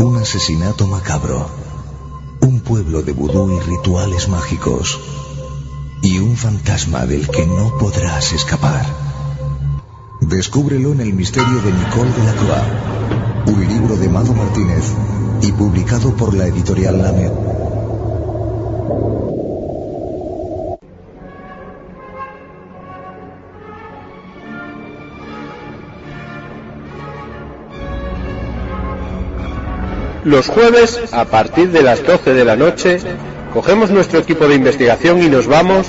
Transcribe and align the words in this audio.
Un 0.00 0.16
asesinato 0.16 0.86
macabro. 0.86 1.48
Un 2.40 2.60
pueblo 2.60 3.02
de 3.02 3.12
vudú 3.12 3.50
y 3.56 3.60
rituales 3.60 4.28
mágicos. 4.28 5.00
Y 6.02 6.18
un 6.18 6.36
fantasma 6.36 7.04
del 7.04 7.28
que 7.28 7.44
no 7.44 7.76
podrás 7.78 8.32
escapar. 8.32 8.86
Descúbrelo 10.20 10.92
en 10.92 11.00
El 11.00 11.14
misterio 11.14 11.60
de 11.62 11.72
Nicole 11.72 12.12
de 12.12 12.24
la 12.24 12.34
Croix. 12.34 13.56
Un 13.56 13.68
libro 13.68 13.96
de 13.96 14.08
Mado 14.08 14.34
Martínez 14.34 14.84
y 15.42 15.50
publicado 15.50 16.14
por 16.14 16.32
la 16.32 16.46
editorial 16.46 17.02
Lamed. 17.02 17.57
Los 30.28 30.48
jueves, 30.48 31.00
a 31.12 31.24
partir 31.24 31.70
de 31.70 31.80
las 31.80 32.04
12 32.04 32.34
de 32.34 32.44
la 32.44 32.54
noche, 32.54 32.98
cogemos 33.54 33.90
nuestro 33.90 34.18
equipo 34.18 34.46
de 34.46 34.56
investigación 34.56 35.22
y 35.22 35.30
nos 35.30 35.46
vamos 35.46 35.86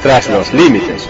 tras 0.00 0.30
los 0.30 0.54
límites. 0.54 1.08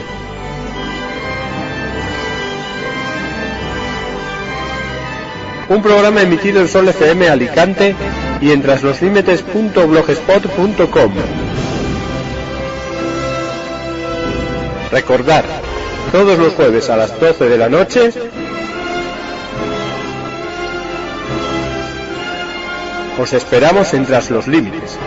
Un 5.69 5.83
programa 5.83 6.23
emitido 6.23 6.63
en 6.63 6.69
Sol 6.69 6.89
FM 6.89 7.29
Alicante 7.29 7.95
y 8.41 8.53
en 8.53 8.63
trasloslimites.blogspot.com. 8.63 11.48
Recordar, 14.91 15.45
todos 16.13 16.39
los 16.39 16.55
jueves 16.55 16.89
a 16.89 16.97
las 16.97 17.19
12 17.21 17.49
de 17.49 17.59
la 17.59 17.69
noche, 17.69 18.11
os 23.19 23.33
esperamos 23.33 23.93
en 23.93 24.07
Tras 24.07 24.31
los 24.31 24.47
Límites. 24.47 24.99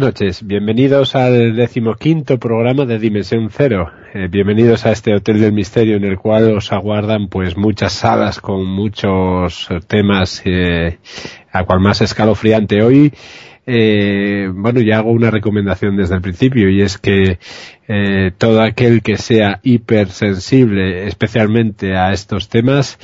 Buenas 0.00 0.14
noches, 0.14 0.46
bienvenidos 0.46 1.14
al 1.14 1.54
decimoquinto 1.54 2.38
programa 2.38 2.86
de 2.86 2.98
Dimensión 2.98 3.50
Cero. 3.50 3.90
Eh, 4.14 4.28
bienvenidos 4.30 4.86
a 4.86 4.92
este 4.92 5.14
Hotel 5.14 5.40
del 5.40 5.52
Misterio 5.52 5.96
en 5.96 6.04
el 6.04 6.16
cual 6.16 6.56
os 6.56 6.72
aguardan 6.72 7.28
pues 7.28 7.58
muchas 7.58 7.92
salas 7.92 8.40
con 8.40 8.64
muchos 8.64 9.68
temas, 9.88 10.40
eh, 10.46 10.96
a 11.52 11.64
cual 11.64 11.80
más 11.80 12.00
escalofriante 12.00 12.82
hoy. 12.82 13.12
Eh, 13.66 14.48
bueno, 14.54 14.80
ya 14.80 14.96
hago 14.96 15.10
una 15.12 15.30
recomendación 15.30 15.98
desde 15.98 16.14
el 16.14 16.22
principio 16.22 16.70
y 16.70 16.80
es 16.80 16.96
que 16.96 17.38
eh, 17.86 18.30
todo 18.38 18.62
aquel 18.62 19.02
que 19.02 19.18
sea 19.18 19.60
hipersensible 19.62 21.08
especialmente 21.08 21.94
a 21.94 22.12
estos 22.12 22.48
temas 22.48 22.98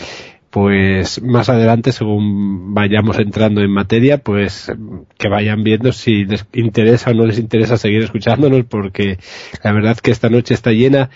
pues 0.56 1.21
más 1.22 1.50
adelante, 1.50 1.93
según 1.93 2.72
vayamos 2.72 3.19
entrando 3.19 3.61
en 3.61 3.71
materia, 3.71 4.17
pues 4.17 4.72
que 5.19 5.28
vayan 5.28 5.62
viendo 5.62 5.93
si 5.93 6.25
les 6.25 6.47
interesa 6.55 7.11
o 7.11 7.12
no 7.12 7.27
les 7.27 7.39
interesa 7.39 7.77
seguir 7.77 8.03
escuchándonos, 8.03 8.65
porque 8.65 9.19
la 9.62 9.72
verdad 9.72 9.99
que 9.99 10.12
esta 10.12 10.31
noche 10.31 10.55
está 10.55 10.72
llena, 10.72 11.11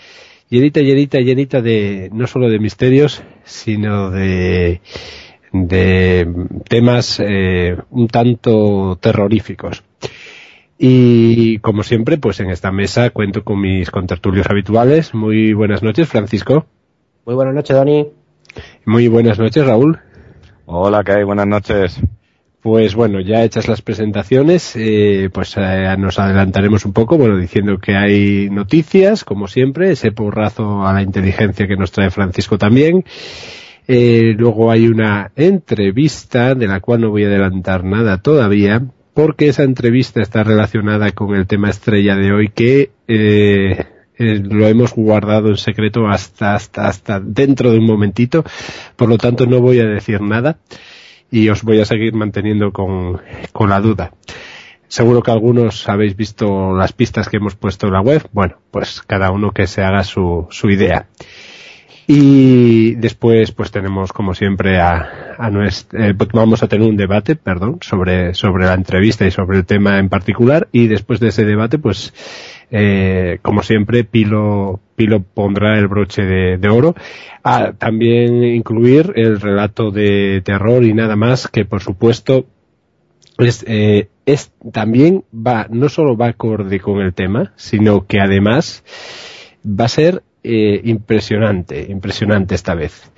llenita, 0.47 0.81
llenita, 0.81 1.17
llenita 1.17 1.59
de, 1.59 2.11
no 2.13 2.27
solo 2.27 2.49
de 2.49 2.59
misterios, 2.59 3.23
sino 3.43 4.11
de, 4.11 4.81
de 5.51 6.31
temas 6.69 7.19
eh, 7.19 7.77
un 7.89 8.09
tanto 8.09 8.99
terroríficos. 9.01 9.81
Y 10.77 11.57
como 11.61 11.81
siempre, 11.81 12.19
pues 12.19 12.39
en 12.41 12.51
esta 12.51 12.71
mesa 12.71 13.09
cuento 13.09 13.43
con 13.43 13.59
mis 13.59 13.89
contertulios 13.89 14.45
habituales. 14.51 15.15
Muy 15.15 15.53
buenas 15.53 15.81
noches, 15.81 16.07
Francisco. 16.07 16.67
Muy 17.25 17.33
buenas 17.33 17.55
noches, 17.55 17.75
Dani. 17.75 18.20
Muy 18.85 19.07
buenas 19.07 19.39
noches, 19.39 19.65
Raúl. 19.65 19.99
Hola, 20.65 21.03
¿qué 21.03 21.13
hay? 21.13 21.23
Buenas 21.23 21.47
noches. 21.47 22.01
Pues 22.61 22.93
bueno, 22.93 23.19
ya 23.19 23.43
hechas 23.43 23.67
las 23.67 23.81
presentaciones, 23.81 24.75
eh, 24.75 25.29
pues 25.33 25.55
eh, 25.57 25.95
nos 25.97 26.19
adelantaremos 26.19 26.85
un 26.85 26.93
poco, 26.93 27.17
bueno, 27.17 27.37
diciendo 27.37 27.79
que 27.79 27.95
hay 27.95 28.49
noticias, 28.51 29.23
como 29.23 29.47
siempre, 29.47 29.91
ese 29.91 30.11
porrazo 30.11 30.85
a 30.85 30.93
la 30.93 31.01
inteligencia 31.01 31.67
que 31.67 31.75
nos 31.75 31.91
trae 31.91 32.11
Francisco 32.11 32.59
también. 32.59 33.03
Eh, 33.87 34.35
luego 34.37 34.69
hay 34.69 34.87
una 34.87 35.31
entrevista, 35.35 36.53
de 36.53 36.67
la 36.67 36.81
cual 36.81 37.01
no 37.01 37.09
voy 37.09 37.23
a 37.23 37.27
adelantar 37.27 37.83
nada 37.83 38.19
todavía, 38.19 38.83
porque 39.15 39.47
esa 39.47 39.63
entrevista 39.63 40.21
está 40.21 40.43
relacionada 40.43 41.11
con 41.13 41.35
el 41.35 41.47
tema 41.47 41.71
estrella 41.71 42.15
de 42.15 42.31
hoy 42.31 42.49
que 42.49 42.91
eh, 44.21 44.41
lo 44.43 44.67
hemos 44.67 44.93
guardado 44.93 45.49
en 45.49 45.57
secreto 45.57 46.07
hasta, 46.07 46.55
hasta, 46.55 46.87
hasta 46.87 47.19
dentro 47.19 47.71
de 47.71 47.79
un 47.79 47.85
momentito, 47.85 48.43
por 48.95 49.09
lo 49.09 49.17
tanto 49.17 49.45
no 49.45 49.59
voy 49.59 49.79
a 49.79 49.85
decir 49.85 50.21
nada 50.21 50.59
y 51.31 51.49
os 51.49 51.63
voy 51.63 51.79
a 51.79 51.85
seguir 51.85 52.13
manteniendo 52.13 52.71
con, 52.71 53.19
con 53.51 53.69
la 53.69 53.79
duda. 53.79 54.11
Seguro 54.87 55.23
que 55.23 55.31
algunos 55.31 55.87
habéis 55.87 56.17
visto 56.17 56.75
las 56.75 56.91
pistas 56.91 57.29
que 57.29 57.37
hemos 57.37 57.55
puesto 57.55 57.87
en 57.87 57.93
la 57.93 58.01
web. 58.01 58.27
Bueno, 58.33 58.57
pues 58.71 59.01
cada 59.01 59.31
uno 59.31 59.51
que 59.51 59.65
se 59.65 59.81
haga 59.81 60.03
su, 60.03 60.47
su 60.49 60.69
idea. 60.69 61.07
Y 62.07 62.95
después, 62.95 63.53
pues 63.53 63.71
tenemos, 63.71 64.11
como 64.11 64.33
siempre, 64.33 64.81
a, 64.81 65.35
a 65.37 65.49
nuestro, 65.49 65.97
eh, 66.03 66.13
vamos 66.33 66.61
a 66.61 66.67
tener 66.67 66.89
un 66.89 66.97
debate, 66.97 67.37
perdón, 67.37 67.77
sobre, 67.79 68.33
sobre 68.33 68.65
la 68.65 68.73
entrevista 68.73 69.25
y 69.25 69.31
sobre 69.31 69.59
el 69.59 69.65
tema 69.65 69.97
en 69.97 70.09
particular. 70.09 70.67
Y 70.73 70.87
después 70.87 71.21
de 71.21 71.29
ese 71.29 71.45
debate, 71.45 71.77
pues, 71.77 72.13
eh, 72.71 73.39
como 73.41 73.63
siempre, 73.63 74.05
Pilo, 74.05 74.79
Pilo 74.95 75.21
pondrá 75.21 75.77
el 75.77 75.87
broche 75.87 76.23
de, 76.23 76.69
oro. 76.69 76.95
A 77.43 77.73
también 77.73 78.43
incluir 78.43 79.11
el 79.15 79.41
relato 79.41 79.91
de 79.91 80.41
terror 80.43 80.83
y 80.83 80.93
nada 80.93 81.17
más, 81.17 81.47
que 81.49 81.65
por 81.65 81.81
supuesto, 81.81 82.45
es, 83.37 83.65
eh, 83.67 84.07
es, 84.25 84.53
también 84.71 85.25
va, 85.35 85.67
no 85.69 85.89
solo 85.89 86.15
va 86.15 86.27
acorde 86.27 86.79
con 86.79 87.01
el 87.01 87.13
tema, 87.13 87.51
sino 87.57 88.07
que 88.07 88.21
además 88.21 88.83
va 89.65 89.85
a 89.85 89.89
ser 89.89 90.23
eh, 90.43 90.79
impresionante, 90.85 91.87
impresionante 91.89 92.55
esta 92.55 92.73
vez. 92.73 93.11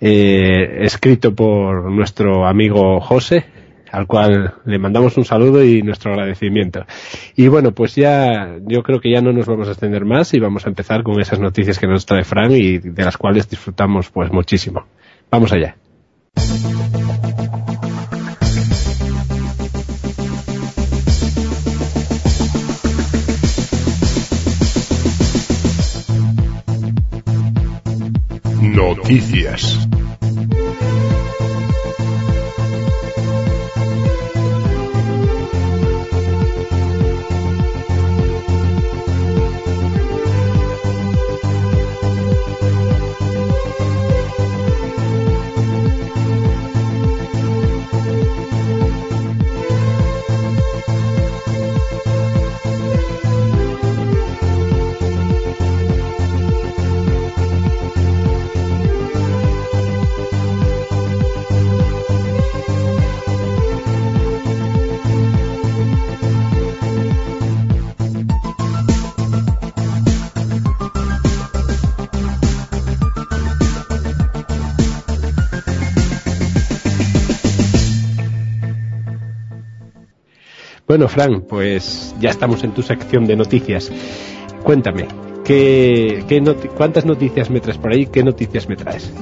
Escrito 0.00 1.34
por 1.34 1.90
nuestro 1.90 2.46
amigo 2.46 3.00
José, 3.00 3.46
al 3.90 4.06
cual 4.06 4.54
le 4.64 4.78
mandamos 4.78 5.16
un 5.16 5.24
saludo 5.24 5.64
y 5.64 5.82
nuestro 5.82 6.12
agradecimiento. 6.12 6.84
Y 7.36 7.48
bueno, 7.48 7.72
pues 7.72 7.94
ya, 7.94 8.56
yo 8.66 8.82
creo 8.82 9.00
que 9.00 9.10
ya 9.10 9.20
no 9.20 9.32
nos 9.32 9.46
vamos 9.46 9.68
a 9.68 9.72
extender 9.72 10.04
más 10.04 10.34
y 10.34 10.40
vamos 10.40 10.66
a 10.66 10.68
empezar 10.68 11.02
con 11.02 11.20
esas 11.20 11.40
noticias 11.40 11.78
que 11.78 11.86
nos 11.86 12.06
trae 12.06 12.24
Fran 12.24 12.52
y 12.52 12.78
de 12.78 13.04
las 13.04 13.16
cuales 13.16 13.48
disfrutamos 13.48 14.10
pues 14.10 14.32
muchísimo. 14.32 14.84
Vamos 15.30 15.52
allá. 15.52 15.76
Noticias. 28.60 29.87
Bueno, 80.88 81.06
Fran, 81.06 81.42
pues 81.42 82.14
ya 82.18 82.30
estamos 82.30 82.64
en 82.64 82.72
tu 82.72 82.80
sección 82.80 83.26
de 83.26 83.36
noticias. 83.36 83.92
Cuéntame, 84.62 85.06
¿qué, 85.44 86.24
¿cuántas 86.78 87.04
noticias 87.04 87.50
me 87.50 87.60
traes 87.60 87.76
por 87.76 87.92
ahí? 87.92 88.06
¿Qué 88.06 88.24
noticias 88.24 88.70
me 88.70 88.74
traes? 88.74 89.12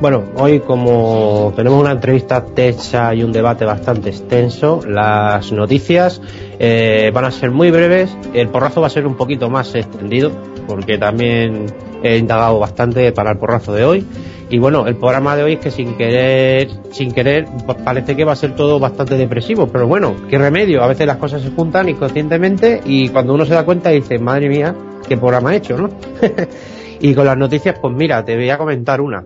Bueno, 0.00 0.22
hoy 0.36 0.60
como 0.60 1.52
tenemos 1.56 1.80
una 1.80 1.90
entrevista 1.90 2.44
techa 2.44 3.12
y 3.16 3.24
un 3.24 3.32
debate 3.32 3.64
bastante 3.64 4.10
extenso, 4.10 4.80
las 4.86 5.50
noticias 5.50 6.22
eh, 6.60 7.10
van 7.12 7.24
a 7.24 7.32
ser 7.32 7.50
muy 7.50 7.72
breves, 7.72 8.16
el 8.32 8.48
porrazo 8.48 8.80
va 8.80 8.86
a 8.86 8.90
ser 8.90 9.08
un 9.08 9.16
poquito 9.16 9.50
más 9.50 9.74
extendido, 9.74 10.30
porque 10.68 10.98
también 10.98 11.66
he 12.04 12.16
indagado 12.16 12.60
bastante 12.60 13.10
para 13.10 13.32
el 13.32 13.38
porrazo 13.38 13.72
de 13.74 13.84
hoy. 13.84 14.06
Y 14.48 14.58
bueno, 14.58 14.86
el 14.86 14.94
programa 14.96 15.34
de 15.34 15.42
hoy 15.42 15.52
es 15.54 15.58
que 15.58 15.70
sin 15.72 15.96
querer, 15.96 16.68
sin 16.92 17.12
querer, 17.12 17.46
parece 17.84 18.14
que 18.14 18.24
va 18.24 18.32
a 18.32 18.36
ser 18.36 18.54
todo 18.54 18.78
bastante 18.78 19.16
depresivo, 19.16 19.66
pero 19.66 19.88
bueno, 19.88 20.14
qué 20.30 20.38
remedio, 20.38 20.84
a 20.84 20.86
veces 20.86 21.06
las 21.06 21.16
cosas 21.16 21.42
se 21.42 21.50
juntan 21.50 21.88
inconscientemente 21.88 22.80
y 22.84 23.08
cuando 23.08 23.34
uno 23.34 23.44
se 23.44 23.54
da 23.54 23.64
cuenta 23.64 23.90
dice, 23.90 24.18
madre 24.18 24.48
mía, 24.48 24.74
qué 25.08 25.16
programa 25.16 25.52
he 25.52 25.56
hecho, 25.56 25.76
¿no? 25.76 25.90
y 27.00 27.12
con 27.14 27.26
las 27.26 27.36
noticias, 27.36 27.76
pues 27.80 27.92
mira, 27.94 28.24
te 28.24 28.36
voy 28.36 28.48
a 28.48 28.56
comentar 28.56 29.00
una. 29.00 29.24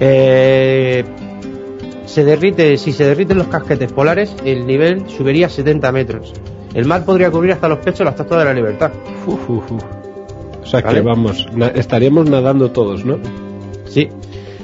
Eh, 0.00 1.04
se 2.06 2.24
derrite, 2.24 2.76
si 2.78 2.92
se 2.92 3.04
derriten 3.04 3.38
los 3.38 3.46
casquetes 3.46 3.92
polares, 3.92 4.34
el 4.44 4.66
nivel 4.66 5.08
subiría 5.08 5.46
a 5.46 5.50
70 5.50 5.92
metros. 5.92 6.32
El 6.74 6.84
mar 6.86 7.04
podría 7.04 7.30
cubrir 7.30 7.52
hasta 7.52 7.68
los 7.68 7.78
pechos 7.78 8.00
la 8.00 8.10
Estatua 8.10 8.40
de 8.40 8.44
la 8.44 8.54
Libertad. 8.54 8.90
O 10.62 10.66
sea 10.66 10.82
que 10.82 11.00
vamos, 11.00 11.46
estaríamos 11.74 12.28
nadando 12.28 12.70
todos, 12.72 13.04
¿no? 13.04 13.18
Sí. 13.86 14.08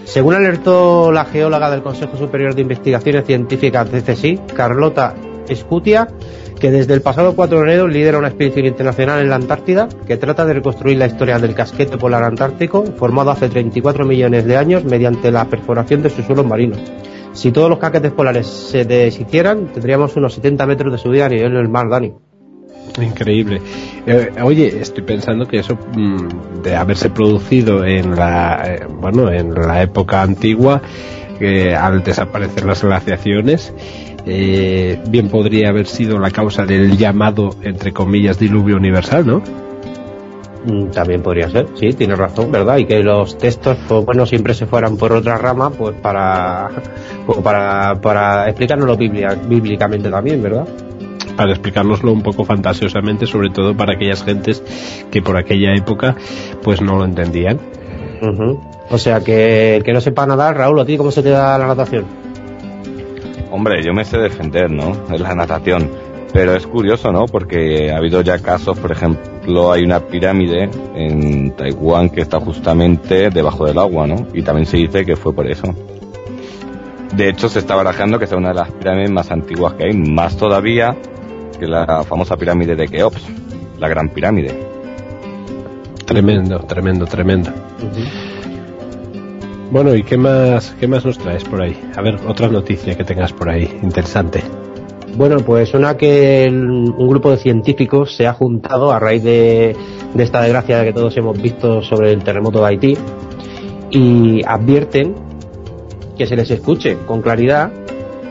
Según 0.04 0.34
alertó 0.34 1.10
la 1.12 1.24
geóloga 1.24 1.70
del 1.70 1.82
Consejo 1.82 2.16
Superior 2.16 2.54
de 2.54 2.62
Investigaciones 2.62 3.24
Científicas 3.24 3.90
de 3.90 4.02
CSI, 4.02 4.40
Carlota 4.54 5.14
Scutia, 5.52 6.08
que 6.60 6.70
desde 6.70 6.94
el 6.94 7.02
pasado 7.02 7.34
4 7.34 7.58
de 7.58 7.64
enero 7.64 7.88
lidera 7.88 8.18
una 8.18 8.28
expedición 8.28 8.66
internacional 8.66 9.20
en 9.20 9.30
la 9.30 9.36
Antártida 9.36 9.88
que 10.06 10.16
trata 10.16 10.44
de 10.44 10.54
reconstruir 10.54 10.98
la 10.98 11.06
historia 11.06 11.38
del 11.38 11.54
casquete 11.54 11.98
polar 11.98 12.22
antártico 12.22 12.84
formado 12.96 13.30
hace 13.30 13.48
34 13.48 14.04
millones 14.04 14.44
de 14.44 14.56
años 14.56 14.84
mediante 14.84 15.30
la 15.30 15.46
perforación 15.46 16.02
de 16.02 16.10
su 16.10 16.22
suelo 16.22 16.44
marino. 16.44 16.76
Si 17.32 17.50
todos 17.50 17.68
los 17.68 17.78
casquetes 17.78 18.12
polares 18.12 18.46
se 18.46 18.84
deshicieran, 18.84 19.72
tendríamos 19.72 20.14
unos 20.16 20.34
70 20.34 20.66
metros 20.66 20.92
de 20.92 20.98
subida 20.98 21.26
a 21.26 21.28
nivel 21.28 21.52
del 21.52 21.68
mar, 21.68 21.88
Dani. 21.88 22.14
Increíble. 23.00 23.60
Eh, 24.06 24.30
oye, 24.42 24.80
estoy 24.80 25.02
pensando 25.02 25.46
que 25.46 25.58
eso 25.58 25.76
mm, 25.76 26.62
de 26.62 26.76
haberse 26.76 27.10
producido 27.10 27.84
en 27.84 28.14
la 28.14 28.62
eh, 28.64 28.86
bueno 28.88 29.32
en 29.32 29.52
la 29.52 29.82
época 29.82 30.22
antigua, 30.22 30.80
que 31.38 31.74
al 31.74 32.04
desaparecer 32.04 32.64
las 32.64 32.82
glaciaciones, 32.82 33.72
eh, 34.26 35.00
bien 35.08 35.28
podría 35.28 35.70
haber 35.70 35.86
sido 35.86 36.18
la 36.18 36.30
causa 36.30 36.64
del 36.64 36.96
llamado, 36.96 37.56
entre 37.62 37.92
comillas, 37.92 38.38
diluvio 38.38 38.76
universal, 38.76 39.26
¿no? 39.26 39.42
Mm, 40.66 40.90
también 40.92 41.20
podría 41.20 41.50
ser, 41.50 41.66
sí, 41.74 41.92
tiene 41.92 42.14
razón, 42.14 42.50
¿verdad? 42.50 42.78
Y 42.78 42.86
que 42.86 43.02
los 43.02 43.36
textos, 43.36 43.76
pues 43.86 44.04
bueno, 44.04 44.24
siempre 44.24 44.54
se 44.54 44.66
fueran 44.66 44.96
por 44.96 45.12
otra 45.12 45.36
rama, 45.36 45.70
pues 45.70 45.94
para, 46.00 46.70
pues 47.26 47.38
para, 47.40 48.00
para 48.00 48.48
explicárnoslo 48.48 48.96
bíblicamente 48.96 50.10
también, 50.10 50.42
¿verdad? 50.42 50.66
Para 51.36 51.52
explicárnoslo 51.52 52.12
un 52.12 52.22
poco 52.22 52.44
fantasiosamente, 52.44 53.26
sobre 53.26 53.50
todo 53.50 53.76
para 53.76 53.94
aquellas 53.94 54.24
gentes 54.24 54.62
que 55.10 55.20
por 55.20 55.36
aquella 55.36 55.74
época, 55.74 56.16
pues 56.62 56.80
no 56.80 56.96
lo 56.96 57.04
entendían. 57.04 57.58
O 58.90 58.98
sea, 58.98 59.20
que 59.20 59.76
el 59.76 59.82
que 59.82 59.92
no 59.92 60.00
sepa 60.00 60.26
nadar, 60.26 60.56
Raúl, 60.56 60.80
¿a 60.80 60.84
ti 60.84 60.96
cómo 60.96 61.10
se 61.10 61.22
te 61.22 61.30
da 61.30 61.58
la 61.58 61.66
natación? 61.66 62.04
Hombre, 63.50 63.82
yo 63.84 63.92
me 63.92 64.04
sé 64.04 64.18
defender, 64.18 64.70
¿no? 64.70 64.92
Es 65.12 65.20
la 65.20 65.34
natación. 65.34 65.90
Pero 66.32 66.56
es 66.56 66.66
curioso, 66.66 67.12
¿no? 67.12 67.26
Porque 67.26 67.92
ha 67.92 67.98
habido 67.98 68.20
ya 68.20 68.40
casos, 68.40 68.76
por 68.76 68.90
ejemplo, 68.90 69.70
hay 69.70 69.84
una 69.84 70.00
pirámide 70.00 70.68
en 70.96 71.52
Taiwán 71.52 72.10
que 72.10 72.22
está 72.22 72.40
justamente 72.40 73.30
debajo 73.30 73.66
del 73.66 73.78
agua, 73.78 74.08
¿no? 74.08 74.26
Y 74.34 74.42
también 74.42 74.66
se 74.66 74.78
dice 74.78 75.04
que 75.04 75.14
fue 75.14 75.32
por 75.32 75.48
eso. 75.48 75.72
De 77.14 77.28
hecho, 77.28 77.48
se 77.48 77.60
está 77.60 77.76
barajando 77.76 78.18
que 78.18 78.26
sea 78.26 78.36
una 78.36 78.48
de 78.48 78.56
las 78.56 78.72
pirámides 78.72 79.12
más 79.12 79.30
antiguas 79.30 79.74
que 79.74 79.84
hay, 79.84 79.96
más 79.96 80.36
todavía 80.36 80.96
que 81.58 81.66
la 81.66 82.04
famosa 82.04 82.36
pirámide 82.36 82.76
de 82.76 82.88
Keops, 82.88 83.22
la 83.78 83.88
gran 83.88 84.08
pirámide. 84.08 84.54
Tremendo, 86.04 86.60
tremendo, 86.60 87.06
tremendo. 87.06 87.50
Bueno, 89.70 89.94
¿y 89.94 90.02
qué 90.02 90.16
más, 90.16 90.74
qué 90.78 90.86
más 90.86 91.04
nos 91.04 91.18
traes 91.18 91.44
por 91.44 91.62
ahí? 91.62 91.76
A 91.96 92.02
ver, 92.02 92.16
otra 92.26 92.48
noticia 92.48 92.96
que 92.96 93.04
tengas 93.04 93.32
por 93.32 93.48
ahí, 93.48 93.78
interesante. 93.82 94.42
Bueno, 95.16 95.38
pues 95.38 95.72
una 95.74 95.96
que 95.96 96.48
un 96.50 97.08
grupo 97.08 97.30
de 97.30 97.36
científicos 97.38 98.16
se 98.16 98.26
ha 98.26 98.32
juntado 98.32 98.92
a 98.92 98.98
raíz 98.98 99.22
de, 99.22 99.76
esta 100.18 100.42
desgracia 100.42 100.84
que 100.84 100.92
todos 100.92 101.16
hemos 101.16 101.40
visto 101.40 101.82
sobre 101.82 102.12
el 102.12 102.24
terremoto 102.24 102.60
de 102.60 102.66
Haití 102.66 102.98
y 103.90 104.42
advierten 104.44 105.14
que 106.18 106.26
se 106.26 106.34
les 106.34 106.50
escuche 106.50 106.96
con 107.06 107.22
claridad 107.22 107.70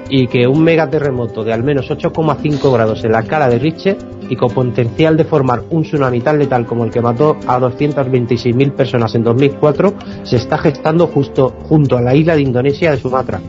y 0.09 0.27
que 0.27 0.47
un 0.47 0.63
megaterremoto 0.63 1.43
de 1.43 1.53
al 1.53 1.63
menos 1.63 1.89
8,5 1.89 2.73
grados 2.73 3.03
en 3.03 3.11
la 3.11 3.23
cara 3.23 3.47
de 3.47 3.59
Riche 3.59 3.97
y 4.29 4.35
con 4.35 4.51
potencial 4.51 5.17
de 5.17 5.25
formar 5.25 5.63
un 5.69 5.83
tsunami 5.83 6.21
tan 6.21 6.39
letal 6.39 6.65
como 6.65 6.85
el 6.85 6.91
que 6.91 7.01
mató 7.01 7.37
a 7.47 7.59
226.000 7.59 8.71
personas 8.73 9.13
en 9.15 9.23
2004 9.23 9.93
se 10.23 10.37
está 10.37 10.57
gestando 10.57 11.07
justo 11.07 11.55
junto 11.63 11.97
a 11.97 12.01
la 12.01 12.15
isla 12.15 12.35
de 12.35 12.41
Indonesia 12.41 12.91
de 12.91 12.97
Sumatra. 12.97 13.41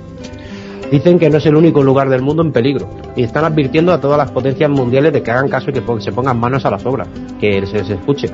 Dicen 0.91 1.19
que 1.19 1.31
no 1.31 1.39
es 1.39 1.47
el 1.47 1.57
único 1.57 1.83
lugar 1.83 2.09
del 2.09 2.23
mundo 2.23 2.43
en 2.43 2.53
peligro 2.53 2.89
y 3.17 3.23
están 3.23 3.45
advirtiendo 3.45 3.93
a 3.93 4.01
todas 4.01 4.19
las 4.19 4.31
potencias 4.31 4.71
mundiales 4.71 5.13
de 5.13 5.23
que 5.23 5.31
hagan 5.31 5.49
caso 5.49 5.71
y 5.71 5.73
que 5.73 5.83
se 6.01 6.13
pongan 6.13 6.39
manos 6.39 6.65
a 6.65 6.71
las 6.71 6.85
obras, 6.87 7.09
que 7.41 7.67
se 7.67 7.79
les 7.79 7.91
escuche. 7.91 8.29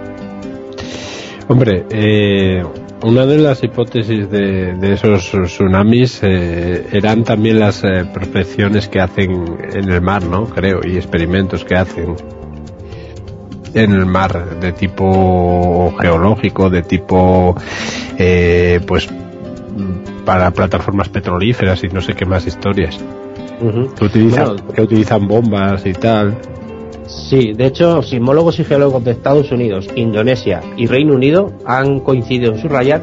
Hombre, 1.49 1.85
eh, 1.91 2.63
una 3.03 3.27
de 3.27 3.39
las 3.39 3.63
hipótesis 3.63 4.31
de, 4.31 4.93
esos 4.93 5.31
tsunamis 5.31 6.21
eh, 6.23 6.89
eran 6.93 7.25
también 7.25 7.59
las 7.59 7.83
eh, 7.85 8.05
prospecciones 8.13 8.89
que 8.89 9.01
hacen 9.01 9.57
en 9.73 9.91
el 9.91 10.01
mar, 10.01 10.25
¿no? 10.25 10.45
Creo, 10.47 10.81
y 10.85 10.97
experimentos 10.97 11.65
que 11.65 11.77
hacen 11.77 12.17
en 13.75 13.93
el 13.93 14.07
mar 14.07 14.59
de 14.61 14.73
tipo 14.73 15.95
geológico, 16.01 16.69
de 16.69 16.83
tipo, 16.83 17.57
eh, 18.19 18.81
pues, 18.87 19.09
para 20.25 20.51
plataformas 20.51 21.09
petrolíferas 21.09 21.83
y 21.85 21.89
no 21.89 22.01
sé 22.01 22.15
qué 22.15 22.27
más 22.27 22.47
historias. 22.47 22.99
que 24.75 24.83
utilizan 24.83 25.27
bombas 25.27 25.87
y 25.87 25.93
tal. 25.93 26.37
Sí, 27.11 27.53
de 27.53 27.67
hecho, 27.67 28.03
sismólogos 28.03 28.61
y 28.61 28.65
geólogos 28.65 29.05
de 29.05 29.11
Estados 29.11 29.51
Unidos, 29.51 29.89
Indonesia 29.97 30.61
y 30.77 30.87
Reino 30.87 31.15
Unido 31.15 31.53
han 31.67 32.01
coincidido 32.01 32.53
en 32.53 32.61
subrayar 32.61 33.03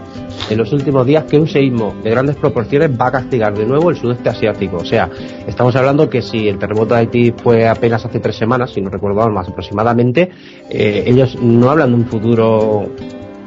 en 0.49 0.57
los 0.57 0.71
últimos 0.71 1.05
días 1.05 1.25
que 1.25 1.37
un 1.37 1.47
seísmo 1.47 1.93
de 2.03 2.11
grandes 2.11 2.37
proporciones 2.37 2.89
va 2.99 3.07
a 3.07 3.11
castigar 3.11 3.57
de 3.57 3.65
nuevo 3.65 3.89
el 3.89 3.97
sudeste 3.97 4.29
asiático. 4.29 4.77
O 4.77 4.85
sea, 4.85 5.09
estamos 5.45 5.75
hablando 5.75 6.09
que 6.09 6.21
si 6.21 6.47
el 6.47 6.57
terremoto 6.57 6.93
de 6.93 7.01
Haití 7.01 7.31
fue 7.31 7.67
apenas 7.67 8.05
hace 8.05 8.19
tres 8.21 8.37
semanas, 8.37 8.71
si 8.71 8.79
no 8.79 8.89
recuerdo 8.89 9.29
más 9.29 9.49
aproximadamente, 9.49 10.29
eh, 10.69 11.03
ellos 11.05 11.37
no 11.41 11.69
hablan 11.69 11.89
de 11.89 11.95
un 11.95 12.05
futuro 12.05 12.89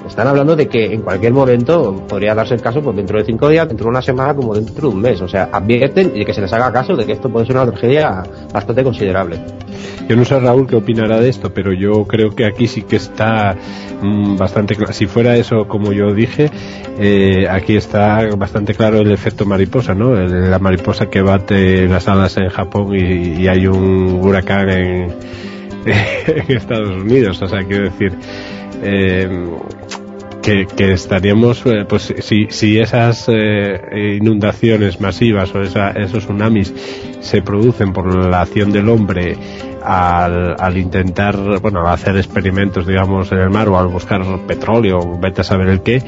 están 0.06 0.26
hablando 0.26 0.56
de 0.56 0.68
que 0.68 0.92
en 0.92 1.02
cualquier 1.02 1.32
momento 1.32 2.04
podría 2.08 2.34
darse 2.34 2.54
el 2.54 2.62
caso 2.62 2.82
pues 2.82 2.96
dentro 2.96 3.18
de 3.18 3.24
cinco 3.24 3.48
días, 3.48 3.68
dentro 3.68 3.84
de 3.84 3.90
una 3.90 4.02
semana, 4.02 4.34
como 4.34 4.54
dentro 4.54 4.88
de 4.88 4.94
un 4.94 5.00
mes. 5.00 5.20
O 5.20 5.28
sea, 5.28 5.48
advierten 5.52 6.12
y 6.14 6.24
que 6.24 6.34
se 6.34 6.40
les 6.40 6.52
haga 6.52 6.72
caso 6.72 6.96
de 6.96 7.06
que 7.06 7.12
esto 7.12 7.30
puede 7.30 7.46
ser 7.46 7.56
una 7.56 7.70
tragedia 7.70 8.22
bastante 8.52 8.82
considerable. 8.82 9.38
Yo 10.08 10.16
no 10.16 10.24
sé, 10.24 10.40
Raúl, 10.40 10.66
qué 10.66 10.76
opinará 10.76 11.20
de 11.20 11.28
esto, 11.28 11.54
pero 11.54 11.72
yo 11.72 12.04
creo 12.04 12.34
que 12.34 12.44
aquí 12.44 12.66
sí 12.66 12.82
que 12.82 12.96
está 12.96 13.54
mm, 14.02 14.36
bastante 14.36 14.74
claro. 14.74 14.92
Si 14.92 15.06
fuera 15.06 15.36
eso, 15.36 15.68
como 15.68 15.92
yo 15.92 16.12
dije, 16.12 16.50
eh, 16.98 17.46
aquí 17.48 17.76
está 17.76 18.26
bastante 18.36 18.74
claro 18.74 18.98
el 19.02 19.12
efecto 19.12 19.46
mariposa, 19.46 19.94
¿no? 19.94 20.14
la 20.14 20.58
mariposa 20.58 21.06
que 21.06 21.22
bate 21.22 21.86
las 21.86 22.08
alas 22.08 22.36
en 22.38 22.48
Japón 22.48 22.94
y, 22.94 23.46
hay 23.46 23.66
un 23.66 24.20
huracán 24.20 24.68
en, 24.68 25.14
en 25.86 26.56
Estados 26.56 26.90
Unidos. 26.90 27.40
O 27.42 27.46
sea, 27.46 27.62
quiero 27.64 27.84
decir. 27.84 28.12
Eh, 28.82 29.28
que, 30.42 30.92
estaríamos, 30.92 31.64
eh, 31.66 31.84
pues 31.88 32.14
si, 32.20 32.46
si 32.50 32.78
esas 32.78 33.26
eh, 33.28 34.16
inundaciones 34.20 35.00
masivas 35.00 35.54
o 35.54 35.60
esos 35.60 36.24
tsunamis 36.24 36.72
se 37.20 37.42
producen 37.42 37.92
por 37.92 38.28
la 38.28 38.42
acción 38.42 38.72
del 38.72 38.88
hombre 38.88 39.36
al, 39.84 40.56
al 40.58 40.76
intentar, 40.78 41.36
bueno, 41.60 41.86
hacer 41.86 42.16
experimentos, 42.16 42.86
digamos, 42.86 43.30
en 43.32 43.38
el 43.38 43.50
mar 43.50 43.68
o 43.68 43.78
al 43.78 43.88
buscar 43.88 44.22
petróleo, 44.46 45.18
vete 45.20 45.42
a 45.42 45.44
saber 45.44 45.68
el 45.68 45.82
qué, 45.82 46.02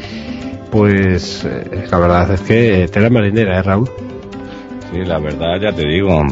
pues 0.70 1.44
eh, 1.44 1.84
la 1.90 1.98
verdad 1.98 2.32
es 2.32 2.40
que 2.40 2.88
tela 2.90 3.10
marinera, 3.10 3.58
¿eh, 3.58 3.62
Raúl? 3.62 3.88
Sí, 4.90 4.98
la 5.06 5.18
verdad 5.18 5.58
ya 5.60 5.72
te 5.72 5.86
digo, 5.86 6.22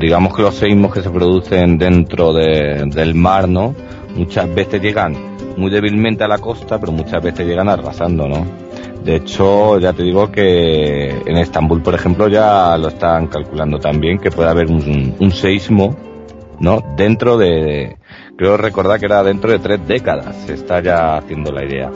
digamos 0.00 0.34
que 0.34 0.42
los 0.42 0.54
seísmos 0.54 0.94
que 0.94 1.02
se 1.02 1.10
producen 1.10 1.76
dentro 1.76 2.32
del 2.32 3.14
mar, 3.14 3.48
¿no? 3.50 3.74
Muchas 4.14 4.54
veces 4.54 4.80
llegan 4.82 5.16
muy 5.56 5.70
débilmente 5.70 6.24
a 6.24 6.28
la 6.28 6.38
costa, 6.38 6.78
pero 6.78 6.92
muchas 6.92 7.22
veces 7.22 7.46
llegan 7.46 7.68
arrasando, 7.68 8.28
¿no? 8.28 8.44
De 9.04 9.16
hecho, 9.16 9.78
ya 9.78 9.92
te 9.92 10.04
digo 10.04 10.30
que 10.30 11.08
en 11.08 11.36
Estambul, 11.36 11.82
por 11.82 11.94
ejemplo, 11.94 12.28
ya 12.28 12.76
lo 12.78 12.88
están 12.88 13.26
calculando 13.26 13.78
también, 13.78 14.18
que 14.18 14.30
puede 14.30 14.48
haber 14.48 14.68
un, 14.68 15.16
un 15.18 15.30
seísmo, 15.32 15.96
¿no? 16.60 16.80
Dentro 16.96 17.36
de, 17.36 17.96
creo 18.36 18.56
recordar 18.56 19.00
que 19.00 19.06
era 19.06 19.22
dentro 19.24 19.50
de 19.50 19.58
tres 19.58 19.86
décadas, 19.86 20.36
se 20.46 20.54
está 20.54 20.80
ya 20.80 21.16
haciendo 21.16 21.50
la 21.50 21.64
idea. 21.64 21.90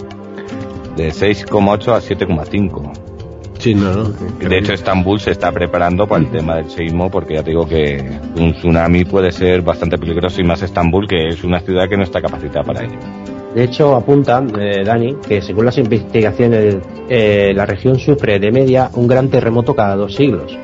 De 0.97 1.11
6,8 1.11 1.93
a 1.93 2.01
7,5. 2.01 3.16
Sí, 3.59 3.75
no, 3.75 3.95
no. 3.95 4.09
De 4.49 4.59
hecho, 4.59 4.73
Estambul 4.73 5.21
se 5.21 5.31
está 5.31 5.51
preparando 5.51 6.07
para 6.07 6.23
el 6.23 6.31
tema 6.31 6.57
del 6.57 6.71
seísmo 6.71 7.11
porque 7.11 7.35
ya 7.35 7.43
te 7.43 7.51
digo 7.51 7.67
que 7.67 8.19
un 8.39 8.53
tsunami 8.53 9.05
puede 9.05 9.33
ser 9.33 9.63
bastante 9.63 9.99
peligroso 9.99 10.41
y 10.41 10.45
más 10.45 10.63
Estambul, 10.63 11.09
que 11.09 11.29
es 11.29 11.43
una 11.43 11.61
ciudad 11.61 11.89
que 11.89 11.97
no 11.97 12.05
está 12.05 12.21
capacitada 12.21 12.65
para 12.65 12.85
ello. 12.85 12.99
De 13.55 13.65
hecho, 13.65 13.97
apuntan, 13.97 14.53
eh, 14.61 14.85
Dani, 14.85 15.17
que 15.27 15.41
según 15.41 15.65
las 15.65 15.79
investigaciones, 15.79 16.77
eh, 17.09 17.53
la 17.55 17.65
región 17.65 17.99
sufre 17.99 18.39
de 18.39 18.53
media 18.53 18.91
un 18.95 19.07
gran 19.07 19.31
terremoto 19.31 19.75
cada 19.75 19.97
dos 19.97 20.15
siglos 20.15 20.57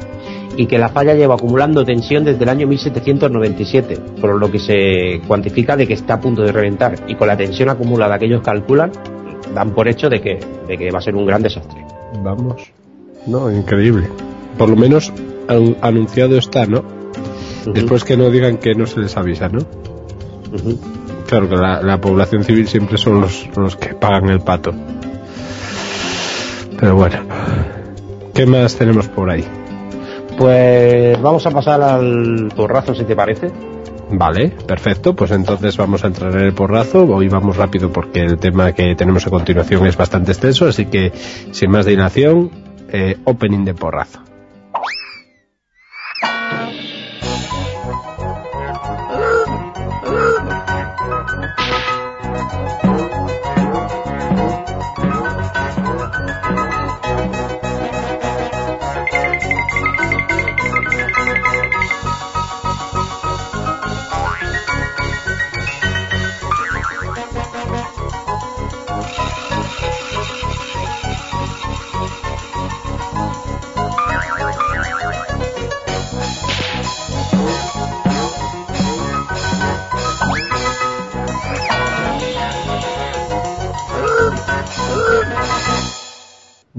y 0.58 0.66
que 0.66 0.78
la 0.78 0.90
falla 0.90 1.14
lleva 1.14 1.34
acumulando 1.34 1.84
tensión 1.84 2.24
desde 2.24 2.42
el 2.42 2.50
año 2.50 2.66
1797, 2.66 3.96
por 4.20 4.38
lo 4.38 4.50
que 4.50 4.58
se 4.58 5.26
cuantifica 5.26 5.76
de 5.76 5.86
que 5.86 5.94
está 5.94 6.14
a 6.14 6.20
punto 6.20 6.42
de 6.42 6.52
reventar 6.52 6.96
y 7.06 7.14
con 7.14 7.28
la 7.28 7.36
tensión 7.36 7.70
acumulada 7.70 8.18
que 8.18 8.26
ellos 8.26 8.42
calculan, 8.42 8.92
dan 9.54 9.70
por 9.70 9.88
hecho 9.88 10.10
de 10.10 10.20
que, 10.20 10.38
de 10.68 10.76
que 10.76 10.90
va 10.90 10.98
a 10.98 11.02
ser 11.02 11.14
un 11.14 11.24
gran 11.24 11.42
desastre. 11.42 11.82
Vamos. 12.22 12.72
No, 13.26 13.50
increíble. 13.50 14.08
Por 14.58 14.68
lo 14.68 14.76
menos 14.76 15.12
an- 15.48 15.76
anunciado 15.80 16.36
está, 16.38 16.66
¿no? 16.66 16.84
Después 17.72 18.04
que 18.04 18.16
no 18.16 18.30
digan 18.30 18.58
que 18.58 18.74
no 18.74 18.86
se 18.86 19.00
les 19.00 19.16
avisa, 19.16 19.48
¿no? 19.48 19.60
Claro 21.28 21.48
que 21.48 21.56
la, 21.56 21.80
la 21.82 22.00
población 22.00 22.44
civil 22.44 22.66
siempre 22.68 22.98
son 22.98 23.20
los, 23.20 23.48
los 23.56 23.76
que 23.76 23.94
pagan 23.94 24.28
el 24.28 24.40
pato. 24.40 24.72
Pero 26.78 26.96
bueno. 26.96 27.18
¿Qué 28.34 28.46
más 28.46 28.74
tenemos 28.76 29.08
por 29.08 29.30
ahí? 29.30 29.44
Pues 30.36 31.20
vamos 31.20 31.46
a 31.46 31.50
pasar 31.50 31.80
al 31.82 32.48
porrazo, 32.56 32.94
si 32.94 33.04
te 33.04 33.14
parece. 33.14 33.50
Vale, 34.10 34.48
perfecto. 34.66 35.14
Pues 35.14 35.30
entonces 35.30 35.76
vamos 35.76 36.02
a 36.02 36.08
entrar 36.08 36.32
en 36.32 36.40
el 36.40 36.52
porrazo. 36.54 37.04
Hoy 37.04 37.28
vamos 37.28 37.56
rápido 37.56 37.92
porque 37.92 38.20
el 38.20 38.38
tema 38.38 38.72
que 38.72 38.94
tenemos 38.96 39.26
a 39.26 39.30
continuación 39.30 39.86
es 39.86 39.96
bastante 39.96 40.32
extenso, 40.32 40.66
así 40.66 40.86
que 40.86 41.12
sin 41.52 41.70
más 41.70 41.86
dilación, 41.86 42.50
eh, 42.92 43.16
opening 43.24 43.64
de 43.64 43.74
porrazo. 43.74 44.31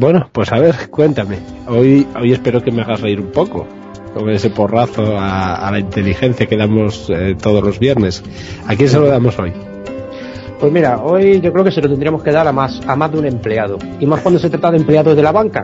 Bueno, 0.04 0.28
pues 0.34 0.52
a 0.52 0.60
ver, 0.60 0.90
cuéntame. 0.90 1.38
Hoy, 1.66 2.06
hoy 2.20 2.34
espero 2.34 2.62
que 2.62 2.74
me 2.74 2.82
hagas 2.82 3.00
reír 3.00 3.22
un 3.22 3.32
poco 3.32 3.66
con 4.14 4.30
ese 4.32 4.50
porrazo 4.50 5.18
a, 5.18 5.66
a 5.66 5.72
la 5.72 5.80
inteligencia 5.80 6.46
que 6.46 6.58
damos 6.58 7.10
eh, 7.10 7.38
todos 7.42 7.64
los 7.64 7.80
viernes. 7.80 8.22
¿A 8.68 8.76
quién 8.76 8.90
se 8.90 9.00
lo 9.00 9.08
damos 9.08 9.40
hoy? 9.40 9.54
Pues 10.60 10.74
mira, 10.74 11.02
hoy 11.02 11.40
yo 11.40 11.54
creo 11.54 11.64
que 11.64 11.72
se 11.72 11.82
lo 11.82 11.88
tendríamos 11.88 12.22
que 12.22 12.34
dar 12.34 12.46
a 12.46 12.52
más, 12.52 12.82
a 12.86 12.98
más 12.98 13.14
de 13.14 13.20
un 13.20 13.28
empleado. 13.28 13.78
Y 13.98 14.06
más 14.06 14.20
cuando 14.20 14.42
se 14.42 14.50
trata 14.50 14.72
de 14.72 14.80
empleados 14.80 15.16
de 15.16 15.24
la 15.24 15.32
banca. 15.32 15.64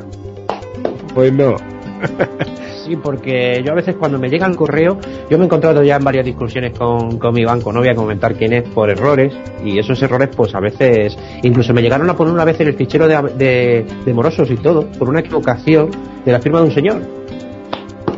Pues 1.13 1.33
no. 1.33 1.57
Sí, 2.89 2.95
porque 2.95 3.61
yo 3.63 3.73
a 3.73 3.75
veces 3.75 3.97
cuando 3.97 4.17
me 4.17 4.29
llega 4.29 4.47
el 4.47 4.55
correo, 4.55 4.97
yo 5.29 5.37
me 5.37 5.43
he 5.43 5.45
encontrado 5.45 5.83
ya 5.83 5.97
en 5.97 6.03
varias 6.03 6.25
discusiones 6.25 6.75
con, 6.75 7.19
con 7.19 7.35
mi 7.35 7.45
banco, 7.45 7.71
no 7.71 7.81
voy 7.81 7.89
a 7.89 7.93
comentar 7.93 8.33
quién 8.33 8.51
es, 8.51 8.67
por 8.67 8.89
errores, 8.89 9.31
y 9.63 9.77
esos 9.77 10.01
errores 10.01 10.29
pues 10.35 10.55
a 10.55 10.59
veces, 10.59 11.15
incluso 11.43 11.71
me 11.71 11.83
llegaron 11.83 12.09
a 12.09 12.15
poner 12.15 12.33
una 12.33 12.45
vez 12.45 12.59
en 12.61 12.69
el 12.69 12.73
fichero 12.73 13.07
de, 13.07 13.21
de, 13.37 13.85
de 14.03 14.13
morosos 14.15 14.49
y 14.49 14.55
todo, 14.55 14.87
por 14.97 15.07
una 15.07 15.19
equivocación 15.19 15.91
de 16.25 16.31
la 16.31 16.39
firma 16.39 16.61
de 16.61 16.65
un 16.65 16.71
señor. 16.71 17.01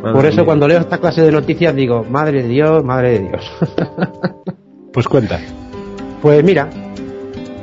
por 0.01 0.25
eso 0.25 0.45
cuando 0.45 0.69
leo 0.69 0.79
esta 0.79 0.99
clase 0.99 1.21
de 1.21 1.33
noticias 1.33 1.75
digo, 1.75 2.05
madre 2.09 2.41
de 2.41 2.47
Dios, 2.47 2.81
madre 2.85 3.19
de 3.19 3.27
Dios. 3.27 3.51
Pues 4.93 5.07
cuenta. 5.07 5.39
Pues 6.21 6.43
mira, 6.43 6.69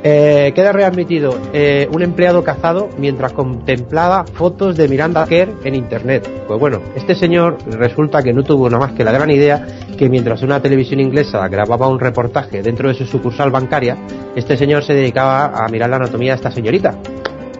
eh, 0.03 0.51
queda 0.55 0.71
readmitido 0.71 1.37
eh, 1.53 1.87
un 1.91 2.01
empleado 2.01 2.43
cazado 2.43 2.89
mientras 2.97 3.33
contemplaba 3.33 4.25
fotos 4.25 4.77
de 4.77 4.87
Miranda 4.87 5.25
Kerr 5.25 5.49
en 5.63 5.75
internet. 5.75 6.45
Pues 6.47 6.59
bueno, 6.59 6.81
este 6.95 7.15
señor 7.15 7.57
resulta 7.69 8.23
que 8.23 8.33
no 8.33 8.43
tuvo 8.43 8.69
nada 8.69 8.85
más 8.85 8.93
que 8.93 9.03
la 9.03 9.11
gran 9.11 9.29
idea 9.29 9.65
que 9.97 10.09
mientras 10.09 10.41
una 10.41 10.61
televisión 10.61 10.99
inglesa 10.99 11.47
grababa 11.49 11.87
un 11.89 11.99
reportaje 11.99 12.61
dentro 12.61 12.87
de 12.87 12.95
su 12.95 13.05
sucursal 13.05 13.51
bancaria, 13.51 13.97
este 14.35 14.55
señor 14.55 14.83
se 14.83 14.93
dedicaba 14.93 15.65
a 15.65 15.67
mirar 15.67 15.89
la 15.89 15.97
anatomía 15.97 16.31
de 16.31 16.37
esta 16.37 16.51
señorita. 16.51 16.95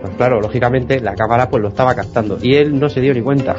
Pues 0.02 0.16
claro, 0.16 0.40
lógicamente 0.40 1.02
la 1.02 1.16
cámara 1.16 1.50
pues 1.50 1.62
lo 1.62 1.70
estaba 1.70 1.94
captando 1.94 2.38
y 2.42 2.56
él 2.56 2.80
no 2.80 2.88
se 2.88 3.02
dio 3.02 3.14
ni 3.14 3.22
cuenta. 3.22 3.58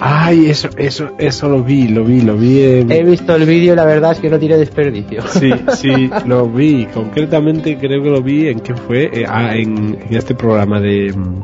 Ay, 0.00 0.46
eso, 0.50 0.68
eso, 0.76 1.10
eso 1.18 1.48
lo 1.48 1.62
vi, 1.62 1.88
lo 1.88 2.04
vi, 2.04 2.20
lo 2.22 2.36
vi 2.36 2.62
en... 2.62 2.90
He 2.90 3.02
visto 3.02 3.34
el 3.36 3.44
vídeo 3.46 3.74
y 3.74 3.76
la 3.76 3.84
verdad 3.84 4.12
es 4.12 4.18
que 4.18 4.30
no 4.30 4.38
tiene 4.38 4.56
desperdicio. 4.56 5.22
Sí, 5.28 5.50
sí, 5.76 6.10
lo 6.26 6.48
vi. 6.48 6.86
Concretamente 6.86 7.76
creo 7.78 8.02
que 8.02 8.10
lo 8.10 8.22
vi 8.22 8.48
en 8.48 8.60
qué 8.60 8.74
fue, 8.74 9.10
Eh, 9.12 9.24
ah, 9.28 9.54
en, 9.56 9.98
en 10.08 10.16
este 10.16 10.34
programa 10.34 10.80
de... 10.80 11.12
mm, 11.14 11.42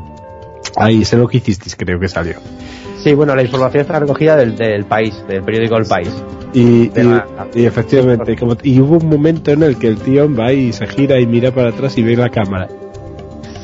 Ahí, 0.76 1.04
sé 1.04 1.16
lo 1.16 1.26
que 1.28 1.38
hicisteis, 1.38 1.74
creo 1.76 1.98
que 1.98 2.08
salió. 2.08 2.34
Sí, 3.02 3.14
bueno, 3.14 3.34
la 3.34 3.42
información 3.42 3.80
está 3.82 3.98
recogida 3.98 4.36
del, 4.36 4.56
del 4.56 4.84
país, 4.84 5.22
del 5.26 5.42
periódico 5.42 5.76
El 5.78 5.86
País. 5.86 6.10
Y, 6.52 6.88
De 6.88 7.00
y- 7.02 7.04
la- 7.04 7.26
y 7.54 7.64
efectivamente, 7.64 8.36
como, 8.36 8.56
y 8.62 8.78
hubo 8.80 8.98
un 8.98 9.08
momento 9.08 9.50
en 9.52 9.62
el 9.62 9.76
que 9.78 9.88
el 9.88 9.96
tío 9.98 10.32
va 10.34 10.52
y 10.52 10.72
se 10.72 10.86
gira 10.86 11.18
y 11.18 11.26
mira 11.26 11.50
para 11.50 11.70
atrás 11.70 11.96
y 11.98 12.02
ve 12.02 12.16
la 12.16 12.28
cámara. 12.28 12.68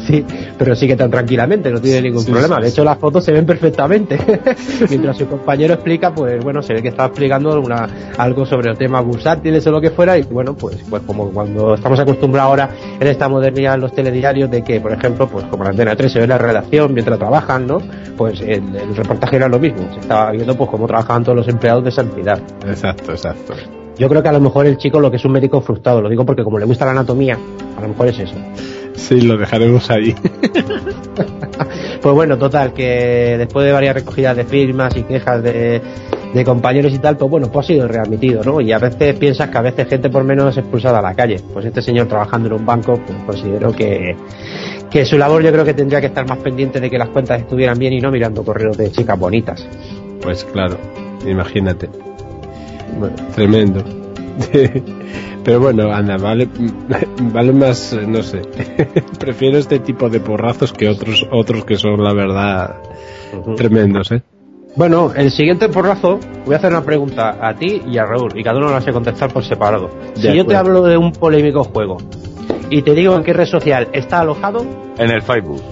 Sí, 0.07 0.25
pero 0.57 0.77
sigue 0.77 0.95
tan 0.97 1.11
tranquilamente, 1.11 1.71
no 1.71 1.81
tiene 1.81 2.03
ningún 2.03 2.23
Sí, 2.23 2.31
problema. 2.31 2.61
De 2.61 2.69
hecho, 2.69 2.85
las 2.85 2.99
fotos 2.99 3.25
se 3.25 3.33
ven 3.33 3.45
perfectamente. 3.45 4.19
Mientras 4.89 5.17
su 5.17 5.27
compañero 5.27 5.75
explica, 5.75 6.15
pues 6.15 6.43
bueno, 6.45 6.63
se 6.63 6.75
ve 6.75 6.83
que 6.83 6.89
estaba 6.89 7.09
explicando 7.09 7.53
alguna, 7.53 7.89
algo 8.17 8.47
sobre 8.47 8.71
el 8.71 8.79
tema 8.79 9.01
bursátiles 9.01 9.67
o 9.67 9.71
lo 9.73 9.81
que 9.81 9.91
fuera. 9.91 10.17
Y 10.17 10.23
bueno, 10.23 10.55
pues, 10.55 10.77
pues 10.89 11.03
como 11.03 11.31
cuando 11.31 11.75
estamos 11.75 11.99
acostumbrados 11.99 12.51
ahora 12.51 12.71
en 13.01 13.07
esta 13.09 13.29
modernidad 13.29 13.75
en 13.75 13.81
los 13.81 13.93
telediarios 13.93 14.51
de 14.51 14.63
que, 14.63 14.81
por 14.81 14.93
ejemplo, 14.93 15.27
pues 15.29 15.45
como 15.47 15.65
la 15.65 15.71
Antena 15.71 15.97
3 15.97 16.13
se 16.13 16.21
ve 16.21 16.27
la 16.27 16.39
relación 16.39 16.95
mientras 16.95 17.19
trabajan, 17.19 17.67
¿no? 17.67 17.79
Pues 18.17 18.41
el, 18.41 18.77
el 18.77 18.95
reportaje 18.95 19.37
era 19.37 19.49
lo 19.49 19.59
mismo. 19.59 19.89
Se 19.93 20.01
estaba 20.01 20.31
viendo 20.31 20.57
pues 20.57 20.71
cómo 20.71 20.87
trabajaban 20.87 21.25
todos 21.25 21.37
los 21.37 21.49
empleados 21.49 21.83
de 21.83 21.91
esa 21.91 22.03
entidad. 22.03 22.41
Exacto, 22.67 23.11
exacto. 23.11 23.55
Yo 23.99 24.09
creo 24.09 24.23
que 24.23 24.29
a 24.29 24.33
lo 24.33 24.41
mejor 24.41 24.67
el 24.67 24.77
chico 24.77 25.01
lo 25.01 25.11
que 25.11 25.17
es 25.17 25.25
un 25.25 25.33
médico 25.33 25.61
frustrado, 25.63 26.03
lo 26.03 26.11
digo 26.11 26.25
porque 26.27 26.45
como 26.45 26.59
le 26.59 26.67
gusta 26.67 26.85
la 26.85 26.91
anatomía, 26.91 27.39
a 27.77 27.81
lo 27.81 27.89
mejor 27.89 28.09
es 28.09 28.19
eso. 28.19 28.35
Sí, 28.97 29.21
lo 29.21 29.37
dejaremos 29.37 29.91
ahí. 29.91 30.15
Pues 32.03 32.15
bueno, 32.15 32.38
total, 32.38 32.73
que 32.73 33.37
después 33.37 33.67
de 33.67 33.73
varias 33.73 33.95
recogidas 33.95 34.37
de 34.37 34.45
firmas 34.45 34.97
y 34.97 35.03
quejas 35.03 35.43
de, 35.43 35.81
de 36.33 36.45
compañeros 36.45 36.93
y 36.93 36.99
tal, 36.99 37.17
pues 37.17 37.29
bueno, 37.29 37.50
pues 37.50 37.65
ha 37.65 37.67
sido 37.67 37.88
readmitido, 37.88 38.45
¿no? 38.45 38.61
Y 38.61 38.71
a 38.71 38.79
veces 38.79 39.19
piensas 39.19 39.49
que 39.49 39.59
a 39.59 39.62
veces 39.62 39.88
gente 39.88 40.09
por 40.11 40.23
menos 40.23 40.53
es 40.53 40.59
expulsada 40.59 41.00
a 41.00 41.03
la 41.03 41.15
calle. 41.15 41.41
Pues 41.53 41.67
este 41.67 41.83
señor 41.83 42.07
trabajando 42.07 42.49
en 42.49 42.55
un 42.55 42.67
banco, 42.67 43.00
pues 43.05 43.19
considero 43.26 43.73
que, 43.73 44.15
que 44.91 45.05
su 45.05 45.19
labor 45.19 45.43
yo 45.43 45.50
creo 45.50 45.65
que 45.65 45.75
tendría 45.75 46.00
que 46.00 46.07
estar 46.09 46.29
más 46.29 46.38
pendiente 46.38 46.79
de 46.79 46.91
que 46.91 46.99
las 46.99 47.09
cuentas 47.09 47.41
estuvieran 47.41 47.79
bien 47.79 47.95
y 47.95 48.00
no 48.00 48.12
mirando 48.12 48.45
correos 48.45 48.76
de 48.76 48.93
chicas 48.93 49.19
bonitas. 49.19 49.67
Pues 50.23 50.45
claro, 50.45 50.79
imagínate. 51.26 51.88
Bueno, 52.99 53.17
tremendo. 53.35 54.06
Pero 55.45 55.61
bueno, 55.61 55.93
anda, 55.93 56.16
vale, 56.16 56.49
vale 57.33 57.52
más, 57.52 57.93
eh, 57.93 58.05
no 58.07 58.23
sé. 58.23 58.43
Prefiero 59.19 59.59
este 59.59 59.78
tipo 59.78 60.09
de 60.09 60.21
porrazos 60.21 60.73
que 60.73 60.88
otros, 60.88 61.26
otros 61.31 61.64
que 61.64 61.76
son 61.76 62.02
la 62.02 62.12
verdad 62.12 62.76
tremendos, 63.57 64.11
¿eh? 64.12 64.23
Bueno, 64.76 65.11
el 65.16 65.31
siguiente 65.31 65.69
porrazo, 65.71 66.19
voy 66.45 66.55
a 66.55 66.59
hacer 66.59 66.71
una 66.71 66.83
pregunta 66.85 67.38
a 67.40 67.55
ti 67.55 67.81
y 67.87 67.97
a 67.97 68.05
Raúl, 68.05 68.38
y 68.38 68.43
cada 68.43 68.59
uno 68.59 68.69
lo 68.69 68.76
a 68.76 68.93
contestar 68.93 69.33
por 69.33 69.43
separado. 69.43 69.88
De 70.16 70.31
si 70.33 70.37
yo 70.37 70.45
te 70.45 70.55
hablo 70.55 70.83
de 70.83 70.99
un 70.99 71.12
polémico 71.12 71.64
juego 71.64 71.97
y 72.69 72.83
te 72.83 72.95
digo 72.95 73.16
en 73.16 73.25
qué 73.25 73.33
red 73.33 73.47
social 73.47 73.88
está 73.93 74.21
alojado, 74.21 74.66
En 74.99 75.11
el 75.11 75.23
Facebook. 75.23 75.62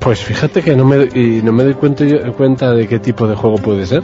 Pues 0.00 0.20
fíjate 0.24 0.62
que 0.62 0.74
no 0.74 0.84
me, 0.84 1.04
y 1.14 1.40
no 1.42 1.52
me 1.52 1.64
doy 1.64 1.74
cuenta, 1.74 2.04
yo- 2.04 2.32
cuenta 2.34 2.72
de 2.72 2.88
qué 2.88 2.98
tipo 2.98 3.26
de 3.28 3.36
juego 3.36 3.56
puede 3.56 3.86
ser. 3.86 4.02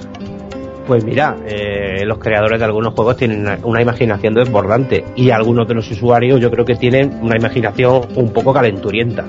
Pues 0.87 1.05
mira, 1.05 1.37
eh, 1.45 2.05
los 2.05 2.19
creadores 2.19 2.59
de 2.61 2.65
algunos 2.65 2.95
juegos 2.95 3.17
tienen 3.17 3.41
una, 3.41 3.59
una 3.65 3.83
imaginación 3.83 4.35
desbordante 4.35 5.05
y 5.17 5.31
algunos 5.31 5.67
de 5.67 5.75
los 5.75 5.91
usuarios 5.91 6.41
yo 6.41 6.51
creo 6.51 6.65
que 6.65 6.77
tienen 6.77 7.19
una 7.23 7.37
imaginación 7.37 8.03
un 8.15 8.33
poco 8.33 8.53
calenturienta. 8.53 9.25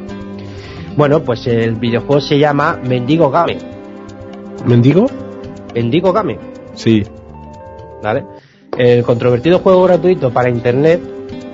Bueno, 0.96 1.22
pues 1.22 1.48
el 1.48 1.76
videojuego 1.76 2.22
se 2.22 2.38
llama 2.38 2.80
Mendigo 2.88 3.32
Game. 3.32 3.58
¿Mendigo? 4.66 5.08
Mendigo 5.74 6.14
Game, 6.14 6.38
Sí. 6.76 7.04
¿vale? 8.04 8.24
El 8.78 9.04
controvertido 9.04 9.60
juego 9.60 9.84
gratuito 9.84 10.32
para 10.32 10.50
internet, 10.50 11.02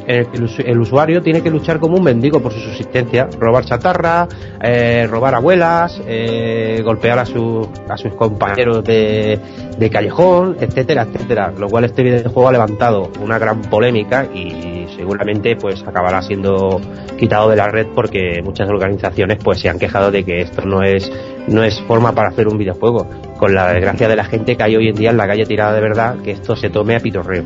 el 0.07 0.79
usuario 0.79 1.22
tiene 1.22 1.41
que 1.41 1.50
luchar 1.50 1.79
como 1.79 1.98
un 1.98 2.03
mendigo 2.03 2.41
por 2.41 2.51
su 2.53 2.60
subsistencia, 2.60 3.27
robar 3.39 3.65
chatarra, 3.65 4.27
eh, 4.62 5.07
robar 5.10 5.36
abuelas, 5.36 6.01
eh, 6.07 6.81
golpear 6.83 7.19
a, 7.19 7.24
a 7.24 7.98
sus 7.98 8.13
compañeros 8.17 8.83
de, 8.83 9.39
de 9.77 9.89
callejón, 9.89 10.57
etcétera, 10.60 11.03
etcétera. 11.03 11.53
Lo 11.57 11.67
cual 11.67 11.86
este 11.86 12.03
videojuego 12.03 12.50
ha 12.50 12.51
levantado 12.51 13.12
una 13.22 13.38
gran 13.39 13.62
polémica 13.62 14.25
y 14.33 14.88
seguramente 14.95 15.55
pues 15.55 15.83
acabará 15.86 16.22
siendo 16.22 16.79
quitado 17.17 17.50
de 17.50 17.55
la 17.55 17.67
red 17.67 17.88
porque 17.93 18.41
muchas 18.43 18.69
organizaciones 18.69 19.38
pues 19.43 19.60
se 19.60 19.69
han 19.69 19.79
quejado 19.79 20.12
de 20.12 20.24
que 20.24 20.41
esto 20.41 20.63
no 20.65 20.83
es 20.83 21.12
no 21.48 21.63
es 21.63 21.81
forma 21.81 22.13
para 22.13 22.29
hacer 22.29 22.48
un 22.48 22.57
videojuego 22.57 23.07
con 23.38 23.53
la 23.53 23.74
desgracia 23.74 24.07
de 24.07 24.15
la 24.15 24.24
gente 24.24 24.55
que 24.55 24.63
hay 24.63 24.75
hoy 24.75 24.88
en 24.89 24.95
día 24.95 25.10
en 25.10 25.17
la 25.17 25.27
calle 25.27 25.45
tirada 25.45 25.74
de 25.74 25.81
verdad 25.81 26.17
que 26.24 26.31
esto 26.31 26.55
se 26.55 26.69
tome 26.69 26.95
a 26.95 27.00
pitorreo 27.00 27.43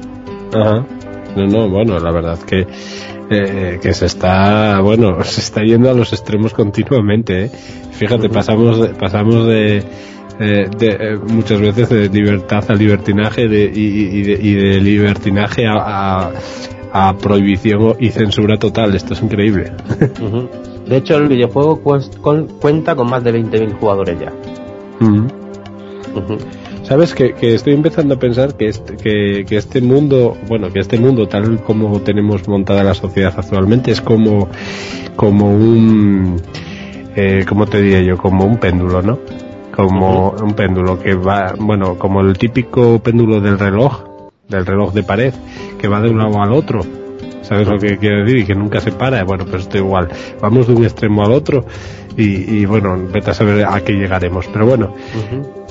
Ajá. 0.54 0.86
No, 1.36 1.46
no, 1.48 1.70
bueno, 1.70 2.00
la 2.00 2.12
verdad 2.12 2.40
que 2.40 2.66
eh, 3.30 3.80
que 3.82 3.94
se 3.94 4.06
está, 4.06 4.80
bueno, 4.82 5.18
se 5.24 5.42
está 5.42 5.62
yendo 5.64 5.90
a 5.90 5.94
los 5.94 6.14
extremos 6.14 6.54
continuamente. 6.54 7.46
¿eh? 7.46 7.50
Fíjate, 7.92 8.30
pasamos 8.30 8.80
de, 8.80 8.88
pasamos 8.90 9.46
de, 9.48 9.78
eh, 10.40 10.70
de, 10.78 10.88
eh, 10.90 11.18
muchas 11.28 11.60
veces 11.60 11.90
de 11.90 12.10
libertad 12.10 12.64
a 12.70 12.74
libertinaje 12.74 13.48
de, 13.48 13.66
y, 13.74 14.20
y 14.20 14.22
de, 14.24 14.34
y 14.42 14.54
de 14.54 14.82
libertinaje 14.82 15.66
a, 15.68 15.74
a, 15.74 16.32
a 16.94 17.18
prohibición 17.18 17.96
y 18.00 18.10
censura 18.10 18.58
total. 18.58 18.96
Esto 18.96 19.14
es 19.14 19.22
increíble. 19.22 19.72
De 20.88 20.96
hecho 20.96 21.18
el 21.18 21.28
videojuego 21.28 21.82
con- 21.82 22.48
cuenta 22.62 22.96
con 22.96 23.10
más 23.10 23.22
de 23.22 23.34
20.000 23.34 23.78
jugadores 23.78 24.18
ya. 24.22 24.32
Sabes 26.88 27.14
que, 27.14 27.34
que 27.34 27.54
estoy 27.54 27.74
empezando 27.74 28.16
a 28.16 28.18
pensar 28.18 28.56
que 28.56 28.70
este, 28.70 28.96
que, 28.96 29.44
que 29.46 29.58
este 29.58 29.82
mundo, 29.82 30.38
bueno, 30.48 30.72
que 30.72 30.80
este 30.80 30.98
mundo 30.98 31.28
tal 31.28 31.62
como 31.62 32.00
tenemos 32.00 32.48
montada 32.48 32.82
la 32.82 32.94
sociedad 32.94 33.34
actualmente 33.36 33.92
es 33.92 34.00
como, 34.00 34.48
como 35.18 35.52
un, 35.52 36.42
eh, 37.14 37.44
¿cómo 37.46 37.66
te 37.66 37.82
diría 37.82 38.02
yo? 38.04 38.18
Como 38.18 38.46
un 38.46 38.58
péndulo, 38.58 39.02
¿no? 39.02 39.20
Como 39.76 40.30
un 40.30 40.54
péndulo 40.54 40.98
que 40.98 41.14
va, 41.14 41.56
bueno, 41.60 42.00
como 42.00 42.22
el 42.22 42.38
típico 42.38 43.00
péndulo 43.00 43.42
del 43.42 43.60
reloj, 43.60 44.06
del 44.48 44.66
reloj 44.66 44.94
de 44.94 45.04
pared, 45.04 45.34
que 45.78 45.90
va 45.90 46.00
de 46.00 46.10
un 46.10 46.20
lado 46.20 46.42
al 46.42 46.54
otro. 46.54 46.86
¿Sabes 47.42 47.68
lo 47.68 47.78
que 47.80 47.98
quiero 47.98 48.24
decir? 48.24 48.38
Y 48.40 48.46
que 48.46 48.56
nunca 48.56 48.80
se 48.80 48.92
para. 48.92 49.24
Bueno, 49.24 49.46
pues 49.46 49.64
esto 49.64 49.78
igual. 49.78 50.10
Vamos 50.42 50.68
de 50.68 50.74
un 50.74 50.84
extremo 50.84 51.24
al 51.24 51.32
otro 51.32 51.64
y, 52.18 52.60
y 52.62 52.66
bueno, 52.66 52.98
vete 53.12 53.32
a 53.32 53.34
saber 53.34 53.66
a 53.66 53.80
qué 53.82 53.94
llegaremos. 53.94 54.48
Pero 54.52 54.66
bueno, 54.66 54.94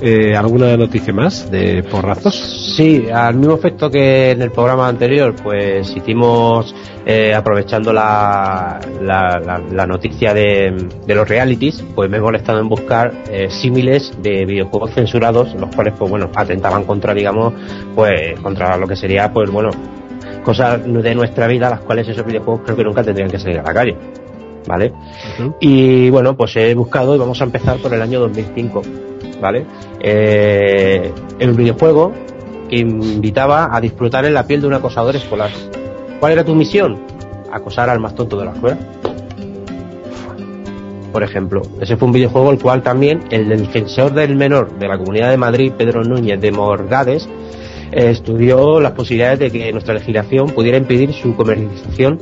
eh, 0.01 0.35
¿Alguna 0.35 0.75
noticia 0.77 1.13
más 1.13 1.49
de 1.51 1.83
porrazos? 1.83 2.35
Sí, 2.77 3.05
al 3.13 3.35
mismo 3.35 3.55
efecto 3.55 3.89
que 3.91 4.31
en 4.31 4.41
el 4.41 4.51
programa 4.51 4.87
anterior, 4.87 5.33
pues 5.43 5.95
hicimos, 5.95 6.73
eh, 7.05 7.33
aprovechando 7.33 7.91
la, 7.93 8.79
la, 9.01 9.39
la- 9.39 9.59
la 9.71 9.87
noticia 9.87 10.33
de, 10.33 10.87
de 11.05 11.15
los 11.15 11.27
realities, 11.27 11.83
pues 11.95 12.09
me 12.09 12.17
he 12.17 12.21
molestado 12.21 12.59
en 12.59 12.69
buscar 12.69 13.11
eh, 13.29 13.47
símiles 13.49 14.13
de 14.21 14.45
videojuegos 14.45 14.93
censurados, 14.93 15.53
los 15.55 15.73
cuales, 15.75 15.93
pues 15.97 16.09
bueno, 16.09 16.29
atentaban 16.35 16.83
contra, 16.85 17.13
digamos, 17.13 17.53
pues 17.95 18.39
contra 18.41 18.77
lo 18.77 18.87
que 18.87 18.95
sería, 18.95 19.31
pues 19.33 19.49
bueno, 19.49 19.69
cosas 20.47 20.81
de 20.81 21.13
nuestra 21.13 21.45
vida, 21.45 21.69
las 21.69 21.81
cuales 21.81 22.07
esos 22.07 22.25
videojuegos 22.25 22.61
creo 22.63 22.77
que 22.77 22.83
nunca 22.85 23.03
tendrían 23.03 23.29
que 23.29 23.37
salir 23.37 23.59
a 23.59 23.63
la 23.63 23.73
calle. 23.73 23.97
¿Vale? 24.65 24.93
Y 25.59 26.09
bueno, 26.09 26.37
pues 26.37 26.55
he 26.55 26.73
buscado 26.73 27.13
y 27.15 27.17
vamos 27.17 27.41
a 27.41 27.43
empezar 27.43 27.77
por 27.79 27.93
el 27.93 28.01
año 28.01 28.21
2005, 28.21 28.81
¿vale? 29.41 29.65
Eh, 29.99 31.11
el 31.39 31.51
videojuego 31.51 32.13
que 32.69 32.77
invitaba 32.77 33.75
a 33.75 33.81
disfrutar 33.81 34.23
en 34.23 34.33
la 34.33 34.47
piel 34.47 34.61
de 34.61 34.67
un 34.67 34.73
acosador 34.73 35.17
escolar. 35.17 35.51
¿Cuál 36.21 36.31
era 36.31 36.45
tu 36.45 36.55
misión? 36.55 36.97
Acosar 37.51 37.89
al 37.89 37.99
más 37.99 38.15
tonto 38.15 38.37
de 38.37 38.45
la 38.45 38.53
escuela. 38.53 38.77
Por 41.11 41.23
ejemplo, 41.23 41.61
ese 41.81 41.97
fue 41.97 42.05
un 42.05 42.13
videojuego 42.13 42.51
el 42.51 42.59
cual 42.59 42.83
también 42.83 43.23
el 43.31 43.49
defensor 43.49 44.13
del 44.13 44.37
menor 44.37 44.79
de 44.79 44.87
la 44.87 44.97
Comunidad 44.97 45.29
de 45.29 45.37
Madrid, 45.37 45.73
Pedro 45.77 46.05
Núñez 46.05 46.39
de 46.39 46.51
Morgades, 46.53 47.27
eh, 47.91 48.09
estudió 48.11 48.79
las 48.79 48.93
posibilidades 48.93 49.39
de 49.39 49.51
que 49.51 49.71
nuestra 49.71 49.93
legislación 49.93 50.49
pudiera 50.51 50.77
impedir 50.77 51.13
su 51.13 51.35
comercialización 51.35 52.19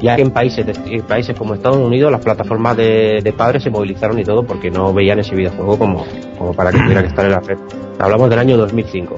ya 0.00 0.16
que 0.16 0.22
en 0.22 0.30
países, 0.30 0.64
países 1.08 1.36
como 1.36 1.54
Estados 1.54 1.78
Unidos 1.78 2.12
las 2.12 2.20
plataformas 2.20 2.76
de, 2.76 3.20
de 3.22 3.32
padres 3.32 3.62
se 3.62 3.70
movilizaron 3.70 4.18
y 4.18 4.24
todo 4.24 4.44
porque 4.44 4.70
no 4.70 4.92
veían 4.92 5.18
ese 5.18 5.34
videojuego 5.34 5.78
como, 5.78 6.06
como 6.38 6.54
para 6.54 6.70
que 6.70 6.78
tuviera 6.78 7.02
que 7.02 7.08
estar 7.08 7.24
en 7.24 7.32
la 7.32 7.40
red. 7.40 7.58
Hablamos 7.98 8.30
del 8.30 8.38
año 8.38 8.56
2005. 8.56 9.16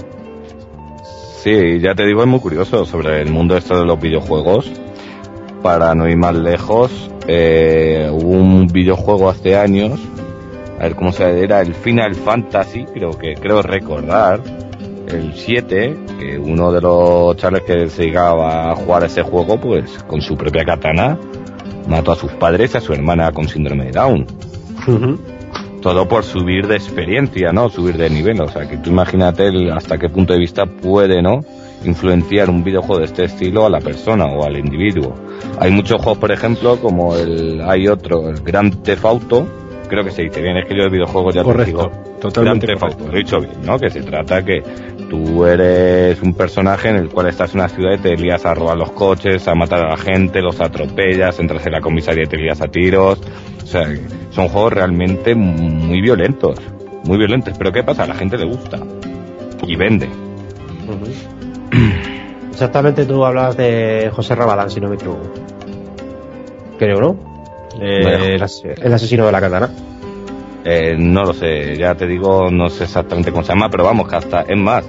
Sí, 1.42 1.80
ya 1.80 1.94
te 1.94 2.04
digo, 2.04 2.22
es 2.22 2.28
muy 2.28 2.40
curioso 2.40 2.84
sobre 2.84 3.20
el 3.22 3.30
mundo 3.30 3.56
esto 3.56 3.78
de 3.78 3.86
los 3.86 4.00
videojuegos. 4.00 4.70
Para 5.62 5.94
no 5.94 6.08
ir 6.08 6.16
más 6.16 6.34
lejos, 6.34 7.10
eh, 7.26 8.08
hubo 8.10 8.30
un 8.30 8.66
videojuego 8.66 9.28
hace 9.28 9.56
años, 9.56 10.00
a 10.78 10.84
ver 10.84 10.94
cómo 10.94 11.12
se 11.12 11.44
era, 11.44 11.60
el 11.60 11.74
Final 11.74 12.14
Fantasy, 12.14 12.86
creo 12.92 13.10
que 13.12 13.34
creo 13.34 13.60
recordar, 13.60 14.40
el 15.14 15.32
7, 15.34 15.96
que 16.18 16.38
uno 16.38 16.72
de 16.72 16.80
los 16.80 17.36
chavales 17.36 17.62
que 17.62 17.88
se 17.88 18.02
dedicaba 18.02 18.70
a 18.70 18.74
jugar 18.74 19.04
ese 19.04 19.22
juego, 19.22 19.60
pues 19.60 19.90
con 20.06 20.20
su 20.22 20.36
propia 20.36 20.64
katana, 20.64 21.18
mató 21.88 22.12
a 22.12 22.16
sus 22.16 22.32
padres 22.32 22.74
y 22.74 22.78
a 22.78 22.80
su 22.80 22.92
hermana 22.92 23.32
con 23.32 23.48
síndrome 23.48 23.86
de 23.86 23.90
Down. 23.92 24.26
Todo 25.82 26.06
por 26.06 26.24
subir 26.24 26.66
de 26.66 26.76
experiencia, 26.76 27.52
¿no? 27.52 27.68
Subir 27.70 27.96
de 27.96 28.10
nivel. 28.10 28.40
O 28.40 28.48
sea, 28.48 28.68
que 28.68 28.76
tú 28.76 28.90
imagínate 28.90 29.46
el- 29.48 29.70
hasta 29.72 29.96
qué 29.98 30.08
punto 30.10 30.32
de 30.34 30.38
vista 30.38 30.66
puede, 30.66 31.22
¿no? 31.22 31.40
Influenciar 31.84 32.50
un 32.50 32.62
videojuego 32.62 32.98
de 32.98 33.06
este 33.06 33.24
estilo 33.24 33.64
a 33.64 33.70
la 33.70 33.80
persona 33.80 34.26
o 34.26 34.44
al 34.44 34.58
individuo. 34.58 35.14
Hay 35.58 35.70
muchos 35.70 36.02
juegos, 36.02 36.18
por 36.18 36.32
ejemplo, 36.32 36.76
como 36.80 37.16
el, 37.16 37.62
hay 37.62 37.88
otro, 37.88 38.28
el 38.28 38.40
Grand 38.42 38.82
Theft 38.82 39.04
Auto, 39.06 39.46
creo 39.90 40.04
que 40.04 40.10
se 40.12 40.22
dice 40.22 40.40
bien, 40.40 40.56
es 40.56 40.66
que 40.66 40.76
yo 40.76 40.84
de 40.84 40.88
videojuegos 40.88 41.34
ya 41.34 41.42
te 41.42 41.46
Correcto, 41.46 41.66
digo, 41.66 41.90
totalmente 42.20 42.74
correcto. 42.74 43.06
Lo 43.08 43.14
he 43.14 43.18
dicho 43.18 43.40
bien, 43.40 43.52
¿no? 43.64 43.78
Que 43.78 43.90
se 43.90 44.02
trata 44.02 44.42
que 44.42 44.62
tú 45.10 45.44
eres 45.44 46.22
un 46.22 46.32
personaje 46.32 46.88
en 46.88 46.96
el 46.96 47.08
cual 47.08 47.28
estás 47.28 47.52
en 47.52 47.60
una 47.60 47.68
ciudad 47.68 47.92
y 47.94 47.98
te 47.98 48.16
lías 48.16 48.46
a 48.46 48.54
robar 48.54 48.78
los 48.78 48.92
coches, 48.92 49.46
a 49.48 49.54
matar 49.54 49.84
a 49.84 49.90
la 49.90 49.96
gente, 49.96 50.40
los 50.40 50.60
atropellas, 50.60 51.38
entras 51.40 51.66
en 51.66 51.72
la 51.72 51.80
comisaría 51.80 52.24
y 52.24 52.28
te 52.28 52.36
lías 52.36 52.62
a 52.62 52.68
tiros. 52.68 53.20
O 53.62 53.66
sea, 53.66 53.86
son 54.30 54.48
juegos 54.48 54.72
realmente 54.72 55.34
muy 55.34 56.00
violentos, 56.00 56.58
muy 57.04 57.18
violentos. 57.18 57.58
Pero 57.58 57.72
¿qué 57.72 57.82
pasa? 57.82 58.04
A 58.04 58.06
la 58.06 58.14
gente 58.14 58.38
le 58.38 58.46
gusta 58.46 58.78
y 59.66 59.76
vende. 59.76 60.08
Exactamente 62.50 63.04
tú 63.04 63.24
hablabas 63.24 63.56
de 63.56 64.10
José 64.14 64.34
Rabalán, 64.34 64.70
si 64.70 64.80
no 64.80 64.88
me 64.88 64.94
equivoco. 64.94 65.22
Creo, 66.78 67.00
¿no? 67.00 67.29
Eh, 67.80 68.34
el, 68.34 68.42
as- 68.42 68.62
el 68.64 68.92
asesino 68.92 69.26
de 69.26 69.32
la 69.32 69.40
katana. 69.40 69.70
Eh, 70.64 70.94
no 70.98 71.24
lo 71.24 71.32
sé, 71.32 71.76
ya 71.78 71.94
te 71.94 72.06
digo, 72.06 72.50
no 72.50 72.68
sé 72.68 72.84
exactamente 72.84 73.30
cómo 73.32 73.42
se 73.42 73.52
llama, 73.54 73.70
pero 73.70 73.84
vamos, 73.84 74.08
que 74.08 74.16
hasta, 74.16 74.42
es 74.42 74.58
más, 74.58 74.84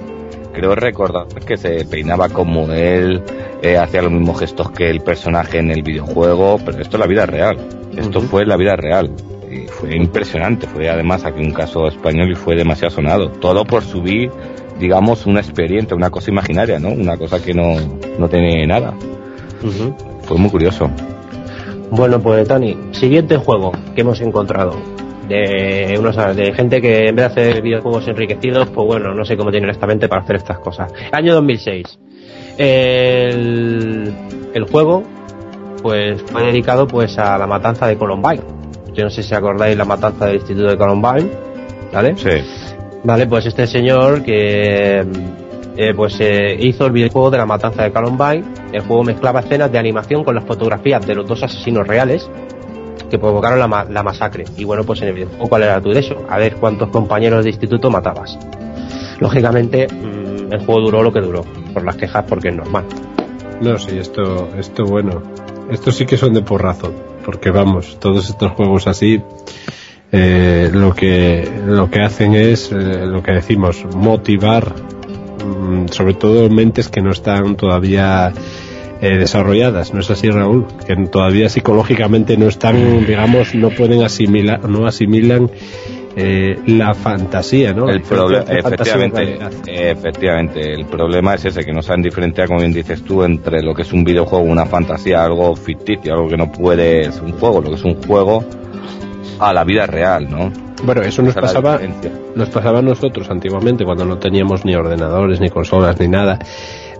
creo 0.52 0.74
recordar 0.74 1.26
que 1.46 1.56
se 1.56 1.86
peinaba 1.86 2.28
como 2.28 2.70
él, 2.70 3.22
eh, 3.62 3.78
hacía 3.78 4.02
los 4.02 4.12
mismos 4.12 4.38
gestos 4.38 4.70
que 4.72 4.90
el 4.90 5.00
personaje 5.00 5.58
en 5.58 5.70
el 5.70 5.82
videojuego, 5.82 6.58
pero 6.64 6.78
esto 6.82 6.96
es 6.98 7.00
la 7.00 7.06
vida 7.06 7.24
real, 7.24 7.56
esto 7.96 8.20
fue 8.20 8.44
la 8.44 8.56
vida 8.58 8.76
real, 8.76 9.12
y 9.50 9.66
fue 9.66 9.96
impresionante, 9.96 10.66
fue 10.66 10.90
además 10.90 11.24
aquí 11.24 11.40
un 11.40 11.52
caso 11.52 11.88
español 11.88 12.30
y 12.30 12.34
fue 12.34 12.54
demasiado 12.54 12.90
sonado, 12.94 13.30
todo 13.30 13.64
por 13.64 13.82
subir, 13.82 14.30
digamos, 14.78 15.24
una 15.24 15.40
experiencia, 15.40 15.96
una 15.96 16.10
cosa 16.10 16.30
imaginaria, 16.30 16.78
¿no? 16.78 16.90
Una 16.90 17.16
cosa 17.16 17.42
que 17.42 17.54
no, 17.54 17.76
no 18.18 18.28
tiene 18.28 18.66
nada, 18.66 18.92
fue 20.24 20.36
muy 20.36 20.50
curioso. 20.50 20.90
Bueno, 21.94 22.20
pues 22.20 22.48
Tony, 22.48 22.74
siguiente 22.92 23.36
juego 23.36 23.70
que 23.94 24.00
hemos 24.00 24.18
encontrado. 24.22 24.74
De, 25.28 25.94
unos, 25.98 26.16
de 26.34 26.52
gente 26.54 26.80
que 26.80 27.08
en 27.08 27.14
vez 27.14 27.34
de 27.34 27.42
hacer 27.42 27.62
videojuegos 27.62 28.08
enriquecidos, 28.08 28.70
pues 28.70 28.86
bueno, 28.86 29.14
no 29.14 29.24
sé 29.26 29.36
cómo 29.36 29.50
tienen 29.50 29.68
esta 29.68 29.86
mente 29.86 30.08
para 30.08 30.22
hacer 30.22 30.36
estas 30.36 30.58
cosas. 30.58 30.90
Año 31.12 31.34
2006. 31.34 31.98
El, 32.56 34.14
el 34.54 34.64
juego 34.64 35.02
pues 35.82 36.22
fue 36.22 36.44
dedicado 36.44 36.86
pues 36.86 37.18
a 37.18 37.36
la 37.36 37.46
matanza 37.46 37.86
de 37.86 37.96
Columbine. 37.98 38.42
Yo 38.94 39.04
no 39.04 39.10
sé 39.10 39.22
si 39.22 39.34
acordáis 39.34 39.76
la 39.76 39.84
matanza 39.84 40.26
del 40.26 40.36
Instituto 40.36 40.70
de 40.70 40.78
Columbine, 40.78 41.28
¿vale? 41.92 42.16
Sí, 42.16 42.30
Vale, 43.04 43.26
pues 43.26 43.44
este 43.46 43.66
señor 43.66 44.22
que 44.22 45.04
eh, 45.76 45.92
pues 45.94 46.16
eh, 46.20 46.56
hizo 46.60 46.86
el 46.86 46.92
videojuego 46.92 47.30
de 47.30 47.38
la 47.38 47.46
matanza 47.46 47.82
de 47.82 47.92
Columbine. 47.92 48.44
El 48.72 48.82
juego 48.82 49.04
mezclaba 49.04 49.40
escenas 49.40 49.70
de 49.72 49.78
animación 49.78 50.24
con 50.24 50.34
las 50.34 50.44
fotografías 50.44 51.06
de 51.06 51.14
los 51.14 51.26
dos 51.26 51.42
asesinos 51.42 51.86
reales 51.86 52.28
que 53.10 53.18
provocaron 53.18 53.58
la, 53.58 53.68
ma- 53.68 53.84
la 53.84 54.02
masacre. 54.02 54.44
Y 54.56 54.64
bueno, 54.64 54.84
pues 54.84 55.02
en 55.02 55.08
el 55.08 55.14
videojuego, 55.14 55.48
¿cuál 55.48 55.62
era 55.64 55.80
tu 55.80 55.90
eso? 55.92 56.24
A 56.30 56.38
ver 56.38 56.56
cuántos 56.56 56.88
compañeros 56.90 57.44
de 57.44 57.50
instituto 57.50 57.90
matabas. 57.90 58.38
lógicamente 59.20 59.86
mm, 59.86 60.52
el 60.52 60.64
juego 60.64 60.80
duró 60.80 61.02
lo 61.02 61.12
que 61.12 61.20
duró, 61.20 61.44
por 61.72 61.84
las 61.84 61.96
quejas 61.96 62.24
porque 62.28 62.48
es 62.48 62.56
normal. 62.56 62.84
No, 63.60 63.78
sí, 63.78 63.96
esto, 63.98 64.48
esto 64.58 64.84
bueno, 64.84 65.22
estos 65.70 65.94
sí 65.96 66.04
que 66.06 66.16
son 66.16 66.32
de 66.34 66.42
porrazo, 66.42 66.92
porque 67.24 67.50
vamos, 67.50 67.98
todos 68.00 68.28
estos 68.28 68.52
juegos 68.52 68.86
así, 68.86 69.22
eh, 70.10 70.70
lo 70.72 70.92
que 70.94 71.48
lo 71.66 71.88
que 71.90 72.00
hacen 72.00 72.34
es 72.34 72.70
eh, 72.72 73.06
lo 73.06 73.22
que 73.22 73.32
decimos 73.32 73.84
motivar 73.96 74.72
sobre 75.90 76.14
todo 76.14 76.48
mentes 76.50 76.88
que 76.88 77.00
no 77.00 77.10
están 77.10 77.56
todavía 77.56 78.32
eh, 79.00 79.16
desarrolladas 79.16 79.92
no 79.92 80.00
es 80.00 80.10
así 80.10 80.30
Raúl 80.30 80.66
que 80.86 80.96
todavía 81.06 81.48
psicológicamente 81.48 82.36
no 82.36 82.48
están 82.48 83.06
digamos 83.06 83.54
no 83.54 83.70
pueden 83.70 84.02
asimilar 84.02 84.68
no 84.68 84.86
asimilan 84.86 85.50
eh, 86.14 86.58
la 86.66 86.92
fantasía, 86.92 87.72
¿no? 87.72 87.88
El 87.88 88.02
problema, 88.02 88.44
efectivamente, 88.46 89.38
efectivamente, 89.66 90.74
el 90.74 90.84
problema 90.84 91.34
es 91.34 91.46
ese, 91.46 91.64
que 91.64 91.72
no 91.72 91.80
saben 91.80 92.02
diferenciar, 92.02 92.48
como 92.48 92.60
bien 92.60 92.72
dices 92.72 93.02
tú, 93.02 93.22
entre 93.22 93.62
lo 93.62 93.74
que 93.74 93.80
es 93.80 93.92
un 93.94 94.04
videojuego, 94.04 94.44
una 94.44 94.66
fantasía, 94.66 95.24
algo 95.24 95.56
ficticio, 95.56 96.12
algo 96.12 96.28
que 96.28 96.36
no 96.36 96.52
puede 96.52 97.10
ser 97.10 97.22
un 97.22 97.32
juego, 97.32 97.62
lo 97.62 97.70
que 97.70 97.76
es 97.76 97.84
un 97.84 98.02
juego 98.02 98.44
a 99.38 99.54
la 99.54 99.64
vida 99.64 99.86
real, 99.86 100.28
¿no? 100.28 100.52
Bueno, 100.82 101.02
eso 101.02 101.22
nos 101.22 101.34
pasaba, 101.34 101.80
nos 102.34 102.48
pasaba 102.48 102.80
a 102.80 102.82
nosotros 102.82 103.30
antiguamente, 103.30 103.84
cuando 103.84 104.04
no 104.04 104.18
teníamos 104.18 104.64
ni 104.64 104.74
ordenadores, 104.74 105.40
ni 105.40 105.48
consolas, 105.50 105.98
ni 106.00 106.08
nada 106.08 106.38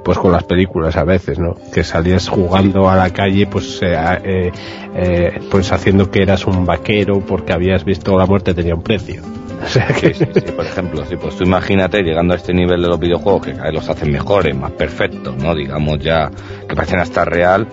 pues 0.03 0.19
con 0.19 0.33
las 0.33 0.45
películas 0.45 0.97
a 0.97 1.05
veces, 1.05 1.39
¿no? 1.39 1.55
Que 1.73 1.85
salías 1.85 2.29
jugando 2.29 2.89
a 2.89 2.97
la 2.97 3.11
calle, 3.11 3.47
pues, 3.47 3.81
eh, 3.83 3.95
eh, 4.25 4.53
eh, 4.95 5.41
pues 5.51 5.71
haciendo 5.73 6.11
que 6.11 6.23
eras 6.23 6.47
un 6.47 6.65
vaquero 6.65 7.21
porque 7.21 7.53
habías 7.53 7.85
visto 7.85 8.17
la 8.19 8.27
muerte 8.27 8.55
tenía 8.55 8.75
un 8.75 8.83
precio. 8.83 9.23
O 9.63 9.69
sea 9.69 9.87
que... 9.87 10.13
Sí, 10.13 10.27
sí, 10.35 10.41
por 10.41 10.67
ejemplo, 10.67 11.05
sí, 11.09 11.15
pues 11.15 11.37
tú 11.37 11.45
imagínate 11.45 12.03
llegando 12.03 12.35
a 12.35 12.37
este 12.37 12.53
nivel 12.53 12.83
de 12.83 12.89
los 12.89 12.99
videojuegos 12.99 13.47
que 13.47 13.53
cada 13.53 13.67
vez 13.67 13.75
los 13.75 13.89
hacen 13.89 14.11
mejores, 14.11 14.57
más 14.57 14.73
perfectos, 14.73 15.37
¿no? 15.37 15.55
Digamos 15.55 16.01
ya 16.01 16.33
que 16.69 16.75
parecen 16.75 16.99
hasta 16.99 17.25
real, 17.25 17.69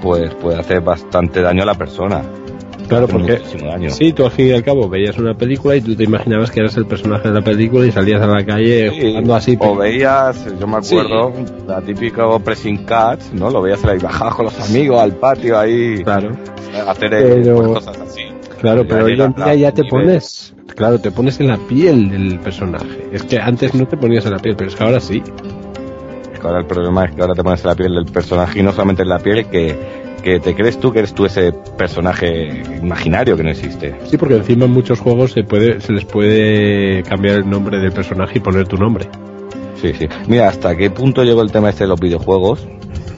pues 0.00 0.34
puede 0.36 0.58
hacer 0.58 0.80
bastante 0.80 1.42
daño 1.42 1.64
a 1.64 1.66
la 1.66 1.74
persona. 1.74 2.22
Claro, 2.88 3.08
porque 3.08 3.40
sí, 3.88 4.12
tú 4.12 4.24
al 4.24 4.30
fin 4.30 4.48
y 4.48 4.52
al 4.52 4.62
cabo 4.62 4.88
veías 4.88 5.16
una 5.18 5.34
película 5.36 5.76
y 5.76 5.80
tú 5.80 5.94
te 5.96 6.04
imaginabas 6.04 6.50
que 6.50 6.60
eras 6.60 6.76
el 6.76 6.86
personaje 6.86 7.28
de 7.28 7.34
la 7.34 7.42
película 7.42 7.86
y 7.86 7.92
salías 7.92 8.20
a 8.20 8.26
la 8.26 8.44
calle 8.44 8.90
jugando 8.90 9.34
así. 9.34 9.56
O 9.58 9.76
veías, 9.76 10.46
yo 10.58 10.66
me 10.66 10.76
acuerdo, 10.76 11.32
la 11.66 11.80
típica 11.80 12.24
pressing 12.38 12.84
catch, 12.84 13.32
¿no? 13.32 13.50
Lo 13.50 13.62
veías 13.62 13.84
ahí 13.84 13.98
bajar 13.98 14.32
con 14.32 14.46
los 14.46 14.70
amigos 14.70 15.00
al 15.00 15.12
patio 15.16 15.58
ahí. 15.58 16.02
Claro. 16.02 16.36
Hacer 16.86 17.10
pero, 17.10 17.74
cosas 17.74 17.98
así. 18.00 18.22
Claro, 18.60 18.86
pero 18.86 19.04
hoy 19.04 19.20
en 19.20 19.34
día 19.34 19.54
ya 19.54 19.72
te 19.72 19.84
pones, 19.84 20.54
claro, 20.74 20.98
te 20.98 21.10
pones 21.10 21.38
en 21.40 21.48
la 21.48 21.56
piel 21.56 22.10
del 22.10 22.38
personaje. 22.40 23.08
Es 23.12 23.22
que 23.22 23.38
antes 23.38 23.74
no 23.74 23.86
te 23.86 23.96
ponías 23.96 24.24
en 24.26 24.32
la 24.32 24.38
piel, 24.38 24.56
pero 24.56 24.70
es 24.70 24.76
que 24.76 24.84
ahora 24.84 25.00
sí. 25.00 25.22
Es 26.32 26.40
que 26.40 26.46
ahora 26.46 26.60
el 26.60 26.66
problema 26.66 27.04
es 27.04 27.12
que 27.12 27.20
ahora 27.20 27.34
te 27.34 27.42
pones 27.42 27.60
en 27.62 27.66
la 27.68 27.74
piel 27.74 27.94
del 27.94 28.06
personaje 28.06 28.60
y 28.60 28.62
no 28.62 28.72
solamente 28.72 29.02
en 29.02 29.08
la 29.08 29.18
piel, 29.18 29.46
que 29.46 30.03
que 30.24 30.40
te 30.40 30.54
crees 30.54 30.80
tú 30.80 30.90
que 30.90 31.00
eres 31.00 31.14
tú 31.14 31.26
ese 31.26 31.52
personaje 31.52 32.62
imaginario 32.82 33.36
que 33.36 33.42
no 33.42 33.50
existe. 33.50 33.94
Sí, 34.06 34.16
porque 34.16 34.36
encima 34.36 34.64
en 34.64 34.72
muchos 34.72 34.98
juegos 34.98 35.32
se 35.32 35.44
puede 35.44 35.82
se 35.82 35.92
les 35.92 36.06
puede 36.06 37.02
cambiar 37.02 37.36
el 37.36 37.50
nombre 37.50 37.78
del 37.78 37.92
personaje 37.92 38.38
y 38.38 38.40
poner 38.40 38.66
tu 38.66 38.78
nombre. 38.78 39.06
Sí, 39.82 39.92
sí. 39.92 40.08
Mira, 40.26 40.48
hasta 40.48 40.74
qué 40.76 40.88
punto 40.88 41.22
llegó 41.24 41.42
el 41.42 41.52
tema 41.52 41.68
este 41.68 41.84
de 41.84 41.88
los 41.88 42.00
videojuegos. 42.00 42.66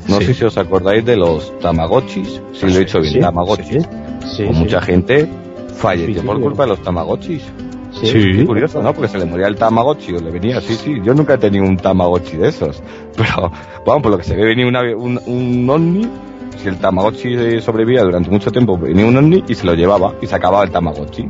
No 0.09 0.21
sé 0.21 0.35
si 0.35 0.45
os 0.45 0.59
acordáis 0.59 1.05
de 1.05 1.17
los 1.17 1.57
Tamagotchis, 1.61 2.41
si 2.53 2.67
lo 2.67 2.73
he 2.73 2.79
dicho 2.81 3.01
bien, 3.01 3.21
Tamagotchis. 3.21 3.89
Sí, 4.37 4.43
mucha 4.45 4.81
gente 4.81 5.29
falleció 5.77 6.23
por 6.25 6.41
culpa 6.41 6.65
de 6.65 6.71
los 6.71 6.83
Tamagotchis. 6.83 7.43
Sí. 7.93 8.45
curioso, 8.45 8.83
¿no? 8.83 8.93
Porque 8.93 9.09
se 9.09 9.19
le 9.19 9.25
moría 9.25 9.47
el 9.47 9.57
Tamagotchi 9.57 10.13
o 10.13 10.21
le 10.21 10.31
venía, 10.31 10.61
sí, 10.61 10.75
sí. 10.75 10.97
Yo 11.03 11.15
nunca 11.15 11.35
he 11.35 11.39
tenido 11.39 11.65
un 11.65 11.77
Tamagotchi 11.77 12.37
de 12.37 12.49
esos. 12.49 12.83
Pero, 13.17 13.51
vamos, 13.87 14.03
por 14.03 14.11
lo 14.11 14.19
que 14.19 14.25
se 14.25 14.37
ve 14.37 14.45
venía 14.45 14.67
una, 14.67 14.83
un, 14.83 15.21
un 15.25 15.71
ovni 15.71 16.09
si 16.57 16.69
el 16.69 16.79
Tamagotchi 16.79 17.61
sobrevivía 17.61 18.03
durante 18.03 18.31
mucho 18.31 18.51
tiempo, 18.51 18.79
venía 18.79 19.07
un 19.07 19.17
ovni 19.17 19.45
y 19.49 19.55
se 19.55 19.67
lo 19.67 19.75
llevaba 19.75 20.15
y 20.21 20.27
se 20.27 20.35
acababa 20.35 20.65
el 20.65 20.71
Tamagotchi. 20.71 21.29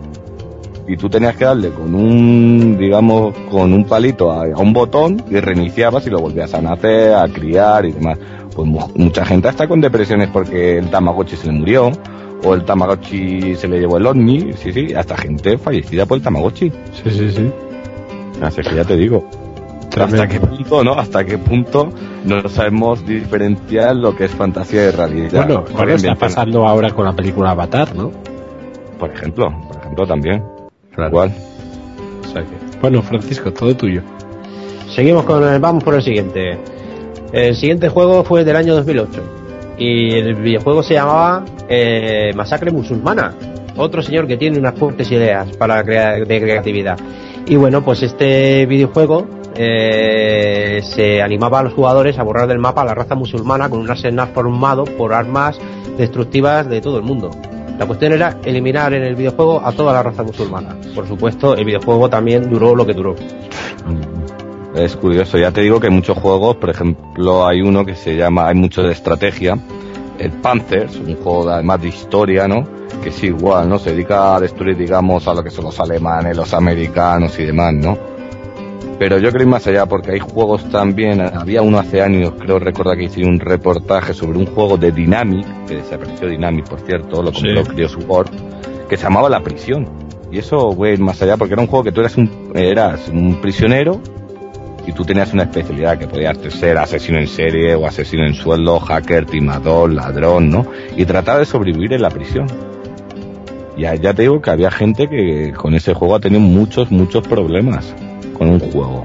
Y 0.88 0.96
tú 0.96 1.08
tenías 1.08 1.36
que 1.36 1.44
darle 1.44 1.70
con 1.70 1.94
un, 1.94 2.78
digamos, 2.78 3.34
con 3.50 3.72
un 3.72 3.84
palito 3.84 4.30
a, 4.30 4.44
un 4.46 4.72
botón 4.72 5.22
y 5.28 5.40
reiniciabas 5.40 6.06
y 6.06 6.10
lo 6.10 6.20
volvías 6.20 6.54
a 6.54 6.62
nacer, 6.62 7.14
a 7.14 7.26
criar 7.28 7.86
y 7.86 7.92
demás. 7.92 8.18
Pues 8.54 8.68
mucha 8.94 9.24
gente 9.24 9.48
está 9.48 9.66
con 9.66 9.80
depresiones 9.80 10.28
porque 10.28 10.78
el 10.78 10.88
Tamagotchi 10.88 11.36
se 11.36 11.48
le 11.48 11.52
murió 11.52 11.90
o 12.44 12.54
el 12.54 12.64
Tamagotchi 12.64 13.56
se 13.56 13.68
le 13.68 13.80
llevó 13.80 13.96
el 13.96 14.06
ovni, 14.06 14.52
sí, 14.52 14.72
sí, 14.72 14.94
hasta 14.94 15.16
gente 15.16 15.58
fallecida 15.58 16.06
por 16.06 16.18
el 16.18 16.22
Tamagotchi. 16.22 16.70
Sí, 17.02 17.10
sí, 17.10 17.30
sí. 17.30 17.50
Así 18.40 18.62
que 18.62 18.74
ya 18.74 18.84
te 18.84 18.96
digo. 18.96 19.28
¿Hasta 19.96 20.28
qué 20.28 20.40
punto, 20.40 20.84
no? 20.84 20.92
¿Hasta 20.92 21.24
qué 21.24 21.38
punto 21.38 21.90
no 22.24 22.48
sabemos 22.48 23.04
diferenciar 23.06 23.96
lo 23.96 24.14
que 24.14 24.24
es 24.24 24.30
fantasía 24.32 24.88
y 24.88 24.90
realidad? 24.90 25.46
Bueno, 25.46 25.64
bueno 25.72 25.94
está 25.94 26.14
pasando 26.14 26.66
ahora 26.66 26.90
con 26.90 27.06
la 27.06 27.12
película 27.12 27.50
Avatar, 27.50 27.94
¿no? 27.94 28.10
Por 28.98 29.10
ejemplo, 29.10 29.50
por 29.68 29.76
ejemplo 29.78 30.06
también. 30.06 30.44
Igual. 30.98 31.32
bueno, 32.80 33.02
Francisco, 33.02 33.52
todo 33.52 33.74
tuyo. 33.74 34.02
Seguimos 34.94 35.24
con 35.24 35.42
el, 35.44 35.60
vamos 35.60 35.82
por 35.82 35.94
el 35.94 36.02
siguiente. 36.02 36.58
El 37.32 37.56
siguiente 37.56 37.88
juego 37.88 38.24
fue 38.24 38.44
del 38.44 38.56
año 38.56 38.74
2008 38.74 39.22
y 39.78 40.14
el 40.14 40.34
videojuego 40.36 40.82
se 40.82 40.94
llamaba 40.94 41.44
eh, 41.68 42.32
Masacre 42.34 42.70
Musulmana. 42.70 43.34
Otro 43.76 44.02
señor 44.02 44.26
que 44.26 44.36
tiene 44.36 44.58
unas 44.58 44.74
fuertes 44.74 45.10
ideas 45.10 45.54
para 45.56 45.82
crear, 45.84 46.26
de 46.26 46.40
creatividad. 46.40 46.98
Y 47.46 47.56
bueno, 47.56 47.82
pues 47.82 48.02
este 48.02 48.64
videojuego 48.66 49.26
eh, 49.58 50.80
se 50.82 51.22
animaba 51.22 51.60
a 51.60 51.62
los 51.62 51.72
jugadores 51.72 52.18
a 52.18 52.22
borrar 52.22 52.48
del 52.48 52.58
mapa 52.58 52.82
a 52.82 52.84
la 52.84 52.94
raza 52.94 53.14
musulmana 53.14 53.68
con 53.68 53.80
un 53.80 53.90
arsenal 53.90 54.28
formado 54.34 54.84
por 54.84 55.12
armas 55.12 55.58
destructivas 55.96 56.68
de 56.68 56.80
todo 56.80 56.98
el 56.98 57.04
mundo. 57.04 57.30
La 57.78 57.86
cuestión 57.86 58.12
era 58.12 58.38
eliminar 58.44 58.94
en 58.94 59.02
el 59.02 59.14
videojuego 59.14 59.60
a 59.64 59.72
toda 59.72 59.92
la 59.92 60.02
raza 60.02 60.22
musulmana. 60.22 60.76
Por 60.94 61.06
supuesto, 61.06 61.54
el 61.54 61.64
videojuego 61.64 62.08
también 62.08 62.48
duró 62.48 62.74
lo 62.74 62.86
que 62.86 62.94
duró. 62.94 63.14
Es 64.74 64.96
curioso, 64.96 65.38
ya 65.38 65.50
te 65.50 65.62
digo 65.62 65.80
que 65.80 65.86
hay 65.86 65.92
muchos 65.92 66.18
juegos, 66.18 66.56
por 66.56 66.70
ejemplo, 66.70 67.46
hay 67.46 67.62
uno 67.62 67.84
que 67.84 67.94
se 67.94 68.14
llama, 68.14 68.48
hay 68.48 68.54
mucho 68.54 68.82
de 68.82 68.92
estrategia, 68.92 69.58
el 70.18 70.32
Panthers, 70.32 70.96
un 70.96 71.14
juego 71.16 71.48
además 71.48 71.80
de 71.80 71.88
historia, 71.88 72.46
¿no? 72.46 72.66
Que 73.02 73.08
es 73.08 73.24
igual, 73.24 73.68
¿no? 73.68 73.78
Se 73.78 73.90
dedica 73.90 74.36
a 74.36 74.40
destruir, 74.40 74.76
digamos, 74.76 75.26
a 75.28 75.34
lo 75.34 75.42
que 75.42 75.50
son 75.50 75.64
los 75.64 75.80
alemanes, 75.80 76.36
los 76.36 76.52
americanos 76.52 77.38
y 77.38 77.44
demás, 77.44 77.72
¿no? 77.72 78.15
Pero 78.98 79.18
yo 79.18 79.30
creo 79.30 79.46
más 79.46 79.66
allá 79.66 79.84
porque 79.84 80.12
hay 80.12 80.18
juegos 80.18 80.64
también, 80.70 81.20
había 81.20 81.60
uno 81.60 81.78
hace 81.78 82.00
años, 82.00 82.32
creo 82.38 82.58
recordar 82.58 82.96
que 82.96 83.04
hice 83.04 83.24
un 83.24 83.38
reportaje 83.38 84.14
sobre 84.14 84.38
un 84.38 84.46
juego 84.46 84.78
de 84.78 84.90
Dynamic, 84.90 85.46
que 85.66 85.76
desapareció 85.76 86.28
Dynamic 86.28 86.66
por 86.68 86.80
cierto, 86.80 87.22
lo 87.22 87.30
compró 87.30 87.64
sí. 87.64 87.88
su 87.88 88.00
Support, 88.00 88.32
que 88.88 88.96
se 88.96 89.02
llamaba 89.02 89.28
La 89.28 89.40
Prisión. 89.40 89.86
Y 90.32 90.38
eso 90.38 90.72
fue 90.72 90.96
más 90.96 91.20
allá 91.20 91.36
porque 91.36 91.52
era 91.52 91.62
un 91.62 91.68
juego 91.68 91.84
que 91.84 91.92
tú 91.92 92.00
eras 92.00 92.16
un, 92.16 92.52
eras 92.54 93.08
un 93.08 93.40
prisionero 93.40 94.00
y 94.86 94.92
tú 94.92 95.04
tenías 95.04 95.32
una 95.34 95.42
especialidad 95.42 95.98
que 95.98 96.06
podías 96.06 96.38
ser 96.54 96.78
asesino 96.78 97.18
en 97.18 97.26
serie 97.26 97.74
o 97.74 97.86
asesino 97.86 98.26
en 98.26 98.32
sueldo, 98.32 98.80
hacker, 98.80 99.26
timador, 99.26 99.92
ladrón, 99.92 100.48
¿no? 100.48 100.66
Y 100.96 101.04
tratar 101.04 101.38
de 101.38 101.44
sobrevivir 101.44 101.92
en 101.92 102.02
la 102.02 102.10
prisión. 102.10 102.46
Y 103.76 103.82
ya 103.82 104.14
te 104.14 104.22
digo 104.22 104.40
que 104.40 104.50
había 104.50 104.70
gente 104.70 105.06
que 105.06 105.52
con 105.52 105.74
ese 105.74 105.92
juego 105.92 106.14
ha 106.14 106.20
tenido 106.20 106.40
muchos, 106.40 106.90
muchos 106.90 107.26
problemas 107.28 107.94
con 108.36 108.48
un 108.48 108.60
juego. 108.60 109.04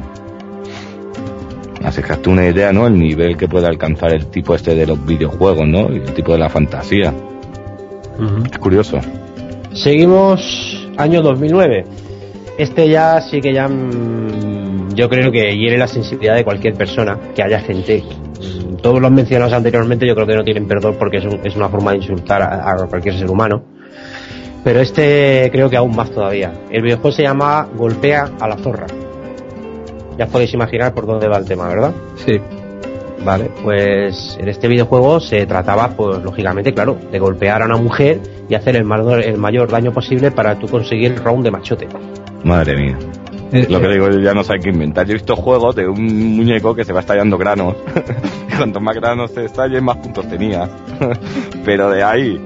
Así 1.83 2.01
que 2.01 2.13
hazte 2.13 2.29
una 2.29 2.47
idea, 2.47 2.71
¿no? 2.71 2.87
El 2.87 2.97
nivel 2.97 3.35
que 3.37 3.47
puede 3.47 3.67
alcanzar 3.67 4.13
el 4.13 4.27
tipo 4.27 4.53
este 4.53 4.75
de 4.75 4.85
los 4.85 5.03
videojuegos, 5.05 5.67
¿no? 5.67 5.91
Y 5.91 5.97
el 5.97 6.13
tipo 6.13 6.33
de 6.33 6.37
la 6.37 6.49
fantasía. 6.49 7.13
Es 8.51 8.57
curioso. 8.59 8.99
Seguimos 9.73 10.87
año 10.97 11.21
2009. 11.21 11.85
Este 12.57 12.87
ya 12.87 13.19
sí 13.21 13.41
que 13.41 13.53
ya 13.53 13.67
mm, 13.67 14.93
yo 14.93 15.09
creo 15.09 15.31
que 15.31 15.57
hiere 15.57 15.77
la 15.77 15.87
sensibilidad 15.87 16.35
de 16.35 16.43
cualquier 16.43 16.75
persona, 16.75 17.17
que 17.33 17.41
haya 17.41 17.59
gente. 17.61 18.03
Mm, 18.03 18.75
todos 18.75 19.01
los 19.01 19.09
mencionados 19.09 19.53
anteriormente 19.53 20.05
yo 20.05 20.13
creo 20.13 20.27
que 20.27 20.35
no 20.35 20.43
tienen 20.43 20.67
perdón 20.67 20.97
porque 20.99 21.17
es, 21.17 21.25
es 21.43 21.55
una 21.55 21.69
forma 21.69 21.91
de 21.91 21.97
insultar 21.97 22.43
a, 22.43 22.71
a 22.71 22.87
cualquier 22.87 23.17
ser 23.17 23.29
humano 23.29 23.63
pero 24.63 24.79
este 24.79 25.49
creo 25.51 25.69
que 25.69 25.77
aún 25.77 25.95
más 25.95 26.11
todavía. 26.11 26.53
El 26.69 26.83
videojuego 26.83 27.11
se 27.11 27.23
llama 27.23 27.67
Golpea 27.75 28.31
a 28.39 28.47
la 28.47 28.57
zorra. 28.57 28.85
Ya 30.17 30.27
podéis 30.27 30.53
imaginar 30.53 30.93
por 30.93 31.05
dónde 31.05 31.27
va 31.27 31.37
el 31.37 31.45
tema, 31.45 31.67
¿verdad? 31.67 31.93
Sí. 32.15 32.39
Vale, 33.23 33.51
pues 33.61 34.35
en 34.39 34.49
este 34.49 34.67
videojuego 34.67 35.19
se 35.19 35.45
trataba, 35.45 35.89
pues 35.89 36.23
lógicamente, 36.23 36.73
claro, 36.73 36.97
de 37.11 37.19
golpear 37.19 37.61
a 37.61 37.65
una 37.65 37.77
mujer 37.77 38.19
y 38.49 38.55
hacer 38.55 38.75
el 38.75 38.83
mayor, 38.83 39.21
el 39.21 39.37
mayor 39.37 39.69
daño 39.69 39.91
posible 39.91 40.31
para 40.31 40.57
tú 40.57 40.67
conseguir 40.67 41.11
el 41.11 41.17
round 41.17 41.43
de 41.43 41.51
machote. 41.51 41.87
Madre 42.43 42.75
mía. 42.75 42.97
Eh, 43.51 43.67
Lo 43.69 43.79
que 43.79 43.87
eh. 43.87 43.93
digo, 43.93 44.09
ya 44.09 44.33
no 44.33 44.43
sé 44.43 44.55
qué 44.61 44.69
inventar. 44.69 45.05
Yo 45.05 45.11
he 45.11 45.15
visto 45.15 45.35
juegos 45.35 45.75
de 45.75 45.87
un 45.87 46.35
muñeco 46.37 46.73
que 46.73 46.83
se 46.83 46.93
va 46.93 47.01
estallando 47.01 47.37
granos. 47.37 47.75
y 48.51 48.55
cuanto 48.57 48.79
más 48.79 48.95
granos 48.95 49.31
se 49.31 49.45
estallen, 49.45 49.83
más 49.83 49.97
puntos 49.97 50.27
tenías. 50.27 50.69
Pero 51.65 51.89
de 51.89 52.01
ahí 52.01 52.41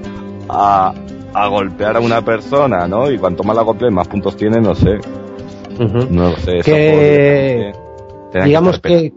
a, 0.49 0.93
a 1.33 1.47
golpear 1.47 1.97
a 1.97 1.99
una 1.99 2.21
persona, 2.23 2.87
¿no? 2.87 3.09
Y 3.11 3.17
cuanto 3.17 3.43
más 3.43 3.55
la 3.55 3.61
golpees, 3.61 3.93
más 3.93 4.07
puntos 4.07 4.35
tiene, 4.35 4.59
no 4.59 4.73
sé. 4.75 4.97
No 6.09 6.29
lo 6.29 6.37
sé, 6.37 6.57
eso 6.57 6.63
Que- 6.63 7.71
digamos 8.43 8.79
que, 8.79 9.13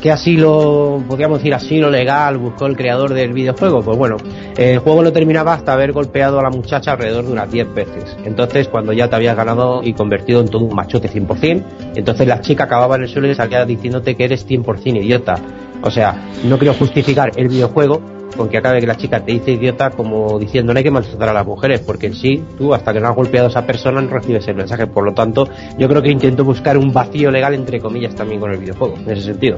que 0.00 0.10
asilo, 0.12 1.02
podríamos 1.08 1.38
decir 1.38 1.54
asilo 1.54 1.88
legal 1.90 2.36
buscó 2.38 2.66
el 2.66 2.76
creador 2.76 3.14
del 3.14 3.32
videojuego. 3.32 3.82
Pues 3.82 3.96
bueno, 3.96 4.16
el 4.56 4.78
juego 4.80 5.02
no 5.02 5.12
terminaba 5.12 5.54
hasta 5.54 5.72
haber 5.72 5.92
golpeado 5.92 6.38
a 6.40 6.42
la 6.42 6.50
muchacha 6.50 6.92
alrededor 6.92 7.24
de 7.26 7.32
unas 7.32 7.50
10 7.50 7.74
veces. 7.74 8.16
Entonces, 8.24 8.68
cuando 8.68 8.92
ya 8.92 9.08
te 9.08 9.16
habías 9.16 9.36
ganado 9.36 9.82
y 9.82 9.92
convertido 9.94 10.40
en 10.40 10.48
todo 10.48 10.64
un 10.64 10.74
machote 10.74 11.08
100%, 11.08 11.62
entonces 11.94 12.26
la 12.26 12.40
chica 12.40 12.64
acababa 12.64 12.96
en 12.96 13.02
el 13.02 13.08
suelo 13.08 13.28
y 13.30 13.34
salía 13.34 13.64
diciéndote 13.64 14.14
que 14.16 14.24
eres 14.24 14.46
100% 14.46 15.02
idiota. 15.02 15.36
O 15.82 15.90
sea, 15.90 16.14
no 16.44 16.58
quiero 16.58 16.74
justificar 16.74 17.30
el 17.36 17.48
videojuego 17.48 18.00
con 18.36 18.48
que 18.48 18.58
acabe 18.58 18.80
que 18.80 18.86
la 18.86 18.96
chica 18.96 19.24
te 19.24 19.32
dice 19.32 19.52
idiota 19.52 19.90
como 19.90 20.38
diciendo 20.38 20.72
no 20.72 20.78
hay 20.78 20.84
que 20.84 20.90
maltratar 20.90 21.28
a 21.28 21.32
las 21.32 21.46
mujeres, 21.46 21.80
porque 21.80 22.06
en 22.06 22.14
sí, 22.14 22.42
tú 22.58 22.74
hasta 22.74 22.92
que 22.92 23.00
no 23.00 23.08
has 23.08 23.16
golpeado 23.16 23.46
a 23.46 23.50
esa 23.50 23.66
persona 23.66 24.00
no 24.00 24.10
recibes 24.10 24.46
el 24.48 24.56
mensaje. 24.56 24.86
Por 24.86 25.04
lo 25.04 25.12
tanto, 25.12 25.48
yo 25.78 25.88
creo 25.88 26.02
que 26.02 26.10
intento 26.10 26.44
buscar 26.44 26.76
un 26.76 26.92
vacío 26.92 27.30
legal 27.30 27.54
entre 27.54 27.80
comillas 27.80 28.14
también 28.14 28.40
con 28.40 28.50
el 28.52 28.58
videojuego, 28.58 28.96
en 28.96 29.10
ese 29.10 29.22
sentido. 29.22 29.56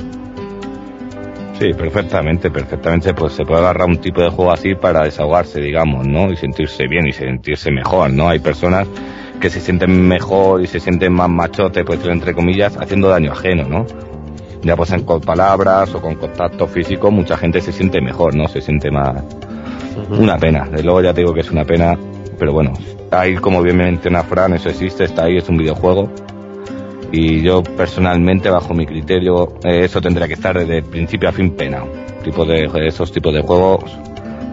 Sí, 1.59 1.73
perfectamente, 1.77 2.51
perfectamente. 2.51 3.15
Pues 3.15 3.33
se 3.33 3.45
puede 3.45 3.61
agarrar 3.61 3.89
un 3.89 3.99
tipo 3.99 4.23
de 4.23 4.31
juego 4.31 4.53
así 4.53 4.77
para 4.77 5.03
desahogarse, 5.03 5.61
digamos, 5.61 6.07
¿no? 6.07 6.31
Y 6.31 6.37
sentirse 6.37 6.87
bien 6.87 7.09
y 7.09 7.13
sentirse 7.13 7.73
mejor, 7.73 8.13
¿no? 8.13 8.29
Hay 8.29 8.39
personas 8.39 8.87
que 9.41 9.51
se 9.51 9.61
sienten 9.61 10.07
mejor 10.07 10.63
y 10.63 10.69
se 10.69 10.79
sienten 10.79 11.13
más 11.13 11.29
machote, 11.29 11.85
pues 11.85 12.05
entre 12.05 12.33
comillas, 12.33 12.77
haciendo 12.77 13.09
daño 13.09 13.33
ajeno, 13.33 13.65
¿no? 13.69 13.87
Ya 14.63 14.75
pues 14.77 14.91
en 14.93 15.05
con 15.05 15.21
palabras 15.21 15.95
o 15.95 16.01
con 16.01 16.17
contacto 16.17 16.67
físico 16.67 17.11
mucha 17.11 17.37
gente 17.37 17.61
se 17.61 17.73
siente 17.73 18.01
mejor, 18.01 18.35
¿no? 18.35 18.49
Se 18.49 18.61
siente 18.61 18.91
más... 18.91 19.23
Una 20.11 20.37
pena, 20.39 20.65
de 20.69 20.83
luego 20.83 21.03
ya 21.03 21.13
te 21.13 21.21
digo 21.23 21.35
que 21.35 21.41
es 21.41 21.51
una 21.51 21.65
pena, 21.65 21.99
pero 22.39 22.53
bueno, 22.53 22.73
ahí 23.11 23.35
como 23.37 23.63
bien 23.63 23.77
menciona 23.79 24.23
Fran, 24.23 24.55
eso 24.55 24.69
existe, 24.69 25.05
está 25.05 25.25
ahí, 25.25 25.37
es 25.39 25.49
un 25.49 25.57
videojuego. 25.59 26.09
Y 27.11 27.41
yo 27.43 27.63
personalmente, 27.63 28.49
bajo 28.51 28.75
mi 28.75 28.87
criterio, 28.87 29.55
eh, 29.65 29.85
eso 29.85 30.01
tendría 30.01 30.29
que 30.29 30.35
estar 30.35 30.57
desde 30.59 30.83
principio 30.83 31.29
a 31.29 31.33
fin 31.33 31.51
penado. 31.51 31.89
Tipo 32.23 32.45
de, 32.45 32.69
esos 32.87 33.11
tipos 33.11 33.33
de 33.35 33.41
juegos, 33.43 33.85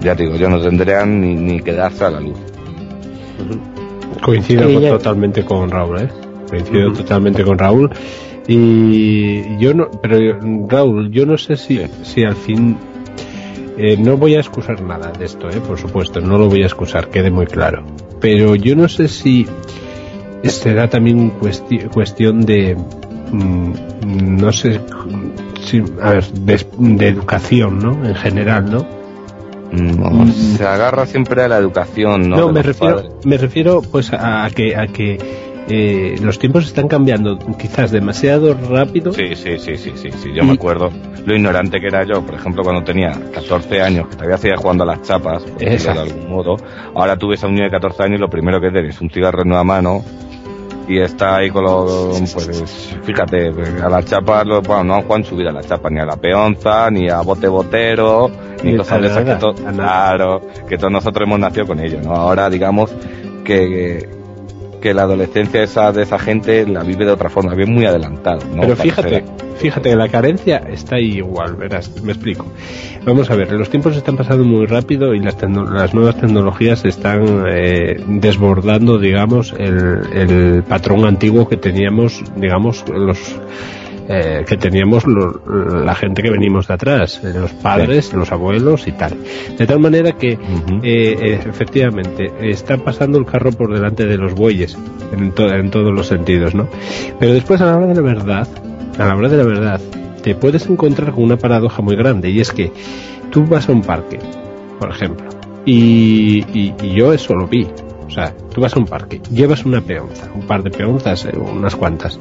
ya 0.02 0.15
te 0.15 0.24
digo, 0.24 0.36
yo 0.36 0.50
no 0.50 0.60
tendrían 0.60 1.20
ni, 1.22 1.36
ni 1.36 1.60
que 1.60 1.74
darse 1.74 2.06
a 2.06 2.10
la 2.12 2.20
luz. 2.22 2.38
Coincido 4.24 4.68
Sí, 4.68 4.74
con- 4.74 4.84
ya- 4.84 4.89
totalmente 4.91 5.44
con 5.46 5.70
Raúl, 5.70 6.00
¿eh? 6.02 6.10
Coincido 6.50 6.91
totalmente 6.94 7.44
con 7.44 7.58
Raúl. 7.58 7.91
Y 8.47 9.58
yo 9.58 9.73
no, 9.73 9.89
pero 10.01 10.39
Raúl, 10.67 11.12
yo 11.12 11.25
no 11.25 11.38
sé 11.38 11.55
si, 11.58 11.81
si 12.03 12.23
al 12.23 12.36
fin, 12.36 12.77
eh, 13.77 13.97
no 13.97 14.17
voy 14.17 14.36
a 14.36 14.39
excusar 14.39 14.81
nada 14.81 15.12
de 15.12 15.25
esto, 15.25 15.49
¿eh? 15.49 15.60
Por 15.65 15.79
supuesto, 15.79 16.21
no 16.21 16.38
lo 16.38 16.47
voy 16.47 16.62
a 16.63 16.65
excusar, 16.67 17.10
quede 17.10 17.31
muy 17.31 17.47
claro. 17.47 17.84
Pero 18.21 18.55
yo 18.55 18.75
no 18.75 18.88
sé 18.88 19.08
si 19.08 19.47
será 20.43 20.88
también 20.89 21.31
cuesti- 21.39 21.89
cuestión 21.89 22.45
de, 22.45 22.75
mm, 23.31 23.71
no 24.39 24.51
sé, 24.53 24.79
si, 25.63 25.81
a 26.01 26.12
ver, 26.12 26.25
de, 26.31 26.65
de 26.77 27.08
educación, 27.08 27.79
¿no? 27.79 28.05
En 28.08 28.15
general, 28.15 28.71
¿no? 28.71 28.86
No, 29.71 30.10
Mm. 30.12 30.31
Se 30.31 30.63
agarra 30.65 31.05
siempre 31.08 31.41
a 31.43 31.47
la 31.47 31.58
educación, 31.58 32.29
¿no? 32.29 32.38
No, 32.38 32.51
me 32.51 32.62
refiero, 32.62 32.95
padres. 32.97 33.12
me 33.25 33.38
refiero 33.38 33.81
pues 33.81 34.13
a, 34.13 34.45
a 34.45 34.49
que, 34.51 34.75
a 34.75 34.86
que 34.88 35.17
eh, 35.67 36.15
los 36.21 36.38
tiempos 36.39 36.65
están 36.65 36.88
cambiando 36.88 37.38
quizás 37.58 37.91
demasiado 37.91 38.54
rápido. 38.54 39.12
Sí, 39.13 39.36
sí, 39.36 39.58
sí, 39.58 39.78
sí, 39.78 39.91
sí, 39.95 40.10
sí, 40.12 40.30
yo 40.34 40.43
me 40.43 40.54
acuerdo 40.54 40.89
lo 41.25 41.36
ignorante 41.36 41.80
que 41.80 41.88
era 41.88 42.04
yo, 42.04 42.21
por 42.23 42.36
ejemplo, 42.36 42.63
cuando 42.63 42.84
tenía 42.84 43.12
14 43.34 43.82
años, 43.82 44.08
que 44.10 44.15
todavía 44.15 44.38
seguía 44.38 44.58
jugando 44.58 44.84
a 44.84 44.88
las 44.88 45.01
chapas, 45.01 45.43
por 45.43 45.58
de 45.58 45.89
algún 45.89 46.30
modo. 46.30 46.56
Ahora 46.93 47.17
tú 47.17 47.30
ves 47.30 47.43
a 47.43 47.47
un 47.47 47.54
niño 47.56 47.65
de 47.65 47.71
14 47.71 48.04
años 48.04 48.17
y 48.19 48.21
lo 48.21 48.30
primero 48.30 48.62
que 48.62 48.69
tienes 48.69 48.95
es 48.95 49.01
un 49.01 49.10
cigarro 49.10 49.41
en 49.41 49.47
una 49.51 49.63
mano 49.63 50.04
y 50.88 50.99
está 50.99 51.38
ahí 51.38 51.49
con 51.49 51.63
los, 51.63 52.19
pues, 52.32 52.95
fíjate, 53.04 53.51
a 53.84 53.89
las 53.89 54.06
chapas, 54.06 54.45
bueno, 54.45 54.84
no 54.84 54.93
han 54.93 55.01
jugado 55.01 55.17
en 55.17 55.25
su 55.25 55.36
vida 55.36 55.49
a 55.49 55.54
las 55.54 55.67
chapas, 55.67 55.91
ni 55.91 55.99
a 55.99 56.06
la 56.06 56.15
peonza, 56.15 56.91
ni 56.91 57.10
a 57.10 57.21
bote 57.21 57.47
botero, 57.47 58.30
ni, 58.63 58.73
Ni 58.73 58.78
cosas 58.78 59.01
de 59.01 59.08
esas 59.08 59.23
que, 59.23 59.36
to- 59.39 59.54
claro, 59.56 60.41
que 60.69 60.78
todos 60.78 60.91
nosotros 60.93 61.25
hemos 61.28 61.39
nacido 61.39 61.65
con 61.65 61.80
ello, 61.80 61.99
¿no? 62.04 62.12
Ahora, 62.12 62.51
digamos, 62.51 62.93
que, 63.43 64.08
que 64.86 64.93
la 64.93 65.02
adolescencia 65.02 65.63
esa, 65.63 65.91
de 65.91 66.04
esa 66.04 66.19
gente 66.19 66.63
la 66.67 66.84
vive 66.84 67.06
de 67.06 67.12
otra 67.12 67.28
forma, 67.28 67.56
bien 67.56 67.74
muy 67.74 67.88
adelantado, 67.88 68.41
¿no? 68.54 68.62
Pero 68.62 68.76
fíjate, 68.76 69.26
fíjate 69.58 69.89
que 69.89 69.95
la 69.95 70.10
carencia 70.10 70.58
está 70.58 70.98
ahí 70.98 71.17
igual, 71.17 71.56
verás, 71.56 71.91
me 72.04 72.12
explico. 72.12 72.45
Vamos 73.04 73.32
a 73.32 73.36
ver, 73.36 73.52
los 73.54 73.67
tiempos 73.71 73.98
están 73.98 74.15
pasando 74.15 74.43
muy 74.43 74.67
rápido 74.67 75.15
y 75.15 75.21
las, 75.21 75.38
las 75.41 75.95
nuevas 75.95 76.17
tecnologías 76.21 76.86
están 76.86 77.45
eh, 77.50 78.00
desbordando, 78.06 79.00
digamos, 79.00 79.56
el, 79.58 80.02
el 80.13 80.62
patrón 80.62 81.06
antiguo 81.06 81.50
que 81.50 81.58
teníamos, 81.58 82.21
digamos, 82.36 82.86
los 82.88 83.39
eh, 84.08 84.44
que 84.48 84.58
teníamos 84.58 85.06
lo- 85.08 85.41
la 85.84 85.96
gente 85.96 86.22
que 86.22 86.30
venimos 86.30 86.68
de 86.68 86.74
atrás, 86.76 87.22
eh, 87.24 87.34
los 87.34 87.52
padres, 87.54 88.13
los 88.13 88.32
abuelos 88.32 88.88
y 88.88 88.91
tal. 88.91 89.18
De 89.58 89.65
tal 89.65 89.80
manera 89.80 90.12
que 90.13 90.34
eh, 90.34 90.38
eh, 90.84 91.39
efectivamente 91.48 92.32
está 92.41 92.78
pasando 92.78 93.18
el 93.18 93.26
carro 93.26 93.52
por 93.52 93.74
delante 93.74 94.06
de 94.06 94.18
los 94.18 94.34
bueyes 94.36 94.78
en, 95.12 95.32
to- 95.32 95.50
en 95.54 95.70
todos 95.72 95.91
los 95.94 96.08
sentidos, 96.08 96.54
¿no? 96.56 96.68
Pero 97.20 97.34
después 97.34 97.60
a 97.62 97.65
la 97.65 97.78
hora 97.78 97.88
de 97.88 97.96
la 97.96 98.02
verdad, 98.02 98.48
a 99.00 99.06
la 99.06 99.15
hora 99.15 99.30
de 99.30 99.38
la 99.38 99.44
verdad, 99.44 99.82
te 100.22 100.36
puedes 100.36 100.68
encontrar 100.68 101.12
con 101.12 101.24
una 101.24 101.38
paradoja 101.38 101.82
muy 101.82 101.96
grande 101.96 102.30
y 102.30 102.39
es 102.39 102.52
que 102.52 102.72
tú 103.32 103.46
vas 103.46 103.70
a 103.70 103.72
un 103.72 103.82
parque, 103.82 104.20
por 104.80 104.89
ejemplo, 104.91 105.30
y, 105.65 106.44
y- 106.54 106.74
y 106.82 106.94
yo 106.96 107.13
eso 107.13 107.34
lo 107.34 107.48
vi. 107.48 107.68
O 108.08 108.10
sea, 108.12 108.34
tú 108.54 108.62
vas 108.62 108.76
a 108.76 108.80
un 108.80 108.86
parque, 108.86 109.20
llevas 109.32 109.65
una 109.65 109.82
peonza, 109.82 110.30
un 110.34 110.46
par 110.46 110.62
de 110.63 110.70
peonzas, 110.70 111.28
unas 111.36 111.76
cuantas, 111.76 112.20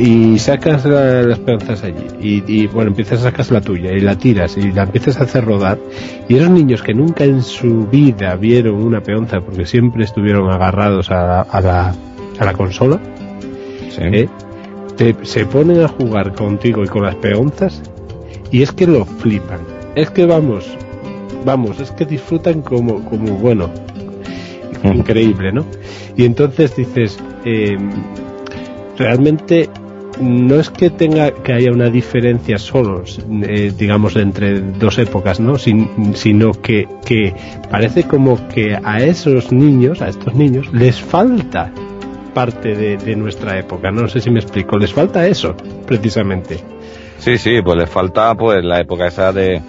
y 0.00 0.38
sacas 0.38 0.84
la- 0.84 1.22
las 1.22 1.38
peonzas 1.40 1.82
allí. 1.84 2.04
Y, 2.20 2.42
y, 2.46 2.66
bueno 2.66 2.90
empiezas 2.90 3.20
a 3.20 3.22
sacar 3.30 3.50
la 3.50 3.60
tuya 3.60 3.92
y 3.92 4.00
la 4.00 4.16
tiras 4.16 4.56
y 4.56 4.72
la 4.72 4.82
empiezas 4.84 5.18
a 5.20 5.24
hacer 5.24 5.44
rodar. 5.44 5.78
Y 6.28 6.36
esos 6.36 6.50
niños 6.50 6.82
que 6.82 6.94
nunca 6.94 7.24
en 7.24 7.42
su 7.42 7.86
vida 7.86 8.34
vieron 8.36 8.74
una 8.82 9.00
peonza 9.02 9.40
porque 9.40 9.66
siempre 9.66 10.04
estuvieron 10.04 10.50
agarrados 10.50 11.10
a 11.10 11.14
la, 11.26 11.40
a 11.42 11.60
la, 11.60 11.94
a 12.38 12.44
la 12.44 12.52
consola 12.52 13.00
Sí. 13.90 14.02
¿eh? 14.04 14.28
Te- 14.96 15.16
se 15.22 15.44
ponen 15.46 15.82
a 15.82 15.88
jugar 15.88 16.32
contigo 16.34 16.84
y 16.84 16.88
con 16.88 17.02
las 17.02 17.14
peonzas 17.16 17.82
y 18.50 18.62
es 18.62 18.72
que 18.72 18.86
lo 18.86 19.04
flipan. 19.04 19.60
Es 19.94 20.10
que 20.10 20.26
vamos 20.26 20.66
vamos 21.44 21.78
es 21.80 21.90
que 21.92 22.04
disfrutan 22.04 22.62
como 22.62 23.04
como 23.04 23.34
bueno 23.34 23.70
increíble 24.82 25.52
no 25.52 25.64
y 26.16 26.24
entonces 26.24 26.74
dices 26.76 27.18
eh, 27.44 27.76
realmente 28.98 29.68
no 30.20 30.56
es 30.60 30.70
que 30.70 30.90
tenga 30.90 31.30
que 31.30 31.52
haya 31.52 31.70
una 31.72 31.88
diferencia 31.90 32.58
solo 32.58 33.02
eh, 33.42 33.72
digamos 33.76 34.16
entre 34.16 34.60
dos 34.60 34.98
épocas 34.98 35.40
no 35.40 35.58
Sin- 35.58 36.14
sino 36.14 36.52
que, 36.52 36.86
parece 37.70 38.04
como 38.04 38.48
que 38.48 38.76
a 38.82 39.00
esos 39.02 39.52
niños 39.52 40.02
a 40.02 40.08
estos 40.08 40.34
niños 40.34 40.72
les 40.72 41.00
falta 41.00 41.70
parte 42.34 42.74
de, 42.76 42.96
de 42.98 43.16
nuestra 43.16 43.58
época. 43.58 43.90
No 43.90 44.06
sé 44.06 44.20
si 44.20 44.30
me 44.30 44.38
explico. 44.38 44.78
Les 44.78 44.92
falta 44.92 45.26
eso 45.26 45.56
precisamente. 45.86 46.58
Sí, 47.18 47.36
sí, 47.36 47.60
pues 47.64 47.76
le 47.78 47.86
falta 47.86 48.32
pues 48.36 48.62
la 48.62 48.78
época 48.80 49.08
esa 49.08 49.32
de, 49.32 49.60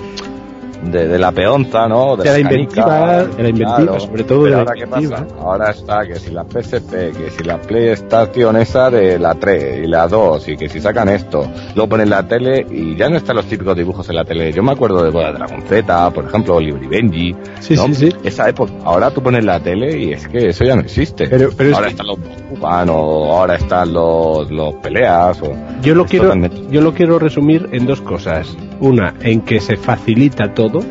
de, 0.84 1.08
de 1.08 1.20
la 1.20 1.32
peonza, 1.32 1.88
¿no? 1.88 2.16
De 2.16 2.26
la 2.26 2.32
las 2.32 2.40
inventiva, 2.40 2.86
canicas, 2.86 3.38
de 3.38 3.44
la 3.44 3.50
inventiva, 3.50 4.00
sobre 4.00 4.24
todo 4.24 4.44
Pero 4.44 4.46
de 4.46 4.52
la 4.52 4.58
ahora, 4.60 4.74
¿qué 4.74 4.84
inventiva. 4.84 5.18
pasa? 5.18 5.36
Ahora 5.42 5.70
está 5.72 6.06
que 6.08 6.16
si 6.16 6.32
la 6.32 6.44
PSP, 6.44 6.92
que 7.18 7.32
si 7.38 7.44
la 7.44 7.58
PlayStation 7.62 8.56
esa 8.58 8.90
de 8.90 9.20
la 9.20 9.36
3 9.36 9.86
y 9.86 9.88
la 9.88 10.08
2 10.08 10.48
y 10.50 10.58
que 10.58 10.70
si 10.70 10.80
sacan 10.80 11.10
esto, 11.10 11.50
luego 11.76 11.90
ponen 11.90 12.10
la 12.10 12.28
tele 12.28 12.66
y 12.70 12.96
ya 12.96 13.10
no 13.10 13.18
están 13.18 13.36
los 13.36 13.46
típicos 13.46 13.76
dibujos 13.76 14.08
en 14.10 14.16
la 14.16 14.24
tele. 14.26 14.52
Yo 14.54 14.64
me 14.64 14.72
acuerdo 14.72 15.04
de 15.04 15.10
Boda 15.12 15.32
Dragon 15.34 15.62
Z, 15.64 16.12
por 16.12 16.26
ejemplo, 16.26 16.62
y 16.62 16.72
Benji. 16.72 17.36
Sí, 17.60 17.76
¿no? 17.76 17.86
sí, 17.88 17.96
sí. 17.96 18.16
Esa 18.24 18.48
época. 18.50 18.72
Ahora 18.84 19.12
tú 19.12 19.22
pones 19.22 19.44
la 19.44 19.60
tele 19.60 19.98
y 19.98 20.14
es 20.14 20.28
que 20.28 20.48
eso 20.50 20.64
ya 20.64 20.76
no 20.76 20.82
existe. 20.82 21.28
Pero- 21.28 21.50
pero 21.56 21.70
es 21.72 21.76
ahora 21.76 21.88
que- 21.88 21.92
están 21.92 22.08
los 22.08 22.18
Bakugan 22.20 22.90
o 22.90 23.38
ahora 23.38 23.56
están 23.56 23.94
los, 23.94 24.50
los 24.50 24.74
peleas 24.76 25.42
o... 25.42 25.52
Yo 25.82 25.94
lo 25.96 26.06
quiero, 26.06 26.26
totalmente- 26.26 26.62
yo 26.72 26.82
lo 26.82 26.94
quiero 26.94 27.20
resumir 27.20 27.68
en 27.72 27.86
dos 27.86 28.02
cosas. 28.02 28.56
Una, 28.80 29.14
en 29.22 29.42
que 29.42 29.60
se 29.60 29.78
facilita 29.78 30.54
todo 30.54 30.82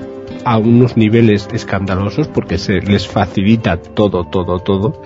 a 0.45 0.59
unos 0.59 0.97
niveles 0.97 1.49
escandalosos 1.53 2.29
porque 2.29 2.59
se 2.59 2.81
les 2.81 3.07
facilita 3.07 3.77
todo, 3.77 4.25
todo, 4.25 4.59
todo. 4.61 5.03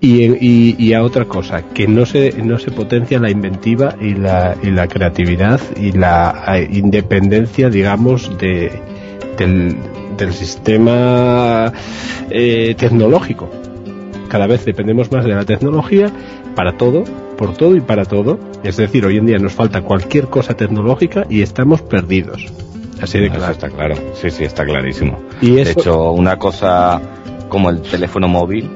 Y, 0.00 0.24
y, 0.24 0.76
y 0.78 0.92
a 0.92 1.02
otra 1.02 1.24
cosa, 1.24 1.62
que 1.62 1.86
no 1.86 2.06
se, 2.06 2.32
no 2.42 2.58
se 2.58 2.70
potencia 2.70 3.18
la 3.18 3.30
inventiva 3.30 3.96
y 4.00 4.14
la, 4.14 4.56
y 4.62 4.70
la 4.70 4.88
creatividad 4.88 5.60
y 5.80 5.92
la 5.92 6.58
independencia, 6.70 7.70
digamos, 7.70 8.36
de, 8.38 8.72
del, 9.38 9.76
del 10.16 10.32
sistema 10.32 11.72
eh, 12.30 12.74
tecnológico. 12.76 13.50
Cada 14.28 14.46
vez 14.46 14.64
dependemos 14.64 15.10
más 15.12 15.24
de 15.24 15.34
la 15.34 15.44
tecnología 15.44 16.10
para 16.54 16.76
todo, 16.76 17.04
por 17.36 17.54
todo 17.56 17.76
y 17.76 17.80
para 17.80 18.04
todo. 18.04 18.38
Es 18.66 18.76
decir, 18.76 19.04
hoy 19.06 19.16
en 19.18 19.26
día 19.26 19.38
nos 19.38 19.52
falta 19.52 19.82
cualquier 19.82 20.26
cosa 20.28 20.54
tecnológica 20.54 21.26
y 21.30 21.42
estamos 21.42 21.82
perdidos. 21.82 22.46
Así 23.00 23.18
de 23.18 23.26
Eso 23.26 23.36
claro. 23.36 23.52
está 23.52 23.68
claro, 23.70 23.94
sí, 24.14 24.30
sí, 24.30 24.44
está 24.44 24.64
clarísimo. 24.64 25.18
Y 25.40 25.52
De 25.56 25.62
eso, 25.62 25.80
hecho, 25.80 26.12
una 26.12 26.36
cosa 26.38 27.00
como 27.48 27.70
el 27.70 27.82
teléfono 27.82 28.28
móvil, 28.28 28.68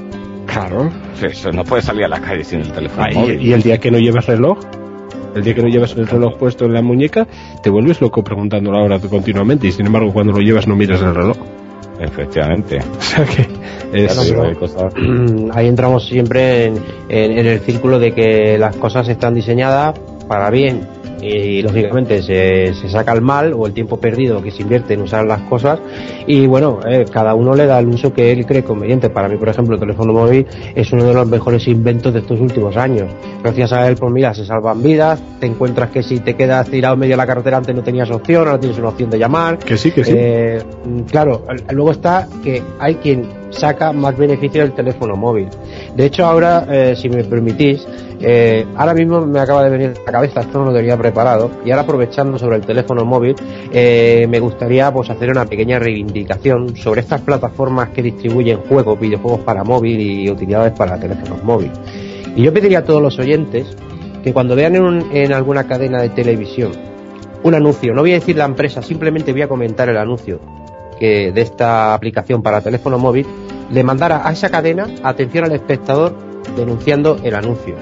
Claro. 0.46 0.90
Eso, 1.22 1.52
no 1.52 1.62
puedes 1.64 1.84
salir 1.84 2.04
a 2.04 2.08
la 2.08 2.20
calle 2.20 2.42
sin 2.42 2.60
el 2.60 2.72
teléfono 2.72 3.04
Ah, 3.06 3.12
y, 3.12 3.14
móvil. 3.14 3.40
y 3.40 3.52
el 3.52 3.62
día 3.62 3.78
que 3.78 3.90
no 3.92 3.98
llevas 3.98 4.26
reloj, 4.26 4.58
el 5.36 5.44
día 5.44 5.54
que 5.54 5.62
no 5.62 5.68
llevas 5.68 5.92
el 5.96 6.08
reloj 6.08 6.36
puesto 6.38 6.64
en 6.64 6.72
la 6.74 6.82
muñeca, 6.82 7.26
te 7.62 7.70
vuelves 7.70 8.00
loco 8.00 8.24
preguntando 8.24 8.72
la 8.72 8.82
hora 8.82 8.98
continuamente 8.98 9.68
y 9.68 9.72
sin 9.72 9.86
embargo 9.86 10.12
cuando 10.12 10.32
lo 10.32 10.40
llevas 10.40 10.66
no 10.66 10.74
miras 10.74 11.00
el 11.02 11.14
reloj. 11.14 11.36
Efectivamente. 12.00 12.78
O 12.98 13.02
sea 13.02 13.24
que 13.24 13.42
es... 14.04 14.12
Claro, 14.12 14.28
pero- 14.28 14.42
hay 14.44 14.54
cosas- 14.54 14.92
ahí 15.52 15.66
entramos 15.68 16.06
siempre 16.06 16.66
en, 16.66 16.74
en- 17.08 17.38
en 17.38 17.46
el 17.46 17.60
círculo 17.60 17.98
de 17.98 18.12
que 18.14 18.56
las 18.58 18.76
cosas 18.76 19.08
están 19.08 19.34
diseñadas 19.34 19.98
para 20.30 20.48
bien 20.48 20.86
y 21.20 21.60
lógicamente 21.60 22.22
se, 22.22 22.72
se 22.72 22.88
saca 22.88 23.12
el 23.12 23.20
mal 23.20 23.52
o 23.52 23.66
el 23.66 23.72
tiempo 23.72 23.98
perdido 23.98 24.40
que 24.40 24.52
se 24.52 24.62
invierte 24.62 24.94
en 24.94 25.02
usar 25.02 25.26
las 25.26 25.40
cosas 25.42 25.80
y 26.24 26.46
bueno, 26.46 26.78
eh, 26.88 27.04
cada 27.12 27.34
uno 27.34 27.56
le 27.56 27.66
da 27.66 27.80
el 27.80 27.88
uso 27.88 28.14
que 28.14 28.30
él 28.30 28.46
cree 28.46 28.62
conveniente. 28.62 29.10
Para 29.10 29.28
mí, 29.28 29.36
por 29.36 29.48
ejemplo, 29.48 29.74
el 29.74 29.80
teléfono 29.80 30.12
móvil 30.12 30.46
es 30.74 30.92
uno 30.92 31.02
de 31.04 31.12
los 31.12 31.26
mejores 31.26 31.66
inventos 31.66 32.14
de 32.14 32.20
estos 32.20 32.38
últimos 32.40 32.76
años. 32.76 33.10
Gracias 33.42 33.72
a 33.72 33.88
él, 33.88 33.96
pues 33.96 34.12
mira, 34.12 34.32
se 34.32 34.44
salvan 34.46 34.80
vidas, 34.82 35.20
te 35.40 35.46
encuentras 35.46 35.90
que 35.90 36.04
si 36.04 36.20
te 36.20 36.34
quedas 36.36 36.70
tirado 36.70 36.94
en 36.94 37.00
medio 37.00 37.14
de 37.14 37.16
la 37.18 37.26
carretera 37.26 37.56
antes 37.56 37.74
no 37.74 37.82
tenías 37.82 38.08
opción, 38.12 38.46
ahora 38.46 38.60
tienes 38.60 38.78
una 38.78 38.90
opción 38.90 39.10
de 39.10 39.18
llamar, 39.18 39.58
Que 39.58 39.76
sí, 39.76 39.90
que 39.90 40.04
sí. 40.04 40.12
eh, 40.14 40.62
claro, 41.10 41.44
luego 41.70 41.90
está 41.90 42.28
que 42.44 42.62
hay 42.78 42.94
quien 42.94 43.39
saca 43.50 43.92
más 43.92 44.16
beneficio 44.16 44.62
del 44.62 44.72
teléfono 44.72 45.16
móvil. 45.16 45.48
De 45.94 46.06
hecho, 46.06 46.24
ahora, 46.24 46.66
eh, 46.70 46.94
si 46.96 47.08
me 47.08 47.24
permitís, 47.24 47.86
eh, 48.20 48.66
ahora 48.76 48.94
mismo 48.94 49.20
me 49.26 49.38
acaba 49.40 49.64
de 49.64 49.70
venir 49.70 49.94
a 49.96 50.04
la 50.06 50.12
cabeza, 50.12 50.40
esto 50.40 50.58
no 50.58 50.66
lo 50.66 50.72
tenía 50.74 50.96
preparado, 50.96 51.50
y 51.64 51.70
ahora 51.70 51.82
aprovechando 51.82 52.38
sobre 52.38 52.56
el 52.56 52.62
teléfono 52.66 53.04
móvil, 53.04 53.34
eh, 53.72 54.26
me 54.28 54.40
gustaría 54.40 54.92
pues 54.92 55.10
hacer 55.10 55.30
una 55.30 55.44
pequeña 55.46 55.78
reivindicación 55.78 56.76
sobre 56.76 57.00
estas 57.00 57.20
plataformas 57.22 57.88
que 57.90 58.02
distribuyen 58.02 58.58
juegos, 58.68 58.98
videojuegos 59.00 59.40
para 59.40 59.64
móvil 59.64 60.00
y 60.00 60.30
utilidades 60.30 60.72
para 60.72 60.98
teléfonos 60.98 61.42
móviles. 61.42 61.78
Y 62.36 62.42
yo 62.42 62.52
pediría 62.52 62.80
a 62.80 62.84
todos 62.84 63.02
los 63.02 63.18
oyentes 63.18 63.76
que 64.22 64.32
cuando 64.32 64.54
vean 64.54 64.76
en, 64.76 64.82
un- 64.84 65.06
en 65.12 65.32
alguna 65.32 65.64
cadena 65.66 66.02
de 66.02 66.10
televisión 66.10 66.72
un 67.42 67.54
anuncio, 67.54 67.94
no 67.94 68.02
voy 68.02 68.10
a 68.10 68.16
decir 68.16 68.36
la 68.36 68.44
empresa, 68.44 68.82
simplemente 68.82 69.32
voy 69.32 69.40
a 69.40 69.48
comentar 69.48 69.88
el 69.88 69.96
anuncio 69.96 70.38
de 71.06 71.40
esta 71.40 71.94
aplicación 71.94 72.42
para 72.42 72.60
teléfono 72.60 72.98
móvil, 72.98 73.26
le 73.70 73.84
mandara 73.84 74.26
a 74.26 74.32
esa 74.32 74.50
cadena 74.50 74.86
atención 75.02 75.44
al 75.44 75.52
espectador 75.52 76.14
denunciando 76.56 77.18
el 77.22 77.34
anuncio. 77.34 77.74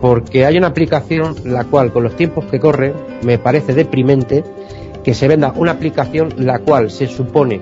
Porque 0.00 0.44
hay 0.44 0.58
una 0.58 0.68
aplicación 0.68 1.34
la 1.44 1.64
cual 1.64 1.92
con 1.92 2.02
los 2.02 2.16
tiempos 2.16 2.44
que 2.46 2.60
corren 2.60 2.92
me 3.22 3.38
parece 3.38 3.72
deprimente 3.72 4.44
que 5.02 5.14
se 5.14 5.28
venda 5.28 5.52
una 5.56 5.72
aplicación 5.72 6.34
la 6.36 6.58
cual 6.58 6.90
se 6.90 7.06
supone 7.06 7.60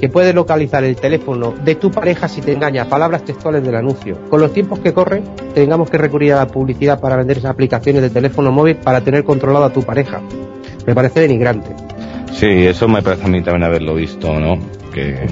que 0.00 0.08
puede 0.08 0.32
localizar 0.32 0.82
el 0.82 0.96
teléfono 0.96 1.52
de 1.62 1.74
tu 1.74 1.90
pareja 1.90 2.26
si 2.26 2.40
te 2.40 2.52
engaña, 2.52 2.88
palabras 2.88 3.22
textuales 3.22 3.62
del 3.62 3.76
anuncio. 3.76 4.16
Con 4.30 4.40
los 4.40 4.52
tiempos 4.52 4.78
que 4.78 4.94
corren, 4.94 5.24
tengamos 5.54 5.90
que 5.90 5.98
recurrir 5.98 6.32
a 6.32 6.36
la 6.36 6.46
publicidad 6.46 6.98
para 7.00 7.16
vender 7.16 7.38
esas 7.38 7.50
aplicaciones 7.50 8.00
de 8.00 8.08
teléfono 8.08 8.50
móvil 8.50 8.76
para 8.76 9.02
tener 9.02 9.24
controlado 9.24 9.66
a 9.66 9.72
tu 9.72 9.82
pareja. 9.82 10.22
Me 10.86 10.94
parece 10.94 11.20
denigrante. 11.20 11.89
Sí, 12.32 12.46
eso 12.66 12.88
me 12.88 13.02
parece 13.02 13.24
a 13.24 13.28
mí 13.28 13.42
también 13.42 13.64
haberlo 13.64 13.94
visto, 13.94 14.38
¿no? 14.38 14.58
Que 14.92 15.26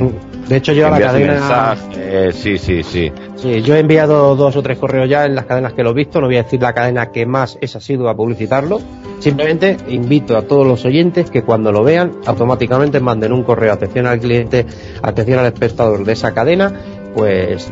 De 0.49 0.57
hecho, 0.57 0.73
yo 0.73 0.87
a 0.87 0.91
la 0.91 1.01
cadena. 1.01 1.33
mensaje, 1.33 2.33
sí, 2.33 2.59
sí, 2.59 2.83
sí. 2.83 3.13
Sí, 3.37 3.63
yo 3.63 3.77
he 3.77 3.81
enviado 3.81 4.37
dos 4.37 4.57
o 4.57 4.63
tres 4.63 4.79
correos 4.79 5.09
ya 5.09 5.25
en 5.25 5.35
las 5.35 5.47
cadenas 5.47 5.73
que 5.73 5.83
lo 5.83 5.91
he 5.91 5.95
visto. 5.95 6.21
No 6.21 6.27
voy 6.27 6.37
a 6.37 6.43
decir 6.43 6.61
la 6.61 6.73
cadena 6.73 7.11
que 7.11 7.27
más 7.27 7.59
es 7.61 7.75
asiduo 7.77 8.09
a 8.09 8.17
publicitarlo. 8.17 8.81
Simplemente 9.21 9.77
invito 9.89 10.37
a 10.37 10.43
todos 10.43 10.67
los 10.67 10.85
oyentes 10.85 11.31
que 11.31 11.43
cuando 11.43 11.73
lo 11.73 11.83
vean, 11.83 12.13
automáticamente 12.27 13.01
manden 13.01 13.33
un 13.33 13.43
correo 13.43 13.73
atención 13.73 14.07
al 14.07 14.21
cliente, 14.21 14.65
atención 15.03 15.41
al 15.41 15.47
espectador 15.47 16.05
de 16.05 16.13
esa 16.13 16.33
cadena, 16.35 16.73
pues 17.15 17.71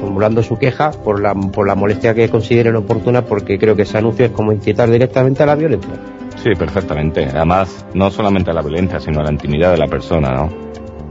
formulando 0.00 0.42
su 0.42 0.56
queja 0.56 0.90
por 0.90 1.20
la, 1.20 1.34
por 1.34 1.66
la 1.66 1.74
molestia 1.74 2.14
que 2.14 2.28
consideren 2.28 2.76
oportuna, 2.76 3.24
porque 3.24 3.58
creo 3.58 3.76
que 3.76 3.82
ese 3.82 3.98
anuncio 3.98 4.26
es 4.26 4.32
como 4.32 4.52
incitar 4.52 4.90
directamente 4.90 5.42
a 5.42 5.46
la 5.46 5.54
violencia. 5.54 5.94
Sí, 6.46 6.54
perfectamente. 6.54 7.24
Además, 7.24 7.84
no 7.92 8.08
solamente 8.08 8.52
a 8.52 8.54
la 8.54 8.62
violencia, 8.62 9.00
sino 9.00 9.18
a 9.18 9.24
la 9.24 9.32
intimidad 9.32 9.72
de 9.72 9.78
la 9.78 9.88
persona, 9.88 10.30
¿no? 10.30 10.66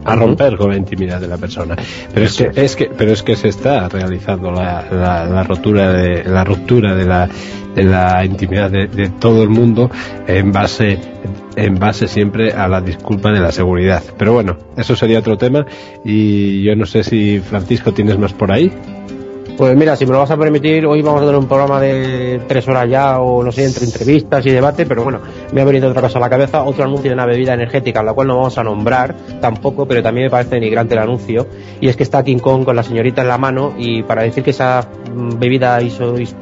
a 0.06 0.16
romper 0.16 0.56
con 0.56 0.70
la 0.70 0.78
intimidad 0.78 1.20
de 1.20 1.28
la 1.28 1.38
persona. 1.38 1.76
Pero 2.14 2.26
es 2.26 2.38
que, 2.38 2.52
es 2.56 2.76
que, 2.78 2.86
pero 2.86 3.12
es 3.12 3.22
que 3.22 3.36
se 3.36 3.50
está 3.50 3.90
realizando 3.90 4.50
la, 4.52 4.86
la, 4.90 5.26
la 5.26 5.44
rotura 5.44 5.92
de 5.92 6.24
la 6.24 6.46
ruptura 6.46 6.96
de 6.96 7.06
la, 7.06 7.28
de 7.76 7.84
la 7.84 8.24
intimidad 8.24 8.72
de, 8.72 8.88
de, 8.88 9.10
todo 9.10 9.44
el 9.44 9.50
mundo 9.50 9.90
en 10.26 10.54
base 10.54 11.00
en 11.58 11.80
base 11.80 12.08
siempre 12.08 12.54
a 12.54 12.70
la 12.70 12.80
disculpa 12.80 13.32
de 13.32 13.42
la 13.42 13.52
seguridad. 13.52 14.04
Pero 14.18 14.32
bueno, 14.32 14.58
eso 14.78 14.96
sería 14.96 15.20
otro 15.20 15.38
tema 15.38 15.66
y 16.06 16.64
yo 16.64 16.76
no 16.78 16.86
sé 16.86 17.04
si 17.04 17.40
Francisco 17.40 17.92
tienes 17.92 18.18
más 18.18 18.32
por 18.32 18.54
ahí. 18.54 18.72
Pues 19.58 19.74
mira, 19.78 19.96
si 19.96 20.06
me 20.06 20.12
lo 20.12 20.20
vas 20.20 20.32
a 20.32 20.38
permitir, 20.38 20.86
hoy 20.86 21.02
vamos 21.02 21.22
a 21.22 21.26
tener 21.26 21.40
un 21.40 21.48
programa 21.48 21.80
de 21.80 22.42
tres 22.46 22.68
horas 22.68 22.90
ya, 22.90 23.22
o 23.22 23.42
no 23.42 23.54
sé, 23.54 23.64
entre 23.64 23.86
entrevistas 23.86 24.46
y 24.46 24.52
debate, 24.52 24.86
pero 24.86 25.04
bueno, 25.04 25.22
me 25.54 25.62
ha 25.62 25.64
venido 25.64 25.90
otra 25.90 26.02
cosa 26.02 26.18
a 26.18 26.22
la 26.22 26.30
cabeza, 26.30 26.64
otro 26.64 26.84
anuncio 26.84 27.10
de 27.10 27.14
una 27.14 27.26
bebida 27.26 27.54
energética, 27.54 28.04
la 28.04 28.12
cual 28.12 28.28
no 28.28 28.36
vamos 28.36 28.58
a 28.58 28.66
nombrar 28.66 29.16
tampoco, 29.40 29.88
pero 29.88 30.04
también 30.04 30.26
me 30.26 30.30
parece 30.30 30.56
denigrante 30.56 30.96
el 30.96 31.00
anuncio, 31.00 31.48
y 31.80 31.88
es 31.88 31.96
que 31.96 32.04
está 32.04 32.22
King 32.22 32.40
Kong 32.40 32.66
con 32.66 32.76
la 32.76 32.84
señorita 32.84 33.22
en 33.22 33.30
la 33.30 33.38
mano, 33.38 33.74
y 33.78 34.04
para 34.04 34.24
decir 34.24 34.44
que 34.44 34.50
esa 34.50 34.90
bebida 35.40 35.82
iso, 35.82 36.20
is, 36.20 36.36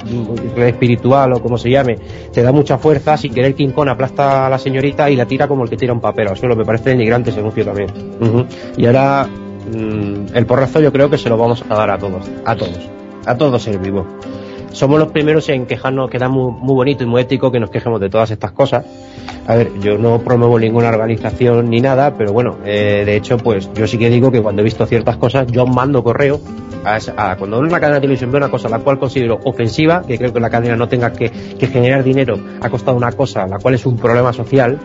espiritual 0.58 1.34
o 1.34 1.40
como 1.40 1.60
se 1.60 1.70
llame, 1.70 2.00
te 2.32 2.42
da 2.42 2.52
mucha 2.52 2.80
fuerza, 2.80 3.16
sin 3.16 3.32
querer 3.32 3.54
King 3.54 3.74
Kong 3.74 3.90
aplasta 3.90 4.48
a 4.48 4.50
la 4.50 4.58
señorita 4.58 5.12
y 5.12 5.16
la 5.16 5.28
tira 5.28 5.48
como 5.48 5.66
el 5.66 5.70
que 5.70 5.78
tira 5.78 5.94
un 5.94 6.02
papel. 6.02 6.30
Al 6.30 6.38
suelo, 6.38 6.56
me 6.56 6.66
parece 6.66 6.90
denigrante 6.90 7.30
ese 7.30 7.42
anuncio 7.42 7.64
también. 7.64 7.90
Y 8.76 8.88
ahora, 8.88 9.28
mm, 9.28 10.36
el 10.36 10.46
porrazo 10.48 10.80
yo 10.80 10.92
creo 10.92 11.12
que 11.12 11.20
se 11.20 11.30
lo 11.30 11.38
vamos 11.38 11.64
a 11.70 11.76
dar 11.76 11.92
a 11.92 12.00
todos, 12.00 12.28
a 12.44 12.56
todos 12.56 12.90
a 13.26 13.38
todos 13.38 13.64
ser 13.64 13.78
vivos. 13.80 14.06
Somos 14.74 15.00
los 15.00 15.12
primeros 15.12 15.48
en 15.50 15.68
quejarnos, 15.68 16.10
que 16.10 16.18
da 16.18 16.30
muy, 16.30 16.52
muy, 16.52 16.74
bonito 16.74 17.04
y 17.04 17.08
muy 17.08 17.22
ético 17.22 17.52
que 17.52 17.60
nos 17.60 17.70
quejemos 17.70 18.02
de 18.02 18.10
todas 18.10 18.32
estas 18.32 18.52
cosas. 18.54 18.84
A 19.46 19.56
ver, 19.56 19.72
yo 19.80 20.00
no 20.00 20.20
promuevo 20.20 20.58
ninguna 20.58 20.90
organización 20.90 21.70
ni 21.70 21.80
nada, 21.80 22.16
pero 22.18 22.34
bueno, 22.34 22.58
eh, 22.66 23.04
de 23.06 23.16
hecho, 23.16 23.38
pues 23.38 23.70
yo 23.74 23.86
sí 23.86 24.00
que 24.00 24.10
digo 24.10 24.32
que 24.32 24.42
cuando 24.42 24.62
he 24.62 24.66
visto 24.66 24.86
ciertas 24.88 25.18
cosas, 25.18 25.46
yo 25.52 25.68
mando 25.68 26.04
correo 26.04 26.40
a, 26.84 26.98
a 27.18 27.38
cuando 27.38 27.60
una 27.60 27.80
cadena 27.80 27.96
de 27.96 28.02
televisión 28.02 28.32
ve 28.32 28.38
una 28.38 28.50
cosa 28.50 28.68
la 28.68 28.80
cual 28.80 28.98
considero 28.98 29.40
ofensiva, 29.44 30.02
que 30.08 30.18
creo 30.18 30.34
que 30.34 30.40
la 30.40 30.50
cadena 30.50 30.76
no 30.76 30.88
tenga 30.88 31.14
que, 31.14 31.30
generar 31.60 32.04
dinero 32.04 32.40
a 32.60 32.70
costa 32.70 32.92
de 32.92 32.98
una 32.98 33.12
cosa 33.12 33.46
la 33.48 33.60
cual 33.60 33.76
es 33.76 33.86
un 33.86 33.98
problema 33.98 34.34
social, 34.34 34.80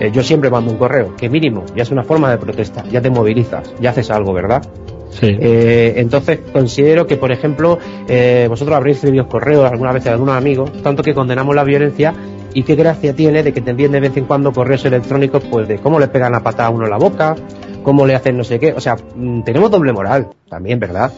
eh, 0.00 0.10
yo 0.12 0.22
siempre 0.24 0.50
mando 0.50 0.72
un 0.72 0.78
correo, 0.78 1.14
que 1.16 1.28
mínimo 1.28 1.64
ya 1.76 1.84
es 1.84 1.90
una 1.90 2.02
forma 2.02 2.30
de 2.30 2.38
protesta, 2.38 2.84
ya 2.90 3.00
te 3.00 3.10
movilizas, 3.10 3.72
ya 3.80 3.90
haces 3.90 4.10
algo, 4.10 4.32
¿verdad? 4.32 4.62
Sí. 5.10 5.26
Eh, 5.40 5.94
entonces 5.96 6.40
considero 6.52 7.06
que, 7.06 7.16
por 7.16 7.32
ejemplo, 7.32 7.78
eh, 8.08 8.46
vosotros 8.48 8.76
habréis 8.76 9.00
recibido 9.00 9.28
correos 9.28 9.70
alguna 9.70 9.92
vez 9.92 10.04
de 10.04 10.10
algunos 10.10 10.36
amigos, 10.36 10.70
tanto 10.82 11.02
que 11.02 11.14
condenamos 11.14 11.54
la 11.54 11.64
violencia 11.64 12.14
y 12.54 12.62
qué 12.62 12.74
gracia 12.74 13.14
tiene 13.14 13.42
de 13.42 13.52
que 13.52 13.60
te 13.60 13.70
envíen 13.70 13.92
de 13.92 14.00
vez 14.00 14.16
en 14.16 14.24
cuando 14.24 14.52
correos 14.52 14.84
electrónicos, 14.84 15.42
pues 15.50 15.68
de 15.68 15.78
cómo 15.78 15.98
le 15.98 16.08
pegan 16.08 16.34
a 16.34 16.42
patada 16.42 16.68
a 16.68 16.70
uno 16.70 16.84
en 16.84 16.90
la 16.90 16.98
boca, 16.98 17.36
cómo 17.82 18.06
le 18.06 18.14
hacen 18.14 18.36
no 18.36 18.44
sé 18.44 18.58
qué, 18.58 18.72
o 18.72 18.80
sea, 18.80 18.96
mmm, 19.14 19.42
tenemos 19.42 19.70
doble 19.70 19.92
moral 19.92 20.28
también, 20.48 20.78
¿verdad? 20.78 21.12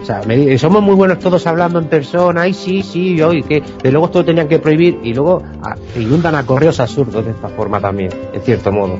O 0.00 0.04
sea, 0.06 0.20
me, 0.26 0.58
somos 0.58 0.82
muy 0.82 0.94
buenos 0.94 1.18
todos 1.18 1.46
hablando 1.46 1.78
en 1.78 1.86
persona, 1.86 2.46
y 2.46 2.52
sí, 2.52 2.82
sí, 2.82 3.16
yo, 3.16 3.32
y 3.32 3.42
que 3.42 3.62
de 3.82 3.90
luego 3.90 4.06
esto 4.06 4.24
tenían 4.24 4.48
que 4.48 4.58
prohibir, 4.58 5.00
y 5.02 5.14
luego 5.14 5.42
a, 5.62 5.76
inundan 5.98 6.34
a 6.34 6.44
correos 6.44 6.78
absurdos 6.78 7.24
de 7.24 7.30
esta 7.30 7.48
forma 7.48 7.80
también, 7.80 8.10
en 8.32 8.40
cierto 8.42 8.70
modo. 8.70 8.98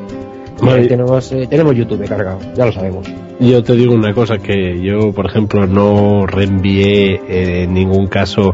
Vale. 0.63 0.87
Tenemos, 0.87 1.31
eh, 1.33 1.47
tenemos 1.49 1.75
YouTube 1.77 2.09
cargado, 2.09 2.39
ya 2.55 2.65
lo 2.65 2.73
sabemos. 2.73 3.07
Yo 3.41 3.65
te 3.65 3.75
digo 3.75 3.93
una 3.95 4.15
cosa 4.15 4.39
que 4.39 4.81
yo, 4.81 5.13
por 5.13 5.27
ejemplo, 5.27 5.67
no 5.67 6.25
reenvié 6.25 7.21
eh, 7.29 7.65
en 7.65 7.75
ningún 7.75 8.07
caso 8.07 8.53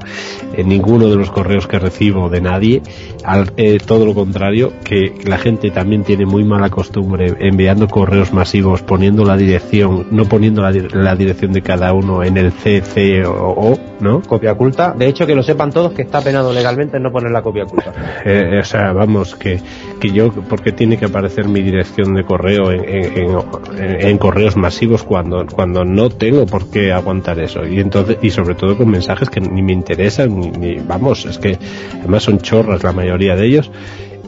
en 0.55 0.69
ninguno 0.69 1.09
de 1.09 1.17
los 1.17 1.31
correos 1.31 1.67
que 1.67 1.79
recibo 1.79 2.31
de 2.31 2.41
nadie. 2.41 2.83
Al, 3.23 3.53
eh, 3.59 3.79
todo 3.85 4.07
lo 4.07 4.15
contrario, 4.15 4.73
que 4.83 5.13
la 5.25 5.37
gente 5.37 5.71
también 5.71 6.03
tiene 6.03 6.25
muy 6.25 6.45
mala 6.45 6.71
costumbre 6.71 7.35
enviando 7.41 7.89
correos 7.89 8.33
masivos, 8.33 8.81
poniendo 8.81 9.25
la 9.25 9.37
dirección, 9.37 10.07
no 10.11 10.25
poniendo 10.25 10.63
la, 10.63 10.71
la 10.71 11.15
dirección 11.15 11.53
de 11.53 11.61
cada 11.61 11.93
uno 11.93 12.25
en 12.25 12.39
el 12.39 12.53
CCO, 12.53 13.79
¿no? 14.01 14.23
Copia 14.23 14.53
oculta. 14.53 14.95
De 14.97 15.07
hecho, 15.09 15.27
que 15.27 15.35
lo 15.35 15.43
sepan 15.43 15.71
todos 15.73 15.93
que 15.93 16.03
está 16.03 16.23
penado 16.23 16.55
legalmente 16.55 16.99
no 16.99 17.13
poner 17.13 17.33
la 17.33 17.43
copia 17.43 17.65
oculta. 17.65 17.93
Eh, 18.23 18.59
o 18.61 18.65
sea, 18.65 18.93
vamos, 18.93 19.35
que, 19.35 19.61
que 19.99 20.13
yo, 20.13 20.31
porque 20.31 20.73
tiene 20.73 20.99
que 20.99 21.07
aparecer 21.07 21.49
mi 21.49 21.63
dirección 21.63 22.15
de 22.15 22.23
correo 22.23 22.71
en, 22.71 22.85
en, 22.85 23.15
en, 23.17 24.07
en 24.07 24.19
correos 24.19 24.57
masivos 24.57 24.70
cuando, 25.07 25.47
cuando 25.47 25.85
no 25.85 26.09
tengo 26.09 26.47
por 26.47 26.71
qué 26.71 26.93
aguantar 26.93 27.39
eso? 27.41 27.67
Y 27.67 27.81
entonces, 27.81 28.19
y 28.23 28.31
sobre 28.31 28.55
todo 28.55 28.77
con 28.77 28.91
mensajes 28.91 29.29
que 29.29 29.41
ni 29.41 29.63
me 29.63 29.73
interesan, 29.73 30.39
ni, 30.39 30.51
ni 30.51 30.75
vamos, 30.77 31.27
es 31.27 31.39
que 31.39 31.59
además 31.99 32.23
son 32.23 32.39
chorras 32.39 32.83
la 32.83 32.93
mayoría 32.93 33.37
de 33.37 33.47
ellos. 33.47 33.71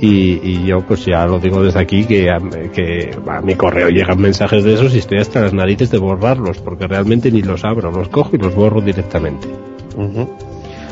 Y, 0.00 0.40
y, 0.42 0.64
yo 0.66 0.80
pues 0.80 1.04
ya 1.04 1.24
lo 1.26 1.38
digo 1.38 1.62
desde 1.62 1.78
aquí 1.78 2.04
que 2.04 2.28
a, 2.28 2.40
que 2.72 3.16
a 3.28 3.40
mi 3.40 3.54
correo 3.54 3.88
llegan 3.88 4.20
mensajes 4.20 4.64
de 4.64 4.74
esos 4.74 4.92
y 4.96 4.98
estoy 4.98 5.18
hasta 5.18 5.42
las 5.42 5.54
narices 5.54 5.92
de 5.92 5.98
borrarlos 5.98 6.58
porque 6.58 6.88
realmente 6.88 7.30
ni 7.30 7.40
los 7.40 7.64
abro, 7.64 7.92
los 7.92 8.08
cojo 8.08 8.30
y 8.34 8.38
los 8.38 8.52
borro 8.52 8.80
directamente. 8.80 9.46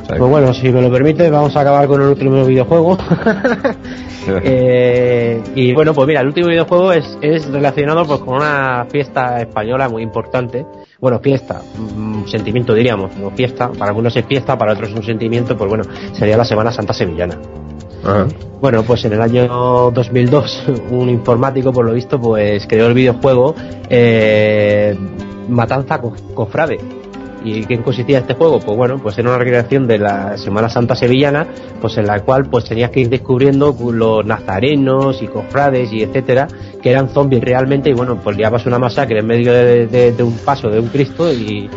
Pues 0.06 0.20
bueno, 0.20 0.52
si 0.54 0.70
me 0.70 0.82
lo 0.82 0.90
permite 0.90 1.30
vamos 1.30 1.54
a 1.56 1.60
acabar 1.60 1.86
con 1.86 2.00
el 2.00 2.08
último 2.08 2.44
videojuego. 2.44 2.98
eh, 4.44 5.42
y 5.54 5.72
bueno, 5.72 5.94
pues 5.94 6.06
mira, 6.08 6.20
el 6.20 6.28
último 6.28 6.48
videojuego 6.48 6.92
es, 6.92 7.18
es 7.20 7.46
relacionado 7.50 8.04
pues 8.06 8.20
con 8.20 8.36
una 8.36 8.86
fiesta 8.90 9.40
española 9.40 9.88
muy 9.88 10.02
importante, 10.02 10.66
bueno, 11.00 11.18
fiesta, 11.20 11.62
un 11.78 12.24
sentimiento 12.28 12.74
diríamos, 12.74 13.16
no 13.16 13.30
fiesta, 13.30 13.70
para 13.70 13.90
algunos 13.90 14.14
es 14.16 14.24
fiesta, 14.26 14.58
para 14.58 14.72
otros 14.72 14.90
es 14.90 14.96
un 14.96 15.04
sentimiento, 15.04 15.56
pues 15.56 15.68
bueno, 15.68 15.84
sería 16.12 16.36
la 16.36 16.44
Semana 16.44 16.72
Santa 16.72 16.92
Sevillana. 16.92 17.38
Bueno, 18.60 18.82
pues 18.82 19.04
en 19.04 19.12
el 19.12 19.20
año 19.20 19.90
2002 19.90 20.64
un 20.90 21.08
informático, 21.08 21.72
por 21.72 21.84
lo 21.84 21.92
visto, 21.92 22.20
pues 22.20 22.66
creó 22.66 22.86
el 22.86 22.94
videojuego 22.94 23.54
eh, 23.88 24.96
Matanza 25.48 26.00
Cofrade 26.34 26.99
¿Y 27.44 27.64
qué 27.64 27.78
consistía 27.78 28.18
este 28.18 28.34
juego? 28.34 28.60
Pues 28.60 28.76
bueno, 28.76 28.98
pues 28.98 29.16
era 29.18 29.30
una 29.30 29.38
recreación 29.38 29.86
de 29.86 29.98
la 29.98 30.36
Semana 30.36 30.68
Santa 30.68 30.94
Sevillana, 30.94 31.46
pues 31.80 31.96
en 31.96 32.06
la 32.06 32.20
cual 32.20 32.46
pues 32.50 32.64
tenías 32.66 32.90
que 32.90 33.00
ir 33.00 33.08
descubriendo 33.08 33.74
los 33.92 34.24
nazarenos 34.24 35.22
y 35.22 35.26
cofrades 35.26 35.92
y 35.92 36.02
etcétera, 36.02 36.46
que 36.82 36.90
eran 36.90 37.08
zombies 37.08 37.42
realmente, 37.42 37.90
y 37.90 37.94
bueno, 37.94 38.20
pues 38.22 38.36
liabas 38.36 38.66
una 38.66 38.78
masacre 38.78 39.20
en 39.20 39.26
medio 39.26 39.52
de, 39.52 40.14
un 40.22 40.36
paso 40.38 40.68
de 40.68 40.80
un 40.80 40.88
Cristo, 40.88 41.32
y, 41.32 41.68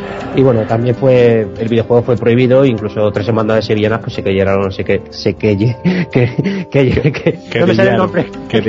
bueno, 0.42 0.66
también 0.66 0.96
fue, 0.96 1.48
el 1.58 1.68
videojuego 1.68 2.04
fue 2.04 2.18
prohibido, 2.18 2.66
incluso 2.66 3.10
tres 3.12 3.26
semanas 3.26 3.66
sevillanas 3.66 4.00
pues 4.00 4.14
se 4.14 4.24
cayeron, 4.24 4.72
se 4.72 4.84
que, 4.84 5.02
se 5.10 5.34
que, 5.36 5.56
que, 6.12 6.70
que, 6.72 7.40
que, 7.50 7.60
no 7.60 7.68
me 7.68 7.76
sale 7.76 7.92
el 7.92 7.98
nombre. 7.98 8.26
Que 8.50 8.62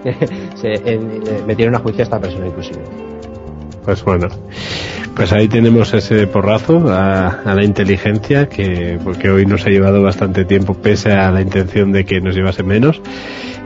se, 0.54 0.98
metieron 1.46 1.74
a 1.74 1.78
juicio 1.80 2.00
a 2.00 2.04
esta 2.04 2.20
persona 2.20 2.46
inclusive. 2.46 2.80
Pues 3.84 4.04
bueno, 4.04 4.28
pues 5.14 5.32
ahí 5.32 5.48
tenemos 5.48 5.92
ese 5.94 6.26
porrazo 6.26 6.84
a, 6.88 7.42
la 7.44 7.64
inteligencia 7.64 8.48
que 8.48 8.98
porque 9.02 9.30
hoy 9.30 9.46
nos 9.46 9.66
ha 9.66 9.70
llevado 9.70 10.02
bastante 10.02 10.44
tiempo 10.44 10.74
pese 10.74 11.12
a 11.12 11.30
la 11.30 11.40
intención 11.40 11.92
de 11.92 12.04
que 12.04 12.20
nos 12.20 12.34
llevase 12.34 12.62
menos 12.62 13.00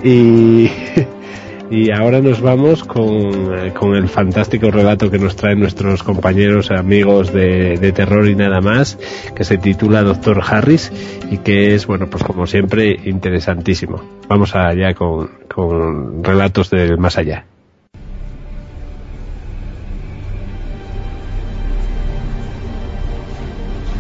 y 0.03 0.71
y 1.71 1.91
ahora 1.91 2.21
nos 2.21 2.41
vamos 2.41 2.85
con, 2.85 3.71
con, 3.71 3.95
el 3.95 4.09
fantástico 4.09 4.71
relato 4.71 5.11
que 5.11 5.19
nos 5.19 5.37
traen 5.37 5.61
nuestros 5.61 6.03
compañeros 6.03 6.71
amigos 6.71 7.33
de, 7.33 7.77
de, 7.79 7.93
terror 7.93 8.29
y 8.29 8.35
nada 8.35 8.61
más, 8.61 8.99
que 9.35 9.45
se 9.45 9.59
titula 9.59 10.03
Doctor 10.03 10.43
Harris 10.47 10.93
y 11.31 11.39
que 11.39 11.75
es, 11.75 11.87
bueno, 11.87 12.07
pues 12.09 12.23
como 12.23 12.47
siempre, 12.47 12.97
interesantísimo. 13.05 14.03
Vamos 14.29 14.55
allá 14.55 14.95
con, 14.95 15.31
con 15.49 16.23
relatos 16.23 16.71
del 16.71 16.99
más 16.99 17.17
allá. 17.19 17.47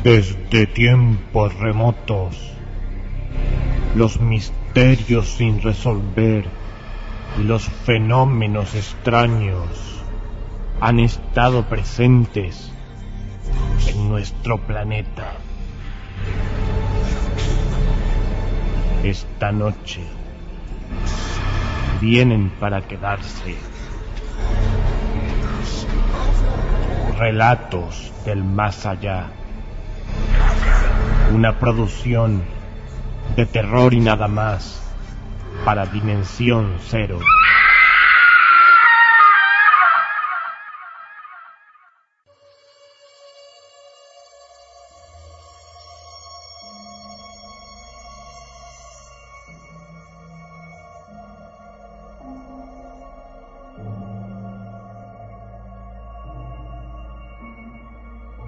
Desde 0.04 0.66
tiempos 0.66 1.54
remotos, 1.54 2.36
los 3.96 4.20
misterios 4.20 5.26
sin 5.30 5.62
resolver 5.62 6.44
y 7.38 7.44
los 7.44 7.64
fenómenos 7.64 8.74
extraños 8.74 9.66
han 10.78 11.00
estado 11.00 11.70
presentes 11.70 12.70
en 13.88 14.10
nuestro 14.10 14.58
planeta. 14.58 15.38
Esta 19.04 19.52
noche 19.52 20.02
vienen 22.02 22.50
para 22.60 22.82
quedarse 22.86 23.56
relatos 27.16 28.12
del 28.26 28.44
más 28.44 28.84
allá 28.84 29.30
una 31.32 31.58
producción 31.58 32.42
de 33.36 33.46
terror 33.46 33.94
y 33.94 34.00
nada 34.00 34.28
más 34.28 34.82
para 35.64 35.86
Dimensión 35.86 36.76
Cero. 36.88 37.18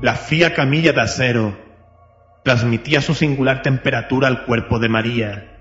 La 0.07 0.15
fría 0.15 0.55
camilla 0.55 0.93
de 0.93 1.01
acero 1.01 1.59
transmitía 2.45 3.01
su 3.01 3.13
singular 3.13 3.63
temperatura 3.63 4.29
al 4.29 4.45
cuerpo 4.45 4.79
de 4.79 4.89
María, 4.89 5.57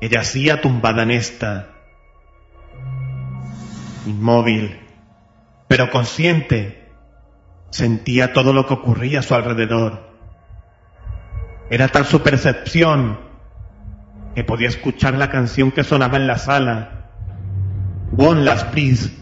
que 0.00 0.08
yacía 0.08 0.60
tumbada 0.60 1.04
en 1.04 1.12
esta, 1.12 1.68
inmóvil, 4.06 4.76
pero 5.68 5.88
consciente, 5.88 6.90
sentía 7.70 8.32
todo 8.32 8.52
lo 8.52 8.66
que 8.66 8.74
ocurría 8.74 9.20
a 9.20 9.22
su 9.22 9.36
alrededor. 9.36 10.16
Era 11.70 11.86
tal 11.86 12.06
su 12.06 12.22
percepción 12.24 13.20
que 14.34 14.42
podía 14.42 14.66
escuchar 14.66 15.14
la 15.14 15.30
canción 15.30 15.70
que 15.70 15.84
sonaba 15.84 16.16
en 16.16 16.26
la 16.26 16.38
sala, 16.38 17.06
One 18.18 18.42
Last 18.42 18.72
Please, 18.72 19.16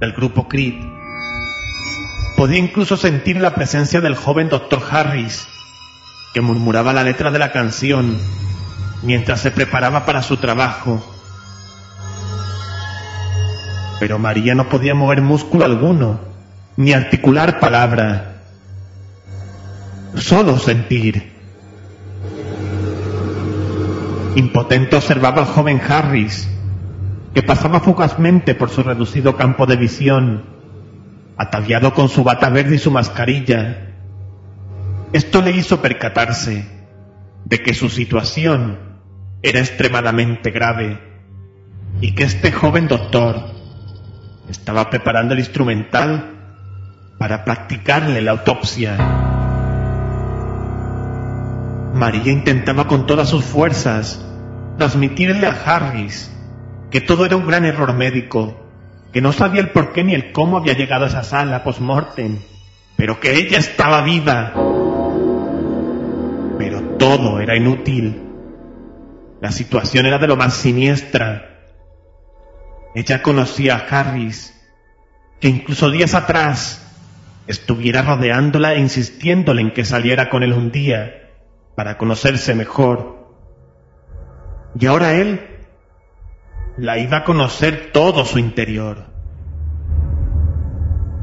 del 0.00 0.12
grupo 0.12 0.48
Creed. 0.48 0.95
Podía 2.36 2.58
incluso 2.58 2.98
sentir 2.98 3.40
la 3.40 3.54
presencia 3.54 4.02
del 4.02 4.14
joven 4.14 4.50
Dr. 4.50 4.82
Harris, 4.90 5.48
que 6.34 6.42
murmuraba 6.42 6.92
la 6.92 7.02
letra 7.02 7.30
de 7.30 7.38
la 7.38 7.50
canción 7.50 8.18
mientras 9.02 9.40
se 9.40 9.50
preparaba 9.50 10.04
para 10.04 10.22
su 10.22 10.36
trabajo. 10.36 11.02
Pero 13.98 14.18
María 14.18 14.54
no 14.54 14.68
podía 14.68 14.94
mover 14.94 15.22
músculo 15.22 15.64
alguno, 15.64 16.20
ni 16.76 16.92
articular 16.92 17.58
palabra, 17.58 18.42
solo 20.14 20.58
sentir. 20.58 21.32
Impotente 24.34 24.96
observaba 24.96 25.40
al 25.40 25.46
joven 25.46 25.80
Harris, 25.88 26.50
que 27.32 27.42
pasaba 27.42 27.80
fugazmente 27.80 28.54
por 28.54 28.68
su 28.68 28.82
reducido 28.82 29.36
campo 29.36 29.64
de 29.64 29.76
visión, 29.76 30.55
ataviado 31.36 31.92
con 31.92 32.08
su 32.08 32.24
bata 32.24 32.48
verde 32.48 32.76
y 32.76 32.78
su 32.78 32.90
mascarilla, 32.90 33.94
esto 35.12 35.42
le 35.42 35.52
hizo 35.52 35.80
percatarse 35.80 36.66
de 37.44 37.62
que 37.62 37.74
su 37.74 37.88
situación 37.88 38.78
era 39.42 39.60
extremadamente 39.60 40.50
grave 40.50 40.98
y 42.00 42.14
que 42.14 42.24
este 42.24 42.52
joven 42.52 42.88
doctor 42.88 43.54
estaba 44.48 44.90
preparando 44.90 45.34
el 45.34 45.40
instrumental 45.40 46.32
para 47.18 47.44
practicarle 47.44 48.20
la 48.20 48.32
autopsia. 48.32 48.96
María 51.94 52.32
intentaba 52.32 52.86
con 52.86 53.06
todas 53.06 53.28
sus 53.28 53.44
fuerzas 53.44 54.22
transmitirle 54.76 55.46
a 55.46 55.56
Harris 55.64 56.30
que 56.90 57.00
todo 57.00 57.24
era 57.24 57.36
un 57.36 57.46
gran 57.46 57.64
error 57.64 57.92
médico, 57.94 58.65
que 59.16 59.22
no 59.22 59.32
sabía 59.32 59.62
el 59.62 59.70
por 59.70 59.94
qué 59.94 60.04
ni 60.04 60.12
el 60.12 60.30
cómo 60.30 60.58
había 60.58 60.74
llegado 60.74 61.06
a 61.06 61.08
esa 61.08 61.22
sala 61.22 61.64
post-mortem, 61.64 62.36
pero 62.96 63.18
que 63.18 63.34
ella 63.38 63.56
estaba 63.56 64.02
viva 64.02 64.52
pero 66.58 66.82
todo 66.98 67.40
era 67.40 67.56
inútil. 67.56 68.24
La 69.40 69.50
situación 69.52 70.04
era 70.04 70.18
de 70.18 70.26
lo 70.26 70.36
más 70.36 70.52
siniestra. 70.52 71.62
Ella 72.94 73.22
conocía 73.22 73.76
a 73.76 73.78
Harris, 73.88 74.54
que 75.40 75.48
incluso 75.48 75.90
días 75.90 76.12
atrás 76.12 76.86
estuviera 77.46 78.02
rodeándola 78.02 78.74
e 78.74 78.80
insistiéndole 78.80 79.62
en 79.62 79.72
que 79.72 79.86
saliera 79.86 80.28
con 80.28 80.42
él 80.42 80.52
un 80.52 80.70
día 80.70 81.30
para 81.74 81.96
conocerse 81.96 82.54
mejor. 82.54 83.32
Y 84.78 84.84
ahora 84.84 85.14
él 85.14 85.55
la 86.78 86.98
iba 86.98 87.18
a 87.18 87.24
conocer 87.24 87.90
todo 87.92 88.24
su 88.24 88.38
interior. 88.38 89.06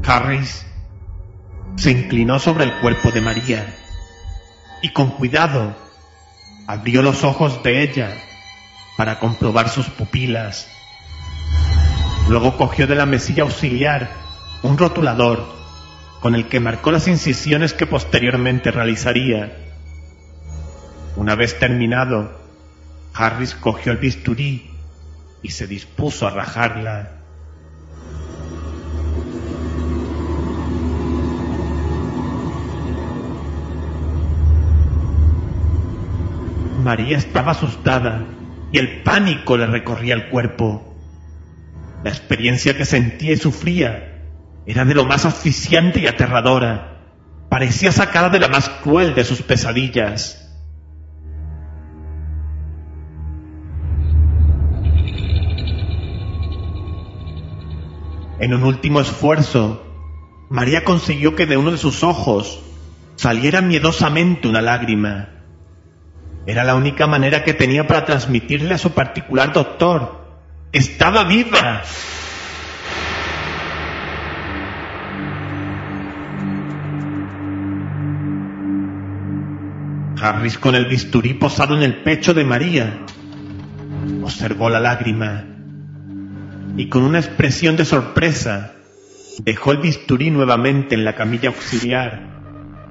Harris 0.06 0.66
se 1.76 1.92
inclinó 1.92 2.38
sobre 2.38 2.64
el 2.64 2.80
cuerpo 2.80 3.10
de 3.10 3.20
María 3.20 3.74
y 4.82 4.90
con 4.90 5.10
cuidado 5.10 5.74
abrió 6.66 7.02
los 7.02 7.24
ojos 7.24 7.62
de 7.62 7.82
ella 7.82 8.10
para 8.96 9.18
comprobar 9.20 9.68
sus 9.68 9.86
pupilas. 9.86 10.68
Luego 12.28 12.56
cogió 12.56 12.86
de 12.86 12.96
la 12.96 13.06
mesilla 13.06 13.44
auxiliar 13.44 14.10
un 14.62 14.76
rotulador 14.76 15.46
con 16.20 16.34
el 16.34 16.48
que 16.48 16.60
marcó 16.60 16.90
las 16.90 17.06
incisiones 17.06 17.74
que 17.74 17.86
posteriormente 17.86 18.70
realizaría. 18.70 19.56
Una 21.16 21.34
vez 21.34 21.58
terminado, 21.58 22.40
Harris 23.14 23.54
cogió 23.54 23.92
el 23.92 23.98
bisturí 23.98 24.73
y 25.44 25.50
se 25.50 25.66
dispuso 25.66 26.26
a 26.26 26.30
rajarla. 26.30 27.10
María 36.82 37.18
estaba 37.18 37.52
asustada 37.52 38.24
y 38.72 38.78
el 38.78 39.02
pánico 39.02 39.58
le 39.58 39.66
recorría 39.66 40.14
el 40.14 40.30
cuerpo. 40.30 40.96
La 42.02 42.10
experiencia 42.10 42.76
que 42.76 42.84
sentía 42.84 43.32
y 43.32 43.36
sufría 43.36 44.10
Era 44.66 44.86
de 44.86 44.94
lo 44.94 45.04
más 45.04 45.26
asfixiante 45.26 46.00
y 46.00 46.06
aterradora. 46.06 47.02
Parecía 47.50 47.92
sacada 47.92 48.30
de 48.30 48.40
la 48.40 48.48
más 48.48 48.70
cruel 48.70 49.14
de 49.14 49.24
sus 49.24 49.42
pesadillas. 49.42 50.43
En 58.44 58.52
un 58.52 58.62
último 58.62 59.00
esfuerzo, 59.00 59.82
María 60.50 60.84
consiguió 60.84 61.34
que 61.34 61.46
de 61.46 61.56
uno 61.56 61.70
de 61.70 61.78
sus 61.78 62.02
ojos 62.04 62.60
saliera 63.16 63.62
miedosamente 63.62 64.48
una 64.48 64.60
lágrima. 64.60 65.30
Era 66.44 66.62
la 66.62 66.74
única 66.74 67.06
manera 67.06 67.42
que 67.42 67.54
tenía 67.54 67.86
para 67.86 68.04
transmitirle 68.04 68.74
a 68.74 68.76
su 68.76 68.90
particular 68.90 69.54
doctor. 69.54 70.26
¡Estaba 70.72 71.24
viva! 71.24 71.84
Harris 80.20 80.58
con 80.58 80.74
el 80.74 80.84
bisturí 80.84 81.32
posado 81.32 81.74
en 81.78 81.82
el 81.82 82.02
pecho 82.02 82.34
de 82.34 82.44
María 82.44 83.06
observó 84.22 84.68
la 84.68 84.80
lágrima 84.80 85.53
y 86.76 86.88
con 86.88 87.04
una 87.04 87.20
expresión 87.20 87.76
de 87.76 87.84
sorpresa 87.84 88.72
dejó 89.38 89.72
el 89.72 89.78
bisturí 89.78 90.30
nuevamente 90.30 90.94
en 90.94 91.04
la 91.04 91.14
camilla 91.14 91.48
auxiliar 91.48 92.22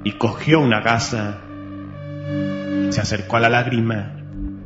y 0.04 0.14
cogió 0.14 0.60
una 0.60 0.82
gasa. 0.82 1.40
Se 2.90 3.02
acercó 3.02 3.38
a 3.38 3.42
la 3.42 3.50
lágrima 3.50 4.14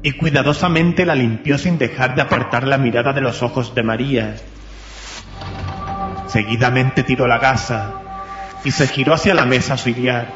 y 0.03 0.11
cuidadosamente 0.11 1.05
la 1.05 1.15
limpió 1.15 1.57
sin 1.57 1.77
dejar 1.77 2.15
de 2.15 2.21
apartar 2.21 2.67
la 2.67 2.77
mirada 2.77 3.13
de 3.13 3.21
los 3.21 3.41
ojos 3.41 3.73
de 3.73 3.83
María. 3.83 4.35
Seguidamente 6.27 7.03
tiró 7.03 7.27
la 7.27 7.39
gasa 7.39 8.01
y 8.63 8.71
se 8.71 8.87
giró 8.87 9.13
hacia 9.13 9.33
la 9.33 9.45
mesa 9.45 9.73
auxiliar. 9.73 10.31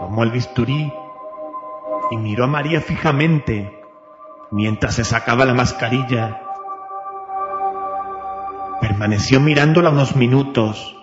Tomó 0.00 0.24
el 0.24 0.30
bisturí 0.30 0.92
y 2.10 2.16
miró 2.16 2.44
a 2.44 2.48
María 2.48 2.80
fijamente 2.80 3.79
mientras 4.50 4.94
se 4.94 5.04
sacaba 5.04 5.44
la 5.44 5.54
mascarilla. 5.54 6.42
Permaneció 8.80 9.40
mirándola 9.40 9.90
unos 9.90 10.16
minutos, 10.16 10.96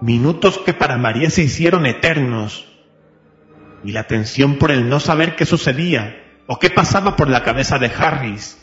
minutos 0.00 0.58
que 0.58 0.74
para 0.74 0.98
María 0.98 1.30
se 1.30 1.42
hicieron 1.42 1.86
eternos, 1.86 2.66
y 3.82 3.92
la 3.92 4.04
tensión 4.04 4.56
por 4.56 4.70
el 4.70 4.88
no 4.88 5.00
saber 5.00 5.36
qué 5.36 5.46
sucedía 5.46 6.22
o 6.46 6.58
qué 6.58 6.70
pasaba 6.70 7.16
por 7.16 7.28
la 7.28 7.42
cabeza 7.42 7.78
de 7.78 7.86
Harris 7.86 8.58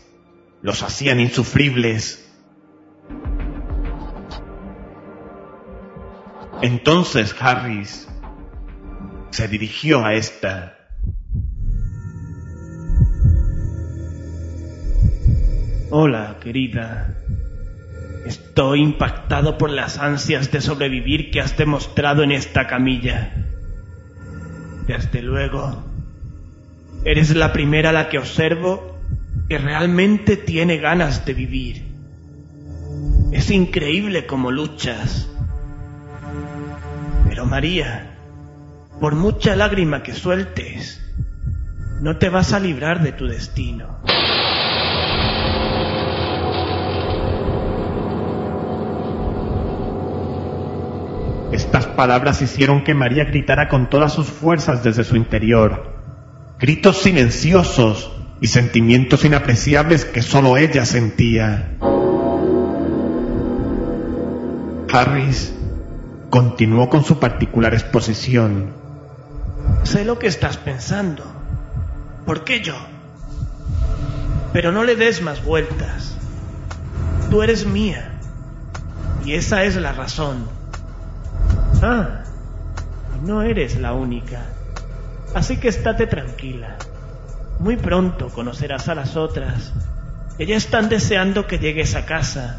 los 0.61 0.81
hacían 0.81 1.19
insufribles. 1.19 2.19
Entonces 6.61 7.35
Harris 7.39 8.07
se 9.31 9.47
dirigió 9.49 10.05
a 10.05 10.13
esta. 10.13 10.72
Hola, 15.95 16.37
querida. 16.41 17.19
Estoy 18.25 18.81
impactado 18.81 19.59
por 19.59 19.69
las 19.69 19.99
ansias 19.99 20.51
de 20.51 20.59
sobrevivir 20.59 21.29
que 21.29 21.39
has 21.39 21.55
demostrado 21.55 22.23
en 22.23 22.31
esta 22.31 22.65
camilla. 22.65 23.31
Desde 24.87 25.21
luego, 25.21 25.83
eres 27.05 27.35
la 27.35 27.53
primera 27.53 27.91
a 27.91 27.93
la 27.93 28.09
que 28.09 28.17
observo 28.17 28.97
que 29.47 29.59
realmente 29.59 30.35
tiene 30.35 30.77
ganas 30.77 31.27
de 31.27 31.35
vivir. 31.35 31.85
Es 33.31 33.51
increíble 33.51 34.25
cómo 34.25 34.49
luchas. 34.49 35.29
Pero 37.29 37.45
María, 37.45 38.17
por 38.99 39.13
mucha 39.13 39.55
lágrima 39.55 40.01
que 40.01 40.15
sueltes, 40.15 40.99
no 42.01 42.17
te 42.17 42.29
vas 42.29 42.51
a 42.51 42.59
librar 42.59 43.03
de 43.03 43.11
tu 43.11 43.27
destino. 43.27 44.01
Estas 51.73 51.91
palabras 51.95 52.39
hicieron 52.43 52.83
que 52.83 52.93
María 52.93 53.23
gritara 53.23 53.67
con 53.67 53.89
todas 53.89 54.13
sus 54.13 54.27
fuerzas 54.27 54.83
desde 54.83 55.03
su 55.03 55.15
interior. 55.15 55.91
Gritos 56.59 57.01
silenciosos 57.01 58.11
y 58.39 58.45
sentimientos 58.45 59.25
inapreciables 59.25 60.05
que 60.05 60.21
solo 60.21 60.55
ella 60.55 60.85
sentía. 60.85 61.71
Harris 64.91 65.51
continuó 66.29 66.91
con 66.91 67.03
su 67.03 67.19
particular 67.19 67.73
exposición. 67.73 68.75
Sé 69.81 70.05
lo 70.05 70.19
que 70.19 70.27
estás 70.27 70.57
pensando. 70.57 71.23
¿Por 72.23 72.43
qué 72.43 72.61
yo? 72.61 72.75
Pero 74.53 74.71
no 74.71 74.83
le 74.83 74.95
des 74.95 75.23
más 75.23 75.43
vueltas. 75.43 76.15
Tú 77.31 77.41
eres 77.41 77.65
mía. 77.65 78.11
Y 79.25 79.33
esa 79.33 79.63
es 79.63 79.75
la 79.75 79.91
razón. 79.91 80.61
Ah, 81.85 82.23
no 83.25 83.41
eres 83.41 83.77
la 83.77 83.91
única. 83.91 84.39
Así 85.35 85.57
que 85.57 85.67
estate 85.67 86.07
tranquila. 86.07 86.77
Muy 87.59 87.75
pronto 87.75 88.29
conocerás 88.29 88.87
a 88.87 88.95
las 88.95 89.17
otras, 89.17 89.73
que 90.37 90.45
ya 90.45 90.55
están 90.55 90.87
deseando 90.87 91.45
que 91.45 91.59
llegues 91.59 91.95
a 91.95 92.05
casa. 92.05 92.55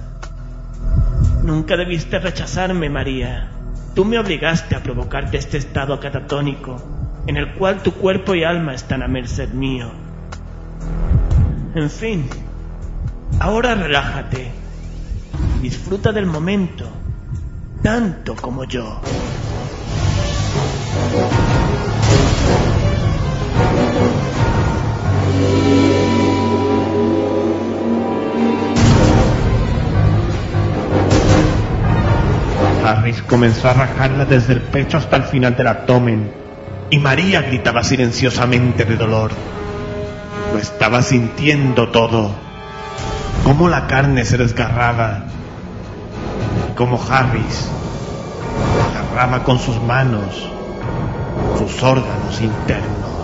Nunca 1.43 1.75
debiste 1.79 2.19
rechazarme, 2.19 2.91
María. 2.91 3.49
Tú 3.95 4.05
me 4.05 4.19
obligaste 4.19 4.77
a 4.77 4.83
provocarte 4.83 5.39
este 5.39 5.57
estado 5.57 5.99
catatónico, 5.99 6.77
en 7.27 7.39
el 7.39 7.55
cual 7.55 7.83
tu 7.83 7.93
cuerpo 7.93 8.35
y 8.35 8.45
alma 8.45 8.75
están 8.75 9.03
a 9.03 9.09
merced 9.09 9.49
mío. 9.55 9.91
En 11.75 11.89
fin, 11.89 12.29
ahora 13.41 13.75
relájate. 13.75 14.51
Disfruta 15.63 16.13
del 16.13 16.27
momento 16.27 17.04
tanto 17.85 18.35
como 18.35 18.65
yo. 18.65 18.99
Harris 32.83 33.21
comenzó 33.25 33.69
a 33.69 33.75
rajarla 33.75 34.25
desde 34.25 34.55
el 34.55 34.63
pecho 34.63 34.97
hasta 34.97 35.17
el 35.17 35.25
final 35.25 35.55
del 35.55 35.67
abdomen 35.67 36.33
y 36.89 36.99
María 36.99 37.43
gritaba 37.43 37.85
silenciosamente 37.85 38.87
de 38.87 38.97
dolor. 38.97 39.31
Lo 40.55 40.59
estaba 40.59 41.03
sintiendo 41.03 41.91
todo, 41.91 42.31
cómo 43.45 43.69
la 43.69 43.87
carne 43.87 44.25
se 44.25 44.39
desgarraba, 44.39 45.25
como 46.75 47.01
Harris 47.09 47.71
agarraba 48.91 49.45
con 49.45 49.59
sus 49.59 49.81
manos 49.83 50.49
sus 51.59 51.83
órganos 51.83 52.41
internos. 52.41 53.15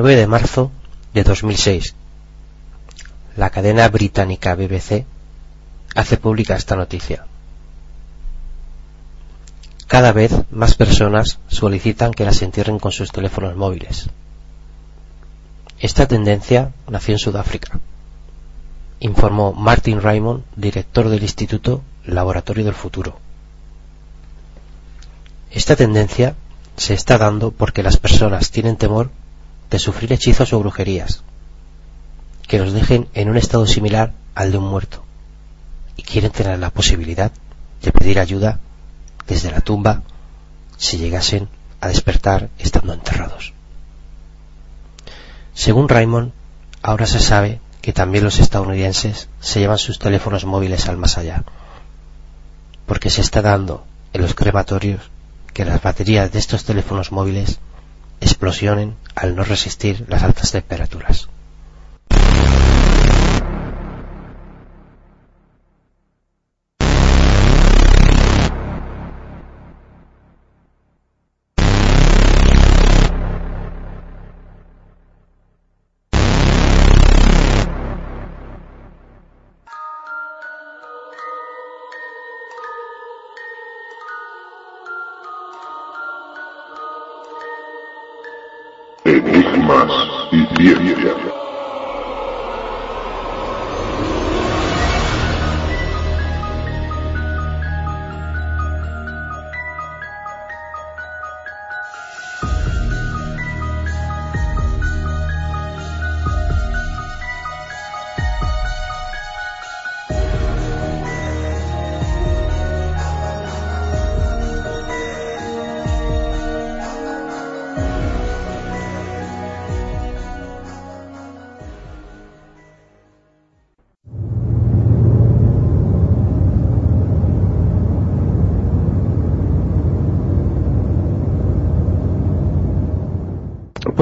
29 0.00 0.16
de 0.16 0.26
marzo 0.26 0.70
de 1.12 1.24
2006. 1.24 1.94
La 3.36 3.50
cadena 3.50 3.86
británica 3.88 4.54
BBC 4.54 5.04
hace 5.94 6.16
pública 6.16 6.56
esta 6.56 6.74
noticia. 6.74 7.26
Cada 9.86 10.12
vez 10.12 10.32
más 10.50 10.74
personas 10.74 11.38
solicitan 11.48 12.12
que 12.12 12.24
las 12.24 12.40
entierren 12.40 12.78
con 12.78 12.92
sus 12.92 13.12
teléfonos 13.12 13.56
móviles. 13.56 14.08
Esta 15.78 16.06
tendencia 16.06 16.72
nació 16.88 17.14
en 17.14 17.18
Sudáfrica, 17.18 17.78
informó 19.00 19.52
Martin 19.52 20.00
Raymond, 20.00 20.44
director 20.56 21.10
del 21.10 21.22
Instituto 21.22 21.82
Laboratorio 22.06 22.64
del 22.64 22.74
Futuro. 22.74 23.18
Esta 25.50 25.76
tendencia 25.76 26.36
se 26.76 26.94
está 26.94 27.18
dando 27.18 27.50
porque 27.50 27.82
las 27.82 27.98
personas 27.98 28.50
tienen 28.50 28.76
temor 28.76 29.10
de 29.70 29.78
sufrir 29.78 30.12
hechizos 30.12 30.52
o 30.52 30.58
brujerías 30.58 31.22
que 32.46 32.58
los 32.58 32.72
dejen 32.72 33.08
en 33.14 33.30
un 33.30 33.36
estado 33.36 33.66
similar 33.66 34.12
al 34.34 34.50
de 34.50 34.58
un 34.58 34.64
muerto 34.64 35.04
y 35.96 36.02
quieren 36.02 36.32
tener 36.32 36.58
la 36.58 36.70
posibilidad 36.70 37.30
de 37.82 37.92
pedir 37.92 38.18
ayuda 38.18 38.58
desde 39.28 39.50
la 39.50 39.60
tumba 39.60 40.02
si 40.76 40.98
llegasen 40.98 41.48
a 41.80 41.88
despertar 41.88 42.48
estando 42.58 42.92
enterrados. 42.92 43.52
Según 45.54 45.88
Raymond, 45.88 46.32
ahora 46.82 47.06
se 47.06 47.20
sabe 47.20 47.60
que 47.82 47.92
también 47.92 48.24
los 48.24 48.38
estadounidenses 48.38 49.28
se 49.40 49.60
llevan 49.60 49.78
sus 49.78 49.98
teléfonos 49.98 50.44
móviles 50.44 50.88
al 50.88 50.96
más 50.96 51.18
allá, 51.18 51.44
porque 52.86 53.10
se 53.10 53.20
está 53.20 53.42
dando 53.42 53.84
en 54.12 54.22
los 54.22 54.34
crematorios 54.34 55.10
que 55.52 55.64
las 55.64 55.82
baterías 55.82 56.32
de 56.32 56.38
estos 56.38 56.64
teléfonos 56.64 57.12
móviles 57.12 57.58
explosionen 58.20 58.96
al 59.14 59.34
no 59.36 59.44
resistir 59.44 60.04
las 60.08 60.22
altas 60.22 60.52
temperaturas. 60.52 61.28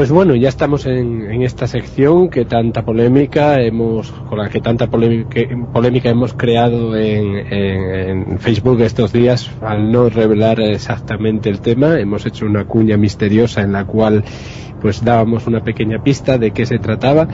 Pues 0.08 0.14
bueno, 0.14 0.34
ya 0.36 0.48
estamos 0.48 0.86
en, 0.86 1.30
en, 1.30 1.42
esta 1.42 1.66
sección 1.66 2.30
que 2.30 2.46
tanta 2.46 2.82
polémica 2.82 3.60
hemos, 3.60 4.10
con 4.10 4.38
la 4.38 4.48
que 4.48 4.58
tanta 4.62 4.86
polémica, 4.86 5.42
polémica 5.70 6.08
hemos 6.08 6.32
creado 6.32 6.96
en, 6.96 8.38
Facebook 8.38 8.80
estos 8.80 9.12
días 9.12 9.50
al 9.60 9.92
no 9.92 10.08
revelar 10.08 10.62
exactamente 10.62 11.50
el 11.50 11.60
tema. 11.60 12.00
Hemos 12.00 12.24
hecho 12.24 12.46
una 12.46 12.64
cuña 12.64 12.96
misteriosa 12.96 13.60
en 13.60 13.72
la 13.72 13.84
cual 13.84 14.24
pues 14.80 15.04
dábamos 15.04 15.46
una 15.46 15.62
pequeña 15.62 16.02
pista 16.02 16.38
de 16.38 16.52
qué 16.52 16.64
se 16.64 16.78
trataba. 16.78 17.28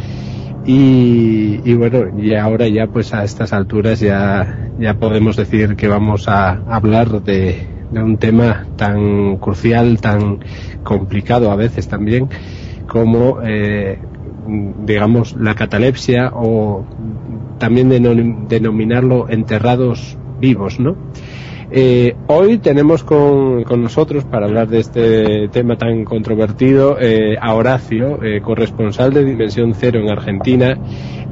Y, 0.67 1.61
y 1.65 1.75
bueno, 1.75 2.21
y 2.21 2.35
ahora 2.35 2.67
ya 2.67 2.89
pues 2.89 3.15
a 3.15 3.23
estas 3.23 3.53
alturas 3.53 4.01
ya, 4.01 4.73
ya 4.81 4.95
podemos 4.95 5.37
decir 5.37 5.77
que 5.77 5.87
vamos 5.87 6.27
a 6.27 6.51
hablar 6.67 7.23
de 7.23 7.69
un 7.93 8.17
tema 8.17 8.67
tan 8.77 9.37
crucial, 9.37 10.01
tan 10.01 10.41
complicado 10.83 11.53
a 11.53 11.57
veces 11.57 11.87
también, 11.89 12.29
como 12.87 13.39
eh, 13.43 13.99
digamos 14.47 15.37
la 15.37 15.55
catalepsia 15.55 16.31
o 16.35 16.85
también 17.59 17.89
denominarlo 18.49 19.29
enterrados 19.29 20.19
vivos, 20.41 20.81
¿no? 20.81 20.97
Eh, 21.71 22.15
hoy 22.29 22.59
tenemos 22.59 23.03
con, 23.03 23.65
con, 23.65 23.83
nosotros, 23.83 24.25
para 24.25 24.47
hablar 24.47 24.69
de 24.69 24.79
este 24.79 25.49
tema 25.49 25.77
tan 25.77 26.05
controvertido, 26.05 26.99
eh, 27.01 27.37
a 27.41 27.55
Horacio, 27.55 28.23
eh, 28.23 28.41
corresponsal 28.41 29.13
de 29.13 29.25
Dimensión 29.25 29.75
Cero 29.75 29.99
en 29.99 30.11
Argentina, 30.11 30.79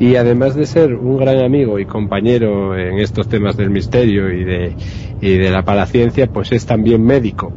y 0.00 0.16
además 0.16 0.56
de 0.56 0.66
ser 0.66 0.94
un 0.94 1.18
gran 1.18 1.44
amigo 1.44 1.78
y 1.78 1.84
compañero 1.84 2.76
en 2.76 2.98
estos 2.98 3.28
temas 3.28 3.56
del 3.56 3.70
misterio 3.70 4.32
y 4.32 4.42
de, 4.42 5.50
la 5.50 5.62
paraciencia, 5.62 6.26
pues 6.26 6.50
es 6.50 6.66
también 6.66 7.04
médico 7.04 7.52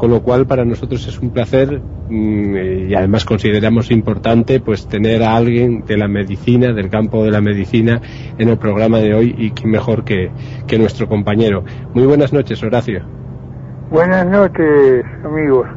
con 0.00 0.10
lo 0.10 0.22
cual 0.22 0.46
para 0.46 0.64
nosotros 0.64 1.06
es 1.06 1.18
un 1.18 1.28
placer 1.28 1.78
mmm, 2.08 2.88
y 2.88 2.94
además 2.94 3.26
consideramos 3.26 3.90
importante 3.90 4.58
pues 4.58 4.88
tener 4.88 5.22
a 5.22 5.36
alguien 5.36 5.84
de 5.84 5.98
la 5.98 6.08
medicina, 6.08 6.72
del 6.72 6.88
campo 6.88 7.22
de 7.22 7.30
la 7.30 7.42
medicina 7.42 8.00
en 8.38 8.48
el 8.48 8.56
programa 8.56 8.96
de 9.00 9.12
hoy 9.12 9.34
y 9.36 9.50
que 9.50 9.66
mejor 9.66 10.02
que, 10.04 10.30
que 10.66 10.78
nuestro 10.78 11.06
compañero. 11.06 11.64
Muy 11.92 12.06
buenas 12.06 12.32
noches, 12.32 12.62
Horacio. 12.62 13.02
Buenas 13.90 14.26
noches, 14.26 15.04
amigos. 15.22 15.68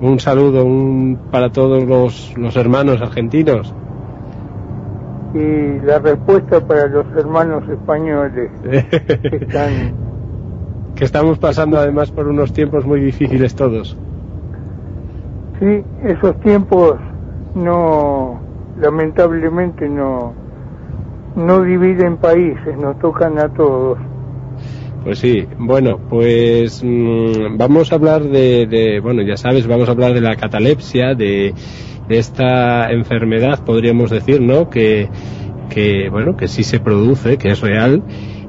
Un 0.00 0.20
saludo 0.20 0.64
un, 0.64 1.18
para 1.30 1.52
todos 1.52 1.84
los, 1.84 2.34
los 2.38 2.56
hermanos 2.56 3.02
argentinos. 3.02 3.74
Y 5.34 5.84
la 5.84 5.98
respuesta 5.98 6.66
para 6.66 6.86
los 6.86 7.06
hermanos 7.14 7.68
españoles 7.68 8.50
que 8.62 9.36
están 9.36 10.05
que 10.96 11.04
estamos 11.04 11.38
pasando 11.38 11.78
además 11.78 12.10
por 12.10 12.26
unos 12.26 12.52
tiempos 12.52 12.84
muy 12.86 13.00
difíciles 13.00 13.54
todos. 13.54 13.96
Sí, 15.60 15.82
esos 16.04 16.40
tiempos 16.40 16.96
no, 17.54 18.40
lamentablemente 18.80 19.88
no, 19.88 20.34
no 21.36 21.62
dividen 21.62 22.16
países, 22.16 22.76
nos 22.78 22.98
tocan 22.98 23.38
a 23.38 23.48
todos. 23.50 23.98
Pues 25.04 25.18
sí, 25.18 25.46
bueno, 25.58 26.00
pues 26.08 26.82
mmm, 26.82 27.56
vamos 27.56 27.92
a 27.92 27.94
hablar 27.94 28.24
de, 28.24 28.66
de, 28.66 29.00
bueno, 29.00 29.22
ya 29.22 29.36
sabes, 29.36 29.66
vamos 29.66 29.88
a 29.88 29.92
hablar 29.92 30.14
de 30.14 30.20
la 30.20 30.34
catalepsia, 30.34 31.14
de, 31.14 31.54
de 32.08 32.18
esta 32.18 32.90
enfermedad, 32.90 33.64
podríamos 33.64 34.10
decir, 34.10 34.40
¿no? 34.40 34.68
Que, 34.68 35.08
que, 35.70 36.08
bueno, 36.10 36.36
que 36.36 36.48
sí 36.48 36.64
se 36.64 36.80
produce, 36.80 37.38
que 37.38 37.48
es 37.50 37.60
real 37.60 38.02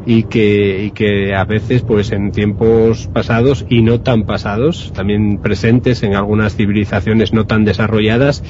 y 0.09 0.23
que, 0.23 0.85
y 0.85 0.91
que 0.91 1.35
a 1.35 1.43
veces 1.43 1.81
pues 1.81 2.13
en 2.13 2.31
tiempos 2.31 3.07
pasados 3.07 3.65
y 3.67 3.81
no 3.81 3.99
tan 3.99 4.23
pasados, 4.23 4.93
también 4.95 5.37
presentes 5.39 6.01
en 6.01 6.15
algunas 6.15 6.55
civilizaciones 6.55 7.33
no 7.33 7.45
tan 7.45 7.65
desarrolladas, 7.65 8.41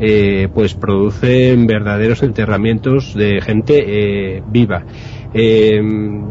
eh, 0.00 0.48
pues 0.52 0.74
producen 0.74 1.68
verdaderos 1.68 2.24
enterramientos 2.24 3.14
de 3.14 3.40
gente 3.40 3.84
eh, 3.86 4.42
viva. 4.48 4.82
Eh, 5.32 5.80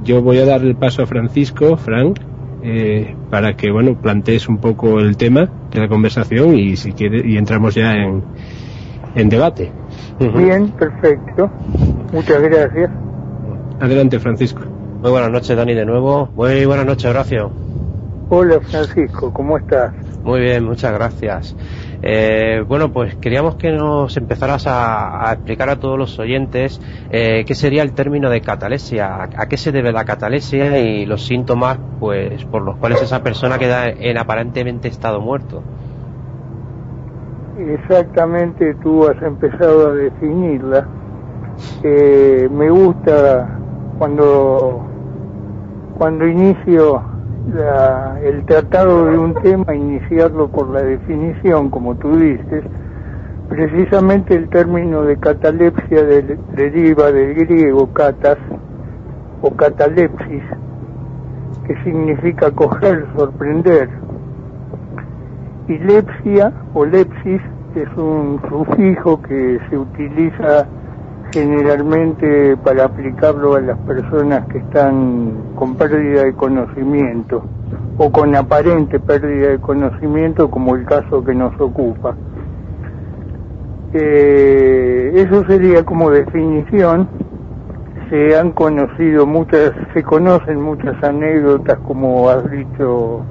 yo 0.04 0.22
voy 0.22 0.40
a 0.40 0.46
dar 0.46 0.62
el 0.62 0.76
paso 0.76 1.04
a 1.04 1.06
Francisco, 1.06 1.78
Frank, 1.78 2.20
eh, 2.62 3.16
para 3.30 3.56
que 3.56 3.72
bueno 3.72 3.96
plantees 4.02 4.50
un 4.50 4.58
poco 4.58 5.00
el 5.00 5.16
tema 5.16 5.50
de 5.72 5.80
la 5.80 5.88
conversación 5.88 6.60
y 6.60 6.76
si 6.76 6.92
quiere 6.92 7.26
y 7.26 7.38
entramos 7.38 7.76
ya 7.76 7.94
en, 7.94 8.24
en 9.16 9.30
debate. 9.30 9.72
Bien, 10.20 10.68
perfecto. 10.72 11.50
Muchas 12.12 12.42
gracias. 12.42 12.90
Adelante, 13.80 14.20
Francisco. 14.20 14.62
Muy 15.02 15.12
buenas 15.12 15.30
noches, 15.32 15.56
Dani, 15.56 15.74
de 15.74 15.86
nuevo. 15.86 16.30
Muy 16.36 16.66
buenas 16.66 16.86
noches, 16.86 17.06
Horacio. 17.06 17.52
Hola, 18.30 18.60
Francisco, 18.62 19.32
¿cómo 19.32 19.58
estás? 19.58 19.94
Muy 20.24 20.40
bien, 20.40 20.64
muchas 20.64 20.92
gracias. 20.94 21.56
Eh, 22.02 22.64
bueno, 22.68 22.92
pues 22.92 23.16
queríamos 23.18 23.56
que 23.56 23.72
nos 23.72 24.18
empezaras 24.18 24.66
a, 24.68 25.30
a 25.30 25.34
explicar 25.34 25.70
a 25.70 25.76
todos 25.76 25.98
los 25.98 26.18
oyentes 26.20 26.82
eh, 27.12 27.44
qué 27.46 27.54
sería 27.56 27.84
el 27.84 27.94
término 27.94 28.30
de 28.30 28.42
catalepsia, 28.42 29.08
a, 29.08 29.24
a, 29.24 29.48
qué 29.48 29.58
se 29.58 29.72
debe 29.72 29.92
la 29.92 30.06
catalepsia 30.06 30.80
y 30.80 31.06
los 31.06 31.26
síntomas 31.26 31.78
pues 32.00 32.44
por 32.46 32.64
los 32.64 32.78
cuales 32.78 33.02
esa 33.02 33.22
persona 33.22 33.60
queda 33.60 33.88
en 33.90 34.18
aparentemente 34.18 34.88
estado 34.88 35.22
muerto. 35.22 35.62
exactamente 37.58 38.76
tú 38.82 39.08
has 39.08 39.22
empezado 39.22 39.90
a 39.90 39.94
definirla. 39.94 40.88
Eh, 41.84 42.50
me 42.52 42.70
gusta 42.70 43.60
cuando, 43.98 44.82
cuando 45.98 46.28
inicio 46.28 47.02
la- 47.54 48.20
el 48.24 48.46
tratado 48.46 49.06
de 49.06 49.18
un 49.18 49.34
tema, 49.36 49.74
iniciarlo 49.76 50.48
por 50.48 50.70
la 50.70 50.82
definición, 50.82 51.70
como 51.70 51.96
tú 51.96 52.18
dices. 52.18 52.64
Precisamente 53.50 54.36
el 54.36 54.50
término 54.50 55.04
de 55.04 55.18
catalepsia 55.18 56.04
del- 56.04 56.40
deriva 56.56 57.12
del 57.12 57.36
griego 57.36 57.88
catas 57.94 58.38
o 59.42 59.52
catalepsis, 59.52 60.44
que 61.68 61.76
significa 61.84 62.50
coger, 62.52 63.06
sorprender. 63.16 63.90
Y 65.68 65.78
lepsia 65.78 66.52
o 66.74 66.86
lepsis 66.86 67.42
es 67.76 67.98
un 67.98 68.40
sufijo 68.50 69.22
que 69.22 69.60
se 69.70 69.78
utiliza 69.78 70.68
generalmente 71.36 72.56
para 72.56 72.86
aplicarlo 72.86 73.56
a 73.56 73.60
las 73.60 73.78
personas 73.80 74.48
que 74.48 74.60
están 74.60 75.34
con 75.56 75.76
pérdida 75.76 76.24
de 76.24 76.34
conocimiento 76.34 77.44
o 77.98 78.10
con 78.10 78.34
aparente 78.38 79.02
pérdida 79.02 79.50
de 79.50 79.60
conocimiento 79.60 80.50
como 80.50 80.78
el 80.78 80.86
caso 80.86 81.26
que 81.26 81.36
nos 81.36 81.60
ocupa. 81.60 82.16
Eh, 83.94 85.12
eso 85.14 85.46
sería 85.46 85.84
como 85.84 86.10
definición. 86.10 87.10
Se 88.10 88.38
han 88.38 88.52
conocido 88.52 89.26
muchas, 89.26 89.74
se 89.94 90.04
conocen 90.04 90.62
muchas 90.62 91.04
anécdotas 91.04 91.78
como 91.80 92.30
has 92.30 92.50
dicho 92.50 93.26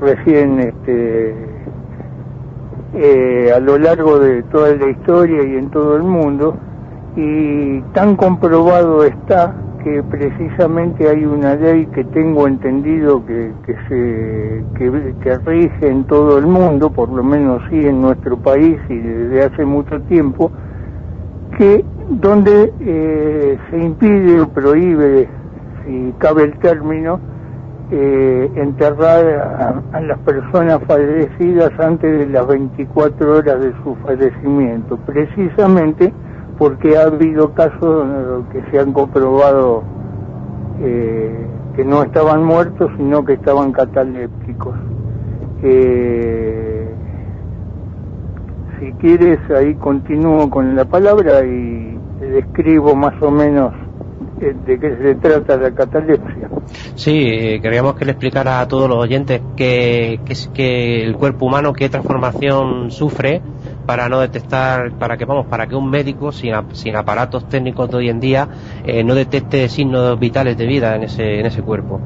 recién 0.00 0.60
este, 0.60 1.34
eh, 2.94 3.52
a 3.52 3.58
lo 3.58 3.76
largo 3.76 4.20
de 4.20 4.44
toda 4.44 4.72
la 4.76 4.88
historia 4.88 5.42
y 5.42 5.56
en 5.56 5.68
todo 5.70 5.96
el 5.96 6.04
mundo 6.04 6.56
y 7.16 7.80
tan 7.92 8.16
comprobado 8.16 9.04
está 9.04 9.54
que 9.82 10.02
precisamente 10.02 11.08
hay 11.08 11.24
una 11.24 11.54
ley 11.54 11.86
que 11.86 12.04
tengo 12.04 12.46
entendido 12.46 13.24
que, 13.24 13.52
se 13.88 14.64
que, 14.76 15.38
rige 15.44 15.88
en 15.88 16.04
todo 16.04 16.38
el 16.38 16.46
mundo 16.46 16.90
por 16.90 17.08
lo 17.10 17.22
menos 17.22 17.62
sí 17.70 17.86
en 17.86 18.00
nuestro 18.00 18.36
país 18.36 18.78
y 18.88 18.98
desde 18.98 19.44
hace 19.44 19.64
mucho 19.64 20.00
tiempo 20.02 20.50
que 21.56 21.84
donde 22.10 22.72
eh, 22.80 23.58
se 23.70 23.78
impide 23.78 24.40
o 24.40 24.48
prohíbe 24.48 25.28
si 25.84 26.14
cabe 26.18 26.44
el 26.44 26.58
término 26.58 27.20
eh, 27.90 28.50
enterrar 28.56 29.82
a 29.92 30.00
las 30.00 30.18
personas 30.18 30.80
fallecidas 30.86 31.72
antes 31.78 32.18
de 32.18 32.26
las 32.26 32.46
24 32.46 33.36
horas 33.38 33.60
de 33.60 33.72
su 33.82 33.94
fallecimiento. 34.04 34.98
Precisamente 35.06 36.12
porque 36.58 36.96
ha 36.96 37.04
habido 37.04 37.54
casos 37.54 38.06
eh, 38.06 38.42
que 38.52 38.70
se 38.70 38.80
han 38.80 38.92
comprobado 38.92 39.84
eh, 40.80 41.46
que 41.76 41.84
no 41.84 42.02
estaban 42.02 42.44
muertos, 42.44 42.90
sino 42.96 43.24
que 43.24 43.34
estaban 43.34 43.72
catalépticos. 43.72 44.74
Eh, 45.62 46.92
si 48.80 48.92
quieres, 48.94 49.38
ahí 49.50 49.74
continúo 49.76 50.50
con 50.50 50.74
la 50.74 50.84
palabra 50.84 51.44
y 51.44 51.98
describo 52.20 52.94
más 52.96 53.14
o 53.22 53.30
menos 53.30 53.72
de 54.38 54.78
qué 54.78 54.96
se 54.96 55.14
trata 55.16 55.56
la 55.56 55.72
catalepsia. 55.72 56.48
Sí, 56.94 57.22
eh, 57.28 57.60
queríamos 57.62 57.94
que 57.94 58.04
le 58.04 58.12
explicara 58.12 58.60
a 58.60 58.68
todos 58.68 58.88
los 58.88 58.98
oyentes 58.98 59.42
que, 59.56 60.20
que, 60.24 60.32
es- 60.32 60.48
que 60.48 61.02
el 61.04 61.16
cuerpo 61.16 61.46
humano 61.46 61.72
qué 61.72 61.88
transformación 61.88 62.90
sufre 62.90 63.42
para 63.86 64.08
no 64.08 64.20
detectar, 64.20 64.92
para 64.98 65.16
que 65.16 65.24
vamos, 65.24 65.46
para 65.46 65.66
que 65.66 65.74
un 65.76 65.88
médico 65.90 66.30
sin, 66.32 66.52
sin 66.72 66.96
aparatos 66.96 67.46
técnicos 67.48 67.90
de 67.90 67.96
hoy 67.96 68.08
en 68.10 68.20
día 68.20 68.48
eh, 68.84 69.02
no 69.04 69.14
detecte 69.14 69.68
signos 69.68 70.18
vitales 70.18 70.56
de 70.56 70.66
vida 70.66 70.94
en 70.96 71.04
ese, 71.04 71.40
en 71.40 71.46
ese 71.46 71.62
cuerpo. 71.62 72.00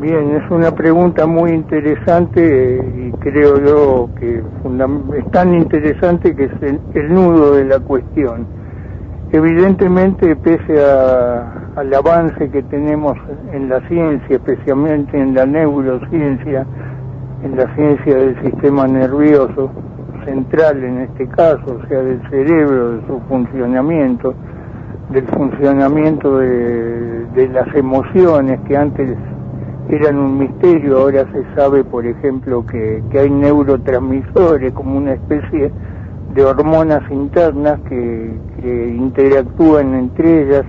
Bien, 0.00 0.36
es 0.36 0.50
una 0.50 0.72
pregunta 0.72 1.26
muy 1.26 1.50
interesante 1.52 2.40
eh, 2.44 3.08
y 3.08 3.12
creo 3.18 3.58
yo 3.60 4.10
que 4.18 4.38
es 5.18 5.30
tan 5.30 5.54
interesante 5.54 6.34
que 6.34 6.44
es 6.44 6.52
el, 6.62 6.80
el 6.94 7.12
nudo 7.14 7.54
de 7.54 7.64
la 7.64 7.80
cuestión. 7.80 8.46
Evidentemente, 9.34 10.36
pese 10.36 10.80
a- 10.80 11.72
al 11.74 11.92
avance 11.92 12.48
que 12.50 12.62
tenemos 12.62 13.18
en 13.52 13.68
la 13.68 13.80
ciencia, 13.88 14.36
especialmente 14.36 15.20
en 15.20 15.34
la 15.34 15.44
neurociencia, 15.44 16.64
en 17.42 17.56
la 17.56 17.66
ciencia 17.74 18.14
del 18.14 18.40
sistema 18.42 18.86
nervioso 18.86 19.72
central 20.24 20.84
en 20.84 20.98
este 21.00 21.26
caso, 21.26 21.80
o 21.82 21.88
sea, 21.88 22.00
del 22.00 22.20
cerebro, 22.30 22.92
de 22.92 23.06
su 23.08 23.20
funcionamiento, 23.28 24.34
del 25.10 25.26
funcionamiento 25.26 26.38
de, 26.38 27.48
las 27.52 27.74
emociones 27.74 28.60
que 28.68 28.76
antes 28.76 29.18
eran 29.88 30.16
un 30.16 30.38
misterio, 30.38 30.98
ahora 30.98 31.26
se 31.32 31.44
sabe, 31.56 31.82
por 31.82 32.06
ejemplo, 32.06 32.64
que, 32.66 33.02
hay 33.18 33.30
neurotransmisores 33.30 34.72
como 34.74 34.96
una 34.96 35.14
especie 35.14 35.72
hormonas 36.42 37.02
internas 37.10 37.78
que, 37.88 38.32
que 38.60 38.88
interactúan 38.88 39.94
entre 39.94 40.42
ellas. 40.42 40.64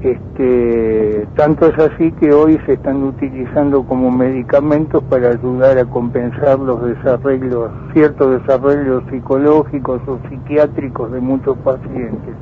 Este, 0.00 1.26
tanto 1.34 1.66
es 1.66 1.76
así 1.76 2.12
que 2.12 2.32
hoy 2.32 2.56
se 2.66 2.74
están 2.74 3.02
utilizando 3.02 3.82
como 3.82 4.12
medicamentos 4.12 5.02
para 5.10 5.30
ayudar 5.30 5.76
a 5.76 5.84
compensar 5.86 6.60
los 6.60 6.84
desarreglos, 6.84 7.72
ciertos 7.94 8.40
desarreglos 8.40 9.02
psicológicos 9.10 10.00
o 10.06 10.20
psiquiátricos 10.28 11.10
de 11.10 11.20
muchos 11.20 11.58
pacientes. 11.58 12.34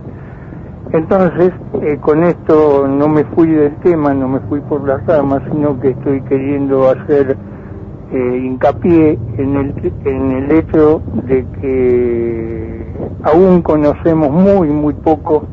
Entonces, 0.93 1.53
eh, 1.83 1.99
con 2.01 2.25
esto 2.25 2.87
no 2.87 3.09
me 3.09 3.25
fui 3.25 3.49
del 3.49 3.75
tema, 3.77 4.13
no 4.13 4.29
me 4.29 4.41
fui 4.41 4.61
por 4.61 4.87
las 4.87 5.05
ramas, 5.07 5.43
sino 5.51 5.81
que 5.81 5.91
estoy 5.91 6.21
queriendo 6.23 6.91
hacer 6.91 7.37
eh, 8.13 8.41
hincapié 8.45 9.19
en 9.39 9.57
el, 9.57 9.93
en 10.05 10.31
el 10.33 10.51
hecho 10.53 11.03
de 11.25 11.45
que 11.61 12.87
aún 13.23 13.63
conocemos 13.63 14.31
muy, 14.31 14.69
muy 14.69 14.95
poco 14.95 15.45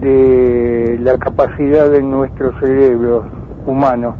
de 0.00 0.98
la 1.00 1.16
capacidad 1.18 1.90
de 1.90 2.02
nuestro 2.02 2.58
cerebro 2.58 3.24
humano. 3.66 4.16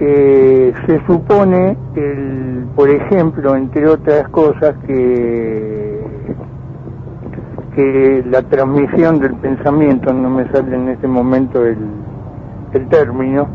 Eh, 0.00 0.72
se 0.86 1.06
supone, 1.06 1.76
el, 1.94 2.66
por 2.74 2.90
ejemplo, 2.90 3.56
entre 3.56 3.86
otras 3.86 4.28
cosas, 4.28 4.74
que 4.86 5.92
que 7.74 8.22
la 8.28 8.42
transmisión 8.42 9.18
del 9.18 9.34
pensamiento, 9.36 10.12
no 10.12 10.28
me 10.28 10.46
sale 10.50 10.76
en 10.76 10.88
este 10.90 11.08
momento 11.08 11.64
el, 11.64 11.78
el 12.74 12.88
término, 12.88 13.48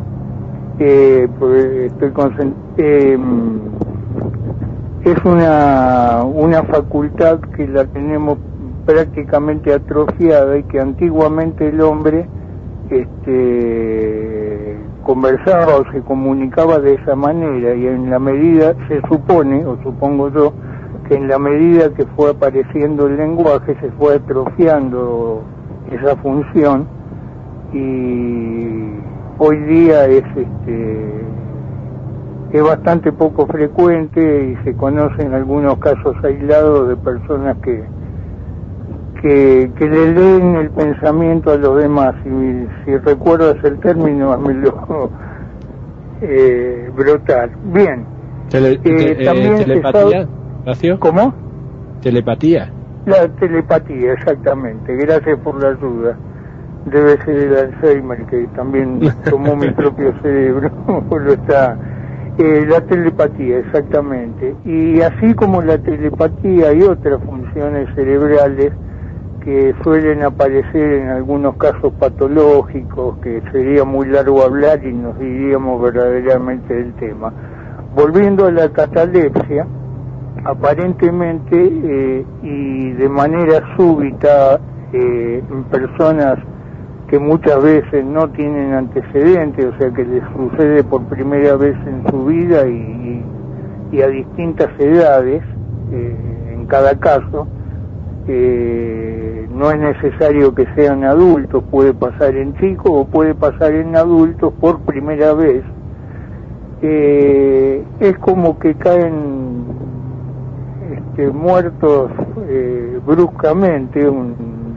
eh, 0.80 1.28
estoy 1.86 2.12
eh, 2.78 3.18
es 5.04 5.26
una, 5.26 6.24
una 6.24 6.64
facultad 6.64 7.40
que 7.56 7.68
la 7.68 7.86
tenemos 7.86 8.38
prácticamente 8.86 9.74
atrofiada 9.74 10.58
y 10.58 10.64
que 10.64 10.80
antiguamente 10.80 11.70
el 11.70 11.82
hombre 11.82 12.28
este, 12.90 14.78
conversaba 15.04 15.78
o 15.78 15.92
se 15.92 16.02
comunicaba 16.02 16.80
de 16.80 16.96
esa 16.96 17.16
manera 17.16 17.76
y 17.76 17.88
en 17.88 18.10
la 18.10 18.20
medida, 18.20 18.76
se 18.88 19.02
supone, 19.08 19.66
o 19.66 19.78
supongo 19.84 20.30
yo, 20.30 20.54
que 21.08 21.16
en 21.16 21.28
la 21.28 21.40
medida 21.40 21.94
que 21.94 22.06
fue 22.16 22.32
apareciendo 22.32 23.08
el 23.08 23.18
lenguaje 23.18 23.76
se 23.82 23.90
fue 23.92 24.16
atrofiando 24.16 25.44
esa 25.92 26.16
función 26.18 26.88
y 27.74 29.07
hoy 29.40 29.58
día 29.64 30.06
es 30.06 30.24
este 30.36 31.08
es 32.54 32.64
bastante 32.64 33.12
poco 33.12 33.46
frecuente 33.48 34.22
y 34.54 34.64
se 34.64 34.74
conocen 34.76 35.34
algunos 35.34 35.78
casos 35.80 36.16
aislados 36.24 36.90
de 36.90 36.96
personas 36.98 37.58
que 37.58 37.84
que, 39.22 39.72
que 39.78 39.86
le 39.90 40.14
leen 40.14 40.56
el 40.58 40.70
pensamiento 40.72 41.52
a 41.52 41.58
los 41.58 41.82
demás 41.82 42.16
y 42.26 42.68
si 42.86 42.98
recuerdas 42.98 43.56
el 43.64 43.80
término 43.80 44.32
házmelo 44.34 45.10
eh, 46.22 46.90
brotar 46.96 47.50
bien 47.74 48.06
Tele- 48.50 48.74
Eh, 48.74 48.80
te- 48.84 49.22
eh, 49.24 49.26
también 49.26 49.58
telepatía. 49.58 50.28
¿cómo? 51.00 51.34
Telepatía. 52.02 52.72
La 53.06 53.28
telepatía, 53.28 54.14
exactamente. 54.14 54.96
Gracias 54.96 55.38
por 55.40 55.62
la 55.62 55.70
ayuda. 55.70 56.18
Debe 56.92 57.18
ser 57.26 57.38
el 57.38 57.58
Alzheimer 57.58 58.26
que 58.26 58.48
también 58.56 59.00
tomó 59.30 59.56
mi 59.56 59.70
propio 59.72 60.14
cerebro. 60.22 60.72
lo 61.10 61.34
está. 61.34 61.78
Eh, 62.38 62.66
la 62.70 62.82
telepatía, 62.82 63.60
exactamente. 63.60 64.56
Y 64.64 65.02
así 65.02 65.34
como 65.34 65.62
la 65.62 65.78
telepatía 65.80 66.70
hay 66.70 66.84
otras 66.84 67.22
funciones 67.24 67.90
cerebrales 67.96 68.74
que 69.44 69.74
suelen 69.82 70.24
aparecer 70.24 71.02
en 71.02 71.10
algunos 71.10 71.56
casos 71.56 71.94
patológicos, 72.00 73.18
que 73.20 73.42
sería 73.52 73.86
muy 73.86 74.08
largo 74.08 74.44
hablar 74.44 74.86
y 74.86 74.94
nos 74.94 75.18
diríamos 75.18 75.82
verdaderamente 75.82 76.74
del 76.74 76.94
tema. 76.96 77.34
Volviendo 77.96 78.46
a 78.46 78.52
la 78.52 78.70
catalepsia, 78.70 79.66
aparentemente 80.44 81.56
eh, 81.56 82.26
y 82.44 82.92
de 82.92 83.10
manera 83.10 83.64
súbita 83.76 84.60
eh, 84.94 85.44
en 85.50 85.64
personas 85.66 86.38
que 87.08 87.20
muchas 87.20 87.62
veces 87.64 88.05
no 88.05 88.30
tienen 88.30 88.74
antecedentes, 88.74 89.66
o 89.66 89.78
sea 89.78 89.91
que 89.91 90.03
les 90.05 90.24
sucede 90.36 90.84
por 90.84 91.03
primera 91.05 91.55
vez 91.55 91.76
en 91.88 92.10
su 92.10 92.26
vida 92.26 92.68
y, 92.68 93.24
a 94.01 94.08
distintas 94.08 94.70
edades, 94.80 95.41
eh, 95.91 96.53
en 96.53 96.66
cada 96.68 96.99
caso, 96.99 97.47
no 99.58 99.72
es 99.72 99.80
necesario 99.80 100.53
que 100.53 100.68
sean 100.76 101.03
adultos, 101.03 101.64
puede 101.72 101.93
pasar 101.93 102.36
en 102.36 102.55
chicos 102.58 102.91
o 102.93 103.05
puede 103.05 103.34
pasar 103.34 103.74
en 103.74 103.95
adultos 103.95 104.53
por 104.60 104.80
primera 104.82 105.34
vez. 105.34 105.64
Eh, 106.84 107.84
es 107.99 108.18
como 108.20 108.60
que 108.60 108.76
caen 108.76 109.66
este, 110.91 111.32
muertos 111.32 112.12
eh, 112.47 112.99
bruscamente, 113.03 114.03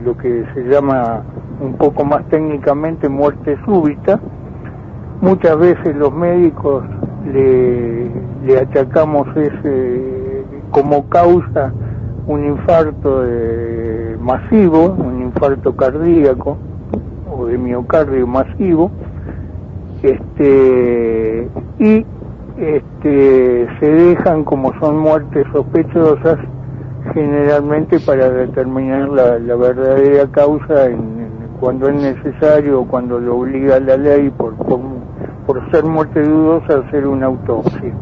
lo 0.03 0.17
que 0.17 0.45
se 0.55 0.63
llama 0.63 1.21
un 1.61 1.73
poco 1.73 2.03
más 2.03 2.27
técnicamente 2.29 3.07
muerte 3.07 3.57
súbita. 3.65 4.19
Muchas 5.21 5.57
veces 5.57 5.95
los 5.95 6.11
médicos 6.11 6.83
le, 7.31 8.09
le 8.45 8.59
achacamos 8.59 9.27
ese 9.37 10.43
como 10.71 11.07
causa 11.09 11.71
un 12.27 12.45
infarto 12.45 13.23
masivo, 14.19 14.95
un 14.97 15.21
infarto 15.21 15.75
cardíaco 15.75 16.57
o 17.31 17.45
de 17.45 17.57
miocardio 17.57 18.25
masivo, 18.25 18.91
este, 20.01 21.47
y 21.79 22.05
este, 22.57 23.67
se 23.79 23.85
dejan 23.85 24.43
como 24.43 24.77
son 24.79 24.97
muertes 24.97 25.45
sospechosas 25.51 26.37
generalmente 27.13 27.99
para 27.99 28.29
determinar 28.29 29.09
la, 29.09 29.55
verdadera 29.55 30.27
causa 30.31 30.89
cuando 31.61 31.89
es 31.89 31.95
necesario 31.95 32.85
cuando 32.85 33.19
lo 33.19 33.37
obliga 33.37 33.79
la 33.79 33.95
ley 33.95 34.31
por, 34.31 34.55
por, 34.55 35.71
ser 35.71 35.85
muerte 35.85 36.23
dudosa 36.23 36.79
hacer 36.79 37.05
una 37.05 37.27
autopsia. 37.27 37.93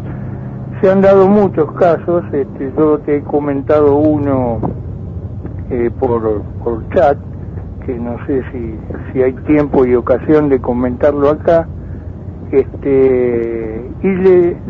Se 0.81 0.89
han 0.89 1.01
dado 1.01 1.27
muchos 1.27 1.69
casos, 1.73 2.23
este, 2.31 2.71
yo 2.77 2.99
te 2.99 3.17
he 3.17 3.21
comentado 3.21 3.97
uno 3.97 4.61
eh, 5.69 5.91
por, 5.99 6.41
por 6.63 6.87
chat, 6.91 7.17
que 7.85 7.95
no 7.95 8.15
sé 8.25 8.43
si, 8.53 8.79
si 9.11 9.21
hay 9.21 9.33
tiempo 9.45 9.85
y 9.85 9.93
ocasión 9.93 10.47
de 10.47 10.61
comentarlo 10.61 11.29
acá, 11.29 11.67
este, 12.51 13.91
y 14.01 14.07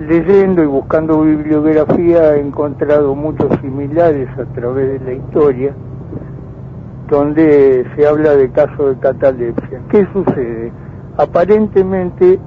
leyendo 0.07 0.63
y 0.63 0.65
buscando 0.65 1.21
bibliografía 1.21 2.35
he 2.35 2.41
encontrado 2.41 3.13
muchos 3.13 3.55
similares 3.61 4.29
a 4.39 4.45
través 4.55 4.99
de 4.99 5.05
la 5.05 5.13
historia, 5.13 5.75
donde 7.09 7.85
se 7.95 8.07
habla 8.07 8.35
de 8.35 8.49
casos 8.51 8.95
de 8.95 8.99
catalepsia. 8.99 9.81
¿Qué 9.89 10.07
sucede? 10.13 10.71
Aparentemente 11.17 12.39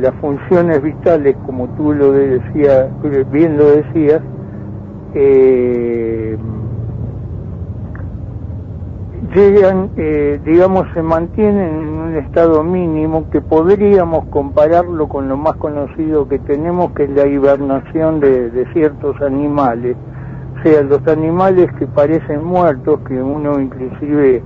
las 0.00 0.14
funciones 0.16 0.82
vitales, 0.82 1.36
como 1.46 1.68
tú 1.76 1.92
lo 1.92 2.12
decías, 2.12 2.88
bien 3.30 3.56
lo 3.56 3.66
decías, 3.70 4.20
eh, 5.14 6.36
llegan, 9.34 9.90
eh, 9.96 10.40
digamos, 10.44 10.86
se 10.94 11.02
mantienen 11.02 11.68
en 11.68 11.88
un 11.88 12.16
estado 12.16 12.62
mínimo 12.64 13.30
que 13.30 13.40
podríamos 13.40 14.26
compararlo 14.26 15.08
con 15.08 15.28
lo 15.28 15.36
más 15.36 15.56
conocido 15.56 16.28
que 16.28 16.38
tenemos, 16.38 16.92
que 16.92 17.04
es 17.04 17.10
la 17.10 17.26
hibernación 17.26 18.20
de, 18.20 18.66
ciertos 18.72 19.20
animales. 19.20 19.96
Sea, 20.62 20.82
los 20.82 21.06
animales 21.06 21.70
que 21.78 21.86
parecen 21.86 22.44
muertos, 22.44 23.00
que 23.08 23.22
uno 23.22 23.58
inclusive 23.60 24.42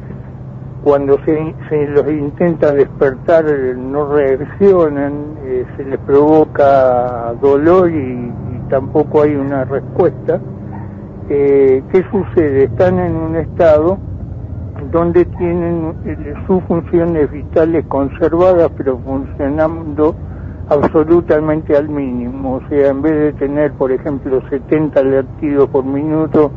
cuando 0.85 1.19
se, 1.25 1.55
se 1.71 1.87
los 1.89 2.07
intenta 2.09 2.73
despertar 2.73 3.47
no 3.77 4.13
reaccionan, 4.13 5.13
eh, 5.45 5.65
se 5.77 5.85
les 5.85 5.99
provoca 6.01 7.33
dolor 7.41 7.91
y, 7.91 8.31
tampoco 8.69 9.23
hay 9.23 9.35
una 9.35 9.65
respuesta. 9.65 10.41
Eh, 11.29 11.83
¿Qué 11.91 12.05
sucede? 12.11 12.65
Están 12.65 12.99
en 12.99 13.15
un 13.17 13.37
estado 13.37 13.99
donde 14.91 15.25
tienen 15.25 15.95
eh, 16.05 16.35
sus 16.47 16.63
funciones 16.65 17.31
vitales 17.31 17.85
conservadas 17.87 18.71
pero 18.77 18.99
funcionando 18.99 20.15
absolutamente 20.69 21.77
al 21.77 21.89
mínimo. 21.89 22.57
O 22.57 22.69
sea, 22.69 22.89
en 22.89 23.03
vez 23.03 23.13
de 23.13 23.33
tener, 23.35 23.73
por 23.73 23.93
ejemplo, 23.93 24.43
70 24.49 25.03
latidos 25.03 25.69
por 25.71 25.85
minuto, 25.85 26.51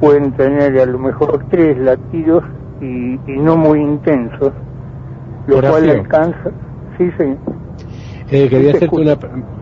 pueden 0.00 0.32
tener 0.32 0.78
a 0.78 0.86
lo 0.86 0.98
mejor 0.98 1.44
3 1.50 1.78
latidos 1.78 2.44
y, 2.80 3.18
no 3.26 3.56
muy 3.56 3.80
intensos, 3.80 4.52
lo 5.46 5.60
cual 5.60 5.90
alcanza. 5.90 6.50
Sí, 6.96 7.10
sí. 7.18 7.24
Eh, 8.32 8.48
quería 8.48 8.70
hacerte 8.70 9.00
una, 9.00 9.16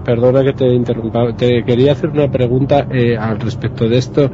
perdona 0.05 0.45
que 0.45 0.53
te 0.53 0.67
interrumpa, 0.67 1.35
te 1.35 1.65
quería 1.65 1.93
hacer 1.93 2.11
una 2.11 2.31
pregunta 2.31 2.87
eh, 2.91 3.17
al 3.17 3.41
respecto 3.41 3.89
de 3.89 3.97
esto. 3.97 4.31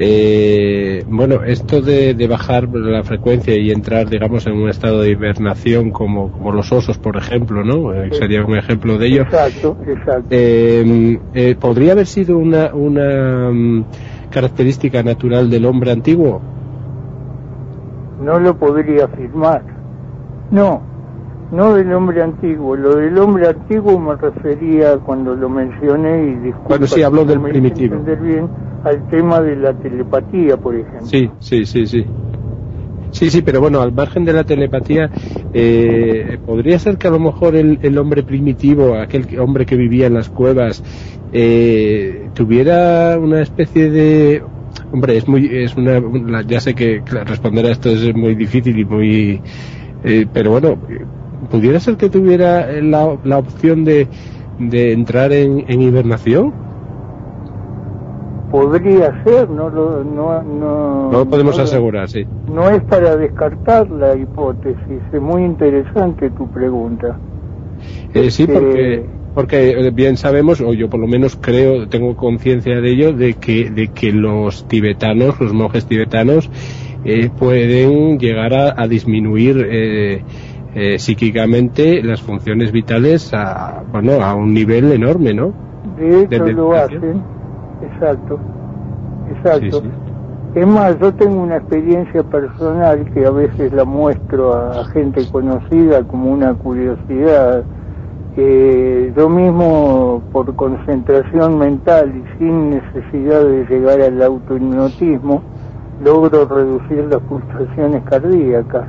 Eh, 0.00 1.04
bueno, 1.08 1.42
esto 1.44 1.80
de, 1.80 2.14
bajar 2.28 2.68
la 2.68 3.02
frecuencia 3.02 3.56
y 3.56 3.70
entrar, 3.70 4.08
digamos, 4.08 4.46
en 4.46 4.54
un 4.54 4.68
estado 4.68 5.00
de 5.00 5.10
hibernación 5.10 5.90
como, 5.90 6.30
como 6.30 6.52
los 6.52 6.70
osos, 6.72 6.98
por 6.98 7.16
ejemplo, 7.16 7.64
¿no? 7.64 7.92
Eh, 7.92 8.10
sería 8.12 8.44
un 8.44 8.56
ejemplo 8.56 8.96
de 8.96 9.06
ello. 9.06 9.22
Exacto, 9.22 9.76
exacto. 9.86 10.26
Eh, 10.30 11.56
¿Podría 11.58 11.92
haber 11.92 12.06
sido 12.06 12.38
una, 12.38 12.72
una 12.74 13.50
mm, 13.50 13.84
característica 14.30 15.02
natural 15.02 15.50
del 15.50 15.66
hombre 15.66 15.90
antiguo? 15.90 16.40
No 18.22 18.38
lo 18.38 18.56
podría 18.56 19.06
afirmar. 19.06 19.62
No, 20.50 20.82
no 21.50 21.74
del 21.74 21.92
hombre 21.92 22.22
antiguo. 22.22 22.76
Lo 22.76 22.96
del 22.96 23.18
hombre 23.18 23.48
antiguo 23.48 23.98
me 23.98 24.14
refería 24.16 24.96
cuando 24.98 25.34
lo 25.34 25.48
mencioné 25.48 26.24
y 26.24 26.34
disculpa. 26.36 26.68
Cuando 26.68 26.86
sí 26.86 27.02
habló 27.02 27.24
del 27.24 27.40
primitivo. 27.40 27.96
Bien, 28.20 28.48
al 28.84 29.08
tema 29.08 29.40
de 29.40 29.56
la 29.56 29.74
telepatía, 29.74 30.56
por 30.56 30.74
ejemplo. 30.74 31.06
Sí, 31.06 31.30
sí, 31.40 31.64
sí, 31.64 31.86
sí. 31.86 32.04
Sí, 33.10 33.30
sí, 33.30 33.42
pero 33.42 33.60
bueno, 33.60 33.80
al 33.80 33.92
margen 33.92 34.24
de 34.24 34.32
la 34.32 34.44
telepatía, 34.44 35.10
eh, 35.54 36.38
podría 36.44 36.78
ser 36.78 36.98
que 36.98 37.08
a 37.08 37.10
lo 37.10 37.18
mejor 37.18 37.56
el, 37.56 37.98
hombre 37.98 38.22
primitivo, 38.22 38.94
aquel 38.94 39.38
hombre 39.40 39.64
que 39.64 39.76
vivía 39.76 40.06
en 40.06 40.14
las 40.14 40.28
cuevas, 40.28 40.82
eh, 41.32 42.28
tuviera 42.34 43.18
una 43.18 43.40
especie 43.40 43.90
de 43.90 44.42
hombre 44.92 45.18
es 45.18 45.28
muy 45.28 45.46
es 45.52 45.76
una 45.76 46.00
ya 46.42 46.60
sé 46.60 46.74
que 46.74 47.02
responder 47.04 47.66
a 47.66 47.72
esto 47.72 47.90
es 47.90 48.14
muy 48.14 48.34
difícil 48.34 48.78
y 48.78 48.84
muy 48.86 49.42
eh, 50.02 50.26
pero 50.32 50.52
bueno 50.52 50.78
pudiera 51.50 51.78
ser 51.80 51.96
que 51.96 52.08
tuviera 52.08 52.72
la, 52.80 53.18
la 53.24 53.38
opción 53.38 53.84
de, 53.84 54.08
de 54.58 54.92
entrar 54.92 55.32
en, 55.32 55.64
en 55.68 55.82
hibernación 55.82 56.67
podría 58.50 59.22
ser, 59.24 59.48
no 59.48 59.68
lo, 59.68 60.04
no, 60.04 60.42
no, 60.42 61.12
no 61.12 61.28
podemos 61.28 61.58
asegurar, 61.58 62.08
sí. 62.08 62.26
No 62.52 62.68
es 62.70 62.82
para 62.84 63.16
descartar 63.16 63.90
la 63.90 64.16
hipótesis, 64.16 65.00
es 65.12 65.20
muy 65.20 65.44
interesante 65.44 66.30
tu 66.30 66.48
pregunta. 66.48 67.18
Eh, 68.14 68.30
sí, 68.30 68.46
porque, 68.46 69.04
porque 69.34 69.70
eh, 69.70 69.90
bien 69.90 70.16
sabemos, 70.16 70.60
o 70.60 70.72
yo 70.72 70.88
por 70.88 71.00
lo 71.00 71.06
menos 71.06 71.36
creo, 71.40 71.88
tengo 71.88 72.16
conciencia 72.16 72.80
de 72.80 72.90
ello, 72.90 73.12
de 73.12 73.34
que, 73.34 73.70
de 73.70 73.88
que 73.88 74.12
los 74.12 74.66
tibetanos, 74.66 75.40
los 75.40 75.52
monjes 75.52 75.86
tibetanos, 75.86 76.50
eh, 77.04 77.30
pueden 77.36 78.18
llegar 78.18 78.54
a, 78.54 78.88
disminuir 78.88 79.66
eh, 79.70 80.22
eh, 80.74 80.98
psíquicamente 80.98 82.02
las 82.02 82.20
funciones 82.20 82.72
vitales 82.72 83.32
a, 83.32 83.84
bueno, 83.92 84.20
a 84.22 84.34
un 84.34 84.52
nivel 84.52 84.90
enorme, 84.90 85.32
¿no? 85.32 85.52
De 85.96 86.24
hecho 86.24 86.46
lo 86.46 86.72
hacen 86.74 87.37
Exacto, 87.82 88.38
exacto. 89.30 89.82
Es 90.54 90.66
más, 90.66 90.98
yo 90.98 91.12
tengo 91.12 91.42
una 91.42 91.58
experiencia 91.58 92.22
personal 92.22 93.04
que 93.12 93.26
a 93.26 93.30
veces 93.30 93.72
la 93.72 93.84
muestro 93.84 94.54
a, 94.54 94.84
gente 94.86 95.28
conocida 95.30 96.02
como 96.04 96.32
una 96.32 96.54
curiosidad. 96.54 97.64
que 98.34 99.12
yo 99.16 99.28
mismo, 99.28 100.22
por 100.32 100.54
concentración 100.54 101.58
mental 101.58 102.12
y 102.16 102.38
sin 102.38 102.70
necesidad 102.70 103.44
de 103.44 103.66
llegar 103.66 104.00
al 104.00 104.22
autohipnotismo, 104.22 105.42
logro 106.02 106.46
reducir 106.46 107.04
las 107.10 107.20
pulsaciones 107.22 108.02
cardíacas. 108.04 108.86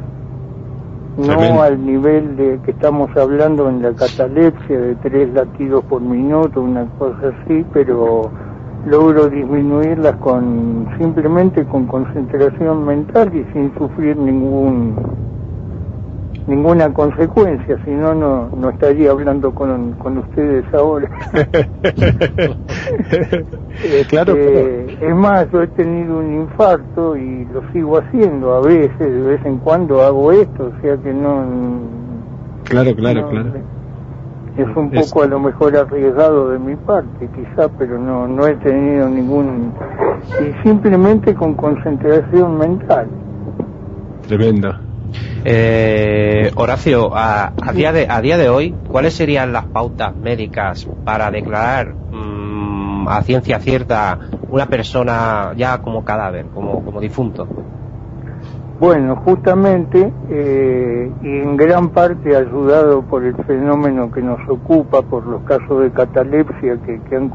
No 1.17 1.61
al 1.61 1.85
nivel 1.85 2.37
de 2.37 2.59
que 2.63 2.71
estamos 2.71 3.09
hablando 3.17 3.67
en 3.67 3.81
la 3.81 3.93
catalepsia 3.93 4.79
de 4.79 4.95
tres 4.95 5.33
latidos 5.33 5.83
por 5.85 6.01
minuto, 6.01 6.61
una 6.61 6.85
cosa 6.97 7.33
así, 7.43 7.65
pero 7.73 8.31
logro 8.85 9.29
disminuirlas 9.29 10.15
con 10.17 10.87
simplemente 10.97 11.65
con 11.65 11.85
concentración 11.87 12.85
mental 12.85 13.31
y 13.33 13.45
sin 13.53 13.73
sufrir 13.77 14.15
ningún 14.17 14.95
ninguna 16.49 16.91
consecuencia, 16.91 17.77
si 17.85 17.91
no, 17.91 18.15
no, 18.15 18.69
estaría 18.69 19.11
hablando 19.11 19.53
con, 19.53 19.91
con 19.93 20.17
ustedes 20.17 20.65
ahora. 20.73 21.07
claro, 24.09 24.35
Este, 24.35 25.07
Es 25.07 25.15
más, 25.15 25.49
yo 25.51 25.61
he 25.61 25.67
tenido 25.67 26.17
un 26.17 26.33
infarto 26.33 27.15
y 27.15 27.45
lo 27.53 27.61
sigo 27.71 27.99
haciendo 27.99 28.55
a 28.55 28.61
veces, 28.61 28.99
de 28.99 29.21
vez 29.21 29.45
en 29.45 29.57
cuando 29.57 30.01
hago 30.01 30.31
esto, 30.31 30.71
o 30.75 30.81
sea 30.81 30.97
que 30.97 31.13
no... 31.13 31.45
Claro, 32.63 32.95
claro, 32.95 33.21
no, 33.21 33.29
claro. 33.29 33.78
Es 34.61 34.75
un 34.75 34.89
Es- 34.93 35.09
poco 35.09 35.23
a 35.23 35.27
lo 35.27 35.39
mejor 35.39 35.75
arriesgado 35.77 36.49
de 36.49 36.59
mi 36.59 36.75
parte, 36.75 37.27
quizá, 37.35 37.69
pero 37.77 37.97
no, 37.97 38.27
no 38.27 38.45
he 38.47 38.55
tenido 38.55 39.07
ningún... 39.09 39.73
Y 40.41 40.67
simplemente 40.67 41.33
con 41.33 41.53
concentración 41.55 42.57
mental. 42.57 43.07
Tremendo. 44.27 44.75
Eh, 45.43 46.51
Horacio, 46.55 47.11
a, 47.15 47.53
a 47.61 47.73
día 47.73 47.91
de, 47.91 48.05
a 48.09 48.21
día 48.21 48.37
de 48.37 48.49
hoy, 48.49 48.75
¿cuáles 48.87 49.13
serían 49.15 49.53
las 49.53 49.65
pautas 49.65 50.15
médicas 50.17 50.87
para 51.03 51.31
declarar 51.31 51.95
mm, 52.11 53.07
a 53.07 53.21
ciencia 53.23 53.59
cierta 53.59 54.19
una 54.49 54.65
persona 54.67 55.53
ya 55.55 55.79
como 55.79 56.03
cadáver, 56.03 56.45
como, 56.53 56.83
como 56.83 56.99
difunto? 56.99 57.47
Bueno, 58.79 59.17
justamente, 59.25 60.09
eh, 60.29 61.11
y 61.21 61.27
en 61.27 61.57
gran 61.57 61.89
parte 61.89 62.33
ayudado 62.33 63.01
por 63.01 63.25
el 63.25 63.35
fenómeno 63.43 64.09
que 64.09 64.21
nos 64.21 64.39
ocupa, 64.47 65.01
por 65.01 65.27
los 65.27 65.41
casos 65.41 65.81
de 65.81 65.91
catalepsia 65.91 66.77
que, 66.85 67.01
que, 67.01 67.15
han 67.17 67.29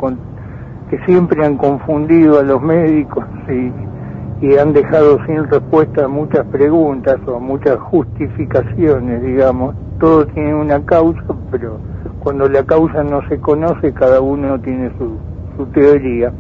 que 0.88 0.98
siempre 1.04 1.44
han 1.44 1.58
confundido 1.58 2.38
a 2.38 2.42
los 2.44 2.62
médicos 2.62 3.26
y, 3.50 4.46
y 4.46 4.56
han 4.56 4.72
dejado 4.72 5.18
sin 5.26 5.44
respuesta 5.44 6.08
muchas 6.08 6.46
preguntas 6.46 7.18
o 7.26 7.38
muchas 7.38 7.78
justificaciones, 7.78 9.22
digamos. 9.22 9.74
Todo 10.00 10.26
tiene 10.28 10.54
una 10.54 10.82
causa, 10.86 11.24
pero 11.50 11.78
cuando 12.20 12.48
la 12.48 12.62
causa 12.62 13.04
no 13.04 13.20
se 13.28 13.38
conoce, 13.38 13.92
cada 13.92 14.22
uno 14.22 14.58
tiene 14.60 14.90
su, 14.96 15.18
su 15.58 15.66
teoría. 15.72 16.32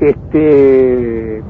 Este, 0.00 1.40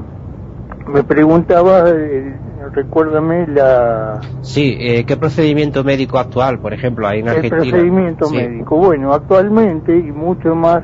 me 0.93 1.03
preguntaba, 1.03 1.89
eh, 1.89 2.35
recuérdame 2.73 3.47
la, 3.47 4.19
Sí, 4.41 4.77
eh, 4.79 5.05
¿qué 5.05 5.17
procedimiento 5.17 5.83
médico 5.83 6.17
actual, 6.17 6.59
por 6.59 6.73
ejemplo, 6.73 7.07
hay 7.07 7.19
en 7.19 7.27
el 7.27 7.35
Argentina? 7.37 7.61
procedimiento 7.61 8.25
Sí. 8.25 8.35
médico. 8.37 8.77
Bueno, 8.77 9.13
actualmente 9.13 9.95
y 9.95 10.11
mucho 10.11 10.55
más 10.55 10.83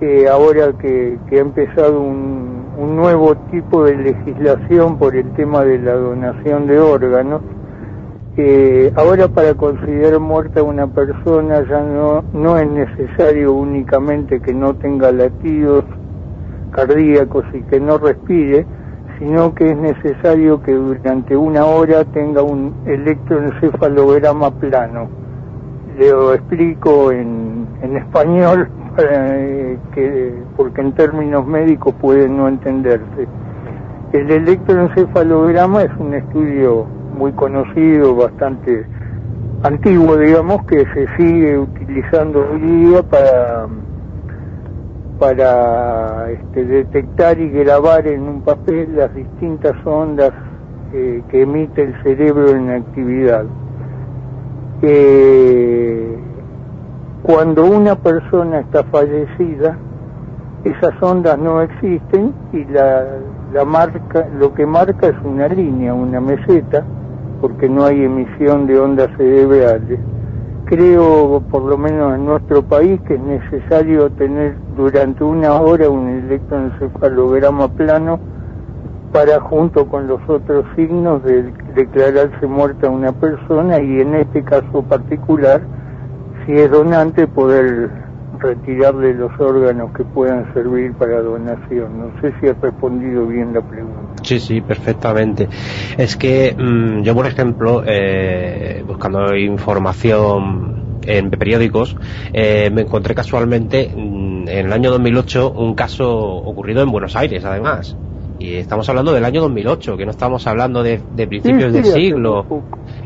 eh, 0.00 0.26
ahora 0.28 0.72
que, 0.80 1.18
que 1.28 1.38
ha 1.38 1.40
empezado 1.40 2.00
un, 2.00 2.66
un 2.78 2.96
nuevo 2.96 3.34
tipo 3.50 3.84
de 3.84 3.96
legislación 3.96 4.98
por 4.98 5.14
el 5.16 5.32
tema 5.34 5.64
de 5.64 5.78
la 5.78 5.94
donación 5.94 6.66
de 6.66 6.78
órganos, 6.78 7.42
eh, 8.36 8.92
ahora 8.96 9.28
para 9.28 9.54
considerar 9.54 10.18
muerta 10.18 10.60
a 10.60 10.64
una 10.64 10.88
persona 10.88 11.64
ya 11.68 11.80
no, 11.80 12.24
no 12.32 12.58
es 12.58 12.68
necesario 12.68 13.52
únicamente 13.52 14.40
que 14.40 14.52
no 14.52 14.74
tenga 14.74 15.12
latidos 15.12 15.84
cardíacos 16.72 17.44
y 17.52 17.62
que 17.62 17.78
no 17.78 17.98
respire, 17.98 18.66
sino 19.18 19.54
que 19.54 19.70
es 19.70 19.76
necesario 19.76 20.62
que 20.62 20.72
durante 20.72 21.36
una 21.36 21.64
hora 21.64 22.04
tenga 22.04 22.42
un 22.42 22.74
electroencefalograma 22.86 24.50
plano. 24.52 25.08
Lo 25.98 26.34
explico 26.34 27.12
en, 27.12 27.66
en 27.82 27.96
español 27.96 28.68
para, 28.96 29.38
eh, 29.38 29.78
que, 29.94 30.34
porque 30.56 30.80
en 30.80 30.92
términos 30.92 31.46
médicos 31.46 31.94
puede 32.00 32.28
no 32.28 32.48
entenderse. 32.48 33.28
El 34.12 34.30
electroencefalograma 34.30 35.82
es 35.82 35.90
un 35.98 36.14
estudio 36.14 36.86
muy 37.16 37.32
conocido, 37.32 38.14
bastante 38.14 38.86
antiguo, 39.62 40.16
digamos, 40.16 40.64
que 40.66 40.84
se 40.94 41.08
sigue 41.16 41.58
utilizando 41.58 42.46
hoy 42.52 42.60
día 42.60 43.02
para 43.02 43.66
para 45.24 46.30
este, 46.32 46.66
detectar 46.66 47.40
y 47.40 47.48
grabar 47.48 48.06
en 48.06 48.24
un 48.24 48.42
papel 48.42 48.94
las 48.94 49.14
distintas 49.14 49.74
ondas 49.86 50.32
eh, 50.92 51.22
que 51.30 51.40
emite 51.40 51.82
el 51.82 51.94
cerebro 52.02 52.50
en 52.50 52.68
actividad. 52.68 53.46
Eh, 54.82 56.14
cuando 57.22 57.64
una 57.64 57.94
persona 57.94 58.60
está 58.60 58.84
fallecida, 58.84 59.78
esas 60.62 61.02
ondas 61.02 61.38
no 61.38 61.62
existen 61.62 62.34
y 62.52 62.66
la, 62.66 63.06
la 63.54 63.64
marca, 63.64 64.28
lo 64.38 64.52
que 64.52 64.66
marca 64.66 65.06
es 65.06 65.16
una 65.24 65.48
línea, 65.48 65.94
una 65.94 66.20
meseta, 66.20 66.84
porque 67.40 67.66
no 67.66 67.86
hay 67.86 68.04
emisión 68.04 68.66
de 68.66 68.78
ondas 68.78 69.08
cerebrales. 69.16 70.00
Creo, 70.74 71.40
por 71.52 71.62
lo 71.62 71.78
menos 71.78 72.16
en 72.16 72.26
nuestro 72.26 72.60
país, 72.60 73.00
que 73.06 73.14
es 73.14 73.20
necesario 73.20 74.10
tener 74.10 74.56
durante 74.76 75.22
una 75.22 75.52
hora 75.52 75.88
un 75.88 76.08
electroencefalograma 76.08 77.68
plano 77.68 78.18
para, 79.12 79.38
junto 79.38 79.86
con 79.86 80.08
los 80.08 80.20
otros 80.28 80.64
signos, 80.74 81.22
de 81.22 81.44
declararse 81.76 82.44
muerta 82.48 82.90
una 82.90 83.12
persona 83.12 83.80
y 83.80 84.00
en 84.00 84.16
este 84.16 84.42
caso 84.42 84.82
particular, 84.82 85.60
si 86.44 86.54
es 86.54 86.68
donante, 86.68 87.28
poder 87.28 87.88
retirarle 88.38 89.14
los 89.14 89.32
órganos 89.38 89.92
que 89.92 90.04
puedan 90.04 90.52
servir 90.52 90.92
para 90.94 91.20
donación. 91.20 91.98
No 91.98 92.20
sé 92.20 92.32
si 92.40 92.46
he 92.46 92.54
respondido 92.54 93.26
bien 93.26 93.52
la 93.52 93.60
pregunta. 93.60 94.22
Sí, 94.22 94.40
sí, 94.40 94.60
perfectamente. 94.60 95.48
Es 95.96 96.16
que 96.16 96.54
mm, 96.56 97.02
yo, 97.02 97.14
por 97.14 97.26
ejemplo, 97.26 97.82
eh, 97.86 98.82
buscando 98.86 99.34
información 99.36 100.98
en 101.06 101.30
periódicos, 101.30 101.96
eh, 102.32 102.70
me 102.72 102.82
encontré 102.82 103.14
casualmente 103.14 103.90
mm, 103.94 104.48
en 104.48 104.66
el 104.66 104.72
año 104.72 104.90
2008 104.90 105.52
un 105.52 105.74
caso 105.74 106.10
ocurrido 106.10 106.82
en 106.82 106.90
Buenos 106.90 107.16
Aires, 107.16 107.44
además. 107.44 107.96
Y 108.38 108.54
estamos 108.54 108.88
hablando 108.88 109.12
del 109.12 109.24
año 109.24 109.40
2008, 109.42 109.96
que 109.96 110.04
no 110.04 110.10
estamos 110.10 110.46
hablando 110.46 110.82
de, 110.82 111.00
de 111.14 111.26
principios 111.26 111.72
Sí, 111.72 111.78
hace 111.78 111.92
siglo. 111.92 112.46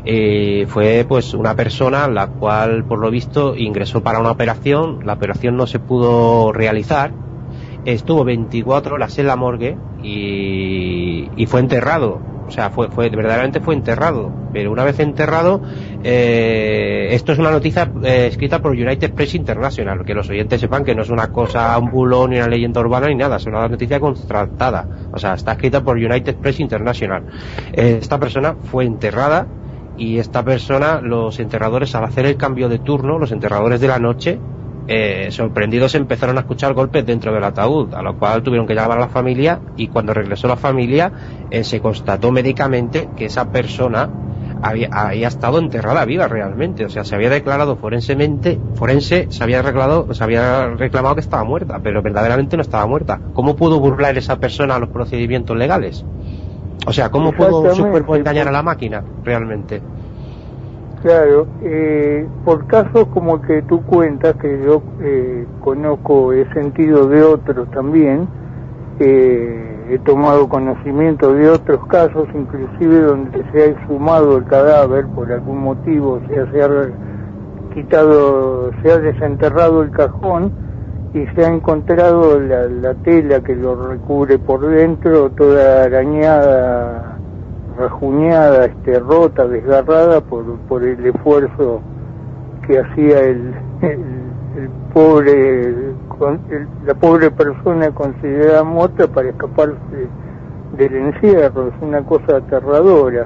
Eh, 0.05 0.65
fue 0.67 1.05
pues 1.07 1.33
una 1.33 1.55
persona 1.55 2.07
la 2.07 2.27
cual 2.27 2.83
por 2.85 2.99
lo 2.99 3.11
visto 3.11 3.55
ingresó 3.55 4.01
para 4.01 4.19
una 4.19 4.31
operación, 4.31 4.99
la 5.05 5.13
operación 5.13 5.55
no 5.55 5.67
se 5.67 5.79
pudo 5.79 6.51
realizar, 6.51 7.11
estuvo 7.85 8.23
24 8.23 8.95
horas 8.95 9.17
en 9.19 9.27
la 9.27 9.35
morgue 9.35 9.77
y, 10.03 11.29
y 11.35 11.45
fue 11.45 11.59
enterrado, 11.59 12.19
o 12.49 12.51
sea, 12.51 12.71
fue, 12.71 12.89
fue 12.89 13.09
verdaderamente 13.09 13.59
fue 13.59 13.75
enterrado, 13.75 14.31
pero 14.51 14.71
una 14.71 14.83
vez 14.83 14.99
enterrado, 14.99 15.61
eh, 16.03 17.09
esto 17.11 17.31
es 17.31 17.37
una 17.37 17.51
noticia 17.51 17.91
eh, 18.03 18.25
escrita 18.31 18.59
por 18.59 18.71
United 18.71 19.13
Press 19.13 19.35
International, 19.35 20.03
que 20.03 20.15
los 20.15 20.27
oyentes 20.31 20.59
sepan 20.59 20.83
que 20.83 20.95
no 20.95 21.03
es 21.03 21.11
una 21.11 21.27
cosa, 21.27 21.77
un 21.77 21.91
bulo 21.91 22.27
ni 22.27 22.37
una 22.37 22.47
leyenda 22.47 22.81
urbana 22.81 23.07
ni 23.07 23.15
nada, 23.15 23.35
es 23.37 23.45
una 23.45 23.67
noticia 23.67 23.99
contratada, 23.99 24.87
o 25.13 25.19
sea, 25.19 25.35
está 25.35 25.51
escrita 25.51 25.83
por 25.83 25.97
United 25.97 26.37
Press 26.37 26.59
International. 26.59 27.23
Eh, 27.71 27.99
esta 28.01 28.17
persona 28.17 28.55
fue 28.55 28.85
enterrada 28.85 29.45
y 29.95 30.17
esta 30.17 30.43
persona, 30.43 31.01
los 31.01 31.39
enterradores, 31.39 31.93
al 31.93 32.05
hacer 32.05 32.25
el 32.25 32.35
cambio 32.35 32.67
de 32.67 32.79
turno, 32.79 33.19
los 33.19 33.31
enterradores 33.31 33.79
de 33.79 33.87
la 33.87 33.99
noche, 33.99 34.39
eh, 34.91 35.27
sorprendidos 35.29 35.93
empezaron 35.93 36.37
a 36.37 36.41
escuchar 36.41 36.73
golpes 36.73 37.05
dentro 37.05 37.31
del 37.31 37.43
ataúd, 37.43 37.93
a 37.93 38.01
lo 38.01 38.17
cual 38.17 38.41
tuvieron 38.41 38.65
que 38.65 38.73
llamar 38.73 38.97
a 38.97 39.01
la 39.01 39.07
familia 39.09 39.59
y 39.77 39.87
cuando 39.87 40.15
regresó 40.15 40.47
la 40.47 40.55
familia 40.55 41.11
eh, 41.51 41.63
se 41.63 41.79
constató 41.79 42.31
médicamente 42.31 43.07
que 43.15 43.25
esa 43.25 43.51
persona 43.51 44.09
había, 44.63 44.89
había 44.91 45.27
estado 45.27 45.59
enterrada 45.59 46.05
viva 46.05 46.27
realmente, 46.27 46.85
o 46.85 46.89
sea, 46.89 47.03
se 47.03 47.13
había 47.13 47.29
declarado 47.29 47.75
forensemente, 47.75 48.59
forense, 48.73 49.27
se 49.29 49.43
había 49.43 49.61
reclamado, 49.61 50.11
se 50.11 50.23
había 50.23 50.69
reclamado 50.69 51.13
que 51.13 51.21
estaba 51.21 51.43
muerta, 51.43 51.79
pero 51.83 52.01
verdaderamente 52.01 52.57
no 52.57 52.63
estaba 52.63 52.87
muerta. 52.87 53.19
¿Cómo 53.33 53.55
pudo 53.55 53.79
burlar 53.79 54.17
esa 54.17 54.39
persona 54.39 54.73
a 54.73 54.79
los 54.79 54.89
procedimientos 54.89 55.55
legales? 55.55 56.03
O 56.87 56.93
sea, 56.93 57.11
¿cómo 57.11 57.31
pudo 57.31 57.75
su 57.75 57.85
cuerpo 57.87 58.15
engañar 58.15 58.47
a 58.47 58.51
la 58.51 58.63
máquina 58.63 59.03
realmente? 59.23 59.83
Claro, 61.01 61.47
eh, 61.63 62.27
por 62.43 62.67
casos 62.67 63.07
como 63.13 63.35
el 63.35 63.41
que 63.43 63.61
tú 63.61 63.81
cuentas, 63.83 64.35
que 64.35 64.61
yo 64.65 64.83
eh, 65.01 65.45
conozco, 65.61 66.33
he 66.33 66.45
sentido 66.53 67.07
de 67.07 67.23
otros 67.23 67.71
también, 67.71 68.27
eh, 68.99 69.87
he 69.91 69.99
tomado 69.99 70.49
conocimiento 70.49 71.33
de 71.33 71.49
otros 71.49 71.85
casos, 71.87 72.27
inclusive 72.35 72.99
donde 72.99 73.45
se 73.51 73.61
ha 73.61 73.65
exhumado 73.67 74.37
el 74.37 74.43
cadáver 74.43 75.07
por 75.07 75.31
algún 75.31 75.59
motivo, 75.59 76.19
o 76.21 76.27
sea, 76.27 76.51
se 76.51 76.61
ha 76.61 76.69
quitado, 77.73 78.71
se 78.81 78.91
ha 78.91 78.97
desenterrado 78.97 79.83
el 79.83 79.91
cajón 79.91 80.51
y 81.13 81.25
se 81.33 81.45
ha 81.45 81.47
encontrado 81.47 82.41
la, 82.41 82.67
la 82.67 82.93
tela 82.95 83.39
que 83.39 83.55
lo 83.55 83.87
recubre 83.87 84.37
por 84.37 84.67
dentro, 84.67 85.29
toda 85.29 85.83
arañada, 85.85 87.18
rajuñada, 87.79 88.65
este, 88.65 88.99
rota, 88.99 89.47
desgarrada 89.47 90.21
por, 90.21 90.43
por 90.67 90.83
el 90.83 91.05
esfuerzo 91.05 91.81
que 92.67 92.79
hacía 92.79 93.19
el, 93.21 93.53
el, 93.81 94.69
pobre, 94.93 95.73
la 96.85 96.93
pobre 96.95 97.31
persona 97.31 97.89
considerada 97.91 98.63
muerta 98.63 99.07
para 99.07 99.29
escaparse 99.29 99.77
del 100.77 100.95
encierro. 100.95 101.69
Es 101.69 101.73
una 101.81 102.01
cosa 102.03 102.37
aterradora. 102.37 103.25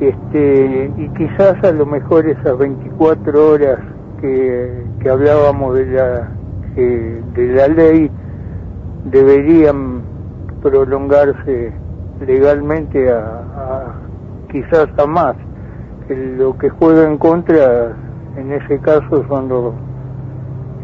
este 0.00 0.92
y 0.96 1.08
quizás 1.16 1.62
a 1.64 1.72
lo 1.72 1.86
mejor 1.86 2.26
esas 2.26 2.58
24 2.58 3.48
horas 3.50 3.78
que, 4.20 4.84
que 5.00 5.10
hablábamos 5.10 5.74
de 5.74 5.86
la 5.86 6.28
de 6.74 7.52
la 7.54 7.68
ley 7.68 8.10
deberían 9.04 10.02
prolongarse 10.62 11.72
legalmente 12.26 13.10
a, 13.10 13.18
a 13.18 13.94
quizás 14.50 14.88
a 14.98 15.06
más 15.06 15.36
lo 16.08 16.56
que 16.58 16.68
juega 16.68 17.06
en 17.08 17.16
contra 17.16 17.92
en 18.36 18.52
ese 18.52 18.78
caso 18.80 19.24
son 19.28 19.48
los 19.48 19.74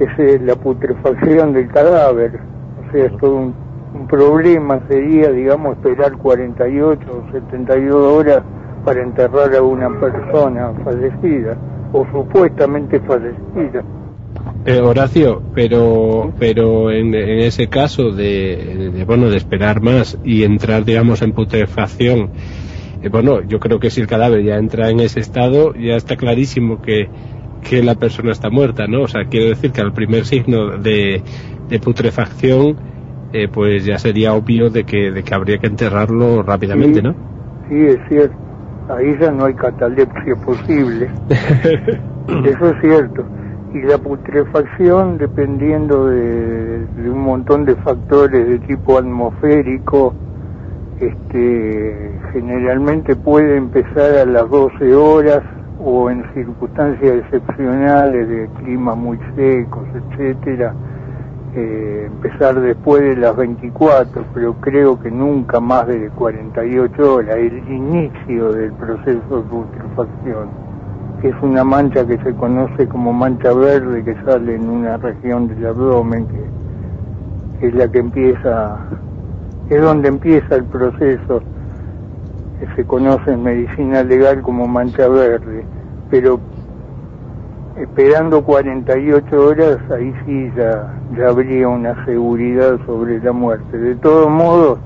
es 0.00 0.18
eh, 0.18 0.40
la 0.42 0.54
putrefacción 0.54 1.52
del 1.52 1.68
cadáver 1.68 2.40
o 2.86 2.92
sea 2.92 3.04
es 3.06 3.16
todo 3.18 3.36
un, 3.36 3.54
un 3.94 4.06
problema 4.06 4.80
sería 4.88 5.30
digamos 5.30 5.76
esperar 5.76 6.16
48 6.16 7.00
o 7.10 7.32
72 7.32 7.94
horas 7.94 8.42
para 8.84 9.02
enterrar 9.02 9.54
a 9.54 9.62
una 9.62 9.90
persona 10.00 10.72
fallecida 10.84 11.56
o 11.92 12.06
supuestamente 12.12 13.00
fallecida. 13.00 13.82
Eh, 14.70 14.80
Horacio, 14.80 15.42
pero 15.54 16.30
pero 16.38 16.90
en, 16.90 17.14
en 17.14 17.38
ese 17.38 17.68
caso 17.68 18.10
de, 18.12 18.90
de, 18.94 19.04
bueno 19.04 19.30
de 19.30 19.38
esperar 19.38 19.80
más 19.80 20.18
y 20.24 20.42
entrar 20.44 20.84
digamos 20.84 21.22
en 21.22 21.32
putrefacción, 21.32 22.30
eh, 23.02 23.08
bueno 23.08 23.40
yo 23.42 23.60
creo 23.60 23.78
que 23.80 23.88
si 23.88 24.02
el 24.02 24.06
cadáver 24.06 24.42
ya 24.44 24.56
entra 24.56 24.90
en 24.90 25.00
ese 25.00 25.20
estado 25.20 25.72
ya 25.74 25.96
está 25.96 26.16
clarísimo 26.16 26.82
que 26.82 27.08
que 27.62 27.82
la 27.82 27.94
persona 27.94 28.30
está 28.32 28.50
muerta, 28.50 28.86
¿no? 28.86 29.02
O 29.04 29.08
sea 29.08 29.24
quiero 29.24 29.46
decir 29.48 29.72
que 29.72 29.80
al 29.80 29.92
primer 29.94 30.26
signo 30.26 30.76
de, 30.76 31.22
de 31.68 31.78
putrefacción 31.80 32.76
eh, 33.32 33.48
pues 33.48 33.86
ya 33.86 33.98
sería 33.98 34.34
obvio 34.34 34.68
de 34.68 34.84
que 34.84 35.10
de 35.10 35.22
que 35.22 35.34
habría 35.34 35.56
que 35.58 35.68
enterrarlo 35.68 36.42
rápidamente, 36.42 37.00
Sí. 37.00 37.06
¿no? 37.06 37.14
Sí, 37.70 37.74
es 37.86 37.98
cierto. 38.10 38.36
Ahí 38.90 39.16
ya 39.20 39.30
no 39.30 39.46
hay 39.46 39.54
catalepsia 39.54 40.34
posible. 40.44 41.08
Eso 42.44 42.70
es 42.70 42.80
cierto. 42.82 43.24
Y 43.72 43.82
la 43.82 43.98
putrefacción, 43.98 45.18
dependiendo 45.18 46.06
de, 46.06 46.86
un 47.10 47.20
montón 47.20 47.64
de 47.66 47.74
factores 47.76 48.48
de 48.48 48.58
tipo 48.60 48.96
atmosférico, 48.96 50.14
este, 51.00 52.18
generalmente 52.32 53.14
puede 53.14 53.56
empezar 53.56 54.14
a 54.16 54.24
las 54.24 54.48
12 54.48 54.94
horas 54.94 55.42
o 55.84 56.10
en 56.10 56.24
circunstancias 56.34 57.18
excepcionales 57.18 58.28
de 58.28 58.48
climas 58.58 58.96
muy 58.96 59.18
secos, 59.36 59.86
etcétera, 59.94 60.74
eh, 61.54 62.04
empezar 62.06 62.60
después 62.60 63.02
de 63.02 63.16
las 63.16 63.36
24, 63.36 64.24
pero 64.34 64.54
creo 64.54 65.00
que 65.00 65.10
nunca 65.10 65.60
más 65.60 65.86
de 65.86 66.08
48 66.10 67.14
horas, 67.14 67.36
el 67.36 67.58
inicio 67.70 68.52
del 68.52 68.72
proceso 68.72 69.36
de 69.36 69.42
putrefacción, 69.42 70.67
que 71.20 71.28
es 71.28 71.34
una 71.42 71.64
mancha 71.64 72.06
que 72.06 72.18
se 72.18 72.34
conoce 72.34 72.86
como 72.86 73.12
mancha 73.12 73.52
verde 73.52 74.04
que 74.04 74.14
sale 74.24 74.54
en 74.54 74.68
una 74.68 74.96
región 74.96 75.48
del 75.48 75.66
abdomen, 75.66 76.26
que, 76.28 77.66
es 77.66 77.74
la 77.74 77.88
que 77.90 77.98
empieza, 77.98 78.78
es 79.68 79.80
donde 79.80 80.08
empieza 80.08 80.54
el 80.54 80.64
proceso, 80.64 81.42
que 82.60 82.66
se 82.76 82.84
conoce 82.84 83.32
en 83.32 83.42
medicina 83.42 84.02
legal 84.02 84.42
como 84.42 84.66
mancha 84.66 85.08
verde, 85.08 85.64
pero 86.10 86.38
esperando 87.76 88.42
48 88.44 89.46
horas, 89.46 89.78
ahí 89.90 90.14
sí 90.24 90.52
ya, 90.56 90.92
ya 91.16 91.28
habría 91.28 91.68
una 91.68 92.04
seguridad 92.04 92.78
sobre 92.86 93.20
la 93.20 93.32
muerte. 93.32 93.78
De 93.78 93.94
todos 93.96 94.30
modos, 94.30 94.78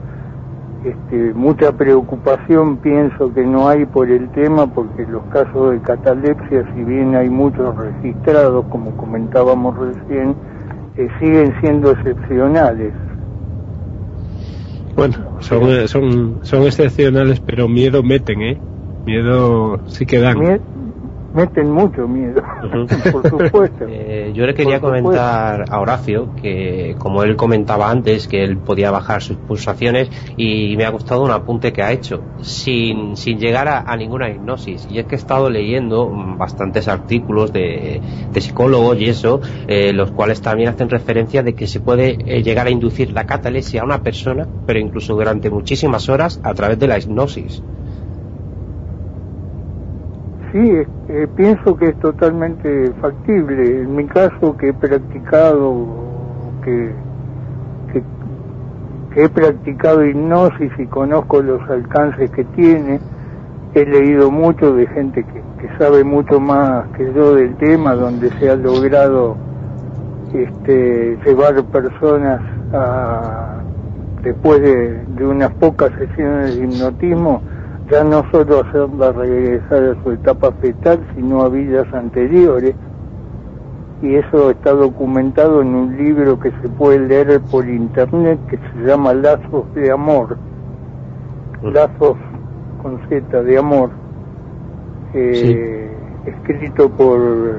este, 0.85 1.33
mucha 1.35 1.73
preocupación 1.73 2.79
pienso 2.79 3.33
que 3.33 3.45
no 3.45 3.69
hay 3.69 3.87
por 3.87 4.11
el 4.11 4.29
tema, 4.31 4.67
porque 4.67 5.07
los 5.07 5.23
casos 5.25 5.73
de 5.73 5.81
catalepsia, 5.81 6.65
si 6.75 6.83
bien 6.85 7.15
hay 7.15 7.29
muchos 7.29 7.77
registrados, 7.77 8.65
como 8.67 8.97
comentábamos 8.97 9.77
recién, 9.79 10.35
eh, 10.97 11.09
siguen 11.21 11.55
siendo 11.61 11.93
excepcionales. 11.93 12.93
Bueno, 14.95 15.17
son, 15.41 15.63
eh, 15.71 15.89
son, 15.89 16.41
son 16.43 16.63
excepcionales, 16.65 17.41
pero 17.41 17.69
miedo 17.69 18.03
meten, 18.03 18.43
¿eh? 18.43 18.61
Miedo 19.05 19.81
sí 19.87 20.05
que 20.07 20.19
dan. 20.19 20.39
Mie- 20.39 20.61
meten 21.35 21.71
mucho 21.71 22.07
miedo, 22.09 22.43
por 23.13 23.29
supuesto. 23.29 23.87
Eh, 23.89 24.33
yo 24.35 24.47
le 24.47 24.55
quería 24.55 24.81
Por 24.81 24.91
supuesto. 24.97 25.09
comentar 25.21 25.65
a 25.69 25.81
Horacio 25.81 26.35
que, 26.41 26.95
como 26.99 27.23
él 27.23 27.37
comentaba 27.37 27.91
antes, 27.91 28.29
que 28.29 28.43
él 28.45 28.59
podía 28.59 28.91
bajar 28.91 29.23
sus 29.23 29.37
pulsaciones 29.37 30.11
y 30.37 30.77
me 30.77 30.85
ha 30.85 30.91
gustado 30.91 31.23
un 31.23 31.31
apunte 31.31 31.73
que 31.73 31.83
ha 31.83 31.93
hecho, 31.93 32.23
sin, 32.41 33.17
sin 33.17 33.39
llegar 33.39 33.69
a, 33.69 33.81
a 33.81 33.97
ninguna 33.97 34.29
hipnosis. 34.31 34.87
Y 34.91 34.99
es 34.99 35.07
que 35.07 35.15
he 35.15 35.19
estado 35.19 35.49
leyendo 35.51 36.11
bastantes 36.39 36.89
artículos 36.89 37.53
de, 37.53 38.01
de 38.33 38.41
psicólogos 38.41 39.01
y 39.01 39.07
eso, 39.09 39.41
eh, 39.69 39.93
los 39.93 40.11
cuales 40.13 40.41
también 40.43 40.69
hacen 40.69 40.89
referencia 40.89 41.43
de 41.43 41.55
que 41.55 41.67
se 41.67 41.81
puede 41.81 42.17
eh, 42.27 42.43
llegar 42.43 42.67
a 42.67 42.71
inducir 42.71 43.13
la 43.13 43.25
catalepsia 43.25 43.83
a 43.83 43.85
una 43.85 44.03
persona, 44.03 44.47
pero 44.67 44.79
incluso 44.79 45.15
durante 45.15 45.51
muchísimas 45.51 46.09
horas 46.09 46.41
a 46.43 46.55
través 46.55 46.79
de 46.79 46.87
la 46.89 46.99
hipnosis. 46.99 47.63
Sí, 50.53 50.71
eh, 51.09 51.27
pienso 51.35 51.75
que 51.77 51.89
es 51.89 51.99
totalmente 52.01 52.93
factible. 53.01 53.81
En 53.81 53.97
mi 53.97 54.05
caso, 54.07 54.55
que 54.59 54.69
he 54.69 54.75
practicado, 54.75 55.87
que, 56.63 56.93
he 59.17 59.29
practicado 59.31 60.05
hipnosis 60.05 60.71
y 60.79 60.87
conozco 60.87 61.41
los 61.41 61.63
alcances 61.71 62.31
que 62.33 62.45
tiene, 62.45 63.01
he 63.75 63.87
leído 63.87 64.31
mucho 64.31 64.75
de 64.75 64.87
gente 64.89 65.25
que, 65.25 65.43
sabe 65.79 66.05
mucho 66.05 66.39
más 66.39 66.87
que 66.97 67.13
yo 67.15 67.35
del 67.35 67.55
tema, 67.57 67.95
donde 67.95 68.31
se 68.39 68.51
ha 68.51 68.57
logrado 68.57 69.37
este, 70.35 71.17
llevar 71.25 71.63
personas 71.65 72.43
a, 72.75 73.59
después 74.23 74.61
de, 74.61 75.03
de 75.17 75.27
unas 75.27 75.53
pocas 75.55 75.93
sesiones 75.99 76.57
de 76.57 76.65
hipnotismo, 76.65 77.43
ya 77.93 78.03
no 78.05 78.25
solo 78.31 78.61
hacerla 78.61 79.13
regresar 79.13 79.85
a 79.85 80.03
su 80.03 80.13
etapa 80.13 80.51
fetal, 80.63 80.99
sino 81.15 81.43
a 81.43 81.51
vidas 81.51 81.87
anteriores. 81.93 82.75
Y 84.01 84.15
eso 84.15 84.51
está 84.51 84.73
documentado 84.73 85.61
en 85.61 85.75
un 85.75 85.97
libro 85.99 86.41
que 86.41 86.51
se 86.63 86.71
puede 86.71 87.01
leer 87.01 87.39
por 87.51 87.69
internet 87.69 88.39
que 88.49 88.57
se 88.57 88.87
llama 88.87 89.13
Lazos 89.13 89.73
de 89.75 89.93
Amor. 89.93 90.39
Lazos 91.63 92.17
con 92.83 92.99
Z 93.11 93.43
de 93.43 93.59
Amor. 93.59 93.91
Eh, 95.13 95.91
Escrito 96.25 96.89
por, 96.89 97.59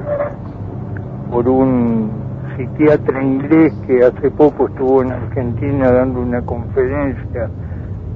por 1.30 1.48
un 1.48 2.10
psiquiatra 2.56 3.22
inglés 3.22 3.72
que 3.86 4.02
hace 4.02 4.30
poco 4.30 4.66
estuvo 4.68 5.02
en 5.02 5.12
Argentina 5.12 5.92
dando 5.92 6.20
una 6.20 6.40
conferencia 6.40 7.50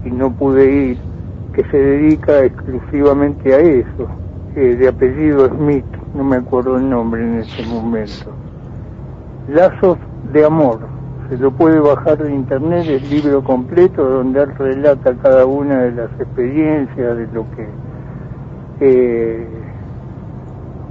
y 0.06 0.10
no 0.10 0.32
pude 0.32 0.72
ir 0.72 0.98
que 1.58 1.64
se 1.72 1.76
dedica 1.76 2.44
exclusivamente 2.44 3.52
a 3.52 3.58
eso, 3.58 4.06
de 4.54 4.86
apellido 4.86 5.48
Smith, 5.48 5.84
no 6.14 6.22
me 6.22 6.36
acuerdo 6.36 6.76
el 6.76 6.88
nombre 6.88 7.20
en 7.20 7.40
este 7.40 7.66
momento. 7.66 8.30
Lazos 9.48 9.98
de 10.32 10.44
Amor, 10.44 10.78
se 11.28 11.36
lo 11.36 11.50
puede 11.50 11.80
bajar 11.80 12.18
de 12.18 12.32
internet, 12.32 12.86
el 12.86 13.10
libro 13.10 13.42
completo 13.42 14.08
donde 14.08 14.40
él 14.40 14.54
relata 14.56 15.14
cada 15.20 15.46
una 15.46 15.80
de 15.82 15.90
las 15.90 16.10
experiencias, 16.20 17.16
de 17.16 17.26
lo 17.32 17.44
que... 17.50 17.66
eh, 18.80 19.48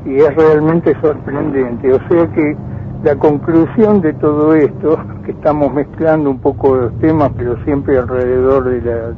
y 0.05 0.15
es 0.15 0.35
realmente 0.35 0.99
sorprendente, 0.99 1.93
o 1.93 1.99
sea 2.09 2.27
que 2.33 2.57
la 3.05 3.15
conclusión 3.15 4.01
de 4.01 4.11
todo 4.15 4.53
esto, 4.53 4.99
que 5.23 5.31
estamos 5.31 5.73
mezclando 5.73 6.29
un 6.29 6.39
poco 6.39 6.75
los 6.75 6.99
temas, 6.99 7.31
pero 7.37 7.55
siempre 7.63 7.97
alrededor 7.97 8.65
de 8.65 8.81
la, 8.81 9.13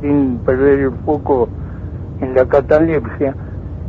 sin 0.00 0.38
perder 0.38 0.80
el 0.80 0.92
foco 1.04 1.48
en 2.20 2.34
la 2.34 2.46
catalepsia, 2.46 3.34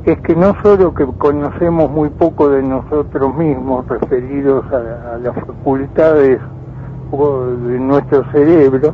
es 0.06 0.20
que 0.22 0.36
no 0.36 0.56
solo 0.64 0.94
que 0.94 1.06
conocemos 1.06 1.92
muy 1.92 2.10
poco 2.10 2.50
de 2.50 2.64
nosotros 2.64 3.36
mismos 3.36 3.88
referidos 3.88 4.66
a, 4.72 5.18
las 5.18 5.36
facultades 5.36 6.40
de 7.12 7.80
nuestro 7.80 8.24
cerebro, 8.32 8.94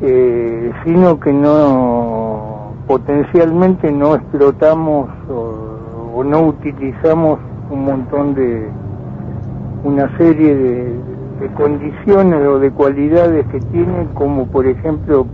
eh, 0.00 0.72
sino 0.84 1.18
que 1.20 1.32
no 1.32 2.72
potencialmente 2.86 3.90
no 3.90 4.14
explotamos 4.14 5.10
o, 5.28 6.22
no 6.24 6.42
utilizamos 6.46 7.40
un 7.70 7.84
montón 7.84 8.34
de 8.34 8.68
una 9.82 10.16
serie 10.16 10.54
de, 10.54 10.94
de 11.40 11.48
condiciones 11.54 12.46
o 12.46 12.58
de 12.60 12.70
cualidades 12.70 13.44
que 13.48 13.60
tiene 13.60 14.06
como 14.14 14.46
por 14.46 14.66
ejemplo 14.66 15.26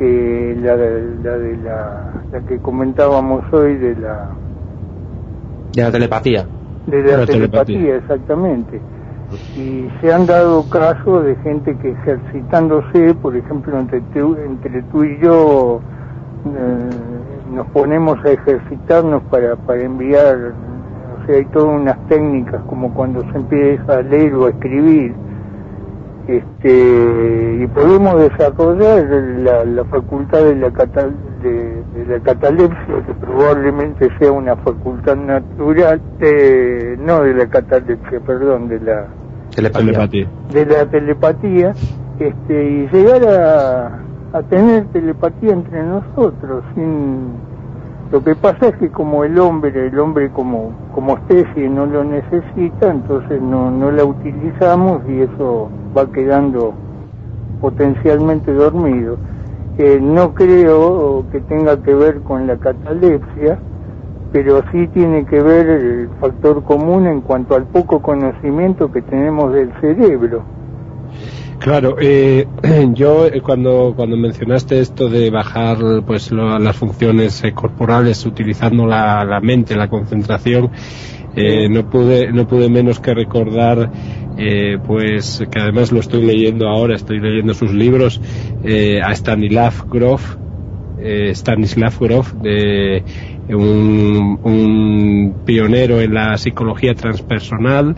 eh, 0.00 0.56
la, 0.60 0.76
la 0.76 1.38
de 1.38 1.56
la, 1.58 2.12
la 2.32 2.40
que 2.46 2.58
comentábamos 2.58 3.44
hoy 3.52 3.76
de 3.76 3.96
la 3.96 4.30
De 5.74 5.82
la 5.82 5.90
telepatía. 5.90 6.46
de 6.86 7.02
la, 7.02 7.26
telepatía. 7.26 7.96
exactamente 7.96 8.80
y 9.56 9.88
se 10.00 10.12
han 10.12 10.24
dado 10.26 10.68
casos 10.70 11.24
de 11.24 11.34
gente 11.36 11.76
que 11.78 11.90
ejercitándose 11.90 13.14
por 13.14 13.36
ejemplo 13.36 13.78
entre 13.78 14.00
tú, 14.14 14.36
entre 14.36 14.82
tú 14.84 15.02
y 15.04 15.18
yo 15.20 15.80
eh, 16.46 16.90
nos 17.52 17.66
ponemos 17.68 18.18
a 18.24 18.30
ejercitarnos 18.30 19.22
para, 19.30 19.56
para 19.56 19.82
enviar, 19.82 20.52
o 21.22 21.26
sea, 21.26 21.36
hay 21.36 21.44
todas 21.46 21.80
unas 21.80 21.98
técnicas 22.08 22.60
como 22.68 22.92
cuando 22.94 23.22
se 23.32 23.36
empieza 23.36 23.98
a 23.98 24.02
leer 24.02 24.34
o 24.34 24.46
a 24.46 24.50
escribir, 24.50 25.14
este, 26.28 27.58
y 27.62 27.66
podemos 27.68 28.18
desarrollar 28.20 29.04
la, 29.38 29.64
la 29.64 29.84
facultad 29.84 30.42
de 30.44 30.56
la, 30.56 30.70
catal, 30.72 31.14
de, 31.42 31.82
de 31.94 32.06
la 32.06 32.20
catalepsia, 32.20 33.06
que 33.06 33.14
probablemente 33.14 34.08
sea 34.18 34.32
una 34.32 34.56
facultad 34.56 35.16
natural, 35.16 36.00
eh, 36.20 36.96
no 36.98 37.22
de 37.22 37.34
la 37.34 37.46
catalepsia, 37.46 38.20
perdón, 38.20 38.68
de 38.68 38.80
la 38.80 39.06
Telepatía. 39.54 40.28
de 40.52 40.66
la 40.66 40.84
telepatía 40.86 41.72
este, 42.18 42.64
y 42.70 42.88
llegar 42.92 43.24
a, 43.24 44.00
a 44.36 44.42
tener 44.50 44.84
telepatía 44.86 45.52
entre 45.52 45.82
nosotros 45.84 46.64
sin 46.74 47.34
lo 48.10 48.22
que 48.22 48.34
pasa 48.36 48.68
es 48.68 48.76
que 48.76 48.90
como 48.90 49.24
el 49.24 49.38
hombre 49.38 49.88
el 49.88 49.98
hombre 49.98 50.30
como 50.30 50.72
como 50.94 51.16
especie 51.16 51.68
no 51.68 51.86
lo 51.86 52.04
necesita 52.04 52.90
entonces 52.90 53.40
no 53.42 53.70
no 53.70 53.90
la 53.90 54.04
utilizamos 54.04 55.02
y 55.08 55.22
eso 55.22 55.68
va 55.96 56.06
quedando 56.12 56.74
potencialmente 57.60 58.52
dormido 58.52 59.16
Eh, 59.78 59.98
no 60.00 60.32
creo 60.32 61.26
que 61.30 61.40
tenga 61.40 61.76
que 61.82 61.94
ver 61.94 62.22
con 62.22 62.46
la 62.46 62.56
catalepsia 62.56 63.58
pero 64.32 64.62
sí 64.72 64.88
tiene 64.88 65.24
que 65.26 65.42
ver 65.42 65.68
el 65.68 66.08
factor 66.20 66.62
común 66.64 67.06
en 67.06 67.20
cuanto 67.20 67.54
al 67.54 67.64
poco 67.64 68.00
conocimiento 68.00 68.90
que 68.90 69.02
tenemos 69.02 69.52
del 69.52 69.70
cerebro. 69.80 70.42
Claro, 71.58 71.96
eh, 72.00 72.50
yo 72.92 73.26
eh, 73.26 73.40
cuando 73.40 73.94
cuando 73.96 74.16
mencionaste 74.16 74.78
esto 74.80 75.08
de 75.08 75.30
bajar 75.30 75.78
pues 76.04 76.30
lo- 76.30 76.58
las 76.58 76.76
funciones 76.76 77.42
eh, 77.44 77.52
corporales 77.54 78.24
utilizando 78.26 78.86
la, 78.86 79.24
la 79.24 79.40
mente, 79.40 79.74
la 79.74 79.88
concentración, 79.88 80.70
eh, 81.34 81.68
no 81.70 81.84
pude 81.84 82.30
no 82.32 82.46
pude 82.46 82.68
menos 82.68 83.00
que 83.00 83.14
recordar 83.14 83.90
eh, 84.34 84.78
pues 84.82 85.42
que 85.50 85.58
además 85.60 85.92
lo 85.92 86.00
estoy 86.00 86.22
leyendo 86.24 86.68
ahora, 86.68 86.94
estoy 86.94 87.20
leyendo 87.20 87.54
sus 87.54 87.72
libros 87.72 88.20
a 89.02 89.12
Stanislav 89.14 89.74
Grof, 89.88 90.36
eh, 90.96 91.30
Stanislav 91.34 91.94
Grof 91.98 92.32
de 92.34 93.04
un, 93.48 94.38
un 94.42 95.38
pionero 95.44 96.00
en 96.00 96.14
la 96.14 96.36
psicología 96.38 96.94
transpersonal 96.94 97.94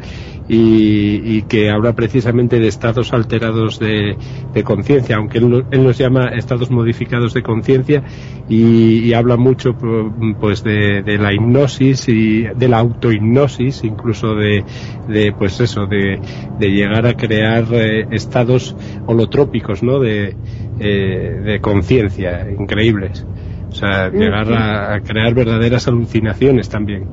y, 0.48 1.36
y 1.38 1.42
que 1.44 1.70
habla 1.70 1.92
precisamente 1.94 2.58
de 2.58 2.68
estados 2.68 3.12
alterados 3.12 3.78
de, 3.78 4.18
de 4.52 4.64
conciencia, 4.64 5.16
aunque 5.16 5.38
él, 5.38 5.66
él 5.70 5.84
los 5.84 5.98
llama 5.98 6.28
estados 6.30 6.70
modificados 6.70 7.34
de 7.34 7.42
conciencia 7.42 8.02
y, 8.46 9.00
y 9.00 9.12
habla 9.12 9.36
mucho 9.36 9.74
pu- 9.76 10.36
pues 10.38 10.62
de, 10.62 11.02
de 11.02 11.18
la 11.18 11.32
hipnosis 11.34 12.08
y 12.08 12.44
de 12.44 12.68
la 12.68 12.78
autohipnosis, 12.78 13.84
incluso 13.84 14.34
de, 14.34 14.64
de 15.06 15.32
pues 15.32 15.60
eso, 15.60 15.86
de, 15.86 16.20
de 16.56 16.68
llegar 16.70 17.06
a 17.06 17.14
crear 17.14 17.66
eh, 17.72 18.06
estados 18.10 18.76
holotrópicos, 19.04 19.82
¿no? 19.82 20.00
De, 20.00 20.38
eh, 20.78 21.40
de 21.44 21.60
conciencia 21.60 22.50
increíbles. 22.50 23.26
O 23.70 23.74
sea, 23.74 24.10
llegar 24.10 24.50
a, 24.52 24.94
a 24.94 25.00
crear 25.02 25.34
verdaderas 25.34 25.88
alucinaciones 25.88 26.68
también. 26.68 27.10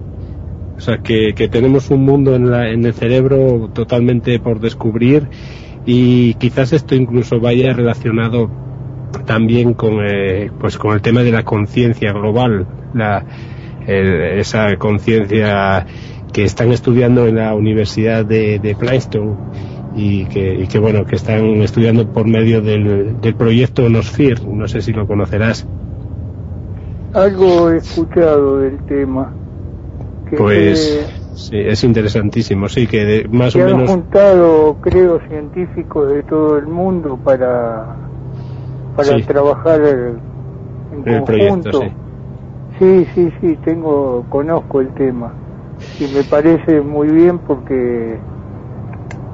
O 0.78 0.82
sea, 0.82 1.00
que, 1.00 1.34
que 1.36 1.48
tenemos 1.50 1.90
un 1.90 2.04
mundo 2.04 2.36
en, 2.36 2.52
la, 2.52 2.70
en 2.70 2.86
el 2.86 2.94
cerebro 2.94 3.70
totalmente 3.74 4.40
por 4.40 4.60
descubrir 4.60 5.30
y 5.86 6.36
quizás 6.36 6.74
esto 6.74 6.96
incluso 6.96 7.40
vaya 7.40 7.74
relacionado 7.74 8.54
también 9.26 9.74
con, 9.74 10.06
eh, 10.06 10.52
pues 10.58 10.78
con 10.78 10.94
el 10.94 11.02
tema 11.02 11.24
de 11.24 11.32
la 11.32 11.44
conciencia 11.44 12.12
global, 12.14 12.70
la, 12.94 13.26
el- 13.80 14.40
esa 14.40 14.78
conciencia 14.78 15.86
que 16.34 16.44
están 16.44 16.72
estudiando 16.72 17.28
en 17.28 17.36
la 17.38 17.56
Universidad 17.56 18.26
de, 18.26 18.60
de 18.60 18.76
Princeton 18.76 19.42
y 19.92 20.28
que, 20.28 20.56
y 20.56 20.68
que 20.68 20.80
bueno 20.80 21.06
que 21.06 21.16
están 21.16 21.46
estudiando 21.62 22.12
por 22.12 22.28
medio 22.28 22.62
del, 22.62 23.20
del 23.22 23.36
proyecto 23.36 23.90
Nosphere, 23.90 24.42
no 24.46 24.68
sé 24.68 24.82
si 24.82 24.92
lo 24.94 25.08
conocerás. 25.08 25.70
Algo 27.14 27.72
he 27.72 27.78
escuchado 27.78 28.60
del 28.60 28.84
tema. 28.86 29.40
Que 30.30 30.38
Pues 30.38 31.08
sí, 31.34 31.58
es 31.60 31.84
interesantísimo, 31.84 32.68
sí, 32.70 32.88
que 32.88 33.06
de- 33.06 33.28
más 33.30 33.56
o 33.56 33.60
han 33.60 33.66
menos 33.74 33.90
juntado, 33.90 34.78
creo, 34.82 35.20
científicos 35.28 36.12
de 36.12 36.24
todo 36.24 36.58
el 36.58 36.68
mundo 36.68 37.20
para, 37.24 37.98
para 38.96 39.18
Sí. 39.18 39.24
trabajar 39.24 39.82
en 39.82 40.22
el 41.06 41.24
proyecto, 41.24 41.72
conjunto. 41.72 41.82
sí. 41.82 41.94
Sí, 42.80 43.08
sí, 43.16 43.34
sí, 43.40 43.58
tengo, 43.64 44.26
conozco 44.30 44.82
el 44.82 44.92
tema. 44.94 45.34
Y 46.00 46.08
me 46.08 46.24
parece 46.26 46.82
muy 46.82 47.08
bien 47.08 47.40
porque 47.40 48.20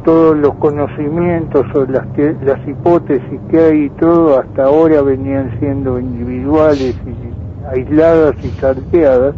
todos 0.03 0.35
los 0.35 0.55
conocimientos 0.55 1.65
o 1.73 1.85
las, 1.85 2.05
que- 2.07 2.35
las 2.41 2.59
hipótesis 2.67 3.39
que 3.49 3.57
hay 3.59 3.83
y 3.85 3.89
todo 3.91 4.39
hasta 4.39 4.65
ahora 4.65 5.01
venían 5.01 5.51
siendo 5.59 5.99
individuales 5.99 6.95
y 7.05 7.33
aisladas 7.75 8.35
y 8.43 8.51
salteadas 8.59 9.35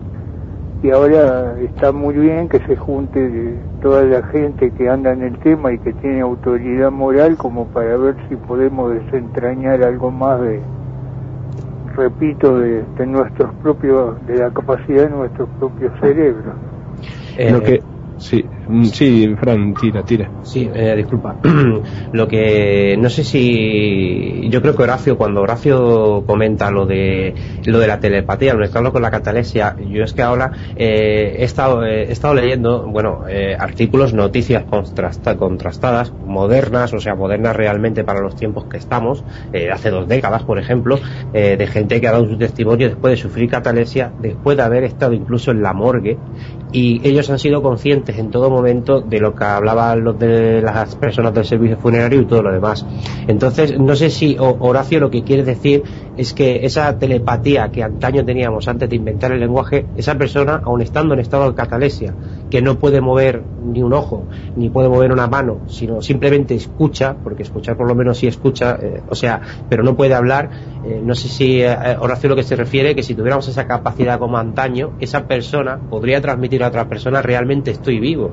y 0.83 0.91
ahora 0.91 1.55
está 1.61 1.93
muy 1.93 2.13
bien 2.13 2.49
que 2.49 2.59
se 2.59 2.75
junte 2.75 3.17
de 3.17 3.55
toda 3.81 4.03
la 4.03 4.21
gente 4.27 4.69
que 4.71 4.89
anda 4.89 5.13
en 5.13 5.23
el 5.23 5.37
tema 5.39 5.71
y 5.71 5.79
que 5.79 5.93
tiene 5.93 6.19
autoridad 6.19 6.91
moral 6.91 7.37
como 7.37 7.65
para 7.67 7.95
ver 7.95 8.15
si 8.27 8.35
podemos 8.35 8.93
desentrañar 8.93 9.81
algo 9.81 10.11
más 10.11 10.41
de 10.41 10.59
repito 11.95 12.59
de, 12.59 12.83
de 12.97 13.05
nuestros 13.05 13.53
propios 13.61 14.15
de 14.27 14.39
la 14.39 14.49
capacidad 14.51 15.03
de 15.03 15.09
nuestros 15.09 15.47
propios 15.57 15.93
cerebros. 16.01 16.53
Eh, 17.37 17.51
Lo 17.51 17.61
que 17.61 17.81
sí, 18.17 18.45
sí, 18.93 19.35
Fran, 19.39 19.73
tira, 19.73 20.03
tira. 20.03 20.31
Sí, 20.41 20.69
eh, 20.73 20.95
disculpa. 20.95 21.39
lo 22.11 22.27
que 22.27 22.95
no 22.97 23.09
sé 23.09 23.23
si 23.23 24.49
yo 24.49 24.61
creo 24.61 24.75
que 24.75 24.83
Horacio 24.83 25.17
cuando 25.17 25.41
Horacio 25.41 26.23
comenta 26.25 26.71
lo 26.71 26.85
de 26.85 27.35
lo 27.65 27.79
de 27.79 27.87
la 27.87 27.99
telepatía, 27.99 28.53
mezclarlo 28.55 28.91
con 28.91 29.01
la 29.01 29.11
catalepsia, 29.11 29.75
yo 29.79 30.03
es 30.03 30.13
que 30.13 30.21
ahora 30.21 30.51
eh, 30.75 31.35
he 31.39 31.43
estado 31.43 31.85
eh, 31.85 32.03
he 32.07 32.11
estado 32.11 32.35
leyendo, 32.35 32.85
bueno, 32.89 33.21
eh, 33.27 33.55
artículos, 33.57 34.13
noticias 34.13 34.65
contrasta- 34.65 35.37
contrastadas, 35.37 36.13
modernas, 36.19 36.93
o 36.93 36.99
sea, 36.99 37.15
modernas 37.15 37.55
realmente 37.55 38.03
para 38.03 38.21
los 38.21 38.35
tiempos 38.35 38.67
que 38.67 38.77
estamos, 38.77 39.25
eh, 39.51 39.69
hace 39.71 39.89
dos 39.89 40.07
décadas, 40.07 40.43
por 40.43 40.59
ejemplo, 40.59 40.99
de 41.31 41.67
gente 41.67 41.99
que 41.99 42.07
ha 42.07 42.11
dado 42.11 42.25
su 42.27 42.37
testimonio 42.37 42.87
después 42.89 43.11
de 43.11 43.17
sufrir 43.17 43.49
catalepsia, 43.49 44.13
después 44.17 44.57
de 44.57 44.63
haber 44.63 44.83
estado 44.83 45.13
incluso 45.13 45.51
en 45.51 45.61
la 45.61 45.73
morgue 45.73 46.21
y 46.73 47.07
ellos 47.07 47.29
han 47.29 47.37
sido 47.39 47.61
conscientes 47.61 48.17
en 48.17 48.31
todo 48.31 48.49
momento 48.53 49.01
de 49.01 49.19
lo 49.19 49.35
que 49.35 49.43
hablaban 49.43 50.03
los 50.03 50.17
de 50.17 50.61
las 50.61 50.95
personas 50.95 51.33
del 51.33 51.45
servicio 51.45 51.77
funerario 51.77 52.21
y 52.21 52.25
todo 52.25 52.43
lo 52.43 52.51
demás. 52.51 52.85
Entonces, 53.27 53.77
no 53.79 53.95
sé 53.95 54.09
si 54.09 54.37
Horacio 54.39 54.99
lo 54.99 55.09
que 55.09 55.23
quiere 55.23 55.43
decir 55.43 55.83
es 56.17 56.33
que 56.33 56.65
esa 56.65 56.97
telepatía 56.97 57.71
que 57.71 57.83
antaño 57.83 58.23
teníamos 58.23 58.67
antes 58.67 58.89
de 58.89 58.95
inventar 58.95 59.31
el 59.31 59.39
lenguaje, 59.39 59.87
esa 59.95 60.15
persona, 60.15 60.61
aun 60.63 60.81
estando 60.81 61.13
en 61.13 61.19
estado 61.19 61.49
de 61.49 61.55
catalepsia, 61.55 62.13
que 62.49 62.61
no 62.61 62.77
puede 62.77 63.01
mover 63.01 63.43
ni 63.63 63.81
un 63.81 63.93
ojo, 63.93 64.27
ni 64.55 64.69
puede 64.69 64.89
mover 64.89 65.11
una 65.11 65.27
mano, 65.27 65.61
sino 65.67 66.01
simplemente 66.01 66.53
escucha, 66.53 67.15
porque 67.23 67.43
escuchar 67.43 67.75
por 67.75 67.87
lo 67.87 67.95
menos 67.95 68.17
sí 68.17 68.27
escucha, 68.27 68.77
eh, 68.81 69.01
o 69.09 69.15
sea, 69.15 69.41
pero 69.69 69.83
no 69.83 69.95
puede 69.95 70.13
hablar, 70.13 70.51
eh, 70.85 71.01
no 71.03 71.15
sé 71.15 71.29
si 71.29 71.61
eh, 71.61 71.97
Horacio 71.99 72.29
lo 72.29 72.35
que 72.35 72.43
se 72.43 72.55
refiere, 72.55 72.95
que 72.95 73.03
si 73.03 73.15
tuviéramos 73.15 73.47
esa 73.47 73.65
capacidad 73.65 74.19
como 74.19 74.37
antaño, 74.37 74.91
esa 74.99 75.27
persona 75.27 75.79
podría 75.89 76.21
transmitir 76.21 76.63
a 76.63 76.67
otra 76.67 76.87
persona 76.87 77.21
realmente 77.21 77.71
estoy 77.71 77.99
vivo. 77.99 78.31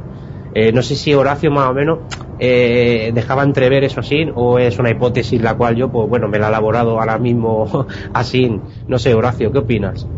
Eh, 0.53 0.73
no 0.73 0.83
sé 0.83 0.97
si 0.97 1.15
Horacio 1.15 1.51
más 1.51 1.69
o 1.71 1.75
menos 1.75 2.01
eh, 2.39 3.13
dejaba 3.15 3.45
entrever 3.45 3.85
eso 3.85 4.01
así 4.01 4.27
o 4.35 4.59
es 4.59 4.79
una 4.79 4.91
hipótesis 4.91 5.41
la 5.43 5.57
cual 5.57 5.77
yo, 5.77 5.91
pues 5.91 6.09
bueno, 6.09 6.29
me 6.29 6.39
la 6.39 6.47
he 6.47 6.49
elaborado 6.51 6.99
ahora 6.99 7.19
mismo 7.19 7.87
así. 8.13 8.61
No 8.87 8.99
sé, 8.99 9.15
Horacio, 9.15 9.53
¿qué 9.53 9.59
opinas? 9.59 10.11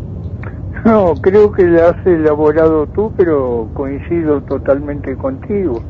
no 0.85 1.15
creo 1.21 1.51
que 1.51 1.63
la 1.65 1.89
has 1.89 2.05
elaborado 2.05 2.87
tú 2.87 3.13
pero 3.15 3.69
coincido 3.73 4.41
totalmente 4.41 5.15
contigo 5.17 5.81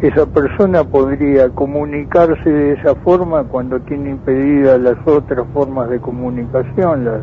esa 0.00 0.26
persona 0.26 0.84
podría 0.84 1.50
comunicarse 1.50 2.50
de 2.50 2.72
esa 2.74 2.94
forma 2.96 3.44
cuando 3.44 3.80
tiene 3.80 4.10
impedidas 4.10 4.80
las 4.80 4.96
otras 5.06 5.46
formas 5.52 5.90
de 5.90 6.00
comunicación 6.00 7.04
las 7.04 7.22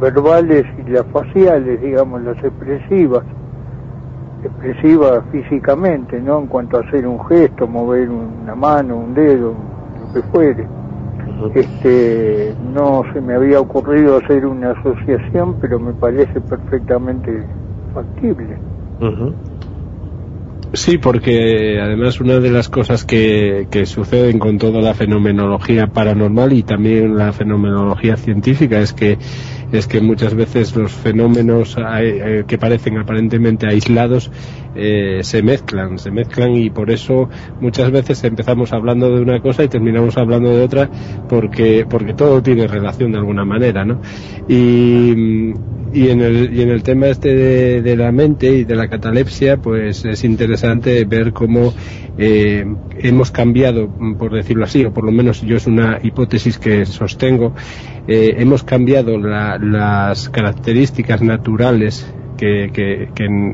verbales 0.00 0.64
y 0.78 0.90
las 0.90 1.06
faciales 1.08 1.80
digamos 1.80 2.22
las 2.22 2.38
expresivas 2.44 3.24
expresiva 4.44 5.22
físicamente, 5.32 6.20
¿no? 6.20 6.40
En 6.40 6.46
cuanto 6.46 6.78
a 6.78 6.80
hacer 6.80 7.06
un 7.06 7.24
gesto, 7.26 7.66
mover 7.66 8.08
una 8.10 8.54
mano, 8.54 8.96
un 8.96 9.14
dedo, 9.14 9.54
lo 10.00 10.12
que 10.12 10.22
fuere. 10.28 10.66
Este, 11.54 12.54
no 12.72 13.02
se 13.12 13.20
me 13.20 13.34
había 13.34 13.60
ocurrido 13.60 14.18
hacer 14.18 14.46
una 14.46 14.70
asociación, 14.72 15.56
pero 15.60 15.78
me 15.78 15.92
parece 15.92 16.40
perfectamente 16.40 17.44
factible. 17.92 18.56
Sí, 20.72 20.98
porque 20.98 21.78
además 21.80 22.20
una 22.20 22.40
de 22.40 22.50
las 22.50 22.68
cosas 22.68 23.04
que, 23.04 23.68
que, 23.70 23.86
suceden 23.86 24.38
con 24.38 24.58
toda 24.58 24.80
la 24.80 24.94
fenomenología 24.94 25.86
paranormal 25.86 26.52
y 26.52 26.62
también 26.64 27.16
la 27.16 27.32
fenomenología 27.32 28.16
científica 28.16 28.80
es 28.80 28.92
que 28.92 29.18
es 29.74 29.88
que 29.88 30.00
muchas 30.00 30.34
veces 30.34 30.74
los 30.76 30.92
fenómenos 30.92 31.76
eh, 32.00 32.44
que 32.46 32.58
parecen 32.58 32.98
aparentemente 32.98 33.66
aislados 33.66 34.30
eh, 34.76 35.20
se 35.22 35.42
mezclan, 35.42 35.98
se 35.98 36.10
mezclan 36.10 36.54
y 36.54 36.70
por 36.70 36.90
eso 36.90 37.28
muchas 37.60 37.90
veces 37.90 38.22
empezamos 38.24 38.72
hablando 38.72 39.10
de 39.14 39.20
una 39.20 39.40
cosa 39.40 39.64
y 39.64 39.68
terminamos 39.68 40.16
hablando 40.16 40.50
de 40.50 40.62
otra 40.62 40.88
porque, 41.28 41.86
porque 41.88 42.14
todo 42.14 42.42
tiene 42.42 42.68
relación 42.68 43.12
de 43.12 43.18
alguna 43.18 43.44
manera, 43.44 43.84
¿no? 43.84 44.00
Y, 44.48 45.52
y 45.94 46.08
en 46.08 46.20
el, 46.20 46.52
y 46.52 46.62
en 46.62 46.70
el 46.70 46.82
tema 46.82 47.06
este 47.06 47.80
de, 47.80 47.96
la 47.96 48.10
mente 48.10 48.48
y 48.48 48.64
de 48.64 48.74
la 48.74 48.88
catalepsia, 48.88 49.58
pues 49.58 50.04
es 50.04 50.24
interesante 50.24 51.04
ver 51.04 51.32
cómo 51.32 51.72
eh, 52.18 52.66
hemos 52.98 53.30
cambiado, 53.30 53.88
por 54.18 54.32
decirlo 54.32 54.64
así, 54.64 54.84
o 54.84 54.92
por 54.92 55.04
lo 55.04 55.12
menos 55.12 55.42
yo 55.42 55.56
es 55.56 55.68
una 55.68 56.00
hipótesis 56.02 56.58
que 56.58 56.84
sostengo, 56.84 57.54
eh, 58.08 58.34
hemos 58.38 58.64
cambiado 58.64 59.16
las 59.72 60.28
características 60.28 61.22
naturales 61.22 62.12
que, 62.36 62.70
que, 62.72 63.08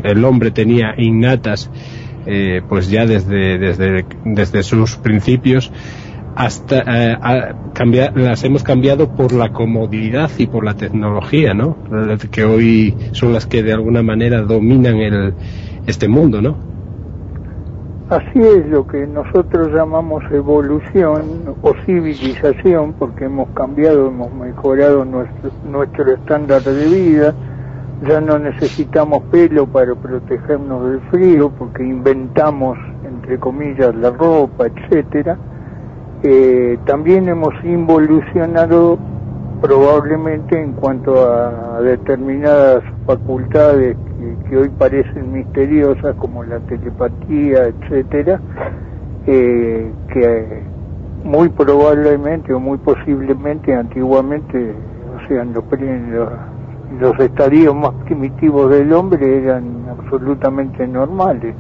el 0.05 0.25
hombre 0.25 0.51
tenía 0.51 0.95
innatas, 0.97 1.71
eh, 2.27 2.63
pues 2.69 2.91
ya 2.91 3.07
desde, 3.07 3.59
desde, 3.59 4.05
desde 4.25 4.63
sus 4.63 4.97
principios, 4.97 5.73
hasta 6.35 6.85
eh, 6.87 7.19
cambiar, 7.75 8.17
las 8.17 8.45
hemos 8.45 8.63
cambiado 8.63 9.15
por 9.15 9.33
la 9.33 9.53
comodidad 9.53 10.31
y 10.39 10.47
por 10.47 10.65
la 10.65 10.75
tecnología, 10.75 11.55
¿no? 11.55 11.77
Que 12.31 12.45
hoy 12.45 12.95
son 13.13 13.33
las 13.33 13.47
que 13.47 13.63
de 13.63 13.73
alguna 13.73 14.03
manera 14.03 14.43
dominan 14.43 14.97
el, 14.97 15.35
este 15.87 16.09
mundo, 16.09 16.41
¿no? 16.41 16.70
Así 18.11 18.41
es 18.41 18.67
lo 18.67 18.89
que 18.89 19.07
nosotros 19.07 19.69
llamamos 19.73 20.25
evolución 20.33 21.55
o 21.63 21.75
civilización, 21.87 22.93
porque 22.95 23.27
hemos 23.27 23.49
cambiado, 23.51 24.09
hemos 24.09 24.35
mejorado 24.35 25.05
nuestro, 25.05 26.13
estándar 26.15 26.61
de 26.61 26.87
vida, 26.89 27.35
ya 28.09 28.21
no 28.21 28.37
necesitamos 28.41 29.23
pelo 29.31 29.65
para 29.69 29.95
protegernos 29.95 30.91
del 30.91 31.01
frío, 31.03 31.53
porque 31.57 31.85
inventamos, 31.85 32.77
entre 33.05 33.39
comillas, 33.39 33.95
la 33.95 34.11
ropa, 34.11 34.67
etcétera. 34.67 35.39
Eh, 36.25 36.81
también 36.87 37.29
hemos 37.29 37.55
involucionado 37.63 38.99
probablemente 39.61 40.61
en 40.61 40.73
cuanto 40.73 41.27
a, 41.27 41.81
determinadas 41.83 42.83
facultades 43.07 43.97
que, 44.49 44.57
hoy 44.57 44.69
parecen 44.71 45.33
misteriosas 45.33 46.15
como 46.17 46.43
la 46.45 46.59
telepatía, 46.61 47.67
etcétera, 47.67 48.41
eh, 49.27 49.91
que 50.13 50.63
muy 51.25 51.49
probablemente 51.51 52.53
o 52.53 52.61
muy 52.61 52.79
posiblemente 52.79 53.75
antiguamente, 53.75 54.75
o 55.17 55.29
sea, 55.29 55.45
los, 55.45 55.65
los 57.01 57.21
estadios 57.21 57.75
más 57.75 57.93
primitivos 58.05 58.71
del 58.71 58.93
hombre 58.93 59.45
eran 59.45 59.87
absolutamente 59.91 60.87
normales. 60.87 61.55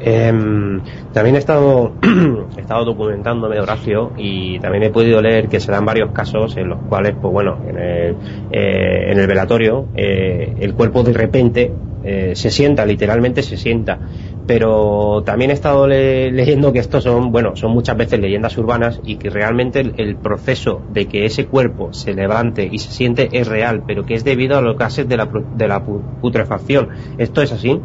Em, 0.00 0.80
también 1.12 1.36
he 1.36 1.38
estado, 1.38 1.92
he 2.56 2.60
estado 2.60 2.84
documentándome, 2.86 3.60
Horacio, 3.60 4.12
y 4.16 4.58
también 4.58 4.84
he 4.84 4.90
podido 4.90 5.20
leer 5.20 5.48
que 5.48 5.60
se 5.60 5.70
dan 5.70 5.84
varios 5.84 6.12
casos 6.12 6.56
en 6.56 6.68
los 6.68 6.78
cuales, 6.88 7.14
pues 7.20 7.32
bueno, 7.32 7.58
en 7.68 7.78
el, 7.78 8.16
eh, 8.50 9.10
en 9.12 9.18
el 9.18 9.26
velatorio, 9.26 9.86
eh, 9.94 10.54
el 10.60 10.74
cuerpo 10.74 11.02
de 11.02 11.12
repente 11.12 11.72
eh, 12.04 12.32
se 12.34 12.50
sienta, 12.50 12.86
literalmente 12.86 13.42
se 13.42 13.56
sienta. 13.56 13.98
Pero 14.46 15.22
también 15.26 15.50
he 15.50 15.54
estado 15.54 15.86
leyendo 15.86 16.72
que 16.72 16.78
estos 16.78 17.04
son, 17.04 17.30
bueno, 17.30 17.54
son 17.54 17.72
muchas 17.72 17.98
veces 17.98 18.18
leyendas 18.18 18.56
urbanas 18.56 18.98
y 19.04 19.16
que 19.16 19.28
realmente 19.28 19.80
el, 19.80 20.16
proceso 20.16 20.80
de 20.90 21.06
que 21.06 21.26
ese 21.26 21.44
cuerpo 21.44 21.92
se 21.92 22.14
levante 22.14 22.66
y 22.70 22.78
se 22.78 22.90
siente 22.90 23.28
es 23.32 23.46
real, 23.46 23.82
pero 23.86 24.06
que 24.06 24.14
es 24.14 24.24
debido 24.24 24.56
a 24.56 24.62
los 24.62 24.78
gases 24.78 25.06
de 25.06 25.18
la, 25.18 25.28
de 25.54 25.68
la 25.68 25.84
putrefacción. 25.84 26.88
¿Esto 27.18 27.42
es 27.42 27.52
así? 27.52 27.78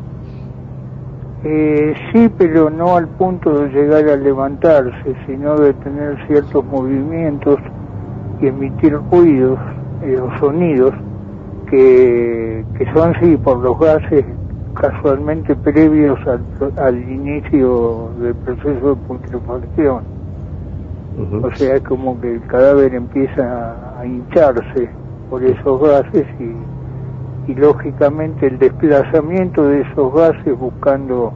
Eh, 1.46 1.94
sí, 2.12 2.32
pero 2.38 2.70
no 2.70 2.96
al 2.96 3.08
punto 3.08 3.60
de 3.60 3.70
llegar 3.70 4.08
a 4.08 4.16
levantarse, 4.16 5.16
sino 5.28 5.58
de 5.58 5.74
tener 5.74 6.18
ciertos 6.28 6.64
movimientos 6.66 7.60
y 8.42 8.48
emitir 8.48 8.98
ruidos 9.12 9.60
eh, 10.04 10.18
o 10.22 10.40
sonidos 10.40 10.94
que, 11.70 12.64
que 12.78 12.94
son, 12.94 13.14
sí, 13.20 13.36
por 13.38 13.58
los 13.58 13.78
gases 13.78 14.26
casualmente 14.74 15.56
previos 15.56 16.18
al, 16.78 16.98
inicio 16.98 18.10
del 18.20 18.36
proceso 18.36 18.90
de 18.90 18.96
putrefacción. 19.08 20.04
O 21.44 21.56
sea, 21.56 21.76
es 21.76 21.82
como 21.84 22.20
que 22.22 22.36
el 22.36 22.42
cadáver 22.48 22.96
empieza 22.96 24.00
a 24.00 24.06
hincharse 24.06 24.90
por 25.30 25.44
esos 25.44 25.82
gases 25.82 26.26
y 26.40 26.54
y 27.48 27.56
lógicamente 27.56 28.48
el 28.48 28.58
desplazamiento 28.60 29.68
de 29.68 29.82
esos 29.82 30.14
gases 30.14 30.58
buscando 30.58 31.34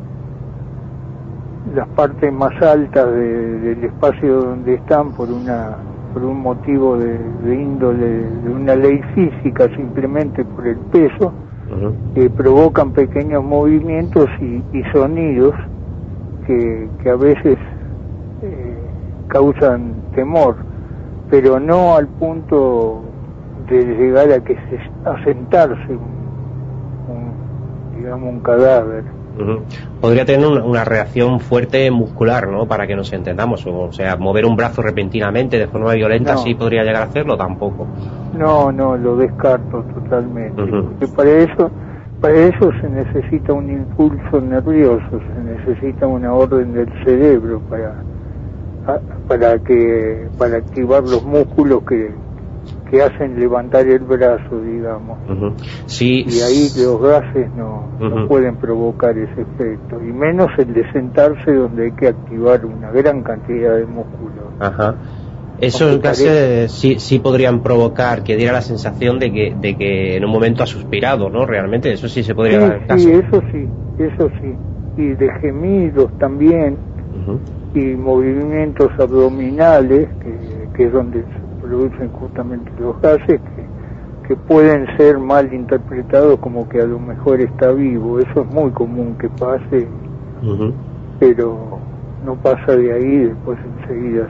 las 1.76 1.88
partes 1.90 2.32
más 2.32 2.62
altas 2.62 3.12
del 3.14 3.84
espacio 3.84 4.42
donde 4.42 4.76
están 4.76 5.12
por 5.12 5.30
una 5.30 5.76
por 6.14 6.24
un 6.24 6.40
motivo 6.40 6.98
de, 6.98 7.20
índole 7.46 8.08
de 8.08 8.50
una 8.50 8.76
ley 8.76 9.02
física 9.14 9.68
simplemente 9.76 10.46
por 10.46 10.66
el 10.66 10.78
peso 10.78 11.34
que 12.16 12.30
provocan 12.30 12.92
pequeños 12.92 13.44
movimientos 13.44 14.30
y, 14.40 14.84
sonidos 14.94 15.54
que, 16.46 16.88
que, 17.04 17.10
a 17.10 17.16
veces 17.18 17.58
eh, 18.42 18.78
causan 19.28 19.96
temor 20.16 20.56
pero 21.30 21.60
no 21.60 21.96
al 21.98 22.08
punto 22.08 23.02
de 23.70 23.84
llegar 23.84 24.32
a 24.32 24.40
que 24.44 24.56
se 24.56 25.10
a 25.10 25.24
sentarse 25.24 25.92
un, 25.92 27.32
digamos 27.98 28.30
un 28.30 28.40
cadáver. 28.40 29.04
Podría 30.02 30.26
tener 30.26 30.48
una, 30.48 30.84
reacción 30.84 31.40
fuerte 31.40 31.92
muscular 31.92 32.48
no 32.48 32.66
para 32.66 32.88
que 32.88 32.96
nos 32.96 33.14
entendamos. 33.14 33.66
O, 33.68 33.92
sea 33.92 34.16
mover 34.16 34.46
un 34.46 34.56
brazo 34.56 34.82
repentinamente 34.82 35.60
de 35.60 35.68
forma 35.68 35.94
violenta 35.94 36.38
sí 36.38 36.56
podría 36.56 36.84
llegar 36.84 37.04
a 37.04 37.06
hacerlo 37.06 37.38
tampoco. 37.38 37.86
No 38.36 38.72
no 38.72 38.98
lo 38.98 39.16
descarto 39.18 39.84
totalmente. 39.94 40.64
Porque 40.64 41.08
para 41.08 41.30
eso 41.30 41.72
para 42.20 42.34
eso 42.34 42.72
se 42.82 42.90
necesita 42.90 43.54
un 43.54 43.70
impulso 43.70 44.42
nervioso 44.42 45.04
se 45.12 45.72
necesita 45.72 46.08
una 46.08 46.34
orden 46.34 46.74
del 46.74 46.90
cerebro 47.04 47.62
para 47.70 47.94
para 49.28 49.60
que 49.60 50.28
para 50.40 50.58
activar 50.58 51.04
los 51.04 51.24
músculos 51.24 51.84
que 51.84 52.12
que 52.90 53.02
hacen 53.02 53.40
levantar 53.40 53.88
el 53.88 54.00
brazo, 54.00 54.62
digamos. 54.62 55.18
sí. 55.86 56.26
Y 56.28 56.42
ahí 56.42 56.70
los 56.78 57.02
gases 57.02 57.50
no, 57.56 58.28
pueden 58.28 58.58
provocar 58.58 59.18
ese 59.18 59.42
efecto, 59.42 60.02
y 60.02 60.12
menos 60.12 60.50
el 60.58 60.74
de 60.74 60.92
sentarse 60.92 61.54
donde 61.54 61.86
hay 61.86 61.92
que 61.92 62.08
activar 62.10 62.66
una 62.66 62.92
gran 62.92 63.24
cantidad 63.24 63.76
de 63.76 63.86
músculos. 63.86 64.46
Ajá. 64.60 64.96
Esos 65.60 66.00
gases 66.00 66.72
sí, 66.72 67.00
sí 67.00 67.18
podrían 67.20 67.64
provocar 67.64 68.24
que 68.24 68.36
diera 68.36 68.54
la 68.54 68.62
sensación 68.62 69.18
de 69.18 69.32
que, 69.32 69.56
de 69.60 69.76
que 69.76 70.18
en 70.18 70.24
un 70.24 70.32
momento 70.32 70.64
ha 70.64 70.68
suspirado, 70.68 71.30
¿no? 71.30 71.46
Realmente, 71.48 71.92
eso 71.92 72.08
sí 72.08 72.24
se 72.24 72.36
podría 72.36 72.60
dar 72.60 73.00
Sí, 73.00 73.12
eso 73.12 73.42
sí, 73.52 73.68
eso 73.98 74.30
sí. 74.40 74.54
Y 75.02 75.08
de 75.10 75.30
gemidos 75.42 76.12
también, 76.20 76.78
y 77.74 77.80
movimientos 77.80 78.92
abdominales, 79.00 80.08
que, 80.22 80.70
que 80.76 80.84
es 80.86 80.94
donde 80.94 81.24
producen 81.68 82.10
justamente 82.14 82.72
los 82.80 83.00
gases 83.02 83.40
que, 83.42 84.28
que 84.28 84.36
pueden 84.36 84.86
ser 84.98 85.18
mal 85.18 85.54
interpretados 85.54 86.40
como 86.40 86.68
que 86.68 86.82
a 86.82 86.86
lo 86.86 87.00
mejor 87.00 87.42
está 87.42 87.72
vivo. 87.72 88.20
Eso 88.20 88.42
es 88.42 88.48
muy 88.48 88.72
común 88.72 89.16
que 89.20 89.30
pase, 89.30 89.88
pero 91.20 91.80
no 92.26 92.36
pasa 92.36 92.76
de 92.76 92.94
ahí 92.94 93.18
después 93.26 93.58
enseguida. 93.82 94.28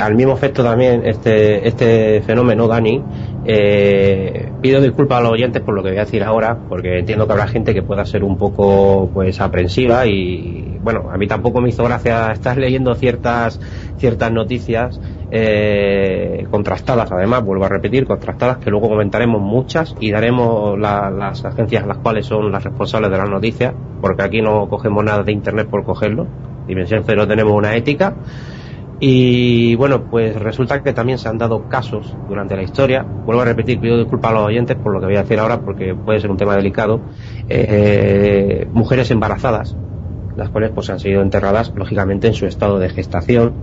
al 0.00 0.14
mismo 0.14 0.34
efecto 0.34 0.62
también 0.62 1.02
este 1.04 1.66
este 1.66 2.22
fenómeno 2.22 2.68
Dani 2.68 3.02
eh, 3.44 4.52
pido 4.60 4.80
disculpas 4.80 5.18
a 5.18 5.22
los 5.22 5.32
oyentes 5.32 5.62
por 5.62 5.74
lo 5.74 5.82
que 5.82 5.88
voy 5.90 5.98
a 5.98 6.04
decir 6.04 6.22
ahora 6.22 6.58
porque 6.68 7.00
entiendo 7.00 7.26
que 7.26 7.32
habrá 7.32 7.46
gente 7.48 7.74
que 7.74 7.82
pueda 7.82 8.04
ser 8.04 8.24
un 8.24 8.36
poco 8.36 9.10
pues 9.12 9.40
aprensiva 9.40 10.06
y 10.06 10.78
bueno 10.82 11.10
a 11.10 11.16
mí 11.16 11.26
tampoco 11.26 11.60
me 11.60 11.70
hizo 11.70 11.82
gracia 11.84 12.30
estar 12.32 12.56
leyendo 12.58 12.94
ciertas 12.94 13.58
ciertas 13.96 14.30
noticias 14.32 15.00
eh, 15.34 16.46
contrastadas, 16.50 17.10
además, 17.10 17.42
vuelvo 17.42 17.64
a 17.64 17.68
repetir, 17.70 18.06
contrastadas, 18.06 18.58
que 18.58 18.70
luego 18.70 18.90
comentaremos 18.90 19.40
muchas 19.40 19.96
y 19.98 20.10
daremos 20.10 20.78
las 20.78 21.42
agencias 21.46 21.86
las 21.86 21.96
cuales 21.96 22.26
son 22.26 22.52
las 22.52 22.62
responsables 22.62 23.10
de 23.10 23.16
las 23.16 23.30
noticias, 23.30 23.72
porque 24.02 24.22
aquí 24.22 24.42
no 24.42 24.68
cogemos 24.68 25.02
nada 25.02 25.22
de 25.22 25.32
Internet 25.32 25.68
por 25.68 25.84
cogerlo. 25.84 26.26
Dimensión 26.66 27.02
Cero 27.06 27.26
tenemos 27.26 27.54
una 27.54 27.74
ética. 27.76 28.14
Y 29.00 29.74
bueno, 29.76 30.04
pues 30.10 30.36
resulta 30.38 30.82
que 30.82 30.92
también 30.92 31.16
se 31.16 31.30
han 31.30 31.38
dado 31.38 31.66
casos 31.66 32.14
durante 32.28 32.54
la 32.54 32.62
historia. 32.62 33.02
Vuelvo 33.02 33.40
a 33.40 33.46
repetir, 33.46 33.80
pido 33.80 33.96
disculpas 33.96 34.32
a 34.32 34.34
los 34.34 34.42
oyentes 34.44 34.76
por 34.76 34.92
lo 34.92 35.00
que 35.00 35.06
voy 35.06 35.16
a 35.16 35.22
decir 35.22 35.38
ahora 35.38 35.62
porque 35.62 35.94
puede 35.94 36.20
ser 36.20 36.30
un 36.30 36.36
tema 36.36 36.54
delicado. 36.54 37.00
Eh, 37.48 38.68
mujeres 38.70 39.10
embarazadas, 39.10 39.78
las 40.36 40.50
cuales 40.50 40.72
pues 40.74 40.90
han 40.90 41.00
sido 41.00 41.22
enterradas 41.22 41.72
lógicamente 41.74 42.28
en 42.28 42.34
su 42.34 42.44
estado 42.44 42.78
de 42.78 42.90
gestación 42.90 43.54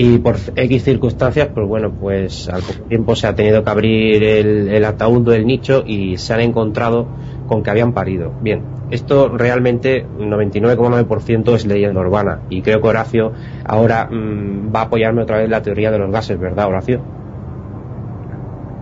y 0.00 0.18
por 0.18 0.36
X 0.54 0.84
circunstancias, 0.84 1.48
pues 1.52 1.66
bueno, 1.66 1.90
pues 1.90 2.48
al 2.48 2.62
poco 2.62 2.84
tiempo 2.88 3.16
se 3.16 3.26
ha 3.26 3.34
tenido 3.34 3.64
que 3.64 3.70
abrir 3.70 4.22
el, 4.22 4.68
el 4.68 4.84
ataúd 4.84 5.28
del 5.28 5.44
nicho 5.44 5.82
y 5.84 6.16
se 6.18 6.34
han 6.34 6.40
encontrado 6.40 7.08
con 7.48 7.64
que 7.64 7.70
habían 7.70 7.92
parido. 7.92 8.32
Bien, 8.40 8.62
esto 8.92 9.28
realmente 9.36 10.06
99,9% 10.06 11.52
es 11.56 11.66
leyenda 11.66 12.00
urbana 12.00 12.42
y 12.48 12.62
creo 12.62 12.80
que 12.80 12.86
Horacio 12.86 13.32
ahora 13.64 14.08
mmm, 14.08 14.72
va 14.72 14.82
a 14.82 14.84
apoyarme 14.84 15.22
otra 15.22 15.38
vez 15.38 15.50
la 15.50 15.62
teoría 15.62 15.90
de 15.90 15.98
los 15.98 16.12
gases, 16.12 16.38
¿verdad, 16.38 16.68
Horacio? 16.68 17.00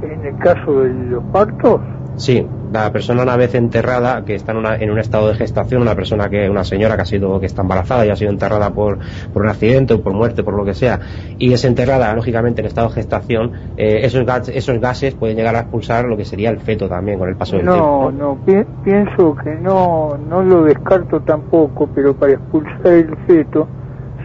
En 0.02 0.22
el 0.22 0.36
caso 0.36 0.82
de 0.82 0.92
los 0.92 1.24
partos, 1.32 1.80
Sí, 2.16 2.46
la 2.84 2.92
persona 2.92 3.22
una 3.22 3.36
vez 3.36 3.54
enterrada, 3.54 4.24
que 4.24 4.34
está 4.34 4.52
en, 4.52 4.58
una- 4.58 4.76
en 4.76 4.90
un 4.90 4.98
estado 4.98 5.28
de 5.28 5.34
gestación, 5.34 5.82
una 5.82 5.94
persona 5.94 6.28
que, 6.30 6.48
una 6.50 6.64
señora 6.64 6.96
que 6.96 7.02
ha 7.02 7.06
sido, 7.06 7.40
que 7.40 7.46
está 7.46 7.62
embarazada 7.62 8.04
y 8.06 8.10
ha 8.10 8.16
sido 8.16 8.30
enterrada 8.30 8.72
por, 8.72 8.98
por 9.32 9.42
un 9.42 9.48
accidente 9.48 9.94
o 9.94 10.02
por 10.02 10.12
muerte, 10.14 10.42
por 10.44 10.54
lo 10.56 10.64
que 10.64 10.74
sea, 10.74 11.00
y 11.38 11.52
es 11.52 11.64
enterrada, 11.64 12.14
lógicamente, 12.14 12.60
en 12.60 12.66
estado 12.66 12.88
de 12.88 12.94
gestación, 12.94 13.52
eh, 13.76 14.00
esos, 14.02 14.24
gas- 14.24 14.48
esos 14.48 14.78
gases 14.80 15.14
pueden 15.14 15.36
llegar 15.36 15.56
a 15.56 15.60
expulsar 15.60 16.04
lo 16.06 16.16
que 16.16 16.24
sería 16.24 16.50
el 16.50 16.58
feto 16.60 16.88
también 16.88 17.18
con 17.18 17.28
el 17.28 17.36
paso 17.36 17.56
del 17.56 17.66
no, 17.66 17.72
tiempo. 17.72 18.12
no, 18.12 18.40
pi- 18.44 18.66
pienso 18.82 19.34
que 19.34 19.50
no, 19.50 20.16
no 20.18 20.42
lo 20.42 20.62
descarto 20.64 21.20
tampoco, 21.20 21.86
pero 21.88 22.14
para 22.14 22.32
expulsar 22.32 22.86
el 22.86 23.16
feto 23.26 23.68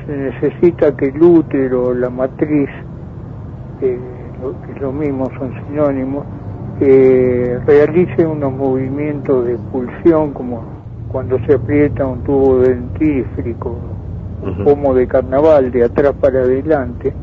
se 0.05 0.11
necesita 0.13 0.95
que 0.95 1.07
el 1.07 1.21
útero, 1.21 1.93
la 1.93 2.09
matriz, 2.09 2.69
eh, 3.81 4.31
lo, 4.39 4.59
que 4.61 4.71
es 4.73 4.79
lo 4.81 4.91
mismo, 4.91 5.29
son 5.37 5.53
sinónimos, 5.67 6.25
eh, 6.79 7.59
realice 7.65 8.25
unos 8.25 8.53
movimientos 8.53 9.45
de 9.45 9.53
expulsión 9.53 10.31
como 10.33 10.63
cuando 11.11 11.37
se 11.45 11.53
aprieta 11.53 12.05
un 12.05 12.23
tubo 12.23 12.59
dentífrico, 12.59 13.77
como 14.63 14.93
de 14.93 15.07
carnaval, 15.07 15.71
de 15.71 15.83
atrás 15.83 16.13
para 16.19 16.39
adelante, 16.39 17.13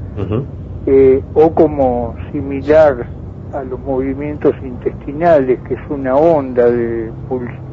eh, 0.86 1.22
o 1.34 1.50
como 1.54 2.14
similar 2.30 3.06
a 3.52 3.64
los 3.64 3.80
movimientos 3.80 4.54
intestinales, 4.62 5.58
que 5.66 5.74
es 5.74 5.80
una 5.88 6.14
onda 6.14 6.70
de 6.70 7.10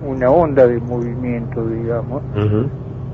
una 0.07 0.29
onda 0.29 0.67
de 0.67 0.79
movimiento, 0.79 1.67
digamos, 1.67 2.21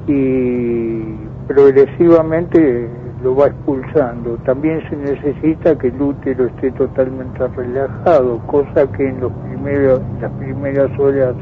y 0.08 1.02
progresivamente 1.48 2.88
lo 3.24 3.36
va 3.36 3.48
expulsando. 3.48 4.38
También 4.46 4.82
se 4.90 4.96
necesita 4.96 5.78
que 5.78 5.88
el 5.88 6.02
útero 6.02 6.46
esté 6.46 6.72
totalmente 6.72 7.48
relajado, 7.48 8.40
cosa 8.48 8.88
que 8.92 9.08
en 9.08 9.20
los 9.20 9.32
primeros, 9.32 10.02
las 10.20 10.32
primeras 10.34 11.00
horas 11.00 11.36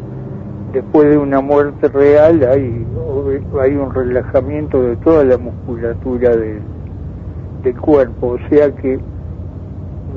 después 0.73 1.09
de 1.09 1.17
una 1.17 1.41
muerte 1.41 1.87
real 1.87 2.43
hay, 2.43 2.85
hay 3.61 3.75
un 3.75 3.93
relajamiento 3.93 4.81
de 4.81 4.95
toda 4.97 5.23
la 5.23 5.37
musculatura 5.37 6.35
del, 6.35 6.61
cuerpo, 7.81 8.27
o 8.27 8.49
sea 8.49 8.71
que 8.75 8.99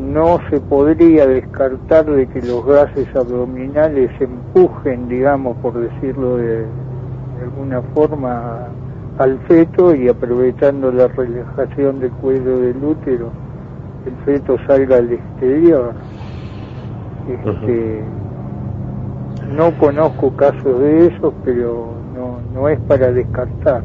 no 0.01 0.39
se 0.49 0.61
podría 0.61 1.27
descartar 1.27 2.07
de 2.07 2.27
que 2.29 2.41
los 2.41 2.65
gases 2.65 3.15
abdominales 3.15 4.11
empujen, 4.21 5.09
digamos, 5.09 5.57
por 5.59 5.75
decirlo 5.75 6.37
de, 6.37 6.59
de 6.59 7.43
alguna 7.43 7.83
forma, 7.95 8.69
al 9.19 9.39
feto 9.47 9.95
y 9.95 10.09
aprovechando 10.09 10.91
la 10.91 11.09
relajación 11.09 12.01
del 12.01 12.11
cuello 12.13 12.59
del 12.59 12.77
útero, 12.83 13.31
el 14.07 14.25
feto 14.25 14.57
salga 14.67 14.97
al 14.97 15.13
exterior. 15.13 15.95
Este, 17.29 18.03
No 19.55 19.77
conozco 19.79 20.35
casos 20.37 20.81
de 20.81 21.07
esos, 21.07 21.33
pero 21.45 21.93
no, 22.15 22.39
no 22.55 22.69
es 22.69 22.81
para 22.81 23.13
descartar. 23.13 23.83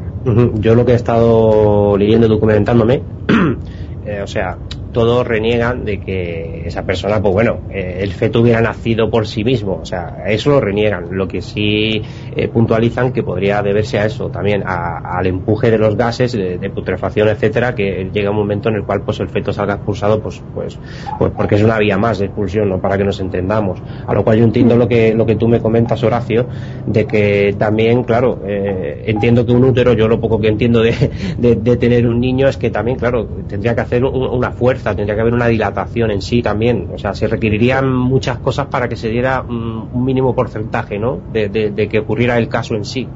Yo 0.54 0.74
lo 0.74 0.84
que 0.84 0.92
he 0.92 0.96
estado 0.96 1.96
leyendo 1.96 2.26
y 2.26 2.30
documentándome, 2.30 3.02
eh, 4.04 4.20
o 4.22 4.26
sea, 4.26 4.56
todos 5.04 5.26
reniegan 5.26 5.84
de 5.84 6.00
que 6.00 6.62
esa 6.66 6.82
persona, 6.84 7.20
pues 7.20 7.32
bueno, 7.32 7.60
eh, 7.70 7.98
el 8.00 8.12
feto 8.12 8.40
hubiera 8.40 8.60
nacido 8.60 9.10
por 9.10 9.26
sí 9.26 9.44
mismo, 9.44 9.78
o 9.82 9.84
sea, 9.84 10.24
eso 10.26 10.50
lo 10.50 10.60
reniegan. 10.60 11.06
Lo 11.10 11.28
que 11.28 11.40
sí 11.42 12.02
eh, 12.32 12.48
puntualizan 12.48 13.12
que 13.12 13.22
podría 13.22 13.62
deberse 13.62 13.98
a 13.98 14.06
eso 14.06 14.28
también, 14.30 14.62
a- 14.66 14.98
al 15.18 15.26
empuje 15.26 15.70
de 15.70 15.78
los 15.78 15.96
gases, 15.96 16.32
de, 16.32 16.58
putrefacción, 16.70 17.28
etcétera, 17.28 17.74
que 17.74 18.10
llega 18.12 18.30
un 18.30 18.36
momento 18.36 18.68
en 18.68 18.76
el 18.76 18.84
cual 18.84 19.02
pues 19.02 19.20
el 19.20 19.28
feto 19.28 19.52
salga 19.52 19.74
expulsado, 19.74 20.20
pues, 20.20 20.42
pues, 20.52 20.78
pues 21.18 21.32
porque 21.36 21.54
es 21.54 21.62
una 21.62 21.78
vía 21.78 21.96
más 21.96 22.18
de 22.18 22.26
expulsión, 22.26 22.68
¿no? 22.68 22.80
Para 22.80 22.98
que 22.98 23.04
nos 23.04 23.20
entendamos. 23.20 23.80
A 24.06 24.14
lo 24.14 24.24
cual 24.24 24.38
yo 24.38 24.44
entiendo 24.44 24.76
lo 24.76 24.86
que, 24.88 25.14
lo 25.14 25.24
que 25.26 25.36
tú 25.36 25.48
me 25.48 25.60
comentas, 25.60 26.02
Horacio, 26.02 26.46
de 26.86 27.06
que 27.06 27.54
también, 27.58 28.02
claro, 28.04 28.40
eh, 28.46 29.04
entiendo 29.06 29.44
que 29.46 29.52
un 29.52 29.64
útero, 29.64 29.92
yo 29.94 30.08
lo 30.08 30.20
poco 30.20 30.40
que 30.40 30.48
entiendo 30.48 30.82
de, 30.82 30.94
de, 31.38 31.54
de 31.56 31.76
tener 31.76 32.06
un 32.06 32.20
niño 32.20 32.48
es 32.48 32.56
que 32.56 32.70
también, 32.70 32.98
claro, 32.98 33.26
tendría 33.48 33.74
que 33.74 33.80
hacer 33.80 34.04
un- 34.04 34.28
una 34.28 34.50
fuerza, 34.52 34.87
tendría 34.94 35.14
que 35.14 35.20
haber 35.22 35.34
una 35.34 35.46
dilatación 35.46 36.10
en 36.10 36.22
sí 36.22 36.42
también. 36.42 36.88
O 36.92 36.98
sea, 36.98 37.14
se 37.14 37.28
requerirían 37.28 37.92
muchas 37.92 38.38
cosas 38.38 38.66
para 38.68 38.88
que 38.88 38.96
se 38.96 39.08
diera 39.08 39.44
un 39.48 40.04
mínimo 40.04 40.34
porcentaje, 40.34 40.98
¿no? 40.98 41.22
De, 41.28 41.88
que 41.88 41.98
ocurriera 41.98 42.38
el 42.38 42.48
caso 42.48 42.74
en 42.74 42.84
sí. 42.84 43.08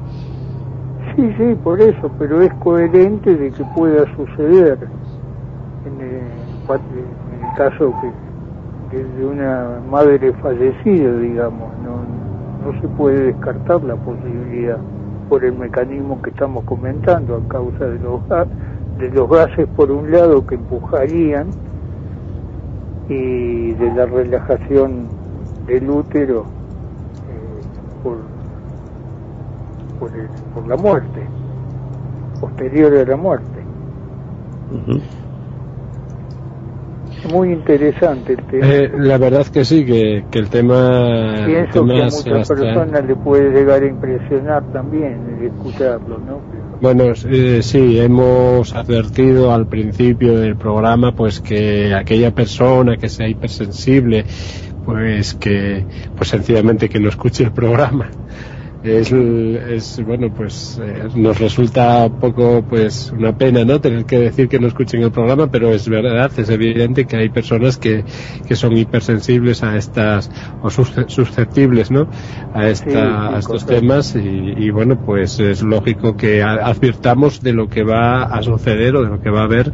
Sí, 1.15 1.33
sí, 1.37 1.55
por 1.63 1.79
eso, 1.81 2.11
pero 2.17 2.41
es 2.41 2.51
coherente 2.55 3.35
de 3.35 3.51
que 3.51 3.63
pueda 3.65 4.05
suceder 4.15 4.79
en 5.85 6.01
el, 6.01 6.11
en 6.69 7.43
el 7.43 7.53
caso 7.57 7.93
que 8.01 8.07
de- 8.97 9.25
una 9.25 9.81
madre 9.89 10.33
fallecida, 10.33 11.17
digamos, 11.19 11.71
no, 11.83 12.03
no 12.65 12.79
se 12.81 12.87
puede 12.89 13.25
descartar 13.27 13.83
la 13.83 13.95
posibilidad 13.95 14.79
por 15.29 15.43
el 15.43 15.53
mecanismo 15.53 16.21
que 16.21 16.29
estamos 16.29 16.63
comentando 16.63 17.35
a 17.35 17.47
causa 17.47 17.85
de 17.85 17.99
los, 17.99 18.21
de 18.97 19.09
los 19.11 19.29
gases 19.29 19.67
por 19.67 19.91
un 19.91 20.11
lado 20.11 20.45
que 20.45 20.55
empujarían 20.55 21.53
y 23.09 23.73
de 23.73 23.91
la 23.93 24.05
relajación 24.05 25.09
del 25.67 25.89
útero 25.89 26.47
eh, 27.27 27.65
por, 28.01 28.17
por, 29.99 30.15
el- 30.15 30.29
por 30.53 30.67
la 30.67 30.75
muerte, 30.77 31.27
posterior 32.39 32.93
a 32.95 33.05
la 33.05 33.15
muerte. 33.17 33.65
Muy 37.29 37.53
interesante 37.53 38.33
el 38.33 38.43
tema. 38.47 38.67
Eh, 38.67 38.91
la 38.97 39.17
verdad 39.17 39.47
que 39.47 39.63
sí, 39.63 39.85
que, 39.85 40.25
que 40.29 40.39
el 40.39 40.49
tema, 40.49 41.35
el 41.39 41.45
Pienso 41.45 41.85
que 41.85 42.01
a 42.01 42.05
muchas 42.05 42.47
personas 42.49 43.05
le 43.05 43.15
puede 43.15 43.49
llegar 43.51 43.81
a 43.81 43.87
impresionar 43.87 44.63
también 44.73 45.37
el 45.39 45.45
escucharlo, 45.45 46.19
¿no? 46.19 46.41
Bueno, 46.83 47.13
eh, 47.31 47.61
sí, 47.63 47.97
hemos 47.97 48.73
advertido 48.73 49.53
al 49.53 49.67
principio 49.67 50.37
del 50.37 50.57
programa 50.57 51.13
pues 51.13 51.39
que 51.39 51.93
aquella 51.93 52.31
persona 52.31 52.97
que 52.97 53.07
sea 53.07 53.25
hipersensible, 53.29 54.25
pues 54.85 55.33
que 55.33 55.85
pues 56.13 56.27
sencillamente 56.27 56.89
que 56.89 56.99
no 56.99 57.07
escuche 57.07 57.45
el 57.45 57.53
programa. 57.53 58.09
Es, 58.83 59.13
es 59.13 60.03
bueno, 60.05 60.29
pues 60.35 60.77
eh, 60.83 61.07
nos 61.15 61.39
resulta 61.39 62.09
poco 62.09 62.63
pues 62.67 63.13
una 63.13 63.31
pena, 63.31 63.63
¿no? 63.63 63.79
Tener 63.79 64.05
que 64.05 64.19
decir 64.19 64.49
que 64.49 64.59
no 64.59 64.67
escuchen 64.67 65.01
el 65.03 65.11
programa, 65.11 65.47
pero 65.47 65.69
es 65.73 65.87
verdad, 65.87 66.29
es 66.35 66.49
evidente 66.49 67.05
que 67.05 67.15
hay 67.15 67.29
personas 67.29 67.77
que, 67.77 68.03
que 68.45 68.55
son 68.57 68.75
hipersensibles 68.75 69.63
a 69.63 69.77
estas 69.77 70.29
o 70.61 70.69
sus- 70.69 70.91
susceptibles, 71.07 71.91
¿no? 71.91 72.09
A, 72.53 72.67
esta, 72.67 72.89
Sí, 72.89 72.91
sí, 72.91 72.97
a 72.99 73.37
estos 73.39 73.65
temas 73.65 74.15
y, 74.15 74.19
y, 74.19 74.69
bueno, 74.69 74.99
pues 75.05 75.39
es 75.39 75.61
lógico 75.61 76.17
que 76.17 76.43
advirtamos 76.43 77.39
de 77.39 77.53
lo 77.53 77.69
que 77.69 77.83
va 77.83 78.23
a 78.23 78.43
suceder 78.43 78.97
o 78.97 79.03
de 79.03 79.09
lo 79.11 79.21
que 79.21 79.29
va 79.29 79.41
a 79.41 79.45
haber 79.45 79.71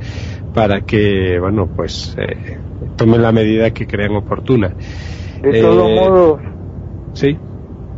para 0.54 0.82
que, 0.82 1.40
bueno, 1.40 1.68
pues 1.76 2.14
eh, 2.16 2.60
tomen 2.96 3.24
la 3.24 3.32
medida 3.32 3.72
que 3.72 3.88
crean 3.88 4.16
oportuna. 4.16 4.76
De 5.42 5.58
Eh, 5.58 5.62
todos 5.64 5.90
modos, 5.90 6.42
Sí. 7.14 7.40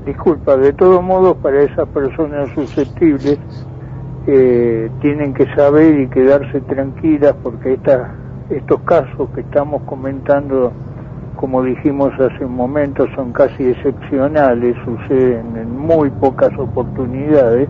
Disculpa, 0.05 0.57
de 0.57 0.73
todos 0.73 1.03
modos 1.03 1.37
para 1.37 1.61
esas 1.61 1.87
personas 1.89 2.49
susceptibles 2.55 3.39
eh, 4.27 4.89
tienen 5.01 5.33
que 5.33 5.45
saber 5.55 5.99
y 5.99 6.07
quedarse 6.07 6.61
tranquilas 6.61 7.35
porque 7.43 7.73
esta, 7.73 8.13
estos 8.49 8.81
casos 8.81 9.29
que 9.33 9.41
estamos 9.41 9.81
comentando, 9.83 10.71
como 11.35 11.63
dijimos 11.63 12.13
hace 12.19 12.45
un 12.45 12.55
momento, 12.55 13.05
son 13.15 13.31
casi 13.31 13.63
excepcionales, 13.69 14.75
suceden 14.85 15.57
en 15.57 15.77
muy 15.77 16.09
pocas 16.09 16.51
oportunidades 16.57 17.69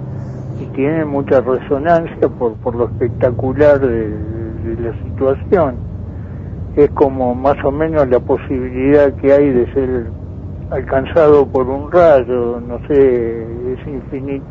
y 0.60 0.66
tienen 0.68 1.08
mucha 1.08 1.42
resonancia 1.42 2.28
por, 2.28 2.54
por 2.56 2.76
lo 2.76 2.86
espectacular 2.86 3.80
de, 3.80 4.10
de 4.10 4.82
la 4.82 4.94
situación. 5.04 5.76
Es 6.76 6.90
como 6.92 7.36
más 7.36 7.62
o 7.66 7.72
menos 7.72 8.08
la 8.08 8.20
posibilidad 8.20 9.14
que 9.16 9.34
hay 9.34 9.50
de 9.50 9.74
ser 9.74 10.21
alcanzado 10.72 11.48
por 11.48 11.68
un 11.68 11.92
rayo, 11.92 12.60
no 12.62 12.80
sé, 12.88 13.74
es 13.74 13.88
infinito, 13.88 14.46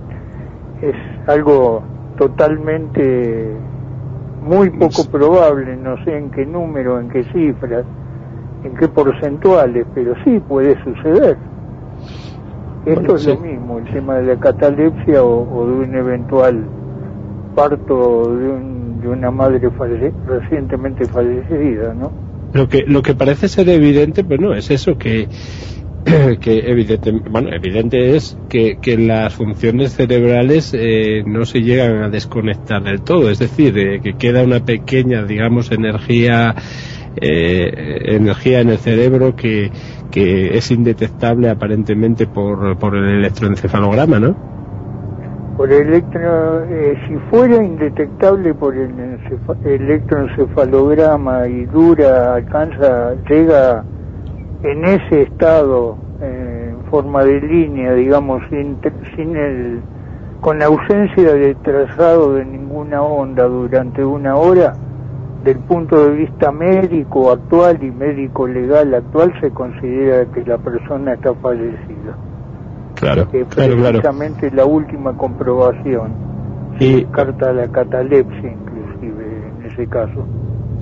es 0.83 0.95
algo 1.27 1.85
totalmente 2.19 3.61
muy 4.41 4.71
poco 4.71 5.05
probable, 5.07 5.77
no 5.77 5.97
sé 6.05 6.17
en 6.17 6.31
qué 6.31 6.47
número, 6.47 7.01
en 7.01 7.09
qué 7.11 7.25
cifras, 7.33 7.87
en 8.65 8.75
qué 8.77 8.89
porcentuales, 8.89 9.87
pero 9.95 10.15
sí 10.25 10.41
puede 10.41 10.77
suceder. 10.85 11.39
Esto 12.87 12.95
Bueno, 12.95 13.17
es 13.17 13.21
sí. 13.21 13.27
lo 13.31 13.37
mismo, 13.39 13.79
el 13.79 13.85
tema 13.93 14.17
de 14.17 14.23
la 14.25 14.37
catalepsia 14.39 15.23
o, 15.23 15.59
o 15.59 15.67
de 15.67 15.73
un 15.73 15.95
eventual 15.95 16.67
parto 17.55 18.37
de, 18.37 18.49
un- 18.49 19.01
de 19.01 19.09
una 19.09 19.31
madre 19.31 19.71
falle- 19.71 20.15
recientemente 20.27 21.07
fallecida, 21.07 21.95
¿no? 21.95 22.13
Lo 22.53 22.69
que, 22.69 22.85
lo 22.87 23.03
que 23.03 23.15
parece 23.15 23.49
ser 23.49 23.69
evidente, 23.69 24.25
pues 24.25 24.41
no, 24.41 24.55
es 24.55 24.71
eso 24.71 24.97
que, 24.97 25.29
que 26.41 26.71
evidente, 26.71 27.13
bueno, 27.31 27.51
evidente 27.53 28.17
es 28.17 28.39
que, 28.49 28.79
que 28.81 28.97
las 28.97 29.35
funciones 29.35 29.95
cerebrales 29.95 30.73
eh, 30.75 31.23
no 31.27 31.45
se 31.45 31.61
llegan 31.63 32.03
a 32.03 32.09
desconectar 32.09 32.83
del 32.83 33.03
todo, 33.03 33.31
es 33.31 33.39
decir, 33.39 33.77
eh, 33.79 34.01
que 34.01 34.15
queda 34.15 34.43
una 34.43 34.61
pequeña, 34.61 35.25
digamos, 35.25 35.71
energía, 35.73 36.55
eh, 37.21 37.99
energía 38.15 38.61
en 38.61 38.71
el 38.71 38.79
cerebro 38.79 39.35
que, 39.37 39.71
que 40.11 40.57
es 40.57 40.71
indetectable 40.71 41.51
aparentemente 41.51 42.27
por, 42.27 42.79
por 42.79 42.97
el 42.97 43.19
electroencefalograma, 43.19 44.19
¿no? 44.19 44.35
Por 45.57 45.71
electro, 45.71 46.65
eh, 46.65 46.97
si 47.07 47.15
fuera 47.31 47.63
indetectable 47.63 48.55
por 48.55 48.75
el 48.75 48.91
encefa- 48.93 49.57
electroencefalograma 49.67 51.47
y 51.49 51.67
dura, 51.67 52.35
alcanza, 52.37 53.15
llega 53.29 53.85
en 54.62 54.85
ese 54.85 55.23
estado 55.23 55.97
eh, 56.20 56.74
en 56.74 56.91
forma 56.91 57.24
de 57.24 57.41
línea, 57.41 57.95
digamos, 57.95 58.43
sin, 58.51 58.78
sin 59.16 59.37
el, 59.37 59.81
con 60.41 60.62
ausencia 60.62 61.32
de 61.32 61.55
trazado 61.57 62.35
de 62.35 62.45
ninguna 62.45 63.03
onda 63.03 63.45
durante 63.45 64.05
una 64.05 64.37
hora, 64.37 64.74
del 65.45 65.59
punto 65.61 66.07
de 66.07 66.16
vista 66.16 66.53
médico 66.53 67.31
actual 67.31 67.82
y 67.82 67.91
médico 67.91 68.47
legal 68.47 68.95
actual, 68.95 69.32
se 69.41 69.51
considera 69.51 70.27
que 70.27 70.45
la 70.45 70.59
persona 70.59 71.15
está 71.15 71.32
fallecida 71.35 72.16
Claro, 73.01 73.31
que 73.31 73.45
claro, 73.47 73.77
claro. 73.77 74.01
precisamente 74.01 74.51
la 74.51 74.66
última 74.66 75.16
comprobación 75.16 76.12
se 76.78 76.97
descarta 76.97 77.53
la 77.53 77.66
catalepsia 77.69 78.53
inclusive 78.53 79.24
en 79.59 79.66
ese 79.73 79.87
caso 79.87 80.27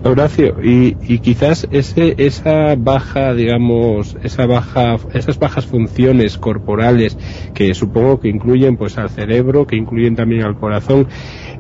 Horacio, 0.05 0.57
y, 0.63 0.97
y 1.03 1.19
quizás 1.19 1.67
ese, 1.71 2.15
esa 2.19 2.75
baja, 2.77 3.35
digamos, 3.35 4.17
esa 4.23 4.47
baja, 4.47 4.97
esas 5.13 5.39
bajas 5.39 5.67
funciones 5.67 6.39
corporales 6.39 7.19
que 7.55 7.75
supongo 7.75 8.21
que 8.21 8.29
incluyen 8.29 8.77
pues 8.77 8.97
al 8.99 9.11
cerebro, 9.11 9.67
que 9.67 9.77
incluyen 9.77 10.17
también 10.17 10.45
al 10.45 10.57
corazón, 10.57 11.09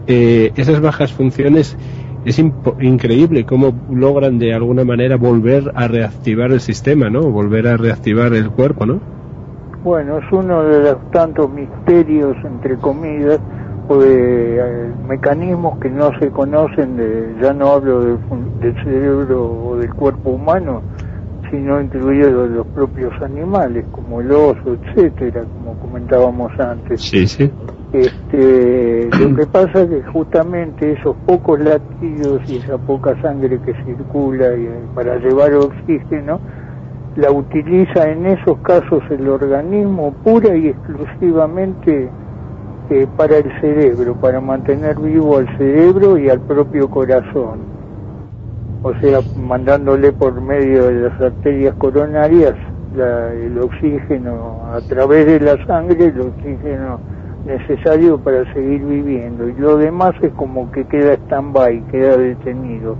eh, 0.06 0.52
esas 0.56 0.80
bajas 0.80 1.12
funciones 1.12 1.76
es 2.24 2.38
increíble 2.38 3.44
cómo 3.44 3.72
logran 3.90 4.38
de 4.38 4.52
alguna 4.52 4.84
manera 4.84 5.16
volver 5.16 5.72
a 5.74 5.88
reactivar 5.88 6.52
el 6.52 6.60
sistema, 6.60 7.08
¿no? 7.08 7.22
Volver 7.22 7.68
a 7.68 7.76
reactivar 7.76 8.34
el 8.34 8.50
cuerpo, 8.50 8.86
¿no? 8.86 9.00
bueno 9.82 10.18
es 10.18 10.24
uno 10.32 10.64
de 10.64 10.82
los 10.82 11.10
tantos 11.12 11.50
misterios 11.50 12.36
entre 12.44 12.76
comillas 12.76 13.40
de 13.96 14.58
eh, 14.58 14.92
mecanismos 15.08 15.78
que 15.78 15.88
no 15.88 16.10
se 16.18 16.28
conocen 16.30 16.96
de 16.96 17.34
ya 17.40 17.52
no 17.52 17.72
hablo 17.72 18.04
del, 18.04 18.18
del 18.60 18.74
cerebro 18.84 19.44
o 19.44 19.76
del 19.76 19.92
cuerpo 19.94 20.30
humano 20.30 20.82
sino 21.50 21.80
incluidos 21.80 22.50
los 22.50 22.66
propios 22.68 23.12
animales 23.22 23.86
como 23.92 24.20
el 24.20 24.30
oso 24.30 24.76
etcétera 24.82 25.44
como 25.54 25.78
comentábamos 25.80 26.52
antes 26.60 27.00
Sí, 27.00 27.26
sí. 27.26 27.50
Este, 27.92 29.08
lo 29.18 29.34
que 29.34 29.46
pasa 29.46 29.80
es 29.80 29.88
que 29.88 30.02
justamente 30.12 30.92
esos 30.92 31.16
pocos 31.24 31.58
latidos 31.58 32.42
y 32.46 32.56
esa 32.58 32.76
poca 32.76 33.18
sangre 33.22 33.58
que 33.64 33.72
circula 33.84 34.54
y, 34.54 34.66
eh, 34.66 34.80
para 34.94 35.16
llevar 35.16 35.54
oxígeno 35.54 36.38
la 37.16 37.30
utiliza 37.32 38.10
en 38.10 38.26
esos 38.26 38.58
casos 38.58 39.02
el 39.10 39.26
organismo 39.28 40.12
pura 40.22 40.54
y 40.54 40.68
exclusivamente 40.68 42.10
eh, 42.90 43.06
para 43.16 43.38
el 43.38 43.60
cerebro, 43.60 44.14
para 44.14 44.40
mantener 44.40 44.98
vivo 44.98 45.38
al 45.38 45.58
cerebro 45.58 46.18
y 46.18 46.28
al 46.28 46.40
propio 46.40 46.88
corazón. 46.88 47.60
O 48.82 48.94
sea, 49.00 49.20
mandándole 49.36 50.12
por 50.12 50.40
medio 50.40 50.86
de 50.86 51.08
las 51.08 51.20
arterias 51.20 51.74
coronarias 51.78 52.54
el 52.96 53.58
oxígeno 53.58 54.62
a 54.72 54.80
través 54.80 55.26
de 55.26 55.40
la 55.40 55.64
sangre, 55.66 56.06
el 56.06 56.20
oxígeno 56.20 57.00
necesario 57.46 58.18
para 58.18 58.52
seguir 58.52 58.84
viviendo. 58.84 59.48
Y 59.48 59.54
lo 59.54 59.76
demás 59.76 60.14
es 60.22 60.32
como 60.32 60.70
que 60.72 60.84
queda 60.84 61.14
stand-by, 61.14 61.82
queda 61.90 62.16
detenido. 62.16 62.96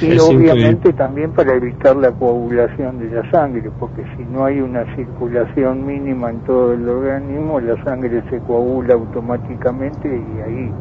Y 0.00 0.12
Es 0.12 0.22
obviamente 0.22 0.92
también 0.92 1.32
para 1.32 1.54
evitar 1.54 1.96
la 1.96 2.10
coagulación 2.10 2.98
de 2.98 3.10
la 3.10 3.30
sangre, 3.30 3.70
porque 3.78 4.04
si 4.16 4.24
no 4.24 4.44
hay 4.44 4.60
una 4.60 4.84
circulación 4.96 5.86
mínima 5.86 6.30
en 6.30 6.40
todo 6.40 6.72
el 6.72 6.88
organismo, 6.88 7.60
la 7.60 7.82
sangre 7.84 8.22
se 8.30 8.38
coagula 8.40 8.94
automáticamente 8.94 10.08
y 10.08 10.40
ahí, 10.40 10.72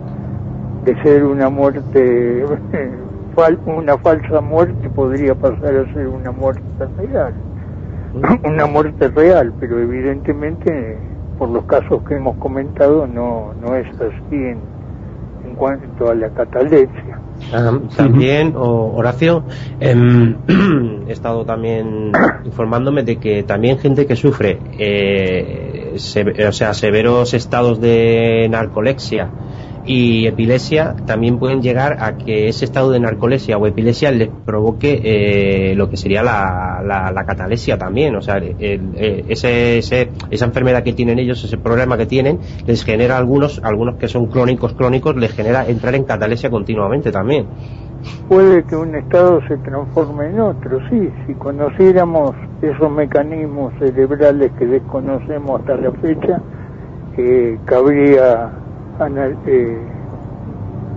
de 0.85 1.03
ser 1.03 1.23
una 1.23 1.49
muerte, 1.49 2.45
una 3.65 3.97
falsa 3.99 4.41
muerte, 4.41 4.89
podría 4.89 5.35
pasar 5.35 5.75
a 5.75 5.93
ser 5.93 6.07
una 6.07 6.31
muerte 6.31 6.63
real. 6.97 7.33
Una 8.43 8.67
muerte 8.67 9.07
real, 9.07 9.51
pero 9.59 9.79
evidentemente, 9.79 10.99
por 11.39 11.49
los 11.49 11.65
casos 11.65 12.03
que 12.03 12.15
hemos 12.15 12.37
comentado, 12.37 13.07
no, 13.07 13.55
no 13.59 13.75
es 13.75 13.87
así 13.95 14.35
en, 14.35 14.59
en 15.43 15.55
cuanto 15.55 16.11
a 16.11 16.13
la 16.13 16.29
catalepsia. 16.29 17.12
También, 17.95 18.53
o- 18.55 18.93
Horacio, 18.95 19.43
em, 19.79 20.35
he 21.07 21.11
estado 21.11 21.45
también 21.45 22.11
informándome 22.45 23.03
de 23.03 23.17
que 23.17 23.43
también 23.43 23.77
gente 23.79 24.05
que 24.05 24.15
sufre, 24.15 24.59
eh, 24.79 25.93
se- 25.97 26.47
o 26.47 26.51
sea, 26.51 26.73
severos 26.73 27.33
estados 27.33 27.79
de 27.79 28.47
narcolepsia 28.49 29.29
y 29.85 30.27
epilepsia, 30.27 30.95
también 31.05 31.39
pueden 31.39 31.61
llegar 31.61 31.97
a 31.99 32.17
que 32.17 32.47
ese 32.47 32.65
estado 32.65 32.91
de 32.91 32.99
narcolepsia 32.99 33.57
o 33.57 33.67
epilepsia 33.67 34.11
les 34.11 34.29
provoque 34.29 35.01
eh, 35.03 35.75
lo 35.75 35.89
que 35.89 35.97
sería 35.97 36.23
la, 36.23 36.81
la, 36.85 37.11
la 37.11 37.25
también, 37.77 38.15
o 38.15 38.21
sea, 38.21 38.37
el- 38.37 38.55
el- 38.59 39.25
ese, 39.27 39.79
ese- 39.79 40.11
esa 40.29 40.45
enfermedad 40.45 40.83
que 40.83 40.93
tienen 40.93 41.19
ellos, 41.19 41.43
ese 41.43 41.57
problema 41.57 41.97
que 41.97 42.05
tienen, 42.05 42.39
les 42.65 42.83
genera 42.83 43.15
a 43.15 43.17
algunos, 43.17 43.59
algunos 43.63 43.95
que 43.97 44.07
son 44.07 44.27
crónicos, 44.27 44.73
crónicos, 44.73 45.15
les 45.17 45.33
genera 45.33 45.65
entrar 45.67 45.95
en 45.95 46.03
catalepsia 46.05 46.49
continuamente 46.49 47.11
también. 47.11 47.47
puede 48.27 48.63
que 48.65 48.75
un 48.75 48.95
estado 48.95 49.41
se 49.47 49.57
transforme 49.57 50.27
en 50.29 50.39
otro, 50.39 50.79
sí, 50.89 51.09
si 51.25 51.33
conociéramos 51.35 52.35
esos 52.61 52.91
mecanismos 52.91 53.73
cerebrales 53.79 54.51
que 54.57 54.65
desconocemos 54.65 55.59
hasta 55.59 55.75
la 55.77 55.91
fecha, 55.93 56.41
eh, 57.17 57.57
cabría 57.65 58.62
anal- 58.99 59.37
eh, 59.45 59.89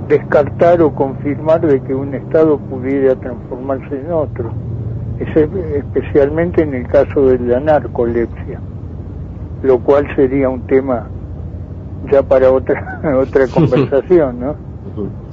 descartar 0.08 0.80
o 0.82 0.90
confirmar 0.92 1.60
de 1.60 1.80
que 1.80 1.94
un 1.94 2.14
estado 2.14 2.58
pudiera 2.58 3.16
transformarse 3.16 3.98
en 3.98 4.12
otro, 4.12 4.54
especialmente 5.18 6.62
en 6.62 6.74
el 6.74 6.86
caso 6.86 7.26
de 7.28 7.38
la 7.38 7.60
narcolepsia, 7.60 8.60
lo 9.62 9.78
cual 9.80 10.06
sería 10.14 10.48
un 10.48 10.62
tema 10.62 11.10
ya 12.10 12.22
para 12.22 12.50
otra 12.52 12.84
otra 13.16 13.46
conversación, 13.54 14.40
¿no? 14.40 14.56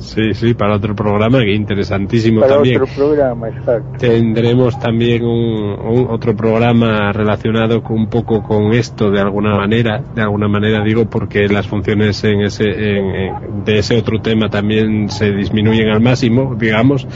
Sí, 0.03 0.33
sí, 0.33 0.53
para 0.53 0.75
otro 0.75 0.95
programa 0.95 1.39
que 1.39 1.53
interesantísimo 1.53 2.41
Para 2.41 2.55
también. 2.55 2.81
otro 2.81 2.93
programa, 2.95 3.49
exacto. 3.49 3.97
Tendremos 3.97 4.77
también 4.79 5.23
un, 5.23 5.77
un 5.79 6.07
otro 6.09 6.35
programa 6.35 7.11
relacionado 7.13 7.81
con 7.81 7.97
un 7.99 8.07
poco 8.09 8.43
con 8.43 8.73
esto 8.73 9.09
de 9.11 9.21
alguna 9.21 9.55
manera, 9.55 10.03
de 10.13 10.21
alguna 10.21 10.47
manera 10.49 10.83
digo 10.83 11.05
porque 11.09 11.47
las 11.47 11.67
funciones 11.67 12.23
en 12.25 12.41
ese, 12.41 12.65
en- 12.65 13.15
en- 13.15 13.63
de 13.65 13.79
ese 13.79 13.97
otro 13.97 14.19
tema 14.21 14.49
también 14.49 15.09
se 15.09 15.31
disminuyen 15.31 15.87
al 15.89 16.01
máximo, 16.01 16.55
digamos, 16.59 17.07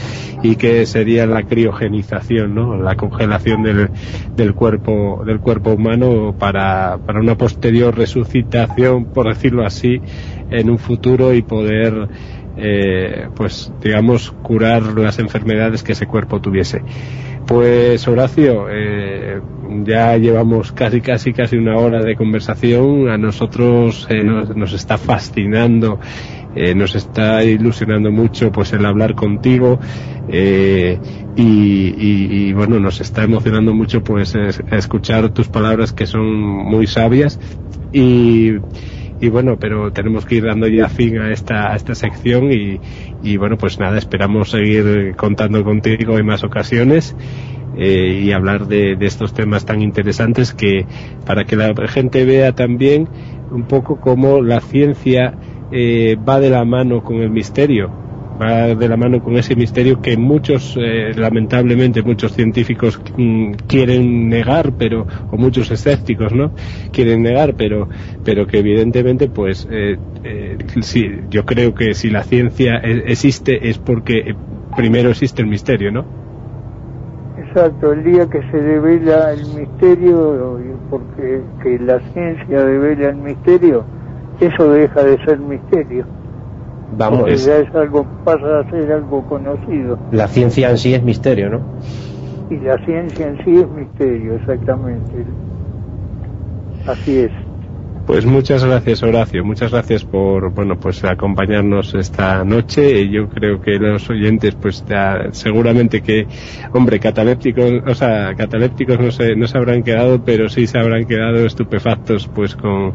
y 0.42 0.56
que 0.56 0.86
sería 0.86 1.26
la 1.26 1.42
criogenización, 1.42 2.54
¿no? 2.54 2.76
La 2.76 2.96
congelación 2.96 3.62
del, 3.62 3.90
del 4.34 4.54
cuerpo, 4.54 5.22
del 5.26 5.40
cuerpo 5.40 5.72
humano 5.72 6.34
para, 6.38 6.98
para 7.04 7.20
una 7.20 7.34
posterior 7.36 7.94
resucitación, 7.96 9.06
por 9.06 9.28
decirlo 9.28 9.64
así, 9.66 10.00
en 10.50 10.70
un 10.70 10.78
futuro 10.78 11.34
y 11.34 11.42
poder 11.42 12.08
eh, 12.58 13.28
pues 13.34 13.72
digamos 13.80 14.32
curar 14.42 14.82
las 14.98 15.18
enfermedades 15.18 15.82
que 15.82 15.92
ese 15.92 16.06
cuerpo 16.06 16.40
tuviese. 16.40 16.84
Pues 17.44 18.06
Horacio 18.06 18.66
eh, 18.70 19.40
ya 19.84 20.16
llevamos 20.18 20.72
casi 20.72 21.00
casi 21.00 21.32
casi 21.32 21.56
una 21.56 21.76
hora 21.76 22.02
de 22.02 22.14
conversación. 22.16 23.08
A 23.08 23.16
nosotros 23.18 24.06
eh, 24.10 24.22
nos, 24.24 24.72
está 24.72 24.98
fascinando 24.98 25.98
eh, 26.54 26.74
nos 26.74 26.94
está 26.94 27.44
ilusionando 27.44 28.10
mucho 28.10 28.52
pues 28.52 28.72
el 28.72 28.84
hablar 28.84 29.14
contigo 29.14 29.80
y, 31.34 32.52
bueno 32.52 32.80
nos 32.80 33.00
está 33.00 33.22
emocionando 33.24 33.72
mucho 33.74 34.02
pues 34.02 34.34
es- 34.34 34.62
escuchar 34.70 35.30
tus 35.30 35.48
palabras 35.48 35.92
que 35.92 36.06
son 36.06 36.26
muy 36.26 36.86
sabias. 36.86 37.38
Y 37.90 38.52
y 39.20 39.28
bueno, 39.28 39.56
pero 39.58 39.92
tenemos 39.92 40.24
que 40.24 40.36
ir 40.36 40.44
dando 40.44 40.68
ya 40.68 40.88
fin 40.88 41.18
a 41.18 41.32
esta, 41.32 41.72
a 41.72 41.76
esta 41.76 41.94
sección 41.94 42.52
y, 42.52 42.80
y 43.22 43.36
bueno, 43.36 43.56
pues 43.56 43.78
nada, 43.78 43.98
esperamos 43.98 44.50
seguir 44.50 45.14
contando 45.16 45.64
contigo 45.64 46.18
en 46.18 46.26
más 46.26 46.44
ocasiones. 46.44 47.16
Eh, 47.76 48.22
y 48.24 48.32
hablar 48.32 48.66
de, 48.66 48.96
de, 48.96 49.06
estos 49.06 49.34
temas 49.34 49.64
tan 49.64 49.82
interesantes 49.82 50.52
que 50.52 50.86
para 51.24 51.44
que 51.44 51.54
la 51.54 51.72
gente 51.86 52.24
vea 52.24 52.52
también 52.52 53.08
un 53.50 53.68
poco 53.68 54.00
cómo 54.00 54.42
la 54.42 54.60
ciencia 54.60 55.34
eh, 55.70 56.16
va 56.16 56.40
de 56.40 56.50
la 56.50 56.64
mano 56.64 57.02
con 57.02 57.16
el 57.16 57.30
misterio 57.30 57.92
va 58.40 58.74
de 58.74 58.88
la 58.88 58.96
mano 58.96 59.22
con 59.22 59.36
ese 59.36 59.56
misterio 59.56 60.00
que 60.00 60.16
muchos, 60.16 60.76
eh, 60.80 61.12
lamentablemente, 61.14 62.02
muchos 62.02 62.32
científicos 62.32 63.00
mm, 63.16 63.52
quieren 63.66 64.28
negar, 64.28 64.72
pero, 64.78 65.06
o 65.30 65.36
muchos 65.36 65.70
escépticos, 65.70 66.32
¿no? 66.32 66.52
Quieren 66.92 67.22
negar, 67.22 67.54
pero, 67.54 67.88
pero 68.24 68.46
que 68.46 68.58
evidentemente, 68.58 69.28
pues, 69.28 69.68
eh, 69.70 69.98
eh, 70.24 70.56
yo 71.30 71.44
creo 71.44 71.74
que 71.74 71.94
si 71.94 72.10
la 72.10 72.22
ciencia 72.22 72.76
e, 72.82 73.10
existe 73.10 73.68
es 73.68 73.78
porque 73.78 74.34
primero 74.76 75.10
existe 75.10 75.42
el 75.42 75.48
misterio, 75.48 75.90
¿no? 75.90 76.04
Exacto, 77.38 77.92
el 77.92 78.04
día 78.04 78.28
que 78.28 78.42
se 78.50 78.60
devela 78.60 79.32
el 79.32 79.46
misterio, 79.54 80.60
porque 80.90 81.40
que 81.62 81.78
la 81.78 81.98
ciencia 82.12 82.64
devela 82.64 83.08
el 83.08 83.16
misterio, 83.16 83.84
eso 84.40 84.70
deja 84.70 85.02
de 85.02 85.24
ser 85.24 85.38
misterio. 85.38 86.17
Vamos, 86.90 87.20
Porque 87.20 87.34
es- 87.34 87.44
ya 87.44 87.58
es 87.58 87.74
algo, 87.74 88.06
pasa 88.24 88.60
a 88.60 88.70
ser 88.70 88.90
algo 88.92 89.24
conocido. 89.24 89.98
la 90.10 90.26
ciencia 90.28 90.70
en 90.70 90.78
sí 90.78 90.94
es 90.94 91.02
misterio, 91.02 91.50
¿no? 91.50 91.62
Y 92.50 92.56
la 92.60 92.78
ciencia 92.84 93.26
en 93.28 93.36
sí 93.44 93.56
es 93.58 93.68
misterio, 93.68 94.34
exactamente. 94.36 95.26
Así 96.86 97.18
es. 97.18 97.32
Pues 98.08 98.24
muchas 98.24 98.64
gracias 98.64 99.02
Horacio, 99.02 99.44
muchas 99.44 99.70
gracias 99.70 100.02
por 100.02 100.50
bueno 100.54 100.80
pues 100.80 101.04
acompañarnos 101.04 101.94
esta 101.94 102.42
noche. 102.42 103.06
Yo 103.10 103.28
creo 103.28 103.60
que 103.60 103.72
los 103.72 104.08
oyentes 104.08 104.54
pues 104.54 104.82
ya, 104.88 105.26
seguramente 105.32 106.00
que 106.00 106.26
hombre 106.72 107.00
catalépticos, 107.00 107.70
o 107.86 107.94
sea 107.94 108.34
catalépticos 108.34 108.98
no 108.98 109.10
se 109.10 109.36
no 109.36 109.46
se 109.46 109.58
habrán 109.58 109.82
quedado, 109.82 110.24
pero 110.24 110.48
sí 110.48 110.66
se 110.66 110.78
habrán 110.78 111.04
quedado 111.04 111.44
estupefactos 111.44 112.28
pues 112.28 112.56
con 112.56 112.94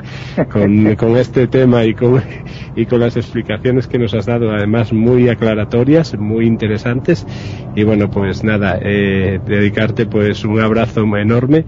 con, 0.50 0.96
con 0.98 1.16
este 1.16 1.46
tema 1.46 1.86
y 1.86 1.94
con 1.94 2.24
y 2.76 2.88
con 2.88 3.00
las 3.00 3.16
explicaciones 3.16 3.86
que 3.86 4.00
nos 4.00 4.16
has 4.16 4.26
dado, 4.26 4.50
además 4.50 4.94
muy 4.94 5.30
aclaratorias, 5.30 6.18
muy 6.18 6.48
interesantes. 6.48 7.24
Y 7.76 7.84
bueno 7.84 8.10
pues 8.10 8.44
nada 8.44 8.80
eh, 8.82 9.40
dedicarte 9.46 10.08
pues 10.08 10.44
un 10.44 10.60
abrazo 10.60 11.02
enorme 11.16 11.66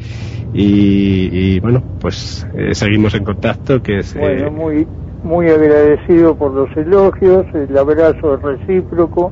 y, 0.52 1.56
y, 1.56 1.60
bueno 1.60 1.84
pues 2.00 2.48
eh, 2.56 2.74
seguimos 2.74 3.14
en 3.14 3.24
contacto 3.24 3.35
que 3.84 4.00
es 4.00 4.16
eh, 4.16 4.20
Bueno, 4.20 4.52
muy, 4.52 4.88
muy 5.24 5.50
agradecido 5.50 6.36
por 6.36 6.54
los 6.54 6.76
elogios, 6.76 7.46
el 7.54 7.78
abrazo 7.78 8.36
es 8.36 8.42
recíproco. 8.42 9.32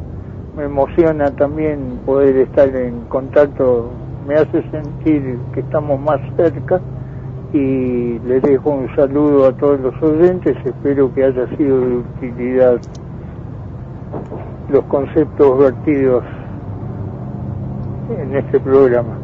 Me 0.58 0.66
emociona 0.66 1.32
también 1.32 2.00
poder 2.06 2.38
estar 2.38 2.70
en 2.76 3.02
contacto, 3.10 3.92
me 4.28 4.36
hace 4.36 4.64
sentir 4.70 5.38
que 5.54 5.62
estamos 5.62 6.00
más 6.00 6.20
cerca 6.38 6.80
y 7.54 8.20
les 8.28 8.42
dejo 8.44 8.70
un 8.70 8.96
saludo 8.96 9.48
a 9.48 9.54
todos 9.54 9.80
los 9.80 10.02
oyentes. 10.02 10.56
Espero 10.64 11.14
que 11.14 11.24
haya 11.24 11.48
sido 11.58 11.82
de 11.82 11.98
utilidad 11.98 12.80
los 14.70 14.84
conceptos 14.86 15.60
vertidos 15.60 16.24
en 18.20 18.36
este 18.36 18.60
programa. 18.60 19.18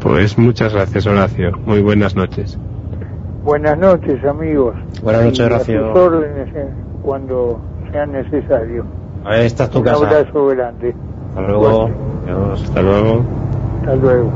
pues 0.00 0.36
muchas 0.38 0.72
gracias 0.74 1.06
Horacio 1.06 1.52
muy 1.64 1.80
buenas 1.80 2.14
noches 2.16 2.58
Buenas 3.46 3.78
noches, 3.78 4.24
amigos. 4.24 4.74
Buenas 5.04 5.22
noches, 5.26 5.38
Y 5.38 5.52
a 5.52 5.60
sus 5.60 5.96
órdenes 5.96 6.48
eh, 6.56 6.68
cuando 7.00 7.60
sea 7.92 8.04
necesario. 8.04 8.84
Esta 9.30 9.64
es 9.64 9.70
tu 9.70 9.78
Un 9.78 9.84
casa. 9.84 10.04
abrazo 10.08 10.46
grande. 10.48 10.92
Hasta 11.28 11.40
luego. 11.42 11.84
Adiós. 12.26 12.62
hasta 12.64 12.82
luego 12.82 13.22
Hasta 13.82 13.94
luego. 13.94 14.30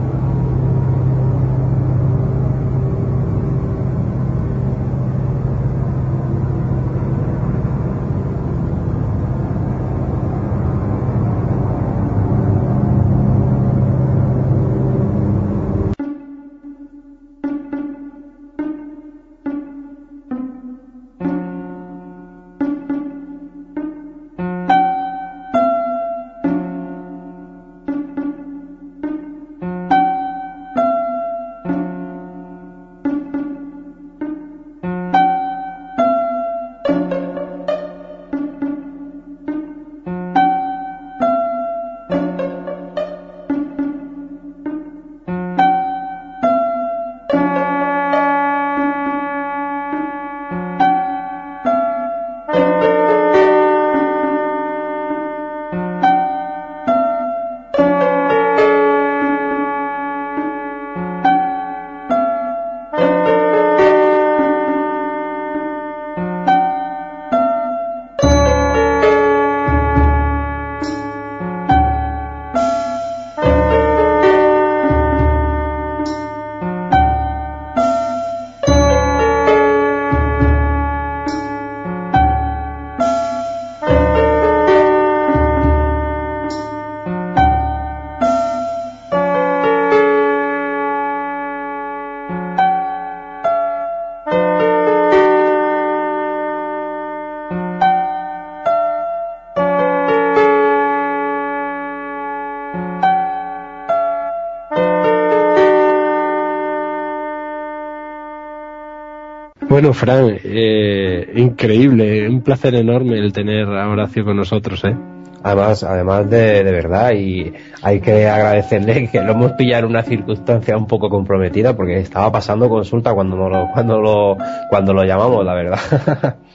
Fran 109.92 110.38
eh, 110.44 111.32
increíble 111.36 112.28
un 112.28 112.42
placer 112.42 112.74
enorme 112.74 113.18
el 113.18 113.32
tener 113.32 113.66
a 113.68 113.88
Horacio 113.88 114.24
con 114.24 114.36
nosotros 114.36 114.84
eh 114.84 114.94
Además, 115.42 115.82
además 115.84 116.28
de, 116.28 116.62
de 116.62 116.70
verdad, 116.70 117.12
y 117.12 117.50
hay 117.80 118.00
que 118.00 118.28
agradecerle 118.28 119.08
que 119.10 119.22
lo 119.22 119.32
hemos 119.32 119.52
pillado 119.52 119.86
en 119.86 119.90
una 119.92 120.02
circunstancia 120.02 120.76
un 120.76 120.86
poco 120.86 121.08
comprometida 121.08 121.74
porque 121.74 121.98
estaba 121.98 122.30
pasando 122.30 122.68
consulta 122.68 123.14
cuando 123.14 123.36
lo, 123.36 123.68
cuando 123.72 124.00
lo, 124.00 124.36
cuando 124.68 124.92
lo 124.92 125.02
llamamos, 125.04 125.44
la 125.44 125.54
verdad. 125.54 126.36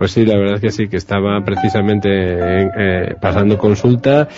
Pues 0.00 0.12
sí, 0.12 0.24
la 0.24 0.34
verdad 0.38 0.54
es 0.54 0.60
que 0.62 0.70
sí, 0.70 0.88
que 0.88 0.96
estaba 0.96 1.44
precisamente 1.44 2.08
eh, 2.08 3.16
pasando 3.20 3.58
consulta 3.58 4.28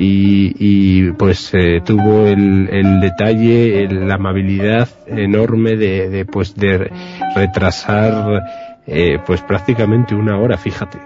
y, 0.00 0.54
y 0.58 1.12
pues 1.12 1.50
eh, 1.52 1.80
tuvo 1.84 2.26
el, 2.26 2.68
el 2.72 3.00
detalle, 3.00 3.84
el- 3.84 4.08
la 4.08 4.14
amabilidad 4.14 4.88
enorme 5.06 5.76
de, 5.76 6.08
de, 6.08 6.24
pues 6.24 6.54
de 6.56 6.90
retrasar 7.36 8.42
eh, 8.86 9.18
pues 9.26 9.42
prácticamente 9.42 10.14
una 10.14 10.38
hora, 10.38 10.56
fíjate. 10.56 10.98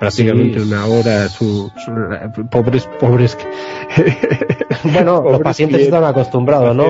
Prácticamente 0.00 0.60
Sí. 0.60 0.66
una 0.68 0.86
hora, 0.86 1.28
su, 1.28 1.70
su- 1.76 2.46
pobres, 2.48 2.88
pobres. 3.00 3.36
bueno, 4.84 5.22
los 5.30 5.40
pacientes 5.40 5.78
clientes. 5.78 5.94
están 5.94 6.04
acostumbrados, 6.04 6.74
¿no? 6.74 6.84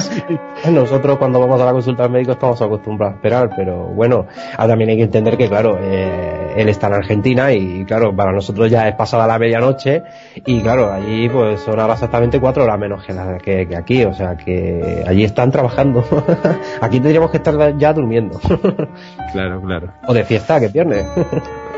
Sí. 0.00 0.38
Nosotros 0.70 1.18
cuando 1.18 1.40
vamos 1.40 1.60
a 1.60 1.64
la 1.64 1.72
consulta 1.72 2.04
al 2.04 2.10
médico 2.10 2.32
estamos 2.32 2.60
acostumbrados 2.60 3.14
a 3.14 3.16
esperar, 3.16 3.50
pero 3.56 3.86
bueno, 3.86 4.26
también 4.56 4.90
hay 4.90 4.96
que 4.96 5.02
entender 5.04 5.36
que 5.36 5.48
claro, 5.48 5.78
eh, 5.80 6.54
él 6.56 6.68
está 6.68 6.86
en 6.88 6.94
Argentina 6.94 7.52
y 7.52 7.84
claro, 7.84 8.14
para 8.14 8.32
nosotros 8.32 8.70
ya 8.70 8.88
es 8.88 8.94
pasada 8.94 9.26
la 9.26 9.38
medianoche 9.38 10.02
y 10.34 10.60
claro, 10.60 10.92
allí 10.92 11.28
pues 11.28 11.60
son 11.60 11.78
ahora 11.80 11.94
exactamente 11.94 12.40
cuatro 12.40 12.64
horas 12.64 12.78
menos 12.78 13.04
que, 13.42 13.66
que, 13.66 13.76
aquí, 13.76 14.04
o 14.04 14.14
sea 14.14 14.36
que 14.36 15.04
allí 15.06 15.24
están 15.24 15.50
trabajando. 15.50 16.04
aquí 16.80 17.00
tendríamos 17.00 17.30
que 17.30 17.38
estar 17.38 17.76
ya 17.76 17.92
durmiendo. 17.92 18.38
claro, 19.32 19.60
claro. 19.62 19.92
O 20.06 20.14
de 20.14 20.24
fiesta, 20.24 20.60
que 20.60 20.68
pierde. 20.68 21.06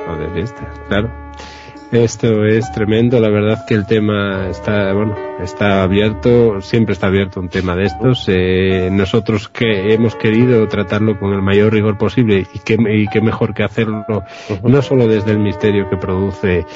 o 0.09 0.17
de 0.17 0.29
fiesta, 0.31 0.63
claro. 0.89 1.11
Esto 1.93 2.45
es 2.45 2.71
tremendo, 2.73 3.21
la 3.21 3.31
verdad 3.31 3.65
que 3.65 3.75
el 3.75 3.87
tema 3.87 4.49
está, 4.49 4.93
bueno, 4.93 5.15
está 5.41 5.85
abierto, 5.85 6.61
siempre 6.61 6.95
está 6.95 7.07
abierto 7.07 7.39
un 7.39 7.49
tema 7.49 7.77
de 7.77 7.85
estos. 7.85 8.25
Eh, 8.29 8.89
nosotros 8.91 9.49
que 9.49 9.95
hemos 9.95 10.17
querido 10.17 10.67
tratarlo 10.67 11.17
con 11.19 11.33
el 11.33 11.43
mayor 11.43 11.73
rigor 11.73 11.97
posible 11.97 12.45
y 12.53 12.59
qué, 12.59 12.77
y 12.93 13.07
qué 13.07 13.21
mejor 13.21 13.55
que 13.55 13.63
hacerlo, 13.63 14.05
no 14.65 14.83
solo 14.83 15.07
desde 15.07 15.31
el 15.31 15.39
misterio 15.39 15.89
que 15.89 15.97
produce 15.97 16.67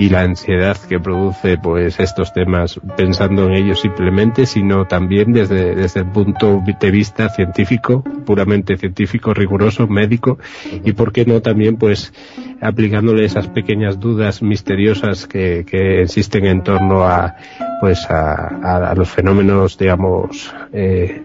y 0.00 0.08
la 0.08 0.22
ansiedad 0.22 0.78
que 0.88 0.98
produce 0.98 1.58
pues 1.58 2.00
estos 2.00 2.32
temas 2.32 2.80
pensando 2.96 3.44
en 3.44 3.52
ellos 3.52 3.82
simplemente, 3.82 4.46
sino 4.46 4.86
también 4.86 5.34
desde, 5.34 5.74
desde 5.74 6.00
el 6.00 6.06
punto 6.06 6.62
de 6.80 6.90
vista 6.90 7.28
científico, 7.28 8.02
puramente 8.24 8.78
científico, 8.78 9.34
riguroso, 9.34 9.86
médico, 9.88 10.38
y 10.82 10.92
por 10.92 11.12
qué 11.12 11.26
no 11.26 11.42
también 11.42 11.76
pues 11.76 12.14
aplicándole 12.62 13.26
esas 13.26 13.48
pequeñas 13.48 14.00
dudas 14.00 14.40
misteriosas 14.40 15.26
que, 15.26 15.66
que 15.68 16.00
existen 16.00 16.46
en 16.46 16.62
torno 16.62 17.04
a 17.04 17.36
pues 17.82 18.10
a, 18.10 18.88
a, 18.90 18.94
los 18.94 19.10
fenómenos 19.10 19.76
digamos 19.76 20.54
eh, 20.72 21.24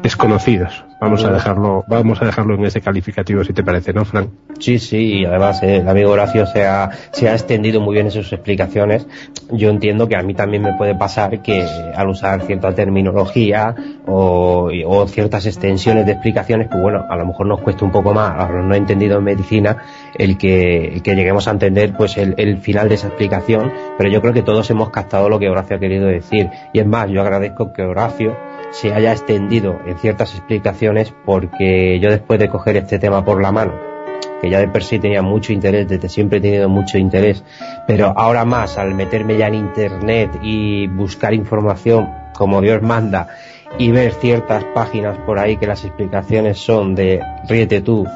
desconocidos 0.00 0.84
Vamos 1.02 1.24
a 1.24 1.32
dejarlo, 1.32 1.84
vamos 1.88 2.22
a 2.22 2.26
dejarlo 2.26 2.54
en 2.54 2.64
ese 2.64 2.80
calificativo 2.80 3.42
si 3.42 3.52
te 3.52 3.64
parece, 3.64 3.92
¿no, 3.92 4.04
Frank? 4.04 4.28
Sí, 4.60 4.78
sí, 4.78 5.18
y 5.18 5.24
además 5.24 5.60
eh, 5.64 5.78
el 5.78 5.88
amigo 5.88 6.12
Horacio 6.12 6.46
se 6.46 6.64
ha, 6.64 6.90
se 7.10 7.28
ha 7.28 7.32
extendido 7.32 7.80
muy 7.80 7.94
bien 7.94 8.06
en 8.06 8.12
sus 8.12 8.32
explicaciones. 8.32 9.08
Yo 9.50 9.70
entiendo 9.70 10.06
que 10.06 10.14
a 10.14 10.22
mí 10.22 10.32
también 10.32 10.62
me 10.62 10.74
puede 10.74 10.94
pasar 10.94 11.42
que 11.42 11.66
al 11.96 12.08
usar 12.08 12.42
cierta 12.42 12.72
terminología 12.72 13.74
o, 14.06 14.70
o 14.86 15.08
ciertas 15.08 15.44
extensiones 15.46 16.06
de 16.06 16.12
explicaciones, 16.12 16.68
pues 16.70 16.80
bueno, 16.80 17.04
a 17.08 17.16
lo 17.16 17.26
mejor 17.26 17.46
nos 17.46 17.60
cuesta 17.60 17.84
un 17.84 17.90
poco 17.90 18.14
más, 18.14 18.38
a 18.38 18.48
los 18.52 18.64
no 18.64 18.72
entendido 18.76 19.18
en 19.18 19.24
medicina, 19.24 19.78
el 20.16 20.38
que, 20.38 20.94
el 20.94 21.02
que 21.02 21.16
lleguemos 21.16 21.48
a 21.48 21.50
entender 21.50 21.94
pues 21.96 22.16
el, 22.16 22.36
el 22.38 22.58
final 22.58 22.88
de 22.88 22.94
esa 22.94 23.08
explicación, 23.08 23.72
pero 23.98 24.08
yo 24.08 24.20
creo 24.20 24.32
que 24.32 24.42
todos 24.42 24.70
hemos 24.70 24.90
captado 24.90 25.28
lo 25.28 25.40
que 25.40 25.48
Horacio 25.48 25.78
ha 25.78 25.80
querido 25.80 26.06
decir. 26.06 26.48
Y 26.72 26.78
es 26.78 26.86
más, 26.86 27.10
yo 27.10 27.22
agradezco 27.22 27.72
que 27.72 27.82
Horacio 27.82 28.36
se 28.72 28.92
haya 28.92 29.12
extendido 29.12 29.78
en 29.86 29.98
ciertas 29.98 30.34
explicaciones 30.34 31.14
porque 31.24 32.00
yo 32.00 32.10
después 32.10 32.40
de 32.40 32.48
coger 32.48 32.76
este 32.76 32.98
tema 32.98 33.24
por 33.24 33.40
la 33.40 33.52
mano, 33.52 33.72
que 34.40 34.50
ya 34.50 34.58
de 34.58 34.68
per 34.68 34.82
sí 34.82 34.98
tenía 34.98 35.22
mucho 35.22 35.52
interés, 35.52 35.86
desde 35.86 36.08
siempre 36.08 36.38
he 36.38 36.40
tenido 36.40 36.68
mucho 36.68 36.98
interés, 36.98 37.44
pero 37.86 38.12
ahora 38.16 38.44
más 38.44 38.78
al 38.78 38.94
meterme 38.94 39.36
ya 39.36 39.46
en 39.46 39.54
internet 39.54 40.38
y 40.42 40.88
buscar 40.88 41.34
información 41.34 42.08
como 42.34 42.60
Dios 42.60 42.82
manda 42.82 43.28
y 43.78 43.90
ver 43.90 44.12
ciertas 44.14 44.64
páginas 44.74 45.18
por 45.18 45.38
ahí 45.38 45.56
que 45.56 45.66
las 45.66 45.84
explicaciones 45.84 46.58
son 46.58 46.94
de 46.94 47.22
Ríete 47.48 47.82
tú, 47.82 48.06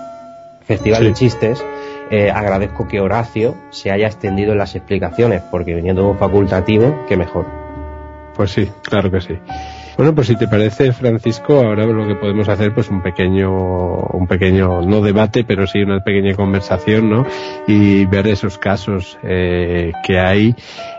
Festival 0.64 1.04
de 1.04 1.12
Chistes, 1.12 1.64
eh, 2.10 2.30
agradezco 2.30 2.86
que 2.86 3.00
Horacio 3.00 3.54
se 3.70 3.90
haya 3.90 4.06
extendido 4.06 4.52
en 4.52 4.58
las 4.58 4.74
explicaciones, 4.74 5.42
porque 5.50 5.74
viniendo 5.74 6.02
de 6.02 6.08
un 6.08 6.18
facultativo, 6.18 7.04
que 7.08 7.16
mejor. 7.16 7.46
Pues 8.34 8.52
sí, 8.52 8.70
claro 8.82 9.10
que 9.10 9.20
sí. 9.20 9.38
Bueno, 9.96 10.14
pues 10.14 10.26
si 10.26 10.36
te 10.36 10.46
parece, 10.46 10.92
Francisco, 10.92 11.54
ahora 11.54 11.86
lo 11.86 12.06
que 12.06 12.16
podemos 12.16 12.46
hacer, 12.50 12.74
pues 12.74 12.90
un 12.90 13.00
pequeño, 13.00 13.50
un 13.50 14.26
pequeño, 14.26 14.82
no 14.82 15.00
debate, 15.00 15.42
pero 15.42 15.66
sí 15.66 15.78
una 15.78 16.04
pequeña 16.04 16.34
conversación, 16.34 17.08
¿no? 17.08 17.26
Y 17.66 18.04
ver 18.04 18.26
esos 18.26 18.58
casos 18.58 19.18
eh, 19.22 19.92
que 20.04 20.18
hay 20.18 20.54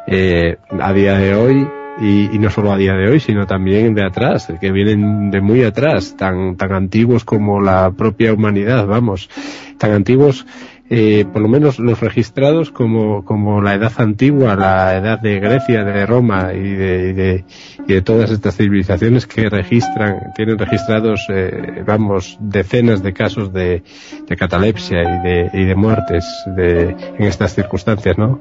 eh, 0.07 0.57
a 0.80 0.94
día 0.94 1.15
de 1.19 1.36
hoy 1.36 1.68
y, 2.02 2.36
y, 2.36 2.40
no 2.40 2.49
solo 2.49 2.72
a 2.72 2.78
día 2.78 2.94
de 2.94 3.07
hoy, 3.07 3.19
sino 3.19 3.45
también 3.45 3.94
de 3.94 4.03
atrás, 4.03 4.52
que 4.60 4.72
vienen 4.72 5.30
de 5.30 5.41
muy 5.41 5.64
atrás, 5.64 6.15
tan, 6.18 6.57
tan 6.57 6.74
antiguos 6.74 7.24
como 7.24 7.61
la 7.61 7.91
propia 7.91 8.34
humanidad, 8.34 8.88
vamos, 8.88 9.30
tan 9.78 9.91
antiguos 9.91 10.48
eh, 10.89 11.26
por 11.31 11.41
lo 11.41 11.49
menos 11.49 11.80
los 11.80 11.99
registrados 11.99 12.72
como, 12.72 13.26
como 13.26 13.61
la 13.61 13.76
edad 13.76 13.91
antigua, 13.97 14.55
la 14.55 14.95
edad 14.95 15.19
de 15.19 15.39
Grecia, 15.39 15.84
de 15.84 16.05
Roma 16.05 16.53
y 16.53 16.76
de, 16.76 17.09
y 17.09 17.14
de, 17.14 17.45
y 17.88 17.93
de 17.93 18.01
todas 18.01 18.31
estas 18.31 18.55
civilizaciones 18.55 19.27
que 19.27 19.49
registran, 19.49 20.31
tienen 20.35 20.57
registrados, 20.57 21.26
eh, 21.30 21.84
vamos, 21.85 22.38
decenas 22.39 23.03
de 23.03 23.14
casos 23.14 23.51
de, 23.51 23.84
de 24.27 24.35
catalepsia 24.38 25.01
y 25.01 25.27
de, 25.27 25.49
y 25.53 25.65
de 25.65 25.76
muertes 25.76 26.26
de, 26.55 26.95
en 27.18 27.26
estas 27.26 27.53
circunstancias, 27.53 28.18
¿no? 28.18 28.39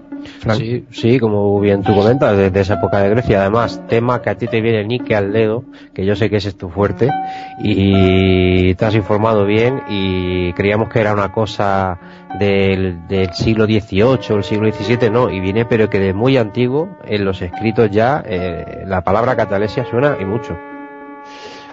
Sí, 0.57 0.85
sí, 0.91 1.19
como 1.19 1.59
bien 1.61 1.83
tú 1.83 1.95
comentas, 1.95 2.37
desde 2.37 2.61
esa 2.61 2.75
época 2.75 3.01
de 3.01 3.11
Grecia, 3.11 3.41
además, 3.41 3.83
tema 3.89 4.23
que 4.23 4.31
a 4.31 4.37
ti 4.37 4.47
te 4.47 4.61
viene 4.61 4.85
ni 4.85 5.01
que 5.01 5.15
al 5.15 5.33
dedo, 5.33 5.65
que 5.95 6.05
yo 6.05 6.15
sé 6.17 6.31
que 6.31 6.37
ese 6.37 6.51
es 6.51 6.57
tu 6.57 6.69
fuerte, 6.69 7.11
y 7.59 8.75
te 8.75 8.85
has 8.85 8.95
informado 8.95 9.45
bien 9.45 9.83
y 9.89 10.53
creíamos 10.53 10.89
que 10.89 11.01
era 11.01 11.13
una 11.13 11.33
cosa 11.33 11.99
del, 12.39 13.07
del 13.09 13.33
siglo 13.33 13.65
XVIII, 13.67 14.37
el 14.37 14.45
siglo 14.45 14.73
XVII, 14.73 15.11
no, 15.11 15.31
y 15.31 15.41
viene 15.41 15.65
pero 15.65 15.91
que 15.91 15.99
de 15.99 16.13
muy 16.13 16.37
antiguo, 16.37 16.97
en 17.05 17.25
los 17.25 17.43
escritos 17.43 17.91
ya, 17.91 18.23
eh, 18.25 18.85
la 18.87 19.03
palabra 19.03 19.37
catalesia 19.37 19.85
suena 19.85 20.17
y 20.21 20.25
mucho. 20.25 20.57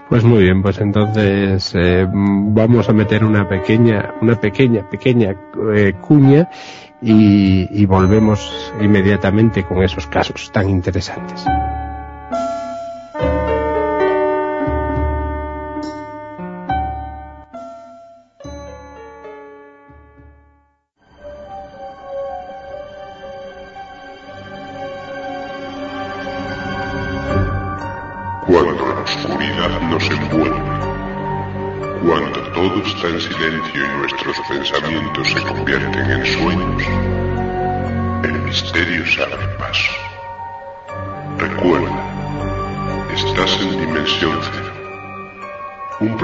Pues 0.09 0.23
muy 0.23 0.43
bien, 0.43 0.61
pues 0.61 0.79
entonces 0.79 1.73
eh, 1.75 2.05
vamos 2.07 2.89
a 2.89 2.93
meter 2.93 3.23
una 3.23 3.47
pequeña, 3.47 4.13
una 4.21 4.35
pequeña, 4.35 4.87
pequeña 4.89 5.35
eh, 5.75 5.93
cuña 6.01 6.49
y, 7.03 7.67
y 7.71 7.85
volvemos 7.85 8.73
inmediatamente 8.79 9.63
con 9.63 9.83
esos 9.83 10.07
casos 10.07 10.51
tan 10.51 10.69
interesantes. 10.69 11.45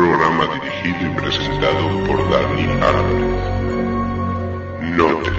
Programa 0.10 0.48
dirigido 0.56 1.06
y 1.06 1.16
presentado 1.22 2.04
por 2.08 2.18
Dani 2.32 2.64
Álvarez. 2.82 3.30
No 4.98 5.18
te 5.22 5.30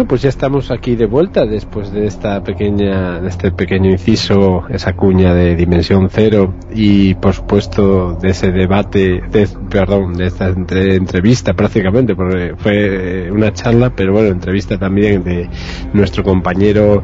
Bueno, 0.00 0.08
pues 0.08 0.22
ya 0.22 0.30
estamos 0.30 0.70
aquí 0.70 0.96
de 0.96 1.04
vuelta 1.04 1.44
después 1.44 1.92
de 1.92 2.06
esta 2.06 2.42
pequeña, 2.42 3.20
de 3.20 3.28
este 3.28 3.52
pequeño 3.52 3.90
inciso, 3.90 4.66
esa 4.70 4.94
cuña 4.94 5.34
de 5.34 5.54
dimensión 5.54 6.08
cero 6.10 6.54
y 6.72 7.12
por 7.16 7.34
supuesto 7.34 8.14
de 8.14 8.30
ese 8.30 8.50
debate, 8.50 9.20
de, 9.30 9.46
perdón, 9.68 10.14
de 10.14 10.28
esta 10.28 10.48
entre, 10.48 10.94
entrevista 10.94 11.52
prácticamente, 11.52 12.16
porque 12.16 12.54
fue 12.56 13.30
una 13.30 13.52
charla, 13.52 13.90
pero 13.94 14.14
bueno, 14.14 14.28
entrevista 14.28 14.78
también 14.78 15.22
de 15.22 15.50
nuestro 15.92 16.24
compañero 16.24 17.02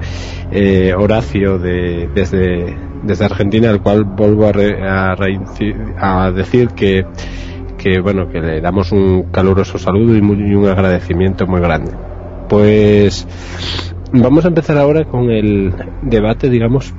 eh, 0.51 0.95
Horacio 0.97 1.59
de, 1.59 2.09
desde, 2.15 2.75
desde 3.03 3.25
Argentina, 3.27 3.69
al 3.69 3.83
cual 3.83 4.05
vuelvo 4.05 4.47
a, 4.47 4.53
re, 4.53 4.83
a, 4.89 5.15
a 5.99 6.33
decir 6.33 6.69
que 6.69 7.05
que 7.77 8.01
bueno 8.01 8.27
que 8.31 8.41
le 8.41 8.63
damos 8.63 8.91
un 8.91 9.25
caluroso 9.25 9.77
saludo 9.77 10.17
y, 10.17 10.23
muy, 10.23 10.39
y 10.39 10.55
un 10.55 10.67
agradecimiento 10.67 11.47
muy 11.47 11.61
grande 11.61 11.93
pues 12.49 13.27
vamos 14.13 14.45
a 14.45 14.49
empezar 14.49 14.79
ahora 14.79 15.05
con 15.05 15.31
el 15.31 15.73
debate, 16.03 16.49
digamos, 16.51 16.95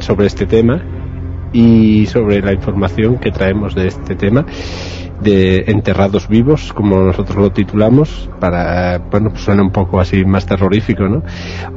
sobre 0.00 0.26
este 0.26 0.46
tema 0.46 0.82
y 1.52 2.06
sobre 2.06 2.40
la 2.40 2.52
información 2.52 3.18
que 3.18 3.30
traemos 3.30 3.74
de 3.74 3.88
este 3.88 4.14
tema 4.14 4.46
de 5.22 5.64
enterrados 5.68 6.28
vivos, 6.28 6.72
como 6.72 6.96
nosotros 6.96 7.36
lo 7.36 7.52
titulamos, 7.52 8.28
para, 8.40 8.98
bueno, 8.98 9.30
pues 9.30 9.42
suena 9.42 9.62
un 9.62 9.70
poco 9.70 10.00
así 10.00 10.24
más 10.24 10.46
terrorífico, 10.46 11.04
¿no? 11.04 11.22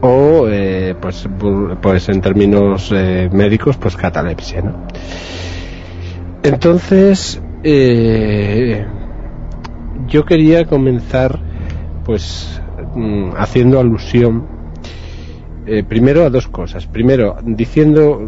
O, 0.02 0.48
eh, 0.50 0.96
pues, 1.00 1.30
pues 1.82 2.10
en 2.10 2.22
términos 2.22 2.92
eh, 2.94 3.30
médicos, 3.32 3.78
pues 3.78 3.96
catalepsia, 3.96 4.62
¿no? 4.62 4.88
Entonces, 6.42 7.42
eh, 7.64 8.86
yo 10.08 10.26
quería 10.26 10.66
comenzar, 10.66 11.40
pues, 12.04 12.62
mm, 12.96 13.32
haciendo 13.38 13.80
alusión, 13.80 14.56
primero 15.88 16.26
a 16.26 16.30
dos 16.30 16.48
cosas. 16.48 16.86
Primero, 16.86 17.38
diciendo 17.44 18.22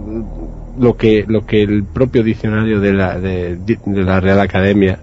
lo 0.80 0.96
que 0.96 1.26
lo 1.28 1.46
que 1.46 1.64
el 1.64 1.84
propio 1.84 2.24
diccionario 2.24 2.80
de 2.80 2.94
la 2.94 3.20
de, 3.20 3.60
la 3.86 4.20
Real 4.20 4.40
Academia 4.40 5.00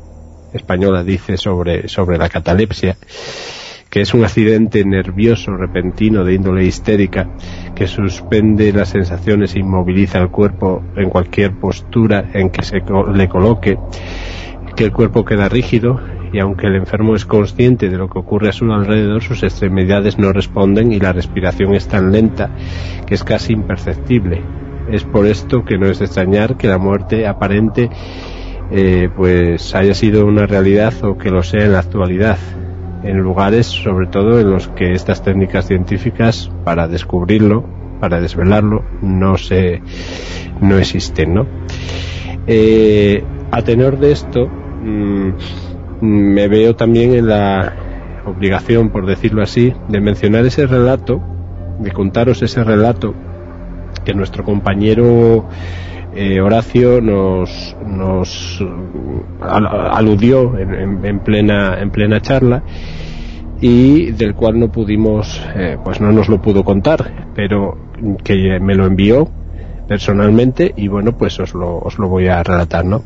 española 0.52 1.02
dice 1.02 1.36
sobre 1.36 1.88
sobre 1.88 2.18
la 2.18 2.28
catalepsia 2.28 2.96
que 3.90 4.00
es 4.00 4.12
un 4.12 4.24
accidente 4.24 4.84
nervioso 4.84 5.56
repentino 5.56 6.24
de 6.24 6.34
índole 6.34 6.64
histérica 6.64 7.28
que 7.76 7.86
suspende 7.86 8.72
las 8.72 8.88
sensaciones 8.88 9.54
e 9.54 9.60
inmoviliza 9.60 10.18
el 10.18 10.30
cuerpo 10.30 10.82
en 10.96 11.10
cualquier 11.10 11.52
postura 11.52 12.30
en 12.32 12.50
que 12.50 12.64
se 12.64 12.82
le 13.14 13.28
coloque, 13.28 13.78
que 14.74 14.84
el 14.84 14.92
cuerpo 14.92 15.24
queda 15.24 15.48
rígido 15.48 16.00
y 16.34 16.40
aunque 16.40 16.66
el 16.66 16.74
enfermo 16.74 17.14
es 17.14 17.24
consciente 17.24 17.88
de 17.88 17.96
lo 17.96 18.08
que 18.08 18.18
ocurre 18.18 18.48
a 18.48 18.52
su 18.52 18.64
alrededor, 18.64 19.22
sus 19.22 19.44
extremidades 19.44 20.18
no 20.18 20.32
responden 20.32 20.90
y 20.90 20.98
la 20.98 21.12
respiración 21.12 21.74
es 21.74 21.86
tan 21.86 22.10
lenta 22.10 22.50
que 23.06 23.14
es 23.14 23.22
casi 23.22 23.52
imperceptible. 23.52 24.42
Es 24.90 25.04
por 25.04 25.26
esto 25.26 25.64
que 25.64 25.78
no 25.78 25.86
es 25.86 26.00
de 26.00 26.06
extrañar 26.06 26.56
que 26.56 26.66
la 26.66 26.78
muerte 26.78 27.28
aparente 27.28 27.88
eh, 28.72 29.08
pues 29.14 29.76
haya 29.76 29.94
sido 29.94 30.26
una 30.26 30.44
realidad 30.44 30.92
o 31.04 31.16
que 31.16 31.30
lo 31.30 31.44
sea 31.44 31.66
en 31.66 31.72
la 31.72 31.78
actualidad, 31.78 32.38
en 33.04 33.18
lugares 33.18 33.66
sobre 33.66 34.08
todo 34.08 34.40
en 34.40 34.50
los 34.50 34.66
que 34.66 34.90
estas 34.90 35.22
técnicas 35.22 35.68
científicas 35.68 36.50
para 36.64 36.88
descubrirlo, 36.88 37.64
para 38.00 38.20
desvelarlo, 38.20 38.84
no 39.02 39.38
se 39.38 39.82
no 40.60 40.78
existen, 40.78 41.32
¿no? 41.32 41.46
Eh, 42.48 43.22
a 43.52 43.62
tenor 43.62 43.98
de 44.00 44.10
esto, 44.10 44.48
mm, 44.48 45.30
me 46.04 46.48
veo 46.48 46.76
también 46.76 47.14
en 47.14 47.28
la 47.28 47.72
obligación, 48.26 48.90
por 48.90 49.06
decirlo 49.06 49.42
así, 49.42 49.72
de 49.88 50.00
mencionar 50.00 50.46
ese 50.46 50.66
relato, 50.66 51.20
de 51.78 51.90
contaros 51.92 52.42
ese 52.42 52.62
relato 52.64 53.14
que 54.04 54.14
nuestro 54.14 54.44
compañero 54.44 55.48
eh, 56.14 56.40
Horacio 56.40 57.00
nos, 57.00 57.76
nos 57.86 58.62
aludió 59.40 60.56
en, 60.58 61.18
plena 61.20 61.80
en 61.80 61.90
plena 61.90 62.20
charla 62.20 62.62
y 63.60 64.12
del 64.12 64.34
cual 64.34 64.60
no 64.60 64.70
pudimos 64.70 65.40
eh, 65.56 65.76
pues 65.82 66.00
no 66.00 66.12
nos 66.12 66.28
lo 66.28 66.40
pudo 66.40 66.64
contar 66.64 67.28
pero 67.34 67.76
que 68.22 68.60
me 68.60 68.74
lo 68.74 68.86
envió 68.86 69.28
personalmente 69.88 70.72
y 70.76 70.88
bueno 70.88 71.16
pues 71.16 71.40
os 71.40 71.54
lo, 71.54 71.78
os 71.78 71.98
lo 71.98 72.08
voy 72.08 72.28
a 72.28 72.42
relatar 72.42 72.84
no 72.84 73.02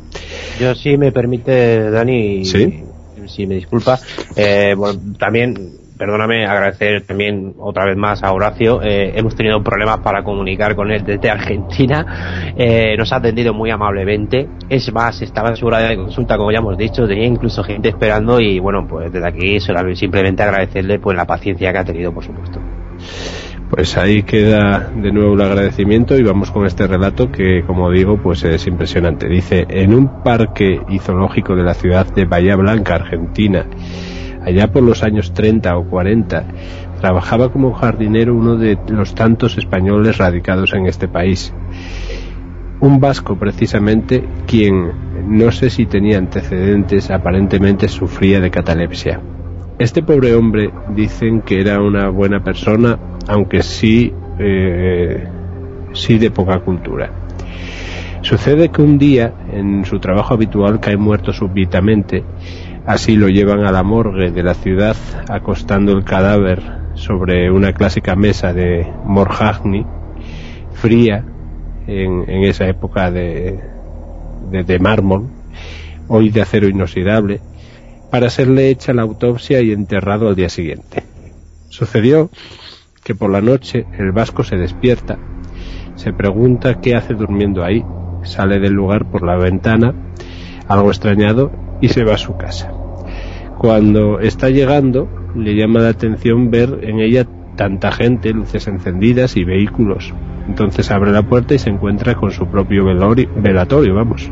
yo 0.59 0.75
sí 0.75 0.97
me 0.97 1.11
permite 1.11 1.89
Dani 1.89 2.45
¿Sí? 2.45 2.83
Si 3.29 3.47
me 3.47 3.55
disculpa 3.55 3.99
eh, 4.35 4.73
bueno, 4.75 4.99
también 5.17 5.79
perdóname, 5.99 6.45
agradecer 6.45 7.05
también 7.05 7.53
otra 7.59 7.85
vez 7.85 7.97
más 7.97 8.23
a 8.23 8.31
Horacio. 8.31 8.81
Eh, 8.81 9.11
hemos 9.15 9.35
tenido 9.35 9.61
problemas 9.61 9.99
para 9.99 10.23
comunicar 10.23 10.73
con 10.73 10.89
él 10.91 11.03
desde 11.03 11.29
Argentina. 11.29 12.53
Eh, 12.57 12.95
nos 12.97 13.11
ha 13.11 13.17
atendido 13.17 13.53
muy 13.53 13.69
amablemente. 13.69 14.47
Es 14.69 14.91
más, 14.93 15.21
estaba 15.21 15.49
en 15.49 15.57
su 15.57 15.69
de 15.69 15.97
consulta, 15.97 16.37
como 16.37 16.53
ya 16.53 16.59
hemos 16.59 16.77
dicho. 16.77 17.05
Tenía 17.05 17.25
incluso 17.25 17.63
gente 17.63 17.89
esperando 17.89 18.39
y 18.39 18.59
bueno, 18.59 18.87
pues 18.87 19.11
desde 19.11 19.27
aquí 19.27 19.59
simplemente 19.59 20.41
agradecerle 20.41 20.99
pues 20.99 21.17
la 21.17 21.25
paciencia 21.25 21.73
que 21.73 21.77
ha 21.77 21.83
tenido, 21.83 22.13
por 22.13 22.23
supuesto. 22.23 22.61
Pues 23.69 23.97
ahí 23.97 24.23
queda 24.23 24.89
de 24.95 25.11
nuevo 25.11 25.35
el 25.35 25.41
agradecimiento 25.41 26.17
y 26.17 26.23
vamos 26.23 26.49
con 26.49 26.65
este 26.65 26.87
relato 26.87 27.31
que, 27.31 27.63
como 27.65 27.91
digo, 27.91 28.17
pues 28.17 28.43
es 28.43 28.65
impresionante. 28.65 29.29
Dice, 29.29 29.67
en 29.69 29.93
un 29.93 30.23
parque 30.23 30.81
zoológico 30.99 31.55
de 31.55 31.63
la 31.63 31.75
ciudad 31.75 32.11
de 32.11 32.25
Bahía 32.25 32.55
Blanca, 32.55 32.95
Argentina, 32.95 33.67
allá 34.43 34.71
por 34.71 34.81
los 34.81 35.03
años 35.03 35.33
30 35.33 35.77
o 35.77 35.85
40, 35.85 36.45
trabajaba 36.99 37.51
como 37.51 37.73
jardinero 37.73 38.35
uno 38.35 38.55
de 38.55 38.77
los 38.87 39.13
tantos 39.13 39.57
españoles 39.57 40.17
radicados 40.17 40.73
en 40.73 40.87
este 40.87 41.07
país. 41.07 41.53
Un 42.79 42.99
vasco 42.99 43.37
precisamente 43.37 44.27
quien 44.47 44.91
no 45.27 45.51
sé 45.51 45.69
si 45.69 45.85
tenía 45.85 46.17
antecedentes, 46.17 47.11
aparentemente 47.11 47.87
sufría 47.87 48.39
de 48.39 48.49
catalepsia. 48.49 49.21
Este 49.77 50.01
pobre 50.01 50.33
hombre 50.33 50.71
dicen 50.95 51.41
que 51.41 51.61
era 51.61 51.81
una 51.81 52.09
buena 52.09 52.43
persona, 52.43 52.97
aunque 53.29 53.63
sí, 53.63 54.13
eh, 54.39 55.25
sí 55.93 56.17
de 56.17 56.31
poca 56.31 56.59
cultura. 56.59 57.11
Sucede 58.21 58.69
que 58.69 58.81
un 58.81 58.97
día, 58.97 59.33
en 59.53 59.85
su 59.85 59.99
trabajo 59.99 60.33
habitual, 60.33 60.81
cae 60.81 60.97
muerto 60.97 61.31
súbitamente 61.31 62.25
Así 62.89 63.15
lo 63.15 63.29
llevan 63.29 63.65
a 63.65 63.71
la 63.71 63.83
morgue 63.83 64.31
de 64.31 64.41
la 64.41 64.55
ciudad, 64.55 64.95
acostando 65.27 65.91
el 65.91 66.03
cadáver 66.03 66.59
sobre 66.95 67.51
una 67.51 67.71
clásica 67.73 68.15
mesa 68.15 68.51
de 68.51 68.91
morjagni, 69.05 69.85
fría, 70.73 71.23
en, 71.85 72.43
esa 72.45 72.67
época 72.67 73.11
de, 73.11 73.59
de, 74.49 74.79
mármol, 74.79 75.27
hoy 76.07 76.31
de 76.31 76.41
acero 76.41 76.67
inoxidable, 76.67 77.41
para 78.09 78.31
serle 78.31 78.69
hecha 78.69 78.91
la 78.91 79.03
autopsia 79.03 79.61
y 79.61 79.71
enterrado 79.71 80.27
al 80.27 80.35
día 80.35 80.49
siguiente. 80.49 81.03
Sucedió 81.67 82.31
que 83.09 83.15
por 83.15 83.31
la 83.31 83.41
noche 83.41 83.87
el 83.97 84.11
vasco 84.11 84.43
se 84.43 84.55
despierta, 84.55 85.17
se 85.95 86.13
pregunta 86.13 86.79
qué 86.79 86.95
hace 86.95 87.15
durmiendo 87.15 87.63
ahí, 87.63 87.83
sale 88.21 88.59
del 88.59 88.73
lugar 88.73 89.09
por 89.09 89.23
la 89.23 89.35
ventana, 89.35 89.95
algo 90.67 90.89
extrañado, 90.89 91.51
y 91.81 91.89
se 91.89 92.03
va 92.03 92.13
a 92.13 92.17
su 92.19 92.37
casa. 92.37 92.71
Cuando 93.57 94.19
está 94.19 94.51
llegando, 94.51 95.09
le 95.35 95.55
llama 95.55 95.79
la 95.79 95.89
atención 95.89 96.51
ver 96.51 96.81
en 96.83 96.99
ella 96.99 97.25
tanta 97.55 97.91
gente, 97.91 98.31
luces 98.31 98.67
encendidas 98.67 99.35
y 99.37 99.43
vehículos. 99.43 100.13
Entonces 100.47 100.91
abre 100.91 101.11
la 101.11 101.23
puerta 101.23 101.55
y 101.55 101.57
se 101.57 101.71
encuentra 101.71 102.13
con 102.13 102.29
su 102.29 102.45
propio 102.45 102.85
velatorio, 102.85 103.95
vamos. 103.95 104.29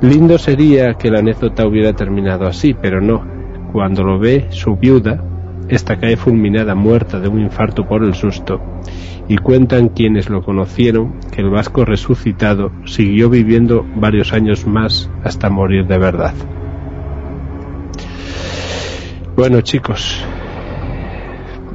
Lindo 0.00 0.36
sería 0.36 0.94
que 0.94 1.12
la 1.12 1.20
anécdota 1.20 1.64
hubiera 1.64 1.92
terminado 1.92 2.48
así, 2.48 2.74
pero 2.74 3.00
no. 3.00 3.24
Cuando 3.70 4.02
lo 4.02 4.18
ve 4.18 4.46
su 4.50 4.74
viuda, 4.74 5.22
esta 5.68 5.96
cae 5.96 6.16
fulminada 6.16 6.74
muerta 6.74 7.20
de 7.20 7.28
un 7.28 7.40
infarto 7.40 7.86
por 7.86 8.04
el 8.04 8.14
susto, 8.14 8.60
y 9.28 9.36
cuentan 9.36 9.88
quienes 9.88 10.28
lo 10.28 10.42
conocieron 10.42 11.14
que 11.32 11.40
el 11.40 11.50
vasco 11.50 11.84
resucitado 11.84 12.70
siguió 12.84 13.30
viviendo 13.30 13.84
varios 13.96 14.32
años 14.32 14.66
más 14.66 15.10
hasta 15.22 15.48
morir 15.48 15.86
de 15.86 15.98
verdad. 15.98 16.34
Bueno 19.36 19.62
chicos, 19.62 20.22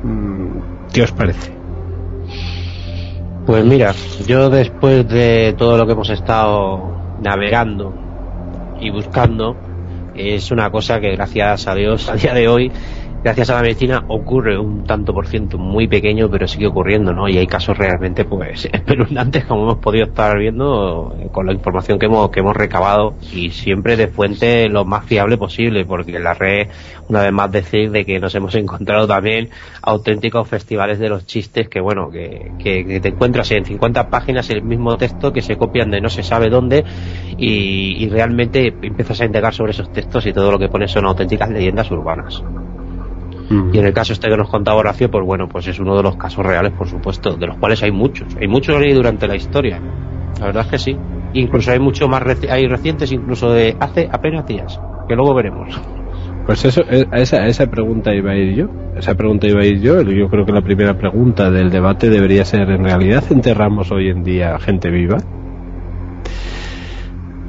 mm, 0.04 0.92
¿qué 0.94 1.04
os 1.04 1.12
parece? 1.12 1.52
Pues 3.46 3.66
mira, 3.66 3.94
yo 4.28 4.50
después 4.50 5.08
de 5.10 5.56
todo 5.58 5.78
lo 5.78 5.88
que 5.88 5.94
hemos 5.94 6.10
estado 6.12 7.18
navegando 7.22 7.94
y 8.80 8.92
buscando, 8.92 9.58
es 10.16 10.52
una 10.52 10.70
cosa 10.70 11.00
que 11.00 11.12
gracias 11.16 11.68
a 11.68 11.74
Dios 11.74 12.08
a 12.10 12.14
día 12.14 12.34
de 12.34 12.48
hoy 12.48 12.72
gracias 13.24 13.50
a 13.50 13.56
la 13.56 13.62
medicina 13.62 14.04
ocurre 14.08 14.58
un 14.58 14.84
tanto 14.84 15.14
por 15.14 15.28
ciento 15.28 15.58
muy 15.58 15.88
pequeño, 15.88 16.30
pero 16.30 16.48
sigue 16.48 16.68
ocurriendo, 16.68 17.14
¿no? 17.14 17.28
Y 17.28 17.38
hay 17.38 17.48
casos 17.48 17.78
realmente, 17.78 18.26
pues, 18.26 18.66
espeluznantes, 18.72 19.46
como 19.46 19.64
hemos 19.64 19.78
podido 19.80 20.06
estar 20.06 20.38
viendo 20.38 21.16
eh, 21.20 21.28
con 21.32 21.46
la 21.46 21.54
información 21.54 22.00
que 22.00 22.06
hemos, 22.06 22.30
que 22.32 22.40
hemos 22.40 22.56
recabado 22.56 23.16
y 23.32 23.52
siempre 23.52 23.98
de 23.98 24.08
fuente 24.08 24.70
lo 24.70 24.86
más 24.86 25.06
fiable 25.06 25.38
posible, 25.38 25.86
porque 25.86 26.20
la 26.20 26.34
red, 26.34 26.68
una 27.08 27.24
vez 27.24 27.32
más 27.32 27.52
decir 27.52 27.92
de 27.92 28.06
que 28.06 28.20
nos 28.20 28.34
hemos 28.36 28.56
encontrado 28.56 29.08
también 29.08 29.50
auténticos 29.82 30.48
festivales 30.48 31.00
de 31.00 31.10
los 31.10 31.26
chistes 31.26 31.68
que, 31.70 31.82
bueno, 31.82 32.10
que, 32.10 32.52
que, 32.60 33.00
te 33.00 33.10
encuentras 33.10 33.52
en 33.52 33.66
50 33.66 34.10
páginas 34.10 34.50
el 34.50 34.64
mismo 34.64 34.98
texto 34.98 35.32
que 35.34 35.42
se 35.42 35.58
copian 35.58 35.92
de 35.92 36.02
no 36.02 36.10
se 36.10 36.24
sabe 36.24 36.50
dónde 36.50 36.84
y, 37.38 38.04
y 38.04 38.10
realmente 38.10 38.74
empiezas 38.82 39.22
a 39.22 39.26
indagar 39.26 39.54
sobre 39.54 39.72
esos 39.72 39.92
textos 39.92 40.26
y 40.26 40.34
todo 40.34 40.52
lo 40.52 40.60
que 40.60 40.70
pones 40.70 40.92
son 40.92 41.06
auténticas 41.06 41.50
leyendas 41.50 41.90
urbanas. 41.92 42.44
Y 43.50 43.80
en 43.80 43.86
el 43.86 43.94
caso 43.94 44.14
este 44.14 44.30
que 44.30 44.38
nos 44.38 44.50
contaba 44.50 44.78
Horacio, 44.78 45.10
pues 45.10 45.26
bueno, 45.26 45.48
pues 45.48 45.68
es 45.68 45.80
uno 45.80 45.98
de 45.98 46.04
los 46.04 46.16
casos 46.18 46.46
reales, 46.46 46.72
por 46.74 46.88
supuesto, 46.88 47.36
de 47.36 47.48
los 47.48 47.58
cuales 47.58 47.82
hay 47.82 47.92
muchos. 47.92 48.36
Hay 48.40 48.48
muchos 48.48 48.76
ahí 48.76 48.94
durante 48.94 49.28
la 49.28 49.36
historia. 49.36 49.82
La 50.40 50.48
verdad 50.48 50.66
es 50.66 50.72
que 50.72 50.78
sí. 50.78 50.98
Incluso 51.34 51.72
hay 51.72 51.80
mucho 51.80 52.08
más 52.08 52.24
hay 52.50 52.68
recientes, 52.68 53.12
incluso 53.12 53.52
de 53.52 53.76
hace 53.80 54.08
apenas 54.12 54.46
días, 54.46 54.80
que 55.08 55.16
luego 55.16 55.34
veremos. 55.34 55.80
Pues 56.46 56.66
eso, 56.66 56.82
eh, 56.90 57.06
a 57.12 57.20
esa, 57.20 57.46
esa 57.48 57.68
pregunta 57.68 58.14
iba 58.14 58.32
a 58.32 58.36
ir 58.36 58.56
yo. 58.56 58.68
Esa 58.96 59.16
pregunta 59.16 59.48
iba 59.48 59.62
a 59.62 59.66
ir 59.66 59.82
yo. 59.82 60.02
Yo 60.02 60.30
creo 60.30 60.46
que 60.46 60.52
la 60.52 60.62
primera 60.62 60.98
pregunta 60.98 61.50
del 61.52 61.70
debate 61.70 62.10
debería 62.10 62.46
ser, 62.46 62.70
¿en 62.70 62.84
realidad 62.84 63.24
enterramos 63.30 63.92
hoy 63.92 64.10
en 64.10 64.24
día 64.24 64.58
gente 64.60 64.90
viva? 64.90 65.18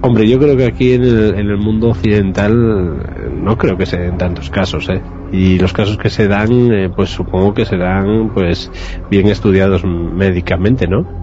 Hombre, 0.03 0.27
yo 0.29 0.39
creo 0.39 0.57
que 0.57 0.65
aquí 0.65 0.95
en 0.95 1.03
el, 1.03 1.35
en 1.35 1.51
el 1.51 1.59
mundo 1.59 1.91
occidental 1.91 2.53
eh, 2.53 3.31
no 3.35 3.57
creo 3.59 3.77
que 3.77 3.85
se 3.85 3.99
den 3.99 4.17
tantos 4.17 4.49
casos, 4.49 4.89
¿eh? 4.89 5.01
Y 5.33 5.59
los 5.59 5.73
casos 5.73 5.97
que 5.97 6.11
se 6.11 6.27
dan, 6.29 6.73
eh, 6.73 6.91
pues 6.95 7.11
supongo 7.11 7.55
que 7.55 7.65
serán, 7.65 8.31
pues, 8.35 8.71
bien 9.11 9.29
estudiados 9.29 9.85
médicamente, 9.85 10.87
¿no? 10.87 11.21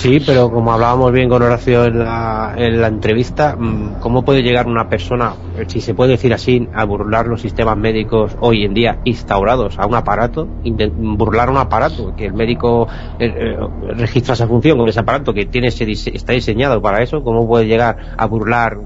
Sí, 0.00 0.18
pero 0.24 0.50
como 0.50 0.72
hablábamos 0.72 1.12
bien 1.12 1.28
con 1.28 1.42
Horacio 1.42 1.84
en 1.84 1.98
la, 1.98 2.54
en 2.56 2.80
la 2.80 2.88
entrevista, 2.88 3.54
mm, 3.54 4.00
¿cómo 4.00 4.24
puede 4.24 4.42
llegar 4.42 4.66
una 4.66 4.88
persona, 4.88 5.34
si 5.66 5.80
se 5.80 5.94
puede 5.94 6.12
decir 6.12 6.32
así, 6.32 6.66
a 6.74 6.84
burlar 6.84 7.26
los 7.28 7.42
sistemas 7.42 7.76
médicos 7.76 8.36
hoy 8.40 8.64
en 8.64 8.74
día 8.74 8.98
instaurados 9.04 9.78
a 9.78 9.86
un 9.86 9.94
aparato, 9.94 10.48
burlar 10.96 11.50
un 11.50 11.58
aparato, 11.58 12.16
que 12.16 12.26
el 12.26 12.32
médico 12.32 12.88
eh, 13.18 13.26
eh, 13.26 13.56
registra 13.94 14.34
esa 14.34 14.48
función 14.48 14.78
con 14.78 14.88
ese 14.88 15.00
aparato 15.00 15.34
que 15.34 15.44
tiene 15.44 15.68
ese 15.68 15.84
está 15.90 16.32
diseñado 16.32 16.80
para 16.80 17.02
eso, 17.02 17.22
¿cómo 17.22 17.46
puede 17.46 17.66
llegar 17.66 17.96
a 18.16 18.26
burlar 18.26 18.78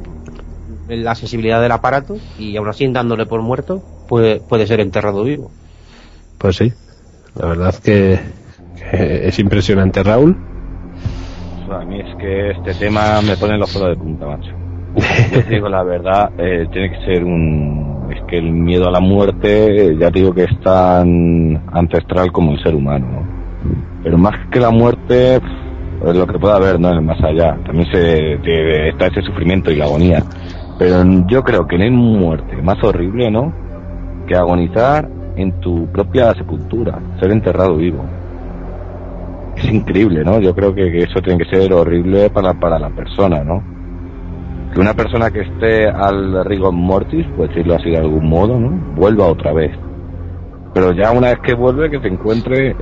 la 0.89 1.15
sensibilidad 1.15 1.61
del 1.62 1.73
aparato 1.73 2.16
y 2.39 2.56
aún 2.56 2.69
así 2.69 2.86
dándole 2.89 3.27
por 3.27 3.40
muerto 3.43 3.82
puede, 4.09 4.36
puede 4.40 4.66
ser 4.66 4.81
enterrado 4.81 5.24
vivo? 5.24 5.51
Pues 6.39 6.56
sí, 6.56 6.73
la 7.40 7.47
verdad 7.48 7.74
que, 7.82 8.19
que 8.77 9.28
es 9.28 9.39
impresionante, 9.39 10.02
Raúl. 10.02 10.36
A 11.70 11.85
mí 11.85 11.98
es 12.01 12.15
que 12.16 12.51
este 12.51 12.74
tema 12.74 13.20
me 13.23 13.36
pone 13.36 13.56
los 13.56 13.73
pelos 13.73 13.89
de 13.89 13.97
punta, 13.97 14.27
macho. 14.27 14.51
Yo 15.32 15.43
te 15.44 15.55
digo 15.55 15.69
la 15.69 15.82
verdad, 15.82 16.31
eh, 16.39 16.66
tiene 16.73 16.90
que 16.90 17.05
ser 17.05 17.24
un... 17.24 18.06
Es 18.15 18.23
que 18.28 18.36
el 18.39 18.52
miedo 18.52 18.86
a 18.86 18.93
la 18.93 19.01
muerte, 19.01 19.97
ya 19.98 20.11
te 20.11 20.20
digo 20.20 20.32
que 20.35 20.44
es 20.44 20.61
tan 20.61 21.62
ancestral 21.73 22.31
como 22.31 22.52
el 22.52 22.62
ser 22.62 22.74
humano, 22.74 23.06
¿no? 23.11 23.44
Pero 24.05 24.19
más 24.19 24.35
que 24.52 24.61
la 24.61 24.70
muerte, 24.70 25.40
pff, 25.40 26.09
es 26.11 26.15
lo 26.16 26.27
que 26.27 26.39
pueda 26.39 26.56
haber, 26.56 26.78
¿no? 26.78 26.90
En 26.90 26.97
el 26.97 27.02
más 27.02 27.19
allá. 27.24 27.56
También 27.65 27.86
se, 27.90 28.36
te- 28.44 28.90
está 28.90 29.06
ese 29.06 29.23
sufrimiento 29.23 29.70
y 29.73 29.77
la 29.77 29.86
agonía. 29.86 30.23
Pero 30.78 31.05
yo 31.28 31.42
creo 31.42 31.66
que 31.66 31.78
no 31.78 31.84
hay 31.84 31.90
muerte 31.90 32.60
más 32.62 32.82
horrible, 32.82 33.30
¿no? 33.30 33.52
Que 34.26 34.34
agonizar 34.34 35.09
en 35.36 35.60
tu 35.60 35.86
propia 35.86 36.32
sepultura, 36.34 36.98
ser 37.20 37.30
enterrado 37.30 37.76
vivo 37.76 38.05
es 39.56 39.72
increíble, 39.72 40.24
¿no? 40.24 40.40
Yo 40.40 40.55
creo 40.55 40.74
que, 40.74 40.98
eso 40.98 41.20
tiene 41.22 41.44
que 41.44 41.56
ser 41.56 41.72
horrible 41.72 42.30
para, 42.30 42.55
para 42.55 42.78
la 42.78 42.90
persona, 42.90 43.42
¿no? 43.44 43.62
Que 44.72 44.80
una 44.80 44.94
persona 44.94 45.30
que 45.30 45.42
esté 45.42 45.88
al 45.88 46.44
rigor 46.44 46.72
mortis, 46.72 47.26
por 47.36 47.48
decirlo 47.48 47.74
así 47.76 47.90
de 47.90 47.98
algún 47.98 48.28
modo, 48.28 48.59
¿no? 48.59 48.70
Vuelva 48.96 49.26
otra 49.26 49.52
vez. 49.52 49.70
Pero 50.72 50.92
ya 50.92 51.12
una 51.12 51.28
vez 51.28 51.38
que 51.40 51.55
vuelve, 51.55 51.88
que 51.88 52.01
se 52.01 52.09
encuentre, 52.09 52.74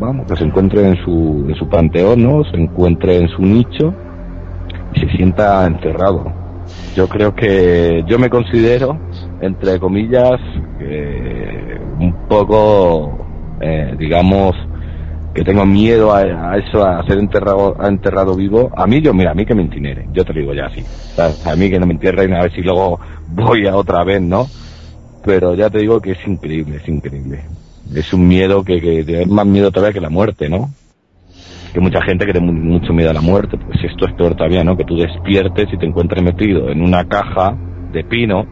vamos, 0.00 0.26
que 0.26 0.36
se 0.36 0.44
encuentre 0.44 0.88
en 0.88 0.96
su, 1.04 1.46
en 1.48 1.54
su 1.54 1.68
panteón, 1.68 2.22
¿no? 2.24 2.42
Se 2.44 2.56
encuentre 2.56 3.16
en 3.16 3.28
su 3.28 3.42
nicho 3.42 3.94
y 4.94 5.00
se 5.00 5.08
sienta 5.16 5.64
encerrado. 5.64 6.37
Yo 6.94 7.08
creo 7.08 7.34
que 7.34 8.04
yo 8.06 8.18
me 8.18 8.28
considero, 8.28 8.98
entre 9.40 9.78
comillas, 9.78 10.40
eh, 10.80 11.78
un 11.98 12.12
poco, 12.28 13.18
eh, 13.60 13.94
digamos, 13.98 14.56
que 15.34 15.44
tengo 15.44 15.64
miedo 15.64 16.12
a, 16.12 16.56
eso, 16.56 16.84
a 16.84 17.04
ser 17.06 17.18
enterrado, 17.18 17.76
a 17.78 17.88
enterrado 17.88 18.34
vivo, 18.34 18.72
a 18.76 18.86
mí 18.86 19.00
yo, 19.00 19.14
mira, 19.14 19.30
a 19.30 19.34
mí 19.34 19.46
que 19.46 19.54
me 19.54 19.62
incinere, 19.62 20.08
yo 20.12 20.24
te 20.24 20.32
lo 20.32 20.40
digo 20.40 20.54
ya 20.54 20.66
así, 20.66 20.84
a 21.44 21.54
mí 21.54 21.70
que 21.70 21.78
no 21.78 21.86
me 21.86 21.92
entierren 21.92 22.34
a 22.34 22.42
ver 22.42 22.52
si 22.52 22.62
luego 22.62 22.98
voy 23.28 23.66
a 23.66 23.76
otra 23.76 24.02
vez, 24.02 24.20
¿no? 24.20 24.46
Pero 25.24 25.54
ya 25.54 25.70
te 25.70 25.78
digo 25.78 26.00
que 26.00 26.12
es 26.12 26.26
increíble, 26.26 26.76
es 26.82 26.88
increíble. 26.88 27.42
Es 27.94 28.12
un 28.12 28.26
miedo 28.26 28.64
que, 28.64 28.80
que 28.80 29.22
es 29.22 29.28
más 29.28 29.46
miedo 29.46 29.70
todavía 29.70 29.92
que 29.92 30.00
la 30.00 30.10
muerte, 30.10 30.48
¿no? 30.48 30.70
Que 31.72 31.80
mucha 31.80 32.00
gente 32.02 32.24
que 32.26 32.32
tiene 32.32 32.46
mu- 32.46 32.52
mucho 32.52 32.92
miedo 32.92 33.10
a 33.10 33.14
la 33.14 33.20
muerte, 33.20 33.56
pues 33.58 33.78
esto 33.84 34.06
es 34.06 34.12
peor 34.14 34.34
todavía, 34.34 34.64
¿no? 34.64 34.76
Que 34.76 34.84
tú 34.84 34.96
despiertes 34.96 35.68
y 35.72 35.76
te 35.78 35.86
encuentres 35.86 36.22
metido 36.22 36.70
en 36.70 36.80
una 36.82 37.04
caja 37.06 37.56
de 37.92 38.04
pino 38.04 38.46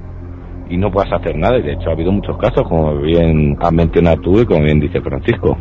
y 0.69 0.77
no 0.77 0.91
puedas 0.91 1.13
hacer 1.13 1.37
nada. 1.37 1.59
Y 1.59 1.63
de 1.63 1.73
hecho 1.75 1.89
ha 1.89 1.93
habido 1.93 2.13
muchos 2.13 2.37
casos, 2.39 2.63
como 2.69 2.97
bien 3.01 3.57
has 3.61 3.73
mencionado 3.73 4.19
tú 4.21 4.41
y 4.41 4.47
como 4.47 4.63
bien 4.63 4.81
dice 4.81 5.01
Francisco. 5.01 5.57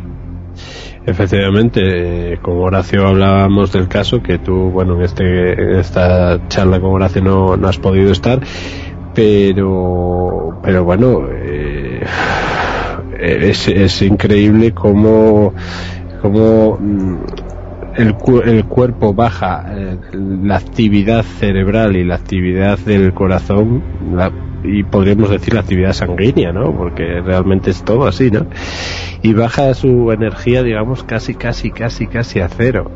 Efectivamente, 1.06 2.38
con 2.42 2.58
Horacio 2.58 3.06
hablábamos 3.06 3.72
del 3.72 3.86
caso 3.88 4.20
que 4.22 4.38
tú, 4.38 4.70
bueno, 4.70 4.96
en, 4.96 5.02
este, 5.02 5.78
esta 5.78 6.48
charla 6.48 6.80
con 6.80 6.90
Horacio 6.94 7.22
no, 7.22 7.56
no 7.56 7.68
has 7.68 7.78
podido 7.78 8.10
estar, 8.10 8.40
pero, 9.14 10.58
pero 10.62 10.84
bueno, 10.84 11.28
eh, 11.30 12.00
es, 13.18 13.68
es 13.68 14.02
increíble 14.02 14.72
cómo, 14.72 15.54
cómo 16.30 16.76
mm, 16.80 17.24
el, 17.96 18.16
el 18.44 18.66
cuerpo 18.66 19.14
baja 19.14 19.64
eh, 19.68 19.98
la 20.12 20.56
actividad 20.56 21.24
cerebral 21.24 21.96
y 21.96 22.04
la 22.04 22.16
actividad 22.16 22.78
del 22.80 23.12
corazón 23.14 23.84
la- 23.98 24.32
y 24.62 24.84
podríamos 24.84 25.30
decir 25.30 25.54
la 25.54 25.60
actividad 25.60 25.92
sanguínea, 25.92 26.52
¿no? 26.52 26.74
Porque 26.76 27.20
realmente 27.22 27.70
es 27.70 27.84
todo 27.84 28.06
así, 28.06 28.30
¿no? 28.30 28.48
Y 29.22 29.32
baja 29.34 29.74
su 29.74 30.10
energía, 30.12 30.62
digamos, 30.62 31.04
casi, 31.04 31.34
casi, 31.34 31.72
casi, 31.72 32.08
casi 32.08 32.40
a 32.40 32.48
cero. 32.48 32.94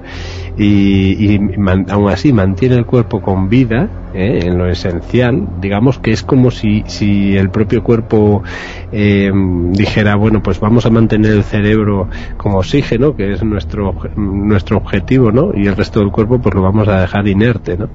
Y, 0.57 1.35
y 1.35 1.39
man- 1.39 1.87
aún 1.91 2.11
así 2.11 2.33
mantiene 2.33 2.77
el 2.77 2.87
cuerpo 2.87 3.21
con 3.23 3.49
vida, 3.49 3.93
¿eh? 4.13 4.41
en 4.45 4.59
lo 4.59 4.69
esencial, 4.69 5.49
digamos 5.61 5.99
que 5.99 6.13
es 6.13 6.23
como 6.23 6.51
si, 6.51 6.85
si 6.87 7.37
el 7.37 7.51
propio 7.51 7.83
cuerpo 7.83 8.43
eh, 8.91 9.31
dijera, 9.73 10.17
bueno, 10.17 10.43
pues 10.43 10.61
vamos 10.61 10.87
a 10.87 10.91
mantener 10.91 11.33
el 11.33 11.45
cerebro 11.45 12.09
como 12.37 12.59
oxígeno, 12.59 13.15
que 13.15 13.33
es 13.33 13.43
nuestro, 13.45 13.97
nuestro 14.17 14.77
objetivo, 14.79 15.31
¿no? 15.33 15.53
Y 15.55 15.67
el 15.67 15.77
resto 15.77 16.01
del 16.01 16.11
cuerpo 16.11 16.41
pues 16.41 16.55
lo 16.55 16.63
vamos 16.63 16.89
a 16.89 17.01
dejar 17.01 17.27
inerte, 17.29 17.77
¿no? 17.77 17.91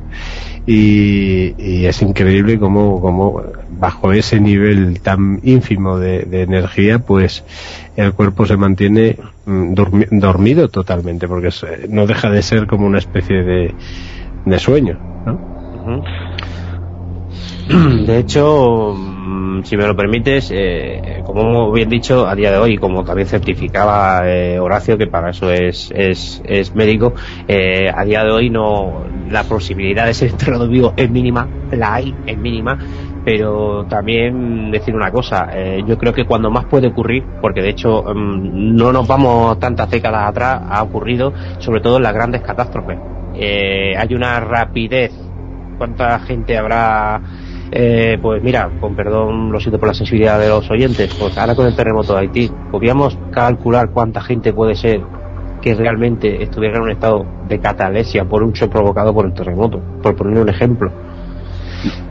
Y, 0.66 1.54
y 1.58 1.86
es 1.86 2.02
increíble 2.02 2.58
como, 2.60 3.00
como 3.02 3.42
bajo 3.69 4.11
ese 4.14 4.40
nivel 4.40 4.99
tan 5.02 5.40
ínfimo 5.44 5.98
de, 5.99 6.23
de 6.23 6.41
energía, 6.44 6.99
pues 6.99 7.44
el 7.95 8.14
cuerpo 8.14 8.45
se 8.45 8.57
mantiene 8.57 9.18
mm, 9.45 9.73
dormi- 9.73 10.07
dormido 10.11 10.68
totalmente, 10.69 11.27
porque 11.27 11.48
eh, 11.48 11.88
no 11.90 12.06
deja 12.07 12.30
de 12.30 12.41
ser 12.41 12.68
como 12.68 12.86
una 12.86 12.99
especie 12.99 13.44
de, 13.44 13.73
de 14.45 14.60
sueño. 14.60 14.98
De 18.06 18.19
hecho, 18.19 18.94
mm, 18.95 19.64
si 19.64 19.76
me 19.76 19.88
lo 19.88 19.95
permites, 19.95 20.52
eh, 20.53 21.23
como 21.26 21.72
bien 21.72 21.90
dicho, 21.90 22.27
a 22.27 22.36
día 22.36 22.52
de 22.52 22.57
hoy, 22.57 22.77
como 22.77 23.03
también 23.03 23.27
certificaba 23.27 24.22
eh, 24.30 24.60
Horacio, 24.60 24.98
que 24.98 25.07
para 25.07 25.32
eso 25.32 25.52
es, 25.52 25.91
es, 25.95 26.41
es 26.45 26.76
médico, 26.76 27.14
eh, 27.48 27.90
a 27.94 28.06
día 28.06 28.23
de 28.23 28.32
hoy 28.32 28.49
no 28.52 29.03
la 29.32 29.44
posibilidad 29.44 30.06
de 30.06 30.14
ser 30.14 30.30
enterrado 30.30 30.68
vivo 30.68 30.94
es 30.95 31.10
mínima, 31.10 31.48
la 31.72 31.95
hay, 31.95 32.14
es 32.27 32.38
mínima, 32.38 32.77
pero 33.26 33.85
también 33.89 34.69
decir 34.69 34.95
una 34.95 35.11
cosa, 35.11 35.49
eh, 35.52 35.84
yo 35.85 35.97
creo 35.97 36.14
que 36.14 36.26
cuando 36.26 36.52
más 36.52 36.65
puede 36.65 36.88
ocurrir, 36.88 37.23
porque 37.41 37.61
de 37.61 37.69
hecho 37.69 38.03
mm, 38.03 38.76
no 38.76 38.93
nos 38.93 39.07
vamos 39.07 39.60
tantas 39.60 39.89
décadas 39.89 40.30
atrás, 40.30 40.61
ha 40.69 40.84
ocurrido 40.84 41.34
sobre 41.57 41.81
todo 41.81 41.97
en 41.97 42.03
las 42.03 42.14
grandes 42.14 42.41
catástrofes. 42.41 42.99
Eh, 43.34 43.95
hay 43.97 44.14
una 44.14 44.39
rapidez 44.39 45.11
cuánta 45.77 46.19
gente 46.19 46.57
habrá 46.57 47.19
eh, 47.72 48.18
pues 48.22 48.43
mira, 48.43 48.69
con 48.80 48.95
perdón, 48.95 49.52
lo 49.52 49.60
siento 49.60 49.80
por 49.80 49.88
la 49.88 49.93
sensibilidad 49.95 50.39
de 50.39 50.47
los 50.47 50.69
oyentes, 50.69 51.14
pues 51.19 51.35
ahora 51.38 51.56
con 51.56 51.65
el 51.65 51.76
terremoto 51.76 52.14
de 52.14 52.19
Haití, 52.19 52.52
podríamos 52.72 53.18
calcular 53.31 53.89
cuánta 53.89 54.22
gente 54.22 54.53
puede 54.53 54.76
ser 54.76 55.02
que 55.61 55.73
realmente 55.73 56.43
estuviera 56.43 56.77
en 56.77 56.84
un 56.84 56.91
estado 56.91 57.26
de 57.47 57.60
catalepsia 57.60 58.26
por 58.26 58.43
un 58.43 58.52
shock 58.52 58.72
provocado 58.72 59.14
por 59.15 59.26
el 59.26 59.34
terremoto, 59.34 59.81
por 60.03 60.15
poner 60.15 60.39
un 60.39 60.49
ejemplo. 60.49 60.91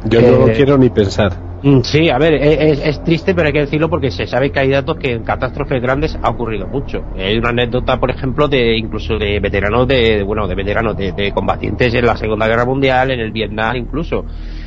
Yo 0.04 0.20
no 0.20 0.46
lo 0.46 0.52
quiero 0.52 0.78
ni 0.78 0.90
pensar. 0.90 1.32
Mm, 1.62 1.80
Sí, 1.82 2.10
a 2.10 2.18
ver, 2.18 2.34
es, 2.34 2.78
es- 2.78 2.86
es 2.86 3.04
triste, 3.04 3.34
pero 3.34 3.46
hay 3.46 3.52
que 3.54 3.60
decirlo 3.60 3.88
porque 3.88 4.10
se 4.10 4.26
sabe 4.26 4.50
que 4.52 4.58
hay 4.60 4.68
datos 4.70 4.96
que 4.98 5.12
en 5.12 5.22
catástrofes 5.24 5.80
grandes 5.80 6.14
ha 6.22 6.28
ocurrido 6.28 6.66
mucho. 6.66 7.02
Hay 7.16 7.38
una 7.38 7.48
anécdota, 7.50 7.98
por 7.98 8.10
ejemplo, 8.10 8.48
de 8.48 8.76
incluso 8.76 9.16
de 9.16 9.40
veteranos 9.40 9.88
de, 9.88 10.22
bueno, 10.24 10.46
de 10.46 10.54
veteranos, 10.54 10.94
de, 10.96 11.12
de 11.12 11.32
combatientes 11.32 11.94
en 11.94 12.04
la 12.04 12.16
Segunda 12.18 12.46
Guerra 12.48 12.66
Mundial, 12.66 13.10
en 13.12 13.20
el 13.20 13.30
Vietnam 13.32 13.76
incluso, 13.76 14.26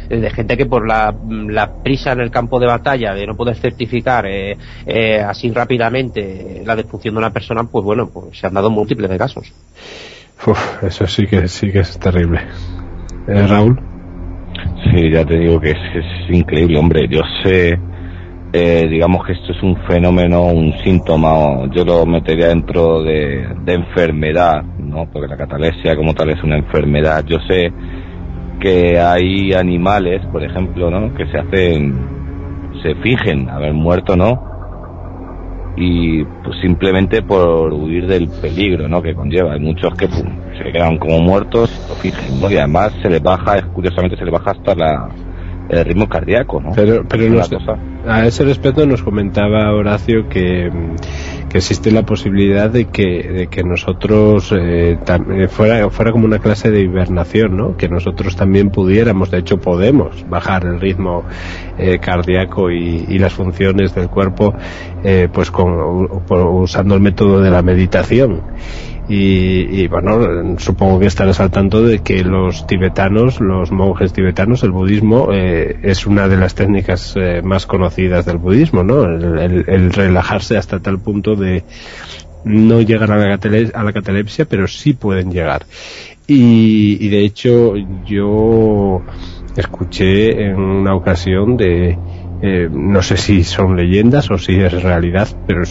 eh, 0.10 0.18
de 0.18 0.30
gente 0.32 0.58
que 0.58 0.66
por 0.66 0.88
la, 0.88 1.14
la 1.30 1.72
prisa 1.84 2.14
en 2.14 2.22
el 2.22 2.32
campo 2.32 2.60
de 2.60 2.66
batalla, 2.66 3.14
de 3.14 3.28
no 3.28 3.36
poder 3.36 3.58
certificar 3.58 4.26
eh, 4.26 4.58
eh, 4.88 5.20
así 5.22 5.52
rápidamente 5.52 6.64
la 6.66 6.76
defunción 6.76 7.14
de 7.14 7.20
una 7.20 7.32
persona, 7.32 7.64
pues 7.66 7.86
bueno, 7.86 8.10
pues 8.12 8.40
se 8.40 8.48
han 8.48 8.56
dado 8.56 8.72
múltiples 8.72 9.08
de 9.10 9.18
casos. 9.20 9.54
Uf, 10.48 10.84
eso 10.84 11.06
sí 11.06 11.28
que 11.28 11.48
sí 11.48 11.72
que 11.72 11.80
es 11.82 12.00
terrible. 12.00 12.40
Eh, 13.28 13.46
Raúl. 13.48 13.80
Sí, 14.92 15.12
ya 15.12 15.26
te 15.26 15.38
digo 15.38 15.60
que 15.60 15.72
es, 15.72 15.78
increíble, 16.30 16.78
hombre. 16.78 17.08
Yo 17.10 17.22
sé, 17.44 17.80
eh, 18.54 18.88
digamos 18.90 19.26
que 19.26 19.34
esto 19.34 19.52
es 19.52 19.62
un 19.64 19.76
fenómeno, 19.88 20.44
un 20.44 20.74
síntoma, 20.80 21.70
yo 21.74 21.84
lo 21.84 22.06
metería 22.06 22.48
dentro 22.48 23.04
de, 23.04 23.48
enfermedad, 23.68 24.64
¿no? 24.80 25.10
Porque 25.12 25.28
la 25.28 25.38
catalepsia 25.38 25.96
como 25.96 26.14
tal 26.14 26.30
es 26.30 26.44
una 26.44 26.58
enfermedad. 26.58 27.24
Yo 27.26 27.38
sé 27.48 27.72
que 28.60 29.00
hay 29.00 29.54
animales, 29.54 30.26
por 30.32 30.44
ejemplo, 30.44 30.90
¿no? 30.90 31.14
Que 31.14 31.26
se 31.28 31.38
hacen, 31.38 31.96
se 32.82 32.96
fingen 32.96 33.50
haber 33.50 33.74
muerto, 33.74 34.16
¿no? 34.16 34.57
Y 35.78 36.24
pues 36.44 36.60
simplemente 36.60 37.22
por 37.22 37.72
huir 37.72 38.08
del 38.08 38.28
peligro 38.30 38.88
¿no? 38.88 39.02
que 39.02 39.14
conlleva. 39.14 39.54
Hay 39.54 39.60
muchos 39.60 39.94
que 39.94 40.08
pum, 40.08 40.28
se 40.58 40.72
quedan 40.72 40.98
como 40.98 41.20
muertos, 41.22 41.70
lo 41.88 41.96
fingen, 41.96 42.42
¿no? 42.42 42.50
y 42.50 42.58
además 42.58 42.94
se 43.02 43.10
les 43.10 43.22
baja, 43.22 43.62
curiosamente 43.74 44.18
se 44.18 44.26
les 44.26 44.34
baja 44.34 44.52
hasta 44.52 44.74
la, 44.74 45.10
el 45.70 45.86
ritmo 45.86 46.08
cardíaco. 46.08 46.62
¿no? 46.62 46.72
Pero, 46.76 47.04
pero 47.08 47.24
nos- 47.30 47.50
a 48.08 48.26
ese 48.26 48.44
respecto 48.46 48.86
nos 48.86 49.04
comentaba 49.04 49.74
Horacio 49.74 50.30
que, 50.30 50.70
mm, 50.72 51.48
que 51.50 51.58
existe 51.58 51.92
la 51.92 52.04
posibilidad 52.04 52.70
de 52.70 52.86
que, 52.86 53.04
de 53.24 53.48
que 53.48 53.64
nosotros 53.64 54.54
eh, 54.58 54.98
tam- 55.06 55.32
eh, 55.44 55.48
fuera, 55.48 55.90
fuera 55.90 56.12
como 56.12 56.26
una 56.26 56.40
clase 56.40 56.72
de 56.72 56.82
hibernación, 56.82 57.58
¿no? 57.58 57.76
Que 57.78 57.90
nosotros 57.90 58.36
también 58.36 58.70
pudiéramos, 58.70 59.30
de 59.32 59.40
hecho 59.40 59.58
podemos 59.60 60.26
bajar 60.30 60.66
el 60.66 60.80
ritmo 60.80 61.24
eh, 61.78 62.00
cardíaco 62.00 62.72
y, 62.72 63.06
y 63.10 63.20
las 63.20 63.34
funciones 63.34 63.94
del 63.94 64.08
cuerpo 64.10 64.54
eh, 65.04 65.28
pues 65.32 65.52
con, 65.52 66.10
usando 66.30 66.96
el 66.96 67.02
método 67.02 67.42
de 67.42 67.52
la 67.52 67.62
meditación. 67.62 68.42
Y, 69.10 69.82
y, 69.84 69.88
bueno, 69.88 70.58
supongo 70.60 71.00
que 71.00 71.06
estarás 71.06 71.40
al 71.40 71.50
tanto 71.50 71.82
de 71.82 72.00
que 72.00 72.24
los 72.26 72.68
tibetanos, 72.68 73.40
los 73.40 73.72
monjes 73.72 74.12
tibetanos, 74.12 74.64
el 74.64 74.72
budismo 74.72 75.30
eh, 75.32 75.80
es 75.84 76.06
una 76.06 76.28
de 76.28 76.36
las 76.36 76.56
técnicas 76.56 77.14
eh, 77.16 77.42
más 77.42 77.66
conocidas 77.66 78.26
del 78.26 78.38
budismo, 78.38 78.84
¿no? 78.84 79.06
El, 79.06 79.40
el- 79.40 79.66
el 79.70 79.94
relajarse 79.94 80.58
hasta 80.58 80.80
tal 80.80 81.00
punto 81.00 81.36
de 81.36 81.64
no 82.44 82.82
llegar 82.82 83.12
a 83.12 83.18
la, 83.18 83.40
a 83.74 83.84
la 83.84 83.94
catalepsia, 83.94 84.46
pero 84.46 84.68
sí 84.68 84.94
pueden 84.94 85.32
llegar. 85.32 85.66
Y, 86.28 86.98
y 87.00 87.08
de 87.08 87.24
hecho 87.24 87.76
yo 88.06 89.02
escuché 89.56 90.48
en 90.48 90.56
una 90.60 90.96
ocasión 90.96 91.56
de 91.56 91.98
eh, 92.42 92.70
no 92.72 93.02
sé 93.02 93.18
si 93.18 93.44
son 93.44 93.76
leyendas 93.76 94.30
o 94.32 94.38
si 94.38 94.56
es 94.60 94.84
realidad, 94.84 95.28
pero 95.48 95.64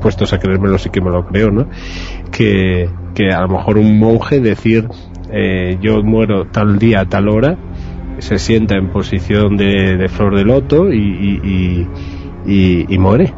puestos 0.00 0.32
a 0.32 0.38
creérmelo 0.38 0.78
sí 0.78 0.90
que 0.90 1.00
me 1.00 1.10
lo 1.10 1.24
creo, 1.26 1.50
¿no? 1.50 1.66
Que, 2.30 2.88
que 3.14 3.30
a 3.32 3.42
lo 3.42 3.48
mejor 3.48 3.78
un 3.78 3.98
monje 3.98 4.40
decir 4.40 4.88
eh, 5.32 5.78
yo 5.80 6.02
muero 6.02 6.46
tal 6.46 6.78
día, 6.78 7.04
tal 7.04 7.28
hora, 7.28 7.56
se 8.18 8.38
sienta 8.38 8.74
en 8.74 8.88
posición 8.88 9.56
de, 9.56 10.08
flor 10.08 10.36
de 10.36 10.44
loto 10.44 10.92
y, 10.92 10.98
y, 12.46 12.86
y, 12.88 12.98
muere. 12.98 13.32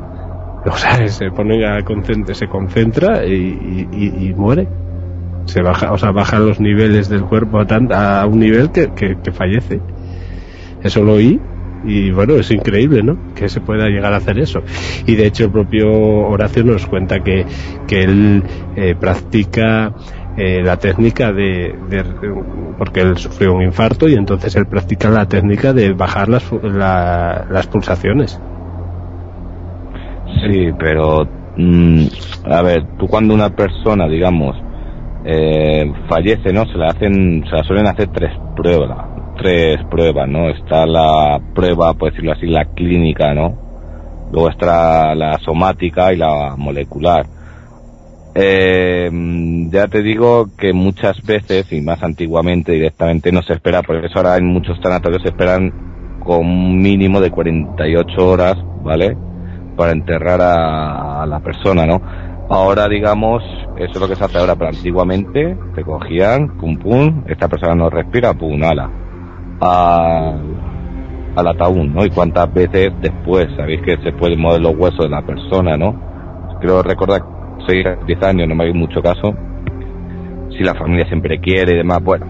O 0.64 0.76
sea, 0.76 1.06
se 1.08 1.30
pone 1.30 1.64
a 1.66 1.80
concent- 1.80 2.32
se 2.34 2.46
concentra 2.48 3.24
y, 3.26 4.32
muere. 4.36 4.66
Se 5.44 5.60
baja, 5.60 5.92
o 5.92 5.98
sea, 5.98 6.12
baja 6.12 6.38
los 6.38 6.60
niveles 6.60 7.08
del 7.08 7.22
cuerpo 7.24 7.58
a, 7.58 7.66
tan- 7.66 7.92
a 7.92 8.24
un 8.26 8.38
nivel 8.38 8.70
que, 8.70 8.90
que, 8.94 9.16
que 9.22 9.32
fallece. 9.32 9.80
Eso 10.82 11.02
lo 11.02 11.14
oí 11.14 11.40
y 11.82 12.10
bueno, 12.12 12.34
es 12.36 12.50
increíble, 12.50 13.02
¿no? 13.02 13.18
Que 13.34 13.48
se 13.48 13.60
pueda 13.60 13.88
llegar 13.88 14.12
a 14.12 14.18
hacer 14.18 14.38
eso. 14.38 14.62
Y 15.06 15.16
de 15.16 15.26
hecho 15.26 15.44
el 15.44 15.50
propio 15.52 15.90
Horacio 15.92 16.64
nos 16.64 16.86
cuenta 16.86 17.20
que, 17.20 17.46
que 17.86 18.02
él 18.04 18.44
eh, 18.74 18.94
practica 18.94 19.92
eh, 20.34 20.62
la 20.62 20.76
técnica 20.78 21.32
de, 21.32 21.76
de- 21.80 22.04
porque 22.76 23.00
él 23.00 23.16
sufrió 23.18 23.52
un 23.54 23.62
infarto 23.62 24.08
y 24.08 24.14
entonces 24.14 24.54
él 24.56 24.66
practica 24.66 25.10
la 25.10 25.26
técnica 25.26 25.72
de 25.72 25.92
bajar 25.92 26.28
las, 26.28 26.50
la- 26.62 27.44
las 27.48 27.66
pulsaciones. 27.66 28.40
Sí, 30.42 30.72
pero 30.78 31.28
mm, 31.54 32.06
a 32.44 32.62
ver, 32.62 32.86
tú 32.96 33.06
cuando 33.08 33.34
una 33.34 33.50
persona, 33.50 34.08
digamos, 34.08 34.56
eh, 35.24 35.92
fallece, 36.08 36.52
¿no? 36.52 36.66
Se 36.66 36.78
la 36.78 36.88
hacen, 36.88 37.44
se 37.48 37.56
la 37.56 37.64
suelen 37.64 37.86
hacer 37.86 38.08
tres 38.10 38.32
pruebas, 38.54 39.11
tres 39.36 39.84
pruebas, 39.90 40.28
¿no? 40.28 40.48
Está 40.50 40.86
la 40.86 41.40
prueba, 41.54 41.94
por 41.94 42.10
decirlo 42.10 42.32
así, 42.32 42.46
la 42.46 42.64
clínica, 42.66 43.34
¿no? 43.34 43.58
Luego 44.32 44.48
está 44.48 45.14
la 45.14 45.38
somática 45.38 46.12
y 46.12 46.16
la 46.16 46.54
molecular. 46.56 47.26
Eh, 48.34 49.10
ya 49.70 49.88
te 49.88 50.02
digo 50.02 50.46
que 50.56 50.72
muchas 50.72 51.22
veces, 51.22 51.70
y 51.72 51.82
más 51.82 52.02
antiguamente 52.02 52.72
directamente, 52.72 53.30
no 53.30 53.42
se 53.42 53.54
espera, 53.54 53.82
por 53.82 53.96
eso 54.04 54.18
ahora 54.18 54.36
en 54.36 54.46
muchos 54.46 54.80
tanatorios 54.80 55.22
se 55.22 55.28
esperan 55.28 56.18
con 56.24 56.38
un 56.38 56.78
mínimo 56.80 57.20
de 57.20 57.30
48 57.30 58.26
horas, 58.26 58.56
¿vale? 58.82 59.16
Para 59.76 59.92
enterrar 59.92 60.40
a, 60.40 61.22
a 61.22 61.26
la 61.26 61.40
persona, 61.40 61.84
¿no? 61.84 62.00
Ahora, 62.48 62.88
digamos, 62.88 63.42
eso 63.76 63.92
es 63.92 64.00
lo 64.00 64.08
que 64.08 64.16
se 64.16 64.24
hace 64.24 64.38
ahora, 64.38 64.56
pero 64.56 64.70
antiguamente 64.70 65.56
te 65.74 65.82
cogían, 65.82 66.56
pum 66.58 66.76
pum, 66.76 67.24
esta 67.26 67.48
persona 67.48 67.74
no 67.74 67.90
respira, 67.90 68.34
pum, 68.34 68.62
ala, 68.62 68.90
al, 69.60 70.40
al 71.36 71.46
ataúd, 71.46 71.86
¿no? 71.86 72.04
Y 72.04 72.10
cuántas 72.10 72.52
veces 72.52 72.92
después, 73.00 73.48
sabéis 73.56 73.82
que 73.82 73.96
se 73.98 74.12
pueden 74.12 74.40
mover 74.40 74.60
los 74.60 74.76
huesos 74.76 75.00
de 75.00 75.08
la 75.08 75.22
persona, 75.22 75.76
¿no? 75.76 76.58
Creo 76.60 76.82
recordar 76.82 77.22
6 77.66 77.86
a 77.86 78.04
10 78.04 78.22
años, 78.22 78.48
no 78.48 78.54
me 78.54 78.64
hagáis 78.64 78.76
mucho 78.76 79.00
caso, 79.02 79.34
si 80.50 80.62
la 80.62 80.74
familia 80.74 81.06
siempre 81.06 81.40
quiere 81.40 81.74
y 81.74 81.76
demás, 81.78 82.02
bueno, 82.02 82.26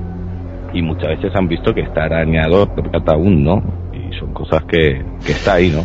y 0.73 0.83
muchas 0.83 1.09
veces 1.09 1.35
han 1.35 1.49
visto 1.49 1.75
que 1.75 1.83
está 1.83 2.05
arañado 2.05 2.69
el 2.77 2.97
ataúd, 2.97 3.31
¿no? 3.31 3.63
Y 3.93 4.19
son 4.19 4.33
cosas 4.33 4.65
que, 4.65 5.05
que 5.25 5.33
está 5.33 5.55
ahí, 5.55 5.71
¿no? 5.71 5.85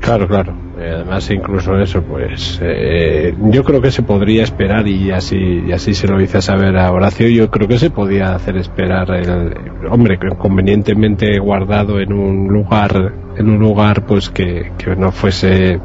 Claro, 0.00 0.26
claro. 0.26 0.65
Eh, 0.78 0.92
Además, 0.94 1.30
incluso 1.30 1.78
eso, 1.78 2.02
pues 2.02 2.58
eh, 2.62 3.34
yo 3.50 3.64
creo 3.64 3.80
que 3.80 3.90
se 3.90 4.02
podría 4.02 4.42
esperar 4.44 4.86
y 4.86 5.10
así 5.10 5.36
y 5.66 5.72
así 5.72 5.94
se 5.94 6.06
lo 6.06 6.20
hice 6.20 6.42
saber 6.42 6.76
a 6.76 6.92
Horacio. 6.92 7.28
Yo 7.28 7.50
creo 7.50 7.66
que 7.66 7.78
se 7.78 7.90
podía 7.90 8.34
hacer 8.34 8.56
esperar 8.58 9.10
el 9.14 9.54
hombre 9.90 10.18
convenientemente 10.38 11.38
guardado 11.38 11.98
en 12.00 12.12
un 12.12 12.48
lugar 12.48 13.12
en 13.38 13.48
un 13.48 13.58
lugar 13.58 14.04
pues 14.06 14.28
que, 14.28 14.72
que 14.76 14.94
no 14.96 15.12
fuese 15.12 15.80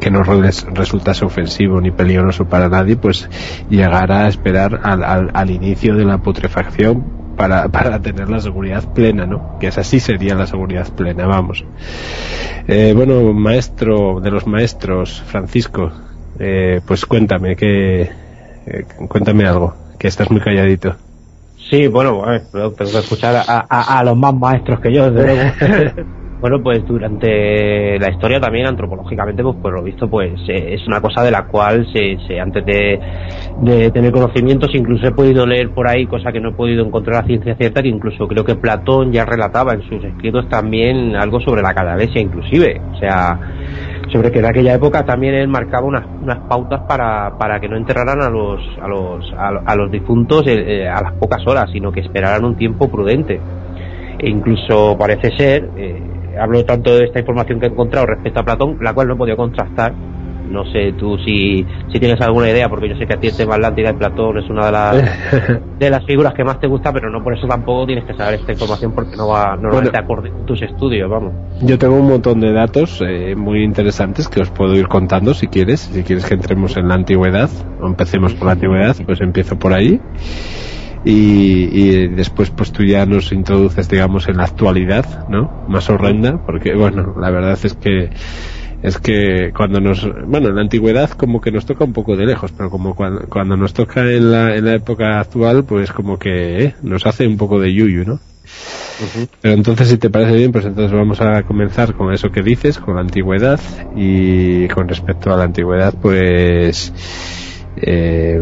que 0.00 0.10
no 0.10 0.22
res- 0.22 0.66
resultase 0.74 1.24
ofensivo 1.24 1.80
ni 1.80 1.90
peligroso 1.90 2.44
para 2.44 2.68
nadie, 2.68 2.96
pues 2.96 3.28
llegar 3.70 4.12
a 4.12 4.28
esperar 4.28 4.80
al, 4.82 5.02
al, 5.02 5.30
al 5.32 5.50
inicio 5.50 5.94
de 5.96 6.04
la 6.04 6.18
putrefacción 6.18 7.15
para, 7.36 7.68
para 7.68 8.00
tener 8.00 8.28
la 8.28 8.40
seguridad 8.40 8.84
plena, 8.92 9.26
¿no? 9.26 9.42
Que 9.60 9.68
esa 9.68 9.84
sí 9.84 10.00
sería 10.00 10.34
la 10.34 10.46
seguridad 10.46 10.88
plena, 10.94 11.26
vamos. 11.26 11.64
Eh, 12.66 12.92
bueno, 12.96 13.32
maestro 13.32 14.20
de 14.20 14.30
los 14.30 14.46
maestros, 14.46 15.22
Francisco, 15.26 15.92
eh, 16.38 16.80
pues 16.86 17.06
cuéntame, 17.06 17.54
que, 17.56 18.02
eh, 18.02 18.84
cuéntame 19.08 19.46
algo, 19.46 19.76
que 19.98 20.08
estás 20.08 20.30
muy 20.30 20.40
calladito. 20.40 20.96
Sí, 21.70 21.86
bueno, 21.88 22.22
tengo 22.52 22.74
que 22.76 22.84
escuchar 22.84 23.36
a, 23.36 23.66
a- 23.68 23.98
a 23.98 24.04
los 24.04 24.16
más 24.16 24.34
maestros 24.34 24.80
que 24.80 24.92
yo, 24.92 25.10
desde 25.10 25.26
luego. 25.26 26.06
Bueno, 26.48 26.62
pues 26.62 26.84
durante 26.86 27.98
la 27.98 28.08
historia 28.08 28.38
también, 28.38 28.66
antropológicamente, 28.66 29.42
pues 29.42 29.56
por 29.56 29.72
lo 29.74 29.82
visto, 29.82 30.08
pues 30.08 30.32
eh, 30.48 30.74
es 30.74 30.86
una 30.86 31.00
cosa 31.00 31.24
de 31.24 31.32
la 31.32 31.46
cual 31.48 31.84
se, 31.92 32.18
se 32.24 32.38
antes 32.38 32.64
de, 32.64 33.00
de 33.62 33.90
tener 33.90 34.12
conocimientos, 34.12 34.70
incluso 34.74 35.08
he 35.08 35.10
podido 35.10 35.44
leer 35.44 35.70
por 35.74 35.88
ahí, 35.88 36.06
cosa 36.06 36.30
que 36.30 36.40
no 36.40 36.50
he 36.50 36.54
podido 36.54 36.86
encontrar 36.86 37.24
a 37.24 37.26
ciencia 37.26 37.56
cierta, 37.56 37.82
que 37.82 37.88
incluso 37.88 38.28
creo 38.28 38.44
que 38.44 38.54
Platón 38.54 39.10
ya 39.10 39.24
relataba 39.24 39.72
en 39.72 39.82
sus 39.82 40.04
escritos 40.04 40.48
también 40.48 41.16
algo 41.16 41.40
sobre 41.40 41.62
la 41.62 41.74
catalepsia, 41.74 42.22
inclusive. 42.22 42.80
O 42.92 42.96
sea, 42.96 43.40
sobre 44.12 44.30
que 44.30 44.38
en 44.38 44.44
aquella 44.46 44.74
época 44.74 45.04
también 45.04 45.34
él 45.34 45.48
marcaba 45.48 45.84
unas, 45.84 46.06
unas 46.22 46.38
pautas 46.48 46.82
para, 46.86 47.36
para 47.38 47.58
que 47.58 47.68
no 47.68 47.76
enterraran 47.76 48.22
a 48.22 48.30
los 48.30 48.60
a 48.80 48.86
los 48.86 49.32
a, 49.36 49.50
lo- 49.50 49.62
a 49.66 49.74
los 49.74 49.90
difuntos 49.90 50.46
eh, 50.46 50.82
eh, 50.84 50.88
a 50.88 51.02
las 51.02 51.14
pocas 51.14 51.44
horas 51.46 51.64
sino 51.72 51.90
que 51.90 52.00
esperaran 52.00 52.44
un 52.44 52.56
tiempo 52.56 52.88
prudente 52.88 53.40
e 54.18 54.30
incluso 54.30 54.96
parece 54.98 55.30
ser 55.36 55.70
eh, 55.76 56.15
hablo 56.40 56.64
tanto 56.64 56.96
de 56.96 57.04
esta 57.04 57.20
información 57.20 57.60
que 57.60 57.66
he 57.66 57.70
encontrado 57.70 58.06
respecto 58.06 58.40
a 58.40 58.44
Platón 58.44 58.78
la 58.80 58.92
cual 58.94 59.08
no 59.08 59.14
he 59.14 59.16
podido 59.16 59.36
contrastar 59.36 59.92
no 60.48 60.64
sé 60.70 60.92
tú 60.96 61.18
si, 61.26 61.66
si 61.92 61.98
tienes 61.98 62.20
alguna 62.20 62.48
idea 62.48 62.68
porque 62.68 62.88
yo 62.88 62.94
sé 62.96 63.04
que 63.04 63.14
a 63.14 63.16
ti 63.18 63.26
el 63.26 63.36
tema 63.36 63.56
Atlántida 63.56 63.90
y 63.90 63.94
Platón 63.94 64.38
es 64.38 64.48
una 64.48 64.66
de 64.66 64.72
las 64.72 64.96
de 65.80 65.90
las 65.90 66.06
figuras 66.06 66.34
que 66.34 66.44
más 66.44 66.60
te 66.60 66.68
gusta 66.68 66.92
pero 66.92 67.10
no 67.10 67.20
por 67.20 67.36
eso 67.36 67.48
tampoco 67.48 67.84
tienes 67.86 68.04
que 68.04 68.14
saber 68.14 68.34
esta 68.38 68.52
información 68.52 68.92
porque 68.92 69.16
no 69.16 69.26
va 69.26 69.56
normalmente 69.56 69.90
Bueno. 69.90 70.04
acorde 70.04 70.30
con 70.30 70.46
tus 70.46 70.62
estudios 70.62 71.10
vamos 71.10 71.32
Yo 71.62 71.76
tengo 71.78 71.96
un 71.96 72.06
montón 72.08 72.38
de 72.40 72.52
datos 72.52 73.02
eh, 73.04 73.34
muy 73.34 73.64
interesantes 73.64 74.28
que 74.28 74.40
os 74.40 74.50
puedo 74.50 74.76
ir 74.76 74.86
contando 74.86 75.34
si 75.34 75.48
quieres. 75.48 75.80
Si 75.80 76.04
quieres 76.04 76.24
que 76.26 76.34
entremos 76.34 76.76
en 76.76 76.86
la 76.88 76.94
antigüedad 76.94 77.50
o 77.80 77.86
empecemos 77.88 78.32
por 78.34 78.46
la 78.46 78.52
antigüedad, 78.52 78.94
pues 79.04 79.20
empiezo 79.20 79.58
por 79.58 79.72
ahí. 79.72 80.00
Y, 81.06 81.68
y 81.72 82.08
después 82.08 82.50
pues 82.50 82.72
tú 82.72 82.82
ya 82.82 83.06
nos 83.06 83.32
introduces 83.32 83.88
digamos 83.88 84.28
en 84.28 84.38
la 84.38 84.44
actualidad, 84.44 85.28
¿no? 85.28 85.64
Más 85.68 85.88
horrenda, 85.88 86.44
porque 86.44 86.74
bueno, 86.74 87.14
la 87.18 87.30
verdad 87.30 87.58
es 87.62 87.74
que 87.74 88.10
es 88.82 88.98
que 88.98 89.52
cuando 89.56 89.80
nos 89.80 90.06
bueno 90.26 90.48
en 90.48 90.56
la 90.56 90.62
antigüedad 90.62 91.10
como 91.10 91.40
que 91.40 91.50
nos 91.50 91.64
toca 91.64 91.84
un 91.84 91.94
poco 91.94 92.14
de 92.14 92.26
lejos 92.26 92.52
pero 92.52 92.68
como 92.68 92.94
cuando, 92.94 93.26
cuando 93.26 93.56
nos 93.56 93.72
toca 93.72 94.02
en 94.02 94.30
la, 94.30 94.54
en 94.54 94.66
la 94.66 94.74
época 94.74 95.18
actual 95.18 95.64
pues 95.64 95.92
como 95.92 96.18
que 96.18 96.64
eh, 96.64 96.74
nos 96.82 97.06
hace 97.06 97.26
un 97.26 97.38
poco 97.38 97.58
de 97.58 97.72
yuyu 97.72 98.04
¿no? 98.04 98.20
Pero 99.40 99.54
entonces, 99.54 99.88
si 99.88 99.98
te 99.98 100.10
parece 100.10 100.34
bien, 100.34 100.52
pues 100.52 100.64
entonces 100.64 100.92
vamos 100.92 101.20
a 101.20 101.42
comenzar 101.42 101.94
con 101.94 102.12
eso 102.12 102.30
que 102.30 102.42
dices, 102.42 102.78
con 102.78 102.94
la 102.94 103.02
antigüedad. 103.02 103.60
Y 103.94 104.68
con 104.68 104.88
respecto 104.88 105.32
a 105.32 105.36
la 105.36 105.44
antigüedad, 105.44 105.94
pues 106.00 106.92
eh, 107.76 108.40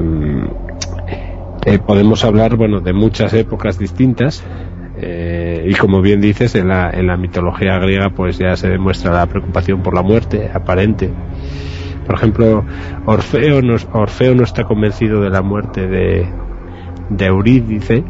eh, 1.65 1.79
podemos 1.79 2.25
hablar, 2.25 2.57
bueno, 2.57 2.81
de 2.81 2.93
muchas 2.93 3.33
épocas 3.35 3.79
distintas. 3.79 4.45
eh, 4.97 5.67
y 5.69 5.75
como 5.75 6.01
bien 6.03 6.21
dices, 6.21 6.55
en 6.55 6.69
la, 6.69 6.91
en 6.91 7.07
la 7.07 7.17
mitología 7.17 7.79
griega, 7.79 8.11
pues 8.11 8.39
ya 8.39 8.57
se 8.57 8.69
demuestra 8.69 9.13
la 9.13 9.27
preocupación 9.27 9.83
por 9.83 9.95
la 9.95 10.03
muerte 10.03 10.51
aparente 10.53 11.11
por 12.07 12.17
ejemplo, 12.17 12.65
Orfeo 13.07 13.63
no, 13.63 14.45
está 14.45 14.65
convencido 14.65 15.21
de 15.23 15.31
la 15.31 15.43
muerte 15.43 15.87
de, 15.87 16.27
de 17.09 17.27
Eurídice 17.27 18.05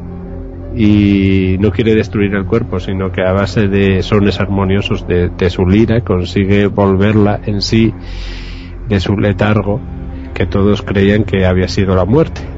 y 0.75 1.57
no 1.61 1.71
quiere 1.71 1.95
destruir 1.95 2.35
el 2.35 2.45
cuerpo, 2.45 2.81
sino 2.81 3.13
que 3.13 3.23
a 3.23 3.33
base 3.33 3.69
de 3.69 4.03
sones 4.03 4.41
armoniosos 4.41 5.07
de 5.07 5.51
su 5.51 5.65
lira 5.67 6.01
consigue 6.01 6.67
volverla 6.67 7.41
en 7.45 7.63
sí 7.63 7.95
de 8.89 8.99
su 8.99 9.17
letargo 9.17 9.81
que 10.35 10.47
todos 10.47 10.83
creían 10.83 11.23
que 11.23 11.47
había 11.47 11.69
sido 11.69 11.95
la 11.95 12.05
muerte. 12.05 12.54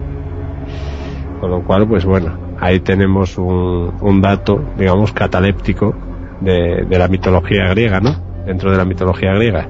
Con 1.41 1.51
lo 1.51 1.63
cual, 1.63 1.87
pues 1.87 2.05
bueno, 2.05 2.37
ahí 2.61 2.81
tenemos 2.81 3.39
un, 3.39 3.93
un 4.01 4.21
dato, 4.21 4.63
digamos, 4.79 5.13
cataléptico 5.13 5.95
de, 6.41 6.85
de, 6.89 6.99
la 6.99 7.09
mitología 7.09 7.69
griega, 7.69 8.01
¿no? 8.01 8.15
Dentro 8.47 8.71
de 8.71 8.77
la 8.77 8.85
mitología 8.85 9.33
griega. 9.35 9.69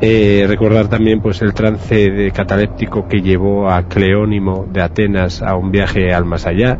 eh, 0.00 0.44
recordar 0.48 0.88
también 0.88 1.20
pues 1.20 1.40
el 1.42 1.54
trance 1.54 2.10
de 2.10 2.30
cataléptico 2.30 3.08
que 3.08 3.22
llevó 3.22 3.70
a 3.70 3.88
Cleónimo 3.88 4.66
de 4.70 4.82
Atenas 4.82 5.42
a 5.42 5.56
un 5.56 5.70
viaje 5.70 6.12
al 6.12 6.24
más 6.24 6.46
allá, 6.46 6.78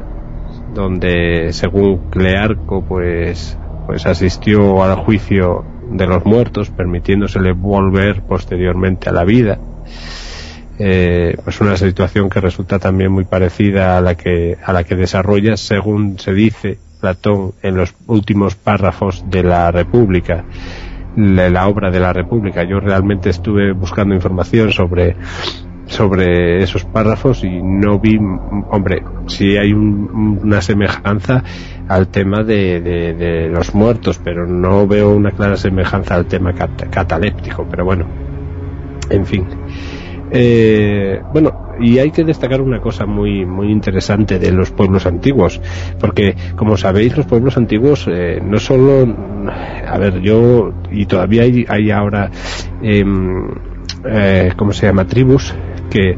donde 0.75 1.53
según 1.53 2.11
Clearco 2.11 2.85
pues 2.85 3.59
pues 3.87 4.07
asistió 4.07 4.83
al 4.83 4.97
juicio 4.97 5.65
de 5.91 6.07
los 6.07 6.25
muertos, 6.25 6.71
permitiéndosele 6.71 7.53
volver 7.53 8.23
posteriormente 8.23 9.09
a 9.09 9.13
la 9.13 9.25
vida. 9.25 9.59
Eh, 10.79 11.37
pues 11.45 11.61
una 11.61 11.77
situación 11.77 12.29
que 12.29 12.41
resulta 12.41 12.81
también 12.81 13.13
muy 13.13 13.25
parecida 13.25 13.97
a 13.97 14.01
la 14.01 14.17
que 14.17 14.57
a 14.65 14.73
la 14.73 14.83
que 14.83 14.97
desarrolla 14.97 15.57
según 15.57 16.19
se 16.19 16.35
dice 16.35 16.79
Platón 17.01 17.53
en 17.63 17.77
los 17.77 17.95
últimos 18.09 18.57
párrafos 18.57 19.25
de 19.31 19.45
la 19.45 19.71
República 19.71 20.45
la, 21.17 21.69
obra 21.69 21.91
de 21.91 22.01
la 22.01 22.13
República. 22.13 22.65
Yo 22.65 22.81
realmente 22.81 23.31
estuve 23.31 23.73
buscando 23.73 24.15
información 24.15 24.73
sobre 24.73 25.17
sobre 25.87 26.63
esos 26.63 26.87
párrafos 26.87 27.45
y 27.45 27.61
no 27.63 27.99
vi 27.99 28.19
hombre 28.71 29.03
sí 29.27 29.59
hay 29.59 29.75
un, 29.75 30.41
una 30.43 30.63
semejanza 30.63 31.45
al 31.89 32.09
tema 32.09 32.43
de, 32.43 32.81
de, 32.81 33.13
de, 33.13 33.49
los 33.51 33.75
muertos 33.75 34.19
pero 34.25 34.47
no 34.47 34.87
veo 34.87 35.15
una 35.15 35.33
clara 35.33 35.59
semejanza 35.59 36.15
al 36.15 36.25
tema 36.25 36.55
cat 36.55 36.89
cataléptico 36.89 37.67
pero 37.71 37.85
bueno 37.85 38.07
en 39.11 39.27
fin 39.27 39.47
eh, 40.31 41.21
bueno, 41.33 41.65
y 41.81 41.99
hay 41.99 42.11
que 42.11 42.25
destacar 42.25 42.61
una 42.61 42.81
cosa 42.81 43.07
muy 43.07 43.45
muy 43.45 43.71
interesante 43.71 44.39
de 44.39 44.53
los 44.53 44.71
pueblos 44.71 45.07
antiguos, 45.07 45.61
porque 45.99 46.35
como 46.57 46.77
sabéis 46.77 47.17
los 47.17 47.27
pueblos 47.27 47.57
antiguos 47.57 48.07
eh, 48.09 48.41
no 48.43 48.59
solo, 48.59 49.07
a 49.87 49.99
ver, 49.99 50.21
yo 50.21 50.73
y 50.91 51.07
todavía 51.07 51.43
hay, 51.43 51.65
hay 51.69 51.91
ahora, 51.91 52.31
eh, 52.83 53.05
eh, 54.07 54.53
¿cómo 54.57 54.73
se 54.73 54.87
llama? 54.87 55.07
Tribus 55.07 55.55
que 55.91 56.17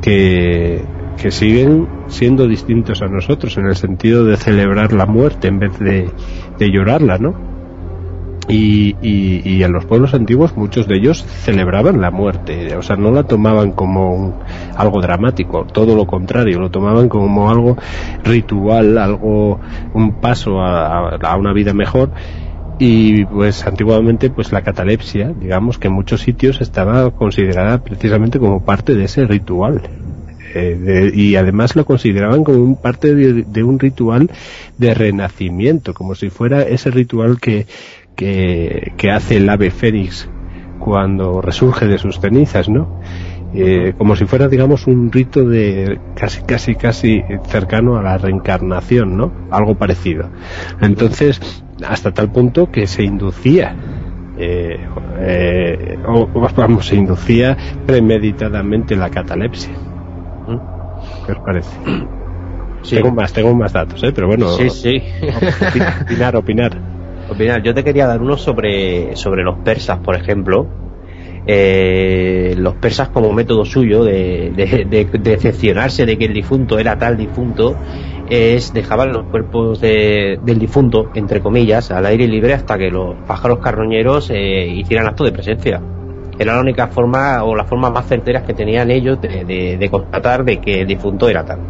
que 0.00 0.82
que 1.20 1.30
siguen 1.30 1.86
siendo 2.08 2.48
distintos 2.48 3.02
a 3.02 3.06
nosotros 3.06 3.56
en 3.56 3.66
el 3.66 3.76
sentido 3.76 4.24
de 4.24 4.36
celebrar 4.36 4.92
la 4.92 5.06
muerte 5.06 5.48
en 5.48 5.60
vez 5.60 5.78
de, 5.78 6.10
de 6.58 6.70
llorarla, 6.70 7.18
¿no? 7.18 7.51
Y, 8.48 8.96
y, 9.00 9.40
y, 9.44 9.62
en 9.62 9.72
los 9.72 9.84
pueblos 9.84 10.14
antiguos 10.14 10.56
muchos 10.56 10.88
de 10.88 10.96
ellos 10.96 11.24
celebraban 11.24 12.00
la 12.00 12.10
muerte, 12.10 12.74
o 12.76 12.82
sea, 12.82 12.96
no 12.96 13.12
la 13.12 13.22
tomaban 13.22 13.70
como 13.70 14.12
un, 14.14 14.34
algo 14.76 15.00
dramático, 15.00 15.64
todo 15.72 15.94
lo 15.94 16.06
contrario, 16.06 16.58
lo 16.58 16.68
tomaban 16.68 17.08
como 17.08 17.50
algo 17.50 17.76
ritual, 18.24 18.98
algo, 18.98 19.60
un 19.94 20.20
paso 20.20 20.60
a, 20.60 21.36
una 21.36 21.52
vida 21.52 21.72
mejor 21.72 22.10
y 22.80 23.24
pues 23.26 23.64
antiguamente 23.64 24.28
pues 24.28 24.50
la 24.50 24.62
catalepsia, 24.62 25.32
digamos 25.38 25.78
que 25.78 25.86
en 25.86 25.94
muchos 25.94 26.20
sitios 26.22 26.60
estaba 26.60 27.12
considerada 27.12 27.82
precisamente 27.82 28.40
como 28.40 28.64
parte 28.64 28.96
de 28.96 29.04
ese 29.04 29.24
ritual. 29.24 29.82
Eh, 30.54 30.76
de, 30.78 31.12
y 31.14 31.36
además 31.36 31.76
lo 31.76 31.86
consideraban 31.86 32.44
como 32.44 32.58
un 32.58 32.76
parte 32.76 33.14
de 33.14 33.62
un 33.62 33.78
ritual 33.78 34.30
de 34.76 34.92
renacimiento, 34.92 35.94
como 35.94 36.14
si 36.14 36.28
fuera 36.28 36.60
ese 36.62 36.90
ritual 36.90 37.40
que 37.40 37.66
que, 38.16 38.92
que 38.96 39.10
hace 39.10 39.36
el 39.36 39.48
ave 39.48 39.70
fénix 39.70 40.28
cuando 40.78 41.40
resurge 41.40 41.86
de 41.86 41.98
sus 41.98 42.18
cenizas, 42.18 42.68
¿no? 42.68 43.00
Eh, 43.54 43.92
como 43.98 44.16
si 44.16 44.24
fuera, 44.24 44.48
digamos, 44.48 44.86
un 44.86 45.12
rito 45.12 45.44
de 45.44 46.00
casi, 46.14 46.42
casi, 46.42 46.74
casi 46.74 47.22
cercano 47.44 47.98
a 47.98 48.02
la 48.02 48.16
reencarnación, 48.16 49.16
¿no? 49.16 49.30
Algo 49.50 49.74
parecido. 49.74 50.30
Entonces, 50.80 51.62
hasta 51.86 52.12
tal 52.12 52.32
punto 52.32 52.70
que 52.70 52.86
se 52.86 53.02
inducía, 53.02 53.76
eh, 54.38 54.80
eh, 55.18 55.98
o 56.06 56.26
vamos, 56.56 56.86
se 56.86 56.96
inducía 56.96 57.56
premeditadamente 57.86 58.96
la 58.96 59.10
catalepsia. 59.10 59.74
¿Qué 61.26 61.32
os 61.32 61.38
parece? 61.40 61.76
Sí. 62.82 62.96
Tengo 62.96 63.12
más, 63.12 63.32
tengo 63.32 63.54
más 63.54 63.72
datos, 63.72 64.02
¿eh? 64.02 64.12
Pero 64.12 64.26
bueno, 64.26 64.48
sí, 64.48 64.70
sí. 64.70 65.02
opinar, 66.04 66.34
opinar. 66.34 66.72
Opinar, 67.32 67.62
yo 67.62 67.74
te 67.74 67.82
quería 67.84 68.06
dar 68.06 68.20
uno 68.20 68.36
sobre, 68.36 69.16
sobre 69.16 69.42
los 69.42 69.58
persas, 69.58 69.98
por 69.98 70.14
ejemplo. 70.14 70.66
Eh, 71.46 72.54
los 72.56 72.74
persas 72.74 73.08
como 73.08 73.32
método 73.32 73.64
suyo 73.64 74.04
de, 74.04 74.52
de, 74.54 74.84
de, 74.84 75.18
decepcionarse 75.18 76.06
de 76.06 76.16
que 76.16 76.26
el 76.26 76.34
difunto 76.34 76.78
era 76.78 76.96
tal 76.98 77.16
difunto 77.16 77.76
es 78.30 78.72
dejaban 78.72 79.12
los 79.12 79.24
cuerpos 79.24 79.80
de, 79.80 80.38
del 80.44 80.60
difunto 80.60 81.10
entre 81.16 81.40
comillas 81.40 81.90
al 81.90 82.06
aire 82.06 82.28
libre 82.28 82.54
hasta 82.54 82.78
que 82.78 82.92
los 82.92 83.16
pájaros 83.26 83.58
carroñeros 83.58 84.30
eh, 84.30 84.68
hicieran 84.68 85.08
acto 85.08 85.24
de 85.24 85.32
presencia 85.32 85.82
era 86.38 86.54
la 86.54 86.60
única 86.60 86.88
forma 86.88 87.42
o 87.44 87.54
la 87.54 87.64
forma 87.64 87.90
más 87.90 88.06
certeras 88.06 88.44
que 88.44 88.54
tenían 88.54 88.90
ellos 88.90 89.20
de, 89.20 89.88
constatar 89.90 90.44
de 90.44 90.60
que 90.60 90.80
el 90.80 90.86
difunto 90.86 91.28
era 91.28 91.44
tal. 91.44 91.60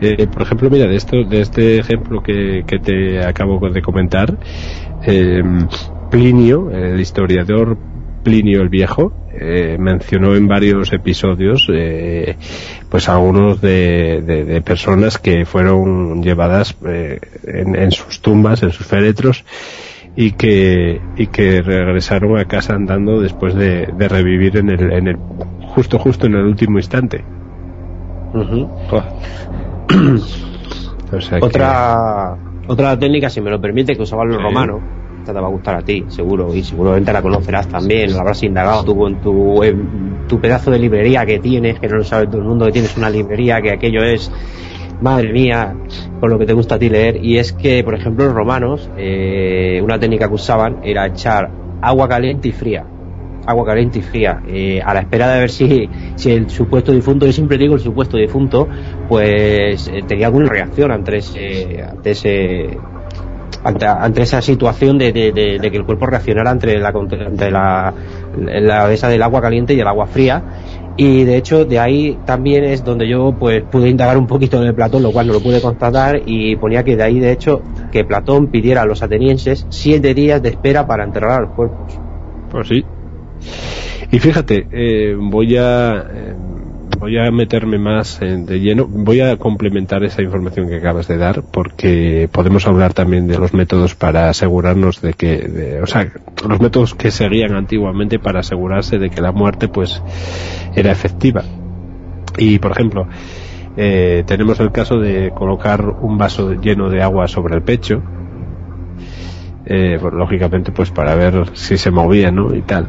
Eh, 0.00 0.26
por 0.32 0.42
ejemplo, 0.42 0.70
mira, 0.70 0.86
de 0.86 0.96
esto, 0.96 1.24
de 1.24 1.40
este 1.40 1.78
ejemplo 1.78 2.22
que, 2.22 2.64
que 2.66 2.78
te 2.78 3.24
acabo 3.24 3.58
de 3.68 3.82
comentar, 3.82 4.36
eh, 5.04 5.42
Plinio, 6.10 6.70
el 6.70 7.00
historiador 7.00 7.76
Plinio 8.22 8.62
el 8.62 8.68
Viejo, 8.68 9.12
eh, 9.40 9.76
mencionó 9.78 10.34
en 10.34 10.48
varios 10.48 10.92
episodios, 10.92 11.68
eh, 11.72 12.36
pues 12.88 13.08
algunos 13.08 13.60
de, 13.60 14.22
de, 14.22 14.60
personas 14.62 15.18
que 15.18 15.44
fueron 15.44 16.22
llevadas 16.22 16.76
eh, 16.86 17.20
en, 17.44 17.76
en, 17.76 17.92
sus 17.92 18.20
tumbas, 18.20 18.62
en 18.62 18.72
sus 18.72 18.86
féretros, 18.86 19.44
y 20.16 20.32
que, 20.32 21.00
y 21.16 21.28
que 21.28 21.62
regresaron 21.62 22.36
a 22.38 22.46
casa 22.46 22.74
andando 22.74 23.20
después 23.20 23.54
de, 23.54 23.88
de 23.96 24.08
revivir 24.08 24.56
en 24.56 24.70
el, 24.70 24.92
en 24.92 25.08
el, 25.08 25.16
justo, 25.68 25.98
justo 25.98 26.26
en 26.26 26.34
el 26.34 26.44
último 26.44 26.78
instante. 26.78 27.24
Uh 28.34 28.38
-huh. 29.88 30.22
o 31.12 31.20
sea 31.20 31.38
otra 31.40 32.36
que... 32.66 32.72
otra 32.72 32.98
técnica 32.98 33.30
si 33.30 33.40
me 33.40 33.50
lo 33.50 33.60
permite 33.60 33.96
que 33.96 34.02
usaban 34.02 34.28
los 34.28 34.36
sí. 34.36 34.42
romanos 34.42 34.80
esta 35.20 35.32
te 35.32 35.40
va 35.40 35.46
a 35.46 35.50
gustar 35.50 35.76
a 35.76 35.82
ti 35.82 36.04
seguro 36.08 36.54
y 36.54 36.62
seguramente 36.62 37.12
la 37.12 37.22
conocerás 37.22 37.68
también 37.68 38.12
la 38.12 38.20
habrás 38.20 38.42
indagado 38.42 38.84
tú 38.84 38.94
tu, 39.22 39.62
en 39.62 40.26
tu 40.28 40.40
pedazo 40.40 40.70
de 40.70 40.78
librería 40.78 41.24
que 41.26 41.38
tienes 41.38 41.80
que 41.80 41.88
no 41.88 41.96
lo 41.96 42.04
sabe 42.04 42.26
todo 42.26 42.38
el 42.38 42.48
mundo 42.48 42.66
que 42.66 42.72
tienes 42.72 42.96
una 42.96 43.10
librería 43.10 43.60
que 43.60 43.72
aquello 43.72 44.02
es 44.02 44.30
madre 45.00 45.32
mía 45.32 45.74
con 46.20 46.30
lo 46.30 46.38
que 46.38 46.46
te 46.46 46.52
gusta 46.52 46.74
a 46.74 46.78
ti 46.78 46.88
leer 46.88 47.24
y 47.24 47.38
es 47.38 47.52
que 47.52 47.82
por 47.84 47.94
ejemplo 47.94 48.26
los 48.26 48.34
romanos 48.34 48.90
eh, 48.96 49.80
una 49.82 49.98
técnica 49.98 50.28
que 50.28 50.34
usaban 50.34 50.80
era 50.82 51.06
echar 51.06 51.50
agua 51.80 52.08
caliente 52.08 52.48
y 52.48 52.52
fría 52.52 52.84
agua 53.48 53.64
caliente 53.64 54.00
y 54.00 54.02
fría, 54.02 54.42
eh, 54.46 54.80
a 54.84 54.92
la 54.92 55.00
espera 55.00 55.32
de 55.32 55.40
ver 55.40 55.50
si, 55.50 55.88
si 56.16 56.32
el 56.32 56.50
supuesto 56.50 56.92
difunto, 56.92 57.24
yo 57.24 57.32
siempre 57.32 57.56
digo 57.56 57.74
el 57.74 57.80
supuesto 57.80 58.18
difunto, 58.18 58.68
pues 59.08 59.88
eh, 59.88 60.02
tenía 60.06 60.26
alguna 60.26 60.50
reacción 60.50 60.92
ante 60.92 61.16
ese, 61.16 61.82
ante 61.82 62.10
ese 62.10 62.78
esa 64.16 64.42
situación 64.42 64.98
de, 64.98 65.12
de, 65.12 65.32
de, 65.32 65.70
que 65.70 65.76
el 65.78 65.84
cuerpo 65.84 66.04
reaccionara 66.06 66.50
entre 66.50 66.78
la 66.78 66.90
entre 66.90 67.50
la, 67.50 67.94
la 68.36 68.92
esa 68.92 69.08
del 69.08 69.22
agua 69.22 69.40
caliente 69.40 69.72
y 69.72 69.80
el 69.80 69.86
agua 69.86 70.06
fría. 70.06 70.42
Y 70.96 71.24
de 71.24 71.36
hecho 71.36 71.64
de 71.64 71.78
ahí 71.78 72.18
también 72.26 72.64
es 72.64 72.84
donde 72.84 73.08
yo 73.08 73.34
pues 73.38 73.62
pude 73.62 73.88
indagar 73.88 74.18
un 74.18 74.26
poquito 74.26 74.62
en 74.62 74.74
Platón 74.74 75.02
lo 75.02 75.12
cual 75.12 75.28
no 75.28 75.32
lo 75.32 75.40
pude 75.40 75.60
constatar 75.60 76.20
y 76.26 76.56
ponía 76.56 76.82
que 76.82 76.96
de 76.96 77.02
ahí 77.04 77.20
de 77.20 77.32
hecho 77.32 77.62
que 77.92 78.04
Platón 78.04 78.48
pidiera 78.48 78.82
a 78.82 78.84
los 78.84 79.02
atenienses 79.02 79.64
siete 79.70 80.12
días 80.12 80.42
de 80.42 80.50
espera 80.50 80.86
para 80.86 81.04
enterrar 81.04 81.30
a 81.30 81.40
los 81.42 81.54
cuerpos. 81.54 81.98
Pues 82.50 82.68
sí 82.68 82.84
y 84.10 84.18
fíjate, 84.18 84.66
eh, 84.70 85.16
voy 85.18 85.56
a 85.56 86.06
eh, 86.10 86.34
voy 86.98 87.18
a 87.18 87.30
meterme 87.30 87.78
más 87.78 88.18
de 88.20 88.60
lleno, 88.60 88.86
voy 88.88 89.20
a 89.20 89.36
complementar 89.36 90.02
esa 90.02 90.22
información 90.22 90.68
que 90.68 90.76
acabas 90.76 91.06
de 91.06 91.16
dar, 91.16 91.42
porque 91.42 92.28
podemos 92.30 92.66
hablar 92.66 92.92
también 92.92 93.28
de 93.28 93.38
los 93.38 93.54
métodos 93.54 93.94
para 93.94 94.28
asegurarnos 94.28 95.00
de 95.00 95.12
que, 95.12 95.78
o 95.82 95.86
sea, 95.86 96.12
los 96.48 96.60
métodos 96.60 96.94
que 96.94 97.10
seguían 97.10 97.54
antiguamente 97.54 98.18
para 98.18 98.40
asegurarse 98.40 98.98
de 98.98 99.10
que 99.10 99.20
la 99.20 99.32
muerte, 99.32 99.68
pues, 99.68 100.02
era 100.74 100.90
efectiva. 100.90 101.44
Y, 102.36 102.58
por 102.58 102.72
ejemplo, 102.72 103.08
eh, 103.76 104.24
tenemos 104.26 104.58
el 104.60 104.72
caso 104.72 104.98
de 104.98 105.30
colocar 105.30 105.84
un 105.84 106.18
vaso 106.18 106.54
lleno 106.54 106.90
de 106.90 107.02
agua 107.02 107.28
sobre 107.28 107.54
el 107.54 107.62
pecho, 107.62 108.02
eh, 109.66 109.98
pues, 110.00 110.14
lógicamente 110.14 110.72
pues 110.72 110.90
para 110.90 111.14
ver 111.14 111.50
si 111.52 111.76
se 111.76 111.90
movía, 111.90 112.30
¿no? 112.30 112.54
Y 112.54 112.62
tal. 112.62 112.88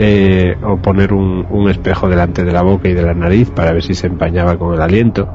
Eh, 0.00 0.56
o 0.62 0.76
poner 0.76 1.12
un, 1.12 1.44
un, 1.50 1.68
espejo 1.68 2.08
delante 2.08 2.44
de 2.44 2.52
la 2.52 2.62
boca 2.62 2.88
y 2.88 2.94
de 2.94 3.02
la 3.02 3.14
nariz 3.14 3.50
para 3.50 3.72
ver 3.72 3.82
si 3.82 3.94
se 3.94 4.06
empañaba 4.06 4.56
con 4.56 4.72
el 4.72 4.80
aliento. 4.80 5.28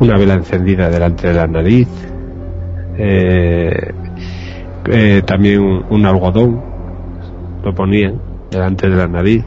Una 0.00 0.18
vela 0.18 0.34
encendida 0.34 0.90
delante 0.90 1.28
de 1.28 1.34
la 1.34 1.46
nariz. 1.46 1.88
Eh, 2.98 3.92
eh, 4.90 5.22
también 5.24 5.60
un, 5.60 5.84
un, 5.88 6.06
algodón 6.06 6.60
lo 7.62 7.72
ponían 7.72 8.20
delante 8.50 8.90
de 8.90 8.96
la 8.96 9.06
nariz. 9.06 9.44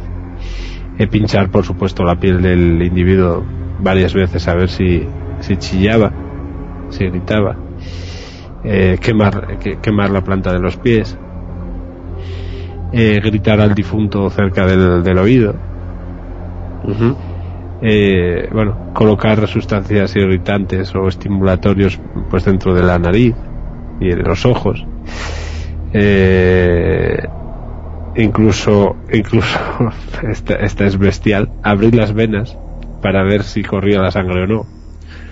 pinchar, 1.09 1.51
por 1.51 1.65
supuesto, 1.65 2.05
la 2.05 2.15
piel 2.15 2.41
del 2.41 2.81
individuo 2.81 3.43
varias 3.79 4.13
veces 4.13 4.47
a 4.47 4.55
ver 4.55 4.69
si, 4.69 5.05
si 5.41 5.57
chillaba, 5.57 6.13
si 6.87 7.05
gritaba. 7.05 7.57
quemar, 8.63 9.57
quemar 9.81 10.09
la 10.09 10.21
planta 10.21 10.53
de 10.53 10.59
los 10.59 10.77
pies 10.77 11.17
eh, 12.91 13.19
gritar 13.23 13.59
al 13.61 13.73
difunto 13.73 14.29
cerca 14.29 14.65
del, 14.65 15.03
del 15.03 15.17
oído. 15.17 15.55
eh, 17.81 18.47
bueno, 18.51 18.91
colocar 18.93 19.47
sustancias 19.47 20.15
irritantes 20.15 20.93
o 20.95 21.07
estimulatorios 21.07 21.99
pues 22.29 22.45
dentro 22.45 22.73
de 22.73 22.83
la 22.83 22.99
nariz 22.99 23.35
y 23.99 24.09
de 24.09 24.17
los 24.23 24.45
ojos. 24.45 24.87
Eh, 25.93 27.17
incluso, 28.15 28.97
incluso, 29.11 29.59
esta, 30.29 30.55
esta 30.55 30.85
es 30.85 30.97
bestial, 30.97 31.51
abrir 31.63 31.95
las 31.95 32.13
venas 32.13 32.57
para 33.01 33.23
ver 33.23 33.43
si 33.43 33.63
corría 33.63 33.99
la 34.01 34.11
sangre 34.11 34.43
o 34.43 34.47
no. 34.47 34.80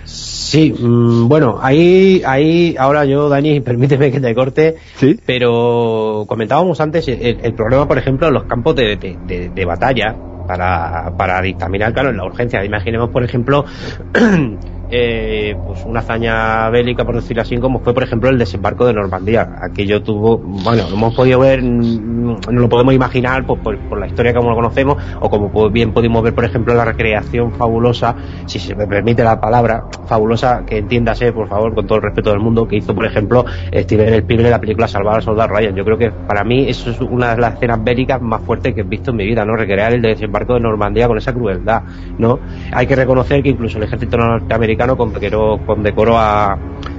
Sí, 0.04 0.72
mmm, 0.76 1.28
bueno, 1.28 1.58
ahí, 1.60 2.22
ahí, 2.26 2.74
ahora 2.78 3.04
yo, 3.04 3.28
Dani, 3.28 3.60
permíteme 3.62 4.10
que 4.10 4.20
te 4.20 4.34
corte, 4.34 4.76
¿Sí? 4.96 5.18
pero 5.24 6.24
comentábamos 6.26 6.80
antes 6.80 7.06
el, 7.08 7.38
el 7.42 7.54
problema, 7.54 7.86
por 7.86 7.98
ejemplo, 7.98 8.28
en 8.28 8.34
los 8.34 8.44
campos 8.44 8.74
de, 8.76 8.96
de, 8.96 9.16
de, 9.26 9.50
de 9.50 9.64
batalla 9.64 10.16
para, 10.46 11.12
para 11.16 11.40
dictaminar, 11.40 11.92
claro, 11.92 12.10
en 12.10 12.16
la 12.16 12.24
urgencia. 12.24 12.64
Imaginemos, 12.64 13.10
por 13.10 13.22
ejemplo, 13.22 13.64
eh, 14.90 15.56
pues 15.66 15.84
una 15.84 16.00
hazaña 16.00 16.68
bélica, 16.70 17.04
por 17.04 17.14
decirlo 17.14 17.42
así, 17.42 17.56
como 17.58 17.80
fue, 17.80 17.94
por 17.94 18.02
ejemplo, 18.02 18.28
el 18.30 18.38
desembarco 18.38 18.86
de 18.86 18.94
Normandía. 18.94 19.48
Aquello 19.60 20.02
tuvo, 20.02 20.38
bueno, 20.38 20.84
lo 20.88 20.96
hemos 20.96 21.14
podido 21.14 21.40
ver, 21.40 21.62
no 21.62 22.38
lo 22.50 22.68
podemos 22.68 22.94
imaginar 22.94 23.46
por, 23.46 23.60
por, 23.60 23.78
por 23.88 23.98
la 23.98 24.06
historia 24.06 24.34
como 24.34 24.50
lo 24.50 24.56
conocemos, 24.56 25.02
o 25.20 25.30
como 25.30 25.70
bien 25.70 25.92
pudimos 25.92 26.22
ver, 26.22 26.34
por 26.34 26.44
ejemplo, 26.44 26.74
la 26.74 26.84
recreación 26.84 27.52
fabulosa, 27.52 28.14
si 28.46 28.58
se 28.58 28.74
me 28.74 28.86
permite 28.86 29.22
la 29.22 29.40
palabra, 29.40 29.84
fabulosa, 30.06 30.64
que 30.66 30.78
entiéndase, 30.78 31.32
por 31.32 31.48
favor, 31.48 31.74
con 31.74 31.86
todo 31.86 31.98
el 31.98 32.02
respeto 32.02 32.30
del 32.30 32.40
mundo, 32.40 32.66
que 32.66 32.76
hizo, 32.76 32.94
por 32.94 33.06
ejemplo, 33.06 33.44
Steven 33.72 34.14
Spielberg 34.14 34.46
en 34.46 34.50
la 34.50 34.60
película 34.60 34.88
Salvar 34.88 35.16
al 35.16 35.22
Soldado 35.22 35.48
Ryan. 35.54 35.74
Yo 35.74 35.84
creo 35.84 35.98
que 35.98 36.10
para 36.10 36.44
mí 36.44 36.68
eso 36.68 36.90
es 36.90 37.00
una 37.00 37.34
de 37.34 37.40
las 37.40 37.54
escenas 37.54 37.82
bélicas 37.82 38.20
más 38.20 38.42
fuertes 38.42 38.74
que 38.74 38.80
he 38.80 38.84
visto 38.84 39.10
en 39.10 39.16
mi 39.16 39.26
vida, 39.26 39.44
¿no? 39.44 39.56
Recrear 39.56 39.92
el 39.92 40.02
desembarco 40.02 40.54
de 40.54 40.60
Normandía 40.60 41.06
con 41.06 41.18
esa 41.18 41.32
crueldad, 41.32 41.82
¿no? 42.18 42.38
Hay 42.72 42.86
que 42.86 42.96
reconocer 42.96 43.42
que 43.42 43.50
incluso 43.50 43.78
el 43.78 43.84
ejército 43.84 44.16
norteamericano 44.16 44.79
condecoró, 44.88 45.60
condecoró 45.66 46.18
a, 46.18 46.58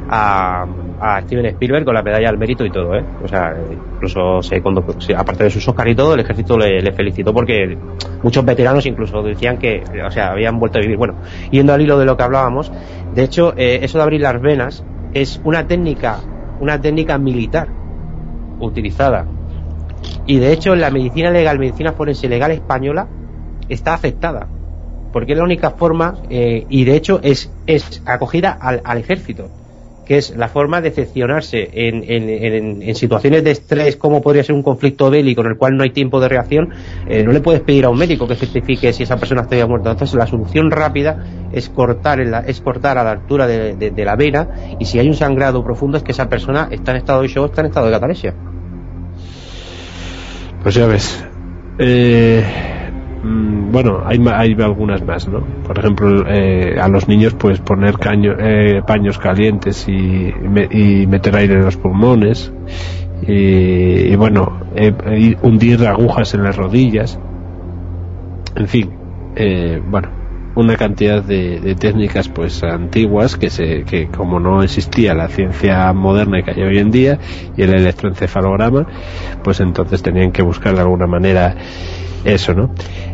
a, 0.09 0.65
a, 0.99 1.21
Steven 1.21 1.45
Spielberg 1.47 1.85
con 1.85 1.93
la 1.93 2.03
medalla 2.03 2.29
al 2.29 2.37
mérito 2.37 2.65
y 2.65 2.71
todo, 2.71 2.95
¿eh? 2.95 3.03
O 3.23 3.27
sea, 3.27 3.55
incluso 3.71 4.41
se, 4.41 4.61
aparte 5.15 5.43
de 5.45 5.49
sus 5.49 5.67
Oscar 5.67 5.87
y 5.87 5.95
todo, 5.95 6.13
el 6.13 6.19
ejército 6.19 6.57
le, 6.57 6.91
felicitó 6.91 7.33
porque 7.33 7.77
muchos 8.23 8.45
veteranos 8.45 8.85
incluso 8.85 9.23
decían 9.23 9.57
que, 9.57 9.83
o 10.05 10.11
sea, 10.11 10.31
habían 10.31 10.59
vuelto 10.59 10.77
a 10.77 10.81
vivir. 10.81 10.97
Bueno, 10.97 11.15
yendo 11.51 11.73
al 11.73 11.81
hilo 11.81 11.97
de 11.97 12.05
lo 12.05 12.17
que 12.17 12.23
hablábamos, 12.23 12.71
de 13.13 13.23
hecho, 13.23 13.53
eh, 13.57 13.79
eso 13.83 13.97
de 13.97 14.03
abrir 14.03 14.21
las 14.21 14.39
venas 14.41 14.83
es 15.13 15.41
una 15.43 15.67
técnica, 15.67 16.19
una 16.59 16.79
técnica 16.79 17.17
militar 17.17 17.67
utilizada. 18.59 19.25
Y 20.25 20.39
de 20.39 20.53
hecho, 20.53 20.75
la 20.75 20.91
medicina 20.91 21.31
legal, 21.31 21.59
medicina 21.59 21.93
forense 21.93 22.27
legal 22.27 22.51
española, 22.51 23.07
está 23.69 23.93
aceptada 23.93 24.47
porque 25.11 25.33
es 25.33 25.37
la 25.37 25.43
única 25.43 25.71
forma 25.71 26.15
eh, 26.29 26.65
y 26.69 26.83
de 26.83 26.95
hecho 26.95 27.19
es, 27.23 27.51
acogida 28.05 28.51
al, 28.51 28.81
al, 28.83 28.97
ejército 28.97 29.49
que 30.05 30.17
es 30.17 30.35
la 30.35 30.49
forma 30.49 30.81
de 30.81 30.89
decepcionarse 30.89 31.69
en, 31.73 32.03
en, 32.07 32.29
en, 32.29 32.81
en, 32.81 32.95
situaciones 32.95 33.43
de 33.43 33.51
estrés 33.51 33.95
como 33.95 34.21
podría 34.21 34.43
ser 34.43 34.55
un 34.55 34.63
conflicto 34.63 35.09
bélico 35.09 35.41
en 35.41 35.47
el 35.47 35.57
cual 35.57 35.77
no 35.77 35.83
hay 35.83 35.91
tiempo 35.91 36.19
de 36.19 36.27
reacción 36.27 36.69
eh, 37.07 37.23
no 37.23 37.31
le 37.31 37.39
puedes 37.39 37.61
pedir 37.61 37.85
a 37.85 37.89
un 37.89 37.97
médico 37.97 38.27
que 38.27 38.35
certifique 38.35 38.91
si 38.93 39.03
esa 39.03 39.17
persona 39.17 39.41
está 39.41 39.65
muerta. 39.67 39.91
Entonces 39.91 40.15
la 40.15 40.27
solución 40.27 40.71
rápida 40.71 41.23
es 41.53 41.69
cortar, 41.69 42.19
la, 42.19 42.39
es 42.39 42.61
cortar 42.61 42.97
a 42.97 43.03
la 43.03 43.11
altura 43.11 43.47
de, 43.47 43.93
la 44.03 44.15
vena 44.15 44.49
y 44.79 44.85
si 44.85 44.99
hay 44.99 45.07
un 45.07 45.13
sangrado 45.13 45.63
profundo 45.63 45.97
es 45.97 46.03
que 46.03 46.11
esa 46.11 46.27
persona 46.27 46.67
está 46.71 46.91
en 46.91 46.97
estado 46.97 47.21
de 47.21 47.27
shock 47.27 47.51
está 47.51 47.61
en 47.61 47.67
estado 47.67 47.85
de 47.85 47.91
catalepsia 47.91 48.33
pues 50.63 50.75
ya 50.75 50.87
ves. 50.87 51.25
Eh 51.79 52.80
bueno, 53.23 54.01
hay, 54.05 54.19
hay 54.33 54.55
algunas 54.59 55.03
más, 55.05 55.27
¿no? 55.27 55.41
Por 55.65 55.77
ejemplo, 55.77 56.25
eh, 56.27 56.79
a 56.79 56.87
los 56.87 57.07
niños 57.07 57.35
pues 57.35 57.59
poner 57.59 57.97
caño, 57.97 58.33
eh, 58.39 58.81
paños 58.85 59.19
calientes 59.19 59.87
y, 59.87 60.33
y, 60.71 61.05
meter 61.07 61.35
aire 61.35 61.55
en 61.55 61.65
los 61.65 61.77
pulmones 61.77 62.51
y, 63.21 63.33
y 64.11 64.15
bueno, 64.15 64.59
eh, 64.75 65.35
hundir 65.43 65.85
agujas 65.85 66.33
en 66.33 66.43
las 66.43 66.55
rodillas, 66.55 67.19
en 68.55 68.67
fin, 68.67 68.89
bueno, 69.87 70.09
una 70.55 70.75
cantidad 70.75 71.23
de, 71.23 71.59
de, 71.59 71.75
técnicas 71.75 72.27
pues 72.27 72.61
antiguas 72.63 73.37
que 73.37 73.49
se 73.49 73.83
que 73.83 74.07
como 74.07 74.39
no 74.39 74.63
existía 74.63 75.13
la 75.13 75.29
ciencia 75.29 75.93
moderna 75.93 76.41
que 76.41 76.51
hay 76.51 76.61
hoy 76.61 76.79
en 76.79 76.91
día 76.91 77.19
y 77.55 77.61
el 77.61 77.73
electroencefalograma, 77.73 78.85
pues 79.43 79.59
entonces 79.61 80.01
tenían 80.01 80.31
que 80.31 80.41
buscar 80.41 80.75
de 80.75 80.81
alguna 80.81 81.07
manera 81.07 81.55
eso, 82.23 82.53
¿no? 82.53 82.73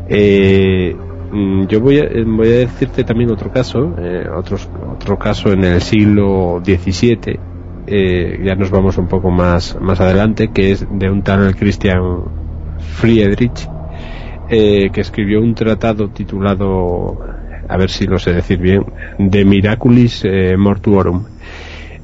Eh, 0.10 0.96
yo 1.68 1.82
voy 1.82 2.00
a, 2.00 2.08
voy 2.26 2.48
a 2.48 2.58
decirte 2.60 3.04
también 3.04 3.30
otro 3.32 3.52
caso, 3.52 3.96
eh, 4.00 4.28
otros, 4.34 4.70
otro 4.94 5.18
caso 5.18 5.52
en 5.52 5.64
el 5.64 5.82
siglo 5.82 6.62
XVII, 6.64 7.40
eh, 7.86 8.40
ya 8.44 8.56
nos 8.56 8.70
vamos 8.70 8.98
un 8.98 9.08
poco 9.08 9.30
más, 9.30 9.78
más 9.80 10.00
adelante, 10.00 10.50
que 10.50 10.72
es 10.72 10.86
de 10.90 11.10
un 11.10 11.22
tal 11.24 11.56
Christian 11.56 12.24
Friedrich, 12.80 13.68
eh, 14.50 14.90
que 14.92 15.02
escribió 15.02 15.42
un 15.42 15.54
tratado 15.54 16.10
titulado, 16.10 17.20
a 17.68 17.78
ver 17.78 17.90
si 17.90 18.06
lo 18.06 18.20
sé 18.20 18.34
decir 18.34 18.60
bien, 18.60 18.86
De 19.18 19.44
Miraculis 19.44 20.22
eh, 20.24 20.56
Mortuorum, 20.58 21.26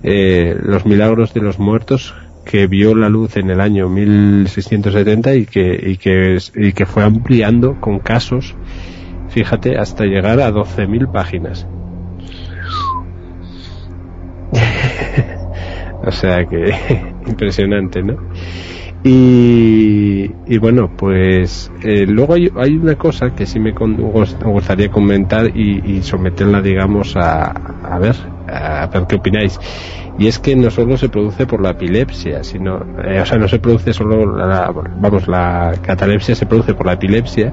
los 0.03 0.85
milagros 0.85 1.34
de 1.34 1.41
los 1.41 1.59
muertos 1.59 2.13
que 2.45 2.68
vio 2.68 2.95
la 2.95 3.10
luz 3.10 3.38
en 3.38 3.49
el 3.49 3.61
año 3.61 3.90
1670 3.90 5.36
y 5.36 5.45
que, 5.45 5.80
y 5.82 5.98
que, 5.98 6.38
y 6.56 6.74
que 6.74 6.86
fue 6.86 7.03
ampliando 7.03 7.80
con 7.80 7.99
casos, 7.99 8.56
fíjate, 9.30 9.78
hasta 9.78 10.06
llegar 10.06 10.40
a 10.40 10.52
12.000 10.52 11.11
páginas. 11.11 11.68
o 16.06 16.11
sea 16.11 16.45
que 16.45 16.76
impresionante, 17.28 18.03
¿no? 18.03 18.18
Y, 19.05 20.31
y 20.47 20.57
bueno, 20.59 20.89
pues 20.95 21.69
eh, 21.84 22.05
luego 22.07 22.35
hay, 22.35 22.49
hay, 22.55 22.77
una 22.77 22.95
cosa 22.95 23.35
que 23.35 23.45
sí 23.45 23.59
me, 23.59 23.73
con, 23.73 23.97
gustaría 23.97 24.89
comentar 24.89 25.51
y, 25.53 25.97
y, 25.97 26.01
someterla, 26.03 26.61
digamos, 26.61 27.17
a, 27.17 27.51
a 27.51 27.99
ver, 27.99 28.15
a 28.47 28.88
ver 28.88 29.05
qué 29.07 29.15
opináis. 29.15 29.59
Y 30.17 30.27
es 30.27 30.39
que 30.39 30.55
no 30.55 30.69
solo 30.69 30.97
se 30.97 31.09
produce 31.09 31.45
por 31.47 31.61
la 31.61 31.71
epilepsia, 31.71 32.43
sino, 32.43 32.85
eh, 33.03 33.19
o 33.19 33.25
sea, 33.25 33.38
no 33.38 33.47
se 33.47 33.59
produce 33.59 33.93
solo, 33.93 34.38
la, 34.38 34.71
vamos, 34.71 35.27
la 35.27 35.73
catalepsia 35.81 36.35
se 36.35 36.45
produce 36.45 36.73
por 36.73 36.85
la 36.85 36.93
epilepsia, 36.93 37.51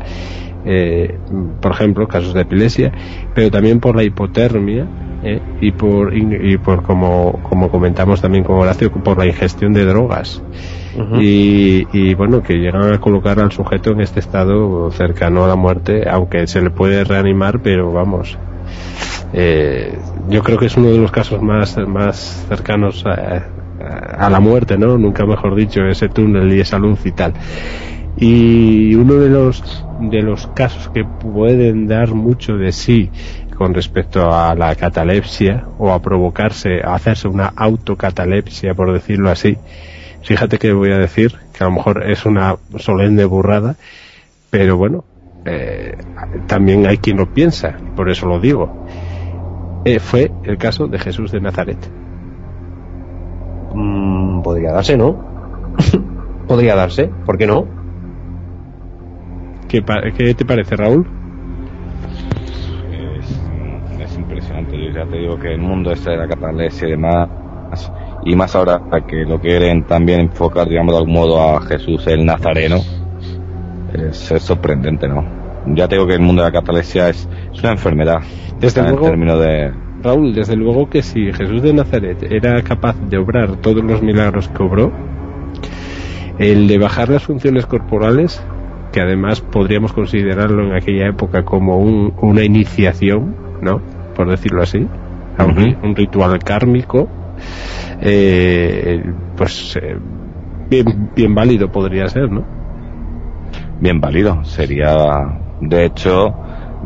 eh, 0.64 1.18
por 1.60 1.72
ejemplo, 1.72 2.06
casos 2.06 2.34
de 2.34 2.42
epilepsia, 2.42 2.92
pero 3.34 3.50
también 3.50 3.80
por 3.80 3.96
la 3.96 4.02
hipotermia 4.02 4.86
eh, 5.22 5.40
y 5.60 5.72
por, 5.72 6.16
y, 6.16 6.58
por 6.58 6.82
como, 6.82 7.40
como 7.42 7.70
comentamos 7.70 8.20
también 8.20 8.44
con 8.44 8.56
Horacio, 8.56 8.90
por 8.90 9.18
la 9.18 9.26
ingestión 9.26 9.72
de 9.72 9.84
drogas. 9.84 10.42
Uh 10.96 11.02
-huh. 11.02 11.22
y, 11.22 11.86
y, 11.92 12.14
bueno, 12.14 12.42
que 12.42 12.54
llegan 12.54 12.92
a 12.92 12.98
colocar 12.98 13.38
al 13.38 13.52
sujeto 13.52 13.92
en 13.92 14.00
este 14.00 14.18
estado 14.18 14.90
cercano 14.90 15.44
a 15.44 15.48
la 15.48 15.54
muerte, 15.54 16.08
aunque 16.08 16.46
se 16.48 16.60
le 16.60 16.70
puede 16.70 17.04
reanimar, 17.04 17.60
pero 17.60 17.92
vamos, 17.92 18.36
eh, 19.32 19.96
yo 20.28 20.42
creo 20.42 20.58
que 20.58 20.66
es 20.66 20.76
uno 20.76 20.90
de 20.90 20.98
los 20.98 21.12
casos 21.12 21.40
más, 21.42 21.76
más 21.86 22.44
cercanos 22.48 23.06
a, 23.06 23.46
a, 24.18 24.30
la 24.30 24.40
muerte, 24.40 24.76
¿no? 24.76 24.98
Nunca 24.98 25.24
mejor 25.24 25.54
dicho, 25.54 25.82
ese 25.84 26.08
túnel 26.08 26.52
y 26.52 26.60
esa 26.60 26.78
luz 26.78 27.04
y 27.06 27.12
tal. 27.12 27.34
Y 28.16 28.94
uno 28.94 29.14
de 29.14 29.28
los, 29.28 29.84
de 30.00 30.22
los 30.22 30.46
casos 30.48 30.88
que 30.90 31.04
pueden 31.04 31.86
dar 31.86 32.12
mucho 32.12 32.56
de 32.56 32.72
sí 32.72 33.10
con 33.60 33.74
respecto 33.74 34.32
a 34.32 34.54
la 34.54 34.74
catalepsia 34.74 35.64
o 35.78 35.92
a 35.92 36.00
provocarse, 36.00 36.80
a 36.82 36.94
hacerse 36.94 37.28
una 37.28 37.52
autocatalepsia, 37.54 38.74
por 38.74 38.90
decirlo 38.92 39.30
así, 39.30 39.58
fíjate 40.22 40.58
que 40.58 40.72
voy 40.72 40.92
a 40.92 40.98
decir, 40.98 41.34
que 41.52 41.64
a 41.64 41.66
lo 41.66 41.74
mejor 41.74 42.10
es 42.10 42.24
una 42.24 42.56
solemne 42.78 43.26
burrada, 43.26 43.76
pero 44.48 44.78
bueno, 44.78 45.04
eh, 45.44 45.94
también 46.46 46.86
hay 46.86 46.96
quien 46.98 47.18
lo 47.18 47.34
piensa, 47.34 47.76
por 47.96 48.10
eso 48.10 48.26
lo 48.26 48.40
digo. 48.40 48.86
Eh, 49.84 49.98
fue 49.98 50.32
el 50.44 50.56
caso 50.56 50.86
de 50.86 50.98
Jesús 50.98 51.30
de 51.30 51.40
Nazaret. 51.42 51.78
mm, 53.74 54.42
podría 54.42 54.72
darse, 54.72 54.96
¿no? 54.96 55.22
podría 56.48 56.74
darse, 56.74 57.10
¿por 57.26 57.36
qué 57.38 57.46
no? 57.46 57.79
¿Qué, 59.70 59.82
qué 60.16 60.34
te 60.34 60.44
parece, 60.44 60.74
Raúl? 60.76 61.06
Es, 63.20 64.00
es 64.10 64.16
impresionante. 64.18 64.76
Yo 64.76 64.90
ya 64.92 65.06
te 65.06 65.18
digo 65.18 65.38
que 65.38 65.52
el 65.54 65.60
mundo 65.60 65.92
este 65.92 66.10
de 66.10 66.16
la 66.16 66.26
catalepsia 66.28 66.88
y 66.88 66.90
demás, 66.92 67.28
y 68.24 68.34
más 68.34 68.54
ahora 68.56 68.80
que 69.06 69.24
lo 69.24 69.38
quieren 69.40 69.84
también 69.84 70.20
enfocar, 70.20 70.68
digamos, 70.68 70.92
de 70.94 70.98
algún 70.98 71.14
modo 71.14 71.40
a 71.56 71.60
Jesús 71.62 72.06
el 72.08 72.24
Nazareno, 72.24 72.78
es, 73.94 74.30
es 74.32 74.42
sorprendente, 74.42 75.08
¿no? 75.08 75.24
Ya 75.66 75.86
te 75.86 75.94
digo 75.96 76.06
que 76.06 76.14
el 76.14 76.20
mundo 76.20 76.42
de 76.42 76.48
la 76.48 76.52
catalepsia 76.52 77.08
es, 77.10 77.28
es 77.52 77.60
una 77.60 77.72
enfermedad. 77.72 78.20
Desde 78.58 78.80
en 78.80 78.88
luego- 78.90 79.06
términos 79.06 79.40
de. 79.40 79.72
Raúl, 80.02 80.34
desde 80.34 80.56
luego 80.56 80.88
que 80.88 81.02
si 81.02 81.30
Jesús 81.30 81.60
de 81.62 81.74
Nazaret 81.74 82.22
era 82.30 82.62
capaz 82.62 82.96
de 83.10 83.18
obrar 83.18 83.56
todos 83.56 83.84
los 83.84 84.00
milagros 84.02 84.48
que 84.48 84.62
obró, 84.62 84.90
el 86.38 86.66
de 86.68 86.78
bajar 86.78 87.10
las 87.10 87.22
funciones 87.24 87.66
corporales, 87.66 88.42
que 88.90 89.00
además 89.00 89.40
podríamos 89.40 89.92
considerarlo 89.92 90.64
en 90.66 90.72
aquella 90.74 91.08
época 91.08 91.44
como 91.44 91.78
un- 91.78 92.12
una 92.20 92.44
iniciación, 92.44 93.36
¿no? 93.60 93.82
Por 94.14 94.28
decirlo 94.30 94.62
así, 94.62 94.90
a 95.36 95.44
un, 95.44 95.54
ri- 95.56 95.78
un 95.82 95.94
ritual 95.96 96.38
kármico, 96.42 97.10
eh, 98.00 99.02
pues 99.34 99.78
eh, 99.80 99.96
bien, 100.68 101.10
bien 101.14 101.34
válido 101.34 101.68
podría 101.68 102.08
ser, 102.08 102.30
¿no? 102.30 102.46
bien 103.78 104.00
válido. 104.00 104.44
Sería, 104.44 104.94
de 105.58 105.84
hecho, 105.84 106.36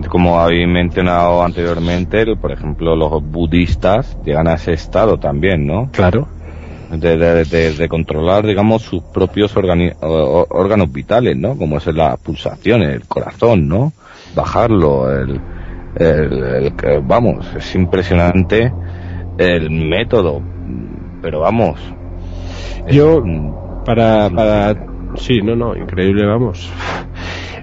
como 0.08 0.38
habéis 0.40 0.68
mencionado 0.68 1.42
anteriormente, 1.42 2.36
por 2.36 2.52
ejemplo, 2.52 2.96
los 2.96 3.22
budistas 3.22 4.16
llegan 4.24 4.48
a 4.48 4.54
ese 4.54 4.72
estado 4.72 5.18
también, 5.18 5.66
¿no? 5.66 5.88
Claro. 5.92 6.28
De, 6.90 7.16
de- 7.16 7.44
de- 7.44 7.72
de 7.72 7.88
controlar, 7.88 8.46
digamos, 8.46 8.82
sus 8.82 9.02
propios 9.02 9.56
órganos 9.56 10.92
vitales, 10.92 11.36
¿no? 11.36 11.56
Como 11.56 11.78
es 11.78 11.86
la 11.86 12.16
pulsación, 12.16 12.82
el 12.82 13.06
corazón, 13.06 13.66
¿no? 13.68 13.92
Bajarlo, 14.34 15.10
el, 15.10 15.40
el- 15.96 16.72
vamos, 17.02 17.46
es 17.56 17.74
impresionante 17.74 18.72
el 19.38 19.70
método, 19.70 20.42
pero 21.22 21.40
vamos. 21.40 21.80
Yo, 22.90 23.22
para, 23.84 24.28
para, 24.30 24.76
sí, 25.16 25.40
no, 25.42 25.56
no, 25.56 25.76
increíble, 25.76 26.26
vamos. 26.26 26.70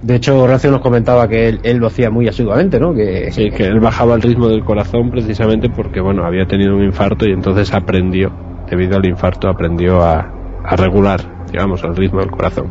De 0.01 0.15
hecho, 0.15 0.41
Horacio 0.41 0.71
nos 0.71 0.81
comentaba 0.81 1.27
que 1.27 1.47
él, 1.47 1.59
él 1.63 1.77
lo 1.77 1.87
hacía 1.87 2.09
muy 2.09 2.27
asiduamente, 2.27 2.79
¿no? 2.79 2.93
Que, 2.93 3.31
Sí, 3.31 3.51
que 3.51 3.65
él 3.65 3.79
bajaba 3.79 4.15
el 4.15 4.21
ritmo 4.23 4.47
del 4.47 4.63
corazón 4.63 5.11
precisamente 5.11 5.69
porque, 5.69 6.01
bueno, 6.01 6.25
había 6.25 6.45
tenido 6.47 6.75
un 6.75 6.83
infarto 6.83 7.27
y 7.27 7.31
entonces 7.33 7.71
aprendió, 7.73 8.31
debido 8.71 8.97
al 8.97 9.05
infarto, 9.05 9.49
aprendió 9.49 10.01
a, 10.01 10.33
regular, 10.77 11.19
digamos, 11.51 11.83
el 11.83 11.95
ritmo 11.95 12.21
del 12.21 12.31
corazón. 12.31 12.69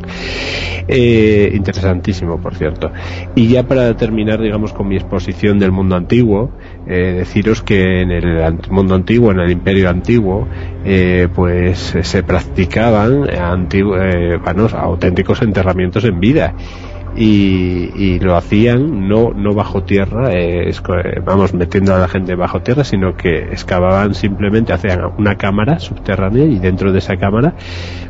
Eh, 0.89 1.51
interesantísimo, 1.55 2.41
por 2.41 2.55
cierto. 2.55 2.91
Y 3.35 3.49
ya 3.49 3.65
para 3.65 3.95
terminar, 3.97 4.41
digamos, 4.41 4.73
con 4.73 4.89
mi 4.89 4.97
exposición 4.97 5.59
del 5.59 5.73
mundo 5.73 5.97
antiguo, 5.97 6.51
eh, 6.87 7.13
deciros 7.19 7.63
que 7.63 8.01
en 8.01 8.11
el 8.11 8.59
mundo 8.71 8.95
antiguo, 8.95 9.31
en 9.33 9.41
el 9.41 9.51
imperio 9.51 9.91
antiguo, 9.91 10.49
eh, 10.85 11.29
pues 11.35 11.95
eh, 11.95 12.03
se 12.03 12.23
practicaban 12.23 13.29
auténticos 14.73 15.43
enterramientos 15.43 16.05
en 16.05 16.19
vida 16.19 16.55
y, 17.17 17.91
y 17.97 18.21
lo 18.21 18.37
hacían 18.37 19.09
no 19.09 19.33
no 19.33 19.53
bajo 19.53 19.83
tierra 19.83 20.33
eh, 20.33 20.69
eh, 20.71 21.21
vamos 21.25 21.55
metiendo 21.55 21.95
a 21.95 21.99
la 21.99 22.09
gente 22.09 22.35
bajo 22.35 22.63
tierra 22.63 22.85
sino 22.85 23.17
que 23.17 23.39
excavaban 23.39 24.15
simplemente 24.15 24.73
hacían 24.73 25.01
una 25.19 25.37
cámara 25.37 25.79
subterránea 25.79 26.45
y 26.45 26.59
dentro 26.59 26.93
de 26.93 26.99
esa 26.99 27.17
cámara 27.17 27.55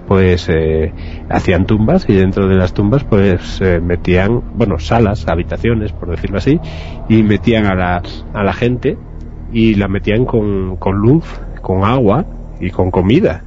pues 0.06 0.48
eh, 0.48 0.92
hacían 1.28 1.66
tumbas 1.66 2.08
y 2.08 2.14
dentro 2.14 2.46
de 2.48 2.56
las 2.56 2.74
tumbas 2.74 3.04
pues 3.04 3.60
eh, 3.60 3.80
metían 3.80 4.42
bueno 4.54 4.78
salas 4.78 5.26
habitaciones 5.28 5.92
por 5.92 6.10
decirlo 6.10 6.38
así 6.38 6.60
y 7.08 7.22
metían 7.22 7.66
a 7.66 7.74
la 7.74 8.02
a 8.34 8.44
la 8.44 8.52
gente 8.52 8.98
y 9.52 9.74
la 9.74 9.88
metían 9.88 10.24
con, 10.26 10.76
con 10.76 10.96
luz 10.96 11.24
con 11.62 11.84
agua 11.84 12.26
y 12.60 12.70
con 12.70 12.90
comida 12.90 13.44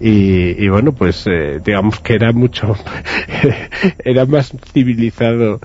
y, 0.00 0.68
bueno, 0.68 0.92
pues 0.92 1.26
eh, 1.26 1.60
digamos 1.64 2.00
que 2.00 2.14
era 2.14 2.32
mucho, 2.32 2.76
era 4.04 4.26
más 4.26 4.52
civilizado 4.72 5.60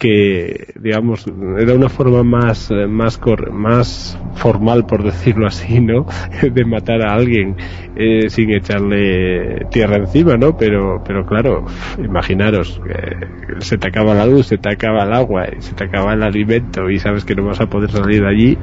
que, 0.00 0.72
digamos, 0.80 1.26
era 1.58 1.74
una 1.74 1.90
forma 1.90 2.22
más, 2.22 2.70
eh, 2.70 2.86
más, 2.86 3.20
más 3.52 4.18
formal, 4.34 4.86
por 4.86 5.04
decirlo 5.04 5.46
así, 5.46 5.78
¿no? 5.78 6.06
De 6.42 6.64
matar 6.64 7.02
a 7.02 7.12
alguien 7.12 7.54
eh, 7.94 8.30
sin 8.30 8.50
echarle 8.50 9.66
tierra 9.70 9.96
encima, 9.96 10.38
¿no? 10.38 10.56
Pero, 10.56 11.02
pero 11.06 11.26
claro, 11.26 11.66
imaginaros, 12.02 12.80
eh, 12.88 13.26
se 13.58 13.76
te 13.76 13.88
acaba 13.88 14.14
la 14.14 14.24
luz, 14.24 14.46
se 14.46 14.56
te 14.56 14.72
acaba 14.72 15.04
el 15.04 15.12
agua, 15.12 15.46
se 15.58 15.74
te 15.74 15.84
acaba 15.84 16.14
el 16.14 16.22
alimento 16.22 16.88
y 16.88 16.98
sabes 16.98 17.26
que 17.26 17.34
no 17.34 17.44
vas 17.44 17.60
a 17.60 17.66
poder 17.66 17.90
salir 17.90 18.22
de 18.22 18.28
allí, 18.28 18.58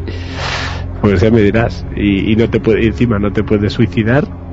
pues 1.01 1.21
ya 1.21 1.29
me 1.29 1.41
dirás. 1.41 1.85
Y, 1.95 2.31
y 2.31 2.35
no 2.35 2.49
te 2.49 2.59
puede, 2.59 2.83
encima 2.87 3.19
no 3.19 3.31
te 3.31 3.43
puedes 3.43 3.73
suicidar 3.73 4.46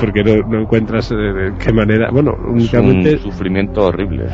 porque 0.00 0.24
no, 0.24 0.48
no 0.48 0.62
encuentras 0.62 1.10
eh, 1.12 1.14
de 1.14 1.52
qué 1.58 1.72
manera, 1.72 2.10
bueno, 2.10 2.32
es 2.32 2.50
únicamente, 2.50 3.14
un 3.14 3.20
sufrimiento 3.20 3.86
horrible. 3.86 4.24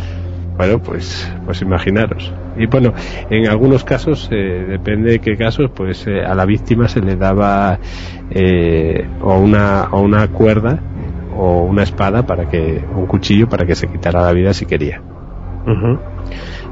bueno, 0.56 0.78
pues, 0.78 1.30
pues 1.44 1.60
imaginaros. 1.62 2.32
Y 2.56 2.66
bueno, 2.66 2.94
en 3.28 3.48
algunos 3.48 3.84
casos, 3.84 4.28
eh, 4.32 4.64
depende 4.68 5.10
de 5.10 5.18
qué 5.18 5.36
casos, 5.36 5.70
pues 5.74 6.06
eh, 6.06 6.22
a 6.24 6.34
la 6.34 6.47
víctima 6.47 6.88
se 6.88 7.01
le 7.01 7.16
daba 7.16 7.78
eh, 8.30 9.06
o 9.20 9.38
una 9.38 9.88
o 9.90 10.01
una 10.01 10.28
cuerda 10.28 10.78
o 11.36 11.64
una 11.64 11.82
espada 11.82 12.24
para 12.24 12.48
que, 12.48 12.82
o 12.94 13.01
un 13.01 13.06
cuchillo 13.06 13.48
para 13.48 13.66
que 13.66 13.74
se 13.74 13.88
quitara 13.88 14.22
la 14.22 14.32
vida 14.32 14.55
si 14.55 14.64
quería. 14.64 15.02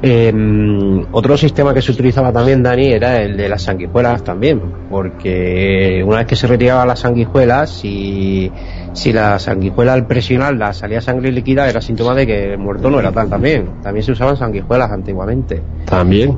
Eh, 0.01 1.05
otro 1.11 1.37
sistema 1.37 1.73
que 1.73 1.81
se 1.81 1.91
utilizaba 1.91 2.31
también, 2.31 2.61
Dani, 2.61 2.91
era 2.91 3.21
el 3.21 3.37
de 3.37 3.49
las 3.49 3.63
sanguijuelas 3.63 4.23
también, 4.23 4.61
porque 4.89 6.03
una 6.05 6.17
vez 6.17 6.27
que 6.27 6.35
se 6.35 6.47
retiraban 6.47 6.87
las 6.87 6.99
sanguijuelas, 6.99 7.69
si, 7.69 8.51
si 8.93 9.13
la 9.13 9.39
sanguijuela 9.39 9.93
al 9.93 10.05
presionarla 10.05 10.73
salía 10.73 11.01
sangre 11.01 11.31
líquida, 11.31 11.69
era 11.69 11.81
síntoma 11.81 12.13
de 12.13 12.27
que 12.27 12.53
el 12.53 12.57
muerto 12.57 12.89
no 12.89 12.99
era 12.99 13.11
tal 13.11 13.29
también. 13.29 13.81
También 13.81 14.03
se 14.03 14.11
usaban 14.11 14.37
sanguijuelas 14.37 14.91
antiguamente. 14.91 15.61
También. 15.85 16.37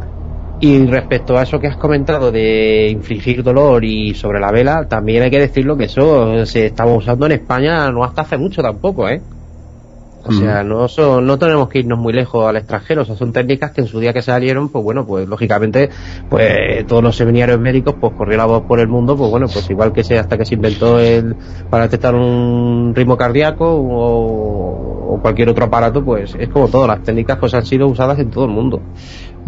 Y 0.59 0.85
respecto 0.87 1.37
a 1.37 1.43
eso 1.43 1.59
que 1.59 1.67
has 1.67 1.77
comentado 1.77 2.31
de 2.31 2.89
infligir 2.89 3.43
dolor 3.43 3.85
y 3.85 4.15
sobre 4.15 4.39
la 4.39 4.51
vela, 4.51 4.87
también 4.87 5.21
hay 5.21 5.29
que 5.29 5.39
decirlo 5.39 5.77
que 5.77 5.83
eso 5.83 6.45
se 6.47 6.67
estaba 6.67 6.93
usando 6.93 7.27
en 7.27 7.33
España 7.33 7.91
no 7.91 8.03
hasta 8.03 8.23
hace 8.23 8.37
mucho 8.37 8.63
tampoco, 8.63 9.07
¿eh? 9.07 9.21
O 10.27 10.31
sea, 10.31 10.63
no, 10.63 10.87
son, 10.87 11.25
no 11.25 11.37
tenemos 11.37 11.69
que 11.69 11.79
irnos 11.79 11.97
muy 11.97 12.13
lejos 12.13 12.47
al 12.47 12.57
extranjero, 12.57 13.03
o 13.03 13.05
sea, 13.05 13.15
son 13.15 13.31
técnicas 13.31 13.71
que 13.71 13.81
en 13.81 13.87
su 13.87 13.99
día 13.99 14.13
que 14.13 14.21
salieron, 14.21 14.69
pues 14.69 14.83
bueno, 14.83 15.05
pues 15.05 15.27
lógicamente, 15.27 15.89
pues 16.29 16.85
todos 16.87 17.03
los 17.03 17.15
seminarios 17.15 17.59
médicos, 17.59 17.95
pues 17.99 18.13
corrió 18.13 18.37
la 18.37 18.45
voz 18.45 18.63
por 18.63 18.79
el 18.79 18.87
mundo, 18.87 19.15
pues 19.15 19.29
bueno, 19.29 19.47
pues 19.51 19.69
igual 19.69 19.93
que 19.93 20.03
sea 20.03 20.21
hasta 20.21 20.37
que 20.37 20.45
se 20.45 20.55
inventó 20.55 20.99
el, 20.99 21.35
para 21.69 21.83
detectar 21.83 22.15
un 22.15 22.93
ritmo 22.95 23.17
cardíaco 23.17 23.65
o, 23.65 25.13
o 25.15 25.21
cualquier 25.21 25.49
otro 25.49 25.65
aparato, 25.65 26.03
pues 26.03 26.35
es 26.37 26.49
como 26.49 26.67
todo, 26.67 26.87
las 26.87 27.03
técnicas 27.03 27.37
pues 27.39 27.53
han 27.53 27.65
sido 27.65 27.87
usadas 27.87 28.19
en 28.19 28.29
todo 28.29 28.45
el 28.45 28.51
mundo. 28.51 28.81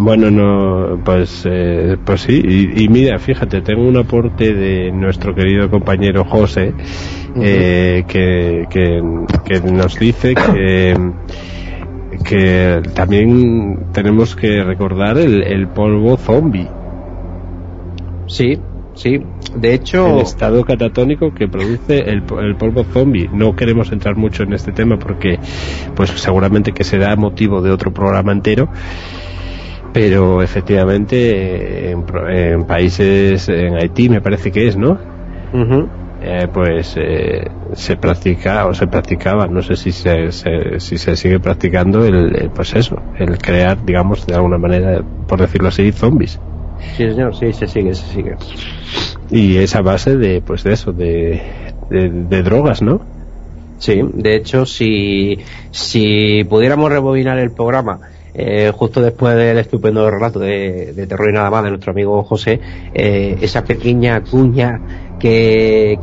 Bueno, 0.02 0.32
no, 0.32 1.02
pues, 1.04 1.44
eh, 1.46 1.98
pues 2.06 2.22
sí, 2.22 2.42
y, 2.42 2.86
y 2.86 2.88
mira, 2.88 3.20
fíjate, 3.20 3.60
tengo 3.60 3.86
un 3.86 3.98
aporte 3.98 4.54
de 4.54 4.94
nuestro 4.94 5.36
querido 5.36 5.70
compañero 5.70 6.24
José, 6.24 6.74
eh, 7.36 8.06
que, 8.08 8.66
que, 8.70 9.02
que 9.44 9.60
nos 9.60 10.00
dice 10.00 10.36
que, 10.36 10.96
que 12.24 12.82
también 12.94 13.88
tenemos 13.92 14.38
que 14.38 14.64
recordar 14.64 15.18
el, 15.18 15.44
el 15.44 15.68
polvo 15.68 16.16
zombie, 16.16 16.70
Sí, 18.30 18.58
sí, 18.94 19.20
de 19.56 19.74
hecho... 19.74 20.20
el 20.20 20.20
estado 20.22 20.64
catatónico 20.64 21.34
que 21.34 21.50
produce 21.50 21.98
el, 22.10 22.24
el 22.42 22.56
polvo 22.56 22.86
zombie. 22.86 23.28
No 23.34 23.54
queremos 23.54 23.92
entrar 23.92 24.16
mucho 24.16 24.44
en 24.44 24.54
este 24.54 24.72
tema 24.72 24.98
porque, 24.98 25.40
pues 25.94 26.12
seguramente 26.12 26.72
que 26.72 26.84
será 26.86 27.16
motivo 27.18 27.62
de 27.62 27.72
otro 27.72 27.92
programa 27.92 28.32
entero. 28.32 28.70
Pero 29.94 30.42
efectivamente 30.42 31.90
eh, 31.90 31.92
en, 31.92 32.06
en 32.30 32.66
países, 32.66 33.50
en 33.50 33.76
Haití 33.76 34.10
me 34.10 34.22
parece 34.22 34.52
que 34.52 34.68
es, 34.68 34.78
¿no? 34.78 35.00
Eh, 36.22 36.48
pues 36.54 36.96
eh, 36.98 37.50
se 37.74 37.96
practica 37.96 38.66
o 38.68 38.74
se 38.74 38.88
practicaba, 38.88 39.48
no 39.48 39.62
sé 39.62 39.76
si 39.78 39.92
se, 39.92 40.32
se- 40.34 40.80
si 40.80 40.98
se 40.98 41.16
sigue 41.16 41.40
practicando 41.40 42.06
el, 42.06 42.36
el, 42.36 42.50
pues 42.52 42.76
eso, 42.76 43.02
el 43.18 43.38
crear, 43.38 43.82
digamos, 43.84 44.26
de 44.26 44.36
alguna 44.36 44.58
manera, 44.58 45.02
por 45.28 45.40
decirlo 45.40 45.70
así, 45.70 45.92
zombies. 45.94 46.40
Sí, 46.98 47.10
señor, 47.10 47.36
sí, 47.36 47.54
se 47.54 47.68
sigue, 47.68 47.94
se 47.94 48.06
sigue. 48.14 48.36
Y 49.30 49.58
esa 49.58 49.82
base 49.82 50.18
de, 50.18 50.42
pues 50.42 50.64
de 50.64 50.74
eso, 50.74 50.92
de, 50.92 51.42
de, 51.90 52.10
de 52.10 52.44
drogas, 52.44 52.82
¿no? 52.82 53.02
Sí, 53.78 54.02
de 54.14 54.36
hecho, 54.36 54.66
si, 54.66 55.40
si 55.72 56.44
pudiéramos 56.44 56.90
rebobinar 56.90 57.40
el 57.40 57.54
programa 57.54 58.02
eh, 58.34 58.72
justo 58.76 59.02
después 59.02 59.36
del 59.36 59.58
estupendo 59.58 60.10
relato 60.10 60.40
de, 60.40 60.94
terror 61.08 61.30
y 61.30 61.34
nada 61.34 61.50
más 61.50 61.64
de 61.64 61.70
nuestro 61.70 61.92
amigo 61.92 62.24
José, 62.24 62.60
eh, 62.94 63.38
esa 63.42 63.64
pequeña 63.64 64.22
cuña 64.24 64.82
que, 65.20 66.00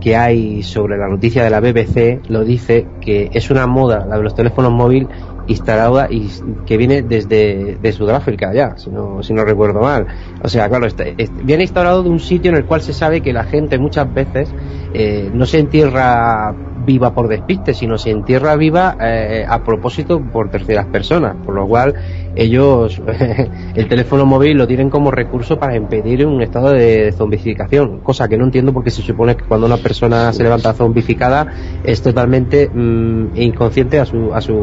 que, 0.00 0.16
hay 0.16 0.62
sobre 0.62 0.96
la 0.96 1.08
noticia 1.08 1.44
de 1.44 1.50
la 1.50 1.60
BBC 1.60 2.28
lo 2.30 2.42
dice 2.42 2.86
que 3.00 3.30
es 3.32 3.50
una 3.50 3.66
moda 3.66 4.06
la 4.06 4.16
de 4.16 4.22
los 4.22 4.34
teléfonos 4.34 4.72
móviles 4.72 5.08
instalada 5.48 6.08
y 6.10 6.28
que 6.66 6.76
viene 6.76 7.02
desde 7.02 7.78
de 7.80 7.92
Sudáfrica 7.92 8.52
ya, 8.52 8.76
si 8.76 8.90
no, 8.90 9.22
si 9.22 9.32
no 9.32 9.44
recuerdo 9.44 9.80
mal. 9.80 10.06
O 10.42 10.48
sea, 10.48 10.68
claro, 10.68 10.86
está, 10.86 11.04
viene 11.42 11.64
instalado 11.64 12.02
de 12.02 12.10
un 12.10 12.20
sitio 12.20 12.50
en 12.50 12.58
el 12.58 12.64
cual 12.64 12.82
se 12.82 12.92
sabe 12.92 13.20
que 13.20 13.32
la 13.32 13.44
gente 13.44 13.78
muchas 13.78 14.12
veces 14.12 14.52
eh, 14.94 15.30
no 15.32 15.46
se 15.46 15.58
entierra 15.58 16.54
viva 16.88 17.12
por 17.12 17.28
despiste, 17.28 17.74
sino 17.74 17.98
se 17.98 18.10
entierra 18.10 18.56
viva 18.56 18.96
eh, 18.98 19.44
a 19.46 19.62
propósito 19.62 20.22
por 20.22 20.50
terceras 20.50 20.86
personas, 20.86 21.36
por 21.44 21.54
lo 21.54 21.66
cual 21.68 21.94
ellos 22.34 23.02
el 23.74 23.88
teléfono 23.88 24.24
móvil 24.24 24.56
lo 24.56 24.66
tienen 24.66 24.88
como 24.88 25.10
recurso 25.10 25.58
para 25.58 25.76
impedir 25.76 26.24
un 26.24 26.40
estado 26.40 26.70
de 26.70 27.12
zombificación, 27.12 27.98
cosa 27.98 28.26
que 28.26 28.38
no 28.38 28.46
entiendo 28.46 28.72
porque 28.72 28.90
se 28.90 29.02
supone 29.02 29.36
que 29.36 29.44
cuando 29.44 29.66
una 29.66 29.76
persona 29.76 30.32
se 30.32 30.42
levanta 30.42 30.72
zombificada 30.72 31.52
es 31.84 32.00
totalmente 32.00 32.70
mmm, 32.72 33.36
inconsciente 33.36 34.00
a 34.00 34.06
su, 34.06 34.32
a 34.32 34.40
su, 34.40 34.56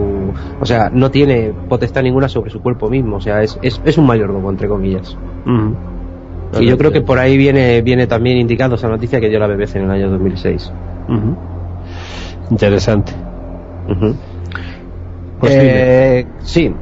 o 0.60 0.66
sea, 0.66 0.90
no 0.92 1.12
tiene 1.12 1.54
potestad 1.70 2.02
ninguna 2.02 2.28
sobre 2.28 2.50
su 2.50 2.60
cuerpo 2.60 2.90
mismo, 2.90 3.18
o 3.18 3.22
sea, 3.22 3.44
es, 3.44 3.60
es, 3.62 3.80
es 3.86 3.98
un 4.00 4.08
mayordomo, 4.08 4.50
entre 4.50 4.68
comillas. 4.68 5.16
Mm. 5.46 5.74
Y 6.60 6.66
yo 6.66 6.78
creo 6.78 6.92
que 6.92 7.02
por 7.02 7.20
ahí 7.20 7.38
viene, 7.38 7.82
viene 7.82 8.08
también 8.08 8.38
indicando 8.38 8.78
esa 8.78 8.88
noticia 8.88 9.20
que 9.20 9.30
dio 9.30 9.38
la 9.38 9.48
BBC 9.48 9.76
en 9.76 9.84
el 9.84 9.92
año 9.92 10.10
2006. 10.10 10.74
Uh 11.08 11.12
-huh. 11.12 11.55
Interesante. 12.50 13.12
Uh 13.88 13.92
-huh. 13.92 14.16
pues 15.40 15.54
eh, 15.56 16.26
sí. 16.42 16.74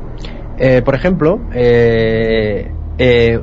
Eh, 0.58 0.82
por 0.84 0.96
ejemplo, 0.96 1.40
eh, 1.54 2.70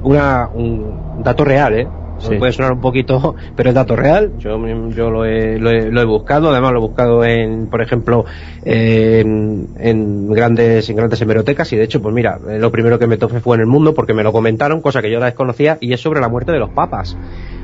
una, 0.02 0.48
un 0.55 1.22
dato 1.22 1.44
real, 1.44 1.74
¿eh? 1.74 1.88
Sí. 2.20 2.36
Puede 2.36 2.52
sonar 2.52 2.72
un 2.72 2.80
poquito, 2.80 3.34
pero 3.56 3.70
es 3.70 3.74
dato 3.74 3.97
real. 3.97 4.32
Yo, 4.38 4.59
yo 4.90 5.10
lo, 5.10 5.24
he, 5.24 5.59
lo, 5.59 5.70
he, 5.70 5.90
lo, 5.90 6.01
he, 6.02 6.05
buscado, 6.05 6.51
además 6.51 6.72
lo 6.72 6.78
he 6.78 6.82
buscado 6.82 7.24
en, 7.24 7.66
por 7.68 7.80
ejemplo, 7.80 8.26
en, 8.64 9.68
en, 9.78 10.30
grandes, 10.30 10.88
en 10.90 10.97
grandes 10.97 11.20
hemerotecas 11.22 11.72
y 11.72 11.76
de 11.76 11.84
hecho, 11.84 12.02
pues 12.02 12.14
mira, 12.14 12.38
lo 12.38 12.70
primero 12.70 12.98
que 12.98 13.06
me 13.06 13.16
topé 13.16 13.40
fue 13.40 13.56
en 13.56 13.62
el 13.62 13.66
mundo 13.66 13.94
porque 13.94 14.12
me 14.12 14.22
lo 14.22 14.32
comentaron, 14.32 14.82
cosa 14.82 15.01
que 15.01 15.10
yo 15.10 15.18
la 15.18 15.26
desconocía 15.26 15.78
y 15.80 15.92
es 15.92 16.01
sobre 16.01 16.20
la 16.20 16.28
muerte 16.28 16.52
de 16.52 16.59
los 16.59 16.70
papas. 16.70 17.16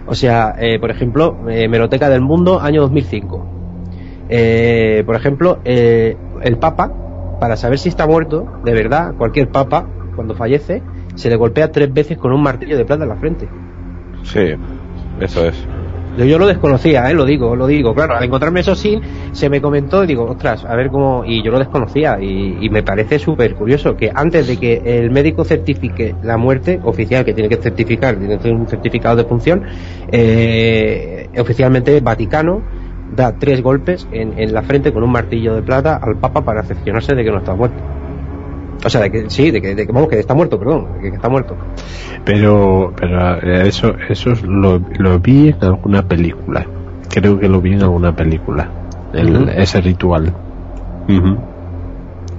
O 0.07 0.15
sea, 0.15 0.55
eh, 0.59 0.79
por 0.79 0.91
ejemplo, 0.91 1.37
hemeroteca 1.49 2.09
del 2.09 2.23
mundo, 2.23 2.61
año 2.61 2.81
2005. 2.83 3.66
Eh, 4.29 5.03
por 5.07 5.17
ejemplo, 5.17 5.59
eh, 5.65 6.17
el 6.43 6.59
papa, 6.59 6.93
para 7.41 7.57
saber 7.57 7.79
si 7.79 7.89
está 7.89 8.07
muerto, 8.07 8.47
de 8.65 8.73
verdad, 8.73 9.15
cualquier 9.17 9.49
papa, 9.49 9.87
cuando 10.15 10.35
fallece, 10.35 10.83
se 11.15 11.29
le 11.29 11.37
golpea 11.37 11.71
tres 11.71 11.93
veces 11.93 12.19
con 12.19 12.33
un 12.33 12.43
martillo 12.43 12.77
de 12.77 12.85
plata 12.85 13.05
en 13.05 13.09
la 13.09 13.17
frente. 13.17 13.49
Sí, 14.23 14.55
eso 15.21 15.47
es. 15.47 15.67
Yo, 16.17 16.25
yo 16.25 16.39
lo 16.39 16.47
desconocía, 16.47 17.11
¿eh? 17.11 17.15
lo 17.15 17.27
digo, 17.27 17.55
lo 17.55 17.67
digo. 17.67 17.95
Claro, 17.95 18.17
al 18.17 18.25
encontrarme 18.25 18.61
eso 18.61 18.75
sí, 18.75 18.99
se 19.33 19.51
me 19.51 19.61
comentó 19.61 20.03
y 20.03 20.07
digo, 20.07 20.25
ostras, 20.25 20.65
a 20.65 20.75
ver 20.75 20.89
cómo. 20.89 21.25
Y 21.27 21.43
yo 21.43 21.51
lo 21.51 21.59
desconocía 21.59 22.19
y, 22.21 22.57
y 22.61 22.71
me 22.71 22.83
parece 22.83 23.19
súper 23.19 23.55
curioso 23.55 23.97
que 23.97 24.11
antes 24.15 24.47
de 24.47 24.57
que 24.57 24.83
el 24.85 25.11
médico 25.11 25.45
certifique 25.45 26.15
la 26.23 26.39
muerte 26.39 26.81
oficial, 26.85 27.25
que 27.25 27.35
tiene 27.35 27.51
que 27.51 27.57
certificar, 27.57 28.17
tiene 28.17 28.37
que 28.37 28.43
tener 28.43 28.57
un 28.57 28.67
certificado 28.67 29.17
de 29.17 29.25
función, 29.25 29.65
eh, 30.11 31.29
oficialmente 31.39 32.01
Vaticano 32.01 32.63
da 33.15 33.39
tres 33.39 33.63
golpes 33.63 34.09
en, 34.13 34.39
en, 34.39 34.53
la 34.53 34.63
frente 34.63 34.93
con 34.93 35.03
un 35.03 35.13
martillo 35.13 35.55
de 35.55 35.63
plata 35.63 35.97
al 35.97 36.17
Papa 36.17 36.45
para 36.45 36.63
decepcionarse 36.63 37.15
de 37.15 37.25
que 37.25 37.31
no 37.31 37.39
está 37.39 37.55
muerto. 37.55 37.77
O 38.85 38.91
sea, 38.91 39.01
de 39.01 39.11
que 39.11 39.31
sí, 39.31 39.51
de 39.51 39.61
que, 39.61 39.75
de 39.75 39.87
que 39.87 39.93
vamos, 39.93 40.09
que 40.09 40.19
está 40.19 40.35
muerto, 40.35 40.59
perdón, 40.59 40.87
de 41.01 41.11
que 41.11 41.17
está 41.17 41.29
muerto. 41.29 41.57
Pero, 42.25 42.93
pero 42.99 43.41
eso, 43.63 43.95
eso 44.09 44.33
lo, 44.45 44.81
lo 44.99 45.19
vi 45.19 45.49
en 45.49 45.65
alguna 45.65 46.07
película. 46.07 46.67
Creo 47.09 47.39
que 47.39 47.49
lo 47.49 47.61
vi 47.61 47.73
en 47.73 47.83
alguna 47.83 48.15
película. 48.15 48.69
El, 49.13 49.35
uh 49.35 49.41
-huh. 49.41 49.55
Ese 49.57 49.81
ritual. 49.81 50.33
Uh 51.09 51.13
-huh. 51.13 51.39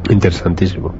Interesantísimo. 0.09 0.93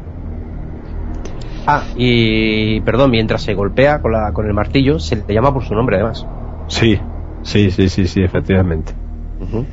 Ah, 1.67 1.83
y 1.97 2.79
perdón, 2.81 3.11
mientras 3.11 3.41
se 3.41 3.53
golpea 3.53 4.01
con, 4.01 4.13
la, 4.13 4.31
con 4.31 4.47
el 4.47 4.53
martillo, 4.53 4.99
se 4.99 5.17
le 5.17 5.33
llama 5.33 5.53
por 5.53 5.65
su 5.65 5.75
nombre 5.75 5.97
además. 5.97 6.25
Sí, 6.67 6.97
sí, 7.43 7.71
sí, 7.71 7.89
sí, 7.89 8.07
sí, 8.07 8.21
efectivamente. 8.23 8.93
Uh 9.39 9.45
-huh. 9.45 9.65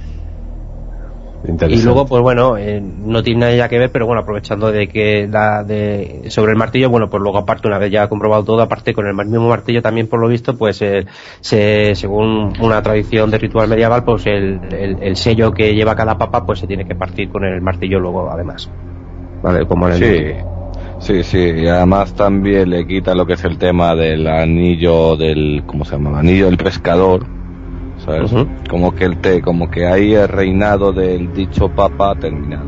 Y 1.69 1.83
luego, 1.83 2.07
pues 2.07 2.23
bueno, 2.23 2.57
eh, 2.57 2.81
no 2.81 3.23
tiene 3.23 3.55
nada 3.55 3.69
que 3.69 3.79
ver, 3.79 3.91
pero 3.91 4.07
bueno, 4.07 4.23
aprovechando 4.23 4.73
de 4.73 4.89
que 4.89 5.29
la 5.31 5.63
de 5.63 6.23
sobre 6.29 6.53
el 6.53 6.59
martillo, 6.59 6.89
bueno, 6.89 7.11
pues 7.11 7.23
luego 7.23 7.37
aparte, 7.37 7.69
una 7.69 7.77
vez 7.77 7.93
ya 7.93 8.09
comprobado 8.09 8.45
todo, 8.45 8.63
aparte 8.63 8.95
con 8.95 9.07
el 9.07 9.15
mismo 9.15 9.49
martillo 9.49 9.83
también 9.83 10.07
por 10.07 10.21
lo 10.21 10.29
visto, 10.29 10.57
pues 10.57 10.81
eh, 10.81 11.05
se, 11.41 11.95
según 11.97 12.55
una 12.61 12.81
tradición 12.83 13.31
de 13.31 13.37
ritual 13.37 13.69
medieval, 13.69 14.05
pues 14.05 14.27
el, 14.27 14.59
el, 14.73 15.03
el, 15.03 15.17
sello 15.17 15.53
que 15.53 15.75
lleva 15.75 15.95
cada 15.95 16.17
papa, 16.17 16.47
pues 16.47 16.61
se 16.61 16.67
tiene 16.67 16.87
que 16.87 16.95
partir 16.95 17.29
con 17.29 17.45
el 17.45 17.61
martillo 17.61 18.01
luego 18.01 18.31
además. 18.31 18.71
Vale, 19.43 19.67
como 19.67 19.89
en 19.89 19.95
el 19.95 19.99
sí. 19.99 20.35
Sí, 21.01 21.23
sí, 21.25 21.39
y 21.39 21.67
además 21.67 22.15
también 22.15 22.71
le 22.71 22.87
quita 22.87 23.15
lo 23.15 23.27
que 23.27 23.35
es 23.35 23.45
el 23.45 23.59
tema 23.59 23.95
del 23.95 24.27
anillo 24.27 25.17
del, 25.17 25.65
¿cómo 25.67 25.85
se 25.85 25.97
llama? 25.97 26.19
Anillo 26.19 26.47
del 26.47 26.57
pescador, 26.57 27.27
¿sabes? 28.05 28.33
Uh 28.33 28.39
-huh. 28.39 28.69
Como 28.69 28.95
que 28.95 29.05
el 29.05 29.19
té, 29.19 29.41
como 29.41 29.71
que 29.71 29.87
ahí 29.87 30.15
el 30.15 30.29
reinado 30.29 30.93
del 30.93 31.33
dicho 31.33 31.69
papa 31.69 32.11
ha 32.11 32.15
terminado. 32.15 32.67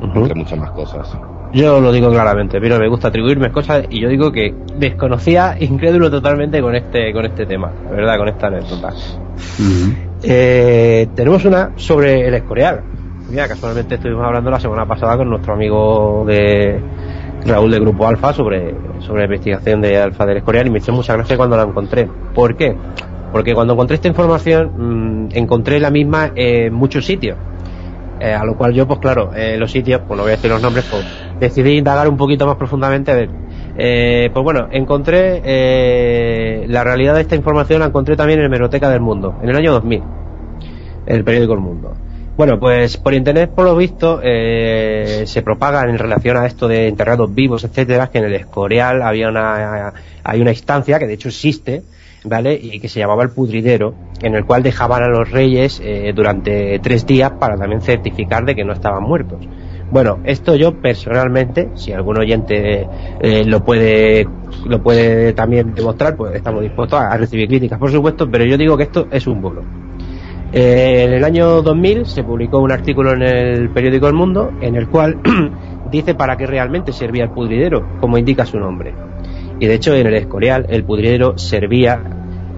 Uh 0.00 0.06
-huh. 0.06 0.22
Entre 0.22 0.34
muchas 0.34 0.58
más 0.58 0.70
cosas. 0.70 1.16
Yo 1.52 1.80
lo 1.80 1.92
digo 1.92 2.10
claramente, 2.10 2.60
pero 2.60 2.80
me 2.80 2.88
gusta 2.88 3.08
atribuirme 3.08 3.52
cosas 3.52 3.84
y 3.88 4.00
yo 4.00 4.08
digo 4.08 4.32
que 4.32 4.52
desconocía, 4.76 5.56
incrédulo 5.60 6.10
totalmente 6.10 6.60
con 6.60 6.74
este, 6.74 7.12
con 7.12 7.24
este 7.24 7.46
tema, 7.46 7.70
la 7.84 7.90
verdad, 7.90 8.18
con 8.18 8.28
esta 8.28 8.48
anécdota. 8.48 8.88
Uh 8.88 9.62
-huh. 9.62 9.94
eh, 10.24 11.06
tenemos 11.14 11.44
una 11.44 11.70
sobre 11.76 12.26
el 12.26 12.34
Escorial. 12.34 12.82
Mira, 13.30 13.46
casualmente 13.48 13.94
estuvimos 13.94 14.24
hablando 14.24 14.50
la 14.50 14.60
semana 14.60 14.84
pasada 14.84 15.16
con 15.16 15.30
nuestro 15.30 15.54
amigo 15.54 16.24
de 16.26 16.80
Raúl 17.46 17.70
de 17.70 17.78
Grupo 17.78 18.06
Alfa 18.06 18.32
sobre, 18.32 18.74
sobre 19.00 19.20
la 19.20 19.24
investigación 19.26 19.80
de 19.80 19.98
Alfa 19.98 20.26
del 20.26 20.38
Escorial 20.38 20.66
y 20.66 20.70
me 20.70 20.78
hizo 20.78 20.92
mucha 20.92 21.14
gracia 21.14 21.36
cuando 21.36 21.56
la 21.56 21.62
encontré. 21.62 22.08
¿Por 22.34 22.56
qué? 22.56 22.76
Porque 23.34 23.52
cuando 23.52 23.72
encontré 23.72 23.96
esta 23.96 24.06
información, 24.06 25.26
mmm, 25.26 25.28
encontré 25.32 25.80
la 25.80 25.90
misma 25.90 26.30
en 26.36 26.72
muchos 26.72 27.04
sitios. 27.04 27.36
Eh, 28.20 28.32
a 28.32 28.44
lo 28.44 28.56
cual 28.56 28.72
yo, 28.72 28.86
pues 28.86 29.00
claro, 29.00 29.32
eh, 29.34 29.56
los 29.58 29.72
sitios, 29.72 30.02
pues 30.06 30.16
no 30.16 30.22
voy 30.22 30.30
a 30.30 30.36
decir 30.36 30.52
los 30.52 30.62
nombres, 30.62 30.84
pues 30.88 31.04
decidí 31.40 31.78
indagar 31.78 32.08
un 32.08 32.16
poquito 32.16 32.46
más 32.46 32.54
profundamente 32.54 33.10
a 33.10 33.16
ver. 33.16 33.30
Eh, 33.76 34.30
pues 34.32 34.44
bueno, 34.44 34.68
encontré 34.70 35.42
eh, 35.44 36.64
la 36.68 36.84
realidad 36.84 37.16
de 37.16 37.22
esta 37.22 37.34
información, 37.34 37.80
la 37.80 37.86
encontré 37.86 38.14
también 38.14 38.38
en 38.38 38.46
Hemeroteca 38.46 38.88
del 38.88 39.00
Mundo, 39.00 39.34
en 39.42 39.48
el 39.48 39.56
año 39.56 39.72
2000, 39.72 40.02
en 41.06 41.16
el 41.16 41.24
periódico 41.24 41.54
El 41.54 41.60
Mundo. 41.60 41.92
Bueno, 42.36 42.60
pues 42.60 42.98
por 42.98 43.14
internet, 43.14 43.50
por 43.52 43.64
lo 43.64 43.74
visto, 43.74 44.20
eh, 44.22 45.24
se 45.26 45.42
propagan 45.42 45.90
en 45.90 45.98
relación 45.98 46.36
a 46.36 46.46
esto 46.46 46.68
de 46.68 46.86
enterrados 46.86 47.34
vivos, 47.34 47.64
etcétera, 47.64 48.10
que 48.10 48.18
en 48.18 48.26
el 48.26 48.34
Escorial 48.34 49.02
había 49.02 49.28
una, 49.28 49.92
hay 50.22 50.40
una 50.40 50.50
instancia 50.52 51.00
que 51.00 51.08
de 51.08 51.14
hecho 51.14 51.28
existe, 51.28 51.82
¿vale? 52.24 52.58
Y 52.60 52.80
que 52.80 52.88
se 52.88 53.00
llamaba 53.00 53.22
el 53.22 53.30
pudridero, 53.30 53.94
en 54.22 54.34
el 54.34 54.44
cual 54.44 54.62
dejaban 54.62 55.02
a 55.02 55.08
los 55.08 55.30
reyes 55.30 55.80
eh, 55.84 56.12
durante 56.14 56.78
tres 56.80 57.06
días 57.06 57.32
para 57.32 57.56
también 57.56 57.82
certificar 57.82 58.44
de 58.44 58.54
que 58.54 58.64
no 58.64 58.72
estaban 58.72 59.02
muertos. 59.02 59.46
Bueno, 59.90 60.18
esto 60.24 60.56
yo 60.56 60.80
personalmente, 60.80 61.68
si 61.74 61.92
algún 61.92 62.18
oyente 62.18 62.88
eh, 63.20 63.44
lo 63.44 63.62
puede 63.64 64.26
lo 64.66 64.82
puede 64.82 65.34
también 65.34 65.74
demostrar, 65.74 66.16
pues 66.16 66.34
estamos 66.34 66.62
dispuestos 66.62 66.98
a, 66.98 67.16
recibir 67.16 67.48
críticas, 67.48 67.78
por 67.78 67.90
supuesto, 67.90 68.30
pero 68.30 68.44
yo 68.44 68.56
digo 68.56 68.76
que 68.76 68.84
esto 68.84 69.06
es 69.10 69.26
un 69.26 69.42
bulo. 69.42 69.62
Eh, 70.52 71.04
en 71.04 71.12
el 71.12 71.24
año 71.24 71.62
2000 71.62 72.06
se 72.06 72.22
publicó 72.22 72.60
un 72.60 72.72
artículo 72.72 73.12
en 73.12 73.22
el 73.22 73.70
periódico 73.70 74.06
El 74.06 74.14
Mundo 74.14 74.52
en 74.60 74.76
el 74.76 74.88
cual 74.88 75.18
dice 75.90 76.14
para 76.14 76.36
qué 76.36 76.46
realmente 76.46 76.92
servía 76.92 77.24
el 77.24 77.30
pudridero, 77.30 77.98
como 78.00 78.16
indica 78.16 78.46
su 78.46 78.58
nombre. 78.58 78.94
Y 79.60 79.66
de 79.66 79.74
hecho 79.74 79.94
en 79.94 80.06
el 80.06 80.14
Escorial 80.14 80.66
el 80.68 80.84
pudridero 80.84 81.38
servía 81.38 82.00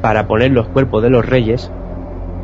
para 0.01 0.27
poner 0.27 0.53
los 0.53 0.69
cuerpos 0.69 1.03
de 1.03 1.11
los 1.11 1.25
reyes 1.25 1.71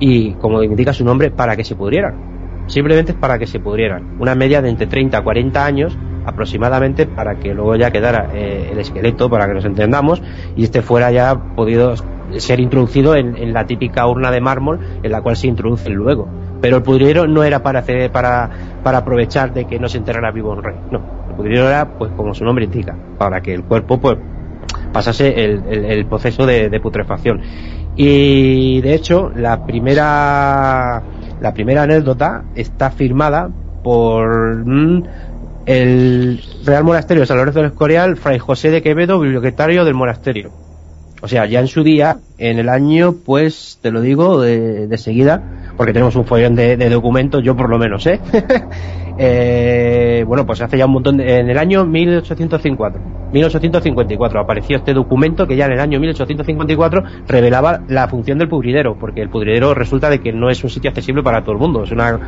y, 0.00 0.32
como 0.34 0.62
indica 0.62 0.92
su 0.92 1.04
nombre, 1.04 1.30
para 1.30 1.56
que 1.56 1.64
se 1.64 1.76
pudrieran. 1.76 2.64
Simplemente 2.66 3.14
para 3.14 3.38
que 3.38 3.46
se 3.46 3.60
pudrieran. 3.60 4.16
Una 4.18 4.34
media 4.34 4.62
de 4.62 4.68
entre 4.68 4.86
30 4.86 5.18
a 5.18 5.22
40 5.22 5.64
años 5.64 5.98
aproximadamente 6.24 7.06
para 7.06 7.36
que 7.36 7.54
luego 7.54 7.76
ya 7.76 7.90
quedara 7.90 8.30
eh, 8.32 8.70
el 8.72 8.78
esqueleto, 8.78 9.28
para 9.28 9.46
que 9.46 9.54
nos 9.54 9.64
entendamos, 9.64 10.22
y 10.56 10.64
este 10.64 10.82
fuera 10.82 11.10
ya 11.10 11.54
podido 11.54 11.94
ser 12.38 12.60
introducido 12.60 13.14
en, 13.14 13.36
en, 13.36 13.52
la 13.52 13.66
típica 13.66 14.06
urna 14.06 14.30
de 14.30 14.40
mármol 14.40 14.80
en 15.02 15.12
la 15.12 15.20
cual 15.20 15.36
se 15.36 15.48
introduce 15.48 15.90
luego. 15.90 16.28
Pero 16.60 16.76
el 16.76 16.82
pudriero 16.82 17.26
no 17.26 17.42
era 17.42 17.62
para 17.62 17.80
hacer, 17.80 18.10
para, 18.12 18.50
para 18.82 18.98
aprovechar 18.98 19.52
de 19.52 19.66
que 19.66 19.78
no 19.78 19.88
se 19.88 19.98
enterrara 19.98 20.30
vivo 20.30 20.52
un 20.52 20.62
rey. 20.62 20.76
No, 20.90 21.00
el 21.28 21.34
pudriero 21.34 21.68
era, 21.68 21.98
pues 21.98 22.12
como 22.16 22.34
su 22.34 22.44
nombre 22.44 22.64
indica, 22.64 22.96
para 23.18 23.40
que 23.40 23.52
el 23.52 23.64
cuerpo 23.64 24.00
pues 24.00 24.16
pasase 24.92 25.44
el, 25.44 25.62
el, 25.66 26.06
proceso 26.06 26.46
de, 26.46 26.80
putrefacción. 26.80 27.40
Y 27.96 28.80
de 28.80 28.94
hecho, 28.94 29.30
la 29.34 29.64
primera, 29.64 31.02
la 31.40 31.54
primera 31.54 31.82
anécdota 31.82 32.44
está 32.54 32.90
firmada 32.90 33.50
por, 33.82 34.64
mmm, 34.66 35.02
el 35.66 36.42
Real 36.64 36.84
Monasterio 36.84 37.22
de 37.22 37.26
San 37.26 37.36
Lorenzo 37.36 37.60
del 37.60 37.70
Escorial, 37.70 38.16
Fray 38.16 38.38
José 38.38 38.70
de 38.70 38.82
Quevedo, 38.82 39.20
bibliotecario 39.20 39.84
del 39.84 39.94
monasterio. 39.94 40.50
O 41.22 41.28
sea, 41.28 41.46
ya 41.46 41.60
en 41.60 41.68
su 41.68 41.84
día, 41.84 42.16
en 42.38 42.58
el 42.58 42.68
año, 42.68 43.14
pues, 43.24 43.78
te 43.80 43.92
lo 43.92 44.00
digo 44.00 44.40
de, 44.40 44.88
de 44.88 44.98
seguida, 44.98 45.70
porque 45.76 45.92
tenemos 45.92 46.16
un 46.16 46.24
follón 46.24 46.56
de, 46.56 46.76
de 46.76 46.90
documentos, 46.90 47.44
yo 47.44 47.56
por 47.56 47.70
lo 47.70 47.78
menos, 47.78 48.04
¿eh? 48.06 48.20
eh 49.22 50.24
bueno, 50.26 50.46
pues 50.46 50.60
hace 50.60 50.78
ya 50.78 50.86
un 50.86 50.92
montón, 50.92 51.16
de, 51.18 51.40
en 51.40 51.50
el 51.50 51.58
año 51.58 51.84
1854, 51.84 53.00
1854 53.32 54.40
apareció 54.40 54.76
este 54.76 54.92
documento 54.92 55.46
que 55.46 55.56
ya 55.56 55.66
en 55.66 55.72
el 55.72 55.80
año 55.80 56.00
1854 56.00 57.02
revelaba 57.28 57.80
la 57.88 58.08
función 58.08 58.38
del 58.38 58.48
pudridero, 58.48 58.96
porque 58.98 59.20
el 59.20 59.28
pudridero 59.28 59.74
resulta 59.74 60.10
de 60.10 60.20
que 60.20 60.32
no 60.32 60.50
es 60.50 60.62
un 60.64 60.70
sitio 60.70 60.90
accesible 60.90 61.22
para 61.22 61.42
todo 61.42 61.52
el 61.52 61.58
mundo, 61.58 61.84
es 61.84 61.92
una 61.92 62.18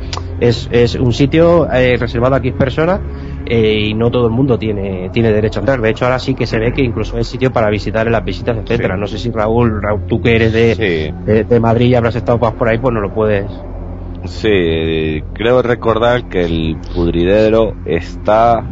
es, 0.41 0.69
es 0.71 0.95
un 0.95 1.13
sitio 1.13 1.71
eh, 1.73 1.97
reservado 1.99 2.35
a 2.35 2.39
X 2.39 2.53
personas 2.53 3.01
eh, 3.47 3.89
y 3.89 3.95
no 3.95 4.11
todo 4.11 4.27
el 4.27 4.33
mundo 4.33 4.59
tiene, 4.59 5.11
tiene 5.11 5.33
derecho 5.33 5.61
a 5.61 5.63
entrar. 5.63 5.81
De 5.81 5.91
hecho, 5.91 6.05
ahora 6.05 6.19
sí 6.19 6.35
que 6.35 6.47
se 6.47 6.59
ve 6.59 6.73
que 6.73 6.83
incluso 6.83 7.19
es 7.19 7.27
sitio 7.27 7.53
para 7.53 7.71
visitar 7.71 8.07
en 8.07 8.13
las 8.13 8.25
visitas, 8.25 8.57
etcétera. 8.57 8.97
No 8.97 9.07
sé 9.07 9.19
si 9.19 9.31
Raúl, 9.31 9.83
Raúl, 9.83 10.07
tú 10.07 10.21
que 10.21 10.35
eres 10.35 10.53
de, 10.53 11.13
de, 11.25 11.45
de, 11.45 11.61
Madrid 11.61 11.89
y 11.89 11.95
habrás 11.95 12.17
estado 12.17 12.39
por 12.39 12.69
ahí, 12.69 12.79
pues 12.79 12.93
no 12.93 13.01
lo 13.01 13.13
puedes. 13.13 13.47
Sí, 14.25 15.23
creo 15.35 15.63
recordar 15.63 16.29
que 16.29 16.45
el 16.45 16.77
pudridero 16.95 17.75
está, 17.85 18.65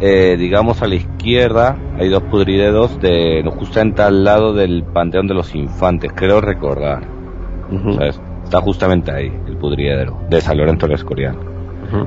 eh, 0.00 0.36
digamos, 0.38 0.82
a 0.82 0.86
la 0.86 0.94
izquierda. 0.94 1.76
Hay 1.98 2.08
dos 2.08 2.22
pudrideros 2.24 3.00
de, 3.00 3.42
justamente 3.58 4.02
al 4.02 4.24
lado 4.24 4.52
del 4.54 4.84
Panteón 4.84 5.26
de 5.26 5.34
los 5.34 5.54
Infantes, 5.54 6.12
creo 6.14 6.40
recordar. 6.40 7.02
Uh 7.70 7.74
-huh. 7.74 8.20
Está 8.44 8.60
justamente 8.60 9.12
ahí, 9.12 9.32
el 9.46 9.56
pudridero, 9.56 10.20
de 10.28 10.40
San 10.40 10.56
Lorenzo 10.56 10.86
del 10.86 10.96
Escorial 10.96 11.50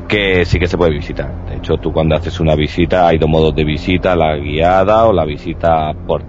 que 0.07 0.45
sí 0.45 0.59
que 0.59 0.67
se 0.67 0.77
puede 0.77 0.91
visitar. 0.91 1.45
De 1.45 1.57
hecho, 1.57 1.77
tú 1.77 1.91
cuando 1.91 2.15
haces 2.15 2.39
una 2.39 2.55
visita, 2.55 3.07
hay 3.07 3.17
dos 3.17 3.29
modos 3.29 3.55
de 3.55 3.63
visita, 3.63 4.15
la 4.15 4.37
guiada 4.37 5.05
o 5.05 5.13
la 5.13 5.25
visita 5.25 5.93
por, 6.07 6.23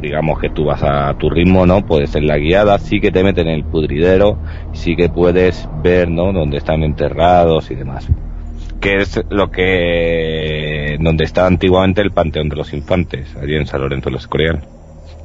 digamos 0.00 0.38
que 0.40 0.50
tú 0.50 0.64
vas 0.64 0.82
a 0.82 1.14
tu 1.18 1.30
ritmo, 1.30 1.66
¿no? 1.66 1.84
Puede 1.84 2.06
ser 2.06 2.24
la 2.24 2.38
guiada, 2.38 2.78
sí 2.78 3.00
que 3.00 3.10
te 3.10 3.24
meten 3.24 3.48
en 3.48 3.54
el 3.54 3.64
pudridero, 3.64 4.38
sí 4.72 4.96
que 4.96 5.08
puedes 5.08 5.68
ver, 5.82 6.10
¿no? 6.10 6.32
Donde 6.32 6.58
están 6.58 6.82
enterrados 6.82 7.70
y 7.70 7.74
demás. 7.74 8.08
Que 8.80 8.96
es 8.96 9.20
lo 9.30 9.50
que, 9.50 10.96
donde 11.00 11.24
está 11.24 11.46
antiguamente 11.46 12.02
el 12.02 12.12
Panteón 12.12 12.48
de 12.48 12.56
los 12.56 12.72
Infantes, 12.72 13.34
allí 13.36 13.54
en 13.54 13.66
San 13.66 13.80
Lorenzo 13.80 14.10
de 14.10 14.12
los 14.12 14.22
Escorial. 14.22 14.75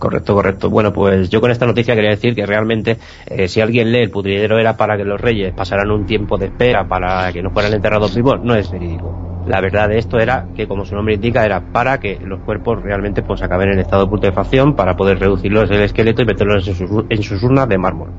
Correcto, 0.02 0.34
correcto. 0.34 0.68
Bueno, 0.72 0.91
pues 0.91 1.30
yo 1.30 1.40
con 1.40 1.52
esta 1.52 1.68
noticia 1.68 1.94
quería 1.94 2.10
decir 2.10 2.34
que 2.34 2.48
realmente 2.48 2.98
eh, 3.28 3.48
si 3.48 3.61
alguien 3.61 3.91
lee 3.91 3.99
el 3.99 4.10
pudridero 4.10 4.57
era 4.57 4.76
para 4.76 4.98
que 4.98 5.03
los 5.03 5.22
reyes 5.22 5.53
pasaran 5.53 5.91
un 5.91 6.07
tiempo 6.07 6.40
de 6.40 6.48
espera 6.48 6.88
para 6.88 7.32
que 7.32 7.44
no 7.44 7.52
fueran 7.52 7.72
enterrados 7.72 8.15
vivos, 8.15 8.44
no 8.44 8.56
es 8.56 8.72
verídico. 8.72 9.44
La 9.45 9.61
verdad 9.61 9.90
de 9.90 9.99
esto 9.99 10.18
era 10.18 10.48
que, 10.56 10.68
como 10.68 10.86
su 10.86 10.95
nombre 10.95 11.14
indica, 11.14 11.45
era 11.45 11.72
para 11.72 11.99
que 11.99 12.18
los 12.19 12.41
cuerpos 12.41 12.82
realmente 12.82 13.22
pues 13.22 13.44
acaben 13.44 13.73
en 13.73 13.80
estado 13.80 14.06
de 14.06 14.10
putrefacción 14.10 14.76
para 14.76 14.95
poder 14.95 15.19
reducirlos 15.19 15.69
el 15.69 15.84
esqueleto 15.84 16.23
y 16.23 16.26
meterlos 16.26 16.68
en 16.68 16.73
sus, 16.73 16.90
en 17.07 17.22
sus 17.22 17.44
urnas 17.44 17.69
de 17.69 17.78
mármol 17.78 18.10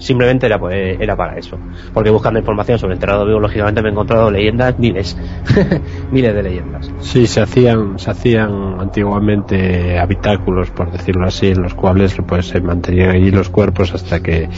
simplemente 0.00 0.46
era, 0.46 0.58
pues, 0.58 0.98
era 1.00 1.14
para 1.16 1.38
eso. 1.38 1.56
Porque 1.94 2.10
buscando 2.10 2.40
información 2.40 2.78
sobre 2.78 2.94
enterrado 2.94 3.24
biológicamente 3.24 3.80
me 3.82 3.90
he 3.90 3.92
encontrado 3.92 4.30
leyendas, 4.30 4.76
miles, 4.78 5.16
miles 6.10 6.34
de 6.34 6.42
leyendas. 6.42 6.90
Sí, 6.98 7.26
se 7.28 7.40
hacían, 7.40 7.98
se 7.98 8.10
hacían 8.10 8.80
antiguamente 8.80 9.98
habitáculos, 9.98 10.70
por 10.70 10.90
decirlo 10.90 11.26
así, 11.26 11.48
en 11.48 11.62
los 11.62 11.74
cuales 11.74 12.16
pues 12.26 12.48
se 12.48 12.60
mantenían 12.60 13.10
allí 13.10 13.30
los 13.30 13.48
cuerpos 13.48 13.94
hasta 13.94 14.20
que 14.20 14.48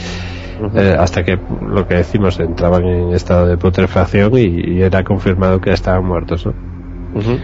Uh 0.59 0.65
-huh. 0.65 0.79
eh, 0.79 0.95
hasta 0.97 1.23
que 1.23 1.37
lo 1.67 1.87
que 1.87 1.95
decimos 1.95 2.39
entraban 2.39 2.85
en 2.85 3.13
estado 3.13 3.47
de 3.47 3.57
putrefacción 3.57 4.37
y, 4.37 4.75
y 4.75 4.81
era 4.83 5.03
confirmado 5.03 5.59
que 5.59 5.71
estaban 5.71 6.05
muertos 6.05 6.45
¿no? 6.45 6.53
uh 7.15 7.19
-huh. 7.19 7.39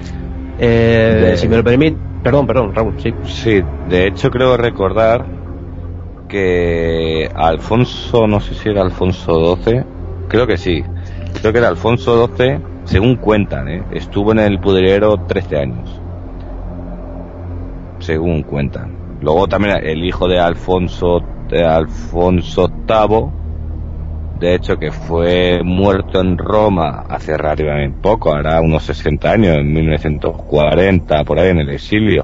eh, 0.59 1.29
de... 1.31 1.37
si 1.37 1.47
me 1.47 1.57
lo 1.57 1.63
permite 1.63 1.97
perdón 2.23 2.45
perdón 2.45 2.73
Raúl 2.75 2.93
sí 2.99 3.11
sí 3.23 3.61
de 3.89 4.07
hecho 4.07 4.29
creo 4.29 4.57
recordar 4.57 5.25
que 6.29 7.29
Alfonso, 7.35 8.27
no 8.27 8.39
sé 8.39 8.53
si 8.53 8.69
era 8.69 8.83
Alfonso 8.83 9.57
XII, 9.57 9.83
creo 10.29 10.47
que 10.47 10.57
sí, 10.57 10.83
creo 11.41 11.51
que 11.51 11.59
era 11.59 11.67
Alfonso 11.67 12.29
XII, 12.37 12.59
según 12.85 13.17
cuentan, 13.17 13.67
¿eh? 13.67 13.83
estuvo 13.91 14.31
en 14.31 14.39
el 14.39 14.59
pudriero 14.59 15.17
13 15.27 15.57
años, 15.57 16.01
según 17.99 18.43
cuentan. 18.43 18.97
Luego 19.21 19.47
también 19.47 19.77
el 19.83 20.05
hijo 20.05 20.29
de 20.29 20.39
Alfonso, 20.39 21.19
de 21.49 21.65
Alfonso 21.65 22.69
VIII, 22.69 23.31
de 24.39 24.55
hecho 24.55 24.77
que 24.77 24.91
fue 24.91 25.61
muerto 25.63 26.21
en 26.21 26.37
Roma 26.37 27.03
hace 27.09 27.35
relativamente 27.35 27.97
poco, 28.01 28.33
hará 28.33 28.61
unos 28.61 28.83
60 28.83 29.29
años, 29.29 29.57
en 29.57 29.73
1940, 29.73 31.23
por 31.25 31.39
ahí 31.39 31.49
en 31.49 31.59
el 31.59 31.69
exilio 31.69 32.23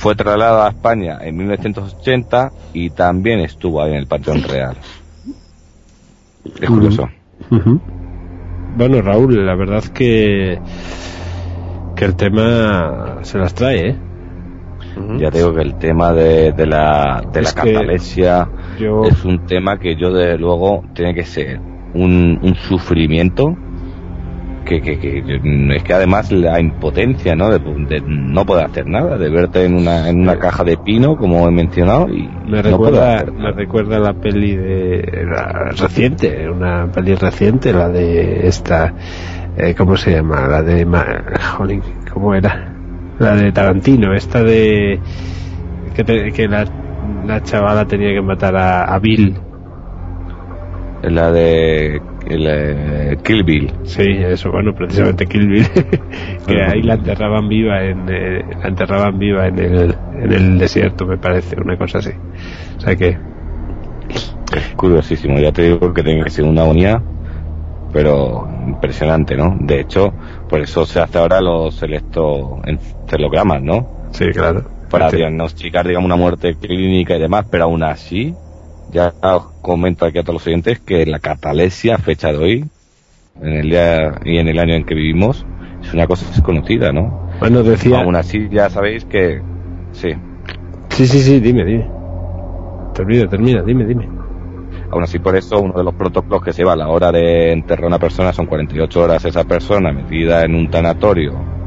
fue 0.00 0.14
trasladado 0.14 0.62
a 0.62 0.68
España 0.70 1.18
en 1.20 1.36
1980 1.36 2.52
y 2.72 2.88
también 2.88 3.40
estuvo 3.40 3.82
ahí 3.82 3.90
en 3.90 3.98
el 3.98 4.06
Panteón 4.06 4.42
Real. 4.42 4.74
Es 6.58 6.70
curioso. 6.70 7.06
Uh 7.50 7.56
-huh. 7.56 7.80
Bueno, 8.78 9.02
Raúl, 9.02 9.44
la 9.44 9.54
verdad 9.54 9.84
que 9.92 10.58
que 11.94 12.04
el 12.06 12.16
tema 12.16 13.18
se 13.20 13.36
las 13.36 13.52
trae, 13.52 13.90
¿eh? 13.90 13.96
Uh 14.96 15.00
-huh. 15.00 15.18
Ya 15.20 15.30
digo 15.30 15.52
que 15.52 15.60
el 15.60 15.74
tema 15.74 16.14
de, 16.14 16.52
de 16.52 16.66
la, 16.66 17.22
de 17.30 17.40
es 17.40 17.54
la 17.54 17.62
catalesia 17.62 18.48
yo... 18.78 19.04
es 19.04 19.22
un 19.26 19.44
tema 19.44 19.78
que 19.78 19.96
yo, 19.96 20.14
desde 20.14 20.38
luego, 20.38 20.82
tiene 20.94 21.12
que 21.14 21.24
ser 21.24 21.60
un, 21.92 22.38
un 22.42 22.54
sufrimiento 22.54 23.54
que, 24.64 24.80
que, 24.80 24.98
que, 24.98 25.40
es 25.76 25.82
que 25.82 25.92
además 25.92 26.30
la 26.30 26.60
impotencia 26.60 27.34
¿no? 27.34 27.50
De, 27.50 27.58
de, 27.58 28.02
no 28.06 28.44
poder 28.44 28.66
hacer 28.66 28.86
nada 28.86 29.16
de 29.16 29.28
verte 29.30 29.64
en 29.64 29.74
una 29.74 30.08
en 30.08 30.20
una 30.20 30.38
caja 30.38 30.64
de 30.64 30.76
pino 30.76 31.16
como 31.16 31.48
he 31.48 31.50
mencionado 31.50 32.08
y 32.08 32.28
me 32.46 32.62
recuerda 32.62 33.24
no 33.24 33.32
me 33.32 33.52
recuerda 33.52 33.98
la 33.98 34.14
peli 34.14 34.56
de 34.56 35.26
la 35.26 35.70
reciente 35.70 36.48
una 36.48 36.90
peli 36.92 37.14
reciente 37.14 37.72
la 37.72 37.88
de 37.88 38.46
esta 38.46 38.94
eh, 39.56 39.74
cómo 39.74 39.96
se 39.96 40.12
llama 40.12 40.46
la 40.46 40.62
de 40.62 40.86
Jolín, 41.56 41.82
cómo 42.12 42.34
era 42.34 42.72
la 43.18 43.34
de 43.34 43.52
Tarantino 43.52 44.14
esta 44.14 44.42
de 44.42 44.98
que, 45.94 46.04
te, 46.04 46.32
que 46.32 46.48
la, 46.48 46.64
la 47.26 47.42
chavala 47.42 47.86
tenía 47.86 48.14
que 48.14 48.22
matar 48.22 48.56
a, 48.56 48.84
a 48.84 48.98
Bill. 48.98 49.36
La 51.02 51.32
de 51.32 52.00
el, 52.30 52.46
eh, 52.46 53.18
Kill 53.22 53.44
Bill. 53.44 53.72
Sí, 53.84 54.04
eso, 54.08 54.50
bueno, 54.50 54.74
precisamente 54.74 55.26
Kill 55.26 55.48
Bill. 55.48 55.66
que 56.46 56.62
ahí 56.62 56.82
la 56.82 56.94
enterraban 56.94 57.48
viva 57.48 57.82
en, 57.84 58.08
eh, 58.08 58.44
la 58.62 58.68
enterraban 58.68 59.18
viva 59.18 59.48
en 59.48 59.58
el, 59.58 59.94
en 60.14 60.32
el 60.32 60.58
desierto, 60.58 61.06
me 61.06 61.18
parece, 61.18 61.56
una 61.60 61.76
cosa 61.76 61.98
así. 61.98 62.10
O 62.76 62.80
sea 62.80 62.96
que. 62.96 63.18
Es 64.54 64.74
curiosísimo, 64.76 65.38
ya 65.38 65.52
te 65.52 65.62
digo 65.62 65.92
que 65.92 66.02
tiene 66.02 66.24
que 66.24 66.30
ser 66.30 66.44
una 66.44 66.64
unidad, 66.64 67.00
pero 67.92 68.48
impresionante, 68.66 69.36
¿no? 69.36 69.56
De 69.60 69.80
hecho, 69.80 70.12
por 70.48 70.60
eso 70.60 70.86
se 70.86 71.00
hace 71.00 71.18
ahora 71.18 71.40
los 71.40 71.80
electroencefalogramas, 71.82 73.62
¿no? 73.62 74.08
Sí, 74.10 74.30
claro. 74.30 74.64
Para 74.90 75.10
sí. 75.10 75.18
diagnosticar, 75.18 75.86
digamos, 75.86 76.06
una 76.06 76.16
muerte 76.16 76.56
clínica 76.56 77.16
y 77.16 77.20
demás, 77.20 77.46
pero 77.48 77.64
aún 77.64 77.84
así, 77.84 78.34
ya 78.90 79.12
comento 79.62 80.04
aquí 80.04 80.18
a 80.18 80.22
todos 80.22 80.34
los 80.34 80.46
oyentes 80.46 80.80
que 80.80 81.06
la 81.06 81.18
catalesia, 81.18 81.98
fecha 81.98 82.32
de 82.32 82.38
hoy, 82.38 82.64
en 83.40 83.52
el 83.52 83.70
día 83.70 84.20
y 84.24 84.38
en 84.38 84.48
el 84.48 84.58
año 84.58 84.74
en 84.74 84.84
que 84.84 84.94
vivimos, 84.94 85.46
es 85.82 85.94
una 85.94 86.06
cosa 86.06 86.26
desconocida, 86.30 86.92
¿no? 86.92 87.28
Bueno, 87.40 87.62
decía... 87.62 88.00
Aún 88.00 88.16
así, 88.16 88.48
ya 88.50 88.68
sabéis 88.68 89.04
que... 89.04 89.40
Sí. 89.92 90.10
Sí, 90.90 91.06
sí, 91.06 91.20
sí, 91.20 91.40
dime, 91.40 91.64
dime. 91.64 91.88
Termina, 92.94 93.28
termina, 93.28 93.62
dime, 93.62 93.86
dime. 93.86 94.08
Aún 94.90 95.04
así, 95.04 95.18
por 95.18 95.36
eso, 95.36 95.60
uno 95.60 95.72
de 95.74 95.84
los 95.84 95.94
protocolos 95.94 96.42
que 96.42 96.52
se 96.52 96.64
va 96.64 96.72
a 96.72 96.76
la 96.76 96.88
hora 96.88 97.12
de 97.12 97.52
enterrar 97.52 97.84
a 97.84 97.88
una 97.88 97.98
persona 97.98 98.32
son 98.32 98.46
48 98.46 99.00
horas 99.00 99.24
esa 99.24 99.44
persona 99.44 99.92
metida 99.92 100.44
en 100.44 100.54
un 100.54 100.68
tanatorio 100.68 101.59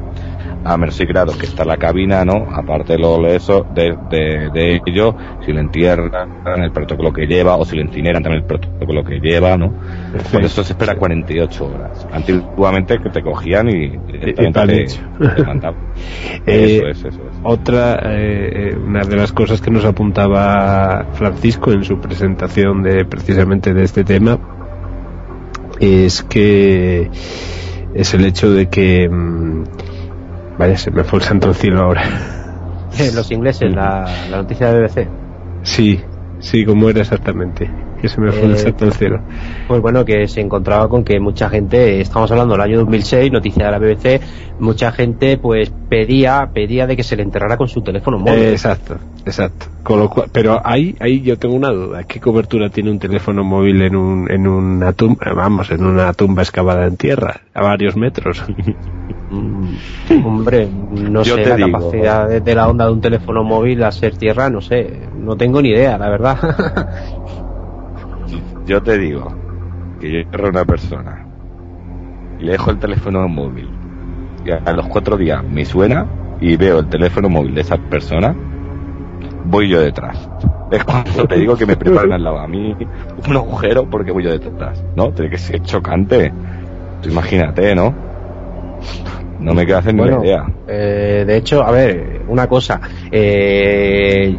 a 0.66 0.92
sí, 0.92 1.06
claro, 1.06 1.33
que 1.38 1.45
está 1.45 1.66
la 1.66 1.77
cabina, 1.77 2.24
¿no? 2.24 2.48
Aparte 2.53 2.93
de 2.93 3.00
lo 3.00 3.22
de 3.22 3.35
eso, 3.35 3.66
de, 3.74 3.98
de, 4.09 4.50
de 4.53 4.82
ello, 4.85 5.16
si 5.45 5.51
lo 5.51 5.59
entierran, 5.59 6.30
el 6.64 6.72
protocolo 6.72 7.11
que 7.11 7.25
lleva, 7.25 7.58
o 7.58 7.66
si 7.66 7.75
lo 7.75 7.82
incineran 7.82 8.24
también 8.24 8.43
el 8.43 8.48
protocolo 8.48 9.03
que 9.03 9.19
lleva, 9.19 9.58
¿no? 9.58 9.74
Sí. 10.17 10.32
Por 10.32 10.43
eso 10.43 10.64
se 10.64 10.74
espera 10.74 10.95
48 10.95 11.66
horas. 11.66 12.08
Antiguamente 12.11 13.00
que 13.00 13.09
te 13.09 13.22
cogían 13.22 13.69
y, 13.69 13.85
y 13.85 14.33
te, 14.33 14.33
te 14.33 14.83
eh, 16.45 16.77
eso 16.77 16.88
es, 16.88 16.98
eso 17.00 17.08
es. 17.09 17.38
Otra, 17.43 18.00
eh, 18.06 18.75
una 18.75 19.01
de 19.01 19.16
las 19.17 19.33
cosas 19.33 19.59
que 19.59 19.69
nos 19.69 19.83
apuntaba 19.83 21.08
Francisco 21.14 21.72
en 21.72 21.83
su 21.83 22.00
presentación 22.00 22.83
de 22.83 23.06
precisamente 23.06 23.74
de 23.74 23.83
este 23.83 24.03
tema 24.03 24.40
es 25.80 26.24
que 26.24 27.09
es 27.93 28.14
el 28.14 28.25
hecho 28.25 28.51
de 28.51 28.69
que 28.69 29.09
mmm, 29.09 29.64
Vaya, 30.57 30.77
se 30.77 30.91
me 30.91 31.03
fue 31.03 31.19
el 31.19 31.25
santo 31.25 31.53
cielo 31.53 31.82
ahora. 31.82 32.03
Los 33.15 33.32
ingleses, 33.32 33.73
la, 33.73 34.06
la 34.30 34.38
noticia 34.38 34.72
de 34.72 34.82
BBC. 34.82 35.07
Sí, 35.64 35.99
sí, 36.40 36.64
como 36.65 36.90
era 36.90 37.01
exactamente. 37.01 37.69
que 37.99 38.07
se 38.09 38.19
me 38.22 38.32
fue 38.32 38.43
el 38.45 38.51
Eh, 38.53 38.57
salto 38.57 38.85
al 38.85 38.93
cielo. 38.93 39.22
Pues 39.67 39.82
bueno, 39.82 40.03
que 40.06 40.27
se 40.27 40.41
encontraba 40.41 40.88
con 40.90 41.03
que 41.03 41.19
mucha 41.19 41.49
gente, 41.49 42.01
estamos 42.01 42.30
hablando 42.32 42.53
del 42.53 42.61
año 42.61 42.77
2006, 42.80 43.32
noticia 43.32 43.65
de 43.65 43.72
la 43.72 43.80
BBC, 43.80 44.22
mucha 44.59 44.91
gente 44.91 45.38
pues 45.38 45.72
pedía 45.90 46.49
pedía 46.53 46.85
de 46.85 46.95
que 46.98 47.03
se 47.03 47.15
le 47.15 47.23
enterrara 47.23 47.57
con 47.57 47.67
su 47.69 47.82
teléfono 47.82 48.19
móvil. 48.19 48.40
Eh, 48.40 48.51
exacto, 48.51 48.98
exacto. 49.25 49.67
Con 49.83 49.99
lo 49.99 50.09
cual, 50.09 50.27
pero 50.32 50.61
ahí, 50.64 50.95
ahí 50.99 51.22
yo 51.22 51.38
tengo 51.40 51.56
una 51.56 51.69
duda. 51.69 52.03
¿Qué 52.03 52.19
cobertura 52.19 52.69
tiene 52.69 52.91
un 52.91 52.99
teléfono 52.99 53.43
móvil 53.43 53.82
en, 53.82 53.95
un, 53.95 54.30
en 54.30 54.48
una 54.48 54.91
tumba, 54.93 55.33
vamos, 55.33 55.72
en 55.72 55.83
una 55.85 56.14
tumba 56.14 56.43
excavada 56.43 56.85
en 56.85 56.98
tierra, 56.98 57.41
a 57.53 57.61
varios 57.64 57.95
metros? 57.95 58.43
Hombre, 60.24 60.68
no 60.92 61.24
Yo 61.24 61.36
sé 61.36 61.45
la 61.45 61.56
digo. 61.56 61.72
capacidad 61.80 62.30
de, 62.30 62.42
de 62.42 62.56
la 62.56 62.68
onda 62.68 62.86
de 62.86 62.92
un 62.92 63.02
teléfono 63.02 63.44
móvil 63.44 63.84
a 63.84 63.92
ser 63.92 64.18
tierra, 64.18 64.50
no 64.50 64.62
sé, 64.62 65.00
no 65.18 65.36
tengo 65.36 65.62
ni 65.62 65.70
idea, 65.70 65.98
la 65.98 66.10
verdad. 66.10 66.38
Yo 68.66 68.82
te 68.82 68.98
digo 68.98 69.28
que 70.00 70.12
yo 70.12 70.20
agarro 70.30 70.48
a 70.48 70.50
una 70.52 70.66
persona 70.66 71.26
y 72.40 72.45
le 72.45 72.53
dejo 72.53 72.72
el 72.72 72.80
teléfono 72.80 73.28
móvil 73.28 73.70
y 74.45 74.52
a, 74.52 74.58
a 74.66 74.72
los 74.74 74.88
cuatro 74.88 75.18
días 75.18 75.44
me 75.44 75.66
suena 75.66 76.06
y 76.40 76.56
veo 76.56 76.80
el 76.80 76.88
teléfono 76.88 77.30
móvil 77.30 77.56
de 77.56 77.62
esa 77.62 77.78
persona, 77.78 78.34
voy 79.45 79.70
yo 79.70 79.82
detrás. 79.82 80.30
Es 80.72 80.84
cuando 80.86 81.28
te 81.28 81.38
digo 81.38 81.58
que 81.58 81.66
me 81.66 81.76
preparan 81.76 82.14
al 82.14 82.24
lado 82.24 82.40
a 82.40 82.48
mí 82.48 82.76
un 83.28 83.36
agujero 83.36 83.90
porque 83.90 84.12
voy 84.12 84.24
yo 84.24 84.32
detrás, 84.32 84.84
¿no? 84.95 85.12
Tiene 85.12 85.30
que 85.30 85.38
ser 85.38 85.62
chocante. 85.62 86.32
Tú 87.02 87.10
imagínate, 87.10 87.76
¿no? 87.76 87.94
No 89.44 89.54
me 89.54 89.66
queda 89.66 89.82
ni 89.82 90.00
Bueno, 90.00 90.18
una 90.20 90.26
idea. 90.26 90.46
eh, 90.68 91.24
de 91.28 91.38
hecho, 91.38 91.62
a 91.64 91.72
ver, 91.72 92.22
una 92.28 92.48
cosa. 92.48 92.80
eh, 93.12 94.36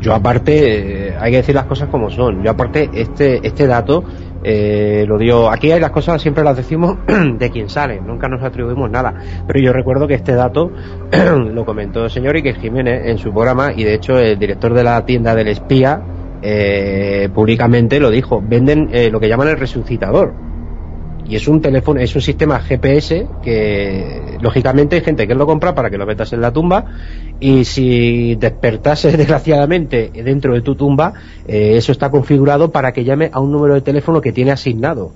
yo 0.00 0.14
aparte, 0.14 1.08
eh, 1.08 1.14
hay 1.20 1.30
que 1.30 1.36
decir 1.38 1.54
las 1.54 1.66
cosas 1.66 1.88
como 1.90 2.08
son. 2.08 2.42
Yo 2.42 2.50
aparte, 2.52 2.88
este, 2.94 3.46
este 3.46 3.66
dato 3.66 4.02
eh, 4.42 5.04
lo 5.06 5.18
dio. 5.18 5.50
Aquí 5.50 5.70
hay 5.70 5.78
las 5.78 5.90
cosas 5.90 6.22
siempre 6.22 6.42
las 6.42 6.56
decimos 6.56 6.96
de 7.38 7.50
quien 7.50 7.68
sale, 7.68 8.00
nunca 8.00 8.26
nos 8.26 8.42
atribuimos 8.42 8.90
nada. 8.90 9.12
Pero 9.46 9.60
yo 9.60 9.72
recuerdo 9.74 10.08
que 10.08 10.14
este 10.14 10.32
dato 10.34 10.70
lo 11.52 11.66
comentó 11.66 12.04
el 12.04 12.10
señor 12.10 12.34
Iker 12.36 12.56
Jiménez 12.56 13.02
en 13.06 13.18
su 13.18 13.30
programa 13.30 13.72
y 13.76 13.84
de 13.84 13.94
hecho 13.94 14.18
el 14.18 14.38
director 14.38 14.72
de 14.72 14.84
la 14.84 15.04
tienda 15.04 15.34
del 15.34 15.48
espía 15.48 16.00
eh, 16.40 17.28
públicamente 17.34 18.00
lo 18.00 18.08
dijo. 18.10 18.42
Venden 18.42 18.88
eh, 18.92 19.10
lo 19.10 19.20
que 19.20 19.28
llaman 19.28 19.48
el 19.48 19.58
resucitador 19.58 20.32
y 21.30 21.36
es 21.36 21.46
un 21.46 21.60
teléfono, 21.60 22.00
es 22.00 22.14
un 22.16 22.22
sistema 22.22 22.58
GPS 22.58 23.24
que 23.40 24.36
lógicamente 24.40 24.96
hay 24.96 25.02
gente 25.02 25.28
que 25.28 25.34
lo 25.36 25.46
compra 25.46 25.76
para 25.76 25.88
que 25.88 25.96
lo 25.96 26.04
metas 26.04 26.32
en 26.32 26.40
la 26.40 26.52
tumba 26.52 26.86
y 27.38 27.64
si 27.64 28.34
despertases 28.34 29.16
desgraciadamente 29.16 30.10
dentro 30.12 30.54
de 30.54 30.62
tu 30.62 30.74
tumba, 30.74 31.14
eh, 31.46 31.74
eso 31.76 31.92
está 31.92 32.10
configurado 32.10 32.72
para 32.72 32.92
que 32.92 33.04
llame 33.04 33.30
a 33.32 33.38
un 33.38 33.52
número 33.52 33.74
de 33.74 33.80
teléfono 33.80 34.20
que 34.20 34.32
tiene 34.32 34.50
asignado. 34.50 35.12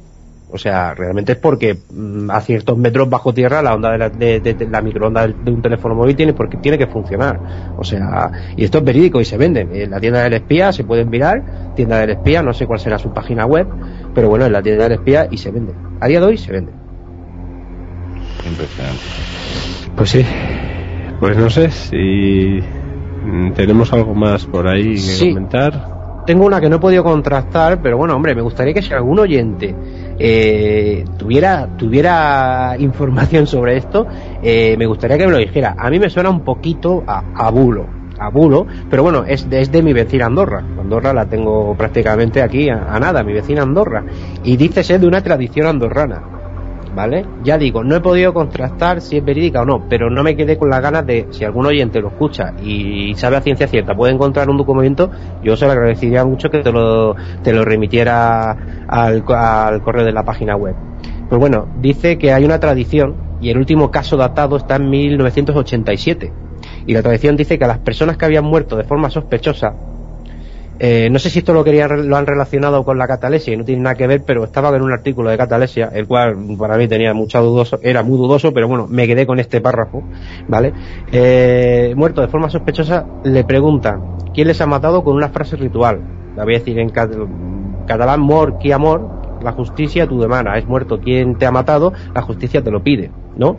O 0.55 0.59
sea, 0.59 0.95
realmente 0.95 1.33
es 1.33 1.39
porque 1.39 1.77
mm, 1.93 2.31
a 2.31 2.41
ciertos 2.41 2.79
metros 2.79 3.11
bajo 3.11 3.35
tierra 3.35 3.61
la 3.61 3.75
onda 3.75 3.91
de 3.91 3.99
la, 3.99 4.09
de- 4.09 4.39
de- 4.39 4.55
de 4.55 4.67
la 4.69 4.81
microonda 4.81 5.27
de 5.27 5.51
un 5.51 5.61
teléfono 5.61 5.97
móvil 5.97 6.15
tiene 6.15 6.33
porque 6.33 6.59
tiene 6.59 6.79
que 6.79 6.87
funcionar. 6.87 7.41
O 7.77 7.83
sea, 7.83 8.31
y 8.57 8.63
esto 8.65 8.79
es 8.79 8.85
verídico 8.85 9.21
y 9.21 9.25
se 9.25 9.37
venden. 9.37 9.75
En 9.75 9.91
la 9.91 9.99
tienda 9.99 10.23
del 10.23 10.35
espía 10.35 10.71
se 10.73 10.85
pueden 10.85 11.11
mirar, 11.11 11.73
tienda 11.75 11.99
del 11.99 12.11
espía, 12.11 12.41
no 12.41 12.53
sé 12.53 12.67
cuál 12.69 12.79
será 12.79 12.99
su 12.99 13.13
página 13.13 13.47
web, 13.47 13.67
pero 14.15 14.29
bueno, 14.29 14.47
en 14.47 14.53
la 14.53 14.63
tienda 14.63 14.85
del 14.85 14.93
espía 14.93 15.27
y 15.29 15.39
se 15.39 15.51
vende. 15.51 15.73
A 15.99 16.07
día 16.07 16.21
de 16.21 16.27
hoy 16.27 16.39
se 16.39 16.53
vende. 16.53 16.71
Impresionante. 18.49 19.01
Pues 19.97 20.11
sí. 20.11 20.25
Pues 21.19 21.37
no 21.37 21.51
sé 21.51 21.71
si 21.71 22.61
mm, 23.25 23.53
tenemos 23.53 23.93
algo 23.93 24.15
más 24.15 24.45
por 24.47 24.69
ahí 24.69 24.93
que 24.95 24.99
Sí. 24.99 25.29
comentar. 25.35 26.23
Tengo 26.27 26.47
una 26.47 26.61
que 26.61 26.69
no 26.71 26.77
he 26.77 26.79
podido 26.79 27.05
contrastar, 27.05 27.83
pero 27.83 27.99
bueno, 27.99 28.17
hombre, 28.17 28.35
me 28.35 28.41
gustaría 28.43 28.73
que 28.73 28.81
si 28.83 28.93
algún 28.95 29.19
oyente 29.19 29.75
eh, 30.19 31.05
tuviera 31.19 31.69
tuviera 31.77 32.77
información 32.79 33.47
sobre 33.47 33.77
esto, 33.77 34.07
eh, 34.43 34.77
me 34.79 34.87
gustaría 34.87 35.19
que 35.19 35.27
me 35.27 35.33
lo 35.33 35.39
dijera. 35.39 35.75
A 35.79 35.91
mí 35.91 35.99
me 35.99 36.11
suena 36.11 36.31
un 36.31 36.41
poquito 36.41 37.03
a, 37.07 37.51
bulo, 37.51 37.87
a 38.19 38.31
bulo, 38.31 38.67
pero 38.91 39.03
bueno, 39.03 39.25
es 39.27 39.49
de, 39.49 39.61
es 39.61 39.73
de 39.73 39.83
mi 39.83 39.93
vecina 39.93 40.27
Andorra. 40.27 40.59
Andorra 40.59 41.13
la 41.13 41.27
tengo 41.27 41.75
prácticamente 41.77 42.43
aquí 42.43 42.69
a 42.69 42.99
nada, 42.99 43.23
mi 43.23 43.33
vecina 43.33 43.63
Andorra. 43.63 44.05
Y 44.43 44.57
dice 44.57 44.85
ser 44.85 45.01
de 45.01 45.07
una 45.07 45.23
tradición 45.23 45.67
andorrana. 45.67 46.34
¿Vale? 46.95 47.27
Ya 47.43 47.59
digo, 47.59 47.83
no 47.83 47.97
he 47.97 48.01
podido 48.01 48.33
contrastar 48.33 49.01
si 49.01 49.17
es 49.17 49.25
verídica 49.25 49.63
o 49.63 49.65
no, 49.65 49.89
pero 49.89 50.11
no 50.11 50.23
me 50.23 50.37
quedé 50.37 50.57
con 50.57 50.71
las 50.71 50.81
ganas 50.81 51.05
de, 51.05 51.27
si 51.31 51.45
algún 51.45 51.67
oyente 51.67 52.01
lo 52.01 52.09
escucha 52.09 52.55
y 52.63 53.15
sabe 53.15 53.37
a 53.37 53.41
ciencia 53.41 53.67
cierta, 53.67 53.97
puede 53.97 54.13
encontrar 54.13 54.49
un 54.49 54.57
documento, 54.57 55.11
yo 55.43 55.57
se 55.57 55.67
lo 55.67 55.73
agradecería 55.73 56.25
mucho 56.25 56.51
que 56.51 56.61
te 56.61 56.71
lo, 56.71 57.17
te 57.43 57.53
lo 57.53 57.65
remitiera 57.65 58.53
al, 58.87 59.25
al 59.27 59.83
correo 59.83 60.05
de 60.05 60.13
la 60.13 60.23
página 60.23 60.55
web. 60.55 60.77
Pues 61.29 61.41
bueno, 61.41 61.67
dice 61.81 62.17
que 62.17 62.33
hay 62.33 62.45
una 62.45 62.61
tradición 62.61 63.17
y 63.41 63.51
el 63.51 63.59
último 63.59 63.91
caso 63.91 64.17
datado 64.17 64.57
está 64.57 64.77
en 64.77 64.89
1987. 64.89 66.33
Y 66.87 66.95
la 66.95 67.03
tradición 67.03 67.37
dice 67.37 67.59
que 67.59 67.65
a 67.65 67.69
las 67.69 67.79
personas 67.79 68.17
que 68.17 68.25
habían 68.25 68.45
muerto 68.45 68.77
de 68.77 68.85
forma 68.85 69.11
sospechosa 69.11 69.75
eh, 70.79 71.09
no 71.11 71.19
sé 71.19 71.31
si 71.31 71.39
esto 71.39 71.53
lo 71.53 71.63
querían 71.65 72.09
lo 72.09 72.17
han 72.17 72.27
relacionado 72.27 72.85
con 72.85 72.99
la 72.99 73.07
catalesia 73.07 73.55
y 73.55 73.57
no 73.57 73.65
tiene 73.65 73.83
nada 73.83 73.95
que 73.95 74.07
ver, 74.07 74.23
pero 74.27 74.45
estaba 74.45 74.75
en 74.77 74.83
un 74.83 74.93
artículo 74.93 75.31
de 75.31 75.37
catalesia, 75.39 75.91
el 75.93 76.07
cual 76.07 76.37
para 76.59 76.77
mí 76.77 76.89
tenía 76.89 77.15
mucha 77.15 77.39
dudoso, 77.41 77.79
era 77.83 78.03
muy 78.03 78.19
dudoso, 78.19 78.53
pero 78.53 78.69
bueno, 78.69 78.87
me 78.89 79.07
quedé 79.07 79.27
con 79.27 79.39
este 79.39 79.61
párrafo, 79.61 80.03
¿vale? 80.49 80.73
Eh, 81.13 81.95
muerto 81.97 82.21
de 82.21 82.29
forma 82.29 82.51
sospechosa, 82.51 83.07
le 83.25 83.45
preguntan 83.45 84.17
quién 84.35 84.49
les 84.49 84.61
ha 84.61 84.67
matado 84.67 85.05
con 85.05 85.15
una 85.15 85.29
frase 85.29 85.57
ritual. 85.57 86.01
La 86.37 86.45
voy 86.45 86.57
a 86.57 86.59
decir 86.59 86.79
en 86.79 86.89
cat- 86.89 87.13
catalán, 87.87 88.21
mor, 88.21 88.59
qui 88.59 88.73
amor, 88.73 89.39
la 89.43 89.53
justicia 89.53 90.07
tu 90.07 90.21
demana, 90.21 90.57
es 90.59 90.67
muerto 90.67 90.99
quien 91.01 91.37
te 91.37 91.47
ha 91.47 91.51
matado, 91.53 91.93
la 92.15 92.23
justicia 92.23 92.63
te 92.63 92.71
lo 92.71 92.83
pide, 92.83 93.11
¿no? 93.37 93.57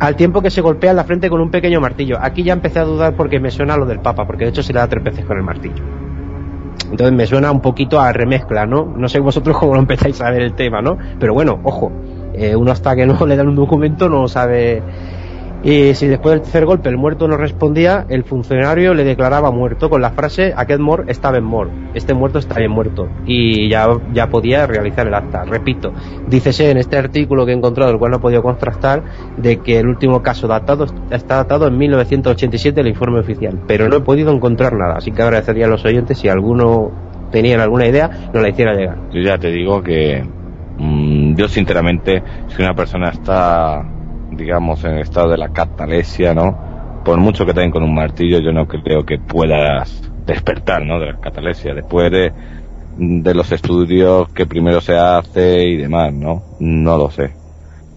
Al 0.00 0.16
tiempo 0.16 0.42
que 0.42 0.50
se 0.50 0.60
golpea 0.62 0.90
en 0.90 0.96
la 0.96 1.04
frente 1.04 1.28
con 1.30 1.40
un 1.40 1.50
pequeño 1.50 1.80
martillo. 1.80 2.18
Aquí 2.20 2.42
ya 2.42 2.54
empecé 2.54 2.80
a 2.80 2.84
dudar 2.84 3.14
porque 3.16 3.38
me 3.38 3.50
suena 3.50 3.76
lo 3.76 3.86
del 3.86 4.00
Papa, 4.00 4.26
porque 4.26 4.44
de 4.44 4.50
hecho 4.50 4.62
se 4.62 4.72
le 4.72 4.80
da 4.80 4.88
tres 4.88 5.04
veces 5.04 5.24
con 5.24 5.36
el 5.36 5.42
martillo. 5.44 6.05
Entonces 6.90 7.12
me 7.12 7.26
suena 7.26 7.50
un 7.50 7.60
poquito 7.60 8.00
a 8.00 8.12
remezcla, 8.12 8.66
¿no? 8.66 8.84
No 8.96 9.08
sé 9.08 9.18
vosotros 9.18 9.56
cómo 9.60 9.74
lo 9.74 9.80
empezáis 9.80 10.20
a 10.20 10.30
ver 10.30 10.42
el 10.42 10.54
tema, 10.54 10.82
¿no? 10.82 10.98
Pero 11.18 11.34
bueno, 11.34 11.60
ojo, 11.62 11.92
eh, 12.34 12.54
uno 12.56 12.72
hasta 12.72 12.94
que 12.94 13.06
no 13.06 13.14
le 13.26 13.36
dan 13.36 13.48
un 13.48 13.56
documento 13.56 14.08
no 14.08 14.28
sabe... 14.28 14.82
Y 15.62 15.94
si 15.94 16.06
después 16.06 16.34
del 16.34 16.42
tercer 16.42 16.64
golpe 16.64 16.88
el 16.88 16.96
muerto 16.96 17.26
no 17.26 17.36
respondía, 17.36 18.06
el 18.08 18.24
funcionario 18.24 18.94
le 18.94 19.04
declaraba 19.04 19.50
muerto 19.50 19.90
con 19.90 20.00
la 20.00 20.10
frase 20.10 20.52
aquest 20.56 20.80
mort 20.80 21.08
está 21.08 21.30
ben 21.30 21.44
mort, 21.44 21.70
este 21.94 22.14
muerto 22.14 22.38
está 22.38 22.58
bien 22.58 22.70
muerto. 22.70 23.08
Y 23.26 23.68
ya, 23.68 23.88
ya 24.12 24.28
podía 24.28 24.66
realizar 24.66 25.06
el 25.06 25.14
acta. 25.14 25.44
Repito, 25.44 25.92
dícese 26.28 26.70
en 26.70 26.78
este 26.78 26.96
artículo 26.96 27.44
que 27.46 27.52
he 27.52 27.54
encontrado, 27.54 27.90
el 27.90 27.98
cual 27.98 28.12
no 28.12 28.18
he 28.18 28.20
podido 28.20 28.42
contrastar, 28.42 29.02
de 29.36 29.58
que 29.58 29.78
el 29.78 29.88
último 29.88 30.22
caso 30.22 30.46
datado 30.46 30.86
está 31.10 31.36
datado 31.36 31.66
en 31.66 31.78
1987 31.78 32.80
el 32.80 32.88
informe 32.88 33.20
oficial, 33.20 33.60
pero 33.66 33.88
no 33.88 33.96
he 33.96 34.00
podido 34.00 34.32
encontrar 34.32 34.74
nada, 34.74 34.96
así 34.96 35.10
que 35.10 35.22
agradecería 35.22 35.66
a 35.66 35.68
los 35.68 35.84
oyentes 35.84 36.18
si 36.18 36.28
alguno 36.28 36.90
tenían 37.30 37.60
alguna 37.60 37.86
idea, 37.86 38.08
nos 38.32 38.42
la 38.42 38.48
hiciera 38.48 38.74
llegar. 38.74 38.98
Yo 39.12 39.20
ya 39.20 39.38
te 39.38 39.50
digo 39.50 39.82
que 39.82 40.24
mm, 40.78 41.34
yo 41.34 41.48
sinceramente, 41.48 42.22
si 42.48 42.62
una 42.62 42.74
persona 42.74 43.10
está, 43.10 43.84
digamos, 44.30 44.84
en 44.84 44.98
estado 44.98 45.30
de 45.30 45.38
la 45.38 45.48
catalesia, 45.48 46.34
¿no? 46.34 47.02
Por 47.04 47.18
mucho 47.18 47.46
que 47.46 47.54
te 47.54 47.60
den 47.60 47.70
con 47.70 47.82
un 47.82 47.94
martillo, 47.94 48.40
yo 48.40 48.52
no 48.52 48.66
creo 48.66 49.04
que 49.04 49.18
puedas 49.18 50.02
despertar, 50.26 50.84
¿no? 50.84 50.98
De 50.98 51.12
la 51.12 51.20
catalesia. 51.20 51.74
Después 51.74 52.10
de, 52.10 52.32
de 52.98 53.34
los 53.34 53.52
estudios 53.52 54.28
que 54.32 54.46
primero 54.46 54.80
se 54.80 54.96
hace 54.96 55.64
y 55.64 55.76
demás, 55.76 56.12
¿no? 56.12 56.42
No 56.58 56.96
lo 56.96 57.10
sé. 57.10 57.32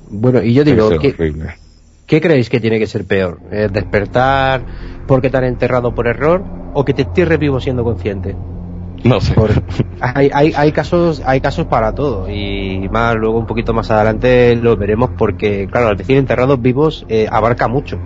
Bueno, 0.10 0.42
y 0.42 0.54
yo 0.54 0.64
digo, 0.64 0.90
ser 0.90 1.00
¿qué. 1.00 1.34
¿qué 2.06 2.22
creéis 2.22 2.50
que 2.50 2.60
tiene 2.60 2.80
que 2.80 2.88
ser 2.88 3.06
peor? 3.06 3.40
¿Eh, 3.52 3.70
¿Despertar 3.72 4.62
porque 5.08 5.30
te 5.30 5.38
han 5.38 5.44
enterrado 5.46 5.94
por 5.94 6.08
error 6.08 6.44
o 6.74 6.84
que 6.86 6.94
te 6.94 7.04
entierres 7.04 7.40
vivo 7.40 7.60
siendo 7.60 7.84
consciente? 7.84 8.36
No 9.04 9.22
sé. 9.22 9.34
Por- 9.34 9.52
hay, 10.02 10.30
hay, 10.34 10.54
hay 10.56 10.72
casos 10.72 11.22
hay 11.26 11.42
casos 11.42 11.66
para 11.68 11.94
todo. 11.94 12.30
Y 12.30 12.88
más 12.92 13.16
luego 13.16 13.38
un 13.40 13.46
poquito 13.46 13.74
más 13.74 13.90
adelante 13.92 14.56
lo 14.56 14.76
veremos 14.78 15.12
porque 15.18 15.68
claro 15.72 15.88
al 15.88 15.98
decir 15.98 16.18
enterrados 16.18 16.62
vivos 16.62 17.06
eh, 17.10 17.28
abarca 17.32 17.68
mucho. 17.68 17.98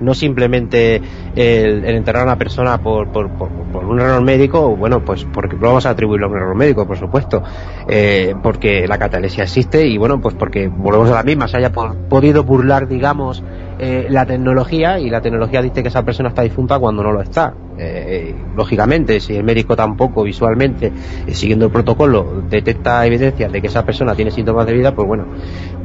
No 0.00 0.12
simplemente 0.12 0.96
el, 1.36 1.84
el 1.84 1.94
enterrar 1.96 2.22
a 2.22 2.24
una 2.24 2.36
persona 2.36 2.78
por, 2.82 3.12
por, 3.12 3.30
por, 3.30 3.48
por 3.72 3.84
un 3.84 4.00
error 4.00 4.20
médico 4.22 4.74
bueno 4.76 5.04
pues 5.04 5.24
porque 5.32 5.54
vamos 5.56 5.86
a 5.86 5.90
atribuirlo 5.90 6.26
a 6.26 6.30
un 6.30 6.36
error 6.36 6.54
médico 6.56 6.84
por 6.84 6.98
supuesto 6.98 7.42
eh, 7.88 8.34
porque 8.42 8.88
la 8.88 8.98
catalesia 8.98 9.44
existe 9.44 9.86
y 9.86 9.96
bueno 9.96 10.20
pues 10.20 10.34
porque 10.34 10.66
volvemos 10.66 11.10
a 11.10 11.14
la 11.14 11.22
misma. 11.22 11.46
Se 11.46 11.58
haya 11.58 11.70
po- 11.70 11.94
podido 12.08 12.42
burlar 12.42 12.88
digamos 12.88 13.42
eh, 13.86 14.06
la 14.08 14.24
tecnología 14.24 14.98
y 14.98 15.10
la 15.10 15.20
tecnología 15.20 15.60
dice 15.60 15.82
que 15.82 15.88
esa 15.88 16.02
persona 16.02 16.30
está 16.30 16.40
difunta 16.40 16.78
cuando 16.78 17.02
no 17.02 17.12
lo 17.12 17.20
está. 17.20 17.52
Eh, 17.76 18.34
lógicamente, 18.56 19.20
si 19.20 19.36
el 19.36 19.44
médico 19.44 19.76
tampoco 19.76 20.22
visualmente, 20.22 20.90
eh, 21.26 21.34
siguiendo 21.34 21.66
el 21.66 21.70
protocolo, 21.70 22.44
detecta 22.48 23.04
evidencias 23.04 23.52
de 23.52 23.60
que 23.60 23.66
esa 23.66 23.84
persona 23.84 24.14
tiene 24.14 24.30
síntomas 24.30 24.64
de 24.64 24.72
vida, 24.72 24.94
pues 24.94 25.06
bueno, 25.06 25.26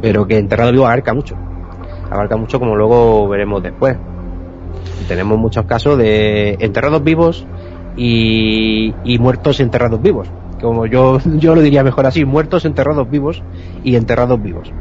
pero 0.01 0.25
que 0.25 0.37
enterrado 0.37 0.71
vivo 0.71 0.85
abarca 0.85 1.13
mucho. 1.13 1.35
Abarca 2.09 2.37
mucho 2.37 2.57
como 2.57 2.73
luego 2.77 3.27
veremos 3.27 3.61
después. 3.61 3.97
Tenemos 5.09 5.37
muchos 5.37 5.65
casos 5.65 5.97
de 5.97 6.55
enterrados 6.61 7.03
vivos 7.03 7.45
y, 7.97 8.95
y 9.03 9.19
muertos 9.19 9.59
enterrados 9.59 10.01
vivos. 10.01 10.31
como 10.61 10.85
yo, 10.85 11.19
yo 11.37 11.53
lo 11.53 11.61
diría 11.61 11.83
mejor 11.83 12.05
así, 12.05 12.23
muertos 12.23 12.63
enterrados 12.63 13.09
vivos 13.09 13.43
y 13.83 13.97
enterrados 13.97 14.41
vivos. 14.41 14.71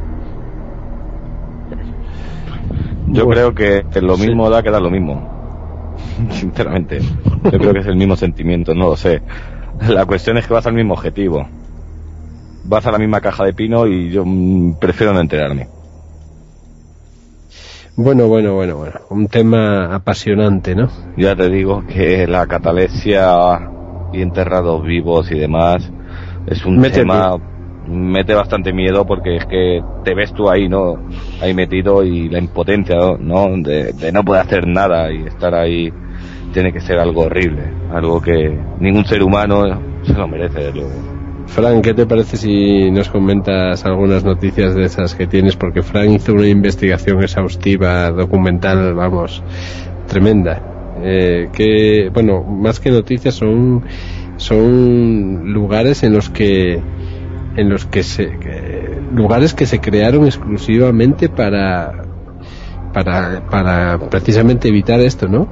Yo 3.10 3.28
creo 3.28 3.54
que 3.54 3.84
lo 4.00 4.16
mismo 4.16 4.50
da 4.50 4.62
que 4.62 4.70
da 4.70 4.80
lo 4.80 4.90
mismo. 4.90 5.38
Sinceramente. 6.30 7.00
Yo 7.44 7.58
creo 7.58 7.72
que 7.72 7.80
es 7.80 7.86
el 7.86 7.96
mismo 7.96 8.16
sentimiento, 8.16 8.74
no 8.74 8.88
lo 8.88 8.96
sé. 8.96 9.22
La 9.88 10.06
cuestión 10.06 10.38
es 10.38 10.46
que 10.46 10.54
vas 10.54 10.66
al 10.66 10.74
mismo 10.74 10.94
objetivo. 10.94 11.48
Vas 12.64 12.86
a 12.86 12.92
la 12.92 12.98
misma 12.98 13.20
caja 13.20 13.44
de 13.44 13.52
pino 13.52 13.86
y 13.86 14.10
yo 14.10 14.24
mm, 14.26 14.74
prefiero 14.78 15.12
no 15.12 15.20
enterarme. 15.20 15.68
Bueno, 17.96 18.28
bueno, 18.28 18.54
bueno, 18.54 18.76
bueno. 18.76 19.00
Un 19.10 19.26
tema 19.28 19.94
apasionante, 19.94 20.74
¿no? 20.74 20.88
Ya 21.16 21.34
te 21.34 21.48
digo 21.48 21.84
que 21.86 22.26
la 22.26 22.46
catalepsia 22.46 23.70
y 24.12 24.22
enterrados 24.22 24.84
vivos 24.84 25.30
y 25.32 25.38
demás 25.38 25.90
es 26.46 26.64
un 26.64 26.80
tema 26.82 27.36
mete 27.88 28.34
bastante 28.34 28.72
miedo 28.72 29.04
porque 29.06 29.36
es 29.36 29.46
que 29.46 29.82
te 30.04 30.14
ves 30.14 30.32
tú 30.32 30.48
ahí, 30.48 30.68
¿no? 30.68 30.96
Ahí 31.40 31.54
metido 31.54 32.04
y 32.04 32.28
la 32.28 32.38
impotencia, 32.38 32.96
¿no? 33.18 33.48
De, 33.56 33.92
de 33.92 34.12
no 34.12 34.22
poder 34.24 34.42
hacer 34.42 34.66
nada 34.66 35.12
y 35.12 35.26
estar 35.26 35.54
ahí 35.54 35.92
tiene 36.52 36.72
que 36.72 36.80
ser 36.80 36.98
algo 36.98 37.22
horrible, 37.22 37.62
algo 37.92 38.20
que 38.20 38.58
ningún 38.80 39.04
ser 39.04 39.22
humano 39.22 39.80
se 40.02 40.12
lo 40.14 40.26
merece, 40.26 40.60
de 40.60 40.72
luego. 40.72 41.18
Fran, 41.46 41.80
¿qué 41.80 41.94
te 41.94 42.06
parece 42.06 42.36
si 42.36 42.90
nos 42.90 43.08
comentas 43.08 43.84
algunas 43.84 44.22
noticias 44.22 44.74
de 44.74 44.84
esas 44.84 45.14
que 45.14 45.26
tienes? 45.26 45.56
Porque 45.56 45.82
Fran 45.82 46.12
hizo 46.12 46.34
una 46.34 46.46
investigación 46.46 47.22
exhaustiva, 47.22 48.10
documental, 48.10 48.94
vamos, 48.94 49.42
tremenda. 50.06 50.62
Eh, 51.02 51.48
que, 51.52 52.10
bueno, 52.12 52.42
más 52.42 52.80
que 52.80 52.90
noticias 52.90 53.34
son, 53.34 53.82
son 54.36 55.52
lugares 55.52 56.02
en 56.02 56.12
los 56.12 56.28
que, 56.28 56.80
en 57.58 57.68
los 57.68 57.86
que 57.86 58.04
se, 58.04 58.30
lugares 59.12 59.52
que 59.52 59.66
se 59.66 59.80
crearon 59.80 60.24
exclusivamente 60.26 61.28
para, 61.28 62.04
para, 62.92 63.44
para 63.50 63.98
precisamente 63.98 64.68
evitar 64.68 65.00
esto, 65.00 65.26
¿no? 65.26 65.48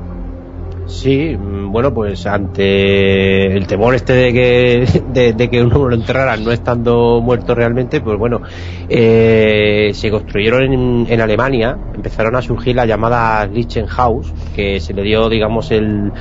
Sí, 0.87 1.37
mm, 1.37 1.73
bueno, 1.73 1.93
pues 1.93 2.25
ante 2.27 3.57
el 3.57 3.67
temor 3.67 3.97
este 3.97 4.13
de 4.13 4.33
que, 4.33 5.03
de, 5.35 5.51
que 5.51 5.63
uno 5.63 5.89
lo 5.89 5.97
enterrara 5.97 6.37
no 6.37 6.53
estando 6.53 7.21
muerto 7.21 7.57
realmente, 7.57 8.01
pues 8.01 8.17
bueno, 8.17 8.41
eh, 8.89 9.91
se 9.93 10.09
construyeron 10.09 10.63
en, 10.63 11.07
en 11.11 11.21
Alemania, 11.21 11.77
empezaron 11.93 12.37
a 12.37 12.43
surgir 12.43 12.77
las 12.77 12.87
llamadas 12.87 13.51
Lichtenhaus, 13.51 14.33
que 14.55 14.79
se 14.79 14.95
le 14.95 15.03
dio, 15.03 15.29
digamos, 15.29 15.73
el, 15.73 16.13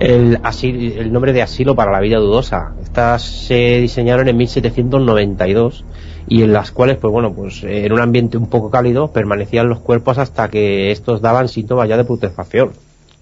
el, 0.00 0.38
asi- 0.42 0.94
el 0.96 1.12
nombre 1.12 1.32
de 1.32 1.42
asilo 1.42 1.74
para 1.74 1.92
la 1.92 2.00
vida 2.00 2.18
dudosa. 2.18 2.72
Estas 2.82 3.22
se 3.22 3.80
diseñaron 3.80 4.28
en 4.28 4.36
1792 4.36 5.84
y 6.26 6.42
en 6.42 6.52
las 6.52 6.70
cuales, 6.70 6.96
pues 6.96 7.12
bueno, 7.12 7.32
pues 7.34 7.62
en 7.64 7.92
un 7.92 8.00
ambiente 8.00 8.36
un 8.38 8.46
poco 8.48 8.70
cálido 8.70 9.08
permanecían 9.08 9.68
los 9.68 9.80
cuerpos 9.80 10.18
hasta 10.18 10.48
que 10.48 10.90
estos 10.90 11.20
daban 11.20 11.48
síntomas 11.48 11.88
ya 11.88 11.96
de 11.96 12.04
putrefacción. 12.04 12.70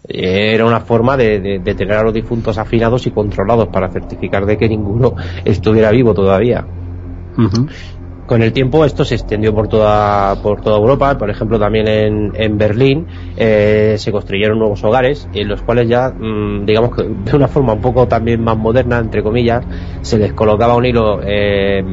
Era 0.08 0.64
una 0.66 0.80
forma 0.80 1.16
de- 1.16 1.60
de 1.60 1.74
tener 1.74 1.94
a 1.96 2.02
los 2.02 2.12
difuntos 2.14 2.58
afinados 2.58 3.06
y 3.06 3.10
controlados 3.12 3.68
para 3.68 3.88
certificar 3.88 4.46
de 4.46 4.56
que 4.58 4.68
ninguno 4.68 5.14
estuviera 5.44 5.90
vivo 5.90 6.12
todavía. 6.14 6.64
Con 8.32 8.42
el 8.42 8.54
tiempo 8.54 8.86
esto 8.86 9.04
se 9.04 9.16
extendió 9.16 9.54
por 9.54 9.68
toda, 9.68 10.36
por 10.42 10.62
toda 10.62 10.78
Europa, 10.78 11.18
por 11.18 11.28
ejemplo 11.28 11.58
también 11.58 11.86
en, 11.86 12.32
en 12.34 12.56
Berlín 12.56 13.06
eh, 13.36 13.96
se 13.98 14.10
construyeron 14.10 14.58
nuevos 14.58 14.82
hogares 14.84 15.28
en 15.34 15.48
los 15.48 15.60
cuales 15.60 15.86
ya, 15.86 16.08
mm, 16.08 16.64
digamos 16.64 16.96
que 16.96 17.02
de 17.02 17.36
una 17.36 17.46
forma 17.46 17.74
un 17.74 17.82
poco 17.82 18.08
también 18.08 18.42
más 18.42 18.56
moderna, 18.56 19.00
entre 19.00 19.22
comillas, 19.22 19.66
se 20.00 20.16
les 20.16 20.32
colocaba 20.32 20.74
un 20.76 20.86
hilo 20.86 21.20
eh, 21.22 21.84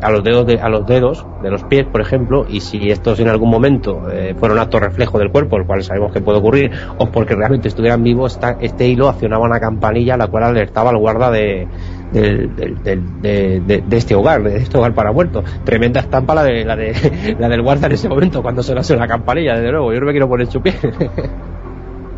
a 0.00 0.10
los 0.10 0.24
dedos 0.24 0.46
de, 0.48 0.58
a 0.58 0.68
los 0.68 0.84
dedos 0.84 1.24
de 1.44 1.50
los 1.52 1.62
pies, 1.62 1.86
por 1.86 2.00
ejemplo, 2.00 2.44
y 2.48 2.58
si 2.58 2.90
estos 2.90 3.20
en 3.20 3.28
algún 3.28 3.48
momento 3.48 4.10
eh, 4.10 4.34
fueron 4.36 4.58
acto 4.58 4.80
reflejo 4.80 5.16
del 5.20 5.30
cuerpo, 5.30 5.58
el 5.58 5.64
cual 5.64 5.84
sabemos 5.84 6.12
que 6.12 6.20
puede 6.20 6.38
ocurrir, 6.38 6.72
o 6.98 7.06
porque 7.12 7.36
realmente 7.36 7.68
estuvieran 7.68 8.02
vivos, 8.02 8.32
esta- 8.32 8.56
este 8.60 8.88
hilo 8.88 9.08
accionaba 9.08 9.44
una 9.44 9.60
campanilla 9.60 10.16
la 10.16 10.26
cual 10.26 10.42
alertaba 10.42 10.90
al 10.90 10.98
guarda 10.98 11.30
de, 11.30 11.68
del- 12.12 12.54
del- 12.56 12.82
del- 12.82 13.22
de, 13.22 13.60
de- 13.60 13.82
de 13.86 13.96
este 13.96 14.14
hogar, 14.14 14.42
de 14.42 14.56
este 14.58 14.76
hogar 14.78 14.94
para 14.94 15.12
muertos. 15.12 15.44
Tremenda 15.64 16.00
estampa 16.00 16.34
la 16.34 16.44
de, 16.44 16.64
la 16.64 16.76
de 16.76 17.36
la 17.38 17.48
del 17.48 17.62
guarda 17.62 17.86
en 17.86 17.92
ese 17.92 18.08
momento 18.08 18.42
cuando 18.42 18.62
se 18.62 18.74
le 18.74 18.80
hace 18.80 18.96
la 18.96 19.08
campanilla, 19.08 19.54
desde 19.56 19.70
luego, 19.72 19.92
yo 19.92 20.00
no 20.00 20.06
me 20.06 20.12
quiero 20.12 20.28
poner 20.28 20.46
su 20.46 20.60
pie. 20.60 20.74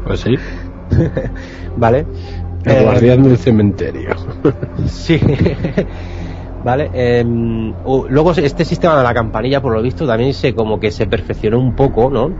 Pues 0.06 0.20
sí. 0.20 0.34
¿Vale? 1.78 2.05
El 2.64 2.73
Eh, 2.73 2.82
guardián 2.82 3.23
del 3.23 3.39
cementerio. 3.39 4.10
Sí. 4.86 5.18
Vale. 6.62 6.90
em, 6.92 7.73
luego 8.10 8.32
este 8.32 8.64
sistema 8.64 8.97
de 8.98 9.02
la 9.02 9.14
campanilla, 9.14 9.60
por 9.62 9.73
lo 9.74 9.82
visto, 9.82 10.06
también 10.06 10.34
se 10.34 10.55
como 10.55 10.78
que 10.81 10.90
se 10.90 11.06
perfeccionó 11.06 11.58
un 11.58 11.74
poco, 11.74 12.10
¿no? 12.10 12.31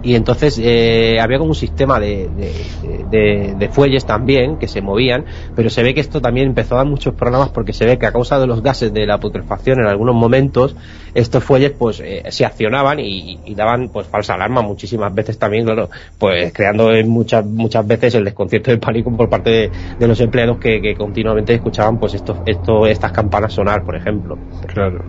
Y 0.00 0.14
entonces 0.14 0.58
eh, 0.62 1.18
había 1.20 1.38
como 1.38 1.50
un 1.50 1.56
sistema 1.56 1.98
de, 1.98 2.28
de, 2.28 3.54
de- 3.56 3.68
fuelles 3.68 4.06
también 4.06 4.56
que 4.56 4.68
se 4.68 4.80
movían, 4.80 5.24
pero 5.54 5.70
se 5.70 5.82
ve 5.82 5.92
que 5.94 6.00
esto 6.00 6.20
también 6.20 6.48
empezó 6.48 6.74
a 6.74 6.78
dar 6.78 6.86
muchos 6.86 7.14
problemas 7.14 7.50
porque 7.50 7.72
se 7.72 7.84
ve 7.84 7.98
que 7.98 8.06
a 8.06 8.12
causa 8.12 8.38
de 8.38 8.46
los 8.46 8.62
gases 8.62 8.92
de 8.92 9.06
la 9.06 9.18
putrefacción 9.18 9.80
en 9.80 9.86
algunos 9.86 10.14
momentos 10.14 10.76
estos 11.14 11.42
fuelles 11.44 11.72
pues 11.72 12.00
eh, 12.00 12.22
se 12.30 12.44
accionaban 12.44 12.98
y, 13.00 13.40
daban 13.54 13.88
pues 13.88 14.06
falsa 14.06 14.34
alarma 14.34 14.62
muchísimas 14.62 15.12
veces 15.14 15.36
también, 15.38 15.64
claro, 15.64 15.90
pues 16.18 16.52
creando 16.52 16.90
muchas 17.06 17.44
muchas 17.44 17.86
veces 17.86 18.14
el 18.14 18.24
desconcierto 18.24 18.70
del 18.70 18.78
pánico 18.80 19.14
por 19.16 19.28
parte 19.28 19.50
de, 19.50 19.72
de 19.98 20.08
los 20.08 20.20
empleados 20.20 20.58
que, 20.58 20.80
que 20.80 20.94
continuamente 20.94 21.54
escuchaban 21.54 21.98
pues 21.98 22.14
estos, 22.14 22.38
esto, 22.46 22.86
estas 22.86 23.12
campanas 23.12 23.52
sonar, 23.52 23.84
por 23.84 23.96
ejemplo. 23.96 24.38
Claro. 24.66 25.04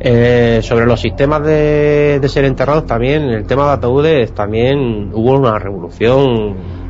Eh, 0.00 0.60
sobre 0.62 0.86
los 0.86 1.00
sistemas 1.00 1.44
de, 1.44 2.18
de 2.20 2.28
ser 2.28 2.44
enterrados 2.44 2.86
también, 2.86 3.22
el 3.24 3.46
tema 3.46 3.66
de 3.66 3.72
ataúdes 3.72 4.34
también 4.34 5.10
hubo 5.12 5.38
una 5.38 5.58
revolución 5.58 6.81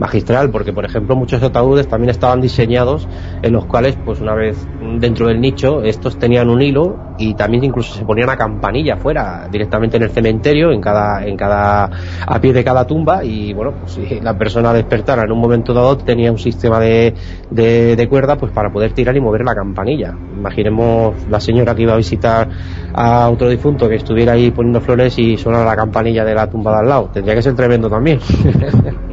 magistral, 0.00 0.50
porque 0.50 0.72
por 0.72 0.84
ejemplo 0.84 1.14
muchos 1.14 1.42
ataúdes 1.42 1.86
también 1.86 2.10
estaban 2.10 2.40
diseñados 2.40 3.06
en 3.42 3.52
los 3.52 3.66
cuales, 3.66 3.96
pues 4.04 4.20
una 4.20 4.34
vez 4.34 4.56
dentro 4.98 5.28
del 5.28 5.40
nicho, 5.40 5.82
estos 5.82 6.18
tenían 6.18 6.48
un 6.48 6.62
hilo 6.62 6.96
y 7.18 7.34
también 7.34 7.64
incluso 7.64 7.94
se 7.94 8.04
ponía 8.04 8.24
una 8.24 8.36
campanilla 8.36 8.96
fuera, 8.96 9.46
directamente 9.52 9.98
en 9.98 10.04
el 10.04 10.10
cementerio, 10.10 10.72
en 10.72 10.80
cada, 10.80 11.26
en 11.26 11.36
cada, 11.36 11.90
a 12.26 12.40
pie 12.40 12.54
de 12.54 12.64
cada 12.64 12.86
tumba, 12.86 13.22
y 13.22 13.52
bueno, 13.52 13.74
pues 13.78 13.92
si 13.92 14.20
la 14.20 14.36
persona 14.38 14.72
despertara 14.72 15.24
en 15.24 15.32
un 15.32 15.38
momento 15.38 15.74
dado, 15.74 15.98
tenía 15.98 16.32
un 16.32 16.38
sistema 16.38 16.80
de, 16.80 17.14
de, 17.50 17.94
de 17.94 18.08
cuerda 18.08 18.36
pues 18.36 18.52
para 18.52 18.72
poder 18.72 18.92
tirar 18.92 19.14
y 19.16 19.20
mover 19.20 19.44
la 19.44 19.54
campanilla. 19.54 20.14
Imaginemos 20.34 21.14
la 21.28 21.40
señora 21.40 21.74
que 21.74 21.82
iba 21.82 21.92
a 21.92 21.98
visitar 21.98 22.48
a 22.94 23.28
otro 23.28 23.50
difunto 23.50 23.86
que 23.86 23.96
estuviera 23.96 24.32
ahí 24.32 24.50
poniendo 24.50 24.80
flores 24.80 25.18
y 25.18 25.36
sonara 25.36 25.66
la 25.66 25.76
campanilla 25.76 26.24
de 26.24 26.34
la 26.34 26.48
tumba 26.48 26.72
de 26.72 26.78
al 26.78 26.88
lado. 26.88 27.10
Tendría 27.12 27.34
que 27.34 27.42
ser 27.42 27.54
tremendo 27.54 27.90
también. 27.90 28.18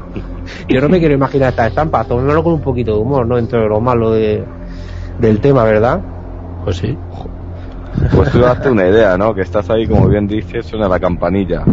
Yo 0.67 0.81
no 0.81 0.89
me 0.89 0.99
quiero 0.99 1.13
imaginar 1.13 1.49
esta 1.49 1.67
estampa, 1.67 2.03
tomémoslo 2.03 2.43
con 2.43 2.53
un 2.53 2.61
poquito 2.61 2.93
de 2.93 2.99
humor, 2.99 3.27
¿no? 3.27 3.37
Entre 3.37 3.67
lo 3.67 3.79
malo 3.79 4.11
de, 4.11 4.43
del 5.19 5.39
tema, 5.39 5.63
¿verdad? 5.63 6.01
Pues 6.63 6.77
sí. 6.77 6.97
Pues 8.15 8.31
tú 8.31 8.39
date 8.39 8.69
una 8.69 8.87
idea, 8.87 9.17
¿no? 9.17 9.33
Que 9.33 9.41
estás 9.41 9.69
ahí, 9.69 9.87
como 9.87 10.07
bien 10.07 10.27
dices, 10.27 10.65
suena 10.65 10.87
la 10.87 10.99
campanilla. 10.99 11.63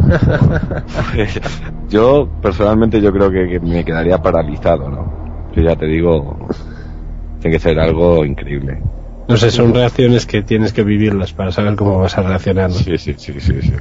yo, 1.88 2.28
personalmente, 2.40 3.00
yo 3.00 3.12
creo 3.12 3.30
que, 3.30 3.48
que 3.48 3.60
me 3.60 3.84
quedaría 3.84 4.18
paralizado, 4.18 4.88
¿no? 4.88 5.12
Yo 5.54 5.62
ya 5.62 5.76
te 5.76 5.86
digo, 5.86 6.38
tiene 7.40 7.56
que 7.56 7.62
ser 7.62 7.78
algo 7.78 8.24
increíble. 8.24 8.80
No 9.28 9.36
sé, 9.36 9.50
son 9.50 9.72
reacciones 9.72 10.26
que 10.26 10.42
tienes 10.42 10.72
que 10.72 10.82
vivirlas 10.82 11.32
para 11.32 11.52
saber 11.52 11.76
cómo 11.76 11.98
vas 11.98 12.18
a 12.18 12.22
reaccionar. 12.22 12.70
¿no? 12.70 12.74
Sí, 12.74 12.98
sí, 12.98 13.14
sí, 13.16 13.34
sí, 13.38 13.62
sí. 13.62 13.72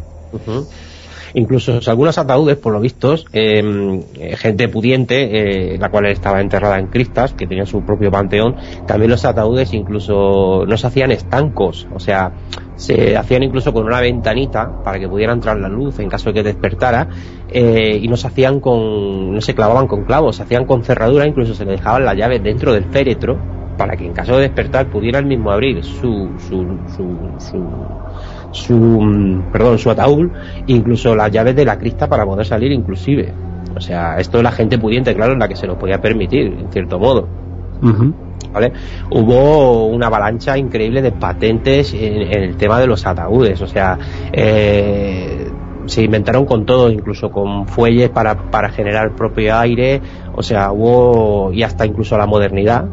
Incluso 1.34 1.80
algunos 1.88 2.18
ataúdes, 2.18 2.58
por 2.58 2.74
lo 2.74 2.80
vistos, 2.80 3.26
eh, 3.34 4.02
eh, 4.16 4.36
gente 4.38 4.68
pudiente, 4.68 5.74
eh, 5.74 5.78
la 5.78 5.90
cual 5.90 6.08
estaba 6.08 6.42
enterrada 6.42 6.80
en 6.80 6.88
cristas, 6.88 7.34
que 7.34 7.48
tenía 7.48 7.66
su 7.66 7.84
propio 7.84 8.12
panteón, 8.12 8.56
también 8.88 9.12
los 9.12 9.26
ataúdes 9.26 9.74
incluso 9.74 10.66
no 10.66 10.78
se 10.78 10.88
hacían 10.88 11.12
estancos, 11.12 11.88
o 11.94 12.00
sea, 12.00 12.32
se 12.76 13.18
hacían 13.18 13.44
incluso 13.44 13.74
con 13.74 13.86
una 13.86 14.00
ventanita 14.00 14.82
para 14.84 15.00
que 15.00 15.08
pudiera 15.08 15.34
entrar 15.34 15.58
la 15.58 15.68
luz 15.68 16.00
en 16.00 16.10
caso 16.10 16.30
de 16.30 16.36
que 16.36 16.44
despertara, 16.44 17.10
eh, 17.50 18.00
y 18.02 18.08
no 18.08 18.16
se 18.16 18.28
hacían 18.28 18.60
con, 18.60 19.34
no 19.34 19.42
se 19.42 19.54
clavaban 19.54 19.88
con 19.88 20.06
clavos, 20.06 20.38
se 20.38 20.44
hacían 20.44 20.66
con 20.66 20.84
cerradura, 20.84 21.28
incluso 21.28 21.54
se 21.54 21.66
le 21.66 21.72
dejaban 21.72 22.06
la 22.06 22.14
llave 22.14 22.40
dentro 22.40 22.74
del 22.74 22.86
féretro 22.86 23.38
para 23.78 23.96
que 23.96 24.06
en 24.06 24.14
caso 24.14 24.36
de 24.36 24.42
despertar 24.42 24.88
pudiera 24.88 25.20
el 25.20 25.26
mismo 25.26 25.52
abrir 25.52 25.84
su, 25.84 26.30
su, 26.38 26.78
su, 26.96 27.18
su 27.40 27.66
su 28.52 28.76
mm, 28.76 29.52
perdón 29.52 29.78
su 29.78 29.90
ataúd 29.90 30.30
incluso 30.68 31.16
las 31.16 31.32
llaves 31.32 31.56
de 31.56 31.66
la 31.66 31.78
crista 31.78 32.08
para 32.08 32.26
poder 32.26 32.46
salir 32.46 32.72
inclusive. 32.72 33.34
O 33.76 33.82
sea 33.82 34.18
esto 34.18 34.38
es 34.38 34.44
la 34.44 34.52
gente 34.52 34.78
pudiente 34.78 35.16
claro 35.16 35.34
en 35.34 35.40
la 35.40 35.48
que 35.48 35.56
se 35.56 35.68
lo 35.68 35.78
podía 35.78 36.00
permitir 36.00 36.48
en 36.48 36.72
cierto 36.72 37.00
modo. 37.00 37.28
¿vale? 38.52 38.74
Hubo 39.12 39.88
una 39.88 40.08
avalancha 40.08 40.58
increíble 40.58 41.02
de 41.02 41.12
patentes 41.12 41.94
en, 41.94 42.22
en 42.22 42.44
el 42.44 42.58
tema 42.58 42.80
de 42.80 42.88
los 42.88 43.06
ataúdes, 43.06 43.62
o 43.62 43.68
sea, 43.68 43.98
eh, 44.34 45.50
se 45.86 46.04
inventaron 46.04 46.46
con 46.46 46.66
todo, 46.66 46.92
incluso 46.92 47.32
con 47.32 47.68
fuelles 47.68 48.10
para, 48.10 48.50
para 48.52 48.70
generar 48.70 49.16
propio 49.16 49.58
aire, 49.58 50.02
o 50.36 50.44
sea, 50.44 50.72
hubo, 50.72 51.52
y 51.52 51.64
hasta 51.64 51.86
incluso 51.86 52.18
la 52.18 52.28
modernidad, 52.28 52.86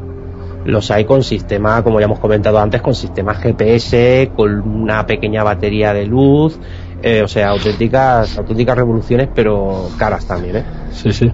los 0.66 0.90
hay 0.90 1.04
con 1.04 1.22
sistema, 1.22 1.82
como 1.82 2.00
ya 2.00 2.06
hemos 2.06 2.18
comentado 2.18 2.58
antes, 2.58 2.82
con 2.82 2.94
sistemas 2.94 3.38
GPS, 3.38 4.30
con 4.34 4.60
una 4.60 5.06
pequeña 5.06 5.42
batería 5.42 5.92
de 5.94 6.06
luz, 6.06 6.58
eh, 7.02 7.22
o 7.22 7.28
sea, 7.28 7.50
auténticas, 7.50 8.36
auténticas 8.38 8.76
revoluciones, 8.76 9.28
pero 9.34 9.88
caras 9.98 10.26
también, 10.26 10.56
¿eh? 10.56 10.64
Sí, 10.90 11.12
sí. 11.12 11.32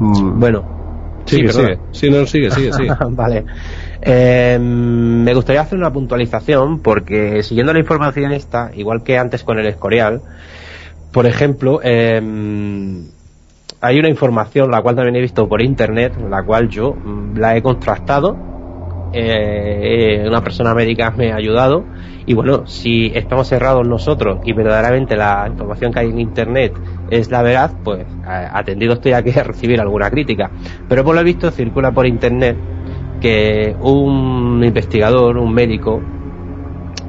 Bueno, 0.00 0.64
Sigue, 1.26 1.52
sí, 1.52 1.60
sigue. 1.60 1.78
Sí, 1.92 2.10
no, 2.10 2.26
sigue, 2.26 2.50
sigue, 2.50 2.72
sigue. 2.72 2.90
vale. 3.10 3.44
Eh, 4.02 4.58
me 4.60 5.34
gustaría 5.34 5.60
hacer 5.60 5.78
una 5.78 5.92
puntualización 5.92 6.80
porque 6.80 7.42
siguiendo 7.42 7.72
la 7.72 7.78
información 7.78 8.32
esta, 8.32 8.70
igual 8.74 9.02
que 9.02 9.18
antes 9.18 9.44
con 9.44 9.58
el 9.58 9.66
Escorial, 9.66 10.22
por 11.12 11.26
ejemplo, 11.26 11.80
eh, 11.82 12.20
hay 13.80 13.98
una 13.98 14.08
información 14.08 14.70
la 14.70 14.82
cual 14.82 14.96
también 14.96 15.16
he 15.16 15.20
visto 15.20 15.48
por 15.48 15.62
internet, 15.62 16.14
la 16.28 16.42
cual 16.42 16.68
yo 16.68 16.92
mm, 16.92 17.38
la 17.38 17.56
he 17.56 17.62
contrastado, 17.62 18.36
eh, 19.12 20.24
una 20.26 20.42
persona 20.42 20.74
médica 20.74 21.10
me 21.10 21.32
ha 21.32 21.36
ayudado 21.36 21.84
y 22.26 22.34
bueno, 22.34 22.66
si 22.66 23.10
estamos 23.14 23.48
cerrados 23.48 23.86
nosotros 23.86 24.40
y 24.44 24.52
verdaderamente 24.52 25.16
la 25.16 25.46
información 25.48 25.92
que 25.92 26.00
hay 26.00 26.10
en 26.10 26.20
internet 26.20 26.72
es 27.10 27.30
la 27.30 27.42
verdad, 27.42 27.72
pues 27.82 28.06
atendido 28.24 28.92
estoy 28.92 29.12
aquí 29.12 29.30
a 29.36 29.42
recibir 29.42 29.80
alguna 29.80 30.10
crítica. 30.10 30.50
Pero 30.88 31.02
por 31.02 31.16
lo 31.16 31.24
visto 31.24 31.50
circula 31.50 31.90
por 31.90 32.06
internet 32.06 32.56
que 33.20 33.74
un 33.80 34.62
investigador, 34.62 35.38
un 35.38 35.52
médico, 35.52 36.00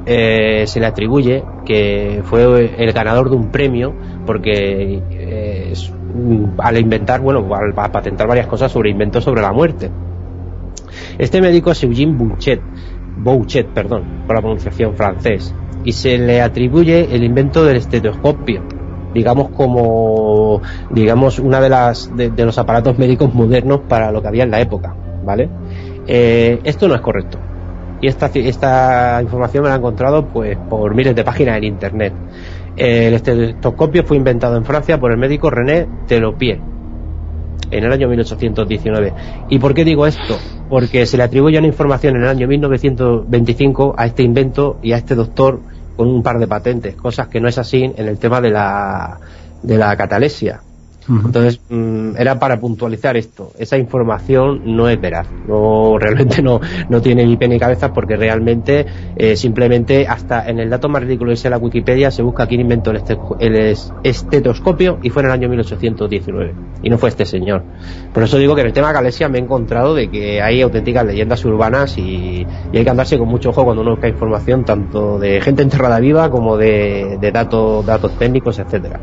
eh, 0.06 0.64
se 0.66 0.80
le 0.80 0.86
atribuye 0.86 1.44
que 1.64 2.22
fue 2.24 2.74
el 2.76 2.92
ganador 2.92 3.30
de 3.30 3.36
un 3.36 3.52
premio 3.52 3.94
porque 4.26 5.00
eh, 5.10 5.72
al 6.58 6.78
inventar, 6.78 7.20
bueno, 7.20 7.46
al, 7.54 7.72
a 7.76 7.92
patentar 7.92 8.26
varias 8.26 8.46
cosas 8.46 8.70
sobre 8.70 8.90
inventos 8.90 9.24
sobre 9.24 9.42
la 9.42 9.52
muerte. 9.52 9.90
Este 11.18 11.40
médico 11.40 11.70
es 11.70 11.82
Eugene 11.82 12.12
Bouchet, 12.12 12.60
Bouchet, 13.16 13.68
perdón, 13.68 14.24
por 14.26 14.36
la 14.36 14.42
pronunciación 14.42 14.94
francés, 14.94 15.54
y 15.84 15.92
se 15.92 16.18
le 16.18 16.40
atribuye 16.40 17.14
el 17.14 17.24
invento 17.24 17.64
del 17.64 17.76
estetoscopio, 17.76 18.62
digamos 19.14 19.50
como, 19.50 20.62
digamos, 20.90 21.38
una 21.38 21.60
de 21.60 21.68
las 21.68 22.14
de, 22.16 22.30
de 22.30 22.44
los 22.44 22.58
aparatos 22.58 22.98
médicos 22.98 23.34
modernos 23.34 23.80
para 23.88 24.10
lo 24.10 24.22
que 24.22 24.28
había 24.28 24.44
en 24.44 24.50
la 24.50 24.60
época, 24.60 24.94
¿vale? 25.24 25.48
Eh, 26.06 26.60
esto 26.64 26.88
no 26.88 26.94
es 26.94 27.00
correcto. 27.00 27.38
Y 28.00 28.08
esta, 28.08 28.26
esta 28.34 29.20
información 29.22 29.62
me 29.62 29.68
la 29.68 29.76
he 29.76 29.78
encontrado 29.78 30.26
pues 30.26 30.58
por 30.68 30.92
miles 30.94 31.14
de 31.14 31.22
páginas 31.22 31.58
en 31.58 31.64
internet. 31.64 32.12
El 32.76 33.14
estetoscopio 33.14 34.04
fue 34.04 34.16
inventado 34.16 34.56
en 34.56 34.64
Francia 34.64 34.98
por 34.98 35.12
el 35.12 35.18
médico 35.18 35.50
René 35.50 35.86
Telopier 36.06 36.72
en 37.70 37.84
el 37.84 37.92
año 37.92 38.08
1819. 38.08 39.12
¿Y 39.48 39.58
por 39.58 39.74
qué 39.74 39.84
digo 39.84 40.06
esto? 40.06 40.38
Porque 40.68 41.06
se 41.06 41.16
le 41.16 41.22
atribuye 41.24 41.58
una 41.58 41.66
información 41.66 42.16
en 42.16 42.22
el 42.22 42.28
año 42.28 42.46
1925 42.46 43.94
a 43.96 44.06
este 44.06 44.22
invento 44.22 44.78
y 44.82 44.92
a 44.92 44.98
este 44.98 45.14
doctor 45.14 45.60
con 45.96 46.08
un 46.08 46.22
par 46.22 46.38
de 46.38 46.46
patentes, 46.46 46.94
cosas 46.96 47.28
que 47.28 47.40
no 47.40 47.48
es 47.48 47.58
así 47.58 47.82
en 47.82 48.08
el 48.08 48.18
tema 48.18 48.40
de 48.40 48.50
la, 48.50 49.18
de 49.62 49.76
la 49.76 49.96
catalesia. 49.96 50.60
Entonces, 51.08 51.60
mm, 51.68 52.16
era 52.16 52.38
para 52.38 52.60
puntualizar 52.60 53.16
esto. 53.16 53.52
Esa 53.58 53.76
información 53.76 54.62
no 54.76 54.88
es 54.88 55.00
veraz. 55.00 55.26
No, 55.48 55.98
realmente 55.98 56.42
no, 56.42 56.60
no 56.88 57.02
tiene 57.02 57.26
ni 57.26 57.36
pie 57.36 57.48
ni 57.48 57.58
cabeza 57.58 57.92
porque 57.92 58.16
realmente, 58.16 58.86
eh, 59.16 59.34
simplemente, 59.36 60.06
hasta 60.06 60.48
en 60.48 60.60
el 60.60 60.70
dato 60.70 60.88
más 60.88 61.02
ridículo 61.02 61.32
de 61.34 61.50
la 61.50 61.58
Wikipedia 61.58 62.10
se 62.10 62.22
busca 62.22 62.46
quién 62.46 62.60
inventó 62.60 62.90
el, 62.92 62.98
este- 62.98 63.18
el 63.40 63.56
es- 63.56 63.92
estetoscopio 64.04 64.98
y 65.02 65.10
fue 65.10 65.22
en 65.22 65.26
el 65.26 65.32
año 65.32 65.48
1819. 65.48 66.54
Y 66.82 66.90
no 66.90 66.98
fue 66.98 67.08
este 67.08 67.24
señor. 67.26 67.64
Por 68.12 68.22
eso 68.22 68.38
digo 68.38 68.54
que 68.54 68.60
en 68.60 68.68
el 68.68 68.72
tema 68.72 68.92
Galesia 68.92 69.28
me 69.28 69.38
he 69.38 69.42
encontrado 69.42 69.94
de 69.94 70.08
que 70.10 70.40
hay 70.40 70.62
auténticas 70.62 71.04
leyendas 71.06 71.44
urbanas 71.44 71.98
y, 71.98 72.46
y 72.72 72.76
hay 72.76 72.84
que 72.84 72.90
andarse 72.90 73.18
con 73.18 73.28
mucho 73.28 73.50
ojo 73.50 73.64
cuando 73.64 73.82
uno 73.82 73.92
busca 73.92 74.08
información 74.08 74.64
tanto 74.64 75.18
de 75.18 75.40
gente 75.40 75.62
enterrada 75.62 75.98
viva 76.00 76.30
como 76.30 76.56
de, 76.56 77.18
de 77.20 77.32
datos, 77.32 77.84
datos 77.84 78.16
técnicos, 78.18 78.58
etcétera. 78.58 79.00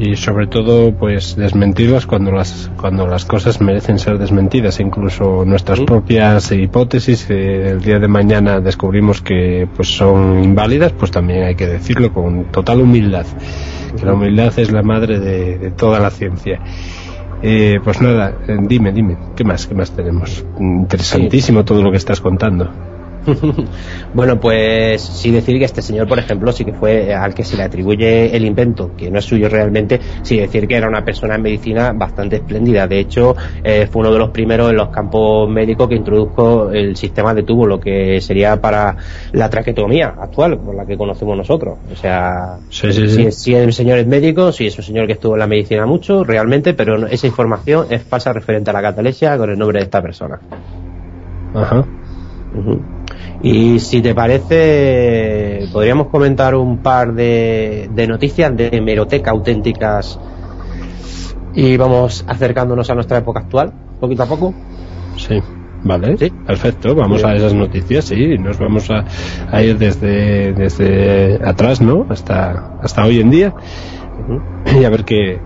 Y 0.00 0.16
sobre 0.16 0.46
todo 0.46 0.92
pues 0.92 1.36
desmentirlas 1.36 2.06
cuando 2.06 2.32
las 2.32 2.70
cuando 2.76 3.06
las 3.06 3.26
cosas 3.26 3.60
merecen 3.60 3.98
ser 3.98 4.18
desmentidas. 4.18 4.80
Incluso 4.80 5.44
nuestras 5.44 5.80
propias 5.80 6.50
hipótesis 6.52 7.28
eh, 7.28 7.68
el 7.72 7.82
día 7.82 7.98
de 7.98 8.08
mañana 8.08 8.60
descubrimos 8.60 9.20
que 9.20 9.68
pues 9.76 9.88
son 9.88 10.42
inválidas 10.42 10.92
pues 10.92 11.10
también 11.10 11.42
hay 11.42 11.54
que 11.54 11.66
decirlo 11.66 12.12
con 12.14 12.50
total 12.50 12.80
humildad 12.80 13.26
que 13.98 14.06
la 14.06 14.14
humildad 14.14 14.58
es 14.58 14.72
la 14.72 14.82
madre 14.82 15.18
de, 15.20 15.58
de 15.58 15.70
toda 15.72 16.00
la 16.00 16.10
ciencia. 16.10 16.60
Eh, 17.42 17.78
pues 17.82 18.00
nada 18.00 18.34
eh, 18.48 18.56
dime 18.60 18.92
dime 18.92 19.18
qué 19.36 19.44
más 19.44 19.66
qué 19.66 19.74
más 19.74 19.90
tenemos 19.92 20.44
interesantísimo 20.58 21.64
todo 21.64 21.82
lo 21.82 21.90
que 21.90 21.96
estás 21.96 22.20
contando 22.20 22.70
bueno, 24.14 24.40
pues 24.40 25.02
sí 25.02 25.30
decir 25.30 25.58
que 25.58 25.64
este 25.64 25.82
señor, 25.82 26.08
por 26.08 26.18
ejemplo, 26.18 26.52
sí 26.52 26.64
que 26.64 26.72
fue 26.72 27.14
al 27.14 27.34
que 27.34 27.44
se 27.44 27.56
le 27.56 27.62
atribuye 27.62 28.34
el 28.34 28.44
invento, 28.44 28.94
que 28.96 29.10
no 29.10 29.18
es 29.18 29.24
suyo 29.24 29.48
realmente, 29.48 30.00
sí 30.22 30.38
decir 30.38 30.66
que 30.66 30.76
era 30.76 30.88
una 30.88 31.04
persona 31.04 31.34
en 31.34 31.42
medicina 31.42 31.92
bastante 31.92 32.36
espléndida. 32.36 32.86
De 32.86 32.98
hecho, 32.98 33.36
eh, 33.62 33.86
fue 33.90 34.00
uno 34.00 34.12
de 34.12 34.18
los 34.18 34.30
primeros 34.30 34.70
en 34.70 34.76
los 34.76 34.88
campos 34.88 35.48
médicos 35.48 35.88
que 35.88 35.96
introdujo 35.96 36.70
el 36.70 36.96
sistema 36.96 37.34
de 37.34 37.42
tubo, 37.42 37.66
lo 37.66 37.78
que 37.78 38.20
sería 38.20 38.60
para 38.60 38.96
la 39.32 39.50
traquetomía 39.50 40.14
actual, 40.18 40.58
por 40.58 40.74
la 40.74 40.86
que 40.86 40.96
conocemos 40.96 41.36
nosotros. 41.36 41.78
O 41.92 41.96
sea, 41.96 42.58
Sí, 42.68 42.92
sí, 42.92 43.08
sí. 43.08 43.24
si, 43.24 43.32
si 43.32 43.54
el 43.54 43.72
señor 43.72 43.98
es 43.98 44.06
médico, 44.06 44.52
sí 44.52 44.66
es 44.66 44.78
un 44.78 44.84
señor 44.84 45.06
que 45.06 45.14
estuvo 45.14 45.34
en 45.34 45.40
la 45.40 45.46
medicina 45.46 45.86
mucho, 45.86 46.24
realmente, 46.24 46.74
pero 46.74 47.06
esa 47.06 47.26
información 47.26 47.86
es 47.90 48.02
falsa 48.02 48.32
referente 48.32 48.70
a 48.70 48.72
la 48.72 48.82
catalesia 48.82 49.36
con 49.36 49.50
el 49.50 49.58
nombre 49.58 49.78
de 49.78 49.84
esta 49.84 50.00
persona. 50.02 50.40
Ajá. 51.54 51.84
Y 53.42 53.78
si 53.78 54.02
te 54.02 54.14
parece, 54.14 55.66
podríamos 55.72 56.08
comentar 56.08 56.54
un 56.54 56.78
par 56.78 57.14
de, 57.14 57.88
de 57.94 58.06
noticias 58.06 58.54
de 58.56 58.68
hemeroteca 58.72 59.30
auténticas 59.30 60.18
y 61.54 61.76
vamos 61.76 62.24
acercándonos 62.26 62.90
a 62.90 62.94
nuestra 62.94 63.18
época 63.18 63.40
actual, 63.40 63.72
poquito 63.98 64.22
a 64.22 64.26
poco. 64.26 64.54
Sí, 65.16 65.40
vale, 65.82 66.16
¿Sí? 66.16 66.30
perfecto, 66.46 66.94
vamos 66.94 67.22
Bien. 67.22 67.30
a 67.30 67.36
esas 67.36 67.54
noticias, 67.54 68.04
sí, 68.04 68.38
nos 68.38 68.58
vamos 68.58 68.90
a, 68.90 69.04
a 69.50 69.62
ir 69.62 69.78
desde, 69.78 70.52
desde 70.52 71.40
atrás, 71.44 71.80
¿no? 71.80 72.06
Hasta, 72.08 72.78
hasta 72.82 73.04
hoy 73.04 73.20
en 73.20 73.30
día 73.30 73.54
y 74.78 74.84
a 74.84 74.90
ver 74.90 75.04
qué, 75.04 75.38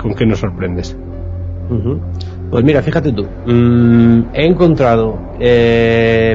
con 0.00 0.14
qué 0.14 0.26
nos 0.26 0.40
sorprendes. 0.40 0.96
Pues 2.50 2.64
mira, 2.64 2.82
fíjate 2.82 3.12
tú, 3.12 3.26
mm, 3.46 4.20
he 4.32 4.46
encontrado 4.46 5.18
eh, 5.38 6.34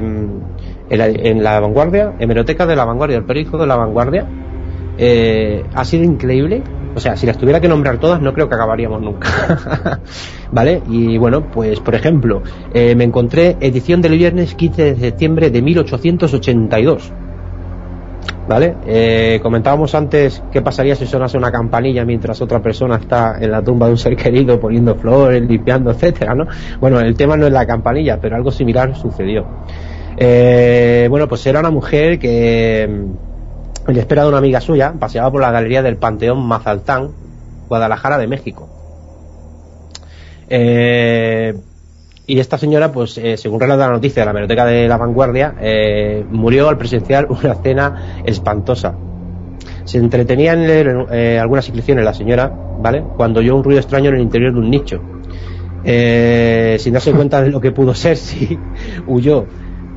en, 0.93 0.99
la, 0.99 1.07
en 1.07 1.43
la 1.43 1.59
vanguardia, 1.59 2.13
hemeroteca 2.19 2.65
de 2.65 2.75
la 2.75 2.85
vanguardia, 2.85 3.17
el 3.17 3.25
periódico 3.25 3.57
de 3.57 3.65
la 3.65 3.75
vanguardia, 3.75 4.27
eh, 4.97 5.63
ha 5.73 5.83
sido 5.85 6.03
increíble. 6.03 6.61
O 6.95 6.99
sea, 6.99 7.17
si 7.17 7.25
las 7.25 7.39
tuviera 7.39 7.59
que 7.59 7.67
nombrar 7.67 7.97
todas, 7.97 8.21
no 8.21 8.33
creo 8.33 8.47
que 8.47 8.53
acabaríamos 8.53 9.01
nunca. 9.01 9.99
¿Vale? 10.51 10.83
Y 10.87 11.17
bueno, 11.17 11.49
pues 11.51 11.79
por 11.79 11.95
ejemplo, 11.95 12.43
eh, 12.73 12.93
me 12.95 13.03
encontré 13.03 13.57
edición 13.59 14.01
del 14.01 14.15
viernes 14.17 14.53
15 14.53 14.93
de 14.93 14.95
septiembre 14.99 15.49
de 15.49 15.61
1882. 15.63 17.11
¿Vale? 18.47 18.75
Eh, 18.85 19.39
comentábamos 19.41 19.95
antes 19.95 20.43
qué 20.51 20.61
pasaría 20.61 20.95
si 20.95 21.07
sonase 21.07 21.37
una 21.37 21.51
campanilla 21.51 22.05
mientras 22.05 22.41
otra 22.41 22.61
persona 22.61 22.97
está 22.97 23.37
en 23.39 23.49
la 23.49 23.63
tumba 23.63 23.87
de 23.87 23.93
un 23.93 23.97
ser 23.97 24.15
querido 24.15 24.59
poniendo 24.59 24.95
flores, 24.95 25.41
limpiando, 25.41 25.91
etcétera, 25.91 26.35
¿no? 26.35 26.45
Bueno, 26.79 26.99
el 26.99 27.15
tema 27.15 27.37
no 27.37 27.47
es 27.47 27.53
la 27.53 27.65
campanilla, 27.65 28.19
pero 28.21 28.35
algo 28.35 28.51
similar 28.51 28.95
sucedió. 28.95 29.47
Eh, 30.17 31.07
bueno, 31.09 31.27
pues 31.27 31.45
era 31.45 31.59
una 31.59 31.71
mujer 31.71 32.19
que 32.19 32.87
mm, 32.89 33.89
en 33.91 33.97
espera 33.97 34.23
de 34.23 34.29
una 34.29 34.37
amiga 34.37 34.61
suya 34.61 34.93
paseaba 34.99 35.31
por 35.31 35.41
la 35.41 35.51
galería 35.51 35.81
del 35.81 35.97
Panteón 35.97 36.45
Mazaltán, 36.45 37.11
Guadalajara 37.67 38.17
de 38.17 38.27
México. 38.27 38.69
Eh, 40.49 41.55
y 42.25 42.39
esta 42.39 42.57
señora, 42.57 42.91
pues, 42.91 43.17
eh, 43.17 43.35
según 43.35 43.59
relata 43.59 43.87
la 43.87 43.93
noticia 43.93 44.21
de 44.21 44.25
la 44.25 44.31
biblioteca 44.31 44.65
de 44.65 44.87
la 44.87 44.97
vanguardia, 44.97 45.55
eh, 45.59 46.23
murió 46.29 46.69
al 46.69 46.77
presenciar 46.77 47.27
una 47.29 47.55
cena 47.55 48.21
espantosa. 48.25 48.95
Se 49.83 49.97
entretenía 49.97 50.53
en 50.53 50.65
leer 50.65 51.07
eh, 51.11 51.39
algunas 51.39 51.67
inscripciones 51.67 52.05
la 52.05 52.13
señora, 52.13 52.51
¿vale? 52.79 53.03
Cuando 53.17 53.41
oyó 53.41 53.55
un 53.55 53.63
ruido 53.63 53.79
extraño 53.81 54.09
en 54.09 54.15
el 54.15 54.21
interior 54.21 54.53
de 54.53 54.59
un 54.59 54.69
nicho. 54.69 55.01
Eh, 55.83 56.77
sin 56.79 56.93
darse 56.93 57.11
cuenta 57.11 57.41
de 57.41 57.49
lo 57.49 57.59
que 57.59 57.71
pudo 57.71 57.93
ser, 57.93 58.15
sí, 58.17 58.57
huyó. 59.05 59.45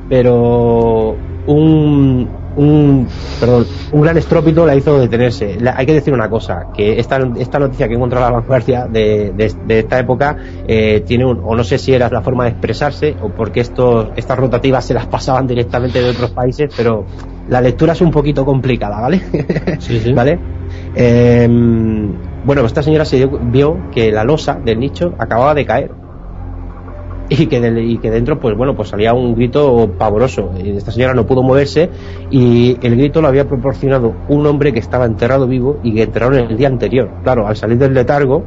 Pero 0.07 1.21
un, 1.45 2.37
un, 2.55 3.07
perdón, 3.39 3.65
un 3.91 4.01
gran 4.01 4.17
estrópito 4.17 4.65
la 4.65 4.75
hizo 4.75 4.97
detenerse. 4.99 5.57
La- 5.59 5.75
hay 5.77 5.85
que 5.85 5.93
decir 5.93 6.13
una 6.13 6.29
cosa, 6.29 6.67
que 6.73 6.99
esta, 6.99 7.19
esta 7.37 7.59
noticia 7.59 7.87
que 7.87 7.93
he 7.93 7.97
encontrado 7.97 8.25
en 8.27 8.31
la 8.33 8.39
vanguardia 8.39 8.87
de, 8.89 9.31
de- 9.33 9.53
de 9.61 9.79
esta 9.79 9.99
época 9.99 10.37
eh, 10.63 11.01
tiene 11.05 11.25
un, 11.25 11.39
o 11.43 11.55
no 11.55 11.63
sé 11.63 11.77
si 11.77 11.93
era 11.93 12.09
la 12.09 12.21
forma 12.21 12.45
de 12.45 12.51
expresarse 12.51 13.15
o 13.19 13.31
porque 13.33 13.59
estos, 13.61 14.11
estas 14.15 14.37
rotativas 14.37 14.85
se 14.85 14.93
las 14.93 15.07
pasaban 15.07 15.45
directamente 15.47 16.01
de 16.01 16.09
otros 16.09 16.31
países, 16.31 16.69
pero 16.75 17.05
la 17.47 17.61
lectura 17.61 17.93
es 17.93 18.01
un 18.01 18.11
poquito 18.11 18.45
complicada, 18.45 18.99
¿vale? 19.01 19.21
Sí, 19.79 19.99
sí. 19.99 20.13
¿Vale? 20.13 20.39
Eh, 20.93 21.47
bueno, 22.41 22.65
esta 22.65 22.81
señora 22.83 23.05
se 23.05 23.17
dio- 23.17 23.39
vio 23.41 23.87
que 23.91 24.11
la 24.11 24.23
losa 24.23 24.59
del 24.63 24.79
nicho 24.79 25.13
acababa 25.17 25.53
de 25.53 25.65
caer. 25.65 25.96
Y 27.29 27.47
que, 27.47 27.59
del- 27.59 27.79
y 27.79 27.97
que 27.97 28.09
dentro, 28.09 28.39
pues 28.39 28.55
bueno, 28.55 28.75
pues 28.75 28.89
salía 28.89 29.13
un 29.13 29.35
grito 29.35 29.91
pavoroso. 29.97 30.51
Esta 30.57 30.91
señora 30.91 31.13
no 31.13 31.25
pudo 31.25 31.43
moverse 31.43 31.89
y 32.31 32.77
el 32.81 32.95
grito 32.95 33.21
lo 33.21 33.27
había 33.27 33.45
proporcionado 33.45 34.13
un 34.29 34.45
hombre 34.45 34.71
que 34.71 34.79
estaba 34.79 35.05
enterrado 35.05 35.45
vivo 35.47 35.79
y 35.83 35.93
que 35.93 36.03
enterraron 36.03 36.39
el 36.39 36.57
día 36.57 36.67
anterior. 36.69 37.09
Claro, 37.23 37.45
al 37.47 37.57
salir 37.57 37.77
del 37.77 37.93
letargo, 37.93 38.45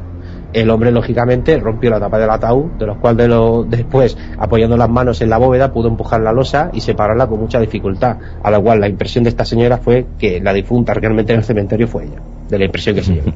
el 0.55 0.68
hombre 0.70 0.91
lógicamente 0.91 1.59
rompió 1.59 1.91
la 1.91 2.00
tapa 2.00 2.18
del 2.18 2.31
ataúd, 2.31 2.73
de 2.78 2.86
los 2.86 2.97
cuales 2.99 3.18
de 3.18 3.28
lo- 3.28 3.65
después, 3.65 4.17
apoyando 4.39 4.76
las 4.78 4.89
manos 4.89 5.20
en 5.20 5.28
la 5.31 5.36
bóveda, 5.39 5.73
pudo 5.73 5.89
empujar 5.89 6.23
la 6.23 6.33
losa 6.33 6.70
y 6.73 6.81
separarla 6.81 7.26
con 7.26 7.39
mucha 7.39 7.60
dificultad. 7.60 8.17
A 8.42 8.50
lo 8.50 8.62
cual 8.62 8.81
la 8.81 8.89
impresión 8.89 9.25
de 9.25 9.31
esta 9.31 9.44
señora 9.44 9.76
fue 9.78 10.07
que 10.18 10.41
la 10.41 10.52
difunta 10.55 10.94
realmente 10.94 11.33
en 11.34 11.41
el 11.41 11.44
cementerio 11.44 11.86
fue 11.86 12.05
ella, 12.05 12.20
de 12.49 12.59
la 12.59 12.65
impresión 12.65 12.97
que 12.97 13.02
se 13.02 13.15
llevó. 13.15 13.33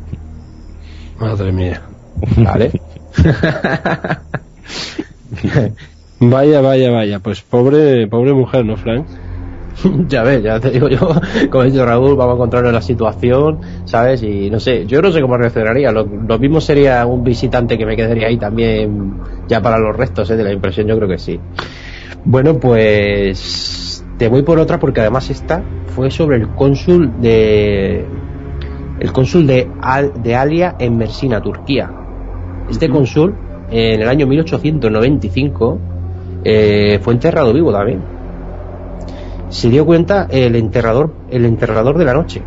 Madre 1.21 1.53
mía. 1.53 1.83
¿Vale? 2.39 2.71
Vaya, 6.21 6.61
vaya, 6.61 6.91
vaya. 6.91 7.21
Pues 7.21 7.43
pobre, 7.43 8.07
pobre 8.09 8.33
mujer, 8.33 8.65
¿no, 8.65 8.77
Frank? 8.77 9.09
ya 10.09 10.23
ves, 10.23 10.43
ya 10.43 10.61
te 10.61 10.71
digo 10.71 10.89
yo, 10.89 10.99
como 11.51 11.63
ha 11.63 11.67
dicho 11.67 11.85
Raúl, 11.85 12.17
vamos 12.17 12.33
a 12.35 12.37
encontrarnos 12.37 12.71
en 12.71 12.75
la 12.75 12.83
situación, 12.83 13.61
¿sabes? 13.85 14.23
Y 14.23 14.51
no 14.51 14.61
sé, 14.61 14.87
yo 14.87 15.03
no 15.03 15.13
sé 15.13 15.21
cómo 15.21 15.37
reaccionaría. 15.37 15.93
Lo, 15.93 16.05
lo 16.07 16.39
mismo 16.39 16.61
sería 16.61 17.05
un 17.07 17.25
visitante 17.25 17.79
que 17.79 17.87
me 17.87 17.97
quedaría 17.97 18.29
ahí 18.29 18.39
también 18.39 19.21
ya 19.49 19.63
para 19.63 19.79
los 19.79 19.97
restos 19.97 20.31
¿eh? 20.31 20.37
de 20.37 20.45
la 20.45 20.53
impresión, 20.53 20.87
yo 20.89 20.97
creo 20.97 21.09
que 21.09 21.19
sí. 21.19 21.45
Bueno, 22.25 22.59
pues 22.61 24.09
te 24.17 24.29
voy 24.29 24.43
por 24.43 24.59
otra 24.59 24.79
porque 24.79 25.01
además 25.01 25.31
esta 25.31 25.69
fue 25.87 26.11
sobre 26.11 26.37
el 26.39 26.55
cónsul 26.55 27.21
de 27.21 28.15
el 28.99 29.13
cónsul 29.13 29.47
de, 29.47 29.77
Al- 29.81 30.13
de 30.17 30.35
Alia 30.37 30.77
en 30.79 30.97
Mersina, 30.97 31.43
Turquía. 31.43 31.97
Este 32.67 32.89
cónsul 32.91 33.44
en 33.75 34.01
el 34.01 34.09
año 34.09 34.27
1895 34.27 35.79
eh, 36.45 36.99
fue 37.03 37.15
enterrado 37.15 37.53
vivo 37.53 37.73
también 37.73 38.15
se 39.55 39.71
dio 39.71 39.87
cuenta 39.87 40.27
el 40.31 40.57
enterrador, 40.57 41.13
el 41.31 41.45
enterrador 41.45 41.97
de 41.97 42.05
la 42.05 42.13
noche. 42.13 42.43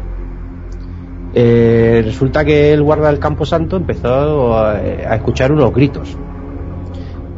Eh, 1.33 2.01
resulta 2.03 2.43
que 2.43 2.73
el 2.73 2.83
guarda 2.83 3.07
del 3.09 3.19
Campo 3.19 3.45
Santo 3.45 3.77
empezó 3.77 4.53
a, 4.57 4.71
a 4.73 5.15
escuchar 5.15 5.53
unos 5.53 5.73
gritos. 5.73 6.17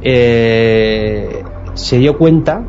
Eh, 0.01 1.43
se 1.75 1.99
dio 1.99 2.17
cuenta 2.17 2.63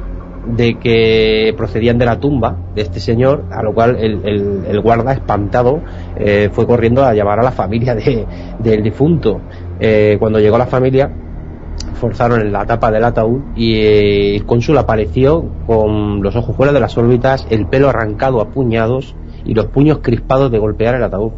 de 0.56 0.78
que 0.78 1.54
procedían 1.56 1.98
de 1.98 2.06
la 2.06 2.18
tumba 2.18 2.56
de 2.74 2.82
este 2.82 3.00
señor, 3.00 3.44
a 3.50 3.62
lo 3.62 3.72
cual 3.74 3.96
el, 4.00 4.80
guarda, 4.80 5.12
espantado, 5.12 5.80
eh, 6.16 6.48
fue 6.52 6.66
corriendo 6.66 7.04
a 7.04 7.14
llamar 7.14 7.40
a 7.40 7.42
la 7.42 7.52
familia 7.52 7.94
de- 7.94 8.26
del 8.58 8.82
difunto. 8.82 9.40
Eh, 9.78 10.16
cuando 10.18 10.38
llegó 10.40 10.58
la 10.58 10.66
familia, 10.66 11.10
forzaron 11.94 12.50
la 12.52 12.64
tapa 12.66 12.90
del 12.90 13.04
ataúd 13.04 13.40
y 13.56 13.74
eh, 13.76 14.36
el 14.36 14.46
cónsul 14.46 14.78
apareció 14.78 15.44
con 15.66 16.22
los 16.22 16.34
ojos 16.36 16.56
fuera 16.56 16.72
de 16.72 16.80
las 16.80 16.96
órbitas, 16.98 17.46
el 17.50 17.66
pelo 17.66 17.88
arrancado 17.88 18.40
a 18.40 18.50
puñados 18.50 19.14
y 19.44 19.54
los 19.54 19.66
puños 19.66 19.98
crispados 20.02 20.50
de 20.50 20.58
golpear 20.58 20.94
el 20.94 21.04
ataúd. 21.04 21.32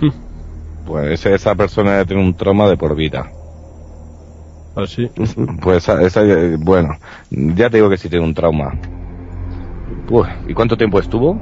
Pues 0.86 1.26
esa 1.26 1.56
persona 1.56 2.04
tener 2.04 2.22
un 2.22 2.34
trauma 2.34 2.68
de 2.68 2.76
por 2.76 2.94
vida. 2.94 3.26
Así. 4.76 5.10
Pues 5.62 5.88
esa, 5.88 6.22
eh, 6.22 6.56
bueno, 6.58 6.96
ya 7.30 7.70
te 7.70 7.78
digo 7.78 7.88
que 7.90 7.96
sí 7.96 8.08
tiene 8.08 8.24
un 8.24 8.34
trauma. 8.34 8.74
Uf, 10.10 10.26
¿Y 10.46 10.54
cuánto 10.54 10.76
tiempo 10.76 11.00
estuvo? 11.00 11.36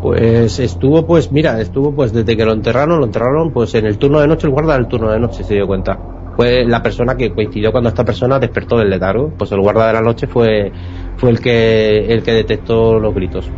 Pues 0.00 0.58
estuvo, 0.58 1.06
pues 1.06 1.32
mira, 1.32 1.60
estuvo 1.60 1.92
pues 1.94 2.12
desde 2.12 2.36
que 2.36 2.44
lo 2.44 2.52
enterraron, 2.52 3.00
lo 3.00 3.06
enterraron 3.06 3.52
pues 3.52 3.74
en 3.74 3.86
el 3.86 3.98
turno 3.98 4.20
de 4.20 4.28
noche, 4.28 4.46
el 4.46 4.52
guarda 4.52 4.74
del 4.74 4.86
turno 4.86 5.10
de 5.10 5.18
noche 5.18 5.42
se 5.44 5.54
dio 5.54 5.66
cuenta. 5.66 5.98
Fue 6.36 6.64
la 6.64 6.82
persona 6.82 7.16
que 7.16 7.32
coincidió 7.32 7.72
cuando 7.72 7.88
esta 7.88 8.04
persona 8.04 8.38
despertó 8.38 8.78
del 8.78 8.90
letargo, 8.90 9.32
pues 9.36 9.50
el 9.52 9.60
guarda 9.60 9.86
de 9.86 9.92
la 9.92 10.00
noche 10.00 10.26
fue 10.26 10.72
fue 11.16 11.30
el 11.30 11.40
que 11.40 12.12
el 12.12 12.22
que 12.22 12.32
detectó 12.32 12.98
los 12.98 13.14
gritos. 13.14 13.50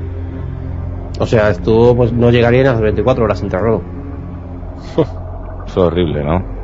O 1.19 1.27
sea, 1.27 1.51
estuvo 1.51 1.97
pues 1.97 2.13
no 2.13 2.31
llegaría 2.31 2.61
a 2.63 2.75
las 2.75 2.81
24 2.81 3.25
horas 3.25 3.43
enterrado. 3.43 3.83
Es 5.67 5.77
horrible, 5.77 6.23
¿no? 6.23 6.56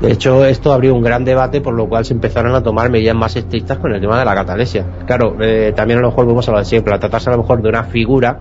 De 0.00 0.12
hecho, 0.12 0.44
esto 0.44 0.72
abrió 0.72 0.94
un 0.94 1.02
gran 1.02 1.24
debate, 1.24 1.60
por 1.60 1.74
lo 1.74 1.88
cual 1.88 2.04
se 2.04 2.14
empezaron 2.14 2.54
a 2.54 2.62
tomar 2.62 2.88
medidas 2.88 3.16
más 3.16 3.34
estrictas 3.34 3.78
con 3.78 3.92
el 3.92 4.00
tema 4.00 4.18
de 4.18 4.24
la 4.24 4.34
catalesia. 4.34 4.84
Claro, 5.06 5.36
eh, 5.40 5.72
también 5.74 5.98
a 5.98 6.02
lo 6.02 6.08
mejor 6.08 6.26
vamos 6.26 6.48
a 6.48 6.56
de 6.56 6.64
siempre, 6.64 6.94
al 6.94 7.00
tratarse 7.00 7.30
a 7.30 7.32
lo 7.32 7.42
mejor 7.42 7.60
de 7.62 7.68
una 7.68 7.82
figura, 7.84 8.38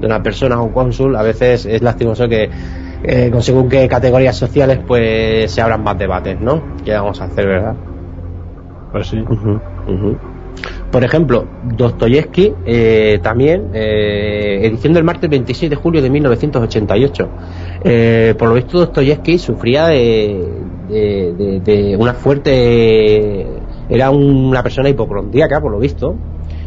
de 0.00 0.06
una 0.06 0.22
persona 0.22 0.60
o 0.60 0.64
un 0.64 0.72
cónsul, 0.72 1.16
a 1.16 1.22
veces 1.22 1.66
es 1.66 1.82
lastimoso 1.82 2.28
que 2.28 2.48
eh, 3.02 3.30
con 3.32 3.42
según 3.42 3.68
qué 3.68 3.88
categorías 3.88 4.36
sociales 4.36 4.78
pues 4.86 5.50
se 5.50 5.60
abran 5.60 5.82
más 5.82 5.98
debates, 5.98 6.40
¿no? 6.40 6.62
¿Qué 6.84 6.92
vamos 6.92 7.20
a 7.20 7.24
hacer, 7.24 7.46
verdad? 7.46 7.74
Pues 8.92 9.08
sí. 9.08 9.24
Por 10.90 11.04
ejemplo, 11.04 11.46
Dostoyevsky 11.74 12.52
eh, 12.66 13.18
también, 13.22 13.70
eh, 13.72 14.60
edición 14.62 14.92
del 14.92 15.04
martes 15.04 15.28
26 15.30 15.70
de 15.70 15.76
julio 15.76 16.02
de 16.02 16.10
1988. 16.10 17.28
Eh, 17.84 18.34
por 18.38 18.48
lo 18.48 18.54
visto, 18.54 18.78
Dostoyevsky 18.78 19.38
sufría 19.38 19.86
de, 19.86 20.46
de, 20.92 21.60
de- 21.60 21.96
una 21.96 22.14
fuerte. 22.14 23.64
Era 23.88 24.10
una 24.10 24.62
persona 24.62 24.88
hipocondríaca, 24.88 25.60
por 25.60 25.72
lo 25.72 25.78
visto. 25.78 26.22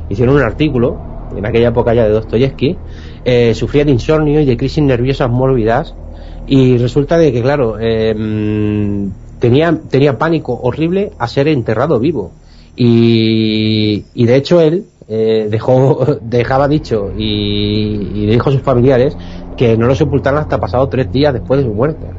Hicieron 0.08 0.36
un 0.36 0.42
artículo 0.44 1.04
en 1.30 1.46
aquella 1.46 1.70
época 1.70 1.94
ya 1.94 2.04
de 2.06 2.12
Dostoyevsky. 2.12 2.84
eh, 3.24 3.54
sufría 3.56 3.86
de 3.86 3.92
insomnio 3.92 4.40
y 4.42 4.46
de 4.46 4.58
crisis 4.58 4.84
nerviosas 4.84 5.30
mórbidas. 5.30 5.98
Y 6.46 6.78
resulta 6.78 7.18
de 7.18 7.32
que, 7.34 7.42
claro, 7.42 7.78
mm, 7.80 9.10
tenía, 9.40 9.82
tenía 9.90 10.18
pánico 10.18 10.54
horrible 10.62 11.12
a 11.18 11.28
ser 11.28 11.48
enterrado 11.48 12.00
vivo. 12.00 12.38
Y, 12.76 14.06
y 14.14 14.26
de 14.26 14.36
hecho 14.36 14.62
él 14.62 14.92
eh, 15.08 15.48
dejó, 15.50 16.06
dejaba 16.22 16.68
dicho 16.68 17.12
y, 17.16 18.24
y 18.24 18.26
dijo 18.28 18.50
a 18.50 18.54
sus 18.54 18.62
familiares 18.62 19.18
que 19.56 19.78
no 19.78 19.88
lo 19.88 19.96
sepultaran 19.96 20.42
hasta 20.42 20.60
pasado 20.60 20.88
tres 20.90 21.12
días 21.12 21.34
después 21.34 21.60
de 21.60 21.66
su 21.66 21.74
muerte. 21.74 22.16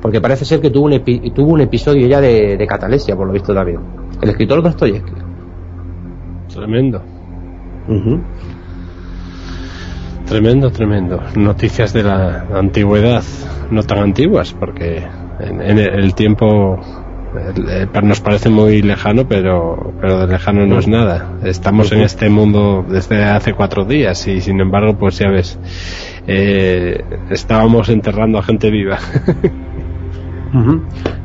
Porque 0.00 0.20
parece 0.20 0.44
ser 0.44 0.60
que 0.60 0.70
tuvo 0.70 0.86
un, 0.86 0.92
epi- 0.92 1.32
tuvo 1.32 1.52
un 1.52 1.60
episodio 1.60 2.06
ya 2.06 2.20
de, 2.20 2.56
de 2.56 2.66
catalesia, 2.66 3.14
por 3.16 3.26
lo 3.26 3.32
visto 3.32 3.52
también. 3.54 3.80
El 4.22 4.30
escritor 4.30 4.62
Dostoyevsky. 4.62 5.12
Tremendo. 6.52 7.02
Ujú. 7.88 8.20
Tremendo, 10.26 10.70
tremendo. 10.70 11.20
Noticias 11.34 11.92
de 11.92 12.02
la 12.04 12.46
antigüedad, 12.54 13.22
no 13.70 13.82
tan 13.82 13.98
antiguas, 13.98 14.52
porque 14.58 15.02
en, 15.40 15.60
en 15.60 15.78
el 15.78 16.14
tiempo 16.14 16.78
nos 18.02 18.20
parece 18.20 18.48
muy 18.48 18.82
lejano, 18.82 19.26
pero, 19.28 19.92
pero 20.00 20.20
de 20.20 20.32
lejano 20.32 20.66
no 20.66 20.78
es 20.78 20.86
nada. 20.88 21.32
Estamos 21.44 21.90
en 21.92 22.00
este 22.02 22.28
mundo 22.28 22.84
desde 22.88 23.24
hace 23.24 23.54
cuatro 23.54 23.84
días 23.84 24.26
y 24.28 24.40
sin 24.40 24.60
embargo, 24.60 24.94
pues 24.96 25.18
ya 25.18 25.28
ves, 25.30 25.58
eh, 26.26 27.02
estábamos 27.30 27.88
enterrando 27.88 28.38
a 28.38 28.42
gente 28.42 28.70
viva. 28.70 28.98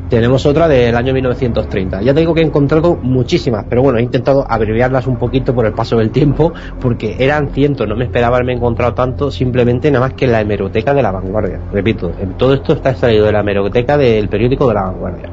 Tenemos 0.08 0.46
otra 0.46 0.68
del 0.68 0.94
año 0.94 1.12
1930. 1.12 2.02
Ya 2.02 2.14
te 2.14 2.20
digo 2.20 2.32
que 2.32 2.40
he 2.40 2.44
encontrado 2.44 2.96
muchísimas, 2.96 3.64
pero 3.68 3.82
bueno, 3.82 3.98
he 3.98 4.02
intentado 4.02 4.46
abreviarlas 4.48 5.06
un 5.08 5.16
poquito 5.16 5.52
por 5.52 5.66
el 5.66 5.72
paso 5.72 5.96
del 5.96 6.10
tiempo, 6.10 6.52
porque 6.80 7.16
eran 7.18 7.48
cientos, 7.48 7.88
no 7.88 7.96
me 7.96 8.04
esperaba 8.04 8.36
haberme 8.36 8.52
encontrado 8.52 8.94
tanto, 8.94 9.30
simplemente 9.32 9.90
nada 9.90 10.06
más 10.06 10.14
que 10.14 10.26
en 10.26 10.32
la 10.32 10.40
hemeroteca 10.40 10.94
de 10.94 11.02
la 11.02 11.10
vanguardia. 11.10 11.58
Repito, 11.72 12.12
en 12.20 12.34
todo 12.34 12.54
esto 12.54 12.74
está 12.74 12.90
extraído 12.90 13.26
de 13.26 13.32
la 13.32 13.40
hemeroteca 13.40 13.98
del 13.98 14.28
periódico 14.28 14.68
de 14.68 14.74
la 14.74 14.82
vanguardia. 14.84 15.30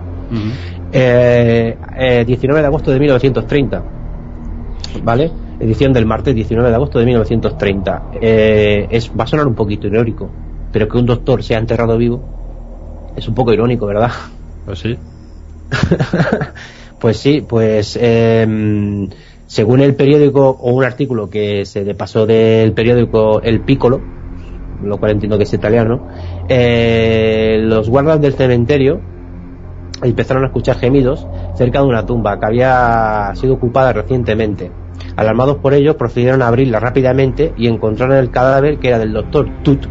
Eh, 0.92 1.78
eh, 1.96 2.24
19 2.26 2.62
de 2.62 2.68
agosto 2.68 2.92
de 2.92 3.00
1930. 3.00 3.84
¿Vale? 5.04 5.32
Edición 5.60 5.94
del 5.94 6.08
martes 6.08 6.34
19 6.34 6.70
de 6.70 6.76
agosto 6.76 6.98
de 6.98 7.06
1930. 7.06 8.04
Eh, 8.20 8.88
es, 8.90 9.12
va 9.12 9.24
a 9.24 9.28
sonar 9.28 9.46
un 9.46 9.54
poquito 9.54 9.86
irónico, 9.86 10.30
pero 10.72 10.88
que 10.88 10.98
un 10.98 11.06
doctor 11.06 11.44
sea 11.44 11.60
enterrado 11.60 11.96
vivo 11.98 12.33
es 13.16 13.28
un 13.28 13.36
poco 13.36 13.54
irónico, 13.54 13.86
¿verdad? 13.86 14.12
Pues 14.66 14.80
sí. 14.80 14.98
pues 17.00 17.18
sí, 17.18 17.42
pues 17.48 17.98
eh, 18.02 19.08
según 19.46 19.82
el 19.82 19.96
periódico 19.96 20.50
o 20.50 20.72
un 20.72 20.84
artículo 20.84 21.30
que 21.30 21.66
se 21.66 21.84
le 21.84 21.96
pasó 21.96 22.26
del 22.26 22.74
periódico 22.74 23.42
El 23.42 23.62
Piccolo, 23.62 24.02
lo 24.82 24.98
cual 24.98 25.12
entiendo 25.12 25.38
que 25.38 25.44
es 25.44 25.54
italiano, 25.54 26.08
eh, 26.50 27.58
los 27.62 27.90
guardas 27.90 28.22
del 28.22 28.34
cementerio 28.34 29.02
empezaron 30.02 30.44
a 30.44 30.48
escuchar 30.48 30.78
gemidos 30.78 31.28
cerca 31.56 31.80
de 31.80 31.88
una 31.88 32.06
tumba 32.06 32.40
que 32.40 32.46
había 32.46 33.32
sido 33.36 33.54
ocupada 33.54 33.94
recientemente. 33.94 34.72
Alarmados 35.16 35.58
por 35.58 35.74
ello, 35.74 35.98
procedieron 35.98 36.42
a 36.42 36.48
abrirla 36.48 36.80
rápidamente 36.80 37.54
y 37.58 37.68
encontraron 37.68 38.18
el 38.18 38.32
cadáver 38.32 38.80
que 38.80 38.88
era 38.90 39.00
del 39.00 39.14
doctor 39.14 39.48
Tut, 39.64 39.86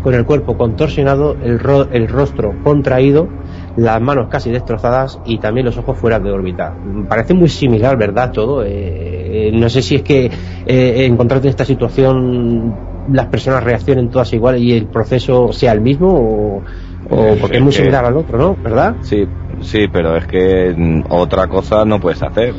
con 0.00 0.14
el 0.14 0.24
cuerpo 0.24 0.56
contorsionado, 0.56 1.38
el, 1.40 1.58
ro- 1.58 1.88
el 1.90 2.08
rostro 2.08 2.58
contraído, 2.62 3.28
las 3.76 4.00
manos 4.00 4.28
casi 4.28 4.50
destrozadas 4.50 5.20
y 5.24 5.38
también 5.38 5.66
los 5.66 5.76
ojos 5.78 5.98
fuera 5.98 6.18
de 6.18 6.30
órbita. 6.30 6.74
Parece 7.08 7.34
muy 7.34 7.48
similar, 7.48 7.96
¿verdad? 7.96 8.32
Todo. 8.32 8.64
Eh, 8.64 9.08
Eh, 9.32 9.52
no 9.52 9.68
sé 9.70 9.80
si 9.80 9.94
es 9.94 10.02
que 10.02 10.26
eh, 10.66 11.04
encontrarte 11.06 11.46
en 11.46 11.50
esta 11.50 11.64
situación 11.64 12.74
las 13.06 13.26
personas 13.28 13.62
reaccionen 13.62 14.10
todas 14.10 14.32
igual 14.32 14.58
y 14.58 14.72
el 14.72 14.88
proceso 14.88 15.52
sea 15.52 15.72
el 15.72 15.80
mismo 15.80 16.08
o, 16.10 16.64
o 17.04 17.36
porque 17.40 17.58
es 17.58 17.62
muy 17.62 17.72
similar 17.72 18.04
al 18.04 18.16
otro, 18.16 18.36
¿no? 18.38 18.56
¿Verdad? 18.62 18.96
Sí, 19.02 19.24
sí, 19.62 19.86
pero 19.88 20.16
es 20.16 20.26
que 20.26 20.74
mm, 20.76 21.02
otra 21.10 21.46
cosa 21.46 21.84
no 21.84 22.00
puedes 22.00 22.22
hacer. 22.22 22.54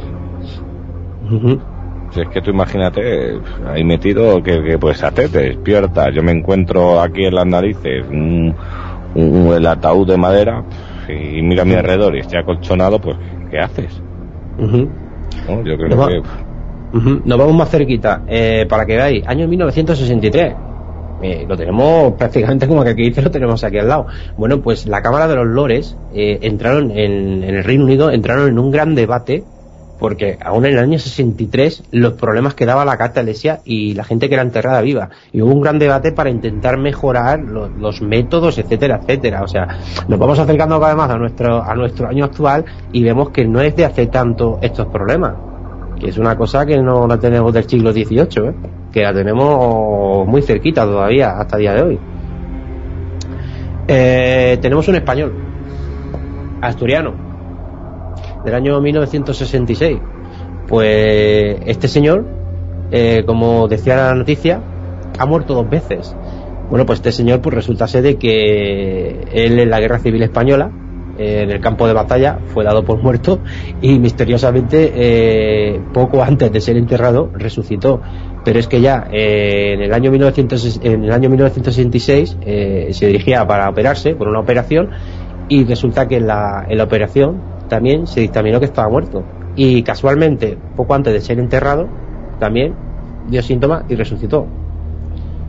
Si 2.12 2.22
es 2.22 2.28
que 2.30 2.42
tú 2.42 2.52
imagínate, 2.52 3.40
ahí 3.68 3.84
metido, 3.84 4.44
¿qué, 4.44 4.78
puedes 4.80 5.02
hacer? 5.02 5.30
Te 5.30 5.40
despiertas. 5.40 6.10
Yo 6.14 6.22
me 6.22 6.32
encuentro 6.32 7.00
aquí 7.00 7.26
en 7.26 7.36
las 7.36 7.46
narices 7.46 8.06
un, 8.10 8.54
un, 9.16 9.54
el 9.54 9.66
ataúd 9.66 10.08
de 10.08 10.18
madera 10.18 10.64
y 11.08 11.42
mira 11.42 11.64
a 11.64 11.66
mi 11.66 11.76
alrededor 11.76 12.16
y 12.16 12.20
estoy 12.20 12.40
acolchonado, 12.40 13.00
pues, 13.00 13.16
¿qué 13.50 13.60
haces? 13.60 14.02
Yo 14.60 15.78
creo 15.78 15.90
nos 15.90 16.08
que... 16.08 16.22
Nos 17.24 17.38
vamos 17.38 17.56
más 17.56 17.70
cerquita. 17.70 18.24
Eh, 18.28 18.66
para 18.68 18.86
que 18.86 18.96
veáis, 18.96 19.26
año 19.26 19.48
1963. 19.48 20.54
Eh, 21.24 21.46
lo 21.48 21.56
tenemos 21.56 22.14
prácticamente 22.18 22.68
como 22.68 22.84
que 22.84 22.90
aquí 22.90 23.04
dice, 23.04 23.22
lo 23.22 23.32
tenemos 23.32 23.64
aquí 23.64 23.78
al 23.78 23.88
lado. 23.88 24.08
Bueno, 24.38 24.62
pues 24.62 24.86
la 24.86 25.02
Cámara 25.02 25.28
de 25.28 25.36
los 25.36 25.48
Lores 25.48 25.98
eh, 26.14 26.40
entraron 26.42 26.92
en, 26.92 27.44
en, 27.44 27.56
el 27.56 27.64
Reino 27.64 27.86
Unido, 27.86 28.12
entraron 28.12 28.50
en 28.50 28.60
un 28.60 28.72
gran 28.72 28.96
debate 28.96 29.44
porque 30.02 30.40
aún 30.44 30.66
en 30.66 30.74
el 30.74 30.80
año 30.80 30.98
63 30.98 31.84
los 31.92 32.14
problemas 32.14 32.56
que 32.56 32.66
daba 32.66 32.84
la 32.84 32.98
Carta 32.98 33.20
Alesia 33.20 33.62
y 33.64 33.94
la 33.94 34.04
gente 34.04 34.28
que 34.28 34.34
era 34.34 34.42
enterrada 34.42 34.82
viva. 34.82 35.10
Y 35.32 35.44
hubo 35.44 35.54
un 35.54 35.62
gran 35.62 35.78
debate 35.78 36.12
para 36.12 36.32
intentar 36.32 36.80
mejorar 36.80 37.40
los, 37.40 38.02
métodos, 38.02 38.58
etcétera, 38.58 39.00
etcétera. 39.04 39.44
O 39.44 39.48
sea, 39.48 39.78
nos 40.08 40.18
vamos 40.18 40.40
acercando 40.40 40.80
cada 40.80 40.94
vez 40.94 40.98
más 40.98 41.12
a 41.12 41.18
nuestro, 41.20 41.64
a 41.64 41.76
nuestro 41.76 42.08
año 42.08 42.26
actual 42.26 42.66
y 42.92 43.04
vemos 43.04 43.30
que 43.30 43.46
no 43.46 43.62
es 43.62 43.76
de 43.76 43.86
hace 43.86 44.08
tanto 44.08 44.58
estos 44.64 44.88
problemas. 44.88 45.36
Que 46.00 46.10
es 46.10 46.18
una 46.18 46.36
cosa 46.36 46.66
que 46.66 46.82
no 46.82 47.06
la 47.06 47.20
tenemos 47.20 47.54
del 47.54 47.70
siglo 47.70 47.94
XVIII, 47.94 48.48
¿eh? 48.48 48.54
que 48.92 49.04
la 49.04 49.14
tenemos 49.14 50.28
muy 50.28 50.42
cerquita 50.42 50.84
todavía, 50.84 51.38
hasta 51.38 51.58
día 51.58 51.76
de 51.76 51.82
hoy. 51.84 52.00
Eh, 53.88 54.58
tenemos 54.60 54.88
un 54.88 54.96
español, 54.96 55.32
asturiano, 56.60 57.31
del 58.44 58.56
año 58.56 58.80
1966. 58.82 60.00
Pues 60.68 61.58
este 61.66 61.88
señor, 61.88 62.26
eh, 62.92 63.24
como 63.26 63.68
decía 63.68 63.96
la 63.98 64.16
noticia, 64.16 64.62
ha 65.18 65.26
muerto 65.26 65.54
dos 65.54 65.70
veces. 65.70 66.16
Bueno, 66.70 66.86
pues 66.86 67.00
este 67.00 67.12
señor 67.12 67.42
pues 67.42 67.54
resulta 67.54 67.88
ser 67.88 68.04
de 68.04 68.18
que 68.18 69.26
él 69.34 69.60
en 69.60 69.70
la 69.70 69.80
Guerra 69.82 70.00
Civil 70.00 70.24
Española, 70.24 70.72
eh, 71.18 71.42
en 71.44 71.52
el 71.52 71.60
campo 71.60 71.88
de 71.88 71.94
batalla, 71.94 72.40
fue 72.48 72.64
dado 72.64 72.86
por 72.86 73.04
muerto 73.04 73.40
y 73.82 74.00
misteriosamente 74.00 74.94
eh, 74.96 75.82
poco 75.94 76.24
antes 76.24 76.50
de 76.54 76.62
ser 76.62 76.78
enterrado 76.78 77.30
resucitó. 77.34 78.02
Pero 78.46 78.58
es 78.58 78.68
que 78.68 78.80
ya 78.80 79.08
en, 79.12 79.82
el 79.82 79.94
año 79.94 80.10
1900, 80.10 80.80
en 80.84 81.04
el 81.04 81.12
año 81.12 81.30
1966 81.30 82.38
se 82.92 83.08
dirigía 83.08 83.46
para 83.46 83.70
operarse 83.70 84.16
por 84.16 84.30
una 84.30 84.40
operación 84.40 84.90
y 85.50 85.66
resulta 85.66 86.08
que 86.08 86.22
la, 86.22 86.66
en 86.70 86.78
la 86.78 86.86
operación 86.86 87.42
también 87.72 88.06
se 88.06 88.20
dictaminó 88.20 88.60
que 88.60 88.66
estaba 88.66 88.90
muerto. 88.90 89.24
Y 89.56 89.82
casualmente, 89.82 90.58
poco 90.76 90.94
antes 90.94 91.14
de 91.14 91.22
ser 91.22 91.40
enterrado, 91.40 91.88
también 92.38 92.76
dio 93.30 93.42
síntomas 93.42 93.86
y 93.88 93.96
resucitó. 93.96 94.46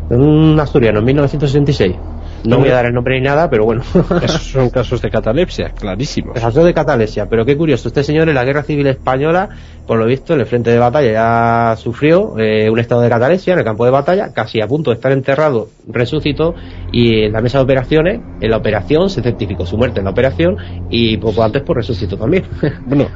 Un 0.09 0.57
asturiano 0.61 1.01
en 1.01 1.05
1966. 1.07 1.97
No 2.45 2.59
voy 2.59 2.71
a 2.71 2.75
dar 2.75 2.87
el 2.87 2.95
nombre 2.95 3.19
ni 3.19 3.25
nada, 3.25 3.49
pero 3.49 3.65
bueno. 3.65 3.83
Esos 4.23 4.43
son 4.43 4.71
casos 4.71 5.01
de 5.01 5.11
catalepsia, 5.11 5.71
clarísimos. 5.71 6.39
Casos 6.39 6.65
de 6.65 6.75
catalepsia, 6.75 7.29
pero 7.29 7.45
qué 7.45 7.57
curioso. 7.57 7.89
Este 7.89 8.03
señor 8.03 8.29
en 8.29 8.35
la 8.35 8.45
Guerra 8.45 8.63
Civil 8.63 8.87
Española, 8.87 9.49
por 9.87 9.99
lo 9.99 10.07
visto, 10.07 10.35
en 10.35 10.41
el 10.41 10.47
frente 10.47 10.71
de 10.71 10.79
batalla 10.79 11.13
ya 11.13 11.77
sufrió 11.77 12.39
eh, 12.39 12.69
un 12.71 12.79
estado 12.79 13.01
de 13.01 13.09
catalepsia 13.09 13.53
en 13.53 13.61
el 13.61 13.65
campo 13.65 13.85
de 13.85 13.91
batalla, 13.91 14.33
casi 14.33 14.61
a 14.61 14.67
punto 14.67 14.91
de 14.91 14.97
estar 14.97 15.13
enterrado, 15.13 15.69
resucitó 15.89 16.55
y 16.91 17.25
en 17.25 17.33
la 17.33 17.41
mesa 17.41 17.59
de 17.59 17.65
operaciones, 17.65 18.21
en 18.41 18.51
la 18.51 18.57
operación, 18.57 19.11
se 19.11 19.23
certificó 19.23 19.67
su 19.67 19.77
muerte 19.77 20.01
en 20.01 20.05
la 20.05 20.11
operación 20.11 20.57
y 20.91 21.17
poco 21.19 21.43
antes 21.43 21.63
pues 21.63 21.77
resucitó 21.77 22.17
también. 22.17 22.45
Bueno, 22.87 23.07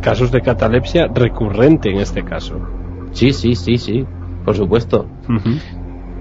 casos 0.00 0.30
de 0.30 0.40
catalepsia 0.40 1.08
recurrente 1.12 1.90
en 1.90 1.98
este 1.98 2.24
caso. 2.24 2.60
Sí, 3.12 3.32
sí, 3.32 3.54
sí, 3.54 3.78
sí, 3.78 4.06
por 4.44 4.56
supuesto. 4.56 5.06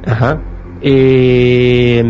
Ajá. 0.06 0.42
Eh, 0.82 2.04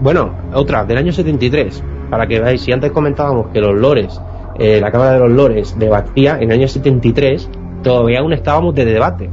bueno, 0.00 0.32
otra, 0.54 0.84
del 0.84 0.98
año 0.98 1.12
73, 1.12 1.82
para 2.10 2.26
que 2.26 2.40
veáis, 2.40 2.60
si 2.60 2.72
antes 2.72 2.92
comentábamos 2.92 3.48
que 3.48 3.60
los 3.60 3.78
lores, 3.78 4.20
eh, 4.58 4.80
la 4.80 4.90
Cámara 4.90 5.12
de 5.12 5.18
los 5.20 5.30
Lores 5.30 5.78
debatía, 5.78 6.36
en 6.36 6.50
el 6.50 6.58
año 6.58 6.68
73 6.68 7.48
todavía 7.82 8.20
aún 8.20 8.32
estábamos 8.32 8.74
de 8.74 8.84
debate, 8.84 9.30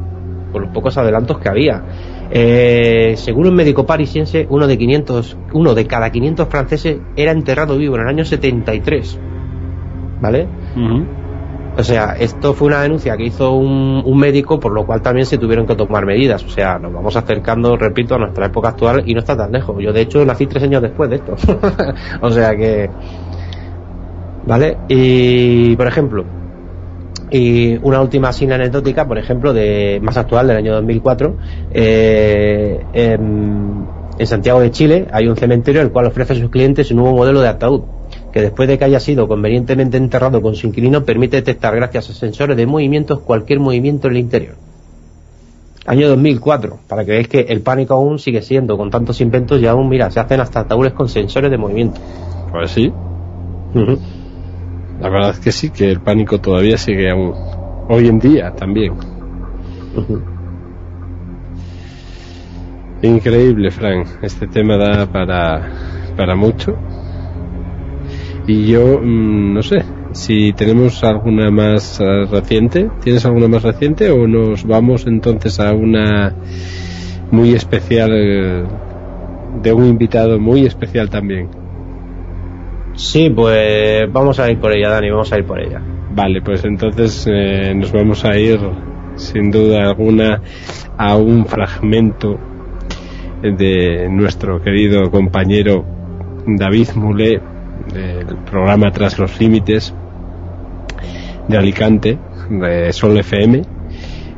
por 0.51 0.61
los 0.61 0.72
pocos 0.72 0.98
adelantos 0.98 1.40
que 1.40 1.50
había. 1.50 1.84
Eh, 2.32 3.14
según 3.17 3.48
un 3.48 3.56
médico 3.56 3.85
parisiense, 3.85 4.48
uno 4.50 4.67
de 4.67 4.77
500, 4.77 5.38
uno 5.53 5.75
de 5.75 5.85
cada 5.85 6.11
500 6.11 6.48
franceses 6.48 6.98
era 7.16 7.32
enterrado 7.32 7.77
vivo 7.77 7.95
en 7.95 8.01
el 8.01 8.08
año 8.08 8.25
73. 8.25 9.19
¿Vale? 10.22 10.48
O 11.78 11.84
sea, 11.84 12.16
esto 12.18 12.54
fue 12.54 12.68
una 12.68 12.82
denuncia 12.82 13.18
que 13.18 13.26
hizo 13.26 13.54
un, 13.54 14.18
médico, 14.18 14.60
por 14.60 14.72
lo 14.72 14.86
cual 14.86 15.02
también 15.02 15.26
se 15.26 15.38
tuvieron 15.38 15.68
que 15.68 15.76
tomar 15.76 16.06
medidas. 16.06 16.44
O 16.44 16.50
sea, 16.50 16.80
nos 16.80 16.94
vamos 16.94 17.16
acercando, 17.16 17.76
repito, 17.76 18.16
a 18.16 18.18
nuestra 18.18 18.45
época 18.45 18.70
actual 18.70 19.04
y 19.06 19.14
no 19.14 19.20
está 19.20 19.36
tan 19.36 19.52
lejos. 19.52 19.76
Yo, 19.82 19.92
de 19.92 20.02
hecho, 20.02 20.24
nací 20.26 20.48
tres 20.48 20.64
años 20.64 20.82
después 20.82 21.10
de 21.10 21.18
esto. 21.18 21.36
o 22.22 22.32
sea 22.32 22.56
que. 22.56 22.90
¿Vale? 24.45 24.78
Y, 24.88 25.76
por 25.76 25.88
ejemplo, 25.88 26.24
y 27.30 27.78
una 27.82 28.02
última 28.02 28.32
signa 28.32 28.56
anecdótica, 28.56 29.06
por 29.08 29.18
ejemplo, 29.18 29.52
de 29.54 30.00
más 30.02 30.16
actual, 30.16 30.48
del 30.48 30.58
año 30.58 30.74
2004, 30.76 31.36
eh, 31.72 32.86
en, 32.94 33.86
en 34.18 34.28
Santiago 34.28 34.62
de 34.62 34.72
Chile 34.72 35.08
hay 35.12 35.28
un 35.28 35.36
cementerio 35.36 35.82
el 35.82 35.92
cual 35.92 36.06
ofrece 36.06 36.34
a 36.34 36.36
sus 36.38 36.50
clientes 36.50 36.90
un 36.92 36.98
nuevo 36.98 37.18
modelo 37.18 37.42
de 37.42 37.50
ataúd 37.50 37.82
que 38.36 38.42
después 38.42 38.68
de 38.68 38.78
que 38.78 38.84
haya 38.84 39.00
sido 39.00 39.30
convenientemente 39.30 39.96
enterrado 39.96 40.42
con 40.42 40.56
su 40.56 40.68
inquilino 40.68 41.06
permite 41.06 41.38
detectar 41.38 41.74
gracias 41.74 42.10
a 42.10 42.14
sensores 42.14 42.58
de 42.58 42.66
movimientos 42.66 43.22
cualquier 43.22 43.62
movimiento 43.62 44.08
en 44.08 44.16
el 44.16 44.20
interior. 44.20 44.56
Año 45.86 46.10
2004, 46.10 46.80
para 46.86 47.06
que 47.06 47.12
veáis 47.12 47.30
que 47.30 47.40
el 47.40 47.62
pánico 47.62 47.94
aún 47.94 48.20
sigue 48.20 48.42
siendo, 48.42 48.76
con 48.76 48.90
tantos 48.90 49.22
inventos 49.22 49.62
y 49.62 49.68
aún, 49.68 49.88
mira, 49.88 50.12
se 50.12 50.20
hacen 50.20 50.42
hasta 50.42 50.60
ataúdes 50.60 50.92
con 50.92 51.08
sensores 51.08 51.50
de 51.50 51.58
movimiento. 51.58 52.02
Pues 52.52 52.72
sí. 52.72 52.92
La 55.00 55.10
verdad 55.10 55.30
es 55.30 55.40
que 55.40 55.54
sí, 55.54 55.70
que 55.70 55.90
el 55.90 56.02
pánico 56.02 56.42
todavía 56.42 56.78
sigue 56.78 57.10
aún. 57.10 57.34
Hoy 57.88 58.10
en 58.10 58.20
día 58.20 58.52
también. 58.52 58.96
Increíble, 63.02 63.72
Frank. 63.72 64.08
Este 64.22 64.46
tema 64.48 64.76
da 64.76 65.06
para, 65.06 65.72
para 66.18 66.36
mucho. 66.36 66.78
Y 68.48 68.67
yo, 68.67 68.99
mm, 69.01 69.53
no 69.53 69.64
sé, 69.64 69.83
si 70.11 70.53
tenemos 70.53 71.03
alguna 71.03 71.49
más 71.49 71.99
eh, 71.99 72.25
reciente, 72.30 72.90
¿tienes 73.03 73.25
alguna 73.25 73.48
más 73.48 73.64
reciente 73.64 74.11
o 74.11 74.27
nos 74.27 74.65
vamos 74.65 75.07
entonces 75.07 75.59
a 75.59 75.74
una 75.74 76.33
muy 77.32 77.53
especial, 77.53 78.11
eh, 78.14 78.64
de 79.64 79.74
un 79.74 79.85
invitado 79.85 80.40
muy 80.40 80.65
especial 80.65 81.09
también? 81.09 81.49
Sí, 82.93 83.30
pues 83.30 84.11
vamos 84.11 84.40
a 84.40 84.49
ir 84.49 84.59
por 84.59 84.72
ella, 84.72 84.90
Dani, 84.90 85.09
vamos 85.09 85.33
a 85.33 85.40
ir 85.40 85.45
por 85.45 85.59
ella. 85.59 85.82
Vale, 86.11 86.41
pues 86.41 86.64
entonces 86.64 87.27
eh, 87.30 87.74
nos 87.75 87.91
vamos 87.91 88.24
a 88.25 88.38
ir, 88.38 88.59
sin 89.15 89.49
duda 89.49 89.90
alguna, 89.90 90.41
a 90.98 91.17
un 91.17 91.45
fragmento 91.45 92.40
de 93.41 94.07
nuestro 94.09 94.61
querido 94.61 95.11
compañero 95.11 95.83
David 96.48 96.90
Moulet 96.95 97.55
del 97.94 98.38
programa 98.50 98.92
Tras 98.92 99.18
los 99.20 99.40
Límites 99.40 99.94
de 101.48 101.58
Alicante, 101.58 102.18
de 102.50 102.92
Sol 102.94 103.18
FM, 103.18 103.62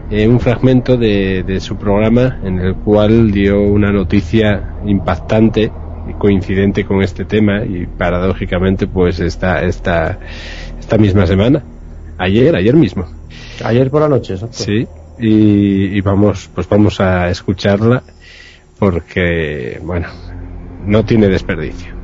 eh, 0.10 0.28
un 0.28 0.40
fragmento 0.40 0.96
de, 0.98 1.60
su 1.60 1.76
programa 1.78 2.40
en 2.44 2.60
el 2.60 2.76
cual 2.76 3.32
dio 3.32 3.62
una 3.62 3.92
noticia 3.92 4.76
impactante 4.86 5.72
y 6.10 6.14
coincidente 6.14 6.86
con 6.86 7.02
este 7.02 7.26
tema 7.26 7.66
y 7.66 7.86
paradójicamente 7.86 8.88
pues 8.88 9.20
esta, 9.20 9.64
esta, 9.64 10.20
esta 10.80 10.98
misma 10.98 11.28
semana, 11.28 11.64
ayer, 12.18 12.56
ayer 12.56 12.76
mismo. 12.76 13.06
Ayer 13.64 13.90
por 13.90 14.02
la 14.02 14.08
noche, 14.08 14.36
Sí, 14.52 14.88
y, 15.20 15.98
y 15.98 16.02
vamos, 16.02 16.50
pues 16.54 16.70
vamos 16.70 17.02
a 17.02 17.30
escucharla 17.30 18.04
porque, 18.80 19.80
bueno, 19.84 20.08
no 20.86 21.04
tiene 21.04 21.28
desperdicio. 21.28 21.97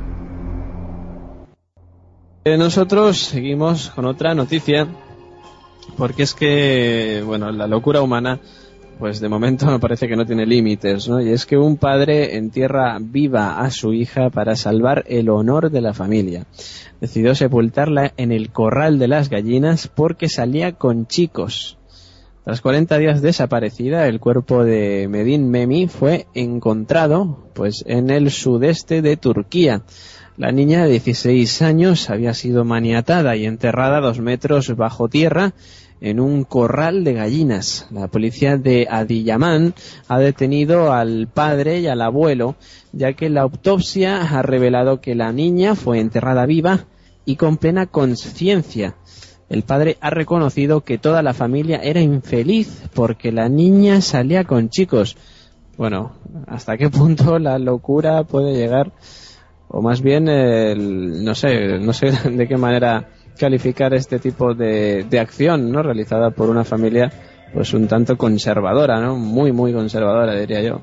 Eh, 2.44 2.58
nosotros 2.58 3.18
seguimos 3.18 3.90
con 3.90 4.04
otra 4.04 4.34
noticia, 4.34 4.86
porque 5.96 6.24
es 6.24 6.34
que, 6.34 7.22
bueno, 7.24 7.50
la 7.50 7.66
locura 7.66 8.02
humana 8.02 8.38
pues 8.98 9.20
de 9.20 9.28
momento 9.28 9.66
me 9.70 9.78
parece 9.78 10.08
que 10.08 10.16
no 10.16 10.26
tiene 10.26 10.46
límites, 10.46 11.08
¿no? 11.08 11.20
Y 11.20 11.30
es 11.30 11.46
que 11.46 11.56
un 11.56 11.76
padre 11.76 12.36
entierra 12.36 12.98
viva 13.00 13.60
a 13.60 13.70
su 13.70 13.92
hija 13.92 14.30
para 14.30 14.56
salvar 14.56 15.04
el 15.08 15.28
honor 15.30 15.70
de 15.70 15.80
la 15.80 15.94
familia. 15.94 16.46
Decidió 17.00 17.34
sepultarla 17.34 18.12
en 18.16 18.32
el 18.32 18.50
corral 18.50 18.98
de 18.98 19.08
las 19.08 19.28
gallinas 19.28 19.88
porque 19.88 20.28
salía 20.28 20.72
con 20.72 21.06
chicos. 21.06 21.78
Tras 22.44 22.60
40 22.60 22.98
días 22.98 23.22
desaparecida, 23.22 24.06
el 24.06 24.20
cuerpo 24.20 24.64
de 24.64 25.08
Medin 25.08 25.50
Memi 25.50 25.88
fue 25.88 26.26
encontrado 26.34 27.48
pues 27.54 27.82
en 27.86 28.10
el 28.10 28.30
sudeste 28.30 29.00
de 29.00 29.16
Turquía. 29.16 29.82
La 30.36 30.50
niña 30.50 30.82
de 30.82 30.90
16 30.90 31.62
años 31.62 32.10
había 32.10 32.34
sido 32.34 32.64
maniatada 32.64 33.36
y 33.36 33.46
enterrada 33.46 34.00
dos 34.00 34.18
metros 34.18 34.74
bajo 34.74 35.08
tierra 35.08 35.54
en 36.00 36.18
un 36.18 36.42
corral 36.42 37.04
de 37.04 37.12
gallinas. 37.12 37.86
La 37.92 38.08
policía 38.08 38.56
de 38.56 38.88
Adiyaman 38.90 39.74
ha 40.08 40.18
detenido 40.18 40.92
al 40.92 41.28
padre 41.28 41.78
y 41.78 41.86
al 41.86 42.02
abuelo, 42.02 42.56
ya 42.92 43.12
que 43.12 43.30
la 43.30 43.42
autopsia 43.42 44.22
ha 44.22 44.42
revelado 44.42 45.00
que 45.00 45.14
la 45.14 45.32
niña 45.32 45.76
fue 45.76 46.00
enterrada 46.00 46.46
viva 46.46 46.86
y 47.24 47.36
con 47.36 47.56
plena 47.56 47.86
conciencia. 47.86 48.96
El 49.48 49.62
padre 49.62 49.98
ha 50.00 50.10
reconocido 50.10 50.80
que 50.80 50.98
toda 50.98 51.22
la 51.22 51.32
familia 51.32 51.76
era 51.76 52.00
infeliz 52.00 52.82
porque 52.92 53.30
la 53.30 53.48
niña 53.48 54.00
salía 54.00 54.42
con 54.42 54.68
chicos. 54.68 55.16
Bueno, 55.76 56.12
¿hasta 56.48 56.76
qué 56.76 56.90
punto 56.90 57.38
la 57.38 57.60
locura 57.60 58.24
puede 58.24 58.56
llegar? 58.56 58.90
O 59.76 59.82
más 59.82 60.02
bien 60.02 60.28
el, 60.28 61.24
no 61.24 61.34
sé 61.34 61.78
no 61.80 61.92
sé 61.92 62.12
de 62.30 62.46
qué 62.46 62.56
manera 62.56 63.08
calificar 63.36 63.92
este 63.92 64.20
tipo 64.20 64.54
de, 64.54 65.04
de 65.10 65.18
acción 65.18 65.72
no 65.72 65.82
realizada 65.82 66.30
por 66.30 66.48
una 66.48 66.62
familia 66.62 67.10
pues 67.52 67.74
un 67.74 67.88
tanto 67.88 68.16
conservadora 68.16 69.00
no 69.00 69.16
muy 69.16 69.50
muy 69.50 69.72
conservadora 69.72 70.38
diría 70.38 70.62
yo 70.62 70.80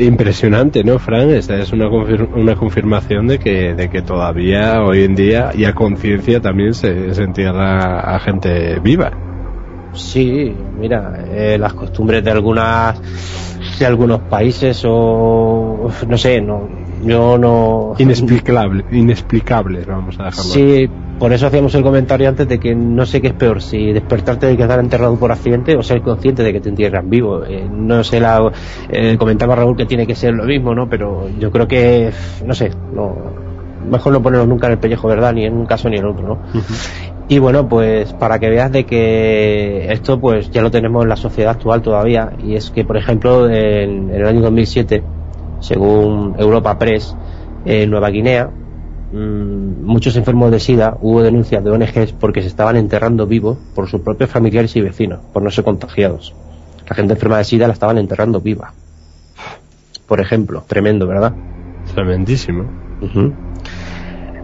Impresionante, 0.00 0.82
¿no, 0.82 0.98
Fran? 0.98 1.30
Esta 1.30 1.58
es 1.58 1.72
una, 1.72 1.88
una 1.88 2.56
confirmación 2.56 3.26
de 3.26 3.38
que, 3.38 3.74
de 3.74 3.90
que 3.90 4.02
todavía 4.02 4.82
hoy 4.82 5.04
en 5.04 5.14
día 5.14 5.50
y 5.54 5.64
a 5.64 5.74
conciencia 5.74 6.40
también 6.40 6.72
se, 6.72 7.14
se, 7.14 7.22
entierra 7.22 8.14
a 8.14 8.18
gente 8.20 8.78
viva. 8.80 9.12
Sí, 9.92 10.54
mira, 10.78 11.24
eh, 11.30 11.58
las 11.58 11.74
costumbres 11.74 12.24
de 12.24 12.30
algunas 12.30 12.98
de 13.78 13.86
algunos 13.86 14.20
países 14.20 14.82
o 14.86 15.90
no 16.06 16.18
sé, 16.18 16.40
no, 16.40 16.68
yo 17.02 17.38
no 17.38 17.94
inexplicable, 18.90 19.84
vamos 19.86 20.18
a 20.18 20.24
dejarlo. 20.24 20.50
Sí, 20.50 20.88
por 21.20 21.34
eso 21.34 21.46
hacíamos 21.46 21.74
el 21.74 21.82
comentario 21.82 22.30
antes 22.30 22.48
de 22.48 22.58
que 22.58 22.74
no 22.74 23.04
sé 23.04 23.20
qué 23.20 23.28
es 23.28 23.34
peor, 23.34 23.60
si 23.60 23.92
despertarte 23.92 24.46
de 24.46 24.56
que 24.56 24.62
estar 24.62 24.80
enterrado 24.80 25.16
por 25.16 25.30
accidente 25.30 25.76
o 25.76 25.82
ser 25.82 26.00
consciente 26.00 26.42
de 26.42 26.50
que 26.50 26.60
te 26.60 26.70
entierran 26.70 27.10
vivo. 27.10 27.44
Eh, 27.44 27.68
no 27.70 28.02
sé, 28.02 28.20
la, 28.20 28.50
eh, 28.88 29.16
comentaba 29.18 29.54
Raúl 29.54 29.76
que 29.76 29.84
tiene 29.84 30.06
que 30.06 30.14
ser 30.14 30.32
lo 30.32 30.44
mismo, 30.44 30.74
¿no? 30.74 30.88
Pero 30.88 31.28
yo 31.38 31.50
creo 31.50 31.68
que, 31.68 32.10
no 32.46 32.54
sé, 32.54 32.70
no, 32.94 33.14
mejor 33.86 34.14
no 34.14 34.22
ponernos 34.22 34.48
nunca 34.48 34.68
en 34.68 34.72
el 34.72 34.78
pellejo, 34.78 35.08
¿verdad? 35.08 35.34
Ni 35.34 35.44
en 35.44 35.58
un 35.58 35.66
caso 35.66 35.90
ni 35.90 35.98
en 35.98 36.06
otro, 36.06 36.26
¿no? 36.26 36.38
Y 37.28 37.38
bueno, 37.38 37.68
pues 37.68 38.14
para 38.14 38.38
que 38.38 38.48
veas 38.48 38.72
de 38.72 38.86
que 38.86 39.92
esto 39.92 40.18
pues 40.18 40.50
ya 40.50 40.62
lo 40.62 40.70
tenemos 40.70 41.02
en 41.02 41.10
la 41.10 41.16
sociedad 41.16 41.52
actual 41.52 41.82
todavía 41.82 42.32
y 42.42 42.54
es 42.54 42.70
que 42.70 42.84
por 42.84 42.96
ejemplo 42.96 43.46
en, 43.46 44.08
en 44.08 44.14
el 44.14 44.26
año 44.26 44.40
2007 44.40 45.04
según 45.60 46.34
Europa 46.38 46.76
Press 46.76 47.14
en 47.66 47.88
Nueva 47.90 48.10
Guinea 48.10 48.50
mmm, 49.12 49.84
muchos 49.84 50.16
enfermos 50.16 50.50
de 50.50 50.60
SIDA 50.60 50.96
hubo 51.00 51.22
denuncias 51.22 51.62
de 51.62 51.70
ONGs 51.70 52.12
porque 52.12 52.42
se 52.42 52.48
estaban 52.48 52.76
enterrando 52.76 53.26
vivos 53.26 53.58
por 53.74 53.88
sus 53.88 54.00
propios 54.00 54.30
familiares 54.30 54.74
y 54.76 54.80
vecinos 54.80 55.20
por 55.32 55.42
no 55.42 55.50
ser 55.50 55.64
contagiados 55.64 56.34
la 56.88 56.96
gente 56.96 57.14
enferma 57.14 57.38
de 57.38 57.44
SIDA 57.44 57.66
la 57.66 57.74
estaban 57.74 57.98
enterrando 57.98 58.40
viva 58.40 58.72
por 60.06 60.20
ejemplo 60.20 60.64
tremendo 60.66 61.06
¿verdad? 61.06 61.34
tremendísimo 61.94 62.64
uh 63.00 63.06
-huh. 63.06 63.34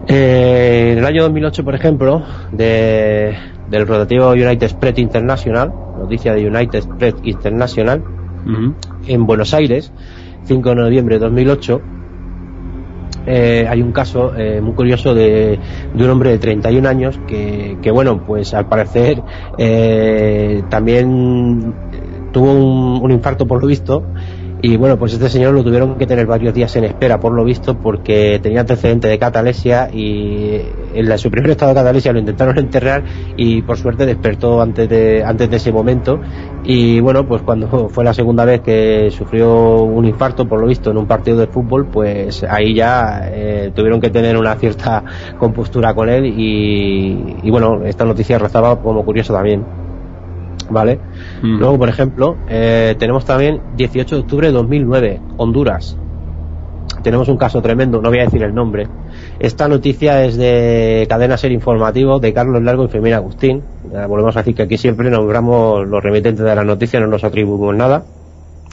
Eh, 0.07 0.91
en 0.93 0.99
el 0.99 1.05
año 1.05 1.23
2008, 1.23 1.65
por 1.65 1.75
ejemplo, 1.75 2.23
de, 2.53 3.35
del 3.69 3.85
rotativo 3.85 4.31
United 4.31 4.69
Spread 4.69 4.97
International, 4.97 5.73
noticia 5.99 6.33
de 6.33 6.47
United 6.47 6.81
Spread 6.81 7.15
International, 7.23 8.01
uh 8.45 8.49
-huh. 8.49 8.73
en 9.07 9.25
Buenos 9.25 9.53
Aires, 9.53 9.91
5 10.45 10.69
de 10.69 10.75
noviembre 10.75 11.15
de 11.15 11.19
2008, 11.19 11.81
eh, 13.27 13.67
hay 13.69 13.81
un 13.81 13.91
caso 13.91 14.33
eh, 14.37 14.61
muy 14.61 14.73
curioso 14.73 15.13
de, 15.13 15.59
un 15.93 16.09
hombre 16.09 16.31
de 16.31 16.39
31 16.39 16.87
años 16.87 17.19
que, 17.27 17.77
que 17.81 17.91
bueno, 17.91 18.23
pues 18.25 18.53
al 18.53 18.67
parecer 18.67 19.21
eh, 19.57 20.63
también 20.69 21.75
tuvo 22.31 22.53
un, 22.53 23.03
un 23.03 23.11
infarto 23.11 23.45
por 23.45 23.61
lo 23.61 23.67
visto 23.67 24.03
y 24.59 24.75
bueno, 24.75 24.97
pues 24.97 25.13
este 25.13 25.29
señor 25.29 25.53
lo 25.53 25.63
tuvieron 25.63 25.95
que 25.97 26.07
tener 26.07 26.25
varios 26.25 26.51
días 26.53 26.75
en 26.75 26.83
espera, 26.85 27.19
por 27.19 27.31
lo 27.31 27.43
visto, 27.43 27.77
porque 27.77 28.39
tenía 28.41 28.61
antecedente 28.61 29.07
de 29.07 29.19
catalesia 29.19 29.89
y 29.93 30.59
en 30.95 31.07
la, 31.07 31.19
su 31.19 31.29
primer 31.29 31.51
estado 31.51 31.73
de 31.73 31.75
catalesia 31.75 32.11
lo 32.11 32.19
intentaron 32.19 32.57
enterrar 32.57 33.03
y 33.35 33.61
por 33.61 33.77
suerte 33.77 34.07
despertó 34.07 34.59
antes 34.59 34.89
de, 34.89 35.23
antes 35.23 35.49
de 35.49 35.57
ese 35.57 35.71
momento. 35.71 36.19
Y 36.63 36.99
bueno, 36.99 37.27
pues 37.27 37.43
cuando 37.43 37.89
fue 37.89 38.03
la 38.03 38.15
segunda 38.15 38.45
vez 38.45 38.61
que 38.61 39.11
sufrió 39.11 39.83
un 39.83 40.05
infarto, 40.05 40.47
por 40.47 40.59
lo 40.59 40.65
visto, 40.65 40.89
en 40.89 40.97
un 40.97 41.05
partido 41.05 41.37
de 41.37 41.47
fútbol, 41.47 41.87
pues 41.87 42.43
ahí 42.43 42.73
ya 42.73 43.29
eh, 43.31 43.71
tuvieron 43.75 44.01
que 44.01 44.09
tener 44.09 44.37
una 44.37 44.55
cierta 44.55 45.03
compostura 45.37 45.93
con 45.93 46.09
él 46.09 46.25
y, 46.25 47.37
y 47.43 47.51
bueno, 47.51 47.83
esta 47.85 48.05
noticia 48.05 48.39
rezaba 48.39 48.81
como 48.81 49.05
curiosa 49.05 49.33
también. 49.33 49.86
¿Vale? 50.69 50.99
Mm. 51.41 51.59
Luego, 51.59 51.77
por 51.77 51.89
ejemplo, 51.89 52.37
eh, 52.49 52.95
tenemos 52.97 53.25
también 53.25 53.61
18 53.75 54.15
de 54.15 54.21
octubre 54.21 54.47
de 54.47 54.53
2009, 54.53 55.21
Honduras. 55.37 55.97
Tenemos 57.03 57.27
un 57.29 57.37
caso 57.37 57.61
tremendo, 57.61 58.01
no 58.01 58.09
voy 58.09 58.19
a 58.19 58.23
decir 58.23 58.43
el 58.43 58.53
nombre. 58.53 58.87
Esta 59.39 59.67
noticia 59.67 60.25
es 60.25 60.35
de 60.35 61.05
Cadena 61.07 61.37
Ser 61.37 61.51
Informativo 61.51 62.19
de 62.19 62.33
Carlos 62.33 62.61
Largo 62.61 62.85
y 62.85 62.87
Femina 62.87 63.17
Agustín. 63.17 63.63
Eh, 63.93 64.05
volvemos 64.07 64.35
a 64.35 64.39
decir 64.39 64.55
que 64.55 64.63
aquí 64.63 64.77
siempre 64.77 65.09
nombramos 65.09 65.87
los 65.87 66.03
remitentes 66.03 66.43
de 66.43 66.55
la 66.55 66.63
noticia, 66.63 66.99
no 66.99 67.07
nos 67.07 67.23
atribuimos 67.23 67.75
nada, 67.75 68.03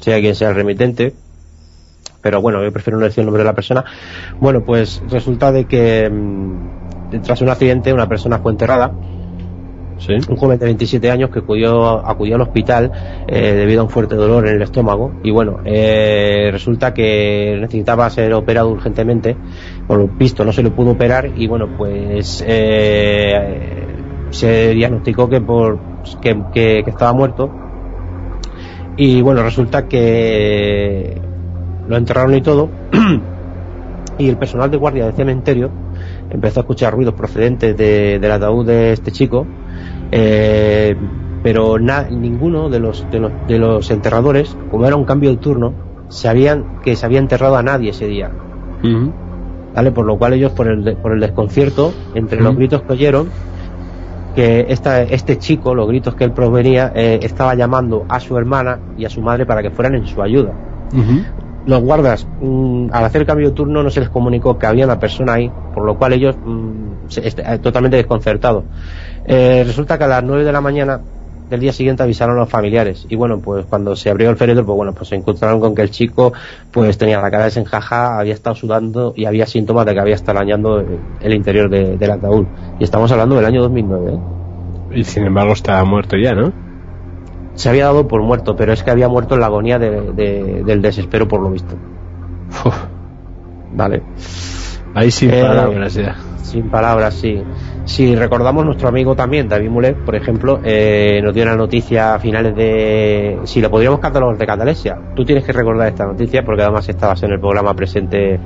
sea 0.01 0.21
quien 0.21 0.35
sea 0.35 0.51
el 0.51 0.55
remitente. 0.55 1.15
Pero 2.23 2.41
bueno, 2.41 2.65
yo 2.65 2.73
prefiero 2.73 2.99
no 2.99 3.05
decir 3.05 3.21
el 3.21 3.27
nombre 3.27 3.43
de 3.43 3.49
la 3.49 3.55
persona. 3.55 3.85
Bueno, 4.41 4.65
pues 4.65 5.03
resulta 5.11 5.53
de 5.53 5.67
que 5.67 6.09
mmm, 6.11 7.21
tras 7.23 7.43
un 7.43 7.51
accidente 7.51 7.93
una 7.93 8.09
persona 8.09 8.39
fue 8.39 8.53
enterrada 8.53 8.93
Un 10.29 10.37
joven 10.37 10.59
de 10.59 10.67
27 10.67 11.11
años 11.11 11.31
que 11.31 11.39
acudió, 11.39 12.05
acudió 12.07 12.35
al 12.35 12.43
hospital 12.43 12.91
eh, 13.27 13.53
debido 13.53 13.81
a 13.81 13.85
un 13.85 13.91
fuerte 13.91 14.17
dolor 14.17 14.47
en 14.47 14.57
el 14.57 14.63
estómago. 14.63 15.13
Y 15.23 15.31
bueno, 15.31 15.61
eh, 15.65 16.51
resulta 16.53 16.93
que 16.93 17.57
necesitaba 17.61 18.11
ser 18.11 18.33
operado 18.35 18.71
urgentemente, 18.71 19.37
por 19.87 19.99
lo 19.99 20.09
visto 20.09 20.45
no 20.45 20.53
se 20.53 20.63
le 20.63 20.71
pudo 20.71 20.91
operar 20.91 21.31
y 21.37 21.47
bueno, 21.47 21.69
pues 21.79 22.45
eh, 22.47 23.87
se 24.31 24.71
diagnosticó 24.75 25.29
que, 25.29 25.41
por, 25.41 25.79
que 26.21 26.85
estaba 26.87 27.13
muerto. 27.13 27.51
Y 28.97 29.23
bueno, 29.23 29.43
resulta 29.43 29.89
que 29.89 31.21
lo 31.89 31.97
enterraron 31.97 32.35
y 32.35 32.43
todo. 32.43 32.69
Y 34.17 34.29
el 34.29 34.37
personal 34.37 34.71
de 34.71 34.77
guardia 34.77 35.07
del 35.07 35.15
cementerio 35.15 35.73
empezó 36.31 36.61
a 36.61 36.63
escuchar 36.63 36.95
ruidos 36.95 37.15
procedentes 37.15 37.77
de, 37.77 38.21
del 38.21 38.31
ataúd 38.31 38.65
de 38.65 38.93
este 38.93 39.11
chico 39.11 39.45
eh, 40.11 40.97
pero 41.43 41.79
na, 41.79 42.09
ninguno 42.09 42.71
de 42.71 42.81
los, 42.81 43.07
de 43.11 43.21
los, 43.21 43.33
de 43.47 43.59
los 43.59 43.91
enterradores, 43.91 44.57
como 44.71 44.87
era 44.87 44.97
un 44.97 45.05
cambio 45.05 45.31
de 45.31 45.37
turno, 45.37 45.75
sabían 46.09 46.81
que 46.83 46.97
se 46.97 47.05
había 47.05 47.19
enterrado 47.19 47.57
a 47.57 47.63
nadie 47.63 47.91
ese 47.91 48.07
día. 48.07 48.31
Uh 48.83 48.87
-huh. 48.87 49.13
¿Vale? 49.75 49.91
Por 49.93 50.07
lo 50.07 50.17
cual 50.17 50.33
ellos, 50.33 50.53
por 50.53 50.69
el, 50.69 50.97
por 50.97 51.13
el 51.13 51.21
desconcierto, 51.21 51.93
entre 52.15 52.39
uh 52.39 52.41
-huh. 52.41 52.45
los 52.45 52.57
gritos 52.57 52.83
que 52.83 52.93
oyeron, 52.93 53.29
que 54.35 54.67
esta, 54.69 55.03
este 55.03 55.39
chico, 55.39 55.75
los 55.75 55.87
gritos 55.87 56.15
que 56.15 56.25
él 56.25 56.33
provenía, 56.33 56.93
eh, 56.95 57.21
estaba 57.23 57.55
llamando 57.55 58.05
a 58.09 58.21
su 58.21 58.39
hermana 58.39 58.79
y 58.97 59.05
a 59.05 59.11
su 59.11 59.21
madre 59.21 59.47
para 59.47 59.63
que 59.63 59.71
fueran 59.71 59.95
en 59.95 60.07
su 60.07 60.23
ayuda. 60.23 60.53
Uh 60.93 60.97
-huh. 60.97 61.25
Los 61.67 61.83
guardas, 61.83 62.27
mmm, 62.41 62.89
al 62.93 63.05
hacer 63.05 63.23
el 63.23 63.27
cambio 63.27 63.49
de 63.49 63.55
turno, 63.55 63.83
no 63.83 63.91
se 63.91 64.01
les 64.01 64.09
comunicó 64.09 64.59
que 64.59 64.67
había 64.67 64.85
una 64.85 64.99
persona 64.99 65.35
ahí, 65.35 65.51
por 65.75 65.85
lo 65.85 65.97
cual 65.99 66.13
ellos, 66.13 66.37
est 66.37 66.45
totalmente 67.63 67.97
desconcertados. 67.97 68.65
Eh, 69.27 69.63
resulta 69.67 69.97
que 69.99 70.05
a 70.05 70.09
las 70.09 70.23
9 70.25 70.45
de 70.45 70.53
la 70.53 70.61
mañana 70.61 71.01
del 71.51 71.61
día 71.61 71.73
siguiente 71.73 72.03
avisaron 72.03 72.37
a 72.37 72.41
los 72.41 72.49
familiares 72.49 73.07
y 73.09 73.17
bueno 73.17 73.39
pues 73.39 73.67
cuando 73.67 73.95
se 73.97 74.09
abrió 74.09 74.31
el 74.31 74.37
féretro 74.37 74.65
pues 74.65 74.77
bueno 74.77 74.95
pues 74.95 75.09
se 75.11 75.15
encontraron 75.15 75.61
con 75.61 75.75
que 75.75 75.83
el 75.83 75.91
chico 75.91 76.33
pues 76.73 76.97
tenía 76.97 77.21
la 77.21 77.31
cara 77.31 77.45
desenjaja 77.45 78.19
había 78.19 78.33
estado 78.33 78.57
sudando 78.57 79.13
y 79.15 79.27
había 79.27 79.45
síntomas 79.45 79.85
de 79.85 79.93
que 79.93 80.01
había 80.01 80.15
estado 80.15 80.39
arañando 80.39 80.83
el, 81.21 81.33
interior 81.35 81.69
de, 81.69 81.99
del 81.99 82.11
ataúd 82.13 82.47
y 82.81 82.85
estamos 82.85 83.13
hablando 83.13 83.37
del 83.37 83.45
año 83.45 83.61
2009 83.61 84.11
¿eh? 84.15 84.99
y 85.01 85.05
sin 85.05 85.27
embargo 85.27 85.53
está 85.53 85.85
muerto 85.85 86.17
ya 86.17 86.33
¿no? 86.33 86.51
se 87.55 87.69
había 87.69 87.85
dado 87.85 88.09
por 88.09 88.23
muerto, 88.23 88.57
pero 88.57 88.73
es 88.73 88.83
que 88.83 88.91
había 88.91 89.09
muerto 89.09 89.35
en 89.35 89.41
la 89.41 89.47
agonía 89.47 89.79
de- 89.79 90.13
de- 90.13 90.63
del 90.65 90.81
desespero 90.83 91.29
por 91.29 91.41
lo 91.43 91.51
visto. 91.51 91.75
Uf, 92.65 92.75
Vale. 93.75 94.03
ahí 94.95 95.11
sin 95.11 95.31
Eh, 95.31 95.43
palabras 95.43 95.95
ya. 95.95 96.17
Sin 96.45 96.69
palabras, 96.69 97.15
sí. 97.15 97.43
Si 97.87 98.15
recordamos, 98.15 98.65
nuestro 98.67 98.89
amigo 98.89 99.17
también, 99.17 99.49
David 99.49 99.71
Mulet, 99.71 99.97
por 100.05 100.15
ejemplo, 100.15 100.61
eh, 100.63 101.21
nos 101.25 101.33
dio 101.35 101.43
una 101.43 101.57
noticia 101.57 102.15
a 102.15 102.19
finales 102.19 102.55
de... 102.55 103.39
Si 103.45 103.61
lo 103.63 103.71
podríamos 103.71 103.99
catalogar 103.99 104.37
de 104.37 104.47
catalepsia. 104.47 104.99
Tú 105.17 105.25
tienes 105.25 105.43
que 105.45 105.53
recordar 105.53 105.89
esta 105.89 106.05
noticia 106.05 106.45
porque 106.45 106.63
además 106.63 106.87
estabas 106.89 107.23
en 107.23 107.33
el 107.33 107.41
programa 107.41 107.75
presente 107.75 108.39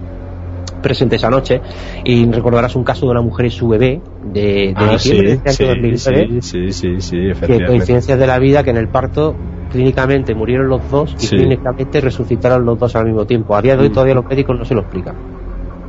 presente 0.80 1.16
esa 1.16 1.28
noche 1.28 1.60
y 2.04 2.30
recordarás 2.30 2.76
un 2.76 2.84
caso 2.84 3.06
de 3.06 3.10
una 3.10 3.20
mujer 3.20 3.46
y 3.46 3.50
su 3.50 3.66
bebé 3.68 4.00
de, 4.32 4.40
de 4.40 4.74
Ah, 4.76 4.92
diciembre 4.92 5.26
sí, 5.26 5.40
de 5.42 5.50
este 5.50 5.64
año 5.64 5.74
sí, 5.74 6.10
2009, 6.14 6.40
sí, 6.40 6.72
sí, 6.72 7.00
sí, 7.00 7.00
sí, 7.00 7.46
que 7.48 7.66
coincidencias 7.66 8.16
de 8.16 8.26
la 8.28 8.38
vida 8.38 8.62
que 8.62 8.70
en 8.70 8.76
el 8.76 8.86
parto 8.86 9.34
clínicamente 9.72 10.36
murieron 10.36 10.68
los 10.68 10.88
dos 10.88 11.16
y 11.18 11.26
Sí. 11.26 11.36
clínicamente 11.36 12.00
resucitaron 12.00 12.64
los 12.64 12.78
dos 12.78 12.94
al 12.94 13.06
mismo 13.06 13.24
tiempo. 13.26 13.56
A 13.56 13.60
día 13.62 13.74
de 13.76 13.82
hoy 13.82 13.88
Mm. 13.88 13.92
todavía 13.92 14.14
los 14.14 14.24
médicos 14.26 14.56
no 14.56 14.64
se 14.64 14.74
lo 14.74 14.82
explican. 14.82 15.16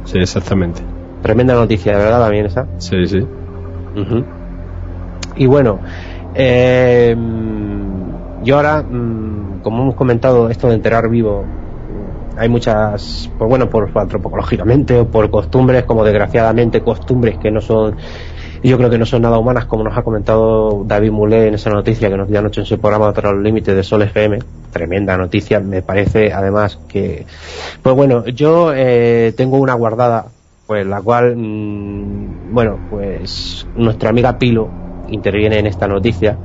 Sí, 0.05 0.17
exactamente. 0.17 0.81
Tremenda 1.21 1.53
noticia, 1.53 1.97
de 1.97 2.03
verdad, 2.03 2.21
también 2.21 2.45
esa. 2.45 2.67
Sí, 2.77 3.05
sí. 3.05 3.25
Y 5.35 5.45
bueno, 5.45 5.79
eh, 6.35 7.15
yo 8.43 8.55
ahora, 8.55 8.81
mm, 8.81 9.61
como 9.61 9.83
hemos 9.83 9.95
comentado, 9.95 10.49
esto 10.49 10.67
de 10.67 10.75
enterrar 10.75 11.09
vivo, 11.09 11.45
hay 12.37 12.47
muchas, 12.47 13.29
pues 13.37 13.49
bueno, 13.49 13.69
por 13.69 13.89
antropológicamente 13.93 14.97
o 14.97 15.07
por 15.07 15.29
costumbres, 15.29 15.83
como 15.83 16.05
desgraciadamente 16.05 16.81
costumbres 16.81 17.37
que 17.37 17.51
no 17.51 17.59
son, 17.59 17.97
yo 18.63 18.77
creo 18.77 18.89
que 18.89 18.97
no 18.97 19.05
son 19.05 19.23
nada 19.23 19.37
humanas, 19.37 19.65
como 19.65 19.83
nos 19.83 19.97
ha 19.97 20.03
comentado 20.03 20.83
David 20.85 21.11
Mulé 21.11 21.47
en 21.47 21.55
esa 21.55 21.69
noticia 21.69 22.09
que 22.09 22.15
nos 22.15 22.29
dio 22.29 22.39
anoche 22.39 22.61
en 22.61 22.65
su 22.65 22.79
programa 22.79 23.11
Tras 23.11 23.33
los 23.33 23.43
Límites 23.43 23.75
de 23.75 23.83
Sol 23.83 24.03
FM. 24.03 24.39
Tremenda 24.71 25.17
noticia, 25.17 25.59
me 25.59 25.81
parece 25.81 26.31
además 26.31 26.79
que, 26.87 27.25
pues 27.81 27.95
bueno, 27.95 28.25
yo 28.27 28.71
eh, 28.73 29.33
tengo 29.35 29.57
una 29.57 29.73
guardada, 29.73 30.27
pues 30.69 30.85
la 30.85 31.01
cual, 31.01 31.35
mm, 31.35 32.53
bueno, 32.53 32.77
pues 32.91 33.67
nuestra 33.75 34.11
amiga 34.11 34.37
Pilo 34.37 34.69
interviene 35.09 35.57
en 35.57 35.65
esta 35.65 35.87
noticia, 35.87 36.37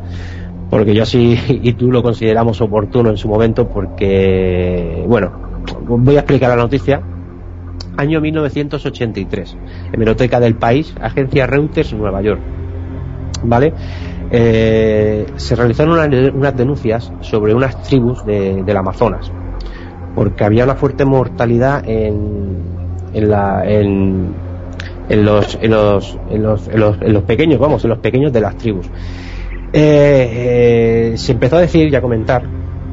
porque 0.71 0.95
yo 0.95 1.03
así 1.03 1.39
y 1.63 1.75
tú 1.75 1.93
lo 1.93 2.03
consideramos 2.03 2.59
oportuno 2.63 3.11
en 3.11 3.19
su 3.19 3.29
momento, 3.29 3.69
porque, 3.69 5.05
bueno, 5.07 5.31
voy 5.87 6.17
a 6.17 6.21
explicar 6.21 6.49
la 6.49 6.57
noticia. 6.57 7.03
Año 7.99 8.23
1983, 8.23 9.59
hemeroteca 9.93 10.41
del 10.41 10.55
país, 10.55 10.95
agencia 11.03 11.47
Reuters, 11.47 11.93
Nueva 11.93 12.23
York. 12.23 12.41
¿Vale? 13.43 13.75
Eh, 14.31 15.27
se 15.37 15.55
realizaron 15.55 15.93
una- 15.99 16.33
unas 16.33 16.57
denuncias 16.57 17.13
sobre 17.21 17.53
unas 17.55 17.83
tribus 17.83 18.25
de- 18.25 18.63
del 18.63 18.77
Amazonas, 18.79 19.31
porque 20.15 20.45
había 20.45 20.65
una 20.65 20.77
fuerte 20.77 21.05
mortalidad 21.05 21.87
en, 21.87 22.74
en, 23.15 23.31
la, 23.31 23.63
en, 23.67 24.35
en 25.09 25.25
los, 25.25 25.59
en, 25.63 25.71
los, 25.71 26.19
en, 26.31 26.43
los, 26.43 26.69
en, 26.69 26.81
los, 26.81 27.01
en 27.01 27.13
los 27.13 27.23
pequeños, 27.23 27.59
vamos, 27.59 27.85
en 27.85 27.91
los 27.91 27.99
pequeños 27.99 28.33
de 28.33 28.41
las 28.41 28.57
tribus. 28.57 28.87
Eh, 29.73 31.13
eh, 31.13 31.17
se 31.17 31.33
empezó 31.33 31.57
a 31.57 31.61
decir 31.61 31.89
y 31.89 31.97
a 31.97 32.01
comentar 32.01 32.43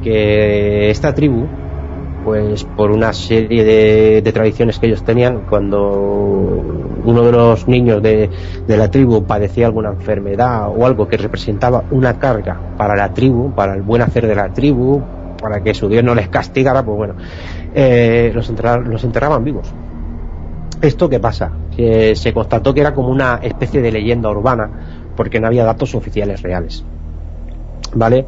que 0.02 0.90
esta 0.90 1.14
tribu, 1.14 1.46
pues 2.24 2.64
por 2.64 2.90
una 2.90 3.12
serie 3.12 3.64
de, 4.22 4.32
tradiciones 4.32 4.78
que 4.78 4.86
ellos 4.86 5.04
tenían, 5.04 5.42
cuando 5.48 5.90
uno 7.04 7.22
de 7.22 7.32
los 7.32 7.66
niños 7.68 8.02
de, 8.02 8.30
de 8.66 8.76
la 8.76 8.90
tribu 8.90 9.24
padecía 9.24 9.66
alguna 9.66 9.90
enfermedad 9.90 10.68
o 10.76 10.86
algo 10.86 11.06
que 11.08 11.16
representaba 11.16 11.84
una 11.90 12.18
carga 12.18 12.58
para 12.76 12.94
la 12.96 13.12
tribu, 13.12 13.52
para 13.54 13.74
el 13.74 13.82
buen 13.82 14.02
hacer 14.02 14.26
de 14.26 14.34
la 14.34 14.48
tribu, 14.52 15.02
para 15.40 15.62
que 15.62 15.74
su 15.74 15.88
Dios 15.88 16.04
no 16.04 16.14
les 16.14 16.28
castigara, 16.28 16.84
pues 16.84 16.96
bueno, 16.96 17.14
eh, 17.74 18.30
los, 18.34 18.48
enterra- 18.50 18.78
los 18.84 19.02
enterraban 19.04 19.42
vivos. 19.42 19.72
¿Esto 20.82 21.08
qué 21.08 21.20
pasa? 21.20 21.52
Que 21.76 22.16
se 22.16 22.32
constató 22.32 22.74
que 22.74 22.80
era 22.80 22.92
como 22.92 23.08
una 23.08 23.38
especie 23.40 23.80
de 23.80 23.92
leyenda 23.92 24.28
urbana 24.28 24.68
porque 25.16 25.38
no 25.38 25.46
había 25.46 25.64
datos 25.64 25.94
oficiales 25.94 26.42
reales. 26.42 26.84
¿Vale? 27.94 28.26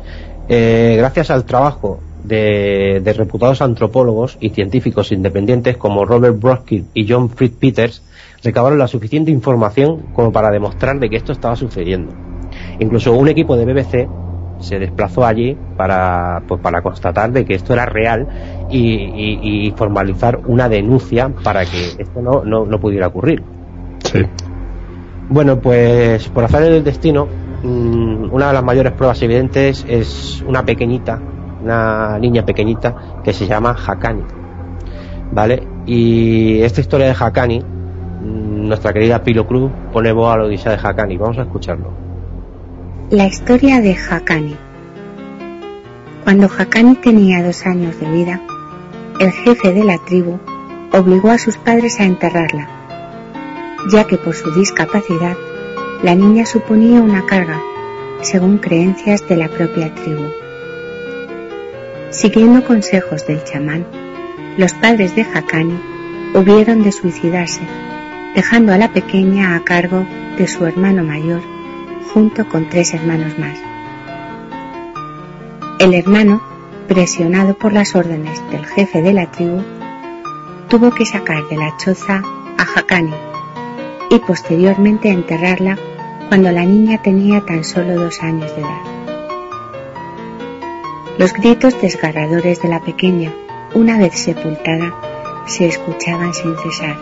Eh, 0.49 0.94
gracias 0.97 1.31
al 1.31 1.44
trabajo 1.44 1.99
de, 2.23 3.00
de 3.02 3.12
reputados 3.12 3.60
antropólogos 3.60 4.39
y 4.41 4.50
científicos 4.50 5.10
independientes 5.10 5.76
como 5.76 6.05
Robert 6.05 6.39
Brodsky 6.39 6.84
y 6.94 7.10
John 7.10 7.28
Fritz 7.28 7.57
Peters, 7.57 8.02
recabaron 8.44 8.78
la 8.78 8.86
suficiente 8.86 9.33
información 9.33 10.02
como 10.15 10.31
para 10.31 10.50
demostrar 10.50 11.00
de 11.00 11.10
que 11.10 11.16
esto 11.16 11.33
estaba 11.33 11.57
sucediendo. 11.57 12.12
Incluso 12.78 13.12
un 13.12 13.26
equipo 13.26 13.57
de 13.57 13.65
BBC 13.65 14.08
se 14.60 14.78
desplazó 14.78 15.26
allí 15.26 15.57
para, 15.76 16.42
pues, 16.47 16.60
para 16.60 16.83
constatar 16.83 17.33
de 17.33 17.44
que 17.44 17.55
esto 17.55 17.73
era 17.73 17.86
real 17.86 18.28
y, 18.77 19.39
y- 19.43 19.67
y 19.67 19.70
formalizar 19.73 20.41
una 20.47 20.69
denuncia 20.69 21.28
para 21.43 21.65
que 21.65 21.94
esto 21.99 22.20
no, 22.23 22.44
no, 22.44 22.67
no 22.67 22.81
pudiera 22.81 23.07
ocurrir. 23.09 23.43
Sí. 24.05 24.20
Bueno, 25.28 25.59
pues 25.61 26.28
por 26.28 26.44
azar 26.44 26.62
del 26.62 26.85
destino, 26.85 27.27
mm, 27.62 28.33
una 28.33 28.49
de 28.49 28.53
las 28.53 28.65
mayores 28.65 28.93
pruebas 28.93 29.23
evidentes 29.23 29.85
es 29.89 30.44
una 30.47 30.65
pequeñita, 30.65 31.20
una 31.62 32.19
niña 32.19 32.44
pequeñita 32.44 33.20
que 33.25 33.33
se 33.33 33.47
llama 33.47 33.75
Hakani. 33.86 34.23
¿Vale? 35.33 35.62
Y 35.86 36.61
esta 36.62 36.81
historia 36.81 37.07
de 37.07 37.15
Hakani, 37.19 37.61
mm, 37.61 38.69
nuestra 38.69 38.93
querida 38.93 39.23
Pilo 39.23 39.47
Cruz 39.47 39.70
pone 39.93 40.12
voz 40.12 40.35
a 40.35 40.39
la 40.39 40.44
odisea 40.44 40.73
de 40.73 40.78
Hakani. 40.86 41.17
Vamos 41.17 41.39
a 41.39 41.43
escucharlo. 41.43 41.91
La 43.11 43.27
historia 43.27 43.81
de 43.81 43.94
Hakani. 43.97 44.57
Cuando 46.25 46.47
Hakani 46.49 46.94
tenía 46.97 47.43
dos 47.44 47.67
años 47.67 47.99
de 48.01 48.11
vida, 48.11 48.41
el 49.20 49.31
jefe 49.31 49.73
de 49.73 49.84
la 49.84 49.99
tribu 49.99 50.39
obligó 50.93 51.31
a 51.31 51.39
sus 51.39 51.57
padres 51.57 52.01
a 52.01 52.05
enterrarla, 52.05 52.68
ya 53.91 54.07
que 54.07 54.17
por 54.17 54.34
su 54.34 54.51
discapacidad 54.52 55.36
la 56.02 56.15
niña 56.15 56.47
suponía 56.47 57.01
una 57.01 57.25
carga, 57.26 57.60
según 58.23 58.59
creencias 58.59 59.26
de 59.28 59.36
la 59.36 59.49
propia 59.49 59.94
tribu. 59.94 60.25
Siguiendo 62.10 62.65
consejos 62.65 63.26
del 63.26 63.43
chamán, 63.44 63.86
los 64.57 64.73
padres 64.75 65.15
de 65.17 65.23
Hakani 65.23 65.78
hubieron 66.34 66.83
de 66.83 66.93
suicidarse, 66.93 67.62
dejando 68.34 68.73
a 68.73 68.78
la 68.78 68.93
pequeña 68.93 69.57
a 69.57 69.65
cargo 69.65 70.05
de 70.39 70.47
su 70.47 70.67
hermano 70.67 71.05
mayor 71.05 71.41
junto 72.12 72.49
con 72.49 72.68
tres 72.68 72.94
hermanos 72.94 73.39
más. 73.39 73.59
El 75.81 75.94
hermano, 75.94 76.41
presionado 76.88 77.54
por 77.54 77.72
las 77.72 77.94
órdenes 77.94 78.42
del 78.50 78.66
jefe 78.66 79.02
de 79.02 79.12
la 79.12 79.30
tribu, 79.30 79.62
tuvo 80.68 80.90
que 80.90 81.06
sacar 81.06 81.44
de 81.48 81.56
la 81.56 81.76
choza 81.76 82.22
a 82.58 82.78
Hakani 82.78 83.14
y 84.10 84.18
posteriormente 84.18 85.08
enterrarla 85.08 85.78
cuando 86.28 86.50
la 86.50 86.64
niña 86.64 87.02
tenía 87.02 87.40
tan 87.40 87.64
solo 87.64 87.94
dos 87.94 88.22
años 88.22 88.54
de 88.54 88.62
edad. 88.62 88.82
Los 91.18 91.32
gritos 91.32 91.80
desgarradores 91.80 92.60
de 92.60 92.68
la 92.68 92.80
pequeña, 92.80 93.32
una 93.74 93.98
vez 93.98 94.18
sepultada, 94.18 94.94
se 95.46 95.66
escuchaban 95.66 96.34
sin 96.34 96.56
cesar. 96.58 96.96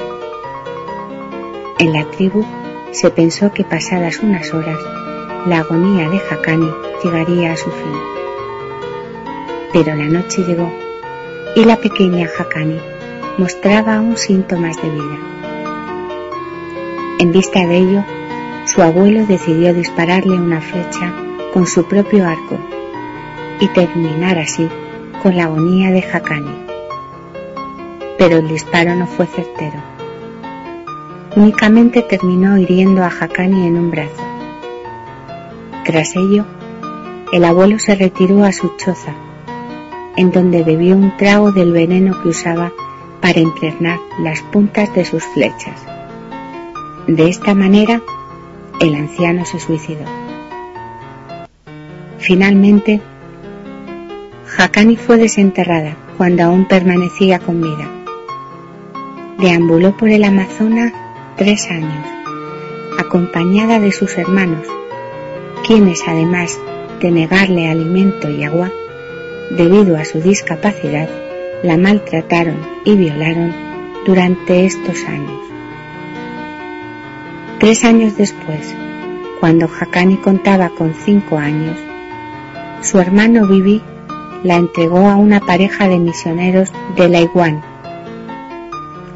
En 1.79 1.93
la 1.93 2.05
tribu 2.11 2.45
se 2.93 3.11
pensó 3.11 3.53
que 3.53 3.65
pasadas 3.65 4.19
unas 4.19 4.53
horas 4.53 4.79
la 5.47 5.59
agonía 5.59 6.09
de 6.09 6.19
Hakani 6.19 6.71
llegaría 7.03 7.53
a 7.53 7.57
su 7.57 7.71
fin. 7.71 8.12
Pero 9.73 9.95
la 9.95 10.05
noche 10.05 10.43
llegó 10.43 10.73
y 11.57 11.65
la 11.65 11.77
pequeña 11.77 12.29
Hakani 12.39 12.79
mostraba 13.39 13.97
aún 13.97 14.17
síntomas 14.17 14.77
de 14.83 14.91
vida. 14.91 15.19
En 17.19 17.33
vista 17.33 17.67
de 17.67 17.79
ello, 17.79 18.05
su 18.67 18.83
abuelo 18.83 19.25
decidió 19.27 19.73
dispararle 19.73 20.37
una 20.37 20.61
flecha 20.61 21.13
con 21.53 21.67
su 21.67 21.85
propio 21.85 22.27
arco 22.27 22.59
y 23.61 23.69
terminar 23.69 24.39
así 24.39 24.69
con 25.23 25.37
la 25.37 25.45
agonía 25.45 25.91
de 25.91 26.01
Hakani. 26.01 26.67
Pero 28.19 28.39
el 28.39 28.49
disparo 28.49 28.95
no 28.95 29.07
fue 29.07 29.27
certero. 29.27 29.81
Únicamente 31.35 32.03
terminó 32.03 32.59
hiriendo 32.59 33.03
a 33.03 33.09
Hakani 33.09 33.67
en 33.67 33.77
un 33.77 33.91
brazo. 33.91 34.23
Tras 35.85 36.15
ello, 36.17 36.45
el 37.33 37.45
abuelo 37.45 37.79
se 37.79 37.95
retiró 37.95 38.45
a 38.45 38.53
su 38.53 38.77
choza, 38.77 39.15
en 40.17 40.31
donde 40.31 40.63
bebió 40.63 40.97
un 40.97 41.17
trago 41.17 41.53
del 41.53 41.73
veneno 41.73 42.21
que 42.23 42.29
usaba 42.29 42.73
para 43.21 43.41
impregnar 43.41 43.99
las 44.19 44.43
puntas 44.43 44.95
de 44.95 45.05
sus 45.05 45.25
flechas. 45.25 45.81
De 47.07 47.29
esta 47.29 47.55
manera, 47.55 48.03
el 48.81 48.95
anciano 48.95 49.45
se 49.45 49.59
suicidó. 49.59 50.05
Finalmente, 52.19 53.01
Hakani 54.57 54.97
fue 54.97 55.17
desenterrada 55.17 55.97
cuando 56.19 56.45
aún 56.45 56.67
permanecía 56.67 57.39
con 57.39 57.61
vida. 57.61 57.89
Deambuló 59.39 59.97
por 59.97 60.09
el 60.09 60.25
Amazonas 60.25 60.93
tres 61.37 61.69
años, 61.71 62.07
acompañada 62.99 63.81
de 63.81 63.93
sus 63.93 64.17
hermanos, 64.19 64.67
quienes 65.67 66.07
además 66.07 66.61
de 67.01 67.11
negarle 67.11 67.69
alimento 67.69 68.31
y 68.31 68.45
agua, 68.45 68.71
debido 69.57 69.97
a 69.97 70.05
su 70.05 70.21
discapacidad, 70.21 71.09
la 71.63 71.77
maltrataron 71.77 72.57
y 72.85 72.97
violaron 72.97 73.55
durante 74.07 74.65
estos 74.67 75.05
años. 75.05 75.39
Tres 77.61 77.85
años 77.85 78.17
después, 78.17 78.75
cuando 79.41 79.67
Hakani 79.67 80.17
contaba 80.17 80.71
con 80.71 80.95
cinco 80.95 81.39
años, 81.39 81.77
su 82.81 82.99
hermano 82.99 83.47
Bibi 83.47 83.81
la 84.43 84.57
entregó 84.57 85.09
a 85.09 85.17
una 85.17 85.41
pareja 85.41 85.89
de 85.89 85.99
misioneros 85.99 86.73
de 86.97 87.09
Laiwan, 87.09 87.63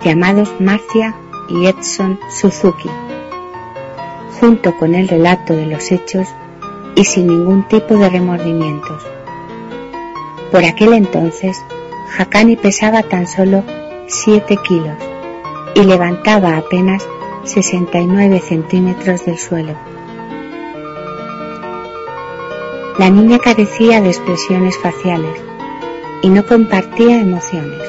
llamados 0.04 0.54
Marcia 0.60 1.16
y 1.48 1.66
Edson 1.66 2.20
Suzuki, 2.30 2.90
junto 4.38 4.76
con 4.76 4.94
el 4.94 5.08
relato 5.08 5.56
de 5.56 5.66
los 5.66 5.90
hechos 5.90 6.28
y 6.94 7.04
sin 7.04 7.26
ningún 7.26 7.66
tipo 7.66 7.96
de 7.96 8.08
remordimientos. 8.08 9.02
Por 10.50 10.64
aquel 10.64 10.92
entonces, 10.92 11.62
Hakani 12.16 12.56
pesaba 12.56 13.02
tan 13.02 13.26
solo 13.26 13.64
7 14.06 14.56
kilos 14.58 14.96
y 15.74 15.82
levantaba 15.82 16.56
apenas 16.56 17.06
69 17.44 18.40
centímetros 18.40 19.24
del 19.24 19.38
suelo. 19.38 19.74
La 22.98 23.10
niña 23.10 23.38
carecía 23.38 24.00
de 24.00 24.08
expresiones 24.08 24.78
faciales 24.78 25.38
y 26.22 26.30
no 26.30 26.46
compartía 26.46 27.20
emociones. 27.20 27.82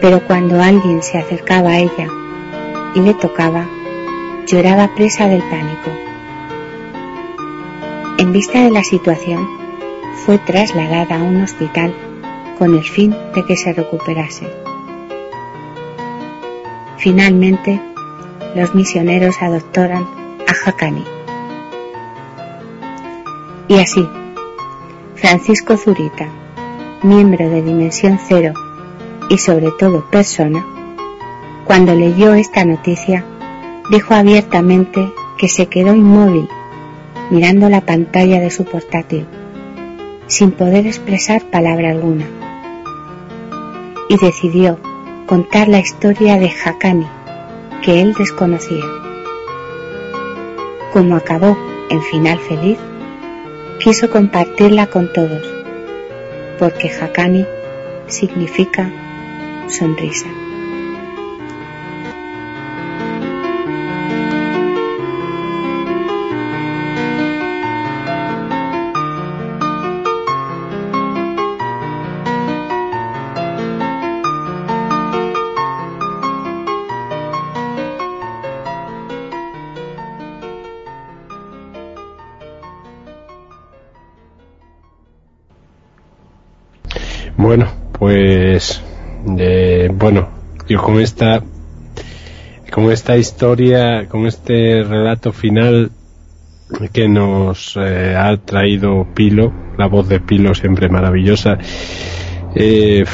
Pero 0.00 0.20
cuando 0.26 0.60
alguien 0.60 1.02
se 1.02 1.18
acercaba 1.18 1.70
a 1.70 1.78
ella 1.78 2.08
y 2.94 3.00
le 3.00 3.14
tocaba, 3.14 3.66
lloraba 4.46 4.94
presa 4.94 5.28
del 5.28 5.42
pánico. 5.42 5.90
En 8.18 8.32
vista 8.32 8.62
de 8.62 8.70
la 8.70 8.84
situación, 8.84 9.61
fue 10.14 10.38
trasladada 10.38 11.16
a 11.16 11.22
un 11.22 11.42
hospital 11.42 11.94
con 12.58 12.74
el 12.74 12.84
fin 12.84 13.14
de 13.34 13.44
que 13.44 13.56
se 13.56 13.72
recuperase. 13.72 14.46
Finalmente, 16.98 17.80
los 18.54 18.74
misioneros 18.74 19.40
adoptaron 19.40 20.06
a 20.46 20.70
Hakani. 20.70 21.04
Y 23.68 23.78
así, 23.78 24.06
Francisco 25.16 25.76
Zurita, 25.76 26.28
miembro 27.02 27.48
de 27.48 27.62
Dimensión 27.62 28.18
Cero 28.18 28.54
y 29.28 29.38
sobre 29.38 29.70
todo 29.78 30.08
persona, 30.10 30.64
cuando 31.64 31.94
leyó 31.94 32.34
esta 32.34 32.64
noticia, 32.64 33.24
dijo 33.90 34.14
abiertamente 34.14 35.12
que 35.38 35.48
se 35.48 35.66
quedó 35.66 35.94
inmóvil 35.94 36.48
mirando 37.30 37.68
la 37.68 37.80
pantalla 37.80 38.40
de 38.40 38.50
su 38.50 38.64
portátil, 38.64 39.26
sin 40.26 40.52
poder 40.52 40.86
expresar 40.86 41.42
palabra 41.50 41.90
alguna, 41.90 42.26
y 44.08 44.16
decidió 44.18 44.78
contar 45.26 45.68
la 45.68 45.78
historia 45.78 46.38
de 46.38 46.50
Hakani, 46.50 47.06
que 47.82 48.00
él 48.00 48.14
desconocía. 48.14 48.84
Como 50.92 51.16
acabó 51.16 51.56
en 51.90 52.02
final 52.02 52.38
feliz, 52.38 52.78
quiso 53.78 54.10
compartirla 54.10 54.86
con 54.86 55.12
todos, 55.12 55.42
porque 56.58 56.90
Hakani 56.90 57.46
significa 58.06 58.90
sonrisa. 59.68 60.41
Con 90.82 91.00
esta 91.00 91.42
con 92.70 92.90
esta 92.90 93.16
historia, 93.16 94.08
con 94.08 94.26
este 94.26 94.82
relato 94.82 95.32
final 95.32 95.90
que 96.92 97.06
nos 97.06 97.76
eh, 97.76 98.16
ha 98.16 98.34
traído 98.38 99.06
Pilo, 99.14 99.52
la 99.76 99.86
voz 99.86 100.08
de 100.08 100.20
Pilo 100.20 100.54
siempre 100.54 100.88
maravillosa. 100.88 101.58
Eh, 102.54 103.04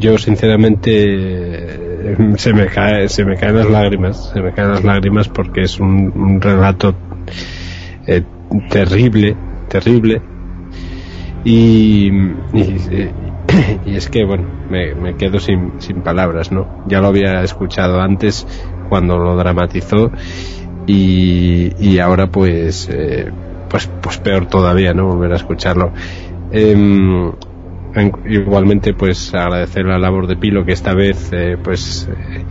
yo 0.00 0.18
sinceramente 0.18 0.92
eh, 0.94 2.16
se 2.36 2.52
me 2.52 2.66
cae, 2.66 3.08
se 3.08 3.24
me 3.24 3.36
caen 3.36 3.56
las 3.56 3.70
lágrimas, 3.70 4.30
se 4.32 4.40
me 4.40 4.52
caen 4.52 4.72
las 4.72 4.84
lágrimas 4.84 5.28
porque 5.28 5.62
es 5.62 5.78
un, 5.78 6.12
un 6.14 6.40
relato 6.40 6.94
eh, 8.06 8.22
terrible, 8.70 9.36
terrible 9.68 10.22
y, 11.44 12.10
y, 12.54 12.76
y 13.86 13.96
es 13.96 14.08
que 14.08 14.24
bueno 14.24 14.44
me, 14.70 15.16
quedo 15.16 15.38
sin, 15.38 15.80
sin, 15.80 16.02
palabras 16.02 16.52
no 16.52 16.84
ya 16.86 17.00
lo 17.00 17.08
había 17.08 17.42
escuchado 17.42 18.00
antes 18.00 18.46
cuando 18.88 19.18
lo 19.18 19.36
dramatizó 19.36 20.10
y, 20.86 21.72
y 21.78 21.98
ahora 21.98 22.28
pues 22.28 22.88
eh, 22.90 23.30
pues 23.68 23.90
pues 24.00 24.18
peor 24.18 24.46
todavía 24.46 24.94
no 24.94 25.06
volver 25.06 25.32
a 25.32 25.36
escucharlo. 25.36 25.92
Eh, 26.52 27.32
igualmente 28.26 28.94
pues 28.94 29.34
agradecer 29.34 29.86
la 29.86 29.98
labor 29.98 30.26
de 30.26 30.36
Pilo 30.36 30.64
que 30.64 30.72
esta 30.72 30.94
vez 30.94 31.30
eh, 31.32 31.56
pues 31.62 32.08
eh, 32.10 32.44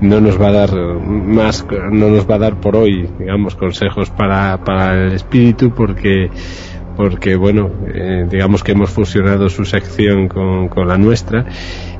no 0.00 0.20
nos 0.20 0.40
va 0.40 0.48
a 0.48 0.52
dar 0.52 0.74
más 0.74 1.64
no 1.92 2.08
nos 2.08 2.28
va 2.28 2.34
a 2.34 2.38
dar 2.38 2.60
por 2.60 2.76
hoy 2.76 3.08
digamos 3.18 3.54
consejos 3.54 4.10
para, 4.10 4.64
para 4.64 4.94
el 4.94 5.12
espíritu 5.12 5.70
porque 5.70 6.30
porque 6.98 7.36
bueno, 7.36 7.70
eh, 7.94 8.26
digamos 8.28 8.64
que 8.64 8.72
hemos 8.72 8.90
fusionado 8.90 9.48
su 9.48 9.64
sección 9.64 10.26
con, 10.26 10.66
con 10.66 10.88
la 10.88 10.98
nuestra 10.98 11.46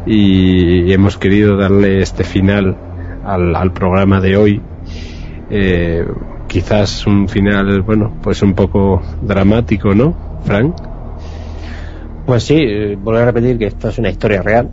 y, 0.05 0.93
hemos 0.93 1.17
querido 1.17 1.57
darle 1.57 2.03
este 2.03 2.25
final 2.25 2.77
al, 3.25 3.55
al 3.55 3.73
programa 3.73 4.21
de 4.21 4.37
hoy. 4.37 4.61
Eh, 5.51 6.05
quizás 6.49 7.07
un 7.07 7.29
final, 7.29 7.83
bueno, 7.83 8.13
pues 8.21 8.43
un 8.43 8.55
poco 8.55 9.01
dramático, 9.23 9.95
¿no, 9.95 10.17
Frank? 10.43 10.75
Pues 12.27 12.43
sí, 12.43 12.57
eh, 12.59 12.99
volver 13.01 13.23
a 13.23 13.27
repetir 13.27 13.57
que 13.57 13.67
esto 13.67 13.91
es 13.91 13.99
una 13.99 14.11
historia 14.11 14.43
real, 14.43 14.69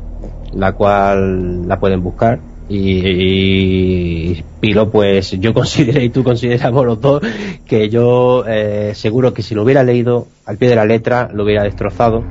la 0.54 0.72
cual 0.72 1.68
la 1.68 1.80
pueden 1.80 2.02
buscar 2.02 2.40
y, 2.68 3.08
y, 3.08 4.44
Pilo 4.60 4.90
pues 4.90 5.32
yo 5.40 5.54
considero 5.54 6.02
y 6.02 6.10
tú 6.10 6.24
consideramos 6.24 6.86
los 6.86 7.00
dos 7.00 7.22
que 7.68 7.90
yo 7.90 8.44
eh, 8.48 8.94
seguro 8.96 9.34
que 9.34 9.44
si 9.44 9.54
lo 9.54 9.64
hubiera 9.64 9.84
leído 9.84 10.28
al 10.46 10.58
pie 10.58 10.70
de 10.70 10.76
la 10.76 10.86
letra 10.86 11.30
lo 11.32 11.44
hubiera 11.44 11.64
destrozado 11.64 12.24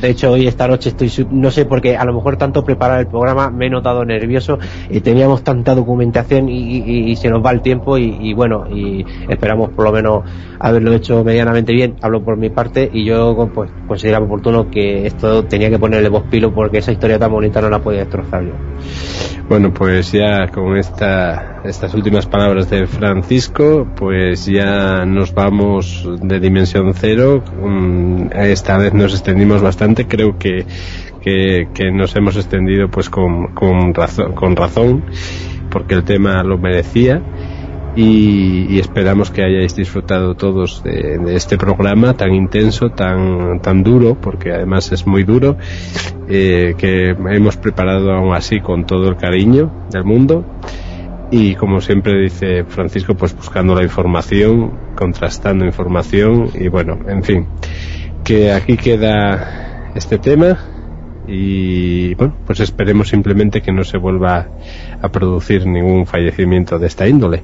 de 0.00 0.10
hecho 0.10 0.32
hoy 0.32 0.46
esta 0.46 0.68
noche 0.68 0.90
estoy 0.90 1.10
no 1.30 1.50
sé 1.50 1.64
porque 1.64 1.96
a 1.96 2.04
lo 2.04 2.14
mejor 2.14 2.36
tanto 2.36 2.64
preparar 2.64 3.00
el 3.00 3.06
programa 3.06 3.50
me 3.50 3.66
he 3.66 3.70
notado 3.70 4.04
nervioso 4.04 4.58
y 4.90 5.00
teníamos 5.00 5.42
tanta 5.42 5.74
documentación 5.74 6.48
y, 6.48 7.16
se 7.16 7.30
nos 7.30 7.44
va 7.44 7.50
el 7.50 7.62
tiempo 7.62 7.96
y, 7.98 8.34
bueno 8.34 8.66
y 8.68 9.04
esperamos 9.28 9.70
por 9.70 9.84
lo 9.84 9.92
menos 9.92 10.24
haberlo 10.58 10.92
hecho 10.92 11.24
medianamente 11.24 11.72
bien 11.72 11.96
hablo 12.02 12.22
por 12.22 12.36
mi 12.36 12.50
parte 12.50 12.88
y 12.92 13.04
yo 13.04 13.50
pues 13.54 13.70
consideraba 13.86 14.26
oportuno 14.26 14.70
que 14.70 15.06
esto 15.06 15.44
tenía 15.44 15.70
que 15.70 15.78
ponerle 15.78 16.08
voz 16.08 16.24
pilo 16.30 16.52
porque 16.52 16.78
esa 16.78 16.92
historia 16.92 17.18
tan 17.18 17.30
bonita 17.30 17.60
no 17.60 17.70
la 17.70 17.78
podía 17.78 18.00
destrozar 18.00 18.44
yo 18.44 18.52
bueno, 19.48 19.72
pues 19.72 20.10
ya 20.10 20.48
con 20.48 20.76
esta, 20.76 21.60
estas 21.64 21.94
últimas 21.94 22.26
palabras 22.26 22.68
de 22.68 22.88
Francisco, 22.88 23.86
pues 23.94 24.44
ya 24.46 25.04
nos 25.06 25.32
vamos 25.34 26.04
de 26.20 26.40
dimensión 26.40 26.92
cero. 26.94 27.44
Esta 28.32 28.76
vez 28.76 28.92
nos 28.92 29.12
extendimos 29.12 29.62
bastante, 29.62 29.85
creo 29.94 30.38
que, 30.38 30.66
que, 31.22 31.90
nos 31.92 32.14
hemos 32.16 32.36
extendido 32.36 32.88
pues 32.88 33.10
con, 33.10 33.54
con, 33.54 33.94
razón, 33.94 34.32
con 34.34 34.56
razón, 34.56 35.04
porque 35.70 35.94
el 35.94 36.04
tema 36.04 36.42
lo 36.42 36.58
merecía. 36.58 37.22
Y, 37.96 38.66
y, 38.68 38.78
esperamos 38.78 39.30
que 39.30 39.42
hayáis 39.42 39.74
disfrutado 39.74 40.34
todos 40.34 40.82
de, 40.84 41.16
de, 41.18 41.34
este 41.34 41.56
programa 41.56 42.12
tan 42.12 42.34
intenso, 42.34 42.90
tan, 42.90 43.60
tan 43.62 43.82
duro, 43.82 44.18
porque 44.20 44.52
además 44.52 44.92
es 44.92 45.06
muy 45.06 45.24
duro, 45.24 45.56
eh, 46.28 46.74
que 46.76 47.10
hemos 47.10 47.56
preparado 47.56 48.12
aún 48.12 48.34
así 48.34 48.60
con 48.60 48.84
todo 48.84 49.08
el 49.08 49.16
cariño 49.16 49.72
del 49.90 50.04
mundo. 50.04 50.44
Y 51.30 51.54
como 51.54 51.80
siempre 51.80 52.20
dice 52.20 52.64
Francisco, 52.64 53.14
pues 53.14 53.34
buscando 53.34 53.74
la 53.74 53.82
información, 53.82 54.94
contrastando 54.94 55.64
información 55.64 56.50
y 56.54 56.68
bueno, 56.68 56.98
en 57.08 57.24
fin, 57.24 57.46
que 58.22 58.52
aquí 58.52 58.76
queda 58.76 59.65
este 59.96 60.18
tema 60.18 60.58
y 61.26 62.14
bueno, 62.14 62.36
pues 62.46 62.60
esperemos 62.60 63.08
simplemente 63.08 63.60
que 63.60 63.72
no 63.72 63.82
se 63.84 63.98
vuelva 63.98 64.46
a 65.00 65.08
producir 65.08 65.66
ningún 65.66 66.06
fallecimiento 66.06 66.78
de 66.78 66.86
esta 66.86 67.08
índole. 67.08 67.42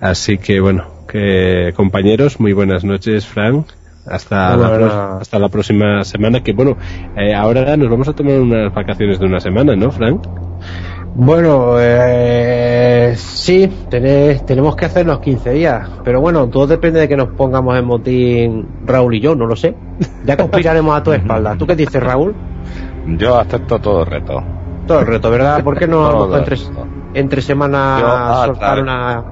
Así 0.00 0.38
que 0.38 0.60
bueno, 0.60 0.86
que 1.08 1.72
compañeros, 1.76 2.40
muy 2.40 2.52
buenas 2.52 2.84
noches, 2.84 3.26
Frank. 3.26 3.66
hasta, 4.06 4.56
la, 4.56 5.18
hasta 5.18 5.38
la 5.38 5.48
próxima 5.48 6.04
semana, 6.04 6.42
que 6.42 6.52
bueno, 6.52 6.76
eh, 7.16 7.34
ahora 7.34 7.76
nos 7.76 7.90
vamos 7.90 8.08
a 8.08 8.14
tomar 8.14 8.40
unas 8.40 8.72
vacaciones 8.72 9.18
de 9.18 9.26
una 9.26 9.40
semana, 9.40 9.76
¿no, 9.76 9.90
Frank? 9.90 10.26
Bueno, 11.18 11.76
eh, 11.78 13.14
sí, 13.16 13.86
tené- 13.88 14.38
tenemos 14.44 14.76
que 14.76 14.84
hacer 14.84 15.06
los 15.06 15.18
15 15.20 15.50
días. 15.50 15.88
Pero 16.04 16.20
bueno, 16.20 16.46
todo 16.48 16.66
depende 16.66 17.00
de 17.00 17.08
que 17.08 17.16
nos 17.16 17.28
pongamos 17.30 17.74
en 17.78 17.86
motín 17.86 18.68
Raúl 18.84 19.14
y 19.14 19.20
yo, 19.20 19.34
no 19.34 19.46
lo 19.46 19.56
sé. 19.56 19.74
Ya 20.26 20.36
conspiraremos 20.36 20.94
a 20.94 21.02
tu 21.02 21.12
espalda. 21.14 21.56
¿Tú 21.56 21.66
qué 21.66 21.74
dices, 21.74 22.02
Raúl? 22.02 22.34
Yo 23.18 23.38
acepto 23.38 23.78
todo 23.78 24.00
el 24.00 24.06
reto. 24.06 24.42
Todo 24.86 25.00
el 25.00 25.06
reto, 25.06 25.30
¿verdad? 25.30 25.64
¿Por 25.64 25.78
qué 25.78 25.86
no 25.86 26.36
entre, 26.36 26.56
entre 27.14 27.40
semana 27.40 27.96
Yo, 27.98 28.06
ah, 28.08 28.42
soltar 28.44 28.80
una... 28.82 29.24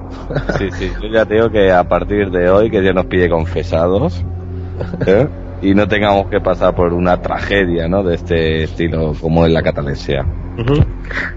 Sí, 0.57 0.69
sí, 0.71 0.91
yo 1.01 1.07
ya 1.09 1.23
te 1.25 1.35
digo 1.35 1.51
que 1.51 1.71
a 1.71 1.83
partir 1.83 2.31
de 2.31 2.49
hoy 2.49 2.71
que 2.71 2.81
Dios 2.81 2.95
nos 2.95 3.05
pide 3.05 3.29
confesados 3.29 4.23
¿eh? 5.05 5.27
Y 5.61 5.73
no 5.73 5.87
tengamos 5.87 6.27
que 6.27 6.39
pasar 6.39 6.75
por 6.75 6.93
una 6.93 7.21
tragedia, 7.21 7.87
¿no? 7.87 8.03
De 8.03 8.15
este 8.15 8.63
estilo 8.63 9.13
como 9.19 9.45
en 9.45 9.53
la 9.53 9.61
catalepsia. 9.61 10.25
Ujú. 10.57 10.83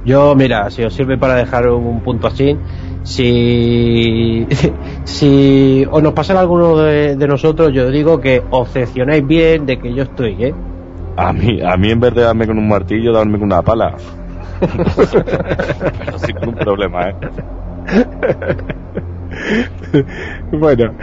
Yo, 0.05 0.35
mira, 0.35 0.71
si 0.71 0.83
os 0.83 0.95
sirve 0.95 1.19
para 1.19 1.35
dejar 1.35 1.69
un 1.69 2.01
punto 2.01 2.27
así, 2.27 2.57
si, 3.03 4.47
si 5.05 5.87
os 5.91 6.03
nos 6.03 6.13
pasara 6.13 6.41
alguno 6.41 6.77
de, 6.77 7.17
de 7.17 7.29
nosotros, 7.29 7.73
yo 7.73 7.91
digo 7.91 8.21
que 8.21 8.43
os 8.51 8.69
seccionáis 8.71 9.27
bien 9.27 9.67
de 9.67 9.79
que 9.79 9.95
yo 9.95 10.05
estoy, 10.05 10.45
¿eh? 10.45 10.55
A 11.17 11.33
mí, 11.33 11.61
a 11.61 11.77
mí 11.77 11.91
en 11.91 12.01
vez 12.01 12.15
de 12.15 12.23
darme 12.23 12.47
con 12.47 12.59
un 12.59 12.69
martillo, 12.69 13.13
darme 13.13 13.39
con 13.39 13.47
una 13.47 13.63
pala. 13.63 13.97
Pero 14.61 16.19
sin 16.19 16.37
ningún 16.37 16.55
problema, 16.55 17.09
¿eh? 17.11 17.15
bueno, 20.53 20.95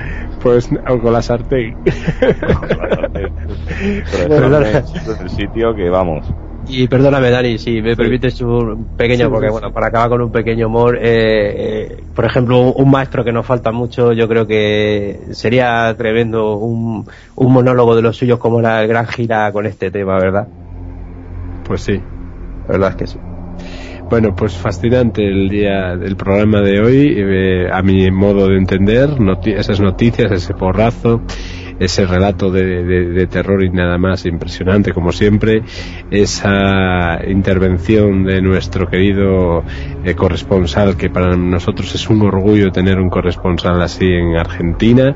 pues 0.42 0.70
o 0.88 1.00
con 1.00 1.14
la 1.14 1.22
sartén. 1.22 1.76
Pero 4.12 4.60
eso 4.60 5.12
es 5.14 5.22
el 5.22 5.30
sitio 5.30 5.76
que 5.76 5.90
vamos. 5.90 6.26
Y 6.68 6.88
perdóname, 6.88 7.30
Dani, 7.30 7.58
si 7.60 7.82
me 7.82 7.96
permites 7.96 8.42
un 8.42 8.96
pequeño, 8.98 9.26
Sí, 9.26 9.32
porque 9.32 9.48
sí, 9.48 9.52
bueno, 9.52 9.68
sí. 9.68 9.74
para 9.74 9.88
acabar 9.88 10.10
con 10.10 10.22
un 10.22 10.32
pequeño 10.32 10.68
humor, 10.68 10.98
eh, 10.98 11.04
eh, 11.04 12.04
por 12.16 12.26
ejemplo, 12.26 12.60
un, 12.60 12.74
un 12.76 12.92
maestro 12.92 13.24
que 13.24 13.32
nos 13.32 13.46
falta 13.46 13.72
mucho, 13.72 14.14
yo 14.14 14.28
creo 14.28 14.48
que 14.48 15.28
sería 15.32 15.94
tremendo 15.96 16.58
un, 16.58 17.08
un 17.36 17.54
monólogo 17.54 17.96
de 17.96 18.02
los 18.02 18.18
suyos 18.18 18.40
como 18.40 18.62
la 18.62 18.84
gran 18.88 19.06
gira 19.08 19.52
con 19.52 19.68
este 19.68 19.92
tema, 19.92 20.18
¿verdad? 20.18 20.48
Pues 21.64 21.82
sí. 21.82 22.02
La 22.68 22.74
verdad 22.74 22.90
es 22.92 22.96
que 22.96 23.08
sí. 23.08 23.20
Bueno, 24.08 24.36
pues 24.36 24.54
fascinante 24.56 25.28
el 25.28 25.50
día 25.50 25.96
del 25.98 26.16
programa 26.16 26.62
de 26.62 26.80
hoy, 26.80 27.16
eh, 27.18 27.68
a 27.72 27.82
mi 27.82 28.12
modo 28.12 28.48
de 28.48 28.58
entender, 28.58 29.20
noti- 29.20 29.54
esas 29.54 29.80
noticias, 29.82 30.32
ese 30.32 30.54
porrazo, 30.54 31.24
ese 31.80 32.06
relato 32.06 32.52
de, 32.52 32.84
de- 32.84 33.10
de 33.10 33.28
terror 33.28 33.64
y 33.64 33.70
nada 33.72 33.98
más 33.98 34.26
impresionante 34.28 34.94
como 34.94 35.12
siempre, 35.12 35.64
esa 36.12 37.20
intervención 37.28 38.24
de 38.26 38.42
nuestro 38.44 38.88
querido 38.88 39.64
eh, 40.04 40.14
corresponsal, 40.14 40.96
que 40.98 41.10
para 41.10 41.36
nosotros 41.36 41.94
es 41.96 42.08
un 42.08 42.22
orgullo 42.22 42.72
tener 42.72 43.00
un 43.00 43.10
corresponsal 43.10 43.82
así 43.82 44.06
en 44.06 44.36
Argentina, 44.38 45.16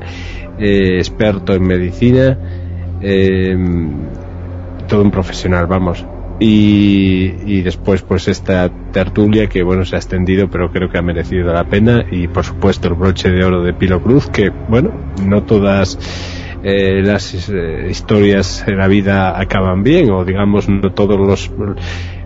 eh, 0.58 0.96
experto 0.98 1.54
en 1.54 1.62
medicina, 1.62 2.36
eh, 3.00 3.56
todo 4.88 5.02
un 5.02 5.10
profesional, 5.12 5.66
vamos. 5.66 6.04
Y, 6.40 7.34
y 7.44 7.62
después 7.62 8.00
pues 8.02 8.26
esta 8.26 8.70
tertulia 8.92 9.46
que 9.46 9.62
bueno 9.62 9.84
se 9.84 9.96
ha 9.96 9.98
extendido 9.98 10.48
pero 10.48 10.72
creo 10.72 10.88
que 10.88 10.98
ha 10.98 11.02
merecido 11.02 11.52
la 11.52 11.64
pena. 11.64 12.04
Y 12.10 12.28
por 12.28 12.44
supuesto 12.44 12.88
el 12.88 12.94
broche 12.94 13.30
de 13.30 13.44
oro 13.44 13.62
de 13.62 13.74
Pilo 13.74 14.02
Cruz 14.02 14.28
que 14.28 14.50
bueno 14.68 14.92
no 15.22 15.42
todas 15.42 15.98
eh, 16.62 17.02
las 17.02 17.48
eh, 17.50 17.86
historias 17.90 18.64
en 18.66 18.78
la 18.78 18.88
vida 18.88 19.38
acaban 19.38 19.82
bien 19.82 20.10
o 20.10 20.24
digamos 20.24 20.68
no 20.68 20.92
todos 20.92 21.18
los 21.18 21.50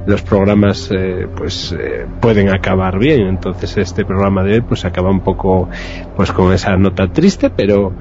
los 0.07 0.23
programas 0.23 0.91
eh, 0.91 1.27
pues 1.35 1.73
eh, 1.73 2.07
pueden 2.21 2.51
acabar 2.51 2.99
bien. 2.99 3.27
Entonces 3.27 3.77
este 3.77 4.05
programa 4.05 4.43
de 4.43 4.55
hoy 4.55 4.61
pues 4.61 4.85
acaba 4.85 5.11
un 5.11 5.21
poco 5.21 5.69
pues 6.17 6.33
con 6.33 6.53
esa 6.53 6.77
nota 6.77 7.11
triste 7.11 7.51
pero 7.51 7.93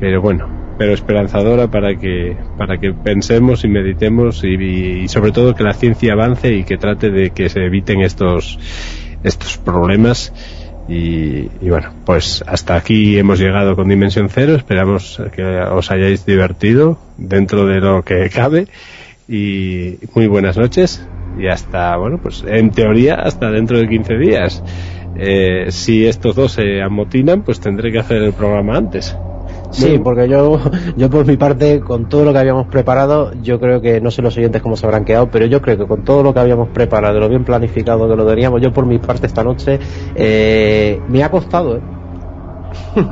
pero 0.00 0.20
bueno 0.20 0.60
pero 0.80 0.94
esperanzadora 0.94 1.70
para 1.70 1.96
que 1.96 2.38
para 2.56 2.78
que 2.78 2.94
pensemos 2.94 3.64
y 3.64 3.68
meditemos 3.68 4.42
y, 4.44 5.06
sobre 5.08 5.30
todo 5.30 5.54
que 5.54 5.62
la 5.62 5.74
ciencia 5.74 6.14
avance 6.14 6.54
y 6.54 6.64
que 6.64 6.78
trate 6.78 7.10
de 7.10 7.32
que 7.32 7.50
se 7.50 7.66
eviten 7.66 8.00
estos 8.00 8.58
estos 9.22 9.58
problemas. 9.58 10.32
Y, 10.88 11.50
y 11.60 11.68
bueno 11.68 11.92
pues 12.06 12.42
hasta 12.46 12.76
aquí 12.76 13.18
hemos 13.18 13.38
llegado 13.38 13.76
con 13.76 13.90
Dimensión 13.90 14.30
Cero. 14.30 14.54
Esperamos 14.54 15.20
que 15.36 15.42
os 15.44 15.90
hayáis 15.90 16.24
divertido 16.24 16.98
dentro 17.18 17.66
de 17.66 17.80
lo 17.80 18.02
que 18.02 18.30
cabe. 18.30 18.66
Y 19.28 19.98
muy 20.14 20.28
buenas 20.28 20.56
noches. 20.56 21.06
Y 21.38 21.48
hasta 21.48 21.94
bueno 21.98 22.18
pues 22.22 22.42
en 22.48 22.70
teoría 22.70 23.16
hasta 23.16 23.50
dentro 23.50 23.78
de 23.78 23.86
15 23.86 24.16
días. 24.16 24.64
Eh, 25.14 25.66
si 25.68 26.06
estos 26.06 26.36
dos 26.36 26.52
se 26.52 26.80
amotinan 26.80 27.42
pues 27.42 27.60
tendré 27.60 27.92
que 27.92 27.98
hacer 27.98 28.22
el 28.22 28.32
programa 28.32 28.78
antes 28.78 29.14
Sí, 29.70 29.98
porque 30.02 30.28
yo, 30.28 30.58
yo 30.96 31.08
por 31.10 31.26
mi 31.26 31.36
parte, 31.36 31.80
con 31.80 32.08
todo 32.08 32.24
lo 32.24 32.32
que 32.32 32.38
habíamos 32.38 32.66
preparado, 32.66 33.32
yo 33.42 33.60
creo 33.60 33.80
que, 33.80 34.00
no 34.00 34.10
sé 34.10 34.20
los 34.22 34.36
oyentes 34.36 34.60
cómo 34.62 34.76
se 34.76 34.86
habrán 34.86 35.04
quedado, 35.04 35.28
pero 35.30 35.46
yo 35.46 35.60
creo 35.62 35.78
que 35.78 35.86
con 35.86 36.02
todo 36.04 36.22
lo 36.22 36.34
que 36.34 36.40
habíamos 36.40 36.68
preparado, 36.70 37.14
de 37.14 37.20
lo 37.20 37.28
bien 37.28 37.44
planificado 37.44 38.08
que 38.08 38.16
lo 38.16 38.26
teníamos, 38.26 38.60
yo 38.60 38.72
por 38.72 38.84
mi 38.86 38.98
parte 38.98 39.26
esta 39.26 39.44
noche, 39.44 39.78
eh, 40.14 41.00
me 41.08 41.22
ha 41.22 41.30
costado, 41.30 41.76
¿eh? 41.76 41.80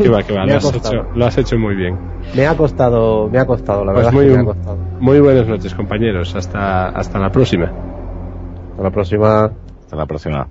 que 0.03 0.09
va, 0.09 0.23
que 0.23 0.33
va, 0.37 0.45
Me 0.45 0.49
lo 0.49 0.55
ha 0.55 0.57
has, 0.59 0.65
costado. 0.65 0.95
hecho, 0.95 1.07
lo 1.15 1.27
has 1.27 1.39
hecho 1.39 1.59
muy 1.59 1.75
bien 1.75 1.97
Me 2.35 2.47
ha 2.47 2.57
costado, 2.57 3.29
me 3.29 3.39
ha 3.39 3.47
costado, 3.47 3.85
la 3.85 3.93
Pues 3.93 4.07
verdad 4.07 4.13
muy, 4.13 4.27
es 4.27 4.31
que 4.31 4.37
me 4.37 4.43
ha 4.43 4.45
costado. 4.45 4.77
muy 5.01 5.21
buenas 5.21 5.47
noches 5.49 5.75
compañeros 5.75 6.35
hasta 6.35 6.89
hasta 6.89 7.19
la 7.19 7.31
próxima 7.31 7.67
Hasta 8.73 8.83
la 8.83 8.91
próxima. 8.91 9.53
Hasta 9.81 9.97
la 9.97 10.07
próxima. 10.07 10.49